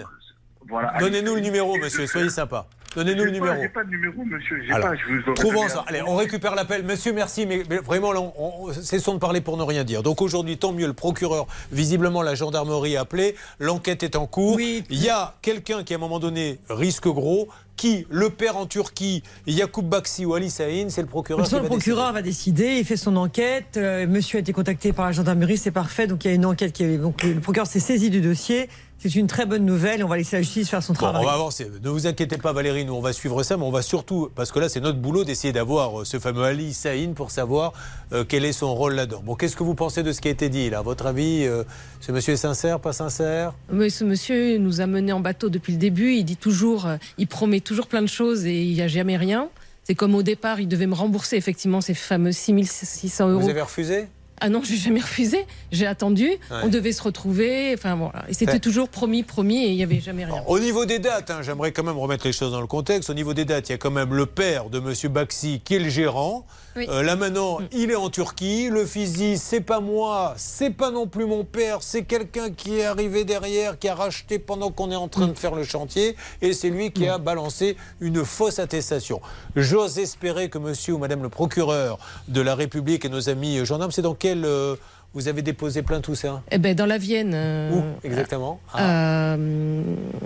Voilà. 0.67 0.89
Ali 0.89 1.05
Donnez-nous 1.05 1.35
le 1.35 1.41
Saïn. 1.43 1.45
numéro, 1.45 1.77
monsieur. 1.77 2.07
Soyez 2.07 2.31
sympa. 2.31 2.67
Donnez-nous 2.95 3.25
le 3.25 3.31
numéro. 3.31 3.55
J'ai 3.61 3.69
pas 3.69 3.85
de 3.85 3.91
numéro, 3.91 4.25
monsieur. 4.25 4.63
Alors, 4.73 4.91
pas. 4.91 4.95
Je 4.97 5.27
vous 5.27 5.35
trouvons 5.35 5.69
ça. 5.69 5.85
Allez, 5.87 6.03
on 6.07 6.17
récupère 6.17 6.55
l'appel. 6.55 6.85
Monsieur, 6.85 7.13
merci, 7.13 7.47
mais, 7.47 7.63
mais 7.69 7.79
vraiment, 7.79 8.13
là, 8.13 8.21
on, 8.21 8.33
on- 8.39 8.73
cessons 8.73 9.15
de 9.15 9.19
parler 9.19 9.41
pour 9.41 9.57
ne 9.57 9.63
rien 9.63 9.85
dire. 9.85 10.03
Donc 10.03 10.23
aujourd'hui, 10.23 10.57
tant 10.59 10.73
mieux, 10.73 10.87
le 10.87 10.93
procureur, 10.93 11.47
visiblement, 11.73 12.23
la 12.23 12.35
gendarmerie 12.35 12.97
a 12.97 13.01
appelé. 13.03 13.35
L'enquête 13.59 14.03
est 14.03 14.17
en 14.17 14.27
cours. 14.27 14.61
Il 14.61 14.85
y 14.91 15.09
a 15.09 15.35
quelqu'un 15.43 15.83
qui, 15.83 15.93
à 15.95 15.97
un 15.97 16.01
moment 16.01 16.19
donné, 16.21 16.59
risque 16.69 17.09
gros. 17.09 17.49
Qui? 17.77 18.07
Le 18.09 18.31
père 18.31 18.57
en 18.57 18.67
Turquie, 18.67 19.25
Yacoub 19.49 19.83
Baxi 19.83 20.25
ou 20.25 20.35
Ali 20.35 20.49
Saïn, 20.49 20.91
c'est 20.91 21.01
le 21.01 21.07
De 21.09 21.11
procureur 21.11 21.43
toute 21.43 21.51
façon, 21.51 21.57
qui 21.57 21.63
le 21.65 21.69
va 21.69 21.75
procureur 21.75 22.13
va 22.13 22.23
décider, 22.23 22.77
il 22.79 22.85
fait 22.85 22.97
son 22.97 23.17
enquête. 23.17 23.77
euh, 23.77 24.07
monsieur 24.07 24.37
a 24.37 24.41
été 24.43 24.53
contacté 24.53 24.93
par 24.93 25.07
la 25.07 25.11
gendarmerie, 25.13 25.57
c'est 25.57 25.73
parfait. 25.73 26.07
Donc 26.07 26.25
il 26.25 26.29
y 26.29 26.31
a 26.31 26.35
une 26.35 26.47
enquête 26.47 26.73
qui 26.73 26.85
est. 26.85 26.99
Donc 26.99 27.25
le 27.25 27.41
procureur 27.41 27.67
s'est 27.67 27.81
saisi 27.81 28.11
du 28.11 28.21
dossier. 28.21 28.69
C'est 29.07 29.17
une 29.17 29.27
très 29.27 29.45
bonne 29.45 29.67
nouvelle. 29.67 30.03
On 30.03 30.09
va 30.09 30.17
laisser 30.17 30.37
la 30.37 30.41
justice 30.43 30.71
faire 30.71 30.83
son 30.83 30.95
Bon, 30.95 31.01
travail. 31.01 31.23
on 31.23 31.27
va 31.27 31.33
avancer. 31.35 31.71
Ne 31.83 31.91
vous 31.91 32.07
inquiétez 32.07 32.39
pas, 32.39 32.55
Valérie, 32.55 32.87
nous 32.87 32.95
on 32.95 33.03
va 33.03 33.13
suivre 33.13 33.43
ça, 33.43 33.59
mais 33.59 33.63
on 33.65 33.71
va 33.71 33.83
surtout, 33.83 34.31
parce 34.35 34.51
que 34.51 34.59
là 34.59 34.71
c'est 34.71 34.81
notre 34.81 34.99
boulot 34.99 35.25
d'essayer 35.25 35.53
d'avoir 35.53 36.01
euh, 36.01 36.05
ce 36.07 36.19
fameux 36.19 36.43
Ali 36.43 36.73
Saïn 36.73 37.13
pour 37.13 37.31
savoir 37.31 37.75
euh, 38.15 38.25
quel 38.27 38.47
est 38.47 38.53
son 38.53 38.75
rôle 38.75 38.95
là-dedans. 38.95 39.21
Bon, 39.23 39.35
qu'est-ce 39.35 39.57
que 39.57 39.63
vous 39.63 39.75
pensez 39.75 40.03
de 40.03 40.11
ce 40.11 40.23
qui 40.23 40.29
a 40.29 40.31
été 40.31 40.49
dit 40.49 40.71
là? 40.71 40.79
À 40.79 40.83
votre 40.83 41.05
avis, 41.05 41.45
euh, 41.45 41.65
ce 42.01 42.13
monsieur 42.13 42.33
est 42.33 42.39
sincère, 42.39 42.81
pas 42.81 42.95
sincère? 42.95 43.53
Mais 43.71 43.91
ce 43.91 44.05
monsieur 44.05 44.57
nous 44.57 44.81
a 44.81 44.87
menés 44.87 45.13
en 45.13 45.21
bateau 45.21 45.51
depuis 45.51 45.75
le 45.75 45.79
début. 45.79 46.15
Il 46.15 46.25
dit 46.25 46.39
toujours, 46.39 46.87
euh, 46.87 46.97
il 47.19 47.27
promet 47.27 47.61
toujours 47.61 47.89
plein 47.89 48.01
de 48.01 48.07
choses 48.07 48.47
et 48.47 48.63
il 48.63 48.73
n'y 48.73 48.81
a 48.81 48.89
jamais 48.89 49.19
rien. 49.19 49.49
C'est 49.87 49.95
comme 49.95 50.15
au 50.15 50.23
départ, 50.23 50.61
il 50.61 50.67
devait 50.67 50.87
me 50.87 50.95
rembourser 50.95 51.37
effectivement 51.37 51.83
ces 51.83 51.93
fameux 51.93 52.33
6600 52.33 53.29
euros. 53.29 53.41
Vous 53.43 53.51
avez 53.51 53.61
refusé? 53.61 54.07
Ah 54.41 54.49
non, 54.49 54.63
j'ai 54.65 54.77
jamais 54.77 55.01
refusé. 55.01 55.47
J'ai 55.73 55.87
attendu. 55.87 56.29
On 56.51 56.69
devait 56.69 56.93
se 56.93 57.03
retrouver. 57.03 57.73
Enfin 57.75 57.95
voilà. 57.95 58.25
Et 58.29 58.35
c'était 58.35 58.53
Ouais. 58.53 58.59
toujours 58.61 58.89
promis, 58.89 59.23
promis, 59.23 59.65
et 59.65 59.69
il 59.71 59.77
n'y 59.77 59.83
avait 59.83 60.01
jamais 60.01 60.25
rien. 60.25 60.43
Au 60.47 60.59
niveau 60.59 60.85
des 60.85 60.99
dates, 60.99 61.31
hein, 61.31 61.41
j'aimerais 61.43 61.73
quand 61.73 61.83
même 61.85 61.99
remettre 61.99 62.27
les 62.27 62.33
choses 62.33 62.53
dans 62.53 62.61
le 62.61 62.67
contexte. 62.67 63.11
Au 63.11 63.15
niveau 63.15 63.33
des 63.35 63.45
dates, 63.45 63.69
il 63.69 63.73
y 63.73 63.75
a 63.75 63.79
quand 63.79 63.91
même 63.91 64.13
le 64.15 64.27
père 64.27 64.71
de 64.71 64.81
Monsieur 64.81 65.09
Baxi 65.09 65.61
qui 65.65 65.77
est 65.77 65.79
le 65.79 65.89
gérant. 65.89 66.47
Oui. 66.77 66.87
Euh, 66.89 67.03
là 67.05 67.15
maintenant, 67.15 67.61
il 67.73 67.93
est 67.93 67.95
en 67.97 68.11
Turquie. 68.11 68.69
Le 68.69 68.85
fils 68.85 69.13
dit 69.13 69.39
c'est 69.39 69.61
pas 69.61 69.79
moi, 69.79 70.35
c'est 70.37 70.71
pas 70.71 70.91
non 70.91 71.07
plus 71.07 71.25
mon 71.25 71.45
père, 71.45 71.79
c'est 71.83 72.03
quelqu'un 72.03 72.51
qui 72.51 72.79
est 72.79 72.85
arrivé 72.85 73.25
derrière, 73.25 73.79
qui 73.79 73.89
a 73.89 73.95
racheté 73.95 74.41
pendant 74.41 74.71
qu'on 74.73 74.91
est 74.91 74.97
en 74.97 75.07
train 75.07 75.29
de 75.29 75.39
faire 75.39 75.55
le 75.55 75.63
chantier, 75.63 76.17
et 76.43 76.53
c'est 76.53 76.71
lui 76.71 76.91
qui 76.91 77.07
a 77.07 77.19
balancé 77.19 77.77
une 78.01 78.25
fausse 78.25 78.59
attestation. 78.59 79.21
J'ose 79.55 80.01
espérer 80.01 80.49
que 80.49 80.59
Monsieur 80.59 80.95
ou 80.95 80.99
Madame 80.99 81.23
le 81.23 81.29
procureur 81.29 81.99
de 82.27 82.41
la 82.41 82.57
République 82.57 83.05
et 83.05 83.09
nos 83.09 83.29
amis 83.29 83.65
gendarmes, 83.65 83.93
c'est 83.93 84.03
dans 84.03 84.15
quel 84.25 84.47
euh, 84.47 84.75
vous 85.13 85.29
avez 85.29 85.43
déposé 85.43 85.83
plein 85.83 86.01
tout 86.01 86.15
ça 86.15 86.41
Eh 86.51 86.57
ben, 86.57 86.75
dans 86.75 86.87
la 86.87 86.97
Vienne. 86.97 87.33
euh, 87.35 87.71
Où 87.73 87.83
exactement 88.07 88.59
Ah. 88.73 89.35
euh, 89.35 89.83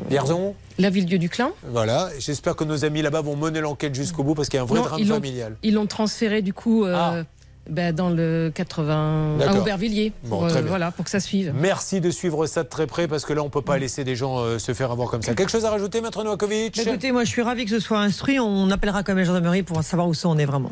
Vierzon 0.08 0.54
la 0.78 0.88
Villedieu 0.90 1.18
du 1.18 1.28
Clin. 1.28 1.50
Voilà, 1.72 2.08
j'espère 2.20 2.54
que 2.54 2.62
nos 2.62 2.84
amis 2.84 3.02
là-bas 3.02 3.20
vont 3.22 3.34
mener 3.34 3.60
l'enquête 3.60 3.96
jusqu'au 3.96 4.22
bout 4.22 4.36
parce 4.36 4.48
qu'il 4.48 4.58
y 4.58 4.60
a 4.60 4.62
un 4.62 4.66
vrai 4.66 4.78
Non, 4.78 4.84
drame 4.84 5.00
ils 5.00 5.08
familial. 5.08 5.56
Ils 5.64 5.74
l'ont 5.74 5.86
transféré 5.88 6.40
du 6.42 6.52
coup 6.52 6.84
euh, 6.84 7.24
ben, 7.68 7.92
dans 7.92 8.08
le 8.10 8.52
80 8.54 9.38
à. 9.40 9.58
Aubervilliers. 9.58 10.12
Bon, 10.22 10.28
pour, 10.38 10.44
euh. 10.44 10.62
Voilà, 10.64 10.92
pour 10.92 11.04
que 11.04 11.10
ça 11.10 11.18
suive. 11.18 11.52
Merci 11.60 12.00
de 12.00 12.10
suivre 12.12 12.46
ça 12.46 12.62
de 12.62 12.68
très 12.68 12.86
près 12.86 13.08
parce 13.08 13.24
que 13.24 13.32
là, 13.32 13.42
on 13.42 13.46
ne 13.46 13.50
peut 13.50 13.62
pas 13.62 13.78
laisser 13.78 14.04
des 14.04 14.14
gens 14.14 14.38
euh, 14.38 14.60
se 14.60 14.72
faire 14.74 14.92
avoir 14.92 15.10
comme 15.10 15.22
ça. 15.22 15.34
Quelque 15.34 15.50
chose 15.50 15.64
à 15.64 15.70
rajouter, 15.70 16.00
Maître 16.00 16.22
Novakovic? 16.22 16.76
Bah, 16.76 16.82
écoutez, 16.92 17.10
moi 17.10 17.24
je 17.24 17.30
suis 17.30 17.42
ravi 17.42 17.64
que 17.64 17.70
ce 17.72 17.80
soit 17.80 17.98
instruit. 17.98 18.38
On 18.38 18.70
appellera 18.70 19.02
quand 19.02 19.12
même 19.14 19.18
la 19.18 19.24
gendarmerie 19.24 19.64
pour 19.64 19.82
savoir 19.82 20.06
où 20.06 20.14
ça 20.14 20.28
en 20.28 20.38
est 20.38 20.46
vraiment. 20.46 20.70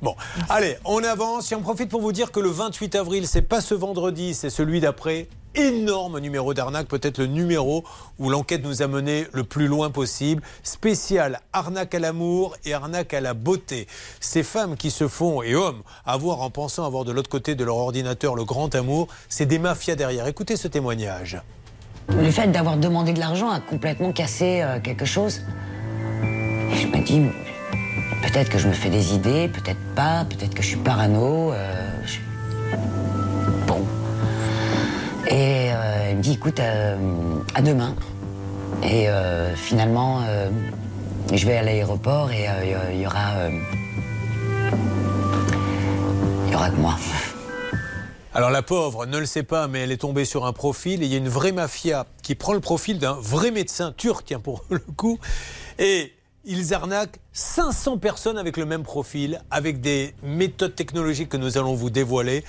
Bon, 0.00 0.14
allez, 0.48 0.76
on 0.84 1.02
avance. 1.02 1.50
Et 1.50 1.54
on 1.54 1.60
profite 1.60 1.88
pour 1.88 2.00
vous 2.00 2.12
dire 2.12 2.30
que 2.30 2.40
le 2.40 2.50
28 2.50 2.94
avril, 2.94 3.26
c'est 3.26 3.42
pas 3.42 3.60
ce 3.60 3.74
vendredi, 3.74 4.34
c'est 4.34 4.50
celui 4.50 4.80
d'après. 4.80 5.28
Énorme 5.54 6.20
numéro 6.20 6.54
d'arnaque, 6.54 6.86
peut-être 6.86 7.18
le 7.18 7.26
numéro 7.26 7.82
où 8.18 8.30
l'enquête 8.30 8.62
nous 8.62 8.82
a 8.82 8.86
mené 8.86 9.26
le 9.32 9.42
plus 9.42 9.66
loin 9.66 9.90
possible. 9.90 10.42
Spécial 10.62 11.40
arnaque 11.52 11.94
à 11.94 11.98
l'amour 11.98 12.54
et 12.64 12.74
arnaque 12.74 13.12
à 13.12 13.20
la 13.20 13.34
beauté. 13.34 13.88
Ces 14.20 14.44
femmes 14.44 14.76
qui 14.76 14.92
se 14.92 15.08
font, 15.08 15.42
et 15.42 15.56
hommes, 15.56 15.82
avoir 16.06 16.42
en 16.42 16.50
pensant 16.50 16.84
avoir 16.84 17.04
de 17.04 17.10
l'autre 17.10 17.30
côté 17.30 17.56
de 17.56 17.64
leur 17.64 17.76
ordinateur 17.76 18.36
le 18.36 18.44
grand 18.44 18.72
amour, 18.76 19.08
c'est 19.28 19.46
des 19.46 19.58
mafias 19.58 19.96
derrière. 19.96 20.28
Écoutez 20.28 20.56
ce 20.56 20.68
témoignage. 20.68 21.40
Le 22.10 22.30
fait 22.30 22.46
d'avoir 22.48 22.76
demandé 22.76 23.12
de 23.12 23.18
l'argent 23.18 23.50
a 23.50 23.60
complètement 23.60 24.12
cassé 24.12 24.62
euh, 24.62 24.78
quelque 24.80 25.04
chose. 25.04 25.42
Et 26.22 26.76
je 26.76 26.86
me 26.86 27.04
dis, 27.04 27.22
peut-être 28.22 28.48
que 28.48 28.58
je 28.58 28.68
me 28.68 28.72
fais 28.72 28.90
des 28.90 29.14
idées, 29.14 29.48
peut-être 29.48 29.80
pas, 29.94 30.24
peut-être 30.28 30.54
que 30.54 30.62
je 30.62 30.68
suis 30.68 30.76
parano. 30.76 31.52
euh, 31.52 31.88
Bon. 33.66 33.84
Et 35.28 35.70
euh, 35.72 36.08
il 36.10 36.16
me 36.18 36.22
dit, 36.22 36.32
écoute, 36.32 36.60
euh, 36.60 36.96
à 37.54 37.62
demain. 37.62 37.94
Et 38.82 39.08
euh, 39.08 39.54
finalement, 39.56 40.22
je 41.32 41.46
vais 41.46 41.56
à 41.56 41.62
l'aéroport 41.62 42.30
et 42.30 42.46
il 42.94 43.00
y 43.00 43.06
aura. 43.06 43.32
Il 46.46 46.52
y 46.52 46.54
aura 46.54 46.70
que 46.70 46.76
moi. 46.76 46.96
Alors 48.34 48.50
la 48.50 48.62
pauvre 48.62 49.04
ne 49.06 49.18
le 49.18 49.26
sait 49.26 49.42
pas, 49.42 49.66
mais 49.66 49.80
elle 49.80 49.90
est 49.90 49.96
tombée 49.98 50.24
sur 50.24 50.46
un 50.46 50.52
profil 50.52 51.02
il 51.02 51.10
y 51.10 51.14
a 51.14 51.18
une 51.18 51.28
vraie 51.28 51.50
mafia 51.50 52.06
qui 52.22 52.36
prend 52.36 52.52
le 52.52 52.60
profil 52.60 52.98
d'un 52.98 53.14
vrai 53.14 53.50
médecin 53.50 53.92
turc, 53.96 54.24
tiens, 54.26 54.38
pour 54.38 54.64
le 54.70 54.78
coup, 54.78 55.18
et 55.78 56.12
ils 56.48 56.72
arnaquent 56.72 57.20
500 57.32 57.98
personnes 57.98 58.38
avec 58.38 58.56
le 58.56 58.64
même 58.64 58.82
profil, 58.82 59.40
avec 59.50 59.80
des 59.80 60.14
méthodes 60.22 60.74
technologiques 60.74 61.28
que 61.28 61.36
nous 61.36 61.58
allons 61.58 61.74
vous 61.74 61.90
dévoiler. 61.90 62.42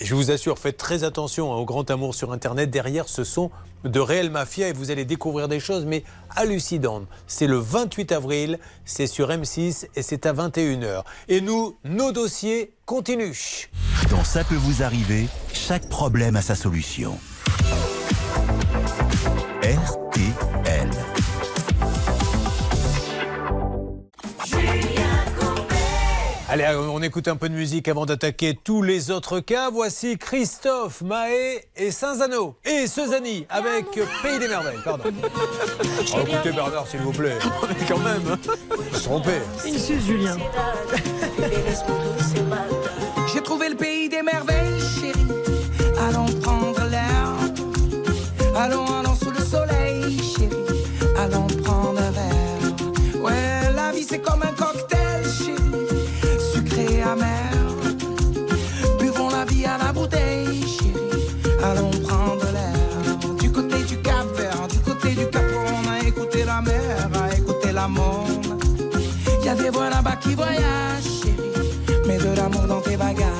Je 0.00 0.14
vous 0.14 0.30
assure, 0.30 0.58
faites 0.58 0.76
très 0.78 1.04
attention 1.04 1.52
hein, 1.52 1.56
au 1.56 1.66
grand 1.66 1.90
amour 1.90 2.14
sur 2.14 2.32
Internet. 2.32 2.70
Derrière, 2.70 3.08
ce 3.08 3.24
sont 3.24 3.50
de 3.84 3.98
réelles 3.98 4.30
mafias 4.30 4.68
et 4.68 4.72
vous 4.72 4.92
allez 4.92 5.04
découvrir 5.04 5.48
des 5.48 5.58
choses, 5.58 5.84
mais 5.84 6.04
hallucinantes. 6.30 7.08
C'est 7.26 7.48
le 7.48 7.58
28 7.58 8.12
avril, 8.12 8.58
c'est 8.84 9.08
sur 9.08 9.28
M6 9.28 9.88
et 9.96 10.02
c'est 10.02 10.24
à 10.24 10.32
21h. 10.32 11.02
Et 11.28 11.40
nous, 11.40 11.76
nos 11.84 12.12
dossiers 12.12 12.72
continuent. 12.86 13.68
Dans 14.08 14.24
Ça 14.24 14.44
peut 14.44 14.54
vous 14.54 14.84
arriver, 14.84 15.26
chaque 15.52 15.88
problème 15.88 16.36
a 16.36 16.42
sa 16.42 16.54
solution. 16.54 17.18
Allez, 26.52 26.66
on 26.76 27.00
écoute 27.00 27.28
un 27.28 27.36
peu 27.36 27.48
de 27.48 27.54
musique 27.54 27.88
avant 27.88 28.04
d'attaquer 28.04 28.54
tous 28.54 28.82
les 28.82 29.10
autres 29.10 29.40
cas. 29.40 29.70
Voici 29.70 30.18
Christophe, 30.18 31.00
Mahé 31.00 31.64
et 31.76 31.90
Saint-Zano. 31.90 32.56
Et 32.66 32.86
Sezani 32.86 33.46
avec 33.48 33.86
Pays 34.22 34.38
des 34.38 34.48
Merveilles, 34.48 34.76
pardon. 34.84 35.04
Oh, 36.14 36.18
écoutez 36.26 36.52
Bernard, 36.52 36.86
s'il 36.86 37.00
vous 37.00 37.12
plaît. 37.12 37.38
Quand 37.88 38.00
même. 38.00 38.36
Je 38.90 38.96
suis 38.98 39.04
trompé. 39.06 39.30
Une 39.66 39.78
suce, 39.78 40.04
Julien. 40.04 40.36
qui 70.22 70.34
voyagent, 70.34 71.22
chérie. 71.22 72.06
Mets 72.06 72.18
de 72.18 72.36
l'amour 72.36 72.66
dans 72.68 72.80
tes 72.80 72.96
bagages. 72.96 73.31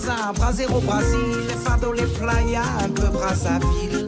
Brasa, 0.00 0.32
Brasero, 0.32 0.80
Brésil. 0.80 1.46
Les 1.48 1.54
fardeaux, 1.54 1.92
les 1.92 2.06
playas, 2.06 2.62
un 2.82 2.88
peu 2.88 3.08
Brazzaville. 3.08 4.06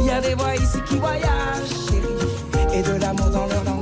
Il 0.00 0.06
y 0.06 0.10
a 0.10 0.20
des 0.20 0.34
voix 0.34 0.54
ici 0.54 0.78
qui 0.86 0.96
voyagent, 0.96 1.70
chérie. 1.88 2.74
Et 2.74 2.82
de 2.82 3.00
l'amour 3.00 3.30
dans 3.30 3.46
leur 3.46 3.64
langage. 3.64 3.79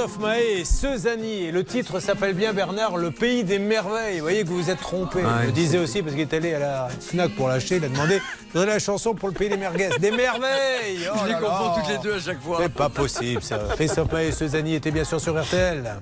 Christophe 0.00 0.20
Mahé 0.20 0.60
et 0.60 0.64
Sezani. 0.64 1.42
Et 1.42 1.52
le 1.52 1.62
titre 1.62 2.00
s'appelle 2.00 2.32
bien 2.32 2.54
Bernard, 2.54 2.96
le 2.96 3.10
pays 3.10 3.44
des 3.44 3.58
merveilles. 3.58 4.16
Vous 4.16 4.22
voyez 4.22 4.44
que 4.44 4.48
vous 4.48 4.62
vous 4.62 4.70
êtes 4.70 4.80
trompé. 4.80 5.20
Ah, 5.22 5.40
Je 5.42 5.46
le 5.48 5.52
disais 5.52 5.76
aussi 5.76 6.00
parce 6.00 6.14
qu'il 6.14 6.22
est 6.22 6.32
allé 6.32 6.54
à 6.54 6.58
la 6.58 6.88
Fnac 6.88 7.32
pour 7.32 7.48
l'acheter. 7.48 7.76
Il 7.76 7.84
a 7.84 7.88
demandé 7.88 8.18
voudrais 8.54 8.66
la 8.66 8.78
chanson 8.78 9.14
pour 9.14 9.28
le 9.28 9.34
pays 9.34 9.50
des 9.50 9.58
merguez. 9.58 9.90
Des 10.00 10.10
merveilles 10.10 11.06
Oh 11.12 11.18
Je 11.22 11.28
les 11.28 11.34
confonds 11.34 11.74
toutes 11.78 11.90
les 11.90 11.98
deux 11.98 12.14
à 12.14 12.18
chaque 12.18 12.40
fois. 12.40 12.60
C'est 12.62 12.72
pas 12.72 12.88
possible 12.88 13.42
ça. 13.42 13.60
Christophe 13.74 14.10
Mahé 14.10 14.28
et 14.28 14.32
Sezani 14.32 14.74
étaient 14.74 14.90
bien 14.90 15.04
sûr 15.04 15.20
sur 15.20 15.38
RTL. 15.38 16.00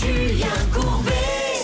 Julien 0.00 0.46
Courbet 0.72 1.10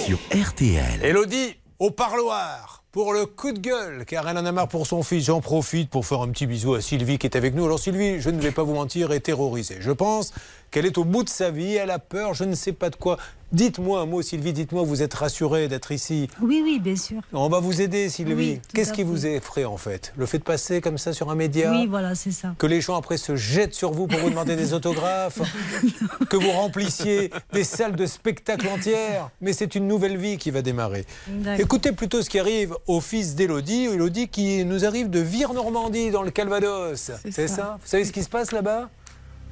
Sur 0.06 0.18
RTL. 0.36 0.98
Elodie, 1.00 1.54
au 1.78 1.92
parloir. 1.92 2.82
Pour 2.90 3.12
le 3.12 3.26
coup 3.26 3.50
de 3.50 3.58
gueule, 3.58 4.04
car 4.04 4.28
elle 4.28 4.38
en 4.38 4.46
a 4.46 4.52
marre 4.52 4.68
pour 4.68 4.86
son 4.86 5.02
fils. 5.02 5.24
J'en 5.24 5.40
profite 5.40 5.90
pour 5.90 6.06
faire 6.06 6.20
un 6.20 6.28
petit 6.28 6.46
bisou 6.46 6.74
à 6.74 6.80
Sylvie 6.80 7.18
qui 7.18 7.26
est 7.26 7.36
avec 7.36 7.52
nous. 7.56 7.64
Alors 7.64 7.80
Sylvie, 7.80 8.20
je 8.20 8.30
ne 8.30 8.40
vais 8.40 8.52
pas 8.52 8.62
vous 8.62 8.74
mentir, 8.74 9.10
est 9.10 9.18
terrorisée. 9.18 9.78
Je 9.80 9.90
pense 9.90 10.32
qu'elle 10.74 10.86
est 10.86 10.98
au 10.98 11.04
bout 11.04 11.22
de 11.22 11.28
sa 11.28 11.52
vie, 11.52 11.74
elle 11.76 11.92
a 11.92 12.00
peur, 12.00 12.34
je 12.34 12.42
ne 12.42 12.56
sais 12.56 12.72
pas 12.72 12.90
de 12.90 12.96
quoi. 12.96 13.16
Dites-moi 13.52 14.00
un 14.00 14.06
mot 14.06 14.20
Sylvie, 14.22 14.52
dites-moi, 14.52 14.82
vous 14.82 15.02
êtes 15.02 15.14
rassurée 15.14 15.68
d'être 15.68 15.92
ici. 15.92 16.28
Oui, 16.42 16.60
oui, 16.64 16.80
bien 16.80 16.96
sûr. 16.96 17.20
On 17.32 17.48
va 17.48 17.60
vous 17.60 17.80
aider 17.80 18.08
Sylvie. 18.08 18.34
Oui, 18.34 18.60
Qu'est-ce 18.74 18.90
qui 18.92 19.02
fait. 19.02 19.04
vous 19.04 19.24
effraie 19.24 19.64
en 19.64 19.76
fait? 19.76 20.12
Le 20.16 20.26
fait 20.26 20.38
de 20.38 20.42
passer 20.42 20.80
comme 20.80 20.98
ça 20.98 21.12
sur 21.12 21.30
un 21.30 21.36
média 21.36 21.70
Oui, 21.70 21.86
voilà, 21.86 22.16
c'est 22.16 22.32
ça. 22.32 22.56
que 22.58 22.66
les 22.66 22.80
gens 22.80 22.96
après 22.96 23.18
se 23.18 23.36
jettent 23.36 23.74
sur 23.74 23.92
vous 23.92 24.08
pour 24.08 24.18
vous 24.18 24.30
demander 24.30 24.56
des 24.56 24.72
autographes, 24.74 25.38
que 26.28 26.36
vous 26.36 26.50
remplissiez 26.50 27.30
des 27.52 27.62
salles 27.62 27.94
de 27.94 28.06
spectacle 28.06 28.66
entières. 28.66 29.30
Mais 29.40 29.52
c'est 29.52 29.76
une 29.76 29.86
nouvelle 29.86 30.16
vie 30.16 30.38
qui 30.38 30.50
va 30.50 30.60
démarrer. 30.60 31.04
Écoutez 31.56 31.92
plutôt 31.92 32.20
ce 32.20 32.28
qui 32.28 32.40
arrive 32.40 32.74
au 32.88 33.00
fils 33.00 33.36
d'Élodie, 33.36 33.84
Élodie 33.84 34.26
qui 34.26 34.64
nous 34.64 34.84
arrive 34.84 35.08
de 35.08 35.20
Vire-Normandie 35.20 36.10
dans 36.10 36.22
le 36.24 36.32
Calvados. 36.32 37.12
C'est 37.30 37.46
ça. 37.46 37.54
ça? 37.54 37.78
Vous 37.80 37.86
savez 37.86 38.04
ce 38.04 38.10
qui 38.10 38.24
se 38.24 38.28
passe 38.28 38.50
là-bas? 38.50 38.88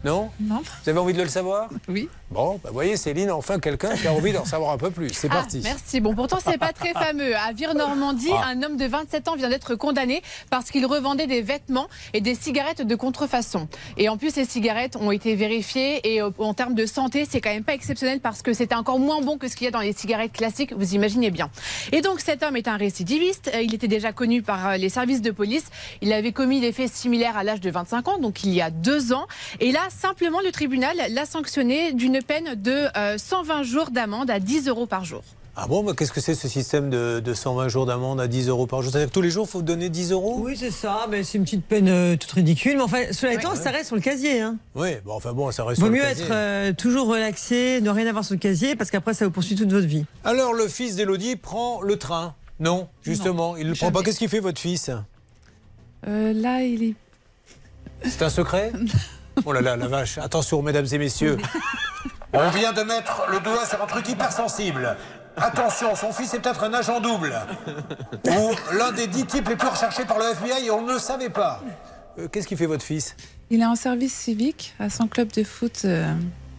Non 0.05 0.31
Non. 0.41 0.63
Vous 0.83 0.89
avez 0.91 0.99
envie 0.99 1.13
de 1.13 1.23
le 1.23 1.29
savoir 1.29 1.69
Oui. 1.89 2.09
Bon, 2.31 2.59
bah, 2.65 2.71
voyez 2.73 2.97
Céline, 2.97 3.31
enfin 3.31 3.59
quelqu'un 3.61 3.95
qui 3.95 4.09
a 4.09 4.13
envie 4.13 4.33
d'en 4.33 4.45
savoir 4.45 4.73
un 4.73 4.79
peu 4.79 4.91
plus. 4.91 5.11
C'est 5.13 5.29
Ah, 5.31 5.35
parti. 5.35 5.61
merci. 5.63 6.01
Bon, 6.01 6.15
pourtant, 6.15 6.39
c'est 6.45 6.59
pas 6.59 6.73
très 6.73 6.93
fameux. 6.93 7.37
À 7.37 7.53
Vire-Normandie, 7.53 8.31
Ah. 8.35 8.47
un 8.49 8.63
homme 8.63 8.77
de 8.77 8.87
27 8.87 9.29
ans 9.29 9.37
vient 9.37 9.49
d'être 9.51 9.75
condamné 9.77 10.23
parce 10.51 10.71
qu'il 10.71 10.85
revendait 10.87 11.27
des 11.27 11.43
vêtements 11.43 11.89
et 12.15 12.21
des 12.21 12.35
cigarettes 12.35 12.83
de 12.83 12.95
contrefaçon. 12.97 13.69
Et 13.97 14.09
en 14.09 14.17
plus, 14.17 14.31
ces 14.35 14.45
cigarettes 14.45 14.97
ont 14.97 15.11
été 15.13 15.37
vérifiées 15.37 16.15
et 16.15 16.21
euh, 16.23 16.31
en 16.39 16.55
termes 16.55 16.75
de 16.75 16.87
santé, 16.87 17.27
c'est 17.29 17.41
quand 17.41 17.51
même 17.53 17.65
pas 17.65 17.75
exceptionnel 17.75 18.21
parce 18.21 18.43
que 18.43 18.53
c'était 18.55 18.75
encore 18.75 18.99
moins 18.99 19.21
bon 19.21 19.39
que 19.39 19.47
ce 19.47 19.55
qu'il 19.57 19.67
y 19.67 19.69
a 19.69 19.71
dans 19.71 19.81
les 19.81 19.93
cigarettes 19.93 20.33
classiques, 20.33 20.73
vous 20.73 20.95
imaginez 20.95 21.31
bien. 21.31 21.51
Et 21.93 22.01
donc, 22.01 22.21
cet 22.21 22.43
homme 22.43 22.57
est 22.57 22.67
un 22.67 22.77
récidiviste. 22.77 23.51
Euh, 23.55 23.61
Il 23.63 23.75
était 23.75 23.89
déjà 23.89 24.13
connu 24.13 24.43
par 24.43 24.69
euh, 24.71 24.77
les 24.79 24.89
services 24.89 25.21
de 25.23 25.31
police. 25.31 25.65
Il 26.01 26.13
avait 26.13 26.33
commis 26.33 26.61
des 26.61 26.73
faits 26.73 26.93
similaires 26.93 27.37
à 27.37 27.45
l'âge 27.45 27.61
de 27.61 27.71
25 27.71 28.09
ans, 28.09 28.19
donc 28.19 28.43
il 28.43 28.53
y 28.55 28.61
a 28.63 28.71
deux 28.71 29.13
ans. 29.13 29.27
Et 29.61 29.71
là, 29.71 29.81
simplement, 29.93 30.41
le 30.45 30.51
tribunal 30.53 30.97
l'a 31.11 31.27
sanctionné 31.27 31.93
d'une 31.93 32.21
peine 32.23 32.55
de 32.57 32.87
euh, 32.97 33.19
120 33.19 33.63
jours 33.63 33.91
d'amende 33.91 34.31
à 34.31 34.41
10 34.41 34.69
euros 34.69 34.87
par 34.87 35.05
jour. 35.05 35.23
Ah 35.55 35.67
bon, 35.67 35.83
mais 35.83 35.93
qu'est-ce 35.95 36.13
que 36.13 36.21
c'est 36.23 36.35
ce 36.35 36.49
système 36.49 36.89
de, 36.89 37.21
de 37.23 37.35
120 37.35 37.69
jours 37.69 37.85
d'amende 37.85 38.19
à 38.23 38.27
10 38.27 38.49
euros 38.49 38.67
par 38.67 38.81
jour? 38.81 38.91
C'est-à-dire 38.91 39.11
que 39.11 39.13
tous 39.15 39.21
les 39.21 39.29
jours, 39.31 39.45
il 39.47 39.51
faut 39.51 39.61
donner 39.61 39.91
10 39.91 40.13
euros? 40.13 40.39
Oui, 40.41 40.57
c'est 40.57 40.71
ça, 40.71 41.07
mais 41.11 41.23
c'est 41.25 41.37
une 41.37 41.45
petite 41.45 41.67
peine 41.67 41.89
euh, 41.89 42.17
toute 42.17 42.33
ridicule. 42.33 42.77
Mais 42.77 42.83
enfin, 42.83 43.03
cela 43.13 43.35
étant, 43.35 43.51
Ouais. 43.51 43.57
ça 43.57 43.71
reste 43.71 43.89
sur 43.89 43.97
le 43.97 44.01
casier. 44.01 44.41
Hein. 44.41 44.57
Oui, 44.75 44.93
bon, 45.05 45.13
enfin 45.13 45.35
bon, 45.35 45.51
ça 45.51 45.65
reste 45.65 45.79
Vaut 45.81 45.87
sur 45.87 45.93
le 45.93 45.99
mieux 45.99 46.05
casier. 46.09 46.25
être 46.25 46.33
euh, 46.33 46.73
toujours 46.73 47.07
relaxé, 47.09 47.83
ne 47.83 47.91
rien 47.91 48.07
avoir 48.07 48.25
sur 48.25 48.33
le 48.35 48.39
casier, 48.41 48.77
parce 48.77 48.91
qu'après, 48.91 49.13
ça 49.13 49.27
vous 49.27 49.31
poursuit 49.31 49.55
toute 49.55 49.71
votre 49.71 49.87
vie. 49.87 50.07
Alors, 50.25 50.55
le 50.55 50.69
fils 50.69 50.97
d'Élodie 50.97 51.37
prend 51.37 51.83
le 51.83 51.99
train 51.99 52.35
Non, 52.59 52.89
justement, 53.03 53.55
il 53.59 53.65
ne 53.67 53.71
le 53.73 53.77
prend 53.77 53.93
pas. 53.93 54.03
Qu'est-ce 54.03 54.19
qu'il 54.21 54.31
fait, 54.31 54.41
votre 54.41 54.61
fils? 54.61 54.91
Euh, 56.09 56.33
là, 56.33 56.63
il 56.63 56.83
est. 56.83 56.95
C'est 58.09 58.23
un 58.23 58.31
secret? 58.31 58.73
Oh 59.45 59.53
là 59.53 59.61
là, 59.61 59.77
la 59.77 59.87
vache. 59.89 60.19
Attention, 60.19 60.63
mesdames 60.63 60.87
et 60.91 60.99
messieurs. 60.99 61.37
On 62.33 62.49
vient 62.51 62.73
de 62.73 62.83
mettre 62.83 63.25
le 63.31 63.41
doigt 63.41 63.65
sur 63.67 63.83
un 63.83 63.87
truc 63.87 64.09
hypersensible. 64.09 64.97
Attention, 65.37 65.95
son 65.95 66.13
fils 66.13 66.33
est 66.35 66.41
peut-être 66.41 66.65
un 66.65 66.75
agent 66.75 67.01
double. 67.01 67.35
Ou 68.27 68.51
l'un 68.77 68.93
des 68.93 69.07
dix 69.07 69.25
types 69.27 69.49
les 69.49 69.57
plus 69.57 69.69
recherchés 69.69 70.05
par 70.05 70.19
le 70.19 70.27
FBI 70.33 70.67
et 70.67 70.71
on 70.71 70.83
ne 70.83 70.93
le 70.95 70.99
savait 70.99 71.31
pas. 71.31 71.61
Euh, 72.19 72.29
Qu'est-ce 72.29 72.47
qu'il 72.47 72.57
fait, 72.59 72.67
votre 72.67 72.85
fils? 72.85 73.17
Il 73.51 73.61
est 73.63 73.67
en 73.67 73.75
service 73.75 74.15
civique 74.15 74.75
à 74.79 74.91
son 74.91 75.09
club 75.09 75.33
de 75.33 75.43
foot. 75.45 75.83
euh, 75.85 76.13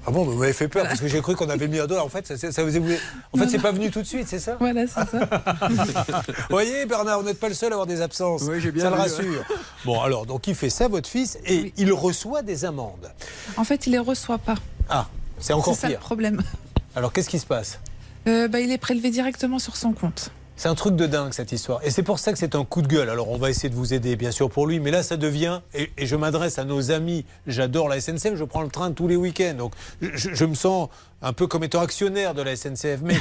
Ah 0.06 0.12
bon, 0.12 0.26
vous 0.26 0.34
m'avez 0.34 0.52
fait 0.54 0.68
peur 0.68 0.86
parce 0.86 1.00
que 1.00 1.08
j'ai 1.08 1.22
cru 1.22 1.36
qu'on 1.36 1.50
avait 1.50 1.68
mis 1.70 1.80
un 1.80 1.88
doigt. 1.88 2.04
En 2.04 2.10
fait, 2.10 2.28
ça, 2.36 2.52
ça 2.52 2.64
vous 2.64 2.76
est... 2.76 2.82
En 3.32 3.38
fait, 3.38 3.48
c'est 3.48 3.60
pas 3.60 3.72
venu 3.72 3.90
tout 3.90 4.02
de 4.02 4.08
suite, 4.08 4.28
c'est 4.28 4.40
ça? 4.40 4.58
Voilà, 4.60 4.86
c'est 4.86 5.10
ça. 5.10 5.30
Vous 6.28 6.34
voyez, 6.50 6.86
Bernard, 6.86 7.20
vous 7.22 7.26
n'êtes 7.26 7.40
pas 7.40 7.48
le 7.48 7.54
seul 7.54 7.72
à 7.72 7.76
avoir 7.76 7.88
des 7.88 8.02
absences. 8.02 8.42
Oui, 8.44 8.60
j'ai 8.60 8.72
bien 8.72 8.84
ça 8.84 8.90
le 8.90 8.96
rassure. 8.98 9.44
Bon, 9.86 10.02
alors, 10.02 10.26
donc 10.26 10.48
il 10.48 10.56
fait 10.56 10.70
ça, 10.70 10.90
votre 10.90 11.08
fils, 11.08 11.38
et 11.46 11.74
il 11.78 11.94
reçoit 11.94 12.42
des 12.42 12.66
amendes. 12.66 13.12
En 13.56 13.64
fait, 13.64 13.88
il 13.88 13.92
les 13.92 14.00
reçoit 14.00 14.40
pas. 14.40 14.56
Ah, 14.90 15.08
c'est 15.40 15.54
encore 15.54 15.74
C'est 15.76 15.82
ça 15.82 15.88
le 15.88 15.94
pire. 15.94 16.00
problème. 16.02 16.42
Alors, 16.96 17.14
qu'est-ce 17.14 17.30
qui 17.30 17.40
se 17.40 17.46
passe? 17.46 17.80
Euh, 18.28 18.48
bah, 18.50 18.60
il 18.60 18.72
est 18.72 18.78
prélevé 18.78 19.10
directement 19.10 19.58
sur 19.60 19.78
son 19.78 19.94
compte. 19.94 20.32
C'est 20.64 20.70
un 20.70 20.76
truc 20.76 20.96
de 20.96 21.08
dingue 21.08 21.34
cette 21.34 21.52
histoire. 21.52 21.82
Et 21.84 21.90
c'est 21.92 22.04
pour 22.04 22.20
ça 22.20 22.32
que 22.32 22.38
c'est 22.40 22.56
un 22.56 22.64
coup 22.64 22.82
de 22.82 22.88
gueule. 22.88 23.10
Alors 23.10 23.30
on 23.30 23.38
va 23.38 23.50
essayer 23.50 23.68
de 23.68 23.76
vous 23.76 23.94
aider 23.94 24.16
bien 24.16 24.32
sûr 24.32 24.50
pour 24.50 24.66
lui, 24.66 24.80
mais 24.80 24.92
là 24.92 25.04
ça 25.04 25.18
devient, 25.18 25.60
et, 25.74 25.92
et 25.98 26.06
je 26.06 26.16
m'adresse 26.16 26.58
à 26.58 26.64
nos 26.64 26.90
amis, 26.90 27.26
j'adore 27.48 27.90
la 27.90 28.00
SNCF, 28.00 28.36
je 28.38 28.46
prends 28.46 28.62
le 28.62 28.70
train 28.70 28.90
tous 28.94 29.10
les 29.10 29.18
week-ends, 29.18 29.56
donc 29.58 29.74
je, 30.02 30.30
je 30.34 30.46
me 30.46 30.56
sens 30.56 30.88
un 31.22 31.34
peu 31.34 31.48
comme 31.48 31.66
étant 31.66 31.82
actionnaire 31.82 32.34
de 32.34 32.42
la 32.42 32.56
SNCF. 32.56 33.02
Mais 33.04 33.18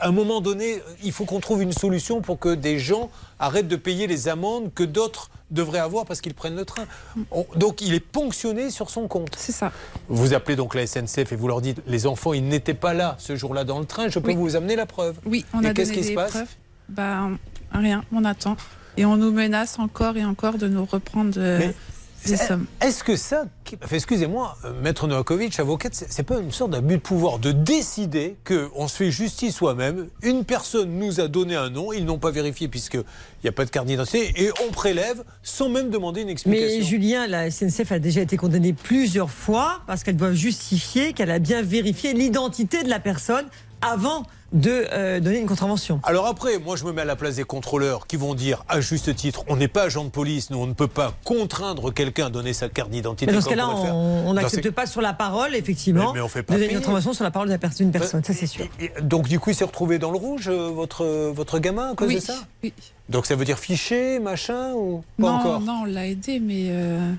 à 0.00 0.08
un 0.08 0.12
moment 0.12 0.42
donné, 0.42 0.82
il 1.02 1.12
faut 1.12 1.24
qu'on 1.24 1.40
trouve 1.40 1.62
une 1.62 1.72
solution 1.72 2.20
pour 2.20 2.38
que 2.38 2.54
des 2.54 2.78
gens 2.78 3.08
arrêtent 3.38 3.68
de 3.68 3.76
payer 3.76 4.06
les 4.06 4.28
amendes 4.28 4.70
que 4.74 4.82
d'autres 4.84 5.30
devraient 5.50 5.78
avoir 5.78 6.04
parce 6.04 6.20
qu'ils 6.20 6.34
prennent 6.34 6.56
le 6.56 6.66
train. 6.66 6.84
On- 7.30 7.46
donc 7.56 7.80
il 7.80 7.94
est 7.94 8.00
ponctionné 8.00 8.68
sur 8.68 8.90
son 8.90 9.08
compte. 9.08 9.34
C'est 9.38 9.52
ça. 9.52 9.72
Vous 10.08 10.34
appelez 10.34 10.56
donc 10.56 10.74
la 10.74 10.86
SNCF 10.86 11.32
et 11.32 11.36
vous 11.36 11.48
leur 11.48 11.62
dites, 11.62 11.80
les 11.86 12.06
enfants, 12.06 12.34
ils 12.34 12.46
n'étaient 12.46 12.74
pas 12.74 12.92
là 12.92 13.16
ce 13.18 13.34
jour-là 13.34 13.64
dans 13.64 13.78
le 13.78 13.86
train, 13.86 14.10
je 14.10 14.18
peux 14.18 14.28
Oui. 14.32 14.36
vous 14.36 14.56
amener 14.56 14.76
la 14.76 14.84
preuve. 14.84 15.16
Oui, 15.24 15.46
on 15.54 15.62
et 15.62 15.68
a 15.68 15.72
qu'est-ce 15.72 15.88
donné 15.88 16.00
qui 16.02 16.04
se 16.04 16.10
des 16.10 16.14
passe? 16.16 16.30
preuves. 16.32 16.48
Bah, 16.92 17.28
rien, 17.72 18.04
on 18.12 18.24
attend. 18.24 18.56
Et 18.96 19.04
on 19.04 19.16
nous 19.16 19.32
menace 19.32 19.78
encore 19.78 20.16
et 20.16 20.24
encore 20.24 20.58
de 20.58 20.68
nous 20.68 20.84
reprendre 20.84 21.34
euh, 21.38 21.58
Mais 21.58 22.36
sommes. 22.36 22.66
Est-ce 22.80 23.02
que 23.02 23.16
ça, 23.16 23.46
excusez-moi, 23.90 24.56
euh, 24.64 24.72
maître 24.82 25.06
Novakovic, 25.06 25.58
avocate, 25.58 25.94
c'est 25.94 26.12
c'est 26.12 26.22
pas 26.22 26.38
une 26.38 26.52
sorte 26.52 26.72
d'abus 26.72 26.96
de 26.96 27.00
pouvoir 27.00 27.38
de 27.38 27.52
décider 27.52 28.36
qu'on 28.46 28.86
se 28.86 28.96
fait 28.96 29.10
justice 29.10 29.56
soi-même 29.56 30.08
Une 30.22 30.44
personne 30.44 30.98
nous 30.98 31.20
a 31.20 31.28
donné 31.28 31.56
un 31.56 31.70
nom, 31.70 31.92
ils 31.92 32.04
n'ont 32.04 32.18
pas 32.18 32.30
vérifié 32.30 32.68
puisqu'il 32.68 33.04
n'y 33.42 33.48
a 33.48 33.52
pas 33.52 33.64
de 33.64 33.70
carte 33.70 33.86
d'identité, 33.86 34.32
et 34.36 34.50
on 34.68 34.70
prélève 34.70 35.24
sans 35.42 35.70
même 35.70 35.88
demander 35.88 36.20
une 36.20 36.28
explication. 36.28 36.78
Mais 36.78 36.84
Julien, 36.84 37.26
la 37.26 37.50
SNCF 37.50 37.92
a 37.92 37.98
déjà 37.98 38.20
été 38.20 38.36
condamnée 38.36 38.74
plusieurs 38.74 39.30
fois 39.30 39.80
parce 39.86 40.04
qu'elle 40.04 40.16
doit 40.16 40.32
justifier 40.32 41.14
qu'elle 41.14 41.30
a 41.30 41.38
bien 41.38 41.62
vérifié 41.62 42.12
l'identité 42.12 42.82
de 42.82 42.90
la 42.90 43.00
personne 43.00 43.46
avant 43.82 44.24
de 44.52 44.84
euh, 44.92 45.18
donner 45.18 45.38
une 45.38 45.46
contravention. 45.46 45.98
Alors 46.02 46.26
après, 46.26 46.58
moi 46.58 46.76
je 46.76 46.84
me 46.84 46.92
mets 46.92 47.00
à 47.00 47.04
la 47.06 47.16
place 47.16 47.36
des 47.36 47.44
contrôleurs 47.44 48.06
qui 48.06 48.16
vont 48.16 48.34
dire 48.34 48.64
à 48.68 48.82
juste 48.82 49.14
titre, 49.16 49.44
on 49.48 49.56
n'est 49.56 49.66
pas 49.68 49.84
agent 49.84 50.04
de 50.04 50.10
police, 50.10 50.50
nous 50.50 50.58
on 50.58 50.66
ne 50.66 50.74
peut 50.74 50.88
pas 50.88 51.14
contraindre 51.24 51.92
quelqu'un 51.94 52.26
à 52.26 52.30
donner 52.30 52.52
sa 52.52 52.68
carte 52.68 52.90
d'identité. 52.90 53.24
Mais 53.26 53.32
dans 53.32 53.40
ce 53.40 53.48
cas-là, 53.48 53.68
on 53.68 54.34
n'accepte 54.34 54.70
pas 54.70 54.84
sur 54.84 55.00
la 55.00 55.14
parole, 55.14 55.54
effectivement, 55.54 56.08
Mais- 56.12 56.18
mais 56.18 56.24
on 56.24 56.28
fait 56.28 56.42
pas 56.42 56.54
de 56.54 56.58
donner 56.60 56.72
une 56.72 56.78
contravention 56.80 57.14
sur 57.14 57.24
la 57.24 57.30
parole 57.30 57.48
de 57.48 57.52
la 57.52 57.58
personne, 57.58 57.86
d'une 57.90 57.98
personne, 57.98 58.22
ça 58.22 58.34
c'est 58.34 58.46
sûr. 58.46 58.66
Et 58.78 58.92
donc 59.00 59.26
du 59.26 59.40
coup, 59.40 59.50
il 59.50 59.56
s'est 59.56 59.64
retrouvé 59.64 59.98
dans 59.98 60.10
le 60.10 60.18
rouge, 60.18 60.48
euh, 60.48 60.68
votre, 60.68 61.06
votre 61.30 61.58
gamin, 61.58 61.92
à 61.92 61.94
cause 61.94 62.08
Oui, 62.08 62.16
de 62.16 62.20
ça 62.20 62.34
oui. 62.62 62.74
Donc 63.08 63.24
ça 63.24 63.34
veut 63.36 63.46
dire 63.46 63.58
fiché, 63.58 64.18
machin, 64.18 64.72
ou 64.74 65.02
pas 65.18 65.28
non, 65.28 65.28
encore 65.34 65.60
non, 65.60 65.80
on 65.82 65.84
l'a 65.86 66.06
aidé, 66.06 66.40
mais 66.40 66.66
euh, 66.68 67.10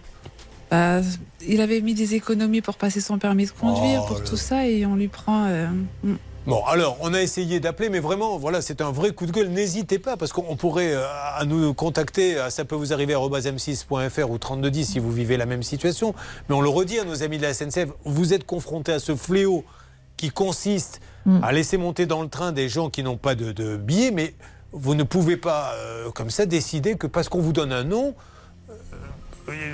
bah, 0.69 1.01
il 1.47 1.61
avait 1.61 1.81
mis 1.81 1.95
des 1.95 2.13
économies 2.13 2.61
pour 2.61 2.75
passer 2.75 3.01
son 3.01 3.17
permis 3.17 3.45
de 3.47 3.51
conduire, 3.51 4.01
Oh, 4.03 4.07
pour 4.07 4.17
le- 4.19 4.23
tout 4.23 4.37
ça, 4.37 4.67
et 4.67 4.85
on 4.85 4.95
lui 4.95 5.07
prend. 5.07 5.45
euh, 5.47 5.67
mm. 6.03 6.13
Bon, 6.45 6.61
alors, 6.65 6.97
on 6.99 7.13
a 7.13 7.21
essayé 7.21 7.61
d'appeler, 7.61 7.87
mais 7.87 7.99
vraiment, 7.99 8.37
voilà, 8.37 8.61
c'est 8.61 8.81
un 8.81 8.91
vrai 8.91 9.11
coup 9.11 9.25
de 9.25 9.31
gueule. 9.31 9.47
N'hésitez 9.47 9.97
pas, 9.97 10.17
parce 10.17 10.33
qu'on 10.33 10.57
pourrait 10.57 10.93
euh, 10.93 11.05
à 11.37 11.45
nous 11.45 11.73
contacter, 11.73 12.37
à 12.37 12.49
ça 12.49 12.65
peut 12.65 12.75
vous 12.75 12.91
arriver 12.91 13.13
à 13.13 13.17
m6.fr 13.17 14.29
ou 14.29 14.37
3210 14.37 14.85
si 14.85 14.99
vous 14.99 15.11
vivez 15.11 15.37
la 15.37 15.45
même 15.45 15.63
situation. 15.63 16.13
Mais 16.49 16.55
on 16.55 16.59
le 16.61 16.67
redit 16.67 16.99
à 16.99 17.05
nos 17.05 17.23
amis 17.23 17.37
de 17.37 17.43
la 17.43 17.53
SNCF, 17.53 17.89
vous 18.03 18.33
êtes 18.33 18.45
confrontés 18.45 18.91
à 18.91 18.99
ce 18.99 19.15
fléau 19.15 19.63
qui 20.17 20.31
consiste 20.31 20.99
à 21.41 21.53
laisser 21.53 21.77
monter 21.77 22.05
dans 22.05 22.21
le 22.21 22.27
train 22.27 22.51
des 22.51 22.67
gens 22.67 22.89
qui 22.89 23.01
n'ont 23.01 23.15
pas 23.15 23.35
de, 23.35 23.53
de 23.53 23.77
billets, 23.77 24.11
mais 24.11 24.33
vous 24.73 24.95
ne 24.95 25.03
pouvez 25.03 25.37
pas, 25.37 25.71
euh, 25.75 26.11
comme 26.11 26.29
ça, 26.29 26.45
décider 26.45 26.95
que 26.95 27.07
parce 27.07 27.29
qu'on 27.29 27.39
vous 27.39 27.53
donne 27.53 27.71
un 27.71 27.85
nom, 27.85 28.07
euh, 28.09 28.32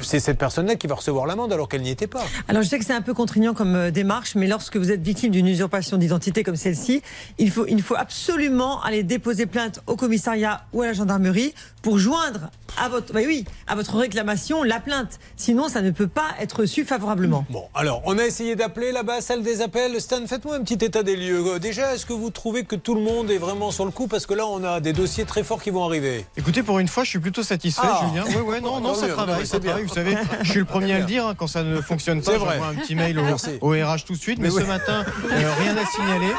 c'est 0.02 0.20
cette 0.20 0.38
personne-là 0.38 0.76
qui 0.76 0.88
va 0.88 0.96
recevoir 0.96 1.26
l'amende 1.26 1.52
alors 1.54 1.68
qu'elle 1.70 1.82
n'y 1.82 1.90
était 1.91 2.08
pas. 2.08 2.24
Alors 2.48 2.64
je 2.64 2.68
sais 2.68 2.80
que 2.80 2.86
c'est 2.86 2.94
un 2.94 3.02
peu 3.02 3.14
contraignant 3.14 3.54
comme 3.54 3.76
euh, 3.76 3.91
démarche, 3.91 4.36
mais 4.36 4.48
lorsque 4.48 4.78
vous 4.78 4.91
êtes 4.91 5.02
victime 5.02 5.32
d'une 5.32 5.48
usurpation 5.48 5.98
d'identité 5.98 6.44
comme 6.44 6.56
celle-ci, 6.56 7.02
il 7.38 7.52
faut, 7.52 7.66
il 7.68 7.82
faut 7.82 7.96
absolument 7.96 8.82
aller 8.82 9.04
déposer 9.04 9.46
plainte 9.46 9.82
au 9.88 9.96
commissariat 9.96 10.66
ou 10.74 10.82
à 10.82 10.88
la 10.88 10.94
gendarmerie 10.94 11.54
pour 11.82 11.98
joindre 12.00 12.50
à 12.78 12.90
votre, 12.90 13.14
bah 13.14 13.22
oui, 13.26 13.46
à 13.68 13.76
votre 13.76 13.96
réclamation 13.98 14.64
la 14.64 14.80
plainte. 14.80 15.20
Sinon, 15.38 15.70
ça 15.70 15.82
ne 15.82 15.91
peut 15.91 16.08
pas 16.08 16.28
être 16.40 16.62
reçu 16.62 16.86
favorablement. 16.86 17.46
Bon, 17.50 17.64
alors, 17.74 18.02
on 18.06 18.18
a 18.18 18.24
essayé 18.26 18.56
d'appeler 18.56 18.91
là-bas, 18.91 19.22
salle 19.22 19.41
des 19.44 19.62
appels. 19.62 20.00
Stan, 20.02 20.26
faites-moi 20.28 20.56
un 20.58 20.62
petit 20.64 20.84
état 20.86 21.04
des 21.04 21.16
lieux. 21.16 21.44
Euh, 21.56 21.60
Déjà, 21.60 21.96
est-ce 21.96 22.06
que 22.06 22.14
vous 22.14 22.30
trouvez 22.30 22.64
que 22.64 22.76
tout 22.76 22.96
le 22.96 23.02
monde 23.02 23.32
est 23.32 23.38
vraiment 23.38 23.72
sur 23.72 23.86
le 23.86 23.91
coup? 23.91 24.08
Parce 24.08 24.26
que 24.26 24.34
là, 24.34 24.46
on 24.46 24.64
a 24.64 24.80
des 24.82 24.94
dossiers 24.94 25.26
très 25.26 25.44
forts 25.44 25.62
qui 25.64 25.70
vont 25.72 25.84
arriver. 25.84 26.26
Écoutez, 26.38 26.62
pour 26.64 26.80
une 26.80 26.88
fois, 26.88 27.04
je 27.04 27.10
suis 27.10 27.20
plutôt 27.20 27.44
satisfait, 27.44 27.82
Ah. 27.86 28.06
Julien. 28.08 28.26
Ouais, 28.26 28.41
ouais, 28.41 28.62
non, 28.62 28.80
non, 28.82 28.94
ça 28.94 29.08
travaille, 29.08 29.48
c'est 29.61 29.64
bien. 29.64 29.72
travaille. 29.72 29.88
Vous 29.88 29.94
savez, 29.94 30.18
je 30.44 30.49
suis 30.49 30.60
le 30.60 30.65
premier 30.65 30.94
à 30.94 30.99
le 30.99 31.06
dire. 31.06 31.27
hein, 31.27 31.36
quand 31.38 31.48
ça 31.48 31.64
ne 31.64 31.81
fonctionne 31.81 32.22
pas, 32.22 32.31
C'est 32.31 32.38
vrai. 32.38 32.56
j'envoie 32.57 32.68
un 32.72 32.76
petit 32.76 32.95
mail 32.95 33.19
au, 33.19 33.23
Merci. 33.23 33.49
au 33.61 33.69
RH 33.72 34.06
tout 34.06 34.14
de 34.14 34.19
suite. 34.19 34.40
Mais, 34.40 34.49
Mais 34.49 34.61
ce 34.61 34.65
matin, 34.68 35.06
euh, 35.31 35.52
rien 35.61 35.76
à 35.77 35.86
signaler. 35.86 36.34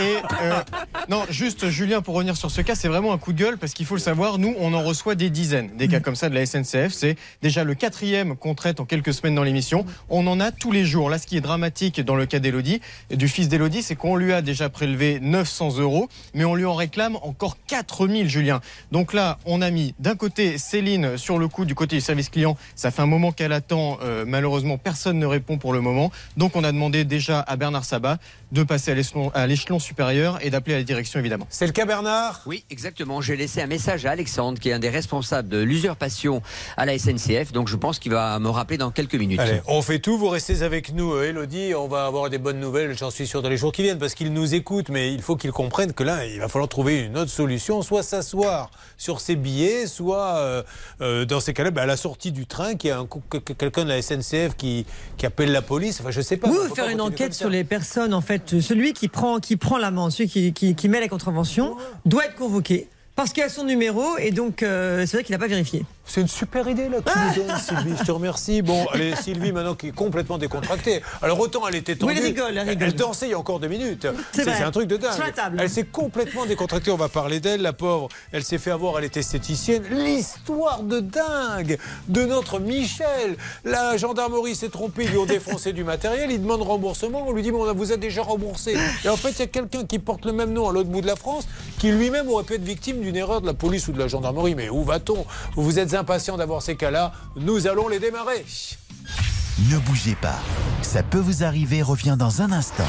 Et 0.00 0.16
euh, 0.42 0.54
non, 1.08 1.22
juste 1.30 1.68
Julien, 1.68 2.02
pour 2.02 2.14
revenir 2.16 2.36
sur 2.36 2.50
ce 2.50 2.60
cas, 2.62 2.74
c'est 2.74 2.88
vraiment 2.88 3.12
un 3.12 3.18
coup 3.18 3.32
de 3.32 3.38
gueule 3.38 3.58
parce 3.58 3.74
qu'il 3.74 3.86
faut 3.86 3.94
le 3.94 4.00
savoir. 4.00 4.38
Nous, 4.38 4.52
on 4.58 4.74
en 4.74 4.82
reçoit 4.82 5.14
des 5.14 5.30
dizaines, 5.30 5.70
des 5.76 5.86
cas 5.86 6.00
comme 6.00 6.16
ça 6.16 6.28
de 6.28 6.34
la 6.34 6.44
SNCF. 6.46 6.92
C'est 6.92 7.16
déjà 7.42 7.62
le 7.62 7.74
quatrième 7.74 8.36
qu'on 8.36 8.56
traite 8.56 8.80
en 8.80 8.86
quelques 8.86 9.14
semaines 9.14 9.36
dans 9.36 9.44
l'émission. 9.44 9.86
On 10.10 10.26
en 10.26 10.40
a 10.40 10.50
tous 10.50 10.72
les 10.72 10.84
jours. 10.84 11.10
Là, 11.10 11.18
ce 11.18 11.28
qui 11.28 11.36
est 11.36 11.40
dramatique 11.40 12.00
dans 12.00 12.16
le 12.16 12.26
cas 12.26 12.40
d'Elodie, 12.40 12.80
du 13.10 13.28
fils 13.28 13.48
d'Elodie, 13.48 13.82
c'est 13.84 13.94
qu'on 13.94 14.16
lui 14.16 14.32
a 14.32 14.42
déjà 14.42 14.68
prélevé 14.68 15.20
900 15.20 15.78
euros, 15.78 16.08
mais 16.34 16.44
on 16.44 16.56
lui 16.56 16.64
en 16.64 16.74
réclame 16.74 17.14
encore 17.22 17.56
4000, 17.68 18.28
Julien. 18.28 18.60
Donc 18.90 19.12
là, 19.12 19.38
on 19.46 19.62
a 19.62 19.70
mis 19.70 19.94
d'un 20.00 20.16
côté 20.16 20.58
Céline 20.58 21.16
sur 21.16 21.38
le 21.38 21.46
coup 21.46 21.64
du 21.64 21.76
côté 21.76 21.94
du 21.96 22.02
service 22.02 22.30
client. 22.30 22.43
Ça 22.74 22.90
fait 22.90 23.02
un 23.02 23.06
moment 23.06 23.32
qu'elle 23.32 23.52
attend. 23.52 23.98
Euh, 24.02 24.24
malheureusement, 24.26 24.78
personne 24.78 25.18
ne 25.18 25.26
répond 25.26 25.58
pour 25.58 25.72
le 25.72 25.80
moment. 25.80 26.10
Donc 26.36 26.56
on 26.56 26.64
a 26.64 26.72
demandé 26.72 27.04
déjà 27.04 27.40
à 27.40 27.56
Bernard 27.56 27.84
Sabat 27.84 28.18
de 28.54 28.62
passer 28.62 28.92
à 28.92 28.94
l'échelon- 28.94 29.30
à 29.34 29.46
l'échelon 29.46 29.78
supérieur 29.78 30.38
et 30.40 30.48
d'appeler 30.48 30.76
à 30.76 30.78
la 30.78 30.84
direction, 30.84 31.20
évidemment. 31.20 31.46
C'est 31.50 31.66
le 31.66 31.72
cas, 31.72 31.84
Bernard? 31.84 32.40
Oui, 32.46 32.64
exactement. 32.70 33.20
J'ai 33.20 33.36
laissé 33.36 33.60
un 33.60 33.66
message 33.66 34.06
à 34.06 34.12
Alexandre, 34.12 34.58
qui 34.58 34.68
est 34.70 34.72
un 34.72 34.78
des 34.78 34.88
responsables 34.90 35.48
de 35.48 35.58
l'usurpation 35.58 36.40
à 36.76 36.86
la 36.86 36.96
SNCF. 36.98 37.52
Donc 37.52 37.68
je 37.68 37.76
pense 37.76 37.98
qu'il 37.98 38.12
va 38.12 38.38
me 38.38 38.48
rappeler 38.48 38.78
dans 38.78 38.90
quelques 38.90 39.16
minutes. 39.16 39.40
Allez, 39.40 39.60
on 39.66 39.82
fait 39.82 39.98
tout, 39.98 40.16
vous 40.16 40.28
restez 40.28 40.62
avec 40.62 40.92
nous, 40.94 41.12
euh, 41.14 41.28
Elodie. 41.28 41.74
On 41.74 41.88
va 41.88 42.06
avoir 42.06 42.30
des 42.30 42.38
bonnes 42.38 42.60
nouvelles, 42.60 42.96
j'en 42.96 43.10
suis 43.10 43.26
sûr, 43.26 43.42
dans 43.42 43.48
les 43.48 43.56
jours 43.56 43.72
qui 43.72 43.82
viennent, 43.82 43.98
parce 43.98 44.14
qu'ils 44.14 44.32
nous 44.32 44.54
écoutent, 44.54 44.88
mais 44.88 45.12
il 45.12 45.20
faut 45.20 45.36
qu'ils 45.36 45.50
comprennent 45.52 45.92
que 45.92 46.04
là, 46.04 46.24
il 46.24 46.38
va 46.38 46.48
falloir 46.48 46.68
trouver 46.68 47.00
une 47.00 47.18
autre 47.18 47.30
solution, 47.32 47.82
soit 47.82 48.02
s'asseoir 48.04 48.70
sur 48.96 49.20
ses 49.20 49.34
billets, 49.34 49.86
soit, 49.88 50.36
euh, 50.36 50.62
euh, 51.00 51.24
dans 51.24 51.40
ces 51.40 51.52
cas-là, 51.54 51.72
bah, 51.72 51.82
à 51.82 51.86
la 51.86 51.96
sortie 51.96 52.30
du 52.30 52.46
train, 52.46 52.76
qu'il 52.76 52.90
y 52.90 52.92
a 52.92 53.04
quelqu'un 53.58 53.84
de 53.84 53.88
la 53.88 54.00
SNCF 54.00 54.56
qui, 54.56 54.86
qui 55.16 55.26
appelle 55.26 55.50
la 55.50 55.62
police. 55.62 55.98
Enfin, 56.00 56.10
je 56.12 56.20
sais 56.20 56.36
pas. 56.36 56.48
Oui, 56.48 56.56
faire 56.74 56.88
une 56.88 57.00
enquête 57.00 57.34
sur 57.34 57.50
les 57.50 57.64
personnes, 57.64 58.14
en 58.14 58.20
fait, 58.20 58.43
celui 58.46 58.92
qui 58.92 59.08
prend, 59.08 59.38
qui 59.38 59.56
prend 59.56 59.78
l'amende, 59.78 60.10
celui 60.10 60.52
qui, 60.52 60.88
met 60.88 61.00
la 61.00 61.08
contravention, 61.08 61.76
doit 62.04 62.26
être 62.26 62.36
convoqué. 62.36 62.88
Parce 63.16 63.32
qu'il 63.32 63.44
a 63.44 63.48
son 63.48 63.62
numéro 63.62 64.18
et 64.18 64.32
donc 64.32 64.62
euh, 64.64 65.06
c'est 65.06 65.18
vrai 65.18 65.24
qu'il 65.24 65.34
n'a 65.34 65.38
pas 65.38 65.46
vérifié. 65.46 65.84
C'est 66.06 66.20
une 66.20 66.28
super 66.28 66.68
idée 66.68 66.88
là 66.88 66.98
que 67.00 67.10
tu 67.10 67.40
nous 67.40 67.46
donnes, 67.46 67.56
Sylvie. 67.58 67.96
Je 67.98 68.04
te 68.04 68.10
remercie. 68.10 68.60
Bon, 68.60 68.86
allez, 68.92 69.14
Sylvie, 69.16 69.52
maintenant 69.52 69.74
qui 69.74 69.88
est 69.88 69.94
complètement 69.94 70.36
décontractée. 70.36 71.00
Alors 71.22 71.38
autant 71.38 71.66
elle 71.68 71.76
était 71.76 71.94
tendue. 71.94 72.12
Oui, 72.12 72.18
elle 72.18 72.26
rigole, 72.26 72.58
elle 72.58 72.68
rigole. 72.68 72.92
dansait 72.92 73.26
il 73.26 73.30
y 73.30 73.34
a 73.34 73.38
encore 73.38 73.60
deux 73.60 73.68
minutes. 73.68 74.08
C'est 74.32 74.48
un 74.48 74.70
truc 74.72 74.88
de 74.88 74.96
dingue. 74.96 75.12
Sur 75.12 75.22
la 75.22 75.30
table. 75.30 75.58
Elle 75.60 75.70
s'est 75.70 75.84
complètement 75.84 76.44
décontractée. 76.44 76.90
On 76.90 76.96
va 76.96 77.08
parler 77.08 77.38
d'elle, 77.38 77.62
la 77.62 77.72
pauvre. 77.72 78.08
Elle 78.32 78.42
s'est 78.42 78.58
fait 78.58 78.72
avoir. 78.72 78.98
Elle 78.98 79.04
est 79.04 79.16
esthéticienne. 79.16 79.84
L'histoire 79.92 80.82
de 80.82 80.98
dingue 80.98 81.78
de 82.08 82.24
notre 82.24 82.58
Michel. 82.58 83.36
La 83.64 83.96
gendarmerie 83.96 84.56
s'est 84.56 84.70
trompée. 84.70 85.04
Ils 85.04 85.10
lui 85.10 85.18
ont 85.18 85.26
défoncé 85.26 85.72
du 85.72 85.84
matériel. 85.84 86.32
Il 86.32 86.42
demande 86.42 86.62
remboursement. 86.62 87.24
On 87.28 87.32
lui 87.32 87.42
dit 87.42 87.52
bon, 87.52 87.64
on 87.64 87.74
vous 87.74 87.92
a 87.92 87.96
déjà 87.96 88.22
remboursé. 88.22 88.76
Et 89.04 89.08
en 89.08 89.16
fait, 89.16 89.30
il 89.30 89.38
y 89.38 89.42
a 89.42 89.46
quelqu'un 89.46 89.84
qui 89.84 90.00
porte 90.00 90.26
le 90.26 90.32
même 90.32 90.52
nom 90.52 90.68
à 90.68 90.72
l'autre 90.72 90.90
bout 90.90 91.00
de 91.00 91.06
la 91.06 91.16
France, 91.16 91.46
qui 91.78 91.92
lui-même 91.92 92.28
aurait 92.28 92.44
pu 92.44 92.54
être 92.54 92.64
victime 92.64 93.03
d'une 93.04 93.16
erreur 93.16 93.40
de 93.40 93.46
la 93.46 93.54
police 93.54 93.86
ou 93.88 93.92
de 93.92 93.98
la 93.98 94.08
gendarmerie. 94.08 94.54
Mais 94.54 94.68
où 94.68 94.82
va-t-on? 94.82 95.24
Vous 95.54 95.78
êtes 95.78 95.94
impatient 95.94 96.36
d'avoir 96.36 96.62
ces 96.62 96.76
cas-là. 96.76 97.12
Nous 97.36 97.66
allons 97.66 97.88
les 97.88 98.00
démarrer. 98.00 98.44
Ne 99.70 99.78
bougez 99.78 100.16
pas. 100.16 100.38
Ça 100.82 101.02
peut 101.02 101.18
vous 101.18 101.44
arriver 101.44 101.82
revient 101.82 102.16
dans 102.18 102.42
un 102.42 102.50
instant. 102.50 102.82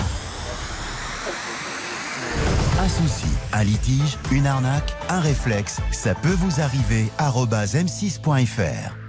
Un 2.80 2.90
souci, 2.90 3.28
un 3.54 3.64
litige, 3.64 4.18
une 4.32 4.48
arnaque, 4.48 4.94
un 5.10 5.20
réflexe, 5.20 5.78
ça 5.92 6.14
peut 6.14 6.36
vous 6.40 6.62
arriver. 6.62 7.10
arobase 7.18 7.76
m6.fr. 7.76 9.05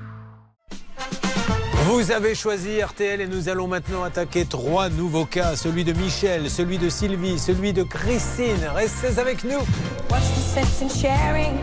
Vous 1.86 2.10
avez 2.10 2.34
choisi 2.34 2.82
RTL 2.82 3.20
et 3.20 3.28
nous 3.28 3.48
allons 3.48 3.68
maintenant 3.68 4.02
attaquer 4.02 4.44
trois 4.44 4.88
nouveaux 4.88 5.24
cas. 5.24 5.54
Celui 5.54 5.84
de 5.84 5.92
Michel, 5.92 6.50
celui 6.50 6.78
de 6.78 6.88
Sylvie, 6.88 7.38
celui 7.38 7.72
de 7.72 7.84
Christine. 7.84 8.66
Restez 8.74 9.20
avec 9.20 9.44
nous. 9.44 9.60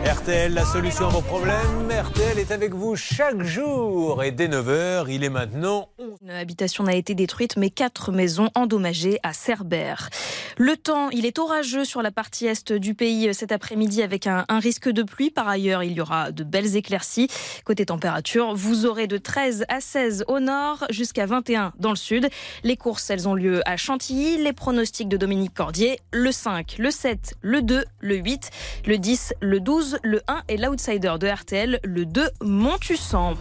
RTL, 0.06 0.54
la 0.54 0.64
solution 0.64 1.06
à 1.06 1.08
vos 1.10 1.20
problèmes. 1.20 1.90
RTL 1.90 2.38
est 2.38 2.52
avec 2.52 2.72
vous 2.72 2.96
chaque 2.96 3.42
jour. 3.42 4.22
Et 4.22 4.30
dès 4.30 4.48
9h, 4.48 5.06
il 5.10 5.24
est 5.24 5.28
maintenant 5.28 5.88
Une 5.98 6.30
habitation 6.30 6.84
n'a 6.84 6.94
été 6.94 7.14
détruite, 7.14 7.58
mais 7.58 7.68
quatre 7.68 8.10
maisons 8.10 8.48
endommagées 8.54 9.18
à 9.22 9.34
Cerbère. 9.34 10.08
Le 10.56 10.76
temps, 10.76 11.10
il 11.10 11.26
est 11.26 11.38
orageux 11.38 11.84
sur 11.84 12.00
la 12.00 12.12
partie 12.12 12.46
est 12.46 12.72
du 12.72 12.94
pays 12.94 13.34
cet 13.34 13.52
après-midi 13.52 14.02
avec 14.02 14.26
un, 14.26 14.44
un 14.48 14.58
risque 14.58 14.88
de 14.88 15.02
pluie. 15.02 15.30
Par 15.30 15.48
ailleurs, 15.48 15.82
il 15.82 15.92
y 15.92 16.00
aura 16.00 16.30
de 16.30 16.44
belles 16.44 16.76
éclaircies. 16.76 17.28
Côté 17.64 17.86
température, 17.86 18.54
vous 18.54 18.86
aurez 18.86 19.06
de 19.06 19.18
13 19.18 19.64
à 19.68 19.80
16 19.80 20.13
au 20.28 20.38
nord 20.38 20.84
jusqu'à 20.90 21.26
21 21.26 21.72
dans 21.78 21.90
le 21.90 21.96
sud. 21.96 22.28
Les 22.62 22.76
courses, 22.76 23.10
elles 23.10 23.28
ont 23.28 23.34
lieu 23.34 23.60
à 23.66 23.76
Chantilly. 23.76 24.38
Les 24.38 24.52
pronostics 24.52 25.08
de 25.08 25.16
Dominique 25.16 25.54
Cordier, 25.54 25.98
le 26.12 26.30
5, 26.30 26.76
le 26.78 26.90
7, 26.90 27.34
le 27.42 27.62
2, 27.62 27.84
le 28.00 28.16
8, 28.16 28.50
le 28.86 28.98
10, 28.98 29.34
le 29.40 29.60
12, 29.60 29.98
le 30.02 30.22
1 30.28 30.42
et 30.48 30.56
l'outsider 30.56 31.14
de 31.18 31.26
RTL, 31.26 31.80
le 31.82 32.06
2, 32.06 32.28
Montussan. 32.42 33.34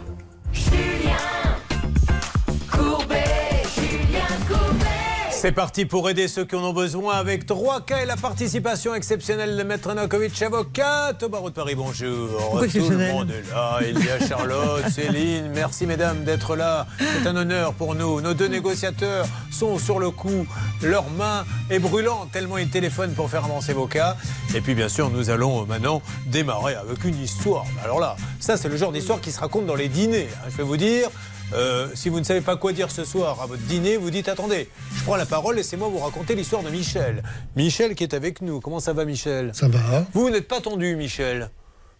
C'est 5.43 5.51
parti 5.51 5.83
pour 5.83 6.09
aider 6.09 6.29
ceux 6.29 6.45
qui 6.45 6.55
en 6.55 6.63
ont 6.63 6.71
besoin 6.71 7.15
avec 7.15 7.45
3 7.45 7.81
cas 7.81 7.99
et 7.99 8.05
la 8.05 8.15
participation 8.15 8.95
exceptionnelle 8.95 9.57
de 9.57 9.63
Maître 9.63 9.93
Nakovic, 9.93 10.41
avocate 10.41 11.21
au 11.21 11.27
barreau 11.27 11.49
de 11.49 11.53
Paris. 11.53 11.75
Bonjour. 11.75 12.29
Pourquoi 12.37 12.65
Tout 12.69 12.89
le 12.89 13.11
monde 13.11 13.29
est 13.29 13.51
là. 13.51 13.79
Il 13.85 14.05
y 14.05 14.09
a 14.09 14.25
Charlotte, 14.25 14.87
Céline. 14.89 15.51
Merci 15.53 15.85
mesdames 15.85 16.23
d'être 16.23 16.55
là. 16.55 16.87
C'est 16.97 17.27
un 17.27 17.35
honneur 17.35 17.73
pour 17.73 17.93
nous. 17.93 18.21
Nos 18.21 18.33
deux 18.33 18.47
négociateurs 18.47 19.25
sont 19.51 19.77
sur 19.79 19.99
le 19.99 20.11
coup. 20.11 20.47
Leur 20.81 21.09
main 21.09 21.43
est 21.69 21.79
brûlante 21.79 22.31
tellement 22.31 22.57
ils 22.57 22.69
téléphonent 22.69 23.13
pour 23.13 23.29
faire 23.29 23.43
avancer 23.43 23.73
vos 23.73 23.87
cas. 23.87 24.15
Et 24.55 24.61
puis 24.61 24.75
bien 24.75 24.87
sûr, 24.87 25.09
nous 25.09 25.29
allons 25.29 25.65
maintenant 25.65 26.01
démarrer 26.25 26.75
avec 26.75 27.03
une 27.03 27.21
histoire. 27.21 27.65
Alors 27.83 27.99
là, 27.99 28.15
ça 28.39 28.55
c'est 28.55 28.69
le 28.69 28.77
genre 28.77 28.93
d'histoire 28.93 29.19
qui 29.19 29.33
se 29.33 29.41
raconte 29.41 29.65
dans 29.65 29.75
les 29.75 29.89
dîners. 29.89 30.29
hein. 30.37 30.47
Je 30.51 30.55
vais 30.55 30.63
vous 30.63 30.77
dire. 30.77 31.09
Euh, 31.53 31.87
si 31.93 32.09
vous 32.09 32.19
ne 32.19 32.25
savez 32.25 32.41
pas 32.41 32.57
quoi 32.57 32.73
dire 32.73 32.89
ce 32.91 33.03
soir 33.05 33.41
à 33.41 33.45
votre 33.45 33.61
dîner, 33.63 33.97
vous 33.97 34.09
dites 34.09 34.27
attendez, 34.27 34.69
je 34.95 35.03
prends 35.03 35.15
la 35.15 35.25
parole, 35.25 35.55
laissez-moi 35.55 35.87
vous 35.87 35.99
raconter 35.99 36.35
l'histoire 36.35 36.63
de 36.63 36.69
Michel. 36.69 37.21
Michel 37.55 37.95
qui 37.95 38.03
est 38.03 38.13
avec 38.13 38.41
nous. 38.41 38.59
Comment 38.59 38.79
ça 38.79 38.93
va, 38.93 39.05
Michel? 39.05 39.51
Ça 39.53 39.67
va. 39.67 40.05
Vous, 40.13 40.21
vous 40.21 40.29
n'êtes 40.29 40.47
pas 40.47 40.61
tendu, 40.61 40.95
Michel. 40.95 41.49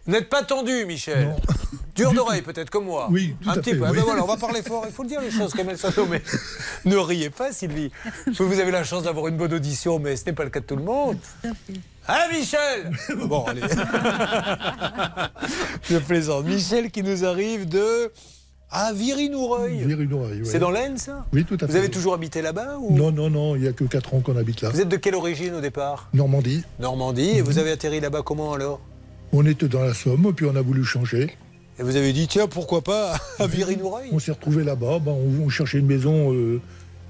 Vous 0.05 0.11
n'êtes 0.11 0.29
pas 0.29 0.43
tendu, 0.43 0.85
Michel. 0.85 1.35
Dur 1.95 2.11
d'oreille, 2.11 2.41
peut-être 2.41 2.71
comme 2.71 2.85
moi. 2.85 3.07
Oui, 3.11 3.35
tout 3.41 3.49
Un 3.49 3.53
à 3.53 3.57
petit 3.57 3.69
fait, 3.71 3.77
peu. 3.77 3.85
Ah 3.85 3.91
oui. 3.91 3.97
ben 3.97 4.03
voilà, 4.03 4.23
on 4.23 4.27
va 4.27 4.35
parler 4.37 4.63
fort. 4.63 4.83
Il 4.87 4.91
faut 4.91 5.03
le 5.03 5.09
dire 5.09 5.21
les 5.21 5.29
choses 5.29 5.53
comme 5.53 5.69
elles 5.69 5.77
sont 5.77 5.93
nommées. 5.95 6.23
ne 6.85 6.97
riez 6.97 7.29
pas, 7.29 7.51
Sylvie. 7.53 7.91
Vous 8.39 8.59
avez 8.59 8.71
la 8.71 8.83
chance 8.83 9.03
d'avoir 9.03 9.27
une 9.27 9.37
bonne 9.37 9.53
audition, 9.53 9.99
mais 9.99 10.15
ce 10.15 10.25
n'est 10.25 10.33
pas 10.33 10.43
le 10.43 10.49
cas 10.49 10.59
de 10.61 10.65
tout 10.65 10.75
le 10.75 10.81
monde. 10.83 11.19
Hein, 12.07 12.27
Michel 12.31 12.91
Bon, 13.27 13.45
allez. 13.45 13.61
Je 15.89 15.97
plaisante. 15.99 16.45
Michel 16.45 16.89
qui 16.89 17.03
nous 17.03 17.23
arrive 17.25 17.69
de. 17.69 18.11
Ah, 18.75 18.91
oui. 18.95 19.29
C'est 20.43 20.57
dans 20.57 20.71
l'Aisne, 20.71 20.97
ça? 20.97 21.25
Oui, 21.31 21.45
tout 21.45 21.53
à 21.55 21.59
fait. 21.59 21.67
Vous 21.67 21.75
avez 21.75 21.89
toujours 21.89 22.15
habité 22.15 22.41
là-bas 22.41 22.77
ou... 22.79 22.95
Non, 22.97 23.11
non, 23.11 23.29
non, 23.29 23.55
il 23.55 23.61
n'y 23.61 23.67
a 23.67 23.71
que 23.71 23.83
4 23.83 24.15
ans 24.15 24.19
qu'on 24.21 24.35
habite 24.35 24.61
là. 24.61 24.69
Vous 24.71 24.81
êtes 24.81 24.89
de 24.89 24.97
quelle 24.97 25.13
origine 25.13 25.53
au 25.53 25.61
départ? 25.61 26.09
Normandie. 26.11 26.63
Normandie. 26.79 27.37
Et 27.37 27.41
vous 27.41 27.59
avez 27.59 27.71
atterri 27.71 27.99
là-bas 27.99 28.23
comment 28.23 28.53
alors? 28.53 28.81
On 29.31 29.45
était 29.45 29.67
dans 29.67 29.83
la 29.83 29.93
Somme, 29.93 30.33
puis 30.35 30.47
on 30.47 30.55
a 30.55 30.61
voulu 30.63 30.83
changer. 30.83 31.35
Et 31.77 31.83
vous 31.83 31.95
avez 31.97 32.13
dit, 32.13 32.27
tiens, 32.27 32.47
pourquoi 32.47 32.81
pas 32.81 33.13
à 33.39 33.45
Viry-Noureuil 33.45 34.09
On 34.11 34.17
s'est 34.17 34.31
retrouvé 34.31 34.63
là-bas, 34.63 34.97
ben, 34.99 35.11
on, 35.11 35.45
on 35.45 35.49
cherchait 35.49 35.77
une 35.77 35.85
maison 35.85 36.33
euh, 36.33 36.59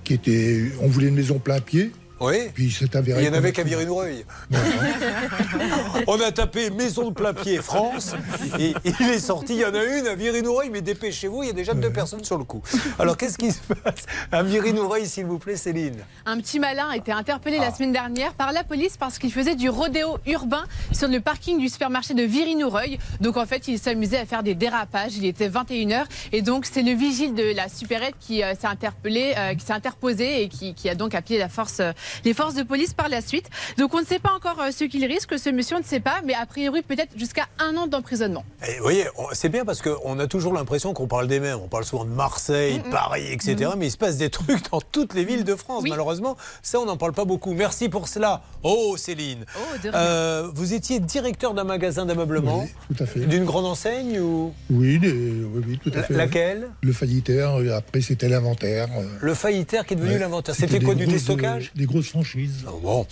qui 0.03 0.13
était... 0.15 0.69
On 0.81 0.87
voulait 0.87 1.07
une 1.07 1.15
maison 1.15 1.39
plein 1.39 1.61
pied. 1.61 1.93
Oui. 2.23 2.49
Puis 2.53 2.71
c'est 2.71 2.95
avéré. 2.95 3.21
Il 3.23 3.25
y 3.27 3.29
en 3.29 3.33
avait 3.33 3.51
qu'à 3.51 3.63
Viry-Noureuil. 3.63 4.25
On 6.07 6.19
a 6.21 6.31
tapé 6.31 6.69
maison 6.69 7.09
de 7.09 7.13
plein 7.13 7.33
pied 7.33 7.57
France 7.57 8.13
et 8.59 8.73
il 8.85 9.09
est 9.09 9.19
sorti. 9.19 9.55
Il 9.55 9.59
y 9.61 9.65
en 9.65 9.73
a 9.73 9.83
une 9.83 10.07
à 10.07 10.15
Viry-Noureuil, 10.15 10.69
mais 10.71 10.81
dépêchez-vous, 10.81 11.43
il 11.43 11.47
y 11.47 11.49
a 11.49 11.53
déjà 11.53 11.73
deux 11.73 11.91
personnes 11.91 12.23
sur 12.23 12.37
le 12.37 12.43
coup. 12.45 12.61
Alors 12.97 13.17
qu'est-ce 13.17 13.37
qui 13.37 13.51
se 13.51 13.59
passe 13.61 14.05
à 14.31 14.41
Viry-Noureuil, 14.41 15.05
s'il 15.05 15.25
vous 15.25 15.37
plaît, 15.37 15.57
Céline? 15.57 15.97
Un 16.25 16.37
petit 16.39 16.59
malin 16.59 16.87
a 16.89 16.95
été 16.97 17.11
interpellé 17.11 17.57
Ah. 17.59 17.65
la 17.65 17.73
semaine 17.73 17.91
dernière 17.91 18.33
par 18.33 18.51
la 18.53 18.63
police 18.63 18.95
parce 18.97 19.19
qu'il 19.19 19.31
faisait 19.33 19.55
du 19.55 19.69
rodéo 19.69 20.17
urbain 20.25 20.63
sur 20.93 21.09
le 21.09 21.19
parking 21.19 21.59
du 21.59 21.67
supermarché 21.67 22.13
de 22.13 22.23
Viry-Noureuil. 22.23 22.99
Donc 23.19 23.35
en 23.37 23.45
fait, 23.45 23.67
il 23.67 23.79
s'amusait 23.79 24.19
à 24.19 24.25
faire 24.25 24.43
des 24.43 24.55
dérapages. 24.55 25.17
Il 25.17 25.25
était 25.25 25.49
21h 25.49 26.05
et 26.31 26.41
donc 26.41 26.65
c'est 26.65 26.83
le 26.83 26.93
vigile 26.93 27.33
de 27.35 27.53
la 27.53 27.67
supérette 27.67 28.15
qui 28.19 28.43
euh, 28.43 28.53
s'est 28.59 28.67
interpellé, 28.67 29.33
euh, 29.37 29.55
qui 29.55 29.65
s'est 29.65 29.73
interposé 29.73 30.43
et 30.43 30.47
qui, 30.49 30.73
qui 30.73 30.89
a 30.89 30.95
donc 30.95 31.15
appelé 31.15 31.37
la 31.37 31.49
force, 31.49 31.79
euh, 31.79 31.91
les 32.25 32.33
forces 32.33 32.55
de 32.55 32.63
police 32.63 32.93
par 32.93 33.09
la 33.09 33.21
suite. 33.21 33.49
Donc 33.77 33.93
on 33.93 34.01
ne 34.01 34.05
sait 34.05 34.19
pas 34.19 34.31
encore 34.33 34.59
euh, 34.61 34.71
ce 34.71 34.83
qu'il 34.85 35.05
risque, 35.05 35.37
ce 35.39 35.49
monsieur 35.49 35.75
on 35.77 35.79
ne 35.79 35.83
sait 35.85 35.99
pas, 35.99 36.21
mais 36.25 36.33
a 36.33 36.45
priori 36.45 36.81
peut-être 36.81 37.11
jusqu'à 37.17 37.47
un 37.59 37.75
an 37.77 37.87
d'emprisonnement. 37.87 38.43
Et 38.67 38.77
vous 38.77 38.83
voyez, 38.83 39.05
c'est 39.33 39.49
bien 39.49 39.65
parce 39.65 39.81
qu'on 39.81 40.19
a 40.19 40.27
toujours 40.27 40.53
l'impression 40.53 40.93
qu'on 40.93 41.07
parle 41.07 41.27
des 41.27 41.39
mêmes. 41.39 41.59
On 41.63 41.67
parle 41.67 41.85
souvent 41.85 42.05
de 42.05 42.11
Marseille, 42.11 42.79
de 42.79 42.89
Paris, 42.89 43.25
etc. 43.31 43.71
Mais 43.77 43.87
il 43.87 43.91
se 43.91 43.97
passe 43.97 44.17
des 44.17 44.29
trucs 44.29 44.69
dans 44.71 44.81
toutes 44.81 45.13
les 45.13 45.23
villes 45.25 45.43
de 45.43 45.55
France. 45.55 45.83
Malheureusement, 45.87 46.37
ça, 46.61 46.79
on 46.79 46.85
n'en 46.85 46.97
parle 46.97 47.13
pas 47.13 47.25
beaucoup. 47.25 47.53
Merci 47.53 47.89
pour 47.89 48.07
cela. 48.07 48.41
Oh, 48.63 48.95
Céline. 48.97 49.45
de 49.83 49.89
rien. 49.89 49.93
Euh, 49.97 50.49
vous 50.53 50.73
étiez 50.73 50.99
directeur 50.99 51.53
d'un 51.53 51.63
magasin 51.63 52.05
d'ameublement 52.05 52.61
Oui, 52.61 52.95
tout 52.95 53.03
à 53.03 53.05
fait. 53.05 53.21
D'une 53.21 53.45
grande 53.45 53.65
enseigne 53.65 54.19
ou? 54.19 54.53
Oui, 54.69 54.99
des- 54.99 55.11
oui, 55.11 55.63
oui, 55.67 55.79
tout 55.83 55.91
à 55.93 55.97
La- 55.97 56.03
fait. 56.03 56.13
laquelle? 56.13 56.69
Le 56.81 56.93
faillitaire, 56.93 57.55
après 57.75 58.01
c'était 58.01 58.29
l'inventaire. 58.29 58.87
Le 59.21 59.33
faillitaire 59.33 59.85
qui 59.85 59.93
est 59.93 59.97
devenu 59.97 60.13
ouais. 60.13 60.19
l'inventaire. 60.19 60.55
C'était 60.55 60.79
quoi 60.79 60.95
des 60.95 61.05
du 61.05 61.11
déstockage? 61.13 61.71
Grosses 61.93 62.09
franchises. 62.09 62.65
Bon. 62.81 63.05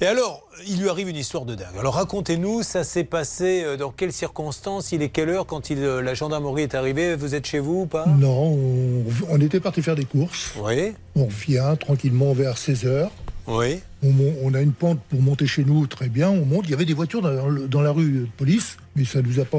Et 0.00 0.06
alors, 0.06 0.42
il 0.66 0.80
lui 0.80 0.88
arrive 0.88 1.08
une 1.08 1.14
histoire 1.16 1.44
de 1.44 1.54
dingue. 1.54 1.78
Alors 1.78 1.94
racontez-nous, 1.94 2.64
ça 2.64 2.82
s'est 2.82 3.04
passé 3.04 3.62
euh, 3.62 3.76
dans 3.76 3.92
quelles 3.92 4.12
circonstances 4.12 4.90
Il 4.90 5.02
est 5.02 5.08
quelle 5.08 5.28
heure 5.28 5.46
quand 5.46 5.70
il, 5.70 5.78
euh, 5.78 6.02
la 6.02 6.14
gendarmerie 6.14 6.62
est 6.62 6.74
arrivée 6.74 7.14
Vous 7.14 7.36
êtes 7.36 7.46
chez 7.46 7.60
vous 7.60 7.82
ou 7.82 7.86
pas? 7.86 8.06
Non, 8.06 8.58
on, 8.58 9.04
on 9.28 9.40
était 9.40 9.60
parti 9.60 9.82
faire 9.82 9.94
des 9.94 10.04
courses. 10.04 10.52
Oui. 10.58 10.94
On 11.14 11.26
revient 11.26 11.76
tranquillement 11.78 12.32
vers 12.32 12.56
16h. 12.56 13.08
Oui. 13.46 13.78
On, 14.02 14.52
a 14.54 14.60
une 14.60 14.72
pente 14.72 15.00
pour 15.08 15.22
monter 15.22 15.46
chez 15.46 15.64
nous, 15.64 15.86
très 15.86 16.08
bien. 16.08 16.28
On 16.28 16.44
monte. 16.44 16.64
Il 16.64 16.72
y 16.72 16.74
avait 16.74 16.84
des 16.84 16.94
voitures 16.94 17.22
dans, 17.22 17.52
dans 17.68 17.82
la 17.82 17.92
rue 17.92 18.10
de 18.10 18.26
police, 18.36 18.78
mais 18.96 19.04
ça 19.04 19.22
ne 19.22 19.28
nous 19.28 19.38
a 19.38 19.44
pas 19.44 19.58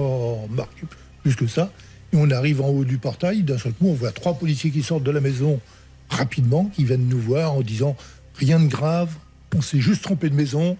marqué 0.49 0.81
plus 1.23 1.35
que 1.37 1.47
ça. 1.47 1.71
Et 2.11 2.17
on 2.17 2.29
arrive 2.29 2.61
en 2.61 2.69
haut 2.69 2.83
du 2.83 2.97
portail. 2.97 3.43
D'un 3.43 3.57
seul 3.57 3.71
coup, 3.71 3.87
on 3.87 3.93
voit 3.93 4.11
trois 4.11 4.33
policiers 4.33 4.69
qui 4.69 4.83
sortent 4.83 5.03
de 5.03 5.11
la 5.11 5.21
maison 5.21 5.61
rapidement, 6.09 6.65
qui 6.75 6.83
viennent 6.83 7.07
nous 7.07 7.19
voir 7.19 7.53
en 7.53 7.61
disant 7.61 7.95
rien 8.37 8.59
de 8.59 8.67
grave, 8.67 9.09
on 9.55 9.61
s'est 9.61 9.79
juste 9.79 10.03
trompé 10.03 10.29
de 10.29 10.35
maison. 10.35 10.77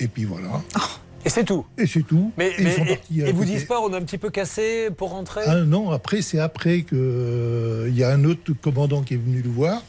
Et 0.00 0.06
puis 0.08 0.24
voilà. 0.24 0.62
Et 1.24 1.28
c'est 1.30 1.44
tout 1.44 1.66
Et 1.76 1.86
c'est 1.86 2.02
tout. 2.04 2.32
Mais, 2.38 2.48
Et 2.50 2.54
ils 2.58 2.64
mais- 2.64 2.76
sont 2.76 2.84
et, 2.84 3.00
et 3.28 3.32
vous 3.32 3.44
disent 3.44 3.64
pas, 3.64 3.80
on 3.80 3.92
a 3.92 3.96
un 3.98 4.02
petit 4.02 4.18
peu 4.18 4.30
cassé 4.30 4.88
pour 4.96 5.10
rentrer? 5.10 5.42
Ah 5.46 5.56
non, 5.62 5.90
après, 5.90 6.22
c'est 6.22 6.38
après 6.38 6.82
qu'il 6.82 7.92
y 7.94 8.04
a 8.04 8.10
un 8.10 8.24
autre 8.24 8.52
commandant 8.60 9.02
qui 9.02 9.14
est 9.14 9.18
venu 9.18 9.42
nous 9.44 9.52
voir, 9.52 9.82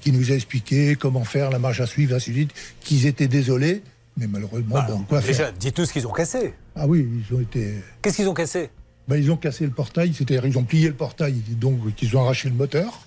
qui 0.00 0.12
nous 0.12 0.32
a 0.32 0.34
expliqué 0.34 0.96
comment 0.98 1.24
faire 1.24 1.50
la 1.50 1.58
marche 1.58 1.80
à 1.80 1.86
suivre, 1.86 2.14
ainsi 2.16 2.30
de 2.30 2.36
suite, 2.36 2.50
qu'ils 2.80 3.04
étaient 3.06 3.28
désolés, 3.28 3.82
mais 4.16 4.26
malheureusement, 4.26 4.82
bon, 4.88 4.98
quoi 5.06 5.20
Bah, 5.20 5.26
Déjà, 5.26 5.44
faire 5.44 5.52
dites-nous 5.52 5.84
ce 5.84 5.92
qu'ils 5.92 6.06
ont 6.06 6.12
cassé. 6.12 6.54
Ah 6.74 6.86
oui, 6.86 7.06
ils 7.28 7.36
ont 7.36 7.40
été... 7.40 7.74
Qu'est-ce 8.00 8.16
qu'ils 8.16 8.28
ont 8.28 8.34
cassé? 8.34 8.70
Ben, 9.08 9.16
ils 9.16 9.30
ont 9.30 9.36
cassé 9.36 9.64
le 9.64 9.72
portail, 9.72 10.14
c'est-à-dire 10.14 10.46
ils 10.46 10.56
ont 10.56 10.64
plié 10.64 10.88
le 10.88 10.94
portail, 10.94 11.34
donc 11.60 11.78
ils 12.00 12.16
ont 12.16 12.22
arraché 12.22 12.48
le 12.48 12.54
moteur, 12.54 13.00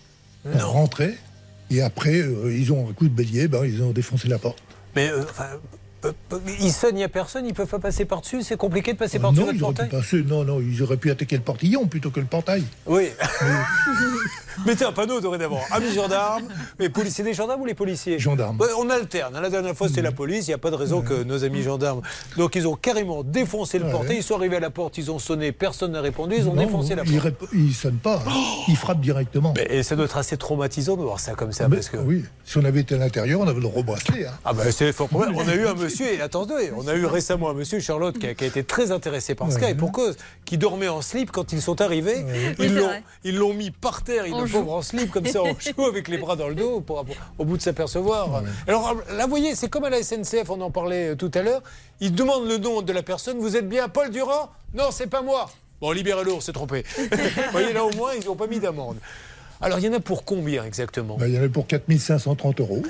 pour 0.44 0.62
rentrer, 0.72 1.16
et 1.74 1.82
après, 1.82 2.22
euh, 2.22 2.54
ils 2.54 2.72
ont 2.72 2.90
un 2.90 2.94
coup 2.94 3.08
de 3.08 3.14
bélier, 3.14 3.48
ben, 3.48 3.66
ils 3.66 3.82
ont 3.82 3.92
défoncé 3.92 4.28
la 4.28 4.38
porte. 4.38 4.60
Euh, 4.98 5.24
Il 6.60 6.72
sonne, 6.72 6.92
il 6.94 6.98
n'y 6.98 7.04
a 7.04 7.10
personne, 7.10 7.46
ils 7.46 7.50
ne 7.50 7.54
peuvent 7.54 7.68
pas 7.68 7.80
passer 7.80 8.06
par-dessus, 8.06 8.42
c'est 8.44 8.58
compliqué 8.58 8.94
de 8.94 8.98
passer 8.98 9.18
Ah 9.18 9.22
par-dessus 9.22 9.42
non, 9.42 9.46
votre 9.48 9.58
ils 9.58 9.64
auraient 9.64 9.74
pu 9.74 9.80
portail 9.90 10.00
passer- 10.02 10.24
non, 10.24 10.44
non, 10.44 10.60
ils 10.60 10.82
auraient 10.84 10.98
pu 10.98 11.12
attaquer 11.12 11.36
le 11.38 11.42
portillon 11.44 11.88
plutôt 11.88 12.10
que 12.12 12.20
le 12.20 12.26
portail. 12.26 12.64
Oui. 12.86 13.10
Mettez 14.68 14.86
un 14.86 14.92
panneau 14.92 15.20
dorénavant. 15.20 15.60
Amis 15.72 15.94
gendarmes, 15.94 16.44
les 16.78 16.90
policiers 16.90 17.24
des 17.24 17.34
gendarmes 17.34 17.62
ou 17.62 17.66
les 17.66 17.74
policiers? 17.74 18.20
Gendarmes. 18.20 18.60
On 18.78 18.88
alterne. 18.90 19.34
La 19.42 19.50
dernière 19.50 19.76
fois, 19.76 19.88
c'était 19.88 20.04
la 20.04 20.12
police. 20.12 20.46
Il 20.48 20.52
n'y 20.52 20.54
a 20.54 20.60
pas 20.60 20.70
de 20.70 20.76
raison 20.76 21.02
que 21.02 21.24
nos 21.24 21.44
amis 21.44 21.64
gendarmes. 21.64 22.02
Donc, 22.38 22.56
ils 22.56 22.68
ont 22.68 22.76
carrément 22.76 23.24
défoncé 23.24 23.80
le 23.80 23.86
Ouais. 23.86 23.92
portail. 23.92 24.18
Ils 24.18 24.24
sont 24.24 24.36
arrivés 24.36 24.58
à 24.58 24.60
la 24.60 24.70
porte, 24.70 24.98
ils 25.00 25.10
ont 25.10 25.18
sonné, 25.18 25.52
personne 25.52 25.94
n'a 25.94 26.02
répondu. 26.02 26.36
Ils 26.38 26.48
ont 26.48 26.54
Non, 26.54 26.64
défoncé 26.64 26.94
la 26.94 27.04
ils 27.04 27.20
porte. 27.20 27.26
rép- 27.42 27.48
Ils 27.54 27.68
ne 27.70 27.74
sonnent 27.74 27.98
pas, 27.98 28.22
ils 28.68 28.76
frappent 28.78 29.02
directement. 29.02 29.56
Et 29.70 29.82
ça 29.82 29.96
doit 29.96 30.06
être 30.06 30.18
assez 30.18 30.38
traumatisant 30.38 30.98
de 30.98 31.02
voir 31.02 31.20
ça 31.20 31.34
comme 31.34 31.52
ça. 31.52 31.68
Mais- 31.68 31.78
parce 31.78 31.90
que... 31.90 31.98
Oui, 31.98 32.24
si 32.46 32.58
on 32.60 32.64
avait 32.64 32.82
été 32.82 32.94
à 32.94 33.00
l'intérieur, 33.00 33.40
on 33.42 33.48
avait 33.48 33.60
le 33.60 33.68
rebracelé. 33.68 34.26
Hein. 34.28 34.34
Ah 34.46 34.54
ben 34.54 34.72
c'est 34.72 34.94
fort 34.94 35.10
probable. 35.10 35.34
On 35.36 35.48
a 35.48 35.56
eu 35.56 35.66
un 35.66 35.74
monsieur, 35.74 35.93
et 36.02 36.22
attendez, 36.22 36.72
on 36.76 36.88
a 36.88 36.96
eu 36.96 37.06
récemment 37.06 37.50
un 37.50 37.54
monsieur, 37.54 37.80
Charlotte, 37.80 38.18
qui 38.18 38.28
a, 38.28 38.34
qui 38.34 38.44
a 38.44 38.48
été 38.48 38.64
très 38.64 38.92
intéressé 38.92 39.36
par 39.36 39.52
ce 39.52 39.60
cas, 39.60 39.70
et 39.70 39.76
pour 39.76 39.92
cause, 39.92 40.18
qui 40.46 40.58
dormait 40.58 40.88
en 40.88 41.02
slip 41.02 41.32
quand 41.32 41.54
ils 41.54 41.62
sont 41.62 41.82
arrivés. 41.82 42.26
Ils 42.60 42.74
l'ont- 42.76 42.86
vrai. 42.88 43.04
ils 43.24 43.38
l'ont 43.38 43.54
mis 43.54 43.72
par 43.72 44.04
terre, 44.04 44.26
il 44.28 44.36
le 44.36 44.48
pauvre 44.48 44.74
en 44.74 44.82
slip, 44.82 45.12
comme 45.12 45.26
ça, 45.26 45.42
en 45.42 45.54
joue 45.60 45.86
avec 45.86 46.08
les 46.08 46.18
bras 46.18 46.36
dans 46.36 46.48
le 46.50 46.56
dos, 46.56 46.82
pour, 46.82 47.06
au 47.38 47.46
bout 47.46 47.58
de 47.58 47.62
s'apercevoir. 47.62 48.44
Alors 48.68 48.96
là, 49.12 49.24
vous 49.26 49.30
voyez, 49.30 49.56
c'est 49.56 49.70
comme 49.70 49.84
à 49.86 49.90
la 49.90 50.02
SNCF, 50.04 50.50
on 50.50 50.62
en 50.62 50.72
parlait 50.72 51.10
euh, 51.10 51.16
tout 51.16 51.32
à 51.34 51.42
l'heure. 51.42 51.62
Ils 52.00 52.14
demandent 52.14 52.48
le 52.48 52.58
nom 52.58 52.82
de 52.82 52.92
la 52.94 53.04
personne. 53.04 53.38
Vous 53.40 53.56
êtes 53.56 53.68
bien 53.70 53.88
Paul 53.90 54.10
Durand? 54.10 54.50
Non, 54.74 54.86
c'est 54.92 55.08
pas 55.08 55.22
moi. 55.22 55.50
Bon, 55.80 55.92
libérez-le, 55.92 56.34
on 56.34 56.40
s'est 56.42 56.54
trompé. 56.54 56.84
vous 56.98 57.08
voyez, 57.52 57.74
là, 57.74 57.84
au 57.84 57.92
moins, 57.94 58.12
ils 58.20 58.26
n'ont 58.26 58.36
pas 58.36 58.48
mis 58.48 58.60
d'amende. 58.60 58.98
Alors, 59.62 59.80
il 59.80 59.86
y 59.86 59.90
en 59.90 59.94
a 59.94 60.00
pour 60.00 60.26
combien 60.26 60.66
exactement? 60.66 61.16
Ben, 61.18 61.28
il 61.28 61.36
y 61.36 61.40
en 61.40 61.44
a 61.44 61.50
pour 61.50 61.68
4530 61.68 62.60
euros. 62.60 62.82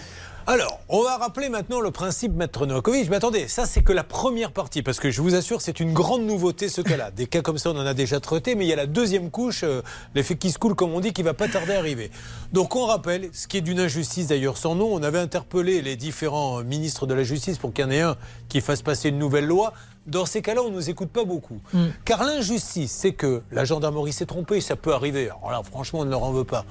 Alors, 0.45 0.82
on 0.90 1.03
va 1.03 1.15
rappeler 1.15 1.48
maintenant 1.48 1.80
le 1.80 1.90
principe 1.91 2.34
Maître 2.34 2.65
Novakovic. 2.65 3.10
Mais 3.10 3.15
attendez, 3.15 3.48
ça 3.48 3.65
c'est 3.65 3.82
que 3.82 3.94
la 3.94 4.03
première 4.03 4.52
partie, 4.52 4.84
parce 4.84 4.99
que 4.99 5.10
je 5.10 5.22
vous 5.22 5.36
assure, 5.36 5.61
c'est 5.61 5.80
une 5.80 5.94
grande 5.94 6.24
nouveauté 6.24 6.68
ce 6.68 6.82
cas-là. 6.82 7.11
Des 7.11 7.28
cas 7.28 7.41
comme 7.41 7.57
ça, 7.57 7.70
on 7.70 7.78
en 7.78 7.86
a 7.86 7.94
déjà 7.94 8.20
traité, 8.20 8.53
mais 8.56 8.65
il 8.65 8.68
y 8.68 8.74
a 8.74 8.76
la 8.76 8.86
deuxième 8.86 9.32
couche, 9.32 9.64
euh, 9.64 9.82
l'effet 10.15 10.36
qui 10.36 10.52
se 10.52 10.60
coule 10.60 10.76
comme 10.76 10.91
on 10.94 10.99
dit, 10.99 11.14
qui 11.14 11.24
va 11.24 11.34
pas 11.34 11.48
tarder 11.48 11.74
à 11.74 11.80
arriver. 11.80 12.11
Donc 12.52 12.76
on 12.76 12.86
rappelle, 12.86 13.30
ce 13.32 13.48
qui 13.48 13.56
est 13.56 13.61
d'une 13.61 13.80
injustice 13.80 14.28
d'ailleurs 14.28 14.57
sans 14.57 14.76
nom, 14.76 14.94
on 14.94 15.02
avait 15.02 15.20
interpellé 15.20 15.82
les 15.82 15.95
différents 15.95 16.61
ministres 16.61 17.07
de 17.07 17.14
la 17.14 17.24
justice 17.24 17.57
pour 17.57 17.72
qu'il 17.72 17.86
y 17.86 17.88
en 17.88 17.91
ait 17.91 18.02
un 18.02 18.18
qui 18.49 18.60
fasse 18.60 18.82
passer 18.82 19.10
une 19.10 19.20
nouvelle 19.20 19.45
loi. 19.45 19.74
Dans 20.06 20.26
ces 20.26 20.42
cas-là, 20.42 20.62
on 20.64 20.70
ne 20.70 20.76
nous 20.76 20.90
écoute 20.90 21.10
pas 21.10 21.24
beaucoup. 21.24 21.60
Car 22.04 22.24
l'injustice, 22.24 22.92
c'est 22.92 23.14
que 23.14 23.42
la 23.52 23.64
gendarmerie 23.64 24.12
s'est 24.12 24.26
trompée, 24.26 24.60
ça 24.60 24.76
peut 24.76 24.94
arriver. 24.94 25.30
Alors 25.30 25.52
là, 25.52 25.62
franchement, 25.64 26.00
on 26.00 26.06
ne 26.06 26.10
leur 26.10 26.24
en 26.24 26.32
veut 26.34 26.44
pas. 26.44 26.66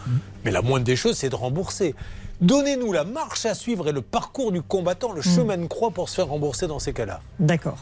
Mais 0.45 0.51
la 0.51 0.61
moindre 0.63 0.85
des 0.85 0.97
choses, 0.97 1.17
c'est 1.17 1.31
de 1.31 1.35
rembourser. 1.35 1.95
Donnez-nous 2.43 2.93
la 2.93 3.05
marche 3.05 3.47
à 3.47 3.55
suivre 3.55 3.89
et 3.89 3.93
le 3.93 4.03
parcours 4.03 4.51
du 4.53 4.61
combattant, 4.63 5.13
le 5.13 5.23
chemin 5.23 5.57
de 5.57 5.67
croix 5.67 5.93
pour 5.93 6.09
se 6.09 6.17
faire 6.17 6.27
rembourser 6.27 6.67
dans 6.67 6.81
ces 6.81 6.93
cas-là. 6.93 7.21
D'accord. 7.39 7.79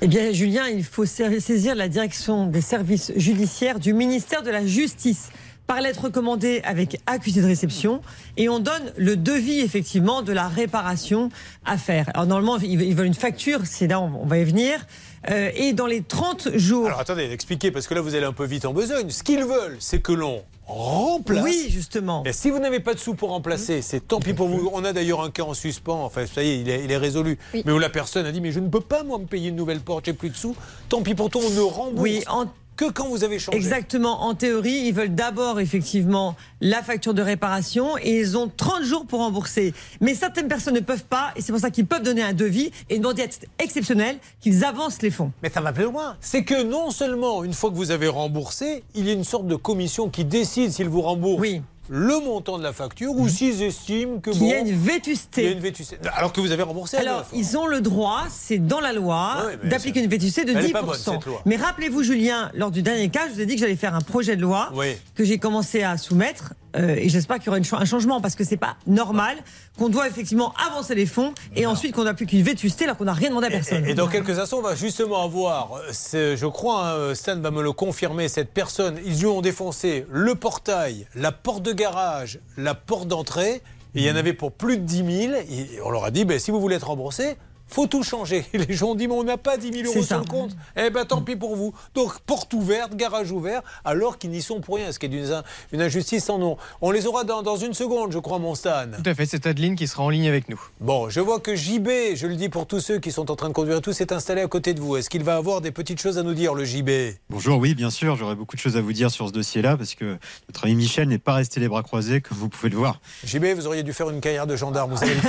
Eh 0.00 0.08
bien, 0.08 0.32
Julien, 0.32 0.66
il 0.66 0.82
faut 0.82 1.04
sa- 1.04 1.38
saisir 1.40 1.74
la 1.74 1.88
direction 1.88 2.46
des 2.46 2.62
services 2.62 3.12
judiciaires 3.16 3.78
du 3.78 3.92
ministère 3.92 4.42
de 4.42 4.50
la 4.50 4.64
Justice 4.66 5.28
par 5.68 5.80
lettre 5.82 6.04
recommandée 6.06 6.62
avec 6.64 6.98
accusé 7.06 7.40
de 7.42 7.46
réception 7.46 8.00
et 8.38 8.48
on 8.48 8.58
donne 8.58 8.92
le 8.96 9.16
devis 9.16 9.60
effectivement 9.60 10.22
de 10.22 10.32
la 10.32 10.48
réparation 10.48 11.28
à 11.64 11.76
faire. 11.78 12.10
Alors 12.14 12.26
normalement 12.26 12.56
ils 12.58 12.94
veulent 12.96 13.06
une 13.06 13.14
facture, 13.14 13.60
c'est 13.64 13.86
là 13.86 14.00
on 14.00 14.08
on 14.22 14.26
va 14.26 14.38
y 14.38 14.44
venir. 14.44 14.84
Euh, 15.30 15.50
et 15.54 15.72
dans 15.74 15.86
les 15.86 16.02
30 16.02 16.56
jours. 16.56 16.86
Alors 16.86 17.00
attendez, 17.00 17.30
expliquez, 17.30 17.70
parce 17.70 17.86
que 17.86 17.94
là 17.94 18.00
vous 18.00 18.14
allez 18.14 18.24
un 18.24 18.32
peu 18.32 18.44
vite 18.46 18.64
en 18.64 18.72
besogne. 18.72 19.10
Ce 19.10 19.22
qu'ils 19.22 19.40
veuleux, 19.44 19.76
c'est 19.78 20.00
que 20.00 20.12
l'on 20.12 20.42
remplace. 20.64 21.42
Oui, 21.44 21.66
justement. 21.68 22.22
Et 22.24 22.32
si 22.32 22.50
vous 22.50 22.58
n'avez 22.58 22.80
pas 22.80 22.94
de 22.94 22.98
sous 22.98 23.14
pour 23.14 23.30
remplacer, 23.30 23.82
c'est 23.82 24.00
tant 24.08 24.20
pis 24.20 24.32
pour 24.32 24.48
vous. 24.48 24.70
On 24.72 24.84
a 24.84 24.92
d'ailleurs 24.94 25.20
un 25.22 25.30
cas 25.30 25.42
en 25.42 25.54
suspens, 25.54 26.02
enfin 26.04 26.24
ça 26.26 26.42
y 26.42 26.48
est, 26.50 26.60
il 26.60 26.68
est, 26.70 26.84
il 26.84 26.90
est 26.92 26.96
résolu. 26.96 27.38
Mais 27.52 27.70
où 27.72 27.78
la 27.78 27.90
personne 27.90 28.24
a 28.26 28.32
dit, 28.32 28.40
mais 28.40 28.52
je 28.52 28.60
ne 28.60 28.68
peux 28.68 28.80
pas 28.80 29.02
moi 29.02 29.18
me 29.18 29.26
payer 29.26 29.50
une 29.50 29.56
nouvelle 29.56 29.80
porte, 29.80 30.06
j'ai 30.06 30.12
plus 30.14 30.30
de 30.30 30.36
sous. 30.36 30.56
Tant 30.88 31.02
pis 31.02 31.14
pour 31.14 31.28
toi, 31.30 31.42
on 31.44 31.50
ne 31.50 31.60
rembourse 31.60 32.00
Oui, 32.02 32.22
en- 32.28 32.46
que 32.78 32.90
quand 32.90 33.08
vous 33.08 33.24
avez 33.24 33.38
changé. 33.38 33.58
Exactement. 33.58 34.22
En 34.22 34.34
théorie, 34.34 34.84
ils 34.86 34.94
veulent 34.94 35.14
d'abord 35.14 35.58
effectivement 35.58 36.36
la 36.60 36.80
facture 36.82 37.12
de 37.12 37.20
réparation 37.20 37.98
et 37.98 38.20
ils 38.20 38.38
ont 38.38 38.50
30 38.56 38.84
jours 38.84 39.04
pour 39.04 39.18
rembourser. 39.18 39.74
Mais 40.00 40.14
certaines 40.14 40.48
personnes 40.48 40.74
ne 40.74 40.80
peuvent 40.80 41.04
pas 41.04 41.32
et 41.36 41.42
c'est 41.42 41.52
pour 41.52 41.60
ça 41.60 41.70
qu'ils 41.70 41.86
peuvent 41.86 42.04
donner 42.04 42.22
un 42.22 42.32
devis 42.32 42.70
et 42.88 42.96
une 42.96 43.04
audit 43.04 43.46
exceptionnelle 43.58 44.18
qu'ils 44.40 44.64
avancent 44.64 45.02
les 45.02 45.10
fonds. 45.10 45.32
Mais 45.42 45.50
ça 45.50 45.60
va 45.60 45.72
plus 45.72 45.84
loin. 45.84 46.16
C'est 46.20 46.44
que 46.44 46.62
non 46.62 46.90
seulement, 46.92 47.42
une 47.42 47.52
fois 47.52 47.70
que 47.70 47.74
vous 47.74 47.90
avez 47.90 48.08
remboursé, 48.08 48.84
il 48.94 49.06
y 49.06 49.10
a 49.10 49.12
une 49.12 49.24
sorte 49.24 49.48
de 49.48 49.56
commission 49.56 50.08
qui 50.08 50.24
décide 50.24 50.70
s'ils 50.70 50.88
vous 50.88 51.02
remboursent 51.02 51.42
le 51.88 52.18
montant 52.20 52.58
de 52.58 52.62
la 52.62 52.72
facture 52.72 53.12
ou 53.12 53.28
s'ils 53.28 53.62
estiment 53.62 54.18
que 54.18 54.30
Qu'il 54.30 54.40
bon, 54.40 54.48
y 54.48 54.52
a 54.54 54.58
une 54.58 54.76
vétusté. 54.76 55.42
il 55.42 55.44
y 55.46 55.48
a 55.48 55.52
une 55.52 55.60
vétusté. 55.60 55.96
Alors 56.14 56.32
que 56.32 56.40
vous 56.40 56.52
avez 56.52 56.62
remboursé. 56.62 56.96
Alors, 56.96 57.24
ils 57.34 57.56
ont 57.56 57.66
le 57.66 57.80
droit, 57.80 58.24
c'est 58.30 58.58
dans 58.58 58.80
la 58.80 58.92
loi, 58.92 59.44
Ouais, 59.46 59.68
d'appliquer 59.68 60.00
une 60.00 60.10
vétusté 60.10 60.44
de 60.44 60.52
Elle 60.52 60.64
10%. 60.64 60.68
est 60.68 60.72
pas 60.72 60.82
bonne, 60.82 60.96
cette 60.96 61.24
loi. 61.26 61.40
Mais 61.46 61.56
rappelez-vous, 61.56 62.02
Julien, 62.02 62.50
lors 62.54 62.70
du 62.70 62.82
dernier 62.82 63.08
cas, 63.08 63.28
je 63.28 63.34
vous 63.34 63.40
ai 63.40 63.46
dit 63.46 63.54
que 63.54 63.60
j'allais 63.60 63.76
faire 63.76 63.94
un 63.94 64.00
projet 64.00 64.36
de 64.36 64.42
loi 64.42 64.70
Oui. 64.74 64.96
que 65.14 65.24
j'ai 65.24 65.38
commencé 65.38 65.82
à 65.82 65.96
soumettre. 65.96 66.54
Euh, 66.76 66.96
et 66.96 67.08
j'espère 67.08 67.38
qu'il 67.38 67.46
y 67.46 67.48
aura 67.48 67.58
une 67.58 67.64
un 67.70 67.84
changement 67.84 68.20
parce 68.20 68.34
que 68.34 68.44
c'est 68.44 68.56
pas 68.56 68.76
normal 68.86 69.36
qu'on 69.78 69.88
doit 69.88 70.08
effectivement 70.08 70.52
avancer 70.66 70.94
les 70.94 71.06
fonds 71.06 71.32
et 71.54 71.66
ensuite 71.66 71.94
qu'on 71.94 72.04
n'a 72.04 72.14
plus 72.14 72.26
qu'une 72.26 72.42
vétusté 72.42 72.84
alors 72.84 72.96
qu'on 72.96 73.04
n'a 73.04 73.12
rien 73.12 73.30
demandé 73.30 73.46
à 73.46 73.50
personne. 73.50 73.84
Et 73.86 73.94
dans 73.94 74.08
quelques 74.08 74.38
instants, 74.38 74.58
on 74.58 74.62
va 74.62 74.74
justement 74.74 75.22
avoir, 75.22 75.80
je 75.90 76.46
crois, 76.46 76.88
hein, 76.88 77.14
Stan 77.14 77.38
va 77.40 77.50
me 77.50 77.62
le 77.62 77.72
confirmer, 77.72 78.28
cette 78.28 78.52
personne, 78.52 78.98
ils 79.04 79.18
lui 79.18 79.26
ont 79.26 79.40
défoncé 79.40 80.06
le 80.10 80.34
portail, 80.34 81.06
la 81.14 81.32
porte 81.32 81.62
de 81.62 81.72
garage, 81.72 82.40
la 82.56 82.74
porte 82.74 83.08
d'entrée, 83.08 83.62
et 83.94 84.00
il 84.00 84.02
y 84.02 84.10
en 84.10 84.16
avait 84.16 84.32
pour 84.32 84.52
plus 84.52 84.76
de 84.76 84.82
10 84.82 84.96
000. 85.28 85.34
Et 85.50 85.80
on 85.84 85.90
leur 85.90 86.04
a 86.04 86.10
dit, 86.10 86.24
ben, 86.24 86.38
si 86.38 86.50
vous 86.50 86.60
voulez 86.60 86.76
être 86.76 86.88
remboursé, 86.88 87.36
faut 87.68 87.86
tout 87.86 88.02
changer. 88.02 88.44
Les 88.52 88.74
gens 88.74 88.90
ont 88.90 88.94
dit, 88.94 89.08
mais 89.08 89.14
on 89.14 89.24
n'a 89.24 89.36
pas 89.36 89.56
10 89.56 89.72
000 89.72 89.86
euros 89.92 90.02
sur 90.04 90.18
le 90.18 90.24
compte. 90.24 90.56
Eh 90.76 90.90
ben 90.90 91.04
tant 91.04 91.20
pis 91.22 91.36
pour 91.36 91.56
vous. 91.56 91.72
Donc 91.94 92.18
porte 92.20 92.52
ouverte, 92.54 92.94
garage 92.96 93.30
ouvert, 93.32 93.62
alors 93.84 94.18
qu'ils 94.18 94.30
n'y 94.30 94.42
sont 94.42 94.60
pour 94.60 94.76
rien, 94.76 94.90
ce 94.92 94.98
qui 94.98 95.06
est 95.06 95.08
d'une 95.10 95.30
in- 95.32 95.42
une 95.72 95.80
injustice 95.82 96.24
sans 96.24 96.38
nom. 96.38 96.56
On 96.80 96.90
les 96.90 97.06
aura 97.06 97.24
dans, 97.24 97.42
dans 97.42 97.56
une 97.56 97.74
seconde, 97.74 98.12
je 98.12 98.18
crois, 98.18 98.38
mon 98.38 98.54
Stan. 98.54 98.86
Tout 99.02 99.08
à 99.10 99.14
fait, 99.14 99.26
c'est 99.26 99.46
Adeline 99.46 99.76
qui 99.76 99.86
sera 99.86 100.02
en 100.02 100.10
ligne 100.10 100.28
avec 100.28 100.48
nous. 100.48 100.60
Bon, 100.80 101.08
je 101.08 101.20
vois 101.20 101.40
que 101.40 101.54
JB, 101.54 101.88
je 102.14 102.26
le 102.26 102.36
dis 102.36 102.48
pour 102.48 102.66
tous 102.66 102.80
ceux 102.80 102.98
qui 102.98 103.12
sont 103.12 103.30
en 103.30 103.36
train 103.36 103.48
de 103.48 103.54
conduire 103.54 103.80
tout, 103.80 103.92
s'est 103.92 104.12
installé 104.12 104.40
à 104.42 104.46
côté 104.48 104.74
de 104.74 104.80
vous. 104.80 104.96
Est-ce 104.96 105.10
qu'il 105.10 105.24
va 105.24 105.36
avoir 105.36 105.60
des 105.60 105.70
petites 105.70 106.00
choses 106.00 106.18
à 106.18 106.22
nous 106.22 106.34
dire, 106.34 106.54
le 106.54 106.64
JB 106.64 106.90
Bonjour, 107.30 107.58
oui, 107.58 107.74
bien 107.74 107.90
sûr, 107.90 108.16
j'aurais 108.16 108.34
beaucoup 108.34 108.56
de 108.56 108.60
choses 108.60 108.76
à 108.76 108.80
vous 108.80 108.92
dire 108.92 109.10
sur 109.10 109.28
ce 109.28 109.32
dossier-là 109.32 109.76
parce 109.76 109.94
que 109.94 110.16
notre 110.48 110.64
ami 110.64 110.74
Michel 110.74 111.08
n'est 111.08 111.18
pas 111.18 111.34
resté 111.34 111.60
les 111.60 111.68
bras 111.68 111.82
croisés, 111.82 112.20
comme 112.20 112.38
vous 112.38 112.48
pouvez 112.48 112.70
le 112.70 112.76
voir. 112.76 113.00
JB, 113.24 113.44
vous 113.56 113.66
auriez 113.66 113.82
dû 113.82 113.92
faire 113.92 114.08
une 114.10 114.20
carrière 114.20 114.46
de 114.46 114.56
gendarme, 114.56 114.92
vous 114.94 115.02
avez 115.02 115.14
le 115.14 115.20
temps. 115.20 115.28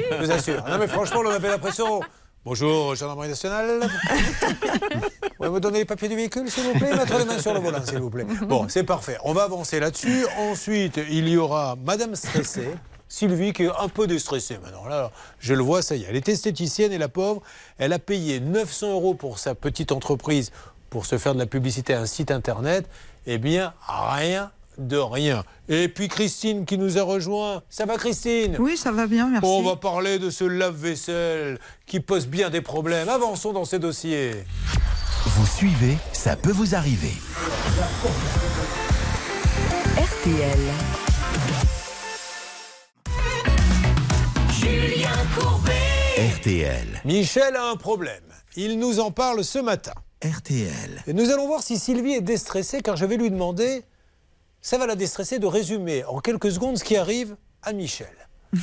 Je 0.20 0.24
vous 0.24 0.30
assure. 0.30 0.64
Non, 0.68 0.78
mais 0.78 0.88
franchement, 0.88 1.20
on 1.24 1.30
avait 1.30 1.48
l'impression. 1.48 1.75
Bonjour, 2.44 2.94
gendarmerie 2.94 3.28
nationale. 3.28 3.80
Vous 4.10 5.28
pouvez 5.36 5.50
me 5.50 5.60
donner 5.60 5.80
les 5.80 5.84
papiers 5.84 6.08
du 6.08 6.16
véhicule, 6.16 6.50
s'il 6.50 6.64
vous 6.64 6.78
plaît 6.78 6.94
Mettre 6.94 7.18
les 7.18 7.24
mains 7.24 7.38
sur 7.38 7.52
le 7.52 7.60
volant, 7.60 7.84
s'il 7.84 7.98
vous 7.98 8.08
plaît. 8.08 8.24
Bon, 8.46 8.66
c'est 8.68 8.84
parfait. 8.84 9.18
On 9.24 9.34
va 9.34 9.42
avancer 9.42 9.80
là-dessus. 9.80 10.24
Ensuite, 10.38 10.98
il 11.10 11.28
y 11.28 11.36
aura 11.36 11.76
Madame 11.84 12.14
Stressée. 12.14 12.70
Sylvie 13.08 13.52
qui 13.52 13.64
est 13.64 13.70
un 13.78 13.88
peu 13.88 14.06
déstressée 14.06 14.58
maintenant. 14.58 14.86
Là, 14.86 15.10
je 15.38 15.54
le 15.54 15.62
vois, 15.62 15.82
ça 15.82 15.96
y 15.96 16.02
est. 16.02 16.06
Elle 16.08 16.16
est 16.16 16.28
esthéticienne 16.28 16.92
et 16.92 16.98
la 16.98 17.08
pauvre, 17.08 17.42
elle 17.78 17.92
a 17.92 17.98
payé 17.98 18.40
900 18.40 18.92
euros 18.92 19.14
pour 19.14 19.38
sa 19.38 19.54
petite 19.54 19.92
entreprise 19.92 20.52
pour 20.88 21.04
se 21.04 21.18
faire 21.18 21.34
de 21.34 21.38
la 21.38 21.46
publicité 21.46 21.94
à 21.94 22.00
un 22.00 22.06
site 22.06 22.30
internet. 22.30 22.88
Eh 23.26 23.38
bien, 23.38 23.74
rien 23.86 24.50
de 24.78 24.96
rien. 24.96 25.44
Et 25.68 25.88
puis 25.88 26.08
Christine 26.08 26.64
qui 26.64 26.78
nous 26.78 26.98
a 26.98 27.02
rejoint. 27.02 27.62
Ça 27.70 27.86
va 27.86 27.96
Christine? 27.96 28.56
Oui, 28.58 28.76
ça 28.76 28.92
va 28.92 29.06
bien, 29.06 29.28
merci. 29.28 29.48
On 29.48 29.62
va 29.62 29.76
parler 29.76 30.18
de 30.18 30.30
ce 30.30 30.44
lave-vaisselle 30.44 31.58
qui 31.86 32.00
pose 32.00 32.26
bien 32.26 32.50
des 32.50 32.60
problèmes. 32.60 33.08
Avançons 33.08 33.52
dans 33.52 33.64
ces 33.64 33.78
dossiers. 33.78 34.44
Vous 35.24 35.46
suivez, 35.46 35.98
ça 36.12 36.36
peut 36.36 36.52
vous 36.52 36.74
arriver. 36.74 37.12
RTL. 39.96 40.58
Julien 44.50 45.10
Courbet. 45.38 45.72
RTL. 46.36 47.00
Michel 47.04 47.56
a 47.56 47.70
un 47.70 47.76
problème. 47.76 48.22
Il 48.56 48.78
nous 48.78 49.00
en 49.00 49.10
parle 49.10 49.44
ce 49.44 49.58
matin. 49.58 49.92
RTL. 50.24 51.02
Et 51.06 51.12
nous 51.12 51.30
allons 51.30 51.46
voir 51.46 51.62
si 51.62 51.78
Sylvie 51.78 52.14
est 52.14 52.20
déstressée, 52.22 52.80
car 52.80 52.96
je 52.96 53.04
vais 53.04 53.16
lui 53.16 53.30
demander, 53.30 53.82
ça 54.66 54.78
va 54.78 54.86
la 54.88 54.96
déstresser, 54.96 55.38
de 55.38 55.46
résumer 55.46 56.04
en 56.06 56.18
quelques 56.18 56.50
secondes 56.50 56.76
ce 56.76 56.82
qui 56.82 56.96
arrive 56.96 57.36
à 57.62 57.72
Michel. 57.72 58.08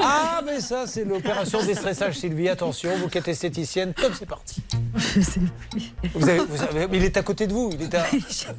ah, 0.00 0.40
mais 0.46 0.60
ça, 0.60 0.86
c'est 0.86 1.04
l'opération 1.04 1.60
déstressage, 1.64 2.18
Sylvie. 2.18 2.48
Attention, 2.48 2.90
vous 2.98 3.08
qui 3.08 3.18
êtes 3.18 3.26
esthéticienne, 3.26 3.92
top, 3.94 4.12
c'est 4.16 4.26
parti. 4.26 4.62
Vous 6.14 6.28
avez- 6.28 6.38
vous 6.38 6.62
avez- 6.62 6.86
mais 6.86 6.98
il 6.98 7.04
est 7.04 7.16
à 7.16 7.22
côté 7.22 7.48
de 7.48 7.52
vous, 7.52 7.68
il 7.72 7.82
est 7.82 7.94
à, 7.96 8.04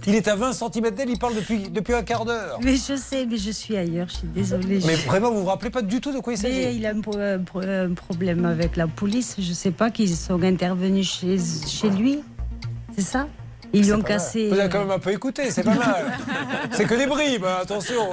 il 0.06 0.16
est 0.16 0.28
à 0.28 0.36
20 0.36 0.52
cm 0.52 0.92
d'elle, 0.92 1.10
il 1.10 1.18
parle 1.18 1.36
depuis, 1.36 1.70
depuis 1.70 1.94
un 1.94 2.04
quart 2.04 2.26
d'heure. 2.26 2.60
Mais 2.62 2.76
je 2.76 2.98
sais, 2.98 3.26
mais 3.26 3.38
je 3.38 3.52
suis 3.52 3.78
ailleurs, 3.78 4.10
je 4.10 4.16
suis 4.18 4.28
désolée. 4.28 4.82
Mais 4.86 4.98
Je- 4.98 5.06
vraiment, 5.08 5.32
vous 5.32 5.42
vous 5.42 5.46
rappelez 5.46 5.70
pas 5.70 5.82
du 5.82 6.02
tout 6.02 6.12
de 6.12 6.20
quoi 6.20 6.34
il 6.34 6.38
s'agit 6.40 6.76
il 6.76 6.86
a 6.86 6.90
un 6.94 7.94
problème 7.94 8.46
avec 8.46 8.76
la 8.76 8.88
police. 8.88 9.36
Je 9.40 9.54
sais 9.54 9.72
pas 9.72 9.92
qu'ils 9.92 10.14
sont 10.16 10.42
intervenus 10.44 11.10
chez, 11.10 11.38
chez 11.68 11.90
lui. 11.90 12.20
C'est 12.96 13.02
ça? 13.04 13.28
Ils 13.76 13.86
lui 13.86 13.94
ont 13.94 14.02
cassé. 14.02 14.50
Vous 14.50 14.60
avez 14.60 14.70
quand 14.70 14.80
même 14.80 14.92
un 14.92 15.00
peu 15.00 15.12
écouté, 15.12 15.52
c'est 15.52 15.64
pas 15.64 15.76
mal. 15.76 16.18
c'est 16.72 16.86
que 16.86 16.96
des 16.96 17.08
bribes, 17.08 17.46
hein, 17.46 17.58
attention. 17.62 18.10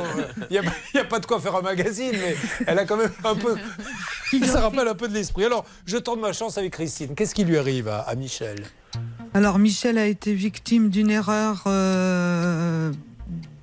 Il 0.51 0.61
n'y 0.95 1.01
a, 1.01 1.05
pas 1.05 1.19
de 1.19 1.27
quoi 1.27 1.41
faire 1.41 1.57
un 1.57 1.63
magazine, 1.63 2.13
mais 2.13 2.37
elle 2.67 2.79
a 2.79 2.85
quand 2.85 2.97
même 2.97 3.13
un 3.25 3.35
peu. 3.35 3.57
Ça 4.47 4.61
rappelle 4.61 4.89
un 4.89 4.95
peu 4.95 5.09
de 5.09 5.15
l'esprit. 5.15 5.45
Alors, 5.45 5.65
je 5.85 5.99
tente 5.99 6.21
ma 6.21 6.33
chance 6.33 6.57
avec 6.59 6.73
Christine. 6.73 7.15
Qu'est-ce 7.15 7.35
qui 7.35 7.45
lui 7.45 7.59
arrive 7.59 7.89
à, 7.89 8.01
à 8.01 8.15
Michel? 8.15 8.65
Alors 9.35 9.59
Michel 9.59 9.99
a 9.99 10.07
été 10.07 10.35
victime 10.35 10.91
d'une 10.91 11.11
erreur 11.11 11.65
euh, 11.67 12.93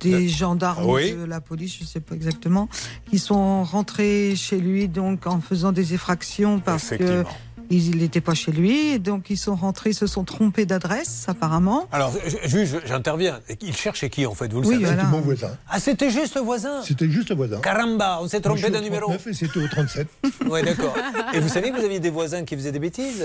des 0.00 0.28
gendarmes 0.28 0.90
oui. 0.90 1.12
de 1.12 1.24
la 1.24 1.40
police, 1.40 1.76
je 1.78 1.84
ne 1.84 1.88
sais 1.88 2.00
pas 2.00 2.14
exactement, 2.14 2.68
qui 3.08 3.18
sont 3.18 3.62
rentrés 3.62 4.34
chez 4.34 4.58
lui 4.58 4.88
donc 4.88 5.26
en 5.26 5.40
faisant 5.40 5.72
des 5.72 5.94
effractions 5.94 6.60
parce 6.60 6.90
que. 6.90 7.24
Il 7.70 7.98
n'était 7.98 8.20
pas 8.20 8.34
chez 8.34 8.50
lui, 8.52 8.98
donc 8.98 9.30
ils 9.30 9.36
sont 9.38 9.54
rentrés, 9.54 9.90
ils 9.90 9.94
se 9.94 10.06
sont 10.08 10.24
trompés 10.24 10.66
d'adresse 10.66 11.24
apparemment. 11.28 11.88
Alors, 11.92 12.12
je- 12.26 12.48
juge, 12.48 12.76
j'interviens. 12.84 13.40
Il 13.62 13.76
cherchait 13.76 14.10
qui, 14.10 14.26
en 14.26 14.34
fait 14.34 14.52
Vous 14.52 14.60
le 14.60 14.66
Oui, 14.66 14.74
savez 14.74 14.86
voilà. 14.86 15.02
C'était 15.04 15.12
mon 15.16 15.20
voisin. 15.20 15.56
Ah, 15.68 15.78
c'était 15.80 16.10
juste 16.10 16.34
le 16.34 16.40
voisin 16.42 16.82
C'était 16.82 17.08
juste 17.08 17.30
le 17.30 17.36
voisin. 17.36 17.60
Caramba, 17.60 18.18
on 18.22 18.28
s'est 18.28 18.40
trompé 18.40 18.66
au 18.66 18.80
numéro. 18.80 19.06
39 19.06 19.26
et 19.28 19.32
c'était 19.34 19.58
au 19.60 19.68
37. 19.68 20.08
Oui, 20.50 20.62
d'accord. 20.62 20.94
Et 21.32 21.38
vous 21.38 21.48
savez 21.48 21.70
que 21.70 21.76
vous 21.78 21.84
aviez 21.84 22.00
des 22.00 22.10
voisins 22.10 22.44
qui 22.44 22.56
faisaient 22.56 22.72
des 22.72 22.78
bêtises? 22.80 23.24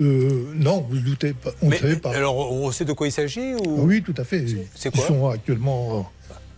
Euh, 0.00 0.44
non, 0.56 0.84
vous 0.90 0.96
ne 0.96 1.00
doutez 1.02 1.32
pas. 1.34 1.50
On 1.62 1.68
ne 1.70 1.76
savait 1.76 1.94
pas. 1.96 2.10
Alors, 2.16 2.50
on 2.50 2.72
sait 2.72 2.84
de 2.84 2.92
quoi 2.92 3.06
il 3.06 3.12
s'agit 3.12 3.54
ou... 3.54 3.76
Ah 3.78 3.82
oui, 3.82 4.02
tout 4.02 4.14
à 4.16 4.24
fait. 4.24 4.44
C'est 4.74 4.90
quoi? 4.92 5.04
Ils 5.04 5.06
sont 5.14 5.28
actuellement, 5.28 6.10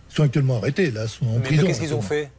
ils 0.09 0.15
sont 0.15 0.23
actuellement 0.23 0.57
arrêtés, 0.57 0.89
là, 0.89 1.03
ils 1.03 1.09
sont 1.09 1.25
en 1.27 1.33
Mais 1.35 1.41
prison. 1.41 1.67
qu'est-ce 1.67 1.79
qu'ils 1.81 1.93
ont 1.93 2.01
fait, 2.01 2.31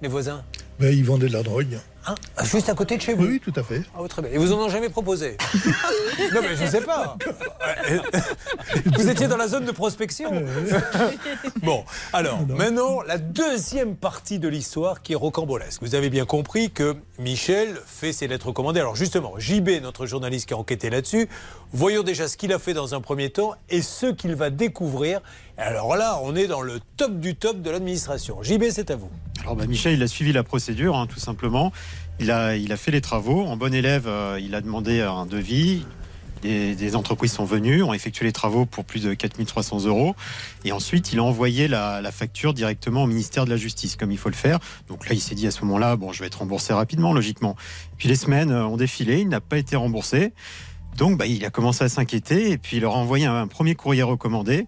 les 0.00 0.08
voisins? 0.08 0.42
Ben, 0.80 0.96
Ils 0.96 1.04
vendaient 1.04 1.28
de 1.28 1.34
la 1.34 1.42
drogue. 1.42 1.78
Ah, 2.06 2.14
Juste 2.44 2.68
à 2.68 2.74
côté 2.74 2.96
de 2.96 3.02
chez 3.02 3.14
vous 3.14 3.24
Oui, 3.24 3.40
tout 3.40 3.52
à 3.56 3.62
fait. 3.62 3.82
Ah, 3.96 4.00
très 4.08 4.22
bien. 4.22 4.30
Et 4.30 4.38
vous 4.38 4.52
en 4.52 4.58
ont 4.58 4.68
jamais 4.68 4.88
proposé 4.88 5.36
Non, 6.34 6.40
mais 6.40 6.56
je 6.56 6.64
ne 6.64 6.68
sais 6.70 6.80
pas. 6.80 7.16
Vous 8.96 9.08
étiez 9.08 9.26
dans 9.28 9.36
la 9.36 9.48
zone 9.48 9.64
de 9.64 9.72
prospection. 9.72 10.30
Bon, 11.62 11.84
alors, 12.12 12.46
maintenant, 12.46 13.00
la 13.02 13.18
deuxième 13.18 13.96
partie 13.96 14.38
de 14.38 14.46
l'histoire 14.48 15.02
qui 15.02 15.12
est 15.14 15.16
rocambolesque. 15.16 15.82
Vous 15.82 15.94
avez 15.94 16.10
bien 16.10 16.24
compris 16.26 16.70
que 16.70 16.96
Michel 17.18 17.80
fait 17.86 18.12
ses 18.12 18.28
lettres 18.28 18.52
commandées. 18.52 18.80
Alors, 18.80 18.96
justement, 18.96 19.34
JB, 19.38 19.82
notre 19.82 20.06
journaliste 20.06 20.48
qui 20.48 20.54
a 20.54 20.56
enquêté 20.56 20.90
là-dessus, 20.90 21.28
voyons 21.72 22.02
déjà 22.02 22.28
ce 22.28 22.36
qu'il 22.36 22.52
a 22.52 22.58
fait 22.58 22.74
dans 22.74 22.94
un 22.94 23.00
premier 23.00 23.30
temps 23.30 23.54
et 23.70 23.82
ce 23.82 24.06
qu'il 24.06 24.34
va 24.34 24.50
découvrir. 24.50 25.20
Alors 25.56 25.96
là, 25.96 26.20
on 26.22 26.36
est 26.36 26.46
dans 26.46 26.60
le 26.60 26.80
top 26.96 27.18
du 27.18 27.34
top 27.34 27.62
de 27.62 27.70
l'administration. 27.70 28.42
JB, 28.42 28.64
c'est 28.70 28.90
à 28.90 28.96
vous. 28.96 29.10
Alors 29.40 29.56
bah, 29.56 29.66
Michel, 29.66 29.94
il 29.94 30.02
a 30.02 30.08
suivi 30.08 30.32
la 30.32 30.42
procédure, 30.42 30.96
hein, 30.96 31.06
tout 31.06 31.20
simplement. 31.20 31.72
Il 32.20 32.30
a, 32.30 32.56
il 32.56 32.72
a 32.72 32.76
fait 32.76 32.90
les 32.90 33.00
travaux. 33.00 33.44
En 33.44 33.56
bon 33.56 33.72
élève, 33.72 34.06
euh, 34.06 34.38
il 34.40 34.54
a 34.54 34.60
demandé 34.60 35.00
un 35.00 35.26
devis. 35.26 35.84
Des, 36.42 36.96
entreprises 36.96 37.32
sont 37.32 37.44
venues, 37.44 37.82
ont 37.82 37.92
effectué 37.92 38.24
les 38.24 38.32
travaux 38.32 38.66
pour 38.66 38.84
plus 38.84 39.02
de 39.02 39.14
4300 39.14 39.86
euros. 39.86 40.14
Et 40.64 40.72
ensuite, 40.72 41.12
il 41.12 41.18
a 41.18 41.22
envoyé 41.22 41.68
la, 41.68 42.10
facture 42.12 42.54
directement 42.54 43.04
au 43.04 43.06
ministère 43.06 43.44
de 43.44 43.50
la 43.50 43.56
Justice, 43.56 43.96
comme 43.96 44.12
il 44.12 44.18
faut 44.18 44.28
le 44.28 44.34
faire. 44.34 44.58
Donc 44.88 45.08
là, 45.08 45.14
il 45.14 45.20
s'est 45.20 45.34
dit 45.34 45.46
à 45.46 45.50
ce 45.50 45.64
moment-là, 45.64 45.96
bon, 45.96 46.12
je 46.12 46.20
vais 46.20 46.26
être 46.26 46.38
remboursé 46.38 46.72
rapidement, 46.72 47.12
logiquement. 47.12 47.56
Puis 47.98 48.08
les 48.08 48.16
semaines 48.16 48.52
ont 48.52 48.76
défilé, 48.76 49.20
il 49.20 49.28
n'a 49.28 49.40
pas 49.40 49.58
été 49.58 49.76
remboursé. 49.76 50.32
Donc, 50.96 51.18
bah, 51.18 51.26
il 51.26 51.44
a 51.44 51.50
commencé 51.50 51.84
à 51.84 51.88
s'inquiéter 51.88 52.50
et 52.52 52.58
puis 52.58 52.78
il 52.78 52.84
a 52.84 52.90
envoyé 52.90 53.26
un 53.26 53.46
premier 53.46 53.74
courrier 53.74 54.02
recommandé. 54.02 54.66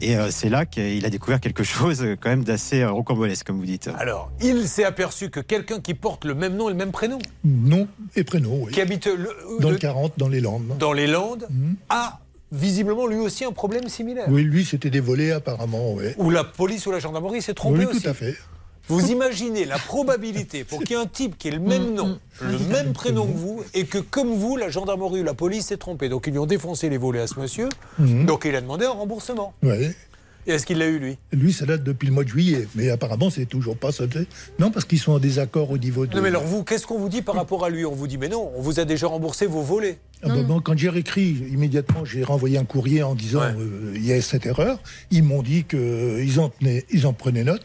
Et 0.00 0.16
euh, 0.16 0.30
c'est 0.30 0.48
là 0.48 0.64
qu'il 0.66 1.04
a 1.04 1.10
découvert 1.10 1.40
quelque 1.40 1.64
chose 1.64 2.02
euh, 2.02 2.16
quand 2.20 2.28
même 2.30 2.44
d'assez 2.44 2.82
euh, 2.82 2.90
rocambolesque, 2.90 3.46
comme 3.46 3.58
vous 3.58 3.66
dites. 3.66 3.88
Alors, 3.98 4.30
il 4.40 4.68
s'est 4.68 4.84
aperçu 4.84 5.28
que 5.30 5.40
quelqu'un 5.40 5.80
qui 5.80 5.94
porte 5.94 6.24
le 6.24 6.34
même 6.34 6.54
nom 6.56 6.68
et 6.68 6.72
le 6.72 6.78
même 6.78 6.92
prénom, 6.92 7.18
Nom 7.44 7.88
et 8.16 8.24
prénom, 8.24 8.64
oui. 8.64 8.72
qui 8.72 8.80
habite 8.80 9.06
le- 9.06 9.30
Dans 9.60 9.68
le- 9.68 9.74
le 9.74 9.78
40, 9.80 10.12
dans 10.16 10.28
les 10.28 10.40
Landes. 10.40 10.76
dans 10.78 10.92
les 10.92 11.06
Landes, 11.06 11.48
a 11.88 12.20
visiblement 12.52 13.06
lui 13.06 13.18
aussi 13.18 13.44
un 13.44 13.52
problème 13.52 13.88
similaire. 13.88 14.26
Oui, 14.28 14.42
lui, 14.42 14.64
c'était 14.64 14.90
des 14.90 15.00
volets, 15.00 15.32
apparemment, 15.32 15.94
oui. 15.94 16.04
Où 16.16 16.30
la 16.30 16.44
police 16.44 16.86
ou 16.86 16.92
la 16.92 16.98
gendarmerie 17.00 17.42
s'est 17.42 17.54
trompée 17.54 17.80
Oui, 17.80 17.84
aussi. 17.86 18.02
tout 18.02 18.08
à 18.08 18.14
fait. 18.14 18.36
Vous 18.88 19.10
imaginez 19.10 19.64
la 19.64 19.78
probabilité 19.78 20.64
pour 20.64 20.78
qu'il 20.80 20.90
y 20.90 20.94
ait 20.98 21.02
un 21.02 21.06
type 21.06 21.36
qui 21.38 21.48
ait 21.48 21.52
le 21.52 21.58
Mm, 21.60 21.68
même 21.68 21.94
nom, 21.94 22.18
le 22.40 22.58
même 22.72 22.92
prénom 22.92 23.26
que 23.26 23.36
vous, 23.36 23.62
et 23.74 23.84
que 23.84 23.98
comme 23.98 24.32
vous, 24.34 24.56
la 24.56 24.68
gendarmerie 24.70 25.20
ou 25.20 25.24
la 25.24 25.34
police 25.34 25.66
s'est 25.66 25.76
trompée. 25.76 26.08
Donc 26.08 26.26
ils 26.26 26.30
lui 26.32 26.38
ont 26.38 26.46
défoncé 26.46 26.88
les 26.88 26.98
volets 26.98 27.20
à 27.20 27.26
ce 27.26 27.38
monsieur. 27.38 27.68
Mhm. 27.98 28.24
Donc 28.26 28.44
il 28.46 28.54
a 28.54 28.60
demandé 28.60 28.86
un 28.86 28.90
remboursement. 28.90 29.52
Ouais. 29.62 29.94
Et 30.46 30.52
est-ce 30.52 30.64
qu'il 30.64 30.78
l'a 30.78 30.86
eu 30.86 30.98
lui? 30.98 31.18
Lui, 31.32 31.52
ça 31.52 31.66
date 31.66 31.82
depuis 31.84 32.06
le 32.06 32.14
mois 32.14 32.24
de 32.24 32.28
juillet, 32.30 32.66
mais 32.74 32.88
apparemment, 32.88 33.28
c'est 33.28 33.44
toujours 33.44 33.76
pas 33.76 33.92
sauté. 33.92 34.20
Non, 34.58 34.70
parce 34.70 34.86
qu'ils 34.86 34.98
sont 34.98 35.12
en 35.12 35.18
désaccord 35.18 35.70
au 35.70 35.76
niveau 35.76 36.06
de. 36.06 36.16
Non 36.16 36.22
mais 36.22 36.28
alors 36.28 36.44
vous, 36.44 36.64
qu'est-ce 36.64 36.86
qu'on 36.86 36.98
vous 36.98 37.10
dit 37.10 37.20
par 37.20 37.34
rapport 37.34 37.66
à 37.66 37.68
lui? 37.70 37.84
On 37.84 37.94
vous 37.94 38.06
dit 38.06 38.16
mais 38.16 38.28
non, 38.28 38.50
on 38.56 38.62
vous 38.62 38.80
a 38.80 38.86
déjà 38.86 39.08
remboursé 39.08 39.44
vos 39.46 39.60
volets. 39.60 39.98
Ah 40.22 40.28
bah 40.28 40.42
bon, 40.42 40.60
quand 40.60 40.76
j'ai 40.78 40.88
réécrit, 40.88 41.36
immédiatement, 41.52 42.04
j'ai 42.06 42.24
renvoyé 42.24 42.56
un 42.56 42.64
courrier 42.64 43.02
en 43.02 43.14
disant 43.14 43.42
euh, 43.42 43.92
il 43.94 44.06
y 44.06 44.12
a 44.14 44.20
cette 44.22 44.46
erreur. 44.46 44.80
Ils 45.10 45.22
m'ont 45.22 45.42
dit 45.42 45.64
qu'ils 45.64 46.40
en, 46.40 46.48
tenaient- 46.48 46.86
ils 46.90 47.06
en 47.06 47.12
prenaient 47.12 47.44
note. 47.44 47.60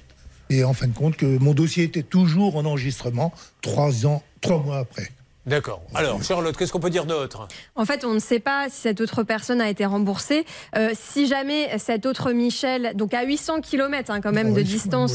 Et 0.49 0.63
en 0.63 0.73
fin 0.73 0.87
de 0.87 0.93
compte, 0.93 1.15
que 1.17 1.37
mon 1.37 1.53
dossier 1.53 1.83
était 1.83 2.03
toujours 2.03 2.55
en 2.55 2.65
enregistrement 2.65 3.33
trois 3.61 4.05
ans, 4.05 4.23
trois 4.41 4.61
mois 4.61 4.79
après. 4.79 5.09
D'accord. 5.45 5.81
Alors 5.93 6.23
Charlotte, 6.23 6.55
qu'est-ce 6.55 6.71
qu'on 6.71 6.79
peut 6.79 6.89
dire 6.89 7.05
d'autre? 7.05 7.49
En 7.75 7.83
fait, 7.83 8.05
on 8.05 8.13
ne 8.13 8.19
sait 8.19 8.39
pas 8.39 8.69
si 8.69 8.77
cette 8.79 9.01
autre 9.01 9.23
personne 9.23 9.59
a 9.59 9.69
été 9.69 9.85
remboursée. 9.85 10.45
Euh, 10.77 10.91
si 10.93 11.27
jamais 11.27 11.77
cet 11.79 12.05
autre 12.05 12.31
Michel, 12.31 12.93
donc 12.95 13.13
à 13.13 13.23
800 13.25 13.59
km 13.59 14.09
hein, 14.09 14.21
quand 14.21 14.31
même 14.31 14.53
de 14.53 14.61
distance, 14.61 15.11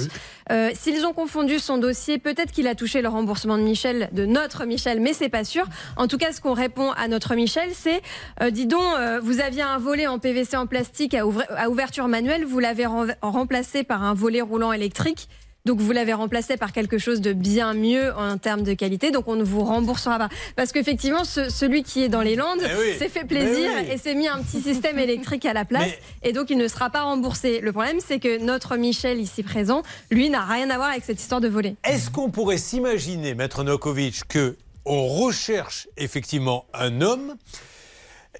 euh, 0.53 0.71
s'ils 0.75 1.07
ont 1.07 1.15
confondu 1.15 1.59
son 1.59 1.79
dossier, 1.79 2.19
peut-être 2.19 2.53
qu'il 2.53 2.67
a 2.69 2.75
touché 2.75 3.01
le 3.01 3.09
remboursement 3.09 3.57
de 3.57 3.63
Michel, 3.63 4.11
de 4.13 4.27
notre 4.27 4.67
Michel, 4.67 5.01
mais 5.01 5.15
c'est 5.15 5.31
pas 5.31 5.45
sûr. 5.45 5.65
En 5.97 6.09
tout 6.09 6.19
cas, 6.19 6.31
ce 6.33 6.43
qu'on 6.43 6.53
répond 6.53 6.91
à 6.93 7.09
notre 7.09 7.35
Michel, 7.35 7.71
c'est 7.73 8.03
euh, 8.43 8.51
dis 8.51 8.67
donc, 8.67 8.83
euh, 8.99 9.21
vous 9.23 9.41
aviez 9.41 9.63
un 9.63 9.79
volet 9.79 10.07
en 10.07 10.19
PVC 10.19 10.59
en 10.59 10.67
plastique 10.67 11.15
à, 11.15 11.27
ouvre- 11.27 11.45
à 11.57 11.71
ouverture 11.71 12.07
manuelle, 12.07 12.45
vous 12.45 12.59
l'avez 12.59 12.85
remplacé 13.23 13.83
par 13.83 14.03
un 14.03 14.13
volet 14.13 14.43
roulant 14.43 14.75
électrique. 14.75 15.29
Donc 15.69 15.81
vous 15.81 15.93
l'avez 15.93 16.15
remplacé 16.15 16.57
par 16.57 16.73
quelque 16.73 16.97
chose 16.97 17.21
de 17.21 17.35
bien 17.35 17.75
mieux 17.75 18.11
en 18.17 18.39
termes 18.39 18.63
de 18.63 18.73
qualité, 18.73 19.11
donc 19.11 19.29
on 19.29 19.37
ne 19.37 19.45
vous 19.45 19.63
remboursera 19.63 20.17
pas. 20.17 20.31
Parce 20.57 20.73
qu'effectivement, 20.73 21.25
ce- 21.25 21.51
celui 21.51 21.83
qui 21.83 22.03
est 22.03 22.09
dans 22.09 22.23
les 22.23 22.37
Landes 22.37 22.63
Eh 22.65 22.71
oui. 22.93 22.99
s'est 22.99 23.11
fait 23.11 23.27
plaisir 23.27 23.71
Mais 23.77 23.83
oui. 23.87 23.93
et 23.93 23.99
s'est 23.99 24.15
mis 24.15 24.29
un 24.29 24.43
petit 24.43 24.63
système 24.63 24.99
électrique 24.99 25.45
à 25.45 25.53
la 25.53 25.65
place, 25.67 25.91
et 26.23 26.33
donc 26.33 26.49
il 26.49 26.57
ne 26.57 26.67
sera 26.69 26.89
pas 26.89 27.03
remboursé. 27.03 27.61
Le 27.61 27.71
problème, 27.73 27.99
c'est 28.01 28.19
que 28.19 28.43
notre 28.43 28.79
Michel 28.79 29.21
ici 29.21 29.43
présent, 29.43 29.83
lui, 30.11 30.31
n'a 30.31 30.43
rien 30.47 30.71
à 30.71 30.77
voir 30.79 30.89
avec 30.89 31.05
cette 31.05 31.21
histoire 31.21 31.43
de 31.43 31.49
volet. 31.49 31.77
Est-ce 31.85 32.09
qu'on 32.11 32.31
pourrait 32.31 32.57
s'imaginer, 32.57 33.35
Maître 33.35 33.63
Nokovic, 33.63 34.27
que 34.27 34.57
on 34.87 35.07
recherche 35.07 35.87
effectivement 35.99 36.65
un 36.73 37.03
homme 37.03 37.35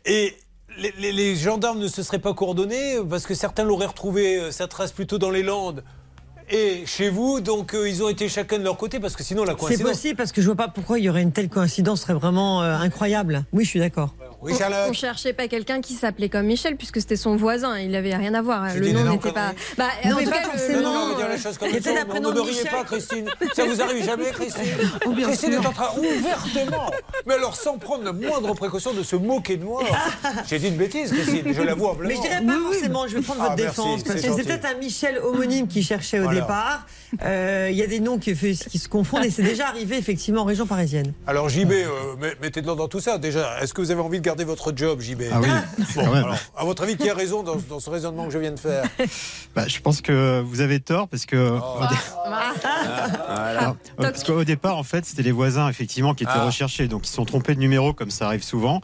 et 0.07 0.35
les, 0.79 0.95
les- 0.99 1.13
les 1.13 1.37
gendarmes 1.37 1.79
ne 1.79 1.89
se 1.89 2.03
seraient 2.03 2.21
pas 2.21 2.33
coordonnés 2.33 2.97
parce 3.11 3.27
que 3.27 3.35
certains 3.35 3.65
l'auraient 3.65 3.85
retrouvé 3.85 4.39
euh, 4.39 4.51
sa 4.51 4.67
trace 4.67 4.93
plutôt 4.93 5.19
dans 5.19 5.31
les 5.31 5.43
Landes 5.43 5.85
et 6.51 6.85
chez 6.87 7.11
vous, 7.11 7.41
donc 7.41 7.75
euh, 7.75 7.89
ils 7.89 8.03
ont 8.03 8.09
été 8.09 8.29
chacun 8.29 8.59
de 8.59 8.65
leur 8.65 8.77
côté 8.77 9.01
parce 9.01 9.17
que 9.17 9.23
sinon 9.23 9.45
la 9.45 9.53
C'est 9.53 9.59
coïncidence. 9.59 9.91
possible 9.93 10.17
parce 10.17 10.33
que 10.33 10.41
je 10.41 10.47
vois 10.47 10.57
pas 10.57 10.69
pourquoi 10.69 10.99
il 10.99 11.05
y 11.05 11.09
aurait 11.11 11.23
une 11.23 11.33
telle 11.33 11.49
coïncidence, 11.49 12.01
ce 12.01 12.05
serait 12.07 12.15
vraiment 12.19 12.63
euh, 12.63 12.77
incroyable. 12.77 13.45
Oui, 13.53 13.65
je 13.65 13.71
suis 13.71 13.81
d'accord. 13.81 14.15
Oui, 14.41 14.53
on, 14.87 14.91
on 14.91 14.93
cherchait 14.93 15.33
pas 15.33 15.49
quelqu'un 15.49 15.81
qui 15.81 15.95
s'appelait 15.95 16.29
comme 16.29 16.47
Michel 16.47 16.77
puisque 16.77 17.01
c'était 17.01 17.17
son 17.17 17.35
voisin, 17.35 17.77
il 17.79 17.95
avait 17.97 18.15
rien 18.15 18.35
à 18.35 18.43
voir. 18.43 18.67
Le 18.75 18.93
nom 18.93 19.05
n'était 19.11 19.33
pas. 19.33 19.53
Bah, 19.77 19.87
Non, 20.05 20.13
en 20.13 20.17
mais 20.19 20.25
tout 20.25 20.31
pas 20.31 20.37
cas, 20.39 20.49
le- 20.69 20.87
on 20.87 21.09
va 21.11 21.15
dire 21.17 21.29
les 21.29 21.39
choses 21.39 21.59
comme 21.59 21.69
elles 21.75 21.83
sont. 21.83 21.91
Ne 21.91 22.33
de 22.33 22.41
riez 22.41 22.53
Michel. 22.53 22.71
pas, 22.71 22.85
Christine. 22.85 23.29
Ça 23.55 23.65
vous 23.65 23.83
arrive 23.83 24.05
jamais, 24.05 24.31
Christine 24.31 24.63
Oh, 25.07 25.11
bien 25.13 25.27
Christine 25.27 25.53
sûr. 25.55 25.63
est 25.63 25.67
en 25.67 25.73
train 25.73 25.91
ouvertement, 25.99 26.91
mais 27.27 27.35
alors 27.35 27.57
sans 27.57 27.79
prendre 27.79 28.05
la 28.05 28.13
moindre 28.13 28.55
précaution 28.55 28.93
de 28.93 29.03
se 29.03 29.17
moquer 29.17 29.57
de 29.57 29.65
moi. 29.65 29.83
J'ai 30.49 30.59
dit 30.61 30.69
une 30.69 30.77
bêtise, 30.77 31.11
Christine, 31.13 31.53
je 31.53 31.63
l'avoue 31.63 31.89
Mais 32.03 32.15
je 32.17 32.21
dirais 32.21 32.43
pas 32.45 32.53
forcément, 32.61 33.07
je 33.09 33.17
vais 33.17 33.23
prendre 33.23 33.41
Ah, 33.43 33.49
votre 33.51 33.63
merci, 33.63 33.81
défense. 33.81 34.03
Parce 34.05 34.21
que 34.21 34.33
c'est 34.33 34.45
peut-être 34.45 34.67
un 34.67 34.75
Michel 34.79 35.19
homonyme 35.19 35.67
qui 35.67 35.83
cherchait 35.83 36.21
au 36.21 36.25
Voilà. 36.25 36.41
départ. 36.43 36.87
Euh, 37.25 37.69
Il 37.71 37.77
y 37.77 37.83
a 37.83 37.87
des 37.87 38.01
noms 38.01 38.19
qui, 38.19 38.35
se 38.37 38.89
confondent 38.89 39.25
et 39.25 39.31
c'est 39.31 39.43
déjà 39.43 39.69
arrivé 39.69 39.97
effectivement 39.97 40.43
en 40.43 40.45
région 40.45 40.67
parisienne. 40.67 41.13
Alors 41.27 41.49
JB, 41.49 41.73
euh, 41.73 41.87
met- 42.21 42.35
mettez 42.43 42.61
de 42.61 42.67
l'ordre 42.67 42.83
dans 42.83 42.89
tout 42.89 43.01
ça. 43.01 43.19
Déjà, 43.19 43.61
est-ce 43.63 43.73
que 43.75 43.81
vous 43.81 43.91
avez 43.91 44.01
envie 44.01 44.19
de 44.19 44.25
garder 44.25 44.45
votre 44.45 44.73
job, 44.77 45.01
JB 45.01 45.23
Ah 45.33 45.41
oui, 45.41 45.49
Bon, 45.95 46.13
alors, 46.13 46.37
à 46.57 46.65
votre 46.65 46.83
avis, 46.83 46.97
qui 46.97 47.09
a 47.09 47.15
raison 47.15 47.43
dans, 47.43 47.57
dans 47.69 47.81
ce 47.81 47.91
raisonnement 47.91 48.27
que 48.27 48.33
je 48.33 48.39
viens 48.39 48.53
de 48.53 48.59
faire? 48.59 48.85
Bah, 49.57 49.65
je 49.67 49.81
pense 49.81 50.01
que 50.03 50.41
vous 50.41 50.61
avez 50.61 50.79
tort 50.79 51.09
parce 51.09 51.27
que. 51.27 51.59
Oh. 51.61 51.83
au 51.83 51.87
dé- 51.89 52.31
Alors, 53.29 53.77
euh, 54.01 54.11
parce 54.13 54.25
qu'au 54.25 54.45
départ, 54.45 54.77
en 54.77 54.83
fait, 54.83 55.05
c'était 55.05 55.23
les 55.23 55.33
voisins 55.33 55.69
effectivement 55.69 56.15
qui 56.15 56.25
étaient 56.25 56.33
Ah. 56.35 56.45
recherchés, 56.47 56.89
donc 56.89 57.07
ils 57.07 57.09
se 57.11 57.15
sont 57.17 57.25
trompés 57.25 57.55
de 57.55 57.61
numéro 57.61 57.93
comme 57.93 58.11
ça 58.11 58.27
arrive 58.27 58.43
souvent. 58.45 58.81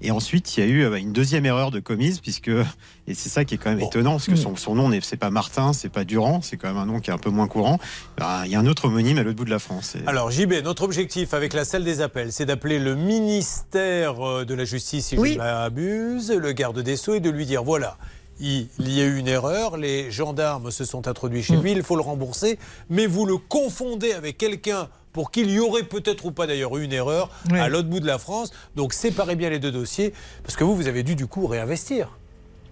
Et 0.00 0.10
ensuite, 0.10 0.56
il 0.56 0.60
y 0.60 0.62
a 0.62 0.66
eu 0.66 0.82
euh, 0.84 0.94
une 0.96 1.12
deuxième 1.12 1.44
erreur 1.46 1.70
de 1.70 1.80
commise 1.80 2.20
puisque 2.20 2.48
et 2.48 3.14
c'est 3.14 3.28
ça 3.28 3.44
qui 3.44 3.54
est 3.54 3.58
quand 3.58 3.70
même 3.70 3.80
étonnant 3.80 4.12
parce 4.12 4.26
que 4.26 4.36
son, 4.36 4.54
son 4.56 4.74
nom 4.74 4.88
n'est 4.90 5.00
c'est 5.00 5.16
pas 5.16 5.30
Martin, 5.30 5.72
c'est 5.72 5.88
pas 5.88 6.04
Durand, 6.04 6.40
c'est 6.42 6.56
quand 6.56 6.68
même 6.68 6.76
un 6.76 6.86
nom 6.86 7.00
qui 7.00 7.10
est 7.10 7.12
un 7.12 7.18
peu 7.18 7.30
moins 7.30 7.48
courant. 7.48 7.78
Bah, 8.16 8.42
il 8.44 8.52
y 8.52 8.54
a 8.54 8.60
un 8.60 8.66
autre 8.66 8.84
homonyme 8.86 9.18
à 9.18 9.22
l'autre 9.22 9.36
bout 9.36 9.44
de 9.44 9.50
la 9.50 9.58
France. 9.58 9.96
Et- 9.96 10.06
Alors 10.08 10.30
JB, 10.30 10.54
notre 10.62 10.82
objectif 10.84 11.34
avec 11.34 11.52
la 11.52 11.64
salle 11.64 11.82
des 11.84 12.00
appels, 12.00 12.32
c'est 12.32 12.46
d'appeler 12.46 12.78
le 12.78 12.94
ministère 12.94 14.24
euh, 14.26 14.44
de 14.44 14.54
la 14.54 14.64
Justice, 14.64 15.06
si 15.06 15.16
je 15.16 15.20
ne 15.20 15.36
m'abuse, 15.36 16.30
le 16.30 16.52
garde 16.52 16.80
des 16.80 16.96
Sceaux, 16.96 17.14
et 17.14 17.20
de 17.20 17.30
lui 17.30 17.46
dire, 17.46 17.64
voilà, 17.64 17.96
il 18.40 18.68
y 18.78 19.00
a 19.00 19.04
eu 19.04 19.16
une 19.16 19.26
erreur, 19.26 19.76
les 19.78 20.12
gendarmes 20.12 20.70
se 20.70 20.84
sont 20.84 21.08
introduits 21.08 21.42
chez 21.42 21.56
lui, 21.56 21.72
il 21.72 21.82
faut 21.82 21.96
le 21.96 22.02
rembourser, 22.02 22.58
mais 22.88 23.06
vous 23.06 23.26
le 23.26 23.36
confondez 23.36 24.12
avec 24.12 24.38
quelqu'un 24.38 24.88
pour 25.18 25.32
qu'il 25.32 25.50
y 25.50 25.58
aurait 25.58 25.82
peut-être 25.82 26.26
ou 26.26 26.30
pas 26.30 26.46
d'ailleurs 26.46 26.76
eu 26.76 26.84
une 26.84 26.92
erreur 26.92 27.28
à 27.50 27.68
l'autre 27.68 27.88
bout 27.88 27.98
de 27.98 28.06
la 28.06 28.18
France. 28.18 28.52
Donc 28.76 28.92
séparez 28.92 29.34
bien 29.34 29.50
les 29.50 29.58
deux 29.58 29.72
dossiers, 29.72 30.12
parce 30.44 30.54
que 30.54 30.62
vous, 30.62 30.76
vous 30.76 30.86
avez 30.86 31.02
dû 31.02 31.16
du 31.16 31.26
coup 31.26 31.48
réinvestir. 31.48 32.16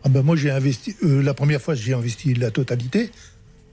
Ah 0.04 0.08
ben 0.08 0.22
moi 0.22 0.36
j'ai 0.36 0.52
investi 0.52 0.94
euh, 1.02 1.24
la 1.24 1.34
première 1.34 1.60
fois 1.60 1.74
j'ai 1.74 1.92
investi 1.92 2.34
la 2.34 2.52
totalité 2.52 3.10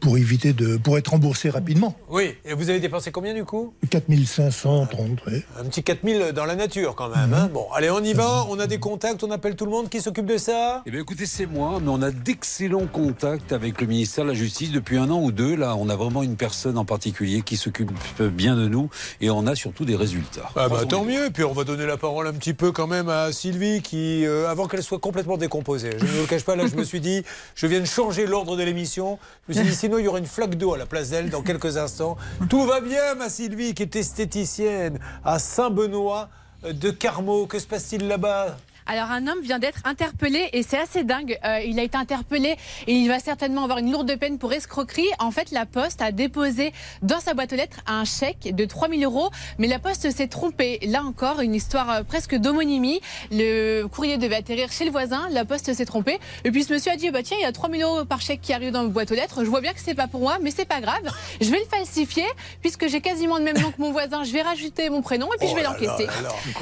pour 0.03 0.17
éviter 0.17 0.51
de 0.51 0.75
pour 0.75 0.97
être 0.97 1.07
remboursé 1.07 1.49
rapidement. 1.49 1.95
Oui, 2.09 2.35
et 2.43 2.53
vous 2.53 2.69
avez 2.69 2.81
dépensé 2.81 3.09
combien 3.11 3.33
du 3.33 3.45
coup? 3.45 3.73
4530. 3.89 5.25
ouais. 5.27 5.43
Un 5.59 5.63
petit 5.63 5.81
4000 5.81 6.33
dans 6.35 6.43
la 6.45 6.55
nature 6.55 6.93
quand 6.95 7.07
même. 7.09 7.33
hein. 7.33 7.49
Bon, 7.53 7.65
allez, 7.73 7.89
on 7.89 8.03
y 8.03 8.11
va. 8.13 8.45
On 8.49 8.59
a 8.59 8.67
des 8.67 8.79
contacts, 8.79 9.23
on 9.23 9.31
appelle 9.31 9.55
tout 9.55 9.63
le 9.65 9.71
monde. 9.71 9.89
Qui 9.89 10.01
s'occupe 10.01 10.25
de 10.25 10.37
ça? 10.37 10.83
Eh 10.85 10.91
bien, 10.91 10.99
écoutez, 10.99 11.25
c'est 11.25 11.45
moi, 11.45 11.79
mais 11.81 11.89
on 11.89 12.01
a 12.01 12.11
d'excellents 12.11 12.85
contacts 12.87 13.53
avec 13.53 13.79
le 13.79 13.87
ministère 13.87 14.25
de 14.25 14.29
la 14.31 14.35
Justice 14.35 14.71
depuis 14.71 14.97
un 14.97 15.09
an 15.09 15.21
ou 15.21 15.31
deux. 15.31 15.55
Là, 15.55 15.75
on 15.77 15.87
a 15.87 15.95
vraiment 15.95 16.21
une 16.21 16.35
personne 16.35 16.77
en 16.77 16.85
particulier 16.85 17.41
qui 17.41 17.55
s'occupe 17.55 17.91
bien 18.19 18.55
de 18.57 18.67
nous 18.67 18.89
et 19.21 19.29
on 19.29 19.47
a 19.47 19.55
surtout 19.55 19.85
des 19.85 19.95
résultats. 19.95 20.49
Ah 20.57 20.67
bah, 20.67 20.81
tant 20.87 21.05
mieux. 21.05 21.29
Puis 21.33 21.45
on 21.45 21.53
va 21.53 21.63
donner 21.63 21.85
la 21.85 21.95
parole 21.97 22.27
un 22.27 22.33
petit 22.33 22.53
peu 22.53 22.73
quand 22.73 22.87
même 22.87 23.07
à 23.07 23.31
Sylvie 23.31 23.81
qui, 23.81 24.25
euh, 24.25 24.49
avant 24.49 24.67
qu'elle 24.67 24.83
soit 24.83 24.99
complètement 24.99 25.37
décomposée, 25.37 25.91
je 25.97 26.03
ne 26.03 26.09
vous 26.09 26.21
le 26.21 26.27
cache 26.27 26.43
pas, 26.43 26.55
là 26.57 26.65
je 26.67 26.75
me 26.75 26.83
suis 26.83 26.99
dit, 26.99 27.23
je 27.55 27.67
viens 27.67 27.79
de 27.79 27.85
changer 27.85 28.25
l'ordre 28.25 28.57
de 28.57 28.63
l'émission. 28.63 29.17
Je 29.47 29.53
me 29.53 29.63
suis 29.63 29.71
dit, 29.71 29.75
il 29.99 30.05
y 30.05 30.07
aura 30.07 30.19
une 30.19 30.25
flaque 30.25 30.55
d'eau 30.55 30.73
à 30.73 30.77
la 30.77 30.85
place 30.85 31.09
d'elle 31.09 31.29
dans 31.29 31.41
quelques 31.41 31.77
instants. 31.77 32.17
Tout 32.49 32.65
va 32.65 32.81
bien, 32.81 33.15
ma 33.15 33.29
Sylvie, 33.29 33.73
qui 33.73 33.83
est 33.83 33.95
esthéticienne 33.95 34.99
à 35.23 35.39
Saint-Benoît 35.39 36.29
de 36.63 36.91
Carmaux. 36.91 37.45
Que 37.45 37.59
se 37.59 37.67
passe-t-il 37.67 38.07
là-bas? 38.07 38.57
Alors 38.85 39.11
un 39.11 39.27
homme 39.27 39.41
vient 39.41 39.59
d'être 39.59 39.79
interpellé 39.85 40.49
et 40.53 40.63
c'est 40.63 40.77
assez 40.77 41.03
dingue. 41.03 41.37
Euh, 41.45 41.59
il 41.65 41.79
a 41.79 41.83
été 41.83 41.97
interpellé 41.97 42.57
et 42.87 42.93
il 42.93 43.07
va 43.07 43.19
certainement 43.19 43.63
avoir 43.63 43.79
une 43.79 43.91
lourde 43.91 44.13
peine 44.19 44.37
pour 44.37 44.51
escroquerie. 44.53 45.07
En 45.19 45.31
fait, 45.31 45.51
la 45.51 45.65
Poste 45.65 46.01
a 46.01 46.11
déposé 46.11 46.73
dans 47.01 47.19
sa 47.19 47.33
boîte 47.33 47.53
aux 47.53 47.55
lettres 47.55 47.77
un 47.87 48.03
chèque 48.05 48.53
de 48.55 48.65
3000 48.65 49.03
euros, 49.05 49.29
mais 49.57 49.67
la 49.67 49.79
Poste 49.79 50.11
s'est 50.11 50.27
trompée. 50.27 50.79
Là 50.83 51.03
encore, 51.03 51.39
une 51.41 51.55
histoire 51.55 51.89
euh, 51.89 52.03
presque 52.03 52.35
d'homonymie. 52.35 52.99
Le 53.31 53.85
courrier 53.87 54.17
devait 54.17 54.35
atterrir 54.35 54.71
chez 54.71 54.85
le 54.85 54.91
voisin, 54.91 55.27
la 55.31 55.45
Poste 55.45 55.73
s'est 55.73 55.85
trompée. 55.85 56.19
Et 56.43 56.51
puis 56.51 56.63
ce 56.63 56.73
monsieur 56.73 56.91
a 56.91 56.95
dit 56.97 57.09
bah 57.11 57.23
tiens, 57.23 57.37
il 57.39 57.43
y 57.43 57.45
a 57.45 57.51
3000 57.51 57.81
euros 57.83 58.05
par 58.05 58.21
chèque 58.21 58.41
qui 58.41 58.53
arrive 58.53 58.71
dans 58.71 58.83
ma 58.83 58.89
boîte 58.89 59.11
aux 59.11 59.15
lettres. 59.15 59.43
Je 59.45 59.49
vois 59.49 59.61
bien 59.61 59.73
que 59.73 59.79
c'est 59.83 59.95
pas 59.95 60.07
pour 60.07 60.19
moi, 60.19 60.37
mais 60.41 60.51
c'est 60.51 60.65
pas 60.65 60.81
grave. 60.81 61.03
Je 61.41 61.49
vais 61.49 61.59
le 61.59 61.65
falsifier 61.65 62.25
puisque 62.61 62.87
j'ai 62.87 63.01
quasiment 63.01 63.37
le 63.37 63.43
même 63.43 63.57
nom 63.57 63.71
que 63.71 63.81
mon 63.81 63.91
voisin. 63.91 64.23
Je 64.23 64.31
vais 64.33 64.41
rajouter 64.41 64.89
mon 64.89 65.01
prénom 65.01 65.27
et 65.33 65.37
puis 65.37 65.47
je 65.47 65.55
vais 65.55 65.61
Oh 65.65 65.71
là 65.71 65.77
l'encaisser. 65.79 66.07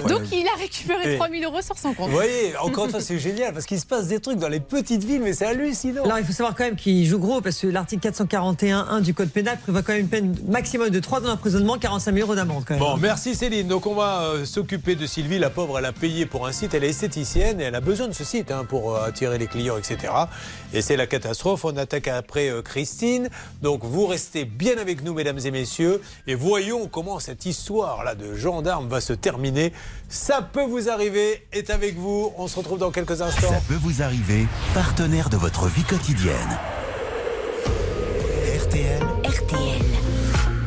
Donc 0.08 0.22
il 0.32 0.48
a 0.48 0.60
récupéré 0.60 1.14
Et- 1.14 1.18
3000 1.18 1.44
euros 1.46 1.62
sur 1.62 1.78
son 1.78 1.94
compte. 1.94 2.11
Vous 2.12 2.18
voyez, 2.18 2.58
encore 2.58 2.86
une 2.86 2.92
fois, 2.92 3.00
c'est 3.00 3.20
génial 3.20 3.54
parce 3.54 3.66
qu'il 3.66 3.80
se 3.80 3.86
passe 3.86 4.08
des 4.08 4.20
trucs 4.20 4.38
dans 4.38 4.50
les 4.50 4.60
petites 4.60 5.06
villes, 5.06 5.22
mais 5.24 5.32
c'est 5.32 5.46
hallucinant. 5.46 6.04
Alors 6.04 6.20
il 6.20 6.26
faut 6.26 6.34
savoir 6.34 6.54
quand 6.56 6.66
même 6.66 6.76
qu'il 6.76 7.06
joue 7.06 7.20
gros 7.20 7.40
parce 7.40 7.58
que 7.58 7.68
l'article 7.68 8.06
441.1 8.10 9.00
du 9.00 9.14
code 9.14 9.30
pénal 9.30 9.58
prévoit 9.58 9.82
quand 9.82 9.94
même 9.94 10.02
une 10.02 10.10
peine 10.10 10.36
maximum 10.46 10.90
de 10.90 11.00
3 11.00 11.22
ans 11.22 11.28
d'emprisonnement, 11.28 11.78
45 11.78 12.14
000 12.14 12.28
euros 12.28 12.36
d'amende. 12.36 12.66
Bon, 12.78 12.98
merci 12.98 13.34
Céline. 13.34 13.70
Donc 13.70 13.88
on 13.88 13.96
va 13.96 14.24
euh, 14.24 14.44
s'occuper 14.44 14.96
de 14.96 15.06
Sylvie. 15.06 15.40
La 15.40 15.50
pauvre, 15.50 15.80
elle 15.80 15.86
a 15.86 15.94
payé 15.94 16.26
pour 16.26 16.46
un 16.48 16.52
site. 16.52 16.74
Elle 16.74 16.84
est 16.84 16.90
esthéticienne 16.90 17.62
et 17.62 17.64
elle 17.64 17.76
a 17.76 17.80
besoin 17.80 18.10
de 18.10 18.14
ce 18.14 18.26
site 18.26 18.52
hein, 18.52 18.66
pour 18.68 18.94
euh, 18.94 19.06
attirer 19.08 19.38
les 19.38 19.48
clients, 19.48 19.78
etc. 19.78 20.12
Et 20.74 20.82
c'est 20.82 20.98
la 20.98 21.08
catastrophe. 21.08 21.64
On 21.64 21.78
attaque 21.78 22.10
après 22.10 22.50
euh, 22.50 22.62
Christine. 22.62 23.30
Donc 23.62 23.86
vous 23.86 24.06
restez 24.06 24.44
bien 24.44 24.78
avec 24.80 25.02
nous, 25.06 25.14
mesdames 25.14 25.40
et 25.46 25.52
messieurs, 25.52 26.02
et 26.28 26.36
voyons 26.36 26.90
comment 26.90 27.20
cette 27.20 27.46
histoire-là 27.46 28.16
de 28.16 28.36
gendarme 28.36 28.90
va 28.90 29.00
se 29.00 29.14
terminer. 29.14 29.72
Ça 30.10 30.42
peut 30.42 30.66
vous 30.66 30.90
arriver. 30.90 31.48
Est 31.54 31.70
avec 31.70 31.96
vous. 31.96 32.01
On 32.04 32.48
se 32.48 32.58
retrouve 32.58 32.80
dans 32.80 32.92
quelques 32.92 33.22
instants. 33.22 33.50
Ça 33.50 33.62
peut 33.68 33.78
vous 33.80 34.02
arriver, 34.02 34.48
partenaire 34.74 35.30
de 35.30 35.38
votre 35.38 35.68
vie 35.68 35.84
quotidienne. 35.84 36.36
RTL, 38.58 39.04
RTL. 39.24 39.82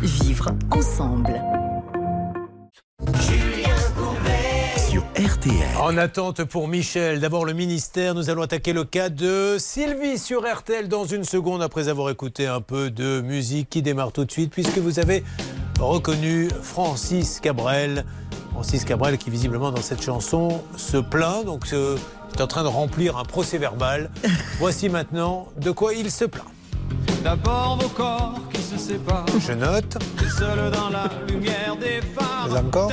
Vivre 0.02 0.50
ensemble. 0.70 1.40
sur 4.76 5.02
RTL. 5.16 5.76
En 5.80 5.96
attente 5.96 6.44
pour 6.44 6.68
Michel, 6.68 7.18
d'abord 7.18 7.44
le 7.44 7.52
ministère, 7.52 8.14
nous 8.14 8.30
allons 8.30 8.42
attaquer 8.42 8.72
le 8.72 8.84
cas 8.84 9.08
de 9.08 9.56
Sylvie 9.58 10.18
sur 10.18 10.42
RTL 10.42 10.86
dans 10.86 11.04
une 11.04 11.24
seconde 11.24 11.62
après 11.62 11.88
avoir 11.88 12.10
écouté 12.10 12.46
un 12.46 12.60
peu 12.60 12.90
de 12.90 13.20
musique 13.20 13.70
qui 13.70 13.82
démarre 13.82 14.12
tout 14.12 14.24
de 14.24 14.30
suite 14.30 14.52
puisque 14.52 14.78
vous 14.78 15.00
avez 15.00 15.24
reconnu 15.80 16.48
Francis 16.62 17.40
Cabrel. 17.40 18.04
Francis 18.54 18.84
Cabrel 18.84 19.18
qui 19.18 19.30
visiblement 19.30 19.70
dans 19.70 19.82
cette 19.82 20.02
chanson 20.02 20.62
se 20.76 20.96
plaint, 20.96 21.44
donc 21.44 21.66
euh, 21.72 21.96
est 22.34 22.40
en 22.40 22.46
train 22.46 22.62
de 22.62 22.68
remplir 22.68 23.18
un 23.18 23.24
procès 23.24 23.58
verbal. 23.58 24.10
Voici 24.58 24.88
maintenant 24.88 25.48
de 25.60 25.70
quoi 25.70 25.92
il 25.92 26.10
se 26.10 26.24
plaint. 26.24 26.46
D'abord 27.22 27.78
vos 27.80 27.88
corps 27.88 28.40
qui 28.52 28.62
se 28.62 28.78
séparent. 28.78 29.26
Je 29.38 29.52
note. 29.52 29.98
T'es 30.18 30.28
seul 30.30 30.70
dans 30.70 30.88
la 30.88 31.10
lumière 31.28 31.76
des 31.76 32.00
phares. 32.14 32.48
Mais 32.50 32.58
encore 32.58 32.90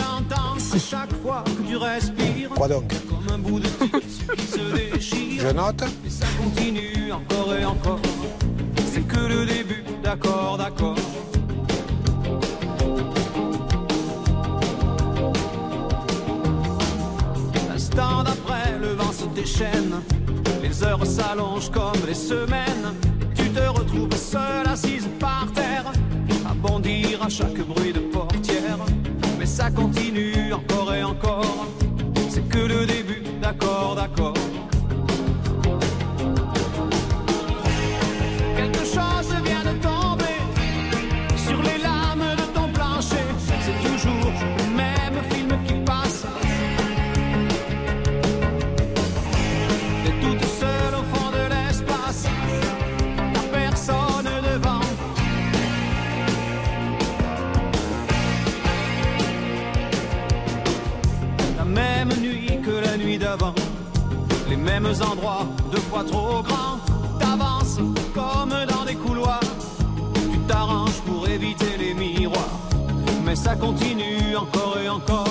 chaque 0.79 1.13
fois 1.21 1.43
que 1.45 1.67
tu 1.67 1.77
respires. 1.77 2.49
Quoi 2.49 2.67
donc 2.67 2.91
Comme 3.07 3.33
un 3.33 3.37
bout 3.37 3.59
de 3.59 3.67
tissu 3.67 4.25
qui 4.37 4.45
se 4.45 4.75
déchire. 4.75 5.41
Je 5.41 5.47
note. 5.47 5.83
Et 6.05 6.09
ça 6.09 6.25
continue 6.37 7.11
encore 7.11 7.55
et 7.55 7.65
encore. 7.65 7.99
C'est 8.91 9.07
que 9.07 9.19
le 9.19 9.45
début, 9.45 9.83
d'accord, 10.03 10.57
d'accord. 10.57 10.97
Les 20.61 20.83
heures 20.83 21.05
s'allongent 21.05 21.71
comme 21.71 22.07
les 22.07 22.13
semaines. 22.13 22.95
Tu 23.35 23.49
te 23.49 23.59
retrouves 23.59 24.15
seule 24.15 24.67
assise 24.67 25.09
par 25.19 25.45
terre, 25.53 25.91
à 26.49 26.53
bondir 26.53 27.21
à 27.21 27.27
chaque 27.27 27.59
bruit 27.67 27.91
de 27.91 27.99
portière. 27.99 28.77
Mais 29.37 29.45
ça 29.45 29.69
continue 29.69 30.53
encore 30.53 30.93
et 30.93 31.03
encore. 31.03 31.67
C'est 32.29 32.47
que 32.47 32.59
le 32.59 32.85
début, 32.85 33.23
d'accord, 33.41 33.95
d'accord. 33.95 34.50
Mêmes 64.61 64.93
endroits, 65.01 65.45
deux 65.71 65.79
fois 65.79 66.03
trop 66.03 66.41
grands. 66.43 66.77
T'avances 67.19 67.77
comme 68.13 68.53
dans 68.69 68.85
des 68.85 68.95
couloirs. 68.95 69.39
Tu 70.31 70.39
t'arranges 70.47 71.01
pour 71.05 71.27
éviter 71.27 71.77
les 71.77 71.93
miroirs. 71.93 72.59
Mais 73.25 73.35
ça 73.35 73.55
continue 73.55 74.35
encore 74.35 74.77
et 74.83 74.89
encore. 74.89 75.30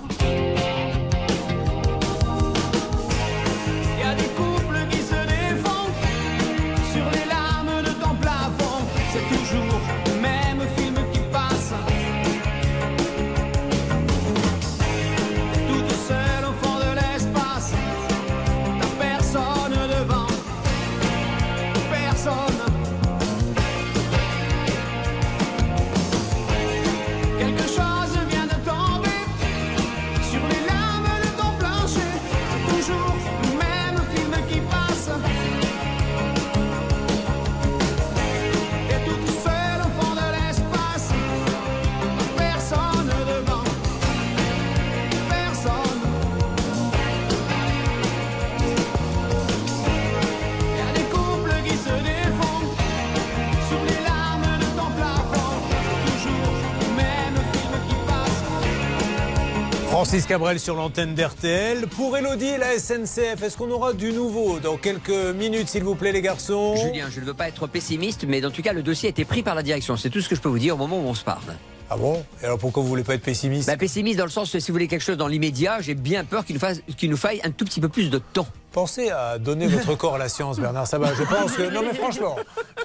Francis 60.11 60.27
Cabrel 60.27 60.59
sur 60.59 60.75
l'antenne 60.75 61.15
d'RTL. 61.15 61.87
Pour 61.87 62.17
Elodie 62.17 62.47
et 62.47 62.57
la 62.57 62.77
SNCF, 62.77 63.41
est-ce 63.43 63.55
qu'on 63.55 63.71
aura 63.71 63.93
du 63.93 64.11
nouveau 64.11 64.59
dans 64.59 64.75
quelques 64.75 65.09
minutes, 65.09 65.69
s'il 65.69 65.85
vous 65.85 65.95
plaît, 65.95 66.11
les 66.11 66.21
garçons? 66.21 66.75
Julien, 66.75 67.07
je 67.09 67.21
ne 67.21 67.25
veux 67.25 67.33
pas 67.33 67.47
être 67.47 67.65
pessimiste, 67.65 68.25
mais 68.27 68.41
dans 68.41 68.51
tout 68.51 68.61
cas, 68.61 68.73
le 68.73 68.83
dossier 68.83 69.07
a 69.07 69.11
été 69.11 69.23
pris 69.23 69.41
par 69.41 69.55
la 69.55 69.63
direction. 69.63 69.95
C'est 69.95 70.09
tout 70.09 70.19
ce 70.19 70.27
que 70.27 70.35
je 70.35 70.41
peux 70.41 70.49
vous 70.49 70.59
dire 70.59 70.75
au 70.75 70.77
moment 70.77 70.99
où 70.99 71.05
on 71.07 71.13
se 71.13 71.23
parle. 71.23 71.55
Ah 71.89 71.95
bon? 71.95 72.25
Et 72.41 72.45
alors 72.45 72.57
pourquoi 72.57 72.83
vous 72.83 72.89
voulez 72.89 73.05
pas 73.05 73.13
être 73.13 73.21
pessimiste? 73.21 73.67
Bah, 73.67 73.77
Pessimiste 73.77 74.17
dans 74.17 74.25
le 74.25 74.31
sens 74.31 74.51
que 74.51 74.59
si 74.59 74.69
vous 74.69 74.75
voulez 74.75 74.89
quelque 74.89 74.99
chose 74.99 75.15
dans 75.15 75.29
l'immédiat, 75.29 75.79
j'ai 75.79 75.95
bien 75.95 76.25
peur 76.25 76.43
qu'il 76.43 76.57
nous, 76.57 77.09
nous 77.09 77.17
faille 77.17 77.39
un 77.45 77.51
tout 77.51 77.63
petit 77.63 77.79
peu 77.79 77.87
plus 77.87 78.09
de 78.09 78.17
temps. 78.17 78.47
Pensez 78.71 79.09
à 79.09 79.37
donner 79.37 79.67
votre 79.67 79.95
corps 79.95 80.15
à 80.15 80.17
la 80.17 80.29
science, 80.29 80.57
Bernard 80.57 80.87
Sabat. 80.87 81.13
Je 81.15 81.23
pense 81.23 81.51
que. 81.51 81.63
Non, 81.63 81.81
mais 81.83 81.93
franchement, 81.93 82.37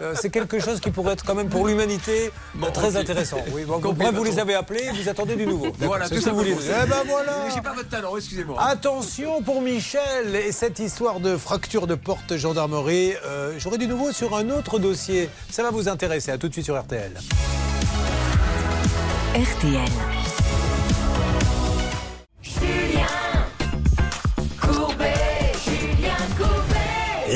euh, 0.02 0.14
c'est 0.20 0.30
quelque 0.30 0.58
chose 0.58 0.80
qui 0.80 0.90
pourrait 0.90 1.12
être 1.12 1.24
quand 1.24 1.36
même 1.36 1.48
pour 1.48 1.66
l'humanité 1.66 2.32
très 2.74 2.96
intéressant. 2.96 3.38
Oui, 3.52 3.64
bon, 3.64 3.78
bref, 3.78 4.12
vous 4.12 4.24
les 4.24 4.38
avez 4.40 4.54
appelés, 4.54 4.90
vous 5.00 5.08
attendez 5.08 5.36
du 5.36 5.46
nouveau. 5.46 5.68
Voilà, 5.78 6.06
c'est 6.06 6.16
tout 6.16 6.20
ce 6.20 6.26
que 6.26 6.30
vous 6.30 6.38
voulez. 6.38 6.56
Eh 6.60 6.88
ben 6.88 6.96
voilà 7.06 7.48
J'ai 7.54 7.60
pas 7.60 7.72
votre 7.72 7.88
talent, 7.88 8.16
excusez-moi. 8.16 8.60
Attention 8.60 9.42
pour 9.42 9.62
Michel 9.62 10.34
et 10.34 10.50
cette 10.50 10.80
histoire 10.80 11.20
de 11.20 11.36
fracture 11.36 11.86
de 11.86 11.94
porte 11.94 12.36
gendarmerie. 12.36 13.14
Euh, 13.24 13.54
J'aurai 13.58 13.78
du 13.78 13.86
nouveau 13.86 14.10
sur 14.10 14.36
un 14.36 14.50
autre 14.50 14.78
dossier. 14.78 15.30
Ça 15.50 15.62
va 15.62 15.70
vous 15.70 15.88
intéresser. 15.88 16.32
À 16.32 16.38
tout 16.38 16.48
de 16.48 16.52
suite 16.52 16.64
sur 16.64 16.78
RTL. 16.78 17.12
RTL. 19.34 20.15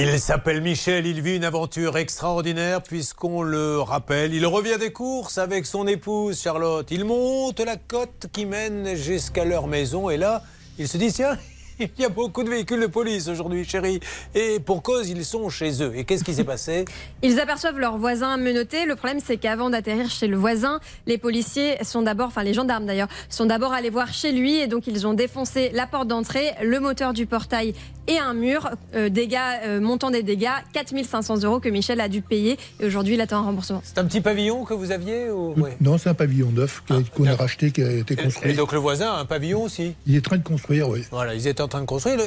Il 0.02 0.18
s'appelle 0.18 0.62
Michel, 0.62 1.06
il 1.06 1.20
vit 1.20 1.36
une 1.36 1.44
aventure 1.44 1.98
extraordinaire 1.98 2.82
puisqu'on 2.82 3.42
le 3.42 3.80
rappelle. 3.80 4.32
Il 4.32 4.46
revient 4.46 4.78
des 4.80 4.92
courses 4.92 5.36
avec 5.36 5.66
son 5.66 5.86
épouse 5.86 6.40
Charlotte. 6.40 6.90
Il 6.90 7.04
monte 7.04 7.60
la 7.60 7.76
côte 7.76 8.28
qui 8.32 8.46
mène 8.46 8.94
jusqu'à 8.94 9.44
leur 9.44 9.66
maison 9.66 10.08
et 10.08 10.16
là, 10.16 10.42
il 10.78 10.88
se 10.88 10.96
dit 10.96 11.12
tiens, 11.12 11.36
il 11.98 12.02
y 12.02 12.04
a 12.04 12.08
beaucoup 12.08 12.42
de 12.42 12.50
véhicules 12.50 12.80
de 12.80 12.86
police 12.86 13.28
aujourd'hui, 13.28 13.64
chérie. 13.64 14.00
Et 14.34 14.60
pour 14.60 14.82
cause, 14.82 15.08
ils 15.08 15.24
sont 15.24 15.48
chez 15.48 15.82
eux. 15.82 15.92
Et 15.96 16.04
qu'est-ce 16.04 16.24
qui 16.24 16.34
s'est 16.34 16.44
passé 16.44 16.84
Ils 17.22 17.40
aperçoivent 17.40 17.78
leur 17.78 17.96
voisin 17.96 18.36
menotté. 18.36 18.84
Le 18.86 18.96
problème, 18.96 19.20
c'est 19.24 19.36
qu'avant 19.36 19.70
d'atterrir 19.70 20.10
chez 20.10 20.26
le 20.26 20.36
voisin, 20.36 20.80
les 21.06 21.18
policiers 21.18 21.82
sont 21.84 22.02
d'abord, 22.02 22.28
enfin 22.28 22.42
les 22.42 22.54
gendarmes 22.54 22.86
d'ailleurs, 22.86 23.08
sont 23.28 23.46
d'abord 23.46 23.72
allés 23.72 23.90
voir 23.90 24.12
chez 24.12 24.32
lui 24.32 24.56
et 24.58 24.66
donc 24.66 24.86
ils 24.86 25.06
ont 25.06 25.14
défoncé 25.14 25.70
la 25.74 25.86
porte 25.86 26.08
d'entrée, 26.08 26.50
le 26.62 26.80
moteur 26.80 27.12
du 27.12 27.26
portail 27.26 27.74
et 28.06 28.18
un 28.18 28.34
mur. 28.34 28.70
Euh, 28.94 29.08
dégâts, 29.08 29.38
euh, 29.64 29.80
montant 29.80 30.10
des 30.10 30.22
dégâts, 30.22 30.48
4500 30.72 31.42
euros 31.44 31.60
que 31.60 31.68
Michel 31.68 32.00
a 32.00 32.08
dû 32.08 32.22
payer 32.22 32.58
et 32.80 32.86
aujourd'hui 32.86 33.14
il 33.14 33.20
attend 33.20 33.38
un 33.38 33.42
remboursement. 33.44 33.82
C'est 33.84 33.98
un 33.98 34.04
petit 34.04 34.20
pavillon 34.20 34.64
que 34.64 34.74
vous 34.74 34.90
aviez 34.90 35.30
ou... 35.30 35.54
ouais. 35.60 35.76
Non, 35.80 35.96
c'est 35.98 36.08
un 36.08 36.14
pavillon 36.14 36.50
neuf 36.50 36.82
qui 36.86 36.92
a- 36.92 36.96
qu'on 37.14 37.26
a 37.26 37.34
racheté, 37.36 37.70
qui 37.70 37.82
a 37.82 37.90
été 37.90 38.16
construit. 38.16 38.50
et 38.50 38.54
donc 38.54 38.72
le 38.72 38.78
voisin 38.78 39.10
a 39.12 39.18
un 39.20 39.24
pavillon 39.24 39.62
aussi 39.62 39.94
Il 40.06 40.14
est 40.16 40.18
en 40.18 40.22
train 40.22 40.36
de 40.38 40.42
construire, 40.42 40.88
oui. 40.88 41.04
Voilà, 41.10 41.34
ils 41.34 41.46
étaient 41.46 41.62
en 41.62 41.68
train 41.70 41.80
de 41.80 41.86
construire. 41.86 42.18
Le, 42.18 42.24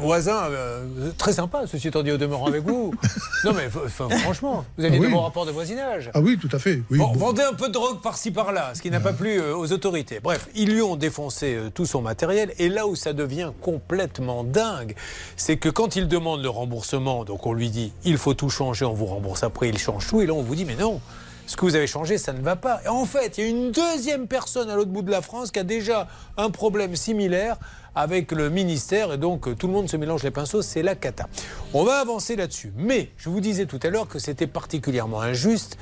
voisin, 0.00 0.44
euh, 0.50 0.84
très 1.16 1.32
sympa, 1.32 1.62
ceci 1.66 1.88
étant 1.88 2.02
dit 2.02 2.10
au 2.10 2.16
demeurant 2.16 2.46
avec 2.46 2.62
vous. 2.64 2.92
non 3.44 3.52
mais 3.54 3.68
franchement, 3.68 4.64
vous 4.76 4.84
avez 4.84 4.96
Ah 4.96 4.98
de 5.00 5.06
oui. 5.06 5.12
bons 5.12 5.20
rapports 5.20 5.46
de 5.46 5.52
voisinage. 5.52 6.10
Ah 6.14 6.20
oui, 6.20 6.36
tout 6.38 6.48
à 6.52 6.58
fait. 6.58 6.82
Oui, 6.90 6.98
Bon, 6.98 7.08
bon. 7.12 7.18
vendez 7.18 7.42
un 7.42 7.52
peu 7.54 7.68
de 7.68 7.72
drogue 7.72 8.00
par-ci 8.02 8.32
par-là, 8.32 8.72
ce 8.74 8.82
qui 8.82 8.90
n'a 8.90 8.98
pas 9.00 9.12
plu 9.12 9.38
euh, 9.40 9.56
aux 9.56 9.70
autorités. 9.72 10.18
Bref, 10.20 10.48
ils 10.56 10.68
lui 10.72 10.82
ont 10.82 10.96
défoncé 10.96 11.54
euh, 11.54 11.70
tout 11.72 11.86
son 11.86 12.02
matériel. 12.02 12.52
Et 12.58 12.68
là 12.68 12.86
où 12.88 12.96
ça 12.96 13.12
devient 13.12 13.52
complètement 13.62 14.42
dingue, 14.42 14.96
c'est 15.36 15.56
que 15.58 15.68
quand 15.68 15.94
il 15.96 16.08
demande 16.08 16.42
le 16.42 16.48
remboursement, 16.48 17.24
donc 17.24 17.46
on 17.46 17.52
lui 17.52 17.70
dit 17.70 17.92
il 18.04 18.18
faut 18.18 18.34
tout 18.34 18.50
changer, 18.50 18.84
on 18.84 18.94
vous 18.94 19.06
rembourse 19.06 19.44
après, 19.44 19.68
il 19.68 19.78
change 19.78 20.08
tout. 20.08 20.20
Et 20.20 20.26
là 20.26 20.32
on 20.32 20.42
vous 20.42 20.54
dit 20.56 20.64
mais 20.64 20.74
non. 20.76 21.00
Ce 21.48 21.56
que 21.56 21.60
vous 21.64 21.76
avez 21.76 21.86
changé, 21.86 22.18
ça 22.18 22.32
ne 22.32 22.40
va 22.42 22.56
pas. 22.56 22.80
Et 22.84 22.88
en 22.88 23.04
fait, 23.04 23.38
il 23.38 23.44
y 23.44 23.46
a 23.46 23.50
une 23.50 23.70
deuxième 23.70 24.26
personne 24.26 24.68
à 24.68 24.74
l'autre 24.74 24.90
bout 24.90 25.02
de 25.02 25.12
la 25.12 25.22
France 25.22 25.52
qui 25.52 25.60
a 25.60 25.62
déjà 25.62 26.08
un 26.36 26.50
problème 26.50 26.96
similaire 26.96 27.56
avec 27.96 28.30
le 28.30 28.50
ministère 28.50 29.12
et 29.14 29.18
donc 29.18 29.56
tout 29.56 29.66
le 29.66 29.72
monde 29.72 29.88
se 29.88 29.96
mélange 29.96 30.22
les 30.22 30.30
pinceaux, 30.30 30.62
c'est 30.62 30.82
la 30.82 30.94
cata. 30.94 31.26
On 31.74 31.82
va 31.82 31.98
avancer 31.98 32.36
là-dessus. 32.36 32.72
Mais 32.76 33.10
je 33.16 33.30
vous 33.30 33.40
disais 33.40 33.66
tout 33.66 33.80
à 33.82 33.88
l'heure 33.88 34.06
que 34.06 34.18
c'était 34.18 34.46
particulièrement 34.46 35.22
injuste 35.22 35.78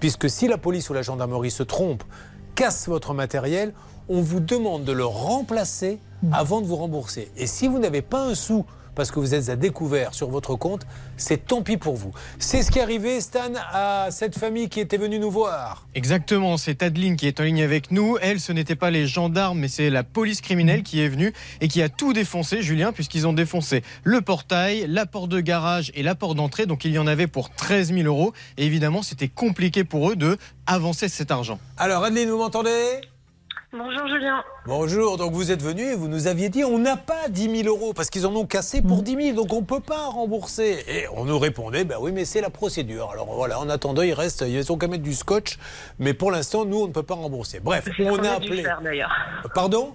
puisque 0.00 0.30
si 0.30 0.46
la 0.46 0.58
police 0.58 0.88
ou 0.88 0.94
la 0.94 1.02
gendarmerie 1.02 1.50
se 1.50 1.64
trompe, 1.64 2.04
casse 2.54 2.88
votre 2.88 3.12
matériel, 3.12 3.74
on 4.08 4.20
vous 4.22 4.40
demande 4.40 4.84
de 4.84 4.92
le 4.92 5.04
remplacer 5.04 5.98
avant 6.32 6.60
de 6.60 6.66
vous 6.66 6.76
rembourser. 6.76 7.30
Et 7.36 7.46
si 7.46 7.66
vous 7.66 7.78
n'avez 7.78 8.02
pas 8.02 8.20
un 8.20 8.34
sou 8.34 8.64
parce 8.96 9.12
que 9.12 9.20
vous 9.20 9.34
êtes 9.34 9.48
à 9.48 9.54
découvert 9.54 10.14
sur 10.14 10.28
votre 10.28 10.56
compte, 10.56 10.86
c'est 11.16 11.46
tant 11.46 11.62
pis 11.62 11.76
pour 11.76 11.94
vous. 11.94 12.12
C'est 12.40 12.62
ce 12.62 12.72
qui 12.72 12.80
est 12.80 12.82
arrivé, 12.82 13.20
Stan, 13.20 13.52
à 13.72 14.08
cette 14.10 14.36
famille 14.36 14.68
qui 14.68 14.80
était 14.80 14.96
venue 14.96 15.20
nous 15.20 15.30
voir. 15.30 15.86
Exactement, 15.94 16.56
c'est 16.56 16.82
Adeline 16.82 17.16
qui 17.16 17.28
est 17.28 17.38
en 17.38 17.44
ligne 17.44 17.62
avec 17.62 17.92
nous. 17.92 18.18
Elle, 18.20 18.40
ce 18.40 18.50
n'était 18.50 18.74
pas 18.74 18.90
les 18.90 19.06
gendarmes, 19.06 19.60
mais 19.60 19.68
c'est 19.68 19.90
la 19.90 20.02
police 20.02 20.40
criminelle 20.40 20.82
qui 20.82 21.00
est 21.00 21.08
venue 21.08 21.32
et 21.60 21.68
qui 21.68 21.82
a 21.82 21.88
tout 21.88 22.12
défoncé, 22.12 22.62
Julien, 22.62 22.92
puisqu'ils 22.92 23.26
ont 23.26 23.32
défoncé 23.32 23.82
le 24.02 24.22
portail, 24.22 24.86
la 24.88 25.06
porte 25.06 25.28
de 25.28 25.40
garage 25.40 25.92
et 25.94 26.02
la 26.02 26.14
porte 26.14 26.36
d'entrée. 26.36 26.66
Donc 26.66 26.84
il 26.84 26.92
y 26.92 26.98
en 26.98 27.06
avait 27.06 27.26
pour 27.26 27.50
13 27.50 27.92
000 27.92 28.06
euros. 28.06 28.32
Et 28.56 28.64
évidemment, 28.64 29.02
c'était 29.02 29.28
compliqué 29.28 29.84
pour 29.84 30.10
eux 30.10 30.16
de 30.16 30.38
avancer 30.66 31.08
cet 31.08 31.30
argent. 31.30 31.58
Alors, 31.76 32.02
Adeline, 32.02 32.30
vous 32.30 32.38
m'entendez? 32.38 33.00
Bonjour 33.78 34.06
Julien. 34.08 34.42
Bonjour, 34.66 35.16
donc 35.18 35.32
vous 35.32 35.50
êtes 35.52 35.62
venu 35.62 35.82
et 35.82 35.94
vous 35.94 36.08
nous 36.08 36.26
aviez 36.28 36.48
dit 36.48 36.64
on 36.64 36.78
n'a 36.78 36.96
pas 36.96 37.28
10 37.28 37.62
000 37.62 37.68
euros 37.68 37.92
parce 37.92 38.08
qu'ils 38.10 38.26
en 38.26 38.34
ont 38.34 38.46
cassé 38.46 38.80
pour 38.80 39.02
10 39.02 39.16
000, 39.32 39.36
donc 39.36 39.52
on 39.52 39.60
ne 39.60 39.66
peut 39.66 39.80
pas 39.80 40.06
rembourser. 40.06 40.82
Et 40.88 41.06
on 41.14 41.24
nous 41.24 41.38
répondait, 41.38 41.84
ben 41.84 41.96
oui, 42.00 42.10
mais 42.12 42.24
c'est 42.24 42.40
la 42.40 42.50
procédure. 42.50 43.10
Alors 43.12 43.26
voilà, 43.26 43.60
en 43.60 43.68
attendant, 43.68 44.02
il 44.02 44.14
reste, 44.14 44.44
ils 44.46 44.72
ont 44.72 44.78
qu'à 44.78 44.88
mettre 44.88 45.02
du 45.02 45.14
scotch, 45.14 45.58
mais 45.98 46.14
pour 46.14 46.30
l'instant, 46.30 46.64
nous, 46.64 46.78
on 46.82 46.86
ne 46.86 46.92
peut 46.92 47.02
pas 47.02 47.14
rembourser. 47.14 47.60
Bref, 47.60 47.84
C'est 47.84 48.02
ce 48.02 48.08
on 48.08 48.16
qu'on 48.16 48.24
a 48.24 48.30
a 48.30 48.38
dû 48.40 48.46
appelé. 48.46 48.62
faire 48.62 48.80
d'ailleurs. 48.82 49.12
Pardon? 49.54 49.92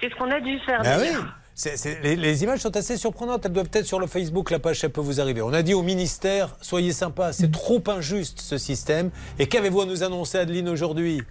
C'est 0.00 0.10
ce 0.10 0.14
qu'on 0.14 0.30
a 0.30 0.40
dû 0.40 0.58
faire 0.60 0.82
Ben 0.82 0.98
oui. 1.00 1.06
d'ailleurs. 1.06 1.34
C'est- 1.54 2.00
les, 2.04 2.14
les 2.14 2.44
images 2.44 2.60
sont 2.60 2.76
assez 2.76 2.96
surprenantes. 2.96 3.44
Elles 3.44 3.52
doivent 3.52 3.68
être 3.72 3.84
sur 3.86 3.98
le 3.98 4.06
Facebook, 4.06 4.50
la 4.52 4.60
page, 4.60 4.78
ça 4.78 4.88
peut 4.88 5.00
vous 5.00 5.20
arriver. 5.20 5.42
On 5.42 5.52
a 5.52 5.62
dit 5.62 5.74
au 5.74 5.82
ministère, 5.82 6.56
soyez 6.60 6.92
sympa, 6.92 7.32
c'est 7.32 7.50
trop 7.50 7.82
injuste 7.88 8.38
ce 8.40 8.58
système. 8.58 9.10
Et 9.40 9.48
qu'avez-vous 9.48 9.80
à 9.80 9.86
nous 9.86 10.04
annoncer, 10.04 10.38
Adeline, 10.38 10.68
aujourd'hui? 10.68 11.22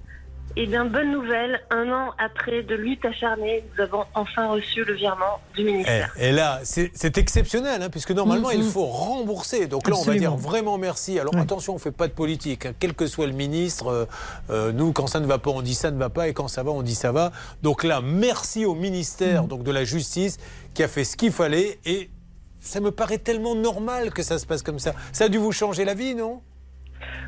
Eh 0.56 0.66
bien, 0.66 0.86
bonne 0.86 1.12
nouvelle, 1.12 1.62
un 1.70 1.92
an 1.92 2.14
après 2.18 2.64
de 2.64 2.74
lutte 2.74 3.06
acharnée, 3.06 3.64
nous 3.76 3.84
avons 3.84 4.06
enfin 4.16 4.48
reçu 4.48 4.84
le 4.86 4.96
virement 4.96 5.40
du 5.56 5.62
Eh, 5.62 5.66
ministère. 5.66 6.14
Et 6.18 6.32
là, 6.32 6.62
c'est 6.64 7.18
exceptionnel, 7.18 7.84
hein, 7.84 7.90
puisque 7.92 8.10
normalement, 8.10 8.50
il 8.50 8.64
faut 8.64 8.86
rembourser. 8.86 9.68
Donc 9.68 9.88
là, 9.88 9.96
on 9.96 10.04
va 10.04 10.16
dire 10.16 10.36
vraiment 10.36 10.80
merci. 10.80 11.20
Alors 11.20 11.36
attention, 11.38 11.74
on 11.74 11.76
ne 11.76 11.82
fait 11.82 11.92
pas 11.92 12.08
de 12.08 12.14
politique. 12.14 12.66
hein. 12.66 12.74
Quel 12.80 12.96
que 12.96 13.06
soit 13.06 13.28
le 13.28 13.34
ministre, 13.34 13.88
euh, 13.88 14.06
euh, 14.50 14.72
nous, 14.72 14.94
quand 14.94 15.06
ça 15.06 15.20
ne 15.20 15.28
va 15.28 15.38
pas, 15.38 15.52
on 15.52 15.62
dit 15.62 15.76
ça 15.76 15.92
ne 15.92 16.00
va 16.00 16.10
pas, 16.10 16.28
et 16.28 16.34
quand 16.34 16.48
ça 16.48 16.64
va, 16.64 16.72
on 16.72 16.82
dit 16.82 16.96
ça 16.96 17.12
va. 17.12 17.32
Donc 17.62 17.84
là, 17.84 18.02
merci 18.02 18.66
au 18.66 18.74
ministère 18.74 19.44
donc, 19.44 19.62
de 19.62 19.72
la 19.72 19.84
Justice 19.84 20.38
qui 20.74 20.82
a 20.82 20.88
fait 20.88 21.04
ce 21.04 21.16
qu'il 21.18 21.32
fallait. 21.32 21.78
Et 21.86 22.10
ça 22.62 22.80
me 22.80 22.90
paraît 22.90 23.20
tellement 23.20 23.54
normal 23.54 24.12
que 24.12 24.24
ça 24.24 24.40
se 24.40 24.48
passe 24.48 24.64
comme 24.64 24.80
ça. 24.80 24.94
Ça 25.14 25.26
a 25.26 25.30
dû 25.30 25.38
vous 25.38 25.52
changer 25.52 25.86
la 25.86 25.94
vie, 25.94 26.16
non? 26.16 26.42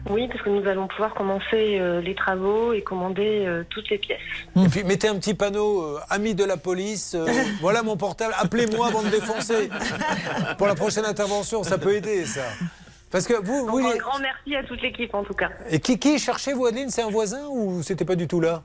Oui, 0.10 0.28
parce 0.28 0.42
que 0.42 0.50
nous 0.50 0.68
allons 0.68 0.88
pouvoir 0.88 1.14
commencer 1.14 1.78
euh, 1.80 2.02
les 2.02 2.16
travaux 2.16 2.74
et 2.74 2.82
commander 2.82 3.46
euh, 3.46 3.64
toutes 3.70 3.90
les 3.90 3.98
pièces. 3.98 4.20
Et 4.56 4.68
puis 4.70 4.84
mettez 4.84 5.08
un 5.08 5.16
petit 5.16 5.34
panneau, 5.34 5.82
euh, 5.82 6.00
ami 6.10 6.36
de 6.36 6.44
la 6.44 6.58
police, 6.58 7.16
voilà 7.62 7.84
mon 7.84 7.98
portable, 7.98 8.34
appelez-moi 8.38 8.88
avant 8.88 9.04
de 9.04 9.10
défoncer. 9.10 9.70
Pour 10.58 10.68
la 10.68 10.76
prochaine 10.76 11.06
intervention, 11.06 11.64
ça 11.64 11.78
peut 11.78 11.94
aider 11.96 12.26
ça. 12.26 12.46
Parce 13.12 13.26
que 13.26 13.34
vous, 13.34 13.66
Donc, 13.66 13.82
vous 13.82 13.88
un 13.88 13.96
grand 13.98 14.20
merci 14.20 14.56
à 14.56 14.64
toute 14.64 14.82
l'équipe 14.82 15.14
en 15.14 15.24
tout 15.24 15.34
cas. 15.34 15.50
et 15.70 15.80
qui, 15.80 15.98
qui 15.98 16.20
cherchez 16.20 16.54
vous, 16.54 16.66
Adeline 16.66 16.90
C'est 16.90 17.02
un 17.02 17.10
voisin 17.10 17.48
ou 17.50 17.82
c'était 17.82 18.06
pas 18.06 18.16
du 18.16 18.28
tout 18.28 18.40
là? 18.40 18.64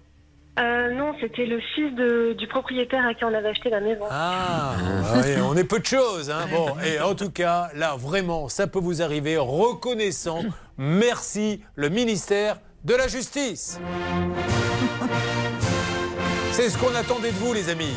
Euh, 0.58 0.90
non, 0.92 1.12
c'était 1.20 1.46
le 1.46 1.58
fils 1.74 1.92
de- 1.96 2.32
du 2.34 2.46
propriétaire 2.46 3.04
à 3.04 3.14
qui 3.14 3.24
on 3.24 3.34
avait 3.34 3.48
acheté 3.48 3.70
la 3.70 3.80
maison. 3.80 4.04
Ah, 4.08 4.74
oui, 5.16 5.32
on 5.42 5.56
est 5.56 5.64
peu 5.64 5.80
de 5.80 5.86
choses. 5.86 6.30
Hein. 6.30 6.46
Bon, 6.50 6.68
et 6.84 7.00
en 7.00 7.14
tout 7.16 7.30
cas, 7.30 7.70
là, 7.74 7.96
vraiment, 7.98 8.48
ça 8.48 8.68
peut 8.68 8.78
vous 8.78 9.02
arriver. 9.02 9.36
Reconnaissant, 9.36 10.42
merci 10.78 11.60
le 11.74 11.88
ministère 11.88 12.58
de 12.84 12.94
la 12.94 13.08
Justice. 13.08 13.80
C'est 16.52 16.68
ce 16.68 16.78
qu'on 16.78 16.94
attendait 16.94 17.32
de 17.32 17.36
vous, 17.36 17.52
les 17.52 17.68
amis. 17.68 17.96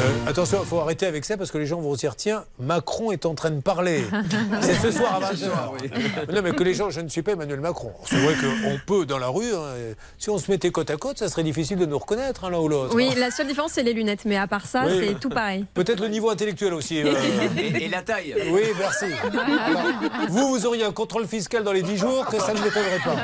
Euh, 0.00 0.28
attention, 0.30 0.60
il 0.62 0.66
faut 0.66 0.78
arrêter 0.78 1.04
avec 1.06 1.24
ça 1.26 1.36
parce 1.36 1.50
que 1.50 1.58
les 1.58 1.66
gens 1.66 1.78
vont 1.80 1.94
se 1.94 2.00
dire 2.00 2.16
tiens, 2.16 2.44
Macron 2.58 3.12
est 3.12 3.26
en 3.26 3.34
train 3.34 3.50
de 3.50 3.60
parler. 3.60 4.02
C'est 4.62 4.74
ce 4.76 4.90
soir 4.90 5.20
à 5.22 5.32
20h. 5.32 6.32
Non, 6.34 6.40
mais 6.42 6.52
que 6.52 6.62
les 6.62 6.72
gens, 6.74 6.88
je 6.90 7.00
ne 7.02 7.08
suis 7.08 7.20
pas 7.22 7.32
Emmanuel 7.32 7.60
Macron. 7.60 7.92
C'est 8.06 8.16
vrai 8.16 8.34
qu'on 8.34 8.78
peut 8.86 9.04
dans 9.04 9.18
la 9.18 9.28
rue, 9.28 9.52
hein, 9.54 9.74
si 10.18 10.30
on 10.30 10.38
se 10.38 10.50
mettait 10.50 10.70
côte 10.70 10.88
à 10.90 10.96
côte, 10.96 11.18
ça 11.18 11.28
serait 11.28 11.42
difficile 11.42 11.76
de 11.78 11.84
nous 11.86 11.98
reconnaître 11.98 12.44
hein, 12.44 12.50
l'un 12.50 12.58
ou 12.60 12.68
l'autre. 12.68 12.94
Oui, 12.94 13.10
la 13.16 13.30
seule 13.30 13.46
différence, 13.48 13.72
c'est 13.72 13.82
les 13.82 13.92
lunettes. 13.92 14.24
Mais 14.24 14.36
à 14.38 14.46
part 14.46 14.64
ça, 14.66 14.84
Oui. 14.86 14.92
c'est 15.08 15.20
tout 15.20 15.28
pareil. 15.28 15.66
Peut-être 15.74 16.00
le 16.00 16.08
niveau 16.08 16.30
intellectuel 16.30 16.72
aussi. 16.72 17.02
euh. 17.02 17.12
Et, 17.58 17.84
et 17.84 17.88
la 17.88 18.00
taille. 18.02 18.34
Oui, 18.50 18.62
merci. 18.78 19.04
Alors, 19.22 19.82
vous, 20.28 20.48
vous 20.48 20.66
auriez 20.66 20.84
un 20.84 20.92
contrôle 20.92 21.26
fiscal 21.26 21.62
dans 21.62 21.72
les 21.72 21.82
10 21.82 21.96
jours, 21.98 22.24
que 22.26 22.38
ça 22.38 22.54
ne 22.54 22.60
m'étonnerait 22.60 23.00
pas. 23.04 23.16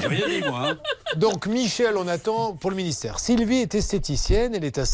J'ai 0.00 0.06
rien 0.08 0.26
dit, 0.28 0.48
moi. 0.48 0.60
hein. 0.70 0.78
Donc, 1.16 1.46
Michel, 1.46 1.96
on 1.96 2.08
attend 2.08 2.52
pour 2.54 2.70
le 2.70 2.76
ministère. 2.76 3.18
Sylvie 3.20 3.58
est 3.60 3.74
esthéticienne, 3.74 4.54
elle 4.54 4.64
est 4.64 4.78
à 4.78 4.84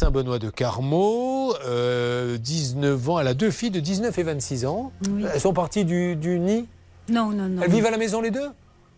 Saint-Benoît-de-Carmaux, 0.74 1.55
euh, 1.66 2.36
19 2.38 3.09
ans. 3.10 3.20
Elle 3.20 3.28
a 3.28 3.34
deux 3.34 3.51
filles 3.51 3.70
de 3.70 3.80
19 3.80 4.16
et 4.18 4.22
26 4.22 4.66
ans. 4.66 4.92
Oui. 5.10 5.24
Elles 5.32 5.40
sont 5.40 5.52
parties 5.52 5.84
du, 5.84 6.16
du 6.16 6.38
nid? 6.38 6.66
Non, 7.09 7.30
non, 7.30 7.48
non. 7.48 7.62
Elles 7.62 7.70
vivent 7.70 7.86
à 7.86 7.90
la 7.90 7.98
maison 7.98 8.20
les 8.20 8.30
deux? 8.30 8.48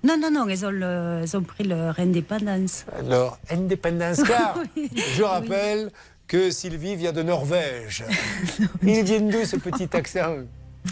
Non, 0.04 0.16
non, 0.20 0.30
non, 0.30 0.46
elles 0.48 0.64
ont, 0.64 0.70
le- 0.70 1.20
elles 1.22 1.36
ont 1.36 1.42
pris 1.42 1.64
leur 1.64 1.98
indépendance. 1.98 2.84
Alors, 2.98 3.38
Independence 3.50 4.22
Car, 4.22 4.58
je 5.14 5.22
rappelle 5.22 5.90
que 6.28 6.50
Sylvie 6.50 6.96
vient 6.96 7.12
de 7.12 7.22
Norvège. 7.22 8.04
Ils 8.82 9.02
viennent 9.02 9.30
d'où 9.30 9.44
ce 9.44 9.56
petit 9.56 9.88
accent? 9.96 10.36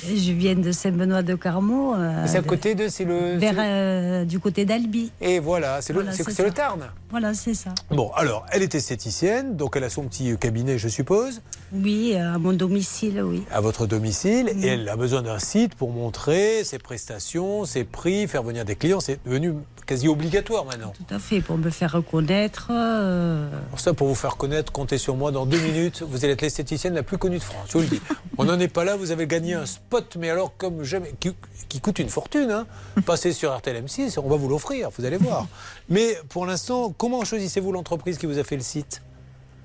Je 0.03 0.33
viens 0.33 0.55
de 0.55 0.73
Saint-Benoît-de-Carmaux. 0.73 1.95
euh, 1.95 2.25
C'est 2.27 2.39
à 2.39 2.43
côté 2.43 2.75
de, 2.75 2.89
c'est 2.89 3.05
le. 3.05 3.37
Vers, 3.37 3.55
euh, 3.59 4.25
du 4.25 4.39
côté 4.41 4.65
d'Albi. 4.65 5.11
Et 5.21 5.39
voilà, 5.39 5.81
c'est 5.83 5.93
le, 5.93 6.01
Voilà, 6.03 6.16
le 6.16 6.33
ça. 6.33 6.51
Tarn. 6.51 6.81
Voilà, 7.11 7.35
c'est 7.35 7.55
ça. 7.55 7.75
Bon, 7.91 8.11
alors, 8.16 8.45
elle 8.51 8.62
est 8.62 8.75
esthéticienne, 8.75 9.57
donc 9.57 9.77
elle 9.77 9.85
a 9.85 9.91
son 9.91 10.05
petit 10.05 10.37
cabinet, 10.39 10.79
je 10.79 10.89
suppose, 10.89 11.43
Oui, 11.73 12.15
à 12.16 12.39
mon 12.39 12.53
domicile, 12.53 13.23
oui. 13.23 13.45
à 13.53 13.61
votre 13.61 13.87
domicile, 13.87 14.51
et 14.62 14.66
elle 14.66 14.89
a 14.89 14.97
besoin 14.97 15.23
d'un 15.23 15.39
site 15.39 15.75
pour 15.77 15.91
montrer 15.91 16.65
ses 16.65 16.79
prestations, 16.79 17.65
ses 17.65 17.85
prix, 17.85 18.27
faire 18.27 18.43
venir 18.43 18.65
des 18.65 18.75
clients. 18.77 19.01
C'est 19.01 19.21
devenu 19.25 19.55
quasi 19.86 20.09
obligatoire 20.09 20.65
maintenant. 20.65 20.93
Tout 20.97 21.15
à 21.15 21.19
fait, 21.19 21.40
pour 21.40 21.59
me 21.59 21.70
faire 21.70 21.93
reconnaître. 21.93 22.69
euh, 22.70 23.48
Pour 23.70 23.81
ça, 23.81 23.93
pour 23.94 24.09
vous 24.09 24.15
faire 24.15 24.36
connaître, 24.36 24.73
comptez 24.73 24.98
sur 24.98 25.16
moi. 25.16 25.31
Dans 25.32 25.47
deux 25.47 25.59
minutes, 25.61 26.02
vous 26.02 26.24
allez 26.24 26.35
être 26.35 26.43
l'esthéticienne 26.43 26.94
la 26.94 27.02
plus 27.02 27.19
connue 27.19 27.39
de 27.39 27.43
France. 27.43 27.66
Je 27.69 27.73
vous 27.78 27.81
le 27.81 27.86
dis. 27.86 28.01
On 28.39 28.44
n'en 28.44 28.59
est 28.59 28.69
pas 28.69 28.85
là. 28.85 28.97
Vous 28.97 29.11
avez 29.11 29.27
gagné 29.27 29.55
un 29.55 29.66
spot, 29.66 30.16
mais 30.19 30.31
alors 30.31 30.56
comme 30.56 30.82
jamais, 30.85 31.12
qui, 31.20 31.35
qui 31.69 31.81
coûte 31.81 31.98
une 31.98 32.09
fortune. 32.09 32.51
Hein. 32.51 32.66
Passez 33.06 33.32
sur 33.32 33.56
RTL 33.56 33.85
M6, 33.85 34.19
on 34.19 34.28
va 34.28 34.36
vous 34.36 34.48
l'offrir. 34.48 34.90
Vous 34.97 35.05
allez 35.05 35.16
voir. 35.19 35.47
Mais 35.89 36.16
pour 36.28 36.47
l'instant, 36.47 36.93
comment 36.97 37.24
choisissez-vous 37.24 37.73
l'entreprise 37.73 38.19
qui 38.19 38.27
vous 38.27 38.39
a 38.39 38.44
fait 38.44 38.56
le 38.56 38.62
site? 38.62 39.02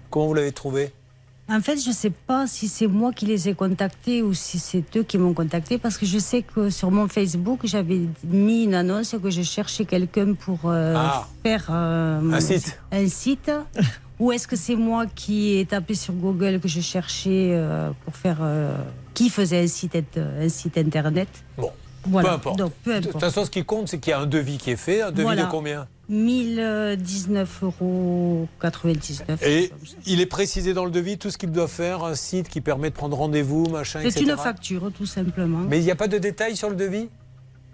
Comment 0.09 0.27
vous 0.27 0.33
l'avez 0.33 0.51
trouvé? 0.51 0.91
En 1.51 1.61
fait, 1.61 1.77
je 1.81 1.89
ne 1.89 1.93
sais 1.93 2.11
pas 2.11 2.45
si 2.45 2.67
c'est 2.67 2.85
moi 2.85 3.11
qui 3.11 3.25
les 3.25 3.49
ai 3.49 3.55
contactés 3.55 4.21
ou 4.21 4.33
si 4.35 4.59
c'est 4.59 4.83
eux 4.97 5.03
qui 5.03 5.17
m'ont 5.17 5.33
contacté 5.33 5.79
parce 5.79 5.97
que 5.97 6.05
je 6.05 6.19
sais 6.19 6.43
que 6.43 6.69
sur 6.69 6.91
mon 6.91 7.07
Facebook, 7.07 7.61
j'avais 7.63 8.01
mis 8.23 8.63
une 8.65 8.75
annonce 8.75 9.15
que 9.21 9.29
je 9.31 9.41
cherchais 9.41 9.85
quelqu'un 9.85 10.35
pour 10.35 10.59
euh, 10.65 10.93
Ah. 10.95 11.27
faire 11.43 11.65
euh, 11.71 12.21
Un 12.33 12.39
site. 12.39 12.79
un 12.91 13.07
site. 13.07 13.51
Ou 14.19 14.31
est-ce 14.33 14.47
que 14.47 14.55
c'est 14.57 14.75
moi 14.75 15.05
qui 15.07 15.57
ai 15.57 15.65
tapé 15.65 15.95
sur 15.95 16.13
Google 16.13 16.59
que 16.59 16.67
je 16.67 16.81
cherchais 16.81 17.51
euh, 17.53 17.89
pour 18.03 18.15
faire 18.15 18.37
qui 19.13 19.29
faisait 19.29 19.63
un 19.63 19.67
site, 19.67 19.95
int- 19.95 20.41
un 20.41 20.49
site 20.49 20.77
internet? 20.77 21.29
Bon, 21.57 21.71
Voilà. 22.09 22.29
peu 22.29 22.35
importe. 22.35 22.57
Donc, 22.57 22.71
peu 22.83 22.99
de 22.99 23.07
toute 23.11 23.19
façon, 23.19 23.45
ce 23.45 23.49
qui 23.49 23.63
compte, 23.63 23.87
c'est 23.87 23.99
qu'il 23.99 24.11
y 24.11 24.13
a 24.13 24.19
un 24.19 24.25
devis 24.25 24.57
qui 24.57 24.71
est 24.71 24.75
fait. 24.75 25.01
Un 25.01 25.11
devis 25.11 25.23
Voilà. 25.23 25.43
de 25.45 25.49
combien? 25.51 25.87
1019,99 26.09 27.47
euros. 27.61 28.47
Et 29.43 29.71
il 30.05 30.21
est 30.21 30.25
précisé 30.25 30.73
dans 30.73 30.85
le 30.85 30.91
devis 30.91 31.17
tout 31.17 31.29
ce 31.29 31.37
qu'il 31.37 31.51
doit 31.51 31.67
faire, 31.67 32.03
un 32.03 32.15
site 32.15 32.49
qui 32.49 32.61
permet 32.61 32.89
de 32.89 32.95
prendre 32.95 33.17
rendez-vous, 33.17 33.67
machin, 33.69 33.99
C'est 34.01 34.07
etc. 34.09 34.25
une 34.31 34.37
facture, 34.37 34.91
tout 34.97 35.05
simplement. 35.05 35.59
Mais 35.69 35.79
il 35.79 35.83
n'y 35.85 35.91
a 35.91 35.95
pas 35.95 36.07
de 36.07 36.17
détails 36.17 36.55
sur 36.55 36.69
le 36.69 36.75
devis? 36.75 37.09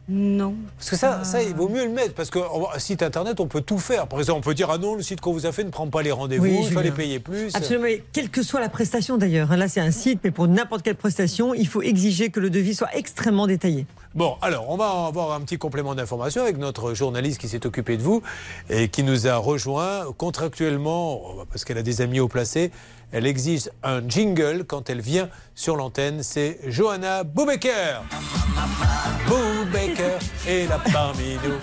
Non. 0.08 0.54
Parce 0.78 0.92
que 0.92 0.96
ça, 0.98 1.24
ça, 1.24 1.42
il 1.42 1.56
vaut 1.56 1.68
mieux 1.68 1.84
le 1.84 1.92
mettre. 1.92 2.14
Parce 2.14 2.30
qu'un 2.30 2.44
site 2.78 3.02
internet, 3.02 3.40
on 3.40 3.48
peut 3.48 3.62
tout 3.62 3.80
faire. 3.80 4.06
Par 4.08 4.20
exemple, 4.20 4.38
on 4.38 4.42
peut 4.42 4.54
dire 4.54 4.70
Ah 4.70 4.78
non, 4.78 4.94
le 4.96 5.02
site 5.02 5.20
qu'on 5.20 5.34
vous 5.34 5.48
a 5.48 5.52
fait 5.52 5.64
ne 5.64 5.72
prend 5.72 5.88
pas 5.88 6.04
les 6.04 6.12
rendez-vous, 6.12 6.44
Oui, 6.46 6.60
il 6.62 6.72
fallait 6.72 6.92
payer 6.92 7.18
plus. 7.20 7.56
Absolument, 7.56 7.86
et 7.88 8.04
quelle 8.14 8.30
que 8.30 8.44
soit 8.44 8.60
la 8.60 8.70
prestation 8.70 9.18
d'ailleurs. 9.18 9.52
hein, 9.52 9.58
Là, 9.58 9.68
c'est 9.68 9.80
un 9.82 9.90
site, 9.90 10.20
mais 10.24 10.30
pour 10.30 10.48
n'importe 10.48 10.84
quelle 10.84 10.96
prestation, 10.96 11.56
il 11.56 11.68
faut 11.68 11.82
exiger 11.82 12.30
que 12.30 12.40
le 12.40 12.52
devis 12.52 12.76
soit 12.76 12.94
extrêmement 12.96 13.48
détaillé. 13.48 13.88
Bon, 14.16 14.38
alors, 14.42 14.70
on 14.70 14.78
va 14.78 15.08
avoir 15.08 15.34
un 15.34 15.42
petit 15.42 15.58
complément 15.58 15.94
d'information 15.94 16.42
avec 16.42 16.58
notre 16.58 16.94
journaliste 16.94 17.38
qui 17.38 17.50
s'est 17.50 17.66
occupé 17.66 17.98
de 17.98 18.02
vous 18.02 18.24
et 18.70 18.88
qui 18.88 19.04
nous 19.04 19.28
a 19.28 19.36
rejoint 19.36 20.06
contractuellement, 20.18 21.22
parce 21.52 21.66
qu'elle 21.66 21.78
a 21.78 21.84
des 21.84 22.00
amis 22.00 22.22
au 22.22 22.30
placé. 22.30 22.72
Elle 23.18 23.28
exige 23.28 23.70
un 23.82 24.06
jingle 24.10 24.66
quand 24.68 24.90
elle 24.90 25.00
vient 25.00 25.30
sur 25.56 25.78
l'antenne. 25.78 26.22
C'est 26.22 26.60
Johanna 26.68 27.24
Boubaker. 27.24 28.04
Boubaker 29.26 30.20
est 30.46 30.68
là 30.68 30.82
parmi 30.92 31.36
nous. 31.36 31.56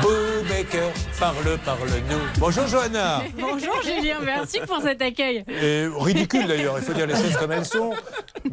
Boubaker, 0.00 0.90
parle, 1.20 1.58
parle-nous. 1.66 2.38
Bonjour 2.38 2.66
Johanna. 2.66 3.24
Bonjour 3.38 3.82
Julien, 3.82 4.20
merci 4.24 4.58
pour 4.66 4.80
cet 4.80 5.02
accueil. 5.02 5.44
Et 5.48 5.86
ridicule 5.94 6.46
d'ailleurs, 6.46 6.78
il 6.78 6.84
faut 6.84 6.94
dire 6.94 7.06
les 7.06 7.14
choses 7.14 7.36
comme 7.36 7.52
elles 7.52 7.66
sont, 7.66 7.90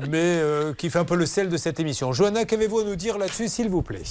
mais 0.10 0.18
euh, 0.18 0.74
qui 0.74 0.90
fait 0.90 1.00
un 1.00 1.06
peu 1.06 1.16
le 1.16 1.26
sel 1.26 1.48
de 1.48 1.56
cette 1.56 1.80
émission. 1.80 2.12
Johanna, 2.12 2.44
qu'avez-vous 2.44 2.80
à 2.80 2.84
nous 2.84 2.98
dire 2.98 3.18
là-dessus, 3.18 3.48
s'il 3.48 3.70
vous 3.70 3.82
plaît? 3.82 4.04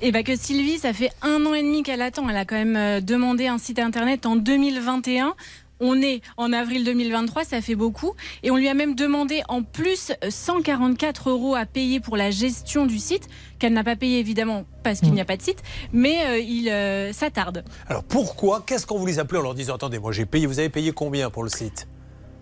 Et 0.00 0.10
bah 0.10 0.22
que 0.22 0.36
Sylvie, 0.36 0.78
ça 0.78 0.92
fait 0.94 1.10
un 1.22 1.44
an 1.44 1.54
et 1.54 1.62
demi 1.62 1.82
qu'elle 1.82 2.02
attend. 2.02 2.28
Elle 2.28 2.36
a 2.36 2.44
quand 2.44 2.56
même 2.56 2.76
euh, 2.76 3.00
demandé 3.00 3.46
un 3.46 3.58
site 3.58 3.78
internet 3.78 4.26
en 4.26 4.36
2021. 4.36 5.34
On 5.80 6.00
est 6.00 6.20
en 6.36 6.52
avril 6.52 6.84
2023, 6.84 7.44
ça 7.44 7.60
fait 7.60 7.74
beaucoup. 7.74 8.14
Et 8.42 8.50
on 8.50 8.56
lui 8.56 8.68
a 8.68 8.74
même 8.74 8.94
demandé 8.94 9.42
en 9.48 9.62
plus 9.62 10.12
euh, 10.22 10.30
144 10.30 11.30
euros 11.30 11.54
à 11.54 11.66
payer 11.66 12.00
pour 12.00 12.16
la 12.16 12.30
gestion 12.30 12.86
du 12.86 12.98
site, 12.98 13.28
qu'elle 13.58 13.72
n'a 13.72 13.84
pas 13.84 13.96
payé 13.96 14.18
évidemment 14.18 14.64
parce 14.82 15.00
qu'il 15.00 15.12
n'y 15.12 15.20
a 15.20 15.24
pas 15.24 15.36
de 15.36 15.42
site, 15.42 15.62
mais 15.92 16.26
euh, 16.26 16.38
il 16.38 16.68
euh, 16.68 17.12
ça 17.12 17.30
tarde. 17.30 17.64
Alors 17.88 18.04
pourquoi 18.04 18.62
Qu'est-ce 18.66 18.86
qu'on 18.86 18.98
vous 18.98 19.06
les 19.06 19.18
appelait 19.18 19.38
en 19.38 19.42
leur 19.42 19.54
disant 19.54 19.74
Attendez, 19.74 19.98
moi 19.98 20.12
j'ai 20.12 20.26
payé, 20.26 20.46
vous 20.46 20.58
avez 20.58 20.68
payé 20.68 20.92
combien 20.92 21.30
pour 21.30 21.42
le 21.42 21.48
site? 21.48 21.88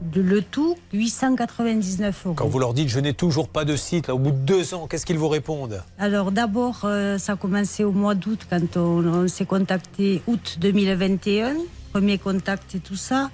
De 0.02 0.20
le 0.20 0.42
tout, 0.42 0.76
899 0.92 2.26
euros. 2.26 2.34
Quand 2.34 2.48
vous 2.48 2.58
leur 2.58 2.74
dites 2.74 2.88
Je 2.88 2.98
n'ai 2.98 3.14
toujours 3.14 3.48
pas 3.48 3.64
de 3.64 3.76
site, 3.76 4.08
là, 4.08 4.16
au 4.16 4.18
bout 4.18 4.32
de 4.32 4.36
deux 4.36 4.74
ans, 4.74 4.88
qu'est-ce 4.88 5.06
qu'ils 5.06 5.18
vous 5.18 5.28
répondent? 5.28 5.82
Alors 5.98 6.32
d'abord, 6.32 6.80
euh, 6.84 7.18
ça 7.18 7.34
a 7.34 7.36
commencé 7.36 7.84
au 7.84 7.92
mois 7.92 8.16
d'août 8.16 8.40
quand 8.50 8.76
on, 8.76 9.06
on 9.06 9.28
s'est 9.28 9.46
contacté 9.46 10.20
août 10.26 10.58
2021, 10.60 11.54
premier 11.92 12.18
contact 12.18 12.74
et 12.74 12.80
tout 12.80 12.96
ça. 12.96 13.30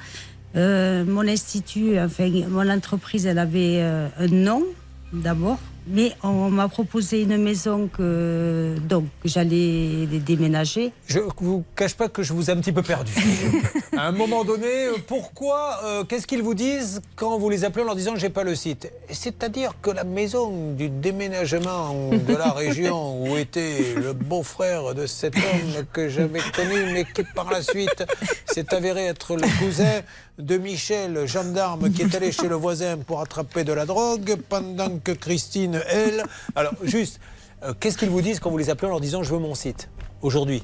Euh, 0.57 1.05
mon 1.05 1.27
institut, 1.29 1.99
enfin 1.99 2.29
mon 2.49 2.69
entreprise, 2.69 3.27
elle 3.27 3.39
avait 3.39 3.79
euh, 3.81 4.09
un 4.19 4.27
nom 4.29 4.65
d'abord, 5.13 5.59
mais 5.89 6.13
on 6.23 6.51
m'a 6.51 6.69
proposé 6.69 7.23
une 7.23 7.39
maison 7.39 7.89
que 7.89 8.75
donc 8.89 9.05
que 9.23 9.29
j'allais 9.29 10.07
déménager. 10.07 10.93
Je 11.07 11.21
ne 11.21 11.25
vous 11.39 11.65
cache 11.75 11.95
pas 11.95 12.09
que 12.09 12.23
je 12.23 12.33
vous 12.33 12.51
ai 12.51 12.53
un 12.53 12.57
petit 12.57 12.73
peu 12.73 12.83
perdu. 12.83 13.13
à 13.97 14.07
un 14.07 14.13
moment 14.13 14.45
donné, 14.45 14.87
euh, 14.87 14.97
pourquoi 15.07 15.81
euh, 15.85 16.05
Qu'est-ce 16.05 16.27
qu'ils 16.27 16.43
vous 16.43 16.55
disent 16.55 17.01
quand 17.17 17.39
vous 17.39 17.49
les 17.49 17.65
appelez 17.65 17.83
en 17.83 17.87
leur 17.87 17.97
disant 17.97 18.17
J'ai 18.17 18.29
pas 18.29 18.45
le 18.45 18.55
site? 18.55 18.93
C'est-à-dire 19.11 19.73
que 19.81 19.91
la 19.91 20.05
maison 20.05 20.73
du 20.73 20.91
déménagement 20.91 21.95
de 22.11 22.35
la 22.35 22.51
région 22.51 23.23
où 23.27 23.37
était 23.37 23.95
le 23.97 24.13
beau-frère 24.13 24.95
de 24.95 25.07
cet 25.07 25.37
homme 25.37 25.85
que 25.93 26.09
j'avais 26.09 26.41
connu, 26.55 26.93
mais 26.93 27.05
qui 27.05 27.23
par 27.35 27.51
la 27.51 27.63
suite 27.63 28.05
s'est 28.47 28.75
avéré 28.75 29.07
être 29.07 29.37
le 29.37 29.49
cousin 29.59 30.03
de 30.39 30.57
Michel, 30.57 31.27
gendarme, 31.27 31.91
qui 31.93 32.03
est 32.03 32.15
allé 32.15 32.31
chez 32.33 32.49
le 32.49 32.55
voisin 32.55 32.99
pour 32.99 33.21
attraper 33.21 33.65
de 33.65 33.73
la 33.73 33.87
drogue, 33.87 34.37
pendant 34.49 34.99
que 34.99 35.13
Christine, 35.13 35.81
elle. 35.89 36.23
Alors, 36.55 36.75
juste, 36.83 37.21
euh, 37.65 37.75
qu'est-ce 37.79 37.99
qu'ils 37.99 38.09
vous 38.11 38.21
disent 38.23 38.39
quand 38.39 38.51
vous 38.51 38.59
les 38.59 38.71
appelez 38.71 38.87
en 38.87 38.93
leur 38.93 39.01
disant 39.01 39.23
Je 39.23 39.33
veux 39.33 39.41
mon 39.41 39.55
site 39.57 39.89
aujourd'hui? 40.23 40.63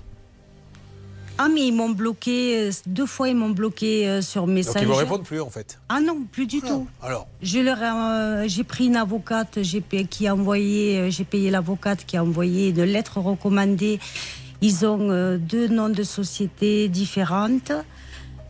Ah 1.37 1.49
mais 1.53 1.67
ils 1.67 1.73
m'ont 1.73 1.91
bloqué 1.91 2.69
euh, 2.69 2.71
deux 2.87 3.07
fois, 3.07 3.29
ils 3.29 3.35
m'ont 3.35 3.51
bloqué 3.51 4.09
euh, 4.09 4.23
sur 4.23 4.43
Donc 4.47 4.55
message. 4.55 4.81
ils 4.83 4.87
vous 4.87 4.95
répondent 4.95 5.25
plus 5.25 5.41
en 5.41 5.51
fait? 5.51 5.81
Ah 5.89 6.01
non, 6.01 6.23
plus 6.31 6.47
du 6.47 6.61
tout. 6.61 6.87
Alors, 7.03 7.27
Je 7.43 7.59
leur 7.59 7.83
ai, 7.83 8.49
j'ai 8.49 8.63
pris 8.63 8.87
une 8.87 8.95
avocate 8.95 9.59
j'ai 9.63 9.81
payé- 9.81 10.05
qui 10.07 10.29
a 10.29 10.35
envoyé, 10.37 11.11
j'ai 11.11 11.25
payé 11.25 11.51
l'avocate 11.51 12.05
qui 12.07 12.17
a 12.17 12.23
envoyé 12.23 12.69
une 12.69 12.85
lettre 12.85 13.19
recommandée. 13.19 13.99
Ils 14.63 14.87
ont 14.87 15.37
deux 15.37 15.67
noms 15.67 15.89
de 15.89 16.05
sociétés 16.05 16.89
différentes. 16.89 17.73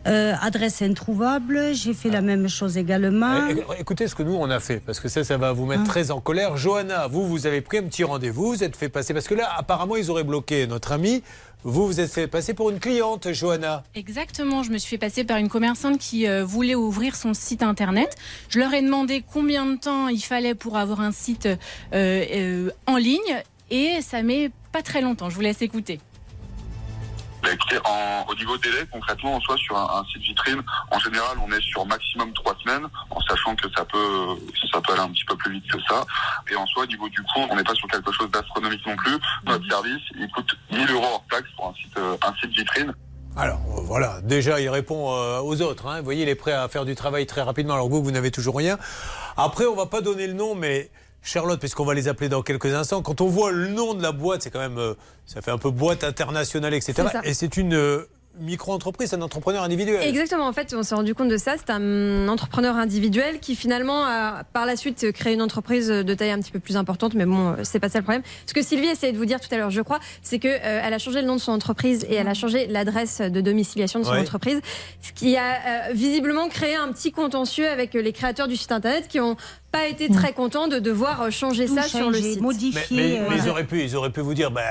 Euh, 0.07 0.33
adresse 0.41 0.81
introuvable, 0.81 1.73
j'ai 1.73 1.93
fait 1.93 2.09
la 2.09 2.21
même 2.21 2.47
chose 2.47 2.77
également. 2.77 3.47
Eh, 3.49 3.55
eh, 3.77 3.81
Écoutez 3.81 4.07
ce 4.07 4.13
que 4.13 4.21
nous 4.23 4.35
on 4.35 4.49
a 4.51 4.59
fait, 4.59 4.79
parce 4.79 4.99
que 4.99 5.07
ça, 5.07 5.23
ça 5.23 5.37
va 5.37 5.51
vous 5.51 5.65
mettre 5.65 5.81
Ah. 5.85 5.89
très 5.89 6.11
en 6.11 6.21
colère. 6.21 6.57
Johanna, 6.57 7.07
vous, 7.07 7.27
vous 7.27 7.47
avez 7.47 7.61
pris 7.61 7.79
un 7.79 7.83
petit 7.83 8.03
rendez-vous, 8.03 8.49
vous 8.53 8.63
êtes 8.63 8.75
fait 8.75 8.89
passer, 8.89 9.13
parce 9.15 9.27
que 9.27 9.33
là, 9.33 9.49
apparemment, 9.57 9.95
ils 9.95 10.11
auraient 10.11 10.23
bloqué 10.23 10.67
notre 10.67 10.91
ami. 10.91 11.23
Vous, 11.63 11.87
vous 11.87 11.99
êtes 11.99 12.11
fait 12.11 12.27
passer 12.27 12.53
pour 12.53 12.69
une 12.69 12.77
cliente, 12.79 13.31
Johanna. 13.33 13.83
Exactement, 13.95 14.61
je 14.61 14.69
me 14.69 14.77
suis 14.77 14.91
fait 14.91 14.97
passer 14.99 15.23
par 15.23 15.37
une 15.37 15.49
commerçante 15.49 15.97
qui 15.97 16.27
euh, 16.27 16.45
voulait 16.45 16.75
ouvrir 16.75 17.15
son 17.15 17.33
site 17.33 17.63
internet. 17.63 18.15
Je 18.49 18.59
leur 18.59 18.71
ai 18.75 18.83
demandé 18.83 19.23
combien 19.33 19.65
de 19.65 19.75
temps 19.77 20.07
il 20.07 20.21
fallait 20.21 20.53
pour 20.53 20.77
avoir 20.77 21.01
un 21.01 21.11
site 21.11 21.47
euh, 21.47 21.55
euh, 21.93 22.69
en 22.85 22.97
ligne 22.97 23.41
et 23.71 24.01
ça 24.03 24.21
met 24.21 24.51
pas 24.71 24.83
très 24.83 25.01
longtemps. 25.01 25.31
Je 25.31 25.35
vous 25.35 25.41
laisse 25.41 25.63
écouter. 25.63 25.99
Bah, 27.45 27.51
écoutez, 27.53 27.77
en- 27.85 28.25
au 28.27 28.33
niveau 28.33 28.57
délai, 28.57 28.87
concrètement, 28.91 29.35
en 29.35 29.39
soi, 29.41 29.55
sur 29.57 29.77
un, 29.77 29.99
un 29.99 30.03
site 30.05 30.23
vitrine, 30.23 30.63
en 30.89 30.97
général, 30.99 31.37
on 31.45 31.51
est 31.51 31.61
sur 31.61 31.85
maximum 31.85 32.33
trois 32.33 32.55
semaines, 32.63 32.87
en 33.11 33.21
sachant 33.21 33.55
que 33.55 33.67
ça 33.77 33.85
peut, 33.85 34.27
ça 34.71 34.81
peut 34.81 34.93
aller 34.93 35.03
un 35.03 35.09
petit 35.09 35.25
peu 35.25 35.35
plus 35.37 35.51
vite 35.53 35.67
que 35.71 35.77
ça. 35.87 36.03
Et 36.51 36.55
en 36.55 36.65
soi, 36.65 36.83
au 36.83 36.87
niveau 36.87 37.07
du 37.09 37.21
coût, 37.21 37.41
on 37.51 37.55
n'est 37.55 37.63
pas 37.63 37.75
sur 37.75 37.87
quelque 37.87 38.11
chose 38.11 38.31
d'astronomique 38.31 38.83
non 38.87 38.95
plus. 38.95 39.15
Notre 39.45 39.67
service, 39.69 40.01
il 40.17 40.27
coûte 40.31 40.55
1000 40.71 40.89
euros 40.91 41.05
hors 41.05 41.23
taxe 41.29 41.47
pour 41.55 41.67
un 41.67 41.73
site, 41.75 41.95
euh, 41.97 42.17
un 42.25 42.33
site 42.41 42.49
vitrine. 42.57 42.91
Alors, 43.37 43.59
euh, 43.77 43.81
voilà, 43.83 44.21
déjà, 44.23 44.59
il 44.59 44.69
répond 44.69 45.13
euh, 45.13 45.39
aux 45.41 45.61
autres. 45.61 45.85
hein. 45.85 45.99
Vous 45.99 46.05
voyez, 46.05 46.23
il 46.23 46.29
est 46.29 46.35
prêt 46.35 46.53
à 46.53 46.67
faire 46.67 46.85
du 46.85 46.95
travail 46.95 47.27
très 47.27 47.43
rapidement, 47.43 47.75
alors 47.75 47.89
vous, 47.89 48.01
vous 48.03 48.11
n'avez 48.11 48.31
toujours 48.31 48.57
rien. 48.57 48.79
Après, 49.37 49.65
on 49.67 49.75
va 49.75 49.85
pas 49.85 50.01
donner 50.01 50.25
le 50.25 50.33
nom, 50.33 50.55
mais 50.55 50.89
Charlotte, 51.25 51.59
puisqu'on 51.59 51.85
va 51.85 51.93
les 51.95 52.07
appeler 52.07 52.29
dans 52.29 52.43
quelques 52.43 52.73
instants, 52.73 53.01
quand 53.01 53.19
on 53.19 53.27
voit 53.27 53.51
le 53.51 53.67
nom 53.67 53.95
de 53.95 54.01
la 54.03 54.11
boîte, 54.11 54.43
c'est 54.43 54.51
quand 54.51 54.59
même, 54.59 54.77
euh, 54.77 54.93
ça 55.25 55.41
fait 55.41 55.51
un 55.51 55.57
peu 55.57 55.71
boîte 55.71 56.03
internationale, 56.03 56.73
etc. 56.75 56.93
Et 57.23 57.33
c'est 57.33 57.57
une 57.57 57.73
euh, 57.73 58.07
micro-entreprise, 58.39 59.13
un 59.13 59.21
entrepreneur 59.21 59.63
individuel. 59.63 60.03
Exactement, 60.03 60.45
en 60.45 60.53
fait, 60.53 60.75
on 60.77 60.83
s'est 60.83 60.93
rendu 60.93 61.15
compte 61.15 61.29
de 61.29 61.37
ça. 61.37 61.55
C'est 61.57 61.71
un 61.71 62.27
entrepreneur 62.27 62.75
individuel 62.75 63.39
qui 63.39 63.55
finalement 63.55 64.03
a 64.05 64.43
par 64.43 64.65
la 64.65 64.75
suite 64.75 65.11
créé 65.13 65.33
une 65.33 65.41
entreprise 65.41 65.87
de 65.87 66.13
taille 66.13 66.31
un 66.31 66.39
petit 66.39 66.51
peu 66.51 66.59
plus 66.59 66.75
importante, 66.77 67.13
mais 67.13 67.25
bon, 67.25 67.55
c'est 67.63 67.79
pas 67.79 67.87
ça 67.89 67.99
le 67.99 68.03
problème. 68.03 68.23
Ce 68.45 68.53
que 68.53 68.61
Sylvie 68.61 68.87
essayait 68.87 69.13
de 69.13 69.17
vous 69.17 69.25
dire 69.25 69.39
tout 69.39 69.47
à 69.51 69.57
l'heure, 69.57 69.71
je 69.71 69.81
crois, 69.81 69.99
c'est 70.21 70.37
que 70.39 70.49
euh, 70.49 70.81
elle 70.83 70.93
a 70.93 70.99
changé 70.99 71.21
le 71.21 71.27
nom 71.27 71.35
de 71.37 71.41
son 71.41 71.53
entreprise 71.53 72.05
et 72.09 72.15
elle 72.15 72.27
a 72.27 72.33
changé 72.33 72.67
l'adresse 72.67 73.19
de 73.21 73.41
domiciliation 73.41 73.99
de 73.99 74.03
son 74.05 74.11
Ouais. 74.11 74.19
entreprise, 74.19 74.59
ce 75.01 75.11
qui 75.13 75.37
a 75.37 75.89
euh, 75.89 75.93
visiblement 75.93 76.49
créé 76.49 76.75
un 76.75 76.91
petit 76.91 77.11
contentieux 77.13 77.69
avec 77.69 77.93
les 77.93 78.11
créateurs 78.13 78.47
du 78.49 78.57
site 78.57 78.71
internet 78.73 79.07
qui 79.07 79.19
ont 79.21 79.37
pas 79.75 79.87
été 79.87 80.09
très 80.09 80.33
contents 80.33 80.67
de 80.67 80.79
devoir 80.79 81.31
changer 81.31 81.65
Tout 81.65 81.75
ça 81.75 81.83
sur 81.83 82.09
le 82.09 82.17
changer, 82.17 82.31
site. 82.33 82.41
modifier. 82.41 82.81
Mais, 82.91 83.01
mais- 83.09 83.19
euh, 83.19 83.23
mais 83.29 83.35
ils, 83.43 83.49
auraient 83.49 83.63
pu, 83.65 83.81
ils 83.83 83.95
auraient 83.95 84.09
pu 84.11 84.21
vous 84.21 84.33
dire, 84.33 84.51
bah, 84.51 84.61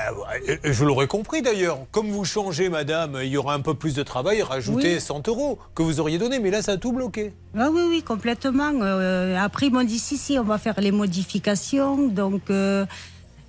et 0.47 0.73
je 0.73 0.83
l'aurais 0.85 1.07
compris 1.07 1.41
d'ailleurs, 1.41 1.79
comme 1.91 2.09
vous 2.09 2.25
changez, 2.25 2.69
madame, 2.69 3.19
il 3.21 3.29
y 3.29 3.37
aura 3.37 3.53
un 3.53 3.59
peu 3.61 3.73
plus 3.73 3.93
de 3.93 4.03
travail, 4.03 4.41
rajoutez 4.41 4.95
Oui. 4.95 5.01
100 5.01 5.27
euros 5.27 5.59
que 5.75 5.83
vous 5.83 5.99
auriez 5.99 6.17
donné, 6.17 6.39
mais 6.39 6.51
là, 6.51 6.61
ça 6.61 6.73
a 6.73 6.77
tout 6.77 6.91
bloqué. 6.91 7.33
Ah 7.57 7.69
oui, 7.71 7.81
oui, 7.89 8.03
complètement. 8.03 8.71
Euh, 8.81 9.37
après, 9.39 9.67
ils 9.67 9.73
m'ont 9.73 9.83
dit 9.83 9.99
si, 9.99 10.17
si, 10.17 10.37
on 10.39 10.43
va 10.43 10.57
faire 10.57 10.79
les 10.81 10.91
modifications. 10.91 12.07
Donc, 12.07 12.49
euh, 12.49 12.85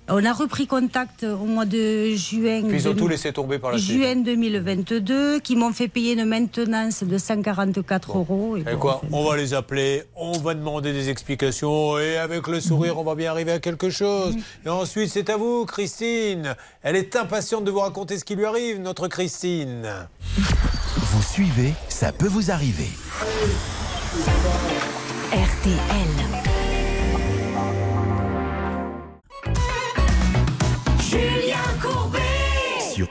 on 0.09 0.23
a 0.23 0.33
repris 0.33 0.67
contact 0.67 1.23
au 1.23 1.45
mois 1.45 1.65
de 1.65 2.15
juin. 2.15 2.63
Puis 2.67 2.77
ils 2.81 2.87
ont 2.87 2.93
tout 2.93 3.07
laissé 3.07 3.33
tomber 3.33 3.59
par 3.59 3.71
la 3.71 3.77
suite. 3.77 3.97
Juin 3.97 4.15
2022, 4.17 5.39
qui 5.39 5.55
m'ont 5.55 5.73
fait 5.73 5.87
payer 5.87 6.13
une 6.13 6.25
maintenance 6.25 7.03
de 7.03 7.17
144 7.17 8.17
euros. 8.17 8.57
Et 8.57 8.61
Et 8.61 8.63
bon, 8.63 8.77
quoi 8.79 9.01
On 9.11 9.23
va 9.29 9.35
les 9.37 9.53
appeler, 9.53 10.03
on 10.15 10.37
va 10.39 10.53
demander 10.53 10.93
des 10.93 11.09
explications 11.09 11.99
et 11.99 12.17
avec 12.17 12.47
le 12.47 12.59
sourire, 12.61 12.97
on 12.97 13.03
va 13.03 13.15
bien 13.15 13.31
arriver 13.31 13.51
à 13.51 13.59
quelque 13.59 13.89
chose. 13.89 14.35
Et 14.65 14.69
ensuite, 14.69 15.09
c'est 15.09 15.29
à 15.29 15.37
vous, 15.37 15.65
Christine. 15.65 16.55
Elle 16.83 16.95
est 16.95 17.15
impatiente 17.15 17.63
de 17.65 17.71
vous 17.71 17.79
raconter 17.79 18.17
ce 18.17 18.23
qui 18.25 18.35
lui 18.35 18.45
arrive, 18.45 18.79
notre 18.79 19.07
Christine. 19.07 19.87
Vous 20.97 21.21
suivez, 21.21 21.73
ça 21.89 22.11
peut 22.11 22.27
vous 22.27 22.51
arriver. 22.51 22.89
RTL. 25.31 26.26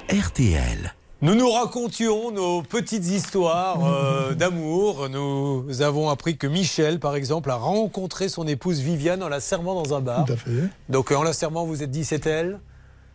RTL. 0.08 0.94
Nous 1.20 1.34
nous 1.34 1.50
racontions 1.50 2.30
nos 2.30 2.62
petites 2.62 3.06
histoires 3.06 3.84
euh, 3.84 4.34
d'amour. 4.34 5.08
Nous 5.08 5.82
avons 5.82 6.10
appris 6.10 6.36
que 6.36 6.46
Michel, 6.46 7.00
par 7.00 7.16
exemple, 7.16 7.50
a 7.50 7.56
rencontré 7.56 8.28
son 8.28 8.46
épouse 8.46 8.78
Viviane 8.78 9.22
en 9.24 9.28
la 9.28 9.40
servant 9.40 9.74
dans 9.74 9.96
un 9.96 10.00
bar. 10.00 10.24
Tout 10.24 10.34
à 10.34 10.36
fait. 10.36 10.50
Donc 10.88 11.10
euh, 11.10 11.16
en 11.16 11.24
la 11.24 11.32
servant, 11.32 11.64
vous 11.64 11.82
êtes 11.82 11.90
dit 11.90 12.04
c'est 12.04 12.24
elle 12.26 12.60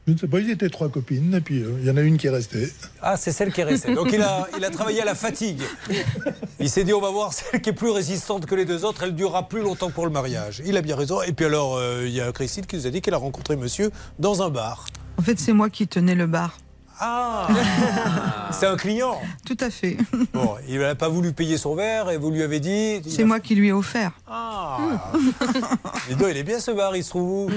Je 0.06 0.12
ne 0.12 0.18
sais 0.18 0.28
pas, 0.28 0.40
ils 0.40 0.50
étaient 0.50 0.68
trois 0.68 0.90
copines, 0.90 1.34
et 1.34 1.40
puis 1.40 1.64
euh, 1.64 1.78
il 1.80 1.88
y 1.88 1.92
en 1.92 1.96
a 1.96 2.02
une 2.02 2.18
qui 2.18 2.28
est 2.28 2.32
restée. 2.32 2.74
Ah, 3.02 3.16
c'est 3.16 3.32
celle 3.32 3.54
qui 3.54 3.62
est 3.62 3.66
restée. 3.66 3.96
Donc 3.96 4.12
il 4.12 4.22
a, 4.22 4.50
il 4.58 4.66
a 4.66 4.70
travaillé 4.70 5.02
à 5.02 5.06
la 5.06 5.16
fatigue. 5.16 5.62
Il 6.60 6.70
s'est 6.70 6.84
dit, 6.84 6.94
on 6.94 7.00
va 7.00 7.12
voir 7.12 7.32
celle 7.32 7.62
qui 7.62 7.70
est 7.70 7.74
plus 7.74 7.92
résistante 7.92 8.46
que 8.48 8.56
les 8.56 8.66
deux 8.66 8.84
autres, 8.84 9.04
elle 9.04 9.16
durera 9.16 9.48
plus 9.48 9.62
longtemps 9.62 9.92
pour 9.92 10.06
le 10.06 10.12
mariage. 10.12 10.62
Il 10.66 10.76
a 10.76 10.82
bien 10.82 10.98
raison. 10.98 11.22
Et 11.22 11.32
puis 11.32 11.46
alors, 11.46 11.78
euh, 11.78 12.04
il 12.06 12.12
y 12.14 12.20
a 12.20 12.34
Christine 12.34 12.66
qui 12.66 12.76
nous 12.76 12.86
a 12.86 12.90
dit 12.90 13.00
qu'elle 13.02 13.14
a 13.14 13.18
rencontré 13.18 13.56
monsieur 13.56 13.92
dans 14.20 14.42
un 14.42 14.50
bar. 14.50 14.88
En 15.18 15.22
fait, 15.22 15.40
c'est 15.40 15.54
moi 15.54 15.70
qui 15.70 15.88
tenais 15.88 16.16
le 16.16 16.28
bar. 16.28 16.58
Ah 17.04 17.48
C'est 18.52 18.68
un 18.68 18.78
client 18.78 19.20
Tout 19.46 19.58
à 19.60 19.70
fait. 19.72 19.98
Bon, 20.34 20.56
il 20.70 20.80
n'a 20.80 20.94
pas 20.96 21.10
voulu 21.10 21.34
payer 21.34 21.58
son 21.58 21.74
verre 21.76 22.10
et 22.12 22.18
vous 22.18 22.30
lui 22.30 22.44
avez 22.44 22.60
dit... 22.60 23.02
C'est 23.10 23.24
moi 23.24 23.40
qui 23.40 23.56
lui 23.56 23.70
ai 23.70 23.72
offert. 23.74 24.12
Ah 24.28 24.78
Dis 26.08 26.16
donc, 26.16 26.28
il 26.32 26.38
est 26.38 26.44
bien 26.44 26.60
ce 26.60 26.72
bar, 26.72 26.96
il 26.96 27.04
se 27.04 27.10
trouve 27.10 27.46
où? 27.48 27.52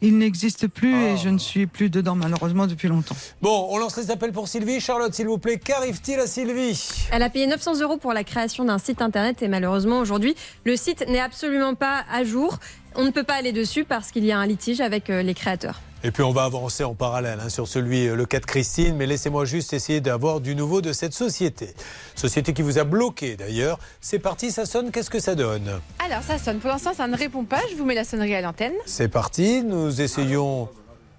Il 0.00 0.18
n'existe 0.18 0.66
plus 0.68 0.94
Ah. 0.94 1.08
et 1.12 1.16
je 1.16 1.28
ne 1.30 1.38
suis 1.38 1.66
plus 1.66 1.88
dedans 1.88 2.14
malheureusement 2.14 2.66
depuis 2.66 2.88
longtemps. 2.88 3.16
Bon, 3.40 3.68
on 3.70 3.78
lance 3.78 3.96
les 3.96 4.10
appels 4.10 4.32
pour 4.32 4.48
Sylvie. 4.48 4.78
Charlotte, 4.78 5.14
s'il 5.14 5.26
vous 5.26 5.38
plaît, 5.38 5.58
qu'arrive-t-il 5.58 6.20
à 6.20 6.26
Sylvie? 6.26 7.06
Elle 7.10 7.22
a 7.22 7.30
payé 7.30 7.46
900 7.46 7.80
euros 7.80 7.96
pour 7.96 8.12
la 8.12 8.22
création 8.22 8.64
d'un 8.66 8.78
site 8.78 9.00
internet 9.00 9.42
et 9.42 9.48
malheureusement 9.48 9.98
aujourd'hui, 10.00 10.34
le 10.64 10.76
site 10.76 11.04
n'est 11.08 11.20
absolument 11.20 11.74
pas 11.74 12.04
à 12.12 12.22
jour. 12.22 12.58
On 12.96 13.04
ne 13.04 13.10
peut 13.10 13.24
pas 13.24 13.34
aller 13.34 13.52
dessus 13.52 13.84
parce 13.84 14.10
qu'il 14.10 14.24
y 14.24 14.32
a 14.32 14.38
un 14.38 14.46
litige 14.46 14.80
avec 14.80 15.10
euh, 15.10 15.22
les 15.22 15.34
créateurs. 15.34 15.80
Et 16.04 16.10
puis 16.10 16.22
on 16.22 16.32
va 16.32 16.44
avancer 16.44 16.84
en 16.84 16.94
parallèle 16.94 17.38
hein, 17.42 17.48
sur 17.48 17.66
celui, 17.66 18.06
euh, 18.08 18.14
le 18.14 18.26
cas 18.26 18.38
de 18.38 18.44
Christine, 18.44 18.94
mais 18.96 19.06
laissez-moi 19.06 19.46
juste 19.46 19.72
essayer 19.72 20.00
d'avoir 20.00 20.40
du 20.40 20.54
nouveau 20.54 20.80
de 20.82 20.92
cette 20.92 21.14
société. 21.14 21.70
Société 22.14 22.52
qui 22.52 22.62
vous 22.62 22.78
a 22.78 22.84
bloqué 22.84 23.36
d'ailleurs. 23.36 23.78
C'est 24.00 24.18
parti, 24.18 24.50
ça 24.50 24.66
sonne, 24.66 24.90
qu'est-ce 24.90 25.08
que 25.10 25.18
ça 25.18 25.34
donne? 25.34 25.80
Alors 26.04 26.22
ça 26.22 26.38
sonne. 26.38 26.58
Pour 26.58 26.70
l'instant, 26.70 26.92
ça 26.94 27.06
ne 27.06 27.16
répond 27.16 27.44
pas. 27.44 27.60
Je 27.70 27.76
vous 27.76 27.84
mets 27.86 27.94
la 27.94 28.04
sonnerie 28.04 28.34
à 28.34 28.42
l'antenne. 28.42 28.74
C'est 28.86 29.08
parti, 29.08 29.62
nous 29.64 30.00
essayons 30.00 30.68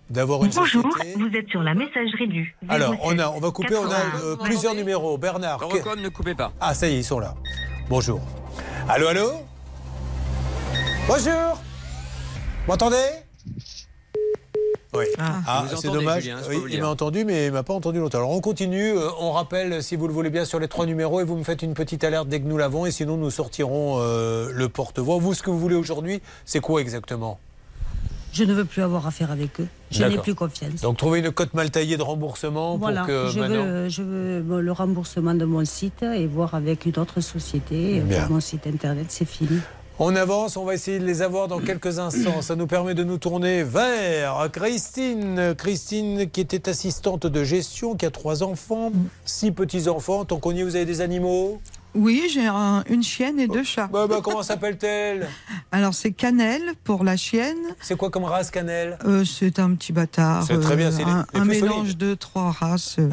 d'avoir 0.09 0.45
une 0.45 0.51
Bonjour, 0.51 0.83
société. 0.83 1.15
vous 1.17 1.35
êtes 1.35 1.49
sur 1.49 1.63
la 1.63 1.73
messagerie 1.73 2.27
du. 2.27 2.55
Alors, 2.69 2.93
on, 3.03 3.17
a, 3.17 3.27
on 3.31 3.39
va 3.39 3.49
couper, 3.49 3.75
on 3.75 3.89
a 3.89 3.95
euh, 4.23 4.35
80. 4.35 4.43
plusieurs 4.43 4.75
numéros. 4.75 5.17
Bernard. 5.17 5.57
que- 5.57 5.63
Eurocom, 5.65 5.99
ne 5.99 6.09
coupez 6.09 6.35
pas. 6.35 6.51
Ah, 6.61 6.75
ça 6.75 6.87
y 6.87 6.93
est, 6.93 6.99
ils 6.99 7.03
sont 7.03 7.19
là. 7.19 7.33
Bonjour. 7.89 8.21
Allô, 8.87 9.07
allô? 9.07 9.31
Bonjour 11.07 11.59
m'entendez? 12.67 12.95
Oui. 14.93 15.05
Ah, 15.17 15.65
Vous 15.69 15.75
c'est 15.77 15.89
dommage. 15.89 16.23
Julien, 16.23 16.37
Oui, 16.49 16.57
il 16.71 16.79
m'a 16.81 16.87
entendu, 16.87 17.25
mais 17.25 17.47
il 17.47 17.51
m'a 17.51 17.63
pas 17.63 17.73
entendu 17.73 17.99
longtemps. 17.99 18.19
Alors 18.19 18.31
on 18.31 18.39
continue. 18.39 18.91
Euh, 18.97 19.09
on 19.19 19.31
rappelle, 19.33 19.83
si 19.83 19.97
vous 19.97 20.07
le 20.07 20.13
voulez 20.13 20.29
bien, 20.29 20.45
sur 20.45 20.57
les 20.59 20.69
trois 20.69 20.85
numéros 20.85 21.19
et 21.19 21.25
vous 21.25 21.35
me 21.35 21.43
faites 21.43 21.61
une 21.63 21.73
petite 21.73 22.03
alerte 22.05 22.29
dès 22.29 22.39
que 22.39 22.47
nous 22.47 22.57
l'avons. 22.57 22.85
Et 22.85 22.91
sinon, 22.91 23.17
nous 23.17 23.29
sortirons 23.29 23.97
euh, 23.99 24.51
le 24.53 24.69
porte-voix. 24.69 25.17
Vous, 25.17 25.33
ce 25.33 25.43
que 25.43 25.49
vous 25.49 25.59
voulez 25.59 25.75
aujourd'hui, 25.75 26.21
c'est 26.45 26.61
quoi 26.61 26.79
exactement? 26.79 27.39
Je 28.31 28.43
ne 28.45 28.53
veux 28.53 28.65
plus 28.65 28.81
avoir 28.81 29.05
affaire 29.07 29.31
avec 29.31 29.59
eux. 29.61 29.67
Je 29.91 30.03
n'ai 30.03 30.17
plus 30.17 30.35
confiance. 30.35 30.81
Donc 30.81 30.97
trouver 30.97 31.19
une 31.19 31.31
cote 31.31 31.53
mal 31.53 31.71
taillée 31.71 31.95
de 31.95 32.01
remboursement 32.03 32.77
Voilà, 32.77 33.01
pour 33.01 33.07
que 33.07 33.27
je, 33.29 33.39
maintenant. 33.39 33.63
veux, 33.65 33.89
je 33.89 34.01
veux 34.01 34.41
bon, 34.41 34.57
le 34.61 34.71
remboursement 34.73 35.33
de 35.33 35.45
mon 35.45 35.63
site 35.63 36.03
et 36.03 36.25
voir 36.27 36.53
avec 36.53 36.85
une 36.85 36.97
autre 36.99 37.21
société. 37.21 38.01
Bien. 38.01 38.23
Pour 38.23 38.35
mon 38.35 38.39
site 38.41 38.67
internet, 38.67 39.05
c'est 39.09 39.23
fini. 39.25 39.59
On 39.97 40.13
avance, 40.17 40.57
on 40.57 40.65
va 40.65 40.73
essayer 40.73 40.99
de 40.99 41.05
les 41.05 41.21
avoir 41.21 41.47
dans 41.47 41.59
quelques 41.59 41.99
instants. 41.99 42.41
Ça 42.41 42.55
nous 42.57 42.67
permet 42.67 42.93
de 42.95 43.03
nous 43.05 43.17
tourner 43.17 43.63
vers 43.63 44.49
Christine. 44.51 45.55
Christine 45.57 46.29
qui 46.29 46.41
était 46.41 46.67
assistante 46.67 47.25
de 47.27 47.43
gestion, 47.45 47.95
qui 47.95 48.05
a 48.05 48.11
trois 48.11 48.43
enfants, 48.43 48.91
six 49.23 49.51
petits-enfants. 49.51 50.25
Tant 50.25 50.37
qu'on 50.39 50.51
y 50.51 50.59
est, 50.59 50.63
vous 50.63 50.75
avez 50.75 50.83
des 50.85 50.99
animaux? 50.99 51.61
Oui, 51.97 52.23
j'ai 52.29 52.45
un- 52.45 52.83
une 52.89 53.03
chienne 53.03 53.39
et 53.39 53.47
deux 53.47 53.63
chats. 53.63 53.87
Bah, 53.89 54.05
bah, 54.05 54.19
comment 54.21 54.43
s'appelle-t-elle? 54.43 55.29
Alors 55.71 55.93
c'est 55.93 56.11
Cannelle 56.11 56.73
pour 56.83 57.05
la 57.05 57.15
chienne. 57.15 57.55
C'est 57.79 57.95
quoi 57.95 58.09
comme 58.09 58.25
race 58.25 58.51
Cannelle? 58.51 58.97
Euh, 59.05 59.23
C'est 59.23 59.59
un 59.59 59.73
petit 59.75 59.93
bâtard. 59.93 60.43
C'est 60.45 60.59
très 60.59 60.75
bien, 60.75 60.91
c'est 60.91 61.05
les- 61.05 61.09
un, 61.11 61.25
les 61.33 61.39
un 61.39 61.45
mélange 61.45 61.77
solides. 61.83 61.97
de 61.99 62.13
trois 62.15 62.51
races. 62.51 62.97
euh. 62.99 63.09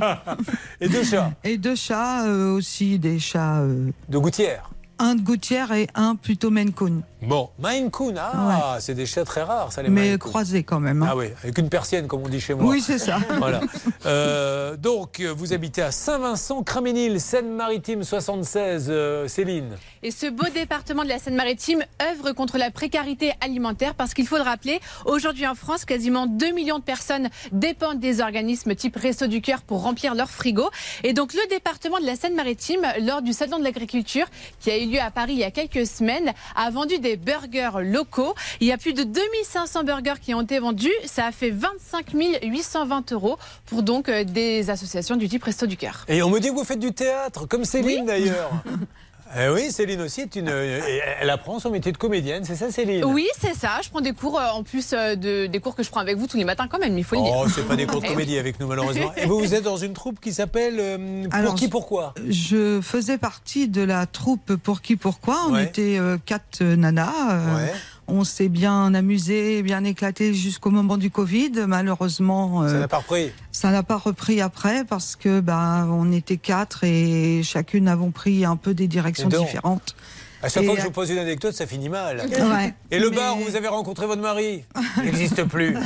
Et 0.80 0.88
deux 0.88 1.04
chats 1.04 1.30
Et 1.44 1.56
deux 1.56 1.76
chats 1.76 2.26
euh, 2.26 2.52
aussi, 2.56 2.98
des 2.98 3.20
chats. 3.20 3.60
euh, 3.60 3.90
De 4.08 4.18
gouttière 4.18 4.70
un 4.98 5.14
de 5.14 5.22
gouttière 5.22 5.72
et 5.72 5.88
un 5.94 6.16
plutôt 6.16 6.50
Coon. 6.74 7.02
Bon, 7.22 7.48
Maine 7.58 7.90
Coon, 7.90 8.14
ah, 8.18 8.76
c'est 8.78 8.94
des 8.94 9.06
chats 9.06 9.24
très 9.24 9.42
rares, 9.42 9.72
ça 9.72 9.82
les 9.82 9.88
Mais 9.88 10.02
Maine 10.02 10.18
Coon. 10.18 10.28
croisés 10.30 10.62
quand 10.64 10.80
même. 10.80 11.02
hein. 11.02 11.08
Ah 11.10 11.16
oui, 11.16 11.28
avec 11.42 11.56
une 11.56 11.70
persienne, 11.70 12.06
comme 12.08 12.22
on 12.22 12.28
dit 12.28 12.40
chez 12.40 12.52
moi. 12.52 12.66
Oui, 12.70 12.82
c'est 12.82 12.98
ça. 12.98 13.18
voilà. 13.38 13.62
Euh, 14.04 14.76
donc, 14.76 15.20
vous 15.22 15.54
habitez 15.54 15.80
à 15.80 15.90
Saint-Vincent-Craménil, 15.92 17.18
Seine-Maritime 17.20 18.04
76, 18.04 18.86
euh, 18.90 19.28
Céline. 19.28 19.76
Et 20.02 20.10
ce 20.10 20.26
beau 20.26 20.44
département 20.54 21.04
de 21.04 21.08
la 21.08 21.18
Seine-Maritime 21.18 21.82
œuvre 22.02 22.32
contre 22.32 22.58
la 22.58 22.70
précarité 22.70 23.32
alimentaire 23.40 23.94
parce 23.94 24.12
qu'il 24.12 24.26
faut 24.26 24.36
le 24.36 24.42
rappeler, 24.42 24.80
aujourd'hui 25.06 25.46
en 25.46 25.54
France, 25.54 25.86
quasiment 25.86 26.26
2 26.26 26.50
millions 26.52 26.78
de 26.78 26.84
personnes 26.84 27.30
dépendent 27.50 27.98
des 27.98 28.20
organismes 28.20 28.74
type 28.74 28.94
Resto 28.96 29.26
du 29.26 29.40
Cœur 29.40 29.62
pour 29.62 29.82
remplir 29.82 30.14
leur 30.14 30.28
frigo. 30.30 30.68
Et 31.02 31.14
donc 31.14 31.32
le 31.32 31.48
département 31.48 31.98
de 31.98 32.04
la 32.04 32.14
Seine-Maritime, 32.16 32.86
lors 33.00 33.22
du 33.22 33.32
Salon 33.32 33.58
de 33.58 33.64
l'Agriculture 33.64 34.26
qui 34.60 34.70
a 34.70 34.76
eu 34.76 34.86
lieu 34.86 35.00
à 35.00 35.10
Paris 35.10 35.32
il 35.32 35.38
y 35.38 35.44
a 35.44 35.50
quelques 35.50 35.86
semaines, 35.86 36.32
a 36.54 36.70
vendu 36.70 36.98
des 36.98 37.05
burgers 37.14 37.78
locaux. 37.82 38.34
Il 38.58 38.66
y 38.66 38.72
a 38.72 38.78
plus 38.78 38.92
de 38.92 39.04
2500 39.04 39.84
burgers 39.84 40.18
qui 40.20 40.34
ont 40.34 40.42
été 40.42 40.58
vendus. 40.58 40.92
Ça 41.04 41.26
a 41.26 41.32
fait 41.32 41.50
25 41.50 42.12
820 42.42 43.12
euros 43.12 43.38
pour 43.66 43.84
donc 43.84 44.08
euh, 44.08 44.24
des 44.24 44.68
associations 44.70 45.14
du 45.14 45.28
type 45.28 45.44
Resto 45.44 45.66
du 45.66 45.76
Cœur. 45.76 46.04
Et 46.08 46.22
on 46.22 46.30
me 46.30 46.40
dit 46.40 46.48
que 46.48 46.54
vous 46.54 46.64
faites 46.64 46.80
du 46.80 46.92
théâtre, 46.92 47.46
comme 47.46 47.64
Céline 47.64 48.06
d'ailleurs. 48.06 48.50
Eh 49.38 49.48
oui, 49.48 49.70
Céline 49.72 50.00
aussi 50.02 50.20
est 50.22 50.36
une. 50.36 50.48
euh, 50.48 50.80
Elle 51.20 51.30
apprend 51.30 51.58
son 51.58 51.70
métier 51.70 51.90
de 51.92 51.96
comédienne, 51.98 52.44
c'est 52.44 52.54
ça, 52.54 52.70
Céline? 52.70 53.04
Oui, 53.04 53.26
c'est 53.40 53.54
ça. 53.54 53.80
Je 53.82 53.88
prends 53.90 54.00
des 54.00 54.12
cours 54.12 54.38
euh, 54.38 54.48
en 54.50 54.62
plus 54.62 54.92
euh, 54.92 55.16
de, 55.16 55.46
des 55.46 55.58
cours 55.60 55.74
que 55.74 55.82
je 55.82 55.90
prends 55.90 56.00
avec 56.00 56.16
vous 56.16 56.26
tous 56.26 56.36
les 56.36 56.44
matins 56.44 56.68
quand 56.70 56.78
même, 56.78 56.96
il 56.96 57.04
faut 57.04 57.16
le 57.16 57.22
dire. 57.22 57.32
Oh, 57.36 57.46
c'est 57.48 57.66
pas 57.66 57.76
des 57.76 57.86
cours 57.86 58.00
de 58.00 58.06
Eh 58.06 58.10
comédie 58.10 58.38
avec 58.38 58.60
nous, 58.60 58.66
malheureusement. 58.66 59.12
Et 59.16 59.26
vous, 59.26 59.38
vous 59.38 59.54
êtes 59.54 59.64
dans 59.64 59.76
une 59.76 59.94
troupe 59.94 60.20
qui 60.20 60.32
s'appelle 60.32 60.76
euh, 60.78 61.24
Pour 61.24 61.34
Alors, 61.34 61.54
qui, 61.54 61.68
pourquoi? 61.68 62.14
Je 62.28 62.80
faisais 62.80 63.18
partie 63.18 63.68
de 63.68 63.82
la 63.82 64.06
troupe 64.06 64.54
Pour 64.56 64.80
qui, 64.80 64.96
pourquoi. 64.96 65.40
On 65.48 65.54
Ouais. 65.54 65.64
était 65.64 65.96
euh, 65.98 66.18
quatre 66.24 66.62
euh, 66.62 66.76
nanas. 66.76 67.12
euh, 67.32 67.56
Ouais. 67.56 67.72
On 68.08 68.22
s'est 68.22 68.48
bien 68.48 68.94
amusé, 68.94 69.62
bien 69.62 69.82
éclaté 69.82 70.32
jusqu'au 70.32 70.70
moment 70.70 70.96
du 70.96 71.10
Covid. 71.10 71.50
Malheureusement, 71.66 72.62
Ça 72.68 72.74
euh, 72.74 72.80
n'a 72.80 72.88
pas 72.88 72.98
repris. 72.98 73.32
ça 73.50 73.70
n'a 73.72 73.82
pas 73.82 73.96
repris 73.96 74.40
après 74.40 74.84
parce 74.84 75.16
que 75.16 75.40
bah, 75.40 75.86
on 75.90 76.12
était 76.12 76.36
quatre 76.36 76.84
et 76.84 77.42
chacune 77.42 77.88
avons 77.88 78.12
pris 78.12 78.44
un 78.44 78.56
peu 78.56 78.74
des 78.74 78.86
directions 78.86 79.28
différentes. 79.28 79.96
À 80.42 80.48
chaque 80.48 80.62
Et, 80.62 80.66
fois 80.66 80.74
que 80.76 80.80
je 80.82 80.86
vous 80.86 80.92
pose 80.92 81.10
une 81.10 81.18
anecdote, 81.18 81.54
ça 81.54 81.66
finit 81.66 81.88
mal. 81.88 82.18
Ouais. 82.28 82.74
Et 82.92 83.00
le 83.00 83.10
Mais- 83.10 83.16
bar 83.16 83.38
où 83.38 83.44
vous 83.44 83.56
avez 83.56 83.68
rencontré 83.68 84.06
votre 84.06 84.22
mari 84.22 84.64
n'existe 85.02 85.42
plus. 85.44 85.76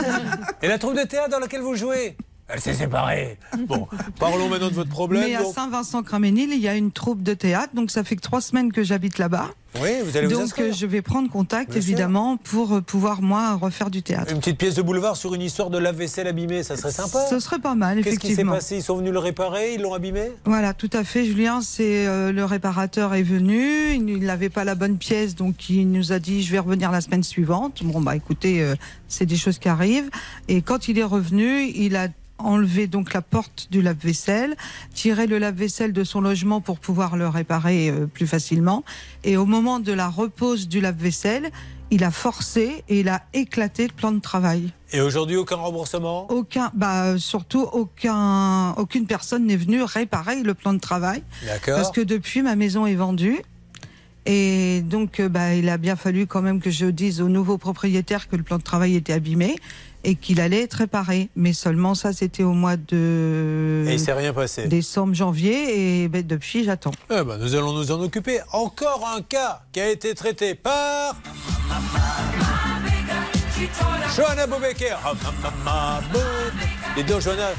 Et 0.60 0.68
la 0.68 0.76
troupe 0.78 0.96
de 0.98 1.04
théâtre 1.06 1.30
dans 1.30 1.38
laquelle 1.38 1.62
vous 1.62 1.76
jouez 1.76 2.16
Elle 2.52 2.60
s'est 2.60 2.74
séparée. 2.74 3.38
Bon, 3.68 3.86
parlons 4.18 4.48
maintenant 4.48 4.68
de 4.68 4.74
votre 4.74 4.90
problème. 4.90 5.22
Mais 5.24 5.34
à 5.36 5.42
donc. 5.42 5.54
Saint-Vincent-Craménil, 5.54 6.50
il 6.52 6.58
y 6.60 6.68
a 6.68 6.74
une 6.74 6.90
troupe 6.92 7.22
de 7.22 7.34
théâtre, 7.34 7.74
donc 7.74 7.90
ça 7.90 8.02
fait 8.04 8.16
que 8.16 8.20
trois 8.22 8.40
semaines 8.40 8.72
que 8.72 8.82
j'habite 8.82 9.18
là-bas. 9.18 9.50
Oui, 9.80 9.90
vous 10.04 10.16
allez 10.16 10.26
vous 10.26 10.32
donc 10.32 10.42
inscrire. 10.42 10.74
je 10.74 10.84
vais 10.84 11.00
prendre 11.00 11.30
contact 11.30 11.70
Bien 11.70 11.80
sûr. 11.80 11.90
évidemment 11.90 12.36
pour 12.38 12.74
euh, 12.74 12.80
pouvoir 12.80 13.22
moi 13.22 13.54
refaire 13.54 13.88
du 13.88 14.02
théâtre. 14.02 14.32
Une 14.32 14.40
petite 14.40 14.58
pièce 14.58 14.74
de 14.74 14.82
boulevard 14.82 15.16
sur 15.16 15.32
une 15.32 15.42
histoire 15.42 15.70
de 15.70 15.78
lave-vaisselle 15.78 16.26
abîmée, 16.26 16.64
ça 16.64 16.76
serait 16.76 16.90
sympa. 16.90 17.24
Ce 17.30 17.38
serait 17.38 17.60
pas 17.60 17.76
mal, 17.76 18.02
Qu'est-ce 18.02 18.16
qui 18.18 18.26
s'est 18.26 18.32
effectivement. 18.32 18.54
passé? 18.54 18.76
Ils 18.78 18.82
sont 18.82 18.96
venus 18.96 19.12
le 19.12 19.20
réparer, 19.20 19.74
ils 19.74 19.80
l'ont 19.80 19.94
abîmé? 19.94 20.32
Voilà, 20.44 20.74
tout 20.74 20.90
à 20.92 21.04
fait, 21.04 21.24
Julien. 21.24 21.60
C'est 21.60 22.08
euh, 22.08 22.32
le 22.32 22.44
réparateur 22.44 23.14
est 23.14 23.22
venu, 23.22 23.92
il 23.92 24.18
n'avait 24.24 24.48
pas 24.48 24.64
la 24.64 24.74
bonne 24.74 24.98
pièce, 24.98 25.36
donc 25.36 25.70
il 25.70 25.88
nous 25.92 26.10
a 26.10 26.18
dit 26.18 26.42
je 26.42 26.50
vais 26.50 26.58
revenir 26.58 26.90
la 26.90 27.00
semaine 27.00 27.22
suivante. 27.22 27.84
Bon 27.84 28.00
bah 28.00 28.16
écoutez, 28.16 28.62
euh, 28.62 28.74
c'est 29.06 29.26
des 29.26 29.36
choses 29.36 29.60
qui 29.60 29.68
arrivent. 29.68 30.10
Et 30.48 30.62
quand 30.62 30.88
il 30.88 30.98
est 30.98 31.04
revenu, 31.04 31.62
il 31.76 31.94
a 31.94 32.08
enlevé 32.44 32.86
donc 32.86 33.12
la 33.12 33.22
porte 33.22 33.68
du 33.70 33.82
lave-vaisselle, 33.82 34.56
tiré 34.94 35.26
le 35.26 35.38
lave-vaisselle 35.38 35.92
de 35.92 36.04
son 36.04 36.20
logement 36.20 36.60
pour 36.60 36.78
pouvoir 36.78 37.16
le 37.16 37.28
réparer 37.28 37.90
euh, 37.90 38.06
plus 38.06 38.26
facilement. 38.26 38.84
Et 39.24 39.36
au 39.36 39.46
moment 39.46 39.80
de 39.80 39.92
la 39.92 40.08
repose 40.08 40.68
du 40.68 40.80
lave-vaisselle, 40.80 41.50
il 41.90 42.04
a 42.04 42.10
forcé 42.10 42.84
et 42.88 43.00
il 43.00 43.08
a 43.08 43.22
éclaté 43.32 43.86
le 43.86 43.92
plan 43.92 44.12
de 44.12 44.20
travail. 44.20 44.72
Et 44.92 45.00
aujourd'hui, 45.00 45.36
aucun 45.36 45.56
remboursement? 45.56 46.30
Aucun, 46.30 46.70
bah 46.74 47.18
surtout 47.18 47.68
aucun, 47.72 48.72
aucune 48.72 49.06
personne 49.06 49.46
n'est 49.46 49.56
venue 49.56 49.82
réparer 49.82 50.42
le 50.42 50.54
plan 50.54 50.72
de 50.72 50.78
travail. 50.78 51.22
D'accord. 51.44 51.76
Parce 51.76 51.90
que 51.90 52.00
depuis, 52.00 52.42
ma 52.42 52.56
maison 52.56 52.86
est 52.86 52.94
vendue. 52.94 53.40
Et 54.26 54.82
donc, 54.82 55.18
euh, 55.18 55.28
bah, 55.28 55.54
il 55.54 55.68
a 55.68 55.78
bien 55.78 55.96
fallu 55.96 56.26
quand 56.26 56.42
même 56.42 56.60
que 56.60 56.70
je 56.70 56.86
dise 56.86 57.20
au 57.20 57.28
nouveau 57.28 57.58
propriétaire 57.58 58.28
que 58.28 58.36
le 58.36 58.42
plan 58.42 58.58
de 58.58 58.62
travail 58.62 58.94
était 58.94 59.14
abîmé 59.14 59.56
et 60.04 60.14
qu'il 60.14 60.40
allait 60.40 60.62
être 60.62 60.74
réparé. 60.74 61.28
Mais 61.36 61.52
seulement 61.52 61.94
ça, 61.94 62.12
c'était 62.12 62.42
au 62.42 62.52
mois 62.52 62.76
de 62.76 63.84
Et 63.88 63.94
il 63.94 64.00
s'est 64.00 64.12
rien 64.12 64.32
passé. 64.32 64.66
décembre, 64.66 65.14
janvier. 65.14 66.02
Et 66.02 66.08
ben, 66.08 66.26
depuis, 66.26 66.64
j'attends. 66.64 66.92
Eh 67.10 67.22
ben, 67.22 67.36
nous 67.38 67.54
allons 67.54 67.72
nous 67.72 67.90
en 67.92 68.00
occuper. 68.00 68.40
Encore 68.52 69.08
un 69.16 69.22
cas 69.22 69.62
qui 69.72 69.80
a 69.80 69.90
été 69.90 70.14
traité 70.14 70.54
par. 70.54 71.16
Johanna 74.16 74.46
Bobecker. 74.46 74.96
Et 76.96 77.02
donc, 77.04 77.20
Johanna, 77.20 77.50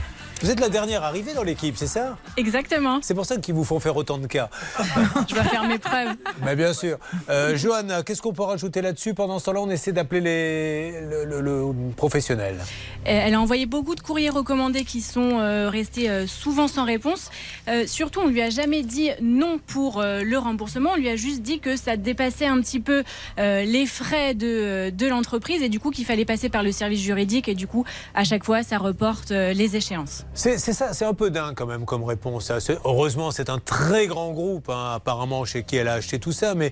vous 0.42 0.52
êtes 0.52 0.60
la 0.60 0.70
dernière 0.70 1.04
arrivée 1.04 1.34
dans 1.34 1.44
l'équipe, 1.44 1.76
c'est 1.78 1.88
ça? 1.88 2.18
Exactement. 2.38 3.00
C'est 3.02 3.14
pour 3.14 3.26
ça 3.26 3.38
qu'ils 3.38 3.54
vous 3.54 3.64
font 3.64 3.80
faire 3.80 3.96
autant 3.96 4.18
de 4.18 4.28
cas. 4.28 4.50
Je 5.30 5.36
vais 5.36 5.44
faire 5.44 5.64
mes 5.68 5.78
preuves. 5.80 6.16
Mais 6.44 6.56
bien 6.56 6.74
sûr. 6.74 6.98
Euh, 7.30 7.56
Johanna, 7.56 8.04
qu'est-ce 8.04 8.22
qu'on 8.22 8.34
peut 8.34 8.44
rajouter 8.44 8.82
là-dessus? 8.82 9.14
Pendant 9.14 9.40
ce 9.40 9.46
temps-là, 9.46 9.62
on 9.62 9.70
essaie 9.70 9.92
d'appeler 9.92 10.22
les... 10.22 11.02
le, 11.02 11.26
le- 11.26 11.42
le 11.42 11.74
professionnel. 11.96 12.56
Elle 13.06 13.34
a 13.34 13.42
envoyé 13.42 13.66
beaucoup 13.66 13.96
de 13.96 14.02
courriers 14.02 14.30
recommandés 14.30 14.84
qui 14.84 15.02
sont 15.02 15.40
euh, 15.40 15.70
restés 15.70 16.10
euh, 16.10 16.28
souvent 16.28 16.68
sans 16.68 16.86
réponse. 16.86 17.30
Euh, 17.68 17.86
surtout, 17.88 18.22
on 18.22 18.28
lui 18.28 18.42
a 18.42 18.50
jamais 18.50 18.84
dit 18.84 19.10
non 19.22 19.60
pour 19.68 20.00
euh, 20.00 20.22
le 20.24 20.38
remboursement. 20.38 20.92
On 20.94 20.98
lui 20.98 21.10
a 21.10 21.16
juste 21.16 21.42
dit 21.42 21.60
que 21.60 21.76
ça 21.76 21.98
dépassait 21.98 22.46
un 22.48 22.60
petit 22.62 22.80
peu 22.80 23.04
euh, 23.40 23.64
les 23.64 23.86
frais 23.86 24.34
de, 24.34 24.90
de 24.92 25.08
l'entreprise 25.08 25.62
et 25.62 25.70
du 25.70 25.80
coup 25.80 25.92
qu'il 25.92 26.06
fallait 26.06 26.26
passer 26.26 26.50
par 26.50 26.64
le 26.64 26.72
service 26.72 27.02
juridique 27.02 27.48
et 27.48 27.56
du 27.56 27.68
coup 27.68 27.86
à 28.14 28.24
chaque 28.24 28.44
fois 28.44 28.64
ça 28.64 28.78
reporte 28.78 29.32
euh, 29.32 29.54
les 29.54 29.76
échéances. 29.76 30.26
C'est 30.34 30.58
ça, 30.60 30.94
c'est 30.94 31.04
un 31.06 31.14
peu 31.14 31.30
dingue 31.30 31.56
quand 31.56 31.66
même 31.66 31.86
comme 31.86 32.04
réponse. 32.04 32.52
C'est- 32.60 32.80
Heureusement, 32.86 33.32
c'est 33.32 33.50
un 33.50 33.60
très 33.60 34.08
grand 34.08 34.32
groupe, 34.32 34.70
hein, 34.70 34.94
apparemment, 34.96 35.44
chez 35.44 35.64
qui 35.64 35.76
elle 35.76 35.90
a 35.90 35.94
acheté 35.94 36.20
tout 36.20 36.32
ça. 36.32 36.56
Mais 36.56 36.72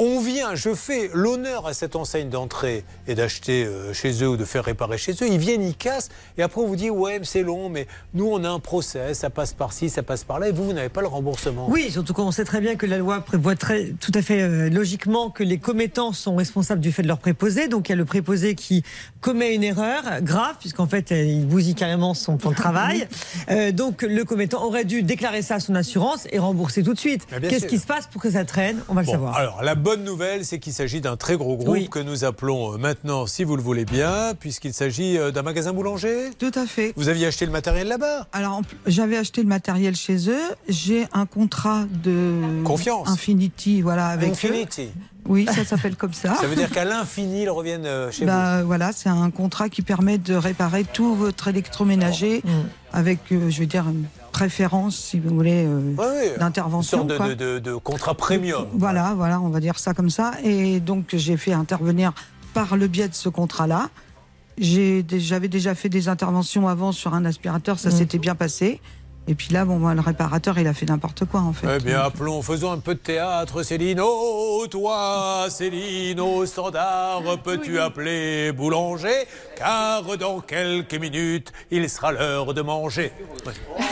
on 0.00 0.20
vient, 0.20 0.54
je 0.54 0.74
fais 0.74 1.10
l'honneur 1.12 1.66
à 1.66 1.74
cette 1.74 1.96
enseigne 1.96 2.28
d'entrer 2.28 2.84
et 3.08 3.16
d'acheter 3.16 3.64
euh, 3.64 3.92
chez 3.92 4.22
eux 4.22 4.28
ou 4.28 4.36
de 4.36 4.44
faire 4.44 4.64
réparer 4.64 4.96
chez 4.96 5.12
eux. 5.12 5.26
Ils 5.26 5.38
viennent, 5.38 5.62
ils 5.62 5.76
cassent, 5.76 6.08
et 6.38 6.42
après 6.42 6.60
on 6.60 6.66
vous 6.68 6.76
dit 6.76 6.88
ouais, 6.88 7.18
c'est 7.24 7.42
long, 7.42 7.68
mais 7.68 7.88
nous 8.14 8.26
on 8.26 8.44
a 8.44 8.48
un 8.48 8.60
procès, 8.60 9.12
ça 9.14 9.28
passe 9.28 9.54
par 9.54 9.72
ci, 9.72 9.90
ça 9.90 10.04
passe 10.04 10.22
par 10.22 10.38
là, 10.38 10.48
et 10.48 10.52
vous, 10.52 10.64
vous 10.64 10.72
n'avez 10.72 10.88
pas 10.88 11.00
le 11.00 11.08
remboursement. 11.08 11.66
Oui, 11.68 11.90
surtout 11.90 12.14
qu'on 12.14 12.30
sait 12.30 12.44
très 12.44 12.60
bien 12.60 12.76
que 12.76 12.86
la 12.86 12.98
loi 12.98 13.20
prévoit 13.22 13.56
très, 13.56 13.86
tout 14.00 14.12
à 14.14 14.22
fait 14.22 14.40
euh, 14.40 14.70
logiquement 14.70 15.30
que 15.30 15.42
les 15.42 15.58
commettants 15.58 16.12
sont 16.12 16.36
responsables 16.36 16.80
du 16.80 16.92
fait 16.92 17.02
de 17.02 17.08
leur 17.08 17.18
préposé. 17.18 17.66
Donc 17.66 17.88
il 17.88 17.92
y 17.92 17.94
a 17.94 17.96
le 17.96 18.04
préposé 18.04 18.54
qui 18.54 18.84
commet 19.20 19.52
une 19.52 19.64
erreur 19.64 20.02
grave, 20.22 20.54
puisqu'en 20.60 20.86
fait 20.86 21.10
euh, 21.10 21.24
il 21.24 21.44
bousille 21.44 21.74
carrément 21.74 22.14
son 22.14 22.36
plan 22.36 22.50
de 22.50 22.56
travail. 22.68 23.08
Euh, 23.50 23.72
donc 23.72 24.02
le 24.02 24.24
commettant 24.24 24.64
aurait 24.64 24.84
dû 24.84 25.02
déclarer 25.02 25.42
ça 25.42 25.56
à 25.56 25.60
son 25.60 25.74
assurance 25.74 26.28
et 26.30 26.38
rembourser 26.38 26.84
tout 26.84 26.94
de 26.94 27.00
suite. 27.00 27.26
Qu'est-ce 27.48 27.66
qui 27.66 27.78
se 27.78 27.86
passe 27.86 28.06
pour 28.06 28.22
que 28.22 28.30
ça 28.30 28.44
traîne? 28.44 28.78
On 28.88 28.94
va 28.94 29.02
le 29.02 29.08
savoir. 29.08 29.36
Alors, 29.36 29.60
la 29.62 29.74
bonne 29.88 30.04
nouvelle, 30.04 30.44
c'est 30.44 30.58
qu'il 30.58 30.74
s'agit 30.74 31.00
d'un 31.00 31.16
très 31.16 31.38
gros 31.38 31.56
groupe 31.56 31.68
Oui. 31.70 31.88
que 31.88 31.98
nous 31.98 32.24
appelons 32.24 32.74
euh, 32.74 32.76
maintenant, 32.76 33.26
si 33.26 33.42
vous 33.42 33.56
le 33.56 33.62
voulez 33.62 33.86
bien, 33.86 34.34
puisqu'il 34.38 34.74
s'agit 34.74 35.16
euh, 35.16 35.30
d'un 35.30 35.40
magasin 35.40 35.72
boulanger. 35.72 36.28
Tout 36.38 36.50
à 36.56 36.66
fait. 36.66 36.92
Vous 36.94 37.08
aviez 37.08 37.26
acheté 37.26 37.46
le 37.46 37.52
matériel 37.52 37.88
là-bas 37.88 38.26
Alors, 38.34 38.60
j'avais 38.86 39.16
acheté 39.16 39.40
le 39.40 39.48
matériel 39.48 39.96
chez 39.96 40.28
eux. 40.28 40.42
J'ai 40.68 41.06
un 41.14 41.24
contrat 41.24 41.86
de 42.04 42.62
Confiance. 42.64 43.08
Infinity, 43.08 43.80
voilà, 43.80 44.08
avec 44.08 44.32
Infinity. 44.32 44.82
eux. 44.94 45.00
Oui, 45.26 45.46
ça 45.50 45.64
s'appelle 45.64 45.96
comme 45.96 46.12
ça. 46.12 46.34
Ça 46.34 46.46
veut 46.46 46.56
dire 46.56 46.70
qu'à 46.70 46.84
l'infini, 46.84 47.44
ils 47.44 47.50
reviennent 47.50 47.86
euh, 47.86 48.10
chez 48.10 48.26
Bah, 48.26 48.62
voilà, 48.64 48.92
c'est 48.92 49.08
un 49.08 49.30
contrat 49.30 49.70
qui 49.70 49.80
permet 49.80 50.18
de 50.18 50.34
réparer 50.34 50.84
tout 50.84 51.14
votre 51.14 51.48
électroménager 51.48 52.42
Mm. 52.44 52.50
avec, 52.92 53.20
euh, 53.32 53.48
je 53.48 53.60
veux 53.60 53.66
dire, 53.66 53.86
préférence, 54.38 54.96
si 54.96 55.18
vous 55.18 55.34
voulez, 55.34 55.64
euh, 55.66 55.80
vous. 55.96 56.00
Ouais, 56.00 56.06
ouais. 56.08 56.28
Une 56.34 56.38
d'intervention. 56.38 56.98
sorte 56.98 57.10
de, 57.10 57.16
quoi. 57.16 57.28
de- 57.30 57.34
de- 57.34 57.58
de 57.58 57.74
contrat 57.74 58.14
premium. 58.14 58.66
Voilà, 58.72 59.14
voilà, 59.16 59.40
on 59.40 59.48
va 59.48 59.58
dire 59.58 59.78
ça 59.80 59.94
comme 59.94 60.10
ça. 60.10 60.32
Et 60.44 60.78
donc, 60.78 61.06
j'ai 61.14 61.36
fait 61.36 61.52
intervenir 61.52 62.12
par 62.54 62.76
le 62.76 62.86
biais 62.86 63.08
de 63.08 63.14
ce 63.14 63.28
contrat-là. 63.28 63.90
J'avais 64.60 65.48
déjà 65.48 65.74
fait 65.74 65.88
des 65.88 66.08
interventions 66.08 66.68
avant 66.68 66.92
sur 66.92 67.14
un 67.14 67.24
aspirateur, 67.24 67.78
ça 67.78 67.88
Mm. 67.88 67.92
s'était 67.92 68.18
bien 68.18 68.34
passé. 68.36 68.80
Et 69.30 69.34
puis 69.34 69.52
là, 69.52 69.66
bon, 69.66 69.78
moi, 69.78 69.94
le 69.94 70.00
réparateur, 70.00 70.58
il 70.58 70.66
a 70.66 70.72
fait 70.72 70.86
n'importe 70.86 71.26
quoi, 71.26 71.40
en 71.40 71.52
fait. 71.52 71.66
Eh 71.78 71.84
bien, 71.84 72.00
appelons, 72.00 72.40
faisons 72.40 72.72
un 72.72 72.78
peu 72.78 72.94
de 72.94 72.98
théâtre, 72.98 73.62
Céline. 73.62 74.00
Oh, 74.02 74.64
toi, 74.70 75.46
Céline, 75.50 76.18
au 76.18 76.46
standard, 76.46 77.20
peux-tu 77.44 77.78
appeler 77.78 78.52
boulanger? 78.52 79.26
Car 79.54 80.02
dans 80.16 80.40
quelques 80.40 80.94
minutes, 80.94 81.52
il 81.70 81.90
sera 81.90 82.12
l'heure 82.12 82.54
de 82.54 82.62
manger. 82.62 83.12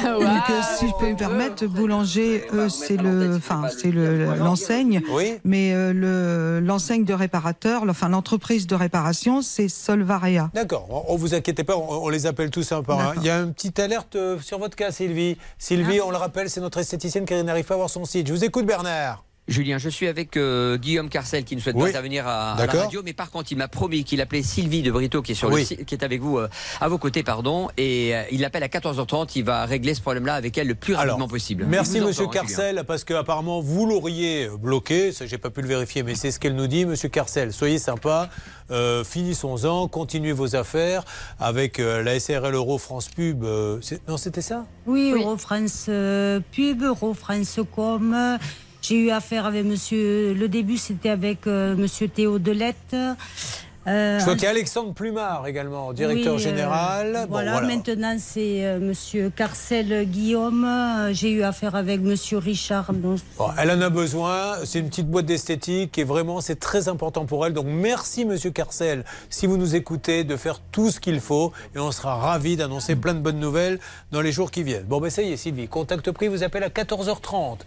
Donc, 0.02 0.22
euh, 0.50 0.60
si 0.78 0.88
je 0.88 0.92
peux 0.98 1.10
me 1.10 1.16
permettre, 1.16 1.66
boulanger, 1.66 2.44
eux, 2.54 2.68
c'est 2.70 2.96
le, 2.96 3.36
enfin, 3.36 3.64
c'est 3.76 3.90
le- 3.90 4.36
l'enseigne. 4.36 5.02
Mais 5.44 5.72
euh, 5.74 5.92
le, 5.92 6.60
l'enseigne 6.66 7.04
de 7.04 7.12
réparateur, 7.12 7.82
enfin, 7.88 8.08
l'entreprise 8.08 8.66
de 8.66 8.74
réparation, 8.74 9.42
c'est 9.42 9.68
Solvaria. 9.68 10.50
D'accord, 10.54 10.86
on, 10.88 11.12
on 11.12 11.16
vous 11.16 11.34
inquiétez 11.34 11.64
pas, 11.64 11.76
on, 11.76 12.04
on 12.04 12.08
les 12.08 12.24
appelle 12.26 12.50
tous 12.50 12.72
un 12.72 12.82
par 12.82 13.00
un. 13.00 13.12
Il 13.16 13.24
y 13.24 13.30
a 13.30 13.40
une 13.40 13.52
petite 13.52 13.78
alerte 13.80 14.16
euh, 14.16 14.38
sur 14.40 14.58
votre 14.58 14.76
cas, 14.76 14.90
Sylvie. 14.92 15.25
Sylvie, 15.58 16.00
on 16.00 16.10
le 16.10 16.16
rappelle, 16.16 16.48
c'est 16.48 16.60
notre 16.60 16.78
esthéticienne 16.78 17.24
qui 17.24 17.34
n'arrive 17.42 17.64
pas 17.64 17.74
à 17.74 17.78
voir 17.78 17.90
son 17.90 18.04
site. 18.04 18.26
Je 18.26 18.32
vous 18.32 18.44
écoute, 18.44 18.66
Bernard. 18.66 19.25
Julien, 19.48 19.78
je 19.78 19.88
suis 19.88 20.08
avec 20.08 20.36
euh, 20.36 20.76
Guillaume 20.76 21.08
Carcel 21.08 21.44
qui 21.44 21.54
ne 21.54 21.60
souhaite 21.60 21.76
Oui. 21.76 21.82
pas 21.82 21.88
intervenir 21.90 22.26
à, 22.26 22.54
à 22.54 22.66
la 22.66 22.72
radio, 22.72 23.02
mais 23.04 23.12
par 23.12 23.30
contre, 23.30 23.52
il 23.52 23.58
m'a 23.58 23.68
promis 23.68 24.02
qu'il 24.02 24.20
appelait 24.20 24.42
Sylvie 24.42 24.82
de 24.82 24.90
Brito 24.90 25.22
qui 25.22 25.32
est 25.32 25.34
sur 25.36 25.50
Oui. 25.50 25.60
le 25.60 25.64
site- 25.66 25.84
qui 25.84 25.94
est 25.94 26.02
avec 26.02 26.20
vous 26.20 26.38
euh, 26.38 26.48
à 26.80 26.88
vos 26.88 26.98
côtés, 26.98 27.22
pardon, 27.22 27.68
et 27.76 28.14
euh, 28.16 28.22
il 28.32 28.40
l'appelle 28.40 28.64
à 28.64 28.68
14h30. 28.68 29.30
Il 29.36 29.44
va 29.44 29.64
régler 29.64 29.94
ce 29.94 30.00
problème-là 30.00 30.34
avec 30.34 30.58
elle 30.58 30.66
le 30.66 30.74
plus 30.74 30.94
rapidement 30.94 31.28
possible. 31.28 31.64
Merci 31.68 32.00
Monsieur 32.00 32.24
entend, 32.24 32.40
hein, 32.40 32.42
Julien. 32.46 32.56
Carcel, 32.56 32.84
parce 32.88 33.04
que 33.04 33.14
apparemment 33.14 33.60
vous 33.60 33.86
l'auriez 33.86 34.48
bloqué. 34.60 35.12
Ça, 35.12 35.26
j'ai 35.26 35.38
pas 35.38 35.50
pu 35.50 35.62
le 35.62 35.68
vérifier, 35.68 36.02
mais 36.02 36.16
c'est 36.16 36.32
ce 36.32 36.40
qu'elle 36.40 36.56
nous 36.56 36.66
dit, 36.66 36.84
Monsieur 36.84 37.08
Carcel. 37.08 37.52
Soyez 37.52 37.78
sympa, 37.78 38.28
euh, 38.72 39.04
finissons-en, 39.04 39.86
continuez 39.86 40.32
vos 40.32 40.56
affaires 40.56 41.04
avec 41.38 41.78
euh, 41.78 42.02
la 42.02 42.18
SRL 42.18 42.52
Euro 42.54 42.78
France 42.78 43.08
Pub. 43.14 43.44
euh, 43.44 43.78
non, 44.08 44.16
c'était 44.16 44.42
ça? 44.42 44.66
Oui, 44.86 45.12
Eurofrance 45.14 45.86
euh, 45.88 46.40
Pub, 46.50 46.82
Eurofrance 46.82 47.60
Com. 47.74 48.38
J'ai 48.88 48.94
eu 48.96 49.10
affaire 49.10 49.46
avec 49.46 49.64
monsieur. 49.64 50.32
Le 50.32 50.48
début, 50.48 50.76
c'était 50.76 51.08
avec 51.08 51.48
euh, 51.48 51.74
monsieur 51.74 52.06
Théo 52.06 52.38
Delette. 52.38 52.94
Euh, 52.94 54.20
Je 54.20 54.24
vois 54.24 54.34
qu'il 54.34 54.44
y 54.44 54.46
a 54.46 54.50
Alexandre 54.50 54.92
Plumard 54.92 55.44
également, 55.48 55.92
directeur 55.92 56.34
oui, 56.34 56.40
euh, 56.40 56.42
général. 56.42 57.12
Bon, 57.22 57.26
voilà, 57.30 57.52
voilà. 57.52 57.66
maintenant 57.66 58.16
c'est 58.18 58.64
euh, 58.64 58.78
monsieur 58.78 59.30
Carcel 59.34 60.08
Guillaume. 60.08 60.64
Euh, 60.64 61.12
J'ai 61.12 61.30
eu 61.32 61.42
affaire 61.42 61.74
avec 61.74 62.00
monsieur 62.00 62.38
Richard. 62.38 62.92
Bon, 62.92 63.16
elle 63.58 63.72
en 63.72 63.80
a 63.80 63.90
besoin. 63.90 64.58
C'est 64.64 64.78
une 64.78 64.88
petite 64.88 65.08
boîte 65.08 65.26
d'esthétique 65.26 65.98
et 65.98 66.04
vraiment, 66.04 66.40
c'est 66.40 66.60
très 66.60 66.86
important 66.88 67.26
pour 67.26 67.44
elle. 67.44 67.54
Donc, 67.54 67.66
merci, 67.68 68.24
Monsieur 68.24 68.50
Carcel, 68.50 69.04
si 69.30 69.48
vous 69.48 69.56
nous 69.56 69.74
écoutez, 69.74 70.22
de 70.22 70.36
faire 70.36 70.60
tout 70.70 70.92
ce 70.92 71.00
qu'il 71.00 71.18
faut 71.18 71.52
et 71.74 71.80
on 71.80 71.90
sera 71.90 72.14
ravis 72.14 72.54
d'annoncer 72.56 72.94
plein 72.94 73.14
de 73.14 73.20
bonnes 73.20 73.40
nouvelles 73.40 73.80
dans 74.12 74.20
les 74.20 74.30
jours 74.30 74.52
qui 74.52 74.62
viennent. 74.62 74.84
Bon, 74.84 75.00
ben 75.00 75.10
ça 75.10 75.22
y 75.22 75.32
est, 75.32 75.36
Sylvie, 75.36 75.66
contact 75.66 76.08
pris 76.12 76.28
vous 76.28 76.44
appelle 76.44 76.62
à 76.62 76.68
14h30. 76.68 77.58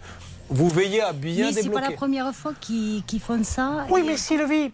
Vous 0.52 0.68
veillez 0.68 1.00
à 1.00 1.12
bien 1.12 1.46
Mais 1.46 1.52
c'est 1.52 1.60
pas 1.60 1.62
débloquer. 1.76 1.90
la 1.90 1.96
première 1.96 2.34
fois 2.34 2.52
qu'ils 2.60 3.20
font 3.24 3.42
ça. 3.44 3.86
Oui, 3.88 4.02
mais 4.04 4.16
Sylvie, 4.16 4.72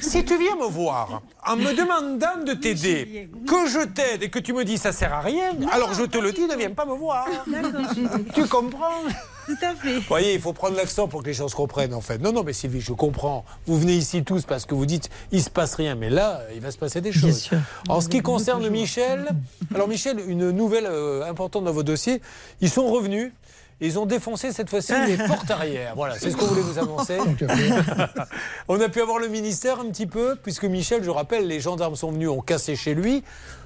si 0.00 0.24
tu 0.24 0.38
viens 0.38 0.56
me 0.56 0.66
voir 0.66 1.20
en 1.46 1.56
me 1.56 1.72
demandant 1.74 2.42
de 2.44 2.54
t'aider, 2.54 3.28
que 3.46 3.68
je 3.68 3.84
t'aide 3.86 4.22
et 4.22 4.30
que 4.30 4.38
tu 4.38 4.52
me 4.54 4.64
dis 4.64 4.78
ça 4.78 4.92
sert 4.92 5.12
à 5.12 5.20
rien, 5.20 5.50
alors 5.72 5.92
je 5.94 6.04
te 6.04 6.16
le 6.18 6.32
dis, 6.32 6.46
ne 6.46 6.56
viens 6.56 6.70
pas 6.70 6.86
me 6.86 6.94
voir. 6.94 7.26
Tu 8.34 8.46
comprends? 8.46 9.02
Tout 9.46 9.56
à 9.62 9.74
fait. 9.74 9.96
Vous 9.96 10.04
voyez, 10.08 10.34
il 10.34 10.40
faut 10.40 10.52
prendre 10.52 10.76
l'accent 10.76 11.08
pour 11.08 11.22
que 11.22 11.26
les 11.26 11.34
gens 11.34 11.48
se 11.48 11.56
comprennent 11.56 11.94
en 11.94 12.00
fait. 12.00 12.18
Non, 12.18 12.32
non, 12.32 12.42
mais 12.44 12.52
Sylvie, 12.52 12.80
je 12.80 12.92
comprends. 12.92 13.44
Vous 13.66 13.78
venez 13.78 13.94
ici 13.94 14.22
tous 14.22 14.44
parce 14.44 14.64
que 14.64 14.74
vous 14.74 14.86
dites 14.86 15.10
il 15.32 15.42
se 15.42 15.50
passe 15.50 15.74
rien, 15.74 15.94
mais 15.96 16.08
là, 16.08 16.40
il 16.54 16.60
va 16.60 16.70
se 16.70 16.78
passer 16.78 17.00
des 17.00 17.12
choses. 17.12 17.50
En 17.88 18.00
ce 18.00 18.08
qui 18.08 18.20
concerne 18.22 18.68
Michel, 18.68 19.28
alors 19.74 19.88
Michel, 19.88 20.20
une 20.26 20.50
nouvelle 20.50 20.86
euh, 20.86 21.28
importante 21.28 21.64
dans 21.64 21.72
vos 21.72 21.82
dossiers, 21.82 22.22
ils 22.60 22.70
sont 22.70 22.86
revenus. 22.90 23.32
Ils 23.80 23.98
ont 23.98 24.06
défoncé 24.06 24.52
cette 24.52 24.68
fois-ci 24.68 24.92
les 25.06 25.16
portes 25.26 25.50
arrière. 25.50 25.94
Voilà, 25.96 26.18
c'est 26.18 26.30
ce 26.30 26.36
qu'on 26.36 26.46
voulait 26.46 26.60
vous 26.60 26.78
annoncer. 26.78 27.18
On 28.68 28.80
a 28.80 28.88
pu 28.88 29.00
avoir 29.00 29.18
le 29.18 29.28
ministère 29.28 29.80
un 29.80 29.86
petit 29.86 30.06
peu, 30.06 30.36
puisque 30.36 30.64
Michel, 30.64 31.02
je 31.02 31.10
rappelle, 31.10 31.46
les 31.46 31.60
gendarmes 31.60 31.96
sont 31.96 32.12
venus, 32.12 32.28
ont 32.28 32.42
cassé 32.42 32.76
chez 32.76 32.94
lui. 32.94 33.22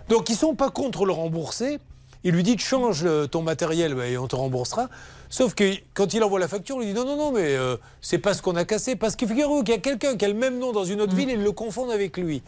Donc 0.08 0.28
ils 0.28 0.36
sont 0.36 0.54
pas 0.54 0.70
contre 0.70 1.04
le 1.04 1.12
rembourser. 1.12 1.78
Il 2.26 2.32
lui 2.32 2.42
dit 2.42 2.56
change 2.58 3.02
euh, 3.04 3.26
ton 3.26 3.42
matériel 3.42 3.98
et 4.08 4.16
on 4.16 4.26
te 4.26 4.36
remboursera. 4.36 4.88
Sauf 5.28 5.54
que 5.54 5.74
quand 5.92 6.14
il 6.14 6.22
envoie 6.24 6.38
la 6.38 6.48
facture, 6.48 6.78
il 6.80 6.88
dit 6.88 6.94
non, 6.94 7.04
non, 7.04 7.16
non, 7.16 7.32
mais 7.32 7.54
euh, 7.54 7.76
c'est 8.00 8.18
pas 8.18 8.32
ce 8.32 8.40
qu'on 8.40 8.56
a 8.56 8.64
cassé. 8.64 8.96
Parce 8.96 9.14
que 9.14 9.26
figurez-vous 9.26 9.62
qu'il 9.62 9.74
y 9.74 9.76
a 9.76 9.80
quelqu'un 9.80 10.16
qui 10.16 10.24
a 10.24 10.28
le 10.28 10.34
même 10.34 10.58
nom 10.58 10.72
dans 10.72 10.84
une 10.84 11.00
autre 11.02 11.14
ville 11.14 11.28
et 11.28 11.34
ils 11.34 11.42
le 11.42 11.52
confondent 11.52 11.90
avec 11.90 12.16
lui. 12.16 12.42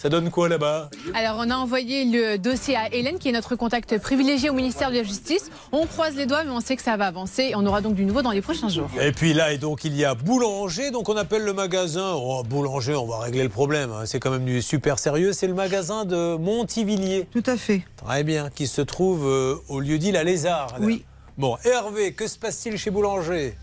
Ça 0.00 0.08
donne 0.08 0.30
quoi 0.30 0.48
là-bas 0.48 0.88
Alors, 1.12 1.36
on 1.40 1.50
a 1.50 1.56
envoyé 1.56 2.06
le 2.06 2.38
dossier 2.38 2.74
à 2.74 2.88
Hélène, 2.90 3.18
qui 3.18 3.28
est 3.28 3.32
notre 3.32 3.54
contact 3.54 3.98
privilégié 3.98 4.48
au 4.48 4.54
ministère 4.54 4.90
de 4.90 4.96
la 4.96 5.02
Justice. 5.02 5.50
On 5.72 5.84
croise 5.84 6.16
les 6.16 6.24
doigts, 6.24 6.42
mais 6.42 6.52
on 6.52 6.60
sait 6.60 6.74
que 6.74 6.80
ça 6.82 6.96
va 6.96 7.04
avancer. 7.06 7.52
On 7.54 7.66
aura 7.66 7.82
donc 7.82 7.96
du 7.96 8.06
nouveau 8.06 8.22
dans 8.22 8.30
les 8.30 8.40
prochains 8.40 8.70
jours. 8.70 8.88
Et 8.98 9.12
puis 9.12 9.34
là, 9.34 9.52
et 9.52 9.58
donc 9.58 9.84
il 9.84 9.94
y 9.94 10.06
a 10.06 10.14
boulanger, 10.14 10.90
donc 10.90 11.10
on 11.10 11.16
appelle 11.18 11.42
le 11.42 11.52
magasin. 11.52 12.14
Oh, 12.16 12.42
boulanger, 12.48 12.94
on 12.94 13.04
va 13.04 13.18
régler 13.18 13.42
le 13.42 13.50
problème. 13.50 13.90
hein. 13.92 14.06
C'est 14.06 14.20
quand 14.20 14.30
même 14.30 14.46
du 14.46 14.62
super 14.62 14.98
sérieux. 14.98 15.34
C'est 15.34 15.46
le 15.48 15.52
magasin 15.54 16.06
de 16.06 16.36
Montivilliers. 16.38 17.26
Tout 17.30 17.42
à 17.44 17.58
fait. 17.58 17.82
Très 18.02 18.24
bien, 18.24 18.48
qui 18.48 18.68
se 18.68 18.80
trouve 18.80 19.26
euh, 19.26 19.56
au 19.68 19.80
lieu 19.80 19.98
dit 19.98 20.12
La 20.12 20.24
Lézarde. 20.24 20.76
Oui. 20.80 21.04
Bon, 21.36 21.58
Hervé, 21.62 22.14
que 22.14 22.26
se 22.26 22.38
passe-t-il 22.38 22.78
chez 22.78 22.90
Boulanger? 22.90 23.54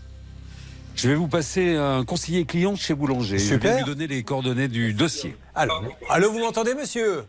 Je 0.98 1.08
vais 1.08 1.14
vous 1.14 1.28
passer 1.28 1.76
un 1.76 2.04
conseiller 2.04 2.44
client 2.44 2.74
chez 2.74 2.92
Boulanger. 2.92 3.38
Je 3.38 3.54
vais 3.54 3.76
lui 3.78 3.84
donner 3.84 4.08
les 4.08 4.24
coordonnées 4.24 4.66
du 4.66 4.92
dossier. 4.94 5.36
Alors, 5.54 5.80
allô, 6.10 6.32
vous 6.32 6.40
m'entendez, 6.40 6.74
monsieur? 6.74 7.22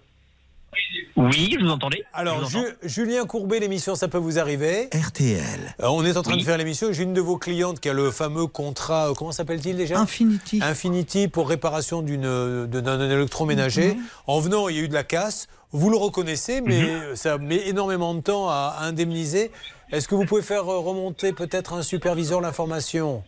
Oui, 1.15 1.49
je 1.53 1.63
vous 1.63 1.69
entendez. 1.69 2.03
Alors, 2.11 2.49
vous 2.49 2.63
Julien 2.81 3.25
Courbet, 3.27 3.59
l'émission, 3.59 3.93
ça 3.93 4.07
peut 4.07 4.17
vous 4.17 4.39
arriver? 4.39 4.89
RTL. 4.91 5.75
Euh, 5.81 5.87
on 5.87 6.03
est 6.03 6.17
en 6.17 6.23
train 6.23 6.33
Oui. 6.33 6.39
de 6.39 6.45
faire 6.45 6.57
l'émission. 6.57 6.91
J'ai 6.91 7.03
une 7.03 7.13
de 7.13 7.21
vos 7.21 7.37
clientes 7.37 7.79
qui 7.79 7.89
a 7.89 7.93
le 7.93 8.09
fameux 8.09 8.47
contrat, 8.47 9.09
euh, 9.09 9.13
comment 9.13 9.31
s'appelle-t-il 9.31 9.77
déjà? 9.77 9.99
Infinity. 9.99 10.59
Infinity 10.63 11.27
pour 11.27 11.47
réparation 11.47 12.01
d'une, 12.01 12.25
euh, 12.25 12.65
d'un 12.65 13.07
électroménager. 13.07 13.97
En 14.25 14.39
venant, 14.39 14.67
il 14.67 14.77
y 14.77 14.79
a 14.79 14.81
eu 14.83 14.87
de 14.87 14.93
la 14.95 15.03
casse. 15.03 15.47
Vous 15.71 15.91
le 15.91 15.97
reconnaissez, 15.97 16.61
mais 16.61 16.81
Mhm. 16.81 17.15
ça 17.15 17.37
met 17.37 17.67
énormément 17.67 18.15
de 18.15 18.21
temps 18.21 18.49
à, 18.49 18.75
à 18.79 18.85
indemniser. 18.85 19.51
Est-ce 19.91 20.07
que 20.07 20.15
vous 20.15 20.25
pouvez 20.25 20.41
faire 20.41 20.65
remonter 20.65 21.33
peut-être 21.33 21.73
un 21.73 21.83
superviseur 21.83 22.41
l'information? 22.41 23.23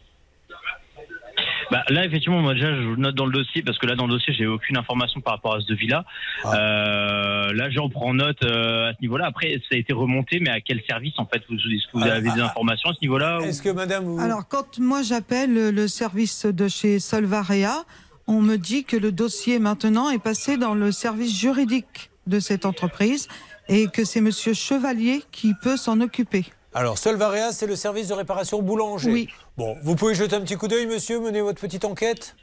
Bah, 1.72 1.84
là, 1.90 2.06
effectivement, 2.06 2.42
moi 2.42 2.54
déjà, 2.54 2.76
je 2.76 2.96
note 2.98 3.16
dans 3.16 3.26
le 3.26 3.32
dossier 3.32 3.64
parce 3.64 3.78
que 3.78 3.88
là, 3.88 3.96
dans 3.96 4.06
le 4.06 4.12
dossier, 4.14 4.34
j'ai 4.34 4.46
aucune 4.46 4.78
information 4.78 5.22
par 5.22 5.36
rapport 5.36 5.56
à 5.56 5.62
ce 5.62 5.68
devis-là. 5.68 6.04
Ah. 6.44 6.54
Euh, 6.56 7.54
là, 7.54 7.70
j'en 7.70 7.88
prends 7.90 8.14
note 8.14 8.44
euh, 8.44 8.90
à 8.90 8.94
ce 8.94 9.02
niveau-là. 9.02 9.26
Après, 9.28 9.54
ça 9.70 9.76
a 9.76 9.78
été 9.78 9.94
remonté, 9.94 10.40
mais 10.42 10.50
à 10.50 10.60
quel 10.60 10.82
service 10.88 11.14
en 11.18 11.26
fait 11.26 11.42
vous, 11.50 11.56
Est-ce 11.56 11.88
que 11.88 11.98
vous 11.98 12.04
Ah, 12.04 12.16
avez 12.16 12.30
des 12.30 12.42
ah, 12.42 12.46
informations 12.48 12.90
à 12.90 12.94
ce 12.94 13.00
niveau-là 13.02 13.40
ou- 13.40 13.44
Est-ce 13.44 13.62
que 13.62 13.70
madame, 13.70 14.04
vous... 14.04 14.20
Alors, 14.20 14.48
quand 14.48 14.80
moi 14.80 15.02
j'appelle 15.02 15.54
le- 15.54 15.72
le 15.72 15.88
service 15.88 16.46
de 16.46 16.68
chez 16.68 17.00
Solvarea, 17.00 17.84
on 18.28 18.42
me 18.42 18.58
dit 18.58 18.84
que 18.84 18.98
le 18.98 19.12
dossier 19.14 19.58
maintenant 19.60 20.10
est 20.10 20.22
passé 20.22 20.58
dans 20.58 20.74
le 20.76 20.92
service 20.92 21.34
juridique 21.40 22.12
de 22.28 22.40
cette 22.40 22.66
entreprise 22.66 23.28
et 23.70 23.88
que 23.88 24.04
c'est 24.04 24.22
Monsieur 24.22 24.54
Chevalier 24.54 25.22
qui 25.32 25.54
peut 25.64 25.78
s'en 25.78 26.02
occuper. 26.02 26.46
Alors, 26.74 26.98
Solvarea, 26.98 27.52
c'est 27.52 27.68
le 27.68 27.76
service 27.76 28.08
de 28.08 28.14
réparation 28.14 28.62
boulanger. 28.62 29.12
Oui. 29.12 29.30
Bon, 29.58 29.76
vous 29.84 29.96
pouvez 29.96 30.16
jeter 30.16 30.36
un 30.36 30.42
petit 30.42 30.56
coup 30.56 30.68
d'œil, 30.68 30.86
monsieur, 30.88 31.20
mener 31.20 31.42
votre 31.42 31.60
petite 31.60 31.84
enquête? 31.86 32.36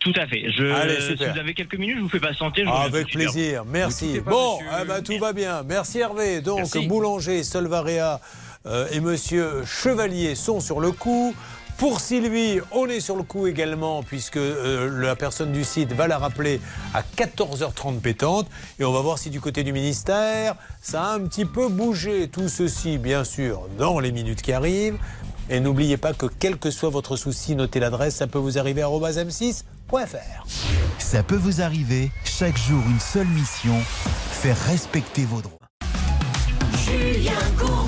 Tout 0.00 0.12
à 0.16 0.26
fait. 0.26 0.50
Je, 0.50 0.66
Allez, 0.66 1.00
si 1.00 1.06
super. 1.12 1.32
vous 1.32 1.38
avez 1.38 1.54
quelques 1.54 1.76
minutes, 1.78 1.96
je 1.96 2.02
vous 2.02 2.08
fais 2.10 2.20
patienter. 2.20 2.62
je 2.64 2.68
reviens 2.68 2.82
Ah, 2.82 2.84
avec 2.86 3.06
vous. 3.06 3.12
plaisir, 3.12 3.64
merci. 3.64 4.20
pas, 4.20 4.30
Bon, 4.30 4.58
eh 4.82 4.84
ben, 4.84 5.02
tout 5.02 5.18
va 5.18 5.32
bien. 5.32 5.62
Merci 5.62 6.00
Hervé. 6.00 6.42
Donc, 6.42 6.58
Merci. 6.58 6.86
Boulanger, 6.86 7.42
Solvarea 7.42 8.20
euh, 8.66 8.86
et 8.92 9.00
monsieur 9.00 9.64
Chevalier 9.64 10.34
sont 10.34 10.60
sur 10.60 10.78
le 10.80 10.92
coup. 10.92 11.34
Pour 11.78 12.00
Sylvie, 12.00 12.60
on 12.70 12.86
est 12.86 13.00
sur 13.00 13.16
le 13.16 13.24
coup 13.24 13.46
également, 13.46 14.02
puisque 14.02 14.36
euh, 14.36 15.02
la 15.02 15.16
personne 15.16 15.52
du 15.52 15.64
site 15.64 15.92
va 15.92 16.06
la 16.06 16.18
rappeler 16.18 16.60
à 16.94 17.02
14h30 17.02 18.00
pétante. 18.00 18.46
Et 18.78 18.84
on 18.84 18.92
va 18.92 19.00
voir 19.00 19.18
si 19.18 19.28
du 19.28 19.40
côté 19.40 19.64
du 19.64 19.72
ministère, 19.72 20.54
ça 20.80 21.02
a 21.02 21.14
un 21.14 21.20
petit 21.20 21.44
peu 21.44 21.68
bougé. 21.68 22.28
Tout 22.28 22.48
ceci, 22.48 22.96
bien 22.98 23.24
sûr, 23.24 23.62
dans 23.76 23.98
les 23.98 24.12
minutes 24.12 24.40
qui 24.40 24.52
arrivent. 24.52 24.98
Et 25.50 25.60
n'oubliez 25.60 25.96
pas 25.96 26.14
que 26.14 26.26
quel 26.26 26.58
que 26.58 26.70
soit 26.70 26.90
votre 26.90 27.16
souci, 27.16 27.56
notez 27.56 27.80
l'adresse, 27.80 28.14
ça 28.14 28.26
peut 28.26 28.38
vous 28.38 28.56
arriver 28.56 28.82
à 28.82 28.88
m6.fr. 28.88 30.46
Ça 30.98 31.22
peut 31.22 31.36
vous 31.36 31.60
arriver, 31.60 32.10
chaque 32.24 32.56
jour 32.56 32.82
une 32.88 33.00
seule 33.00 33.26
mission, 33.26 33.74
faire 34.30 34.58
respecter 34.66 35.24
vos 35.24 35.42
droits. 35.42 35.58
Julien 36.86 37.32
Courbet. 37.58 37.83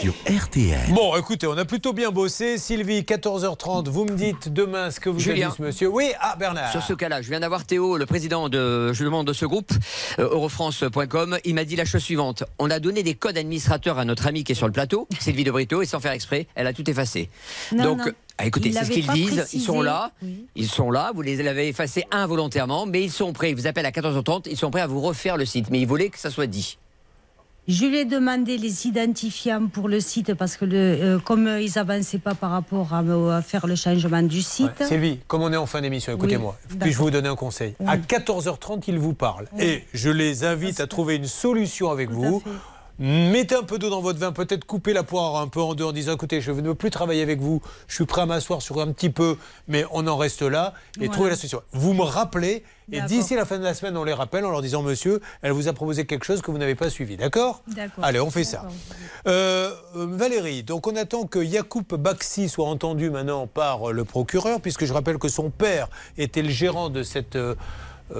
Sur 0.00 0.14
RTL. 0.26 0.94
Bon, 0.94 1.14
écoutez, 1.16 1.46
on 1.46 1.58
a 1.58 1.66
plutôt 1.66 1.92
bien 1.92 2.10
bossé. 2.10 2.56
Sylvie, 2.56 3.00
14h30, 3.02 3.88
vous 3.88 4.06
me 4.06 4.14
dites 4.14 4.50
demain 4.50 4.90
ce 4.90 4.98
que 4.98 5.10
vous 5.10 5.18
Julien. 5.20 5.48
a 5.48 5.50
dit 5.50 5.56
ce 5.58 5.62
monsieur. 5.62 5.88
Oui, 5.88 6.12
ah 6.20 6.36
Bernard. 6.38 6.70
Sur 6.72 6.82
ce 6.82 6.94
cas-là, 6.94 7.20
je 7.20 7.28
viens 7.28 7.40
d'avoir 7.40 7.64
Théo, 7.66 7.98
le 7.98 8.06
président 8.06 8.48
de, 8.48 8.94
je 8.94 9.04
demande 9.04 9.26
de 9.26 9.34
ce 9.34 9.44
groupe, 9.44 9.70
euh, 10.18 10.22
eurofrance.com. 10.30 11.38
Il 11.44 11.54
m'a 11.54 11.64
dit 11.64 11.76
la 11.76 11.84
chose 11.84 12.02
suivante. 12.02 12.44
On 12.58 12.70
a 12.70 12.78
donné 12.78 13.02
des 13.02 13.14
codes 13.14 13.36
administrateurs 13.36 13.98
à 13.98 14.06
notre 14.06 14.26
amie 14.26 14.42
qui 14.42 14.52
est 14.52 14.54
sur 14.54 14.66
le 14.66 14.72
plateau, 14.72 15.06
Sylvie 15.18 15.44
de 15.44 15.50
Brito, 15.50 15.82
et 15.82 15.86
sans 15.86 16.00
faire 16.00 16.12
exprès, 16.12 16.46
elle 16.54 16.66
a 16.66 16.72
tout 16.72 16.88
effacé. 16.88 17.28
Non, 17.72 17.84
Donc, 17.84 18.06
non. 18.06 18.12
ah, 18.38 18.46
écoutez, 18.46 18.72
c'est 18.72 18.84
ce 18.86 18.90
qu'ils 18.92 19.06
disent. 19.08 19.48
Ils 19.52 19.60
sont 19.60 19.82
là. 19.82 20.12
Oui. 20.22 20.46
Ils 20.56 20.68
sont 20.68 20.90
là. 20.90 21.12
Vous 21.14 21.20
les 21.22 21.46
avez 21.46 21.68
effacés 21.68 22.04
involontairement, 22.10 22.86
mais 22.86 23.02
ils 23.02 23.12
sont 23.12 23.34
prêts. 23.34 23.50
Ils 23.50 23.56
vous 23.56 23.66
appellent 23.66 23.84
à 23.86 23.90
14h30. 23.90 24.46
Ils 24.50 24.56
sont 24.56 24.70
prêts 24.70 24.80
à 24.80 24.86
vous 24.86 25.00
refaire 25.02 25.36
le 25.36 25.44
site. 25.44 25.68
Mais 25.70 25.78
ils 25.80 25.86
voulaient 25.86 26.08
que 26.08 26.18
ça 26.18 26.30
soit 26.30 26.46
dit. 26.46 26.78
Je 27.68 27.84
lui 27.86 27.98
ai 27.98 28.04
demandé 28.04 28.56
les 28.56 28.86
identifiants 28.88 29.66
pour 29.68 29.88
le 29.88 30.00
site 30.00 30.34
parce 30.34 30.56
que 30.56 30.64
le, 30.64 30.76
euh, 30.76 31.18
comme 31.18 31.46
ils 31.60 31.78
avançaient 31.78 32.18
pas 32.18 32.34
par 32.34 32.50
rapport 32.50 32.92
à, 32.94 32.98
à 33.36 33.42
faire 33.42 33.66
le 33.66 33.76
changement 33.76 34.22
du 34.22 34.42
site. 34.42 34.72
Ouais, 34.80 34.86
Sylvie, 34.86 35.18
comme 35.28 35.42
on 35.42 35.52
est 35.52 35.56
en 35.56 35.66
fin 35.66 35.80
d'émission, 35.80 36.12
écoutez-moi. 36.14 36.56
Oui, 36.70 36.76
Puis-je 36.80 36.98
vous 36.98 37.10
donner 37.10 37.28
un 37.28 37.36
conseil 37.36 37.74
Oui. 37.78 37.86
À 37.88 37.96
14h30, 37.96 38.84
ils 38.88 38.98
vous 38.98 39.14
parlent. 39.14 39.46
Oui. 39.52 39.62
Et 39.64 39.84
je 39.94 40.10
les 40.10 40.44
invite 40.44 40.80
à 40.80 40.86
trouver 40.86 41.16
une 41.16 41.26
solution 41.26 41.90
avec 41.90 42.10
vous. 42.10 42.42
Mettez 43.02 43.54
un 43.54 43.62
peu 43.62 43.78
d'eau 43.78 43.88
dans 43.88 44.02
votre 44.02 44.18
vin, 44.18 44.30
peut-être 44.30 44.66
coupez 44.66 44.92
la 44.92 45.02
poire 45.02 45.36
un 45.36 45.48
peu 45.48 45.62
en 45.62 45.74
deux 45.74 45.84
en 45.84 45.92
disant 45.92 46.12
écoutez, 46.12 46.42
je 46.42 46.52
ne 46.52 46.68
veux 46.68 46.74
plus 46.74 46.90
travailler 46.90 47.22
avec 47.22 47.40
vous, 47.40 47.62
je 47.88 47.94
suis 47.94 48.04
prêt 48.04 48.20
à 48.20 48.26
m'asseoir 48.26 48.60
sur 48.60 48.78
un 48.78 48.92
petit 48.92 49.08
peu, 49.08 49.38
mais 49.68 49.86
on 49.90 50.06
en 50.06 50.18
reste 50.18 50.42
là 50.42 50.74
et 50.96 50.98
Voilà. 50.98 51.12
trouver 51.14 51.30
la 51.30 51.36
solution. 51.36 51.62
Vous 51.72 51.94
me 51.94 52.02
rappelez 52.02 52.62
et 52.92 53.00
d'ici 53.02 53.36
la 53.36 53.46
fin 53.46 53.56
de 53.58 53.64
la 53.64 53.72
semaine, 53.72 53.96
on 53.96 54.04
les 54.04 54.12
rappelle 54.12 54.44
en 54.44 54.50
leur 54.50 54.60
disant 54.60 54.82
monsieur, 54.82 55.22
elle 55.40 55.52
vous 55.52 55.66
a 55.68 55.72
proposé 55.72 56.04
quelque 56.04 56.26
chose 56.26 56.42
que 56.42 56.50
vous 56.50 56.58
n'avez 56.58 56.74
pas 56.74 56.90
suivi, 56.90 57.16
d'accord? 57.16 57.62
Allez, 58.02 58.20
on 58.20 58.30
fait 58.30 58.44
ça. 58.44 58.66
Euh, 59.26 59.72
euh, 59.96 60.06
Valérie, 60.10 60.62
donc 60.62 60.86
on 60.86 60.94
attend 60.94 61.24
que 61.24 61.38
Yacoub 61.38 61.84
Baxi 61.96 62.50
soit 62.50 62.66
entendu 62.66 63.08
maintenant 63.08 63.46
par 63.46 63.92
le 63.92 64.04
procureur, 64.04 64.60
puisque 64.60 64.84
je 64.84 64.92
rappelle 64.92 65.16
que 65.16 65.28
son 65.28 65.48
père 65.48 65.88
était 66.18 66.42
le 66.42 66.50
gérant 66.50 66.90
de 66.90 67.02
cette 67.02 67.36
euh, 67.36 67.54